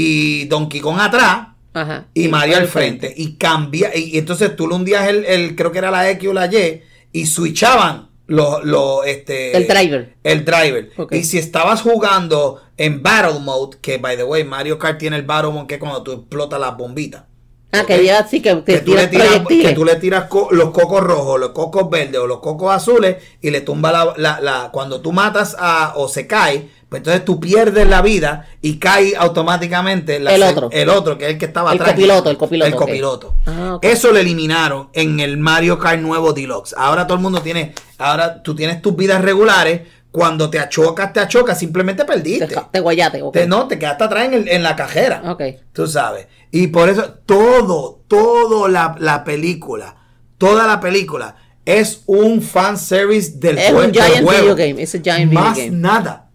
y 0.43 0.45
Donkey 0.45 0.79
Kong 0.79 0.99
atrás 0.99 1.47
Ajá. 1.73 2.05
y 2.13 2.27
Mario 2.27 2.57
al 2.57 2.67
frente. 2.67 3.11
Y 3.17 3.33
cambia, 3.37 3.89
y, 3.97 4.11
y 4.15 4.17
entonces 4.19 4.55
tú 4.55 4.67
le 4.67 4.75
hundías 4.75 5.07
el, 5.07 5.25
el- 5.25 5.55
creo 5.55 5.71
que 5.71 5.79
era 5.79 5.89
la 5.89 6.07
X 6.11 6.29
o 6.29 6.33
la 6.33 6.45
Y, 6.45 6.83
y 7.13 7.25
switchaban 7.25 8.09
los, 8.27 8.63
los, 8.63 9.07
este, 9.07 9.57
El 9.57 9.67
driver. 9.67 10.15
El 10.23 10.45
driver. 10.45 10.91
Y 11.09 11.23
si 11.23 11.39
estabas 11.39 11.81
jugando 11.81 12.61
en 12.77 13.01
Battle 13.01 13.39
Mode, 13.39 13.77
que 13.81 13.97
by 13.97 14.15
the 14.17 14.23
way, 14.23 14.43
Mario 14.43 14.77
Kart 14.77 14.99
tiene 14.99 15.15
el 15.15 15.23
Battle 15.23 15.51
Mode, 15.51 15.65
que 15.67 15.73
es 15.75 15.79
cuando 15.79 16.03
tú 16.03 16.11
explotas 16.11 16.59
las 16.59 16.77
bombitas. 16.77 17.23
Ah, 17.71 17.83
que 17.85 17.97
lleva 17.97 18.19
así, 18.19 18.41
que, 18.41 18.51
que 18.63 18.75
Que 18.75 18.77
tú, 18.79 18.93
le 18.95 19.07
tira 19.07 19.25
tiras, 19.45 19.67
que 19.69 19.73
tú 19.75 19.83
le 19.83 19.95
tiras 19.97 20.25
co- 20.29 20.47
los 20.51 20.69
cocos 20.71 21.01
rojos, 21.01 21.37
los 21.39 21.49
cocos 21.49 21.89
verdes 21.89 22.19
o 22.21 22.27
los 22.27 22.39
cocos 22.39 22.73
azules 22.73 23.17
y 23.41 23.49
le 23.51 23.61
tumba 23.61 23.91
la, 23.91 24.13
la- 24.15 24.39
la- 24.39 24.69
cuando 24.71 25.01
tú 25.01 25.11
matas 25.11 25.57
a, 25.59 25.91
o 25.97 26.07
se 26.07 26.25
cae, 26.25 26.69
pues 26.87 27.01
entonces 27.01 27.25
tú 27.25 27.37
pierdes 27.39 27.89
la 27.89 28.01
vida 28.01 28.47
y 28.61 28.77
cae 28.77 29.15
automáticamente 29.17 30.19
la 30.19 30.33
El 30.33 30.43
otro. 30.43 30.69
el 30.71 30.87
otro, 30.89 31.17
que 31.17 31.25
es 31.25 31.31
el 31.31 31.37
que 31.37 31.45
estaba 31.45 31.71
El 31.73 31.79
atrás. 31.79 31.95
copiloto, 31.95 32.29
el 32.29 32.37
copiloto, 32.37 32.67
El 32.69 32.75
copiloto. 32.75 33.35
Ah. 33.45 33.77
Eso 33.81 34.11
lo 34.11 34.19
eliminaron 34.19 34.89
en 34.93 35.19
el 35.19 35.37
Mario 35.37 35.77
Kart 35.77 35.99
nuevo 35.99 36.31
Deluxe. 36.31 36.73
Ahora 36.77 37.05
todo 37.07 37.17
el 37.17 37.23
mundo 37.23 37.41
tiene, 37.41 37.73
ahora 37.97 38.41
tú 38.41 38.55
tienes 38.55 38.81
tus 38.81 38.95
vidas 38.95 39.21
regulares. 39.21 39.81
Cuando 40.15 40.49
te 40.49 40.59
achocas, 40.59 41.11
te 41.11 41.19
achocas, 41.19 41.59
simplemente 41.59 42.05
perdiste. 42.05 42.47
Te, 42.47 42.55
te 42.71 42.79
guayate, 42.79 43.21
ok. 43.21 43.33
Te- 43.33 43.47
no, 43.47 43.67
te 43.67 43.77
quedaste 43.77 44.03
atrás 44.05 44.25
en, 44.25 44.33
el- 44.33 44.47
en 44.47 44.63
la 44.63 44.75
cajera. 44.77 45.21
Ok. 45.29 45.41
Tú 45.73 45.87
sabes. 45.87 46.27
Y 46.51 46.67
por 46.67 46.87
eso 46.87 47.15
todo, 47.25 48.01
todo 48.07 48.69
la, 48.69 48.95
la 48.99 49.25
película, 49.25 49.97
toda 50.37 50.65
la 50.67 50.79
película 50.79 51.35
es 51.65 52.03
un 52.05 52.41
fan 52.41 52.77
service 52.77 53.33
del, 53.35 53.57
Es 53.57 53.71
un 53.73 53.91
del 53.91 53.93
giant 53.93 54.23
juego. 54.25 54.55
video 54.55 54.55
game. 54.55 54.85
Giant 54.87 55.29
video 55.31 55.43
Más 55.43 55.57
game. 55.57 55.71
nada. 55.71 56.29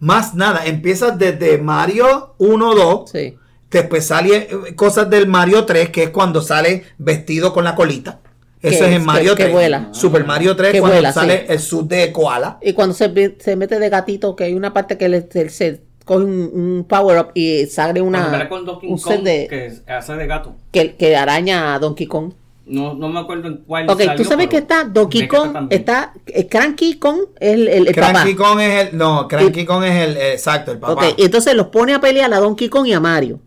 Más 0.00 0.34
nada. 0.34 0.64
Empiezas 0.66 1.16
desde 1.18 1.58
Mario 1.58 2.34
1, 2.38 2.74
2. 2.74 3.10
Sí. 3.10 3.36
Después 3.70 4.04
sale 4.06 4.48
eh, 4.50 4.74
cosas 4.74 5.08
del 5.08 5.28
Mario 5.28 5.64
3, 5.66 5.90
que 5.90 6.02
es 6.04 6.10
cuando 6.10 6.42
sale 6.42 6.82
vestido 6.98 7.52
con 7.52 7.62
la 7.62 7.76
colita. 7.76 8.18
Eso 8.62 8.84
es 8.84 8.96
en 8.96 9.04
Mario 9.04 9.30
que- 9.34 9.38
que 9.38 9.42
3. 9.44 9.52
vuela. 9.54 9.88
Super 9.92 10.24
Mario 10.24 10.54
3, 10.54 10.72
Que 10.72 10.80
cuando 10.80 10.96
vuela, 10.96 11.12
sale 11.12 11.38
sí. 11.40 11.44
el 11.48 11.58
sud 11.60 11.84
de 11.84 12.12
koala. 12.12 12.58
Y 12.60 12.72
cuando 12.74 12.94
se, 12.94 13.36
se 13.40 13.56
mete 13.56 13.78
de 13.78 13.88
gatito, 13.88 14.36
que 14.36 14.44
hay 14.44 14.54
una 14.54 14.72
parte 14.72 14.98
que 14.98 15.08
le, 15.08 15.26
se, 15.30 15.48
se 15.48 15.80
coge 16.04 16.24
un, 16.24 16.50
un 16.52 16.84
power 16.88 17.18
up 17.18 17.28
y 17.34 17.66
sale 17.66 18.00
una 18.02 18.48
con 18.48 18.64
Donkey 18.66 18.90
un 18.90 18.98
Kong, 18.98 19.12
set 19.14 19.22
de 19.22 19.46
que 19.48 19.92
hace 19.92 20.14
de 20.14 20.26
gato. 20.26 20.54
que, 20.72 20.94
que 20.96 21.16
araña 21.16 21.74
a 21.74 21.78
Donkey 21.78 22.06
Kong. 22.06 22.32
No, 22.66 22.94
no 22.94 23.08
me 23.08 23.18
acuerdo 23.18 23.48
en 23.48 23.56
cuál 23.66 23.88
Ok, 23.90 24.00
tú 24.16 24.24
sabes 24.24 24.46
que 24.48 24.58
está 24.58 24.84
Donkey 24.84 25.26
Kong, 25.26 25.52
también. 25.54 25.80
está 25.80 26.12
eh, 26.26 26.46
Cranky 26.46 26.98
Kong 27.00 27.18
es 27.40 27.54
el, 27.54 27.66
el, 27.66 27.88
el 27.88 27.94
papá. 27.94 28.12
Cranky 28.12 28.34
Kong 28.36 28.60
es 28.60 28.88
el. 28.90 28.96
No, 28.98 29.26
Cranky 29.26 29.64
Kong 29.64 29.82
es 29.84 30.08
el. 30.08 30.16
Exacto, 30.18 30.70
el 30.70 30.78
papá. 30.78 30.92
Ok, 31.08 31.14
y 31.16 31.24
entonces 31.24 31.54
los 31.54 31.66
pone 31.68 31.94
a 31.94 32.00
pelear 32.00 32.32
a 32.32 32.38
Donkey 32.38 32.68
Kong 32.68 32.86
y 32.86 32.92
a 32.92 33.00
Mario. 33.00 33.40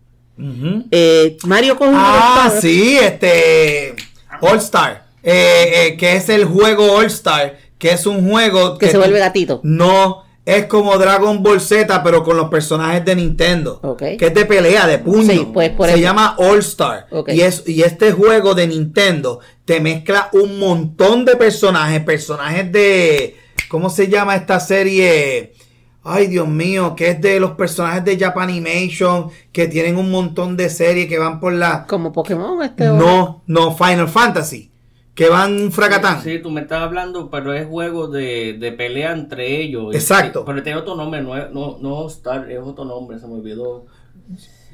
Eh, 0.90 1.36
Mario 1.44 1.76
coge 1.78 1.92
Ah, 1.94 2.52
sí, 2.60 2.98
este. 3.00 3.94
All 4.40 4.58
Star. 4.58 5.03
Eh, 5.24 5.86
eh, 5.88 5.96
que 5.96 6.16
es 6.16 6.28
el 6.28 6.44
juego 6.44 6.92
All 6.92 7.06
Star. 7.06 7.56
Que 7.78 7.90
es 7.90 8.06
un 8.06 8.30
juego. 8.30 8.78
que 8.78 8.88
se 8.88 8.98
vuelve 8.98 9.18
gatito. 9.18 9.60
No, 9.64 10.22
es 10.44 10.66
como 10.66 10.96
Dragon 10.96 11.42
Ball 11.42 11.60
Z, 11.60 12.02
pero 12.02 12.22
con 12.22 12.36
los 12.36 12.48
personajes 12.48 13.04
de 13.04 13.16
Nintendo. 13.16 13.80
Ok. 13.82 14.02
Que 14.18 14.26
es 14.26 14.34
de 14.34 14.44
pelea, 14.44 14.86
de 14.86 14.98
puño. 14.98 15.32
Sí, 15.32 15.48
pues, 15.52 15.70
por 15.70 15.86
Se 15.88 15.94
eso. 15.94 16.02
llama 16.02 16.36
All 16.38 16.58
Star. 16.60 17.06
Ok. 17.10 17.30
Y, 17.32 17.40
es, 17.40 17.64
y 17.66 17.82
este 17.82 18.12
juego 18.12 18.54
de 18.54 18.66
Nintendo 18.68 19.40
te 19.64 19.80
mezcla 19.80 20.28
un 20.32 20.58
montón 20.58 21.24
de 21.24 21.36
personajes. 21.36 22.00
Personajes 22.04 22.70
de. 22.70 23.36
¿Cómo 23.68 23.90
se 23.90 24.08
llama 24.08 24.36
esta 24.36 24.60
serie? 24.60 25.54
Ay, 26.06 26.26
Dios 26.26 26.46
mío, 26.46 26.94
que 26.94 27.08
es 27.08 27.20
de 27.22 27.40
los 27.40 27.52
personajes 27.52 28.04
de 28.04 28.18
Japanimation, 28.18 29.30
que 29.52 29.68
tienen 29.68 29.96
un 29.96 30.10
montón 30.10 30.54
de 30.54 30.68
series 30.68 31.08
que 31.08 31.18
van 31.18 31.40
por 31.40 31.54
la... 31.54 31.86
Como 31.86 32.12
Pokémon 32.12 32.62
este 32.62 32.84
No, 32.84 33.42
no, 33.46 33.74
Final 33.74 34.08
Fantasy, 34.08 34.70
que 35.14 35.28
van 35.28 35.70
fracatán. 35.72 36.22
Sí, 36.22 36.38
tú 36.40 36.50
me 36.50 36.62
estás 36.62 36.82
hablando, 36.82 37.30
pero 37.30 37.52
es 37.52 37.66
juego 37.66 38.08
de, 38.08 38.54
de 38.58 38.72
pelea 38.72 39.12
entre 39.12 39.60
ellos. 39.60 39.94
Exacto. 39.94 40.40
Sí, 40.40 40.44
pero 40.46 40.62
tiene 40.62 40.78
otro 40.80 40.96
nombre, 40.96 41.22
no, 41.22 41.36
es- 41.36 41.50
no, 41.52 41.78
no 41.80 42.06
Star, 42.08 42.50
es 42.50 42.58
otro 42.60 42.84
nombre, 42.84 43.18
se 43.18 43.26
me 43.26 43.34
olvidó. 43.34 43.86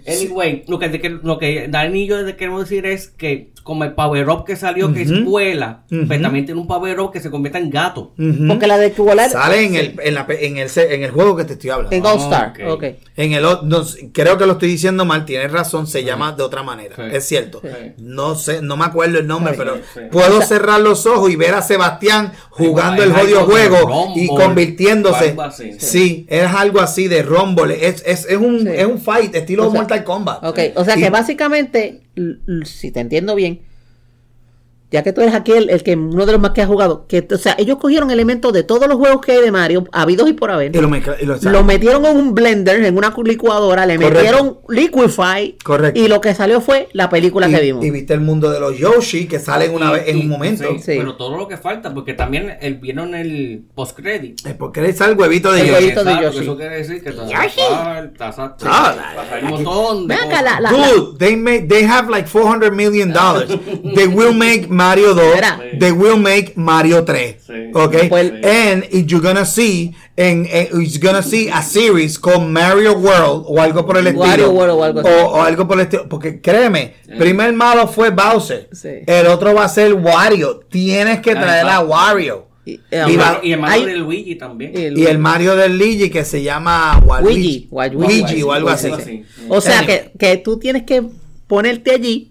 Anyway, 0.06 0.64
lo 0.68 0.78
que, 0.78 1.18
lo 1.22 1.38
que 1.38 1.66
Dani 1.68 2.02
y 2.02 2.06
yo 2.06 2.24
te 2.24 2.36
queremos 2.36 2.62
decir 2.68 2.86
es 2.86 3.08
que 3.08 3.50
como 3.62 3.84
el 3.84 3.92
Power 3.92 4.28
Up 4.30 4.44
que 4.46 4.56
salió, 4.56 4.92
que 4.92 5.02
es 5.02 5.24
vuela, 5.24 5.84
Ujú. 5.92 6.06
pues 6.06 6.20
también 6.22 6.46
tiene 6.46 6.60
un 6.60 6.66
Power 6.66 6.98
Up 6.98 7.12
que 7.12 7.20
se 7.20 7.30
convierte 7.30 7.58
en 7.58 7.70
gato. 7.70 8.14
Porque 8.48 8.66
la 8.66 8.78
de 8.78 8.90
que 8.92 9.02
volar 9.02 9.28
Sale 9.30 9.64
en 9.64 9.74
el, 9.76 9.94
en, 10.02 10.14
la 10.14 10.26
pe- 10.26 10.46
en, 10.46 10.56
el, 10.56 10.68
se- 10.70 10.94
en 10.94 11.02
el 11.02 11.10
juego 11.10 11.36
que 11.36 11.44
te 11.44 11.52
estoy 11.52 11.70
hablando. 11.70 11.94
en 11.94 12.04
All 12.04 12.18
Star. 12.18 12.52
Ok. 12.66 12.72
ok. 12.72 12.84
En 13.16 13.32
el 13.34 13.42
no, 13.42 13.84
creo 14.12 14.38
que 14.38 14.46
lo 14.46 14.52
estoy 14.52 14.70
diciendo 14.70 15.04
mal, 15.04 15.24
tienes 15.26 15.52
razón, 15.52 15.86
se 15.86 16.02
llama 16.02 16.32
de 16.32 16.42
otra 16.42 16.62
manera. 16.62 16.96
Sí. 16.96 17.02
Es 17.12 17.26
cierto. 17.28 17.60
Sí. 17.62 17.68
No 17.98 18.34
sé, 18.34 18.62
no 18.62 18.76
me 18.78 18.86
acuerdo 18.86 19.18
el 19.18 19.26
nombre, 19.26 19.52
Sí, 19.52 19.58
pero 19.58 19.76
sí. 19.76 20.00
puedo 20.10 20.36
O 20.36 20.38
sea- 20.38 20.46
cerrar 20.46 20.80
los 20.80 21.04
ojos 21.06 21.30
y 21.30 21.36
ver 21.36 21.54
a 21.54 21.62
Sebastián 21.62 22.32
jugando 22.48 23.02
el 23.04 23.12
jodido 23.12 23.44
juego 23.44 24.14
y 24.16 24.26
convirtiéndose. 24.28 25.36
Sí, 25.78 26.26
es 26.28 26.46
algo 26.46 26.80
así 26.80 27.08
de 27.08 27.22
Rumble. 27.22 27.86
Es, 27.86 28.02
es, 28.06 28.26
es 28.26 28.36
un, 28.36 28.60
Sí. 28.60 28.68
es 28.74 28.86
un 28.86 28.98
fight 29.00 29.34
estilo 29.34 29.68
O 29.68 29.70
sea- 29.70 29.80
Mortal 29.90 30.04
Kombat. 30.04 30.44
Ok, 30.44 30.58
o 30.76 30.84
sea 30.84 30.96
que 30.96 31.10
básicamente, 31.10 32.02
si 32.64 32.90
te 32.90 33.00
entiendo 33.00 33.34
bien, 33.34 33.60
ya 34.90 35.02
que 35.02 35.12
tú 35.12 35.20
eres 35.20 35.34
aquí 35.34 35.52
el, 35.52 35.70
el 35.70 35.82
que 35.82 35.94
uno 35.96 36.26
de 36.26 36.32
los 36.32 36.40
más 36.40 36.50
que 36.50 36.62
ha 36.62 36.66
jugado, 36.66 37.06
que 37.06 37.26
o 37.32 37.38
sea, 37.38 37.54
ellos 37.58 37.78
cogieron 37.78 38.10
elementos 38.10 38.52
de 38.52 38.62
todos 38.64 38.88
los 38.88 38.96
juegos 38.98 39.20
que 39.24 39.32
hay 39.32 39.40
de 39.42 39.50
Mario, 39.52 39.84
habidos 39.92 40.28
y 40.28 40.32
por 40.32 40.50
haber, 40.50 40.74
y 40.74 40.80
lo 40.80 40.88
y 41.20 41.24
lo- 41.26 41.36
lo 41.50 41.64
metieron 41.64 42.04
en 42.06 42.16
un 42.16 42.34
blender, 42.34 42.84
en 42.84 42.96
una 42.96 43.14
licuadora, 43.24 43.86
le 43.86 43.96
Correcto. 43.96 44.14
metieron 44.14 44.58
Liquify 44.68 45.56
Correcto. 45.62 46.00
y 46.00 46.08
lo 46.08 46.20
que 46.20 46.34
salió 46.34 46.60
fue 46.60 46.88
la 46.92 47.08
película 47.08 47.48
y, 47.48 47.52
que 47.54 47.60
vimos. 47.60 47.84
y 47.84 47.90
viste 47.90 48.14
el 48.14 48.20
mundo 48.20 48.50
de 48.50 48.58
los 48.60 48.76
Yoshi 48.78 49.26
que 49.28 49.38
salen 49.38 49.74
una 49.74 49.90
Y- 49.90 49.92
vez 49.92 50.08
en 50.08 50.18
y- 50.18 50.20
un 50.22 50.28
momento. 50.28 50.64
sí, 50.64 50.78
Sí. 50.80 50.94
Pero 50.98 51.16
todo 51.16 51.36
lo 51.36 51.46
que 51.48 51.56
falta, 51.56 51.92
porque 51.94 52.14
también 52.14 52.56
el, 52.60 52.76
vieron 52.76 53.14
el 53.14 53.64
post-credit. 53.74 54.40
Porque 54.58 54.80
le 54.80 54.92
sale 54.92 55.12
el 55.12 55.18
huevito 55.18 55.52
de 55.52 55.60
El 55.60 55.66
Yoshi. 55.68 55.82
huevito 55.82 56.04
de 56.04 56.12
Yoshi. 56.22 56.38
Eso 56.40 56.56
quiere 56.56 56.76
decir 56.78 57.02
que 57.04 57.12
Yoshi. 57.12 57.60
falta. 57.70 58.34
Ah, 58.64 58.94
Falta 59.14 59.44
un 59.46 59.50
montón 59.50 60.08
de 60.08 60.16
Dude, 60.70 61.18
they 61.18 61.36
make 61.36 61.66
they 61.68 61.84
have 61.84 62.10
like 62.10 62.28
400 62.28 62.72
million 62.72 63.12
dollars. 63.12 63.48
they 63.94 64.06
will 64.06 64.34
make 64.34 64.68
Mario 64.80 65.14
2. 65.14 65.34
Mira. 65.34 65.60
They 65.78 65.92
will 65.92 66.16
make 66.18 66.52
Mario 66.56 67.04
3. 67.04 67.36
Sí. 67.46 67.52
Okay? 67.74 68.08
Pues- 68.08 68.32
and 68.44 68.84
you're 69.06 69.20
gonna 69.22 69.44
see 69.44 69.94
and, 70.16 70.46
you're 70.72 70.98
gonna 71.00 71.22
see 71.22 71.48
a 71.50 71.62
series 71.62 72.18
called 72.18 72.48
Mario 72.48 72.94
World 72.94 73.44
o 73.46 73.60
algo 73.60 73.84
por 73.84 73.96
el 73.98 74.06
estilo. 74.06 74.24
Wario 74.24 74.50
World 74.50 74.70
o 74.78 74.84
algo 74.84 75.00
así. 75.00 75.08
O, 75.08 75.26
o 75.32 75.42
algo 75.42 75.66
por 75.68 75.76
el 75.78 75.82
estilo, 75.86 76.08
porque 76.08 76.40
créeme, 76.40 76.94
primer 77.18 77.52
malo 77.52 77.86
fue 77.88 78.10
Bowser. 78.10 78.68
Sí. 78.72 78.88
El 79.06 79.26
otro 79.26 79.54
va 79.54 79.64
a 79.64 79.68
ser 79.68 79.92
Wario. 79.94 80.60
Tienes 80.70 81.20
que 81.20 81.34
traer 81.34 81.66
a. 81.66 81.80
Wario. 81.80 82.46
Y, 82.66 82.72
Y 82.72 82.80
eh, 82.90 83.16
va- 83.16 83.40
Y 83.42 83.52
el 83.52 83.60
mano 83.60 83.72
hay- 83.74 83.84
de 83.86 83.96
Luigi 83.96 84.34
también. 84.36 84.72
el- 84.76 84.98
Y 84.98 85.06
el 85.06 85.18
Mario 85.18 85.56
del 85.56 85.78
Luigi 85.78 86.10
que 86.10 86.24
se 86.24 86.42
llama 86.42 87.00
Waluigi. 87.04 87.34
Luigi, 87.40 87.68
Waluigi, 87.70 87.98
Luigi 88.06 88.20
Waluigi, 88.22 88.42
o 88.42 88.52
algo 88.52 88.68
así. 88.68 88.90
Waluigi. 88.90 89.24
O 89.48 89.60
sea 89.60 89.84
que, 89.86 90.12
que 90.18 90.36
tú 90.36 90.58
tienes 90.58 90.82
que 90.84 91.02
ponerte 91.46 91.90
allí 91.92 92.29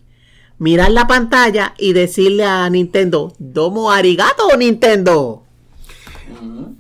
mirar 0.60 0.92
la 0.92 1.08
pantalla 1.08 1.74
y 1.78 1.94
decirle 1.94 2.44
a 2.44 2.70
Nintendo, 2.70 3.34
¿domo 3.40 3.92
arigato 3.92 4.56
Nintendo? 4.58 5.44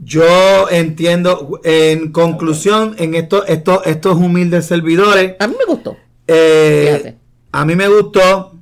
Yo 0.03 0.69
entiendo, 0.69 1.59
en 1.63 2.11
conclusión, 2.11 2.95
en 2.97 3.15
esto, 3.15 3.45
esto, 3.45 3.83
estos 3.83 4.17
humildes 4.17 4.65
servidores. 4.65 5.35
A 5.39 5.47
mí 5.47 5.55
me 5.57 5.65
gustó. 5.65 5.97
Eh, 6.27 7.15
a 7.51 7.65
mí 7.65 7.75
me 7.75 7.87
gustó. 7.87 8.58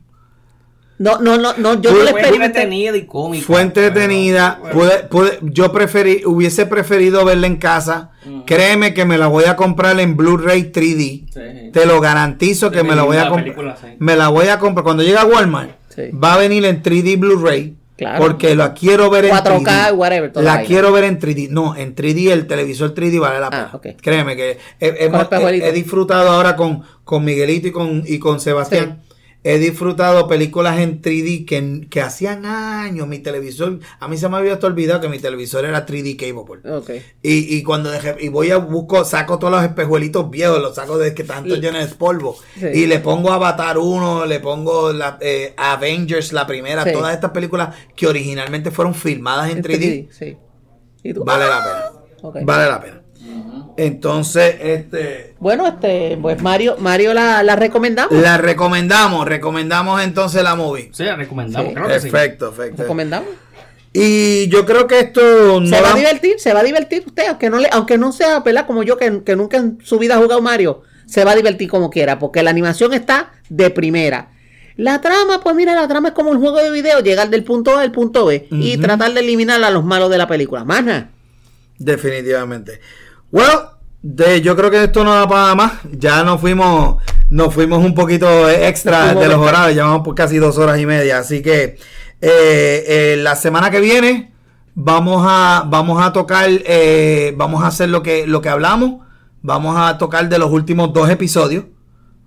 No, 1.00 1.19
no, 1.19 1.38
no, 1.38 1.53
no 1.58 1.80
yo 1.80 1.92
no 1.92 2.03
le 2.03 2.11
Fue 2.11 2.22
entretenida 2.45 2.98
y 2.98 3.06
cómica. 3.06 3.45
Fue 3.45 3.61
entretenida. 3.61 4.59
yo 5.43 5.72
preferí, 5.72 6.24
hubiese 6.26 6.66
preferido 6.66 7.24
verla 7.24 7.48
en 7.48 7.58
casa. 7.58 8.11
Créeme 8.45 8.93
que 8.93 9.06
me 9.06 9.17
la 9.17 9.27
voy 9.27 9.45
a 9.45 9.56
comprar 9.56 10.00
en 10.00 10.17
Blu-ray 10.17 10.72
3D. 10.72 11.72
Te 11.72 11.85
lo 11.85 12.01
garantizo 12.01 12.72
que 12.72 12.84
me 12.84 12.95
la 12.95 13.03
voy 13.03 13.17
a 13.17 13.30
comprar. 13.30 13.77
Me 14.00 14.16
la 14.16 14.30
voy 14.30 14.48
a 14.48 14.59
comprar. 14.59 14.84
Cuando 14.84 15.03
llegue 15.03 15.17
a 15.17 15.26
Walmart, 15.26 15.72
va 16.14 16.34
a 16.34 16.38
venir 16.38 16.66
en 16.66 16.82
3D 16.82 17.19
Blu-ray. 17.19 17.76
Porque 18.19 18.56
la 18.56 18.76
quiero 18.76 19.09
ver 19.09 19.26
en 19.26 19.32
4K, 19.32 19.93
whatever. 19.93 20.32
La 20.35 20.61
quiero 20.64 20.92
ver 20.92 21.03
en 21.03 21.19
3D. 21.19 21.50
No, 21.50 21.76
en 21.76 21.95
3D, 21.95 22.32
el 22.32 22.45
televisor 22.45 22.93
3D 22.93 23.19
vale 23.19 23.40
la 23.40 23.48
ah, 23.48 23.80
pena. 23.82 23.98
Créeme 24.00 24.35
que 24.35 24.58
he, 24.80 25.72
disfrutado 25.74 26.30
ahora 26.30 26.56
con, 26.56 26.84
con 27.03 27.26
Miguelito 27.26 27.67
y 27.67 27.72
con, 27.72 28.03
y 28.06 28.19
con 28.19 28.40
Sebastián 28.40 29.01
he 29.43 29.59
disfrutado 29.59 30.27
películas 30.27 30.80
en 30.80 31.01
3D 31.01 31.45
que, 31.45 31.88
que 31.90 32.01
hacían 32.01 32.45
años 32.45 33.07
mi 33.07 33.19
televisor, 33.19 33.80
a 33.99 34.07
mí 34.07 34.17
se 34.17 34.27
me 34.30 34.38
había 34.38 34.56
olvidado 34.56 35.01
que 35.01 35.09
mi 35.09 35.19
televisor 35.19 35.66
era 35.66 35.85
3D 35.85 36.17
cable. 36.17 36.77
Okay. 36.77 37.06
Y, 37.22 37.56
y 37.56 37.64
cuando 37.64 37.90
dejé, 37.90 38.16
y 38.19 38.30
voy 38.30 38.51
a 38.51 38.57
busco, 38.57 39.06
saco 39.06 39.40
todos 39.40 39.53
los 39.53 39.64
espejuelitos 39.64 40.30
viejos, 40.30 40.61
los 40.61 40.75
saco 40.75 40.98
de 40.98 41.14
que 41.14 41.24
tanto 41.24 41.56
llenos 41.56 41.90
de 41.90 41.95
polvo. 41.95 42.38
Y 42.74 42.85
le 42.85 42.99
pongo 42.99 43.32
Avatar 43.32 43.77
1, 43.77 44.25
le 44.25 44.40
pongo 44.40 44.91
la, 44.91 45.17
eh, 45.22 45.53
Avengers, 45.57 46.33
la 46.33 46.45
primera, 46.45 46.91
todas 46.91 47.14
estas 47.14 47.32
películas 47.32 47.75
que 47.95 48.07
originalmente 48.07 48.72
fueron 48.72 48.93
filmadas 48.93 49.51
en, 49.51 49.64
3D. 49.64 50.07
sí. 50.11 50.38
Vale 51.24 51.45
la 51.48 51.64
pena. 52.22 52.45
Vale 52.45 52.67
la 52.67 52.82
pena. 52.82 53.01
Entonces, 53.77 54.56
este. 54.59 55.35
Bueno, 55.39 55.67
este, 55.67 56.17
pues 56.19 56.41
Mario, 56.41 56.77
Mario 56.80 57.14
la, 57.14 57.56
recomendamos. 57.56 58.11
La 58.11 58.38
recomendamos, 58.38 59.27
recomendamos 59.27 60.01
entonces 60.01 60.41
la 60.43 60.56
movie. 60.56 60.89
Sí, 60.93 61.03
la 61.03 61.15
recomendamos, 61.15 61.73
perfecto, 61.73 62.51
perfecto. 62.51 62.81
Recomendamos. 62.81 63.30
Y 63.93 64.47
yo 64.49 64.65
creo 64.65 64.88
que 64.88 64.99
esto 64.99 65.61
no 65.61 65.67
se 65.67 65.81
va 65.81 65.93
a 65.93 65.95
divertir, 65.95 66.39
se 66.39 66.53
va 66.53 66.59
a 66.59 66.64
divertir 66.64 67.03
usted, 67.06 67.27
aunque 67.30 67.49
no 67.49 67.59
le, 67.59 67.69
aunque 67.72 67.97
no 67.97 68.11
sea, 68.11 68.39
¿verdad? 68.39 68.65
Como 68.65 68.83
yo 68.83 68.97
que, 68.97 69.23
que 69.23 69.35
nunca 69.35 69.57
en 69.57 69.77
su 69.83 69.99
vida 69.99 70.15
ha 70.15 70.17
jugado 70.17 70.41
Mario, 70.41 70.81
se 71.06 71.23
va 71.23 71.31
a 71.31 71.35
divertir 71.35 71.69
como 71.69 71.89
quiera, 71.89 72.19
porque 72.19 72.43
la 72.43 72.49
animación 72.49 72.93
está 72.93 73.31
de 73.49 73.69
primera. 73.69 74.31
La 74.75 75.01
trama, 75.01 75.39
pues 75.41 75.56
mira, 75.56 75.73
la 75.73 75.88
trama 75.88 76.09
es 76.09 76.14
como 76.14 76.31
un 76.31 76.39
juego 76.39 76.57
de 76.57 76.69
video, 76.69 76.99
llegar 77.01 77.30
del 77.30 77.43
punto 77.43 77.77
A 77.77 77.81
al 77.81 77.91
punto 77.91 78.25
B 78.25 78.47
y 78.51 78.77
tratar 78.77 79.14
de 79.14 79.22
eliminar 79.22 79.64
a 79.64 79.72
los 79.72 79.83
malos 79.83 80.09
de 80.11 80.17
la 80.17 80.27
película. 80.27 80.64
Más 80.64 80.83
Definitivamente. 81.80 82.80
Bueno, 83.31 83.72
de, 84.01 84.41
yo 84.41 84.56
creo 84.56 84.72
que 84.72 84.83
esto 84.83 85.03
no 85.03 85.14
da 85.14 85.27
para 85.27 85.56
más. 85.56 85.73
Ya 85.91 86.23
nos 86.23 86.39
fuimos, 86.39 87.01
nos 87.30 87.53
fuimos 87.53 87.83
un 87.83 87.93
poquito 87.93 88.49
extra 88.49 89.14
de 89.14 89.27
los 89.27 89.38
horarios. 89.38 89.75
Llevamos 89.75 90.01
por 90.01 90.15
casi 90.15 90.38
dos 90.38 90.57
horas 90.57 90.80
y 90.80 90.85
media. 90.85 91.19
Así 91.19 91.41
que 91.41 91.77
eh, 92.22 92.83
eh, 92.88 93.15
la 93.19 93.35
semana 93.35 93.69
que 93.69 93.80
viene 93.81 94.33
vamos 94.75 95.25
a, 95.27 95.65
vamos 95.67 96.01
a 96.01 96.14
tocar, 96.14 96.49
eh, 96.49 97.33
vamos 97.35 97.64
a 97.64 97.67
hacer 97.67 97.89
lo 97.89 98.01
que, 98.01 98.25
lo 98.27 98.41
que 98.41 98.49
hablamos. 98.49 99.06
Vamos 99.41 99.75
a 99.77 99.97
tocar 99.97 100.30
de 100.30 100.39
los 100.39 100.51
últimos 100.51 100.93
dos 100.93 101.09
episodios. 101.09 101.65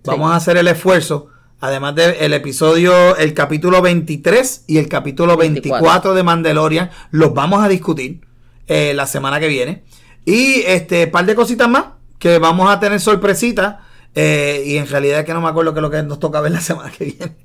Vamos 0.04 0.32
a 0.32 0.36
hacer 0.36 0.56
el 0.56 0.68
esfuerzo. 0.68 1.28
Además 1.62 1.94
del 1.94 2.32
episodio, 2.32 3.16
el 3.16 3.34
capítulo 3.34 3.82
23 3.82 4.64
y 4.66 4.78
el 4.78 4.88
capítulo 4.88 5.36
24, 5.36 6.14
de 6.14 6.22
Mandalorian, 6.22 6.90
los 7.10 7.34
vamos 7.34 7.62
a 7.62 7.68
discutir 7.68 8.22
la 8.66 9.06
semana 9.06 9.38
que 9.40 9.48
viene. 9.48 9.84
Y 10.24 10.62
este, 10.66 11.06
par 11.06 11.26
de 11.26 11.34
cositas 11.34 11.68
más 11.68 11.84
que 12.18 12.38
vamos 12.38 12.70
a 12.70 12.78
tener 12.78 13.00
sorpresitas. 13.00 13.76
Eh, 14.12 14.64
y 14.66 14.76
en 14.76 14.88
realidad 14.88 15.20
es 15.20 15.24
que 15.24 15.32
no 15.32 15.40
me 15.40 15.48
acuerdo 15.48 15.72
que 15.72 15.78
es 15.78 15.82
lo 15.82 15.90
que 15.90 16.02
nos 16.02 16.18
toca 16.18 16.40
ver 16.40 16.50
la 16.50 16.60
semana 16.60 16.90
que 16.90 17.04
viene. 17.04 17.36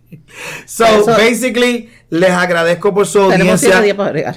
So, 0.66 1.06
basically, 1.06 1.90
les 2.10 2.32
agradezco 2.32 2.92
por 2.92 3.06
su 3.06 3.20
audiencia. 3.20 3.84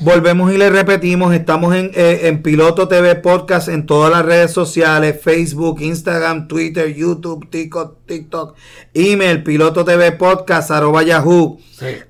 Volvemos 0.03 0.53
y 0.53 0.59
les 0.59 0.71
repetimos, 0.71 1.35
estamos 1.35 1.75
en, 1.75 1.91
eh, 1.95 2.21
en, 2.25 2.43
Piloto 2.43 2.87
TV 2.87 3.15
Podcast 3.17 3.69
en 3.69 3.87
todas 3.87 4.13
las 4.13 4.27
redes 4.27 4.51
sociales, 4.51 5.19
Facebook, 5.23 5.81
Instagram, 5.81 6.49
Twitter, 6.49 6.95
YouTube, 6.95 7.49
TikTok, 7.49 7.97
TikTok, 8.05 8.57
email, 8.93 9.43
Piloto 9.43 9.85
TV 9.85 10.13
Podcast, 10.13 10.71
arroba 10.71 11.03
Yahoo. 11.03 11.59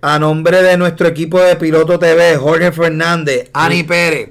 A 0.01 0.19
nombre 0.19 0.63
de 0.63 0.77
nuestro 0.77 1.07
equipo 1.07 1.41
de 1.41 1.55
Piloto 1.55 1.99
TV, 1.99 2.37
Jorge 2.37 2.73
Fernández, 2.73 3.51
Ani 3.53 3.85
Pérez. 3.85 4.31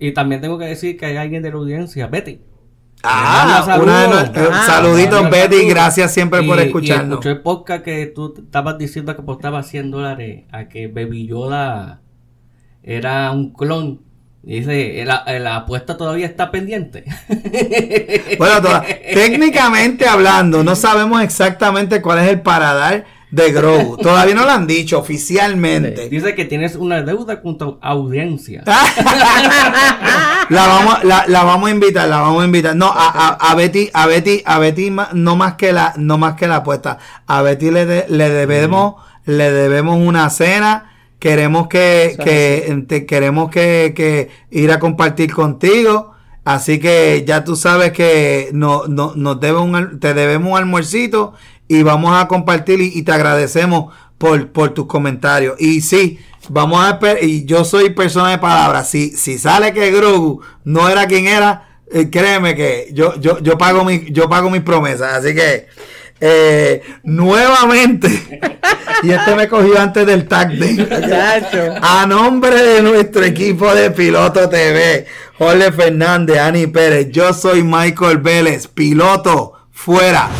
Y 0.00 0.12
también 0.12 0.40
tengo 0.40 0.58
que 0.58 0.66
decir 0.66 0.96
que 0.96 1.06
hay 1.06 1.16
alguien 1.16 1.42
de 1.42 1.50
la 1.50 1.56
audiencia, 1.56 2.06
Betty. 2.06 2.40
Ah, 3.02 3.78
una 3.80 4.06
de 4.06 4.48
ah, 4.52 4.64
saluditos 4.66 5.30
Betty, 5.30 5.68
gracias 5.68 6.12
siempre 6.12 6.42
por 6.42 6.58
escucharnos. 6.58 7.08
Y 7.08 7.12
escuché 7.12 7.30
el 7.30 7.42
podcast 7.42 7.84
que 7.84 8.06
tú 8.06 8.34
estabas 8.38 8.78
diciendo 8.78 9.14
que 9.14 9.22
apostaba 9.22 9.62
100 9.62 9.90
dólares 9.90 10.44
a 10.50 10.68
que 10.68 10.88
Baby 10.88 11.26
Yoda 11.26 12.00
era 12.82 13.30
un 13.30 13.52
clon. 13.52 14.02
Dice, 14.42 15.04
la, 15.04 15.24
la 15.40 15.56
apuesta 15.56 15.96
todavía 15.96 16.26
está 16.26 16.52
pendiente. 16.52 17.04
bueno, 18.38 18.82
técnicamente 19.14 20.06
hablando, 20.06 20.62
no 20.62 20.76
sabemos 20.76 21.20
exactamente 21.22 22.00
cuál 22.00 22.20
es 22.20 22.28
el 22.28 22.40
paradar 22.42 23.04
de 23.30 23.52
Grogu. 23.52 23.96
Todavía 23.96 24.34
no 24.34 24.44
lo 24.44 24.50
han 24.50 24.66
dicho 24.66 24.98
oficialmente. 24.98 26.08
Dice 26.08 26.34
que 26.34 26.44
tienes 26.44 26.76
una 26.76 27.02
deuda 27.02 27.42
con 27.42 27.58
tu 27.58 27.78
audiencia. 27.80 28.62
la, 30.48 30.66
vamos, 30.66 31.04
la, 31.04 31.44
vamos 31.44 31.68
a 31.68 31.72
invitar, 31.72 32.08
la 32.08 32.20
vamos 32.20 32.42
a 32.42 32.46
invitar. 32.46 32.76
No, 32.76 32.92
a, 32.94 33.28
a, 33.40 33.54
Betty, 33.54 33.90
a 33.92 34.06
Betty, 34.06 34.42
a 34.44 34.58
Betty 34.58 34.94
no 35.12 35.36
más 35.36 35.54
que 35.54 35.72
la, 35.72 35.94
no 35.96 36.18
más 36.18 36.34
que 36.34 36.46
la 36.46 36.56
apuesta. 36.56 36.98
A 37.26 37.42
Betty 37.42 37.70
le, 37.70 38.06
le 38.08 38.30
debemos, 38.30 38.96
le 39.24 39.50
debemos 39.50 39.98
una 39.98 40.30
cena. 40.30 40.92
Queremos 41.18 41.66
que, 41.68 42.16
que 42.22 43.06
queremos 43.06 43.50
que, 43.50 43.94
que 43.96 44.28
ir 44.50 44.70
a 44.70 44.78
compartir 44.78 45.32
contigo. 45.32 46.14
Así 46.46 46.78
que 46.78 47.24
ya 47.26 47.42
tú 47.42 47.56
sabes 47.56 47.90
que 47.90 48.50
no, 48.52 48.84
no, 48.86 49.14
nos 49.16 49.40
debe 49.40 49.58
un, 49.58 49.98
te 49.98 50.14
debemos 50.14 50.52
un 50.52 50.56
almuercito 50.56 51.34
y 51.68 51.82
vamos 51.82 52.16
a 52.16 52.28
compartir 52.28 52.80
y, 52.80 53.02
te 53.02 53.12
agradecemos 53.12 53.94
por, 54.18 54.48
por, 54.48 54.70
tus 54.70 54.86
comentarios. 54.86 55.56
Y 55.60 55.80
sí, 55.80 56.18
vamos 56.48 56.80
a 56.84 56.98
y 57.20 57.44
yo 57.44 57.64
soy 57.64 57.90
persona 57.90 58.30
de 58.30 58.38
palabras, 58.38 58.88
si, 58.88 59.10
si 59.10 59.38
sale 59.38 59.72
que 59.72 59.90
Grogu 59.90 60.40
no 60.64 60.88
era 60.88 61.06
quien 61.06 61.26
era, 61.26 61.80
eh, 61.92 62.10
créeme 62.10 62.54
que 62.54 62.90
yo, 62.92 63.18
yo, 63.20 63.38
yo 63.40 63.58
pago 63.58 63.84
mi, 63.84 64.06
yo 64.10 64.28
pago 64.28 64.50
mis 64.50 64.62
promesas, 64.62 65.14
así 65.14 65.34
que 65.34 65.66
eh, 66.20 66.82
nuevamente, 67.02 68.08
y 69.02 69.10
este 69.10 69.34
me 69.34 69.48
cogió 69.48 69.78
antes 69.78 70.06
del 70.06 70.26
tag 70.26 70.50
a 71.82 72.06
nombre 72.06 72.62
de 72.62 72.82
nuestro 72.82 73.22
equipo 73.22 73.74
de 73.74 73.90
Piloto 73.90 74.48
TV, 74.48 75.06
Jorge 75.36 75.72
Fernández, 75.72 76.38
Ani 76.38 76.66
Pérez, 76.68 77.08
yo 77.10 77.34
soy 77.34 77.62
Michael 77.62 78.18
Vélez, 78.18 78.66
piloto, 78.66 79.52
fuera. 79.72 80.30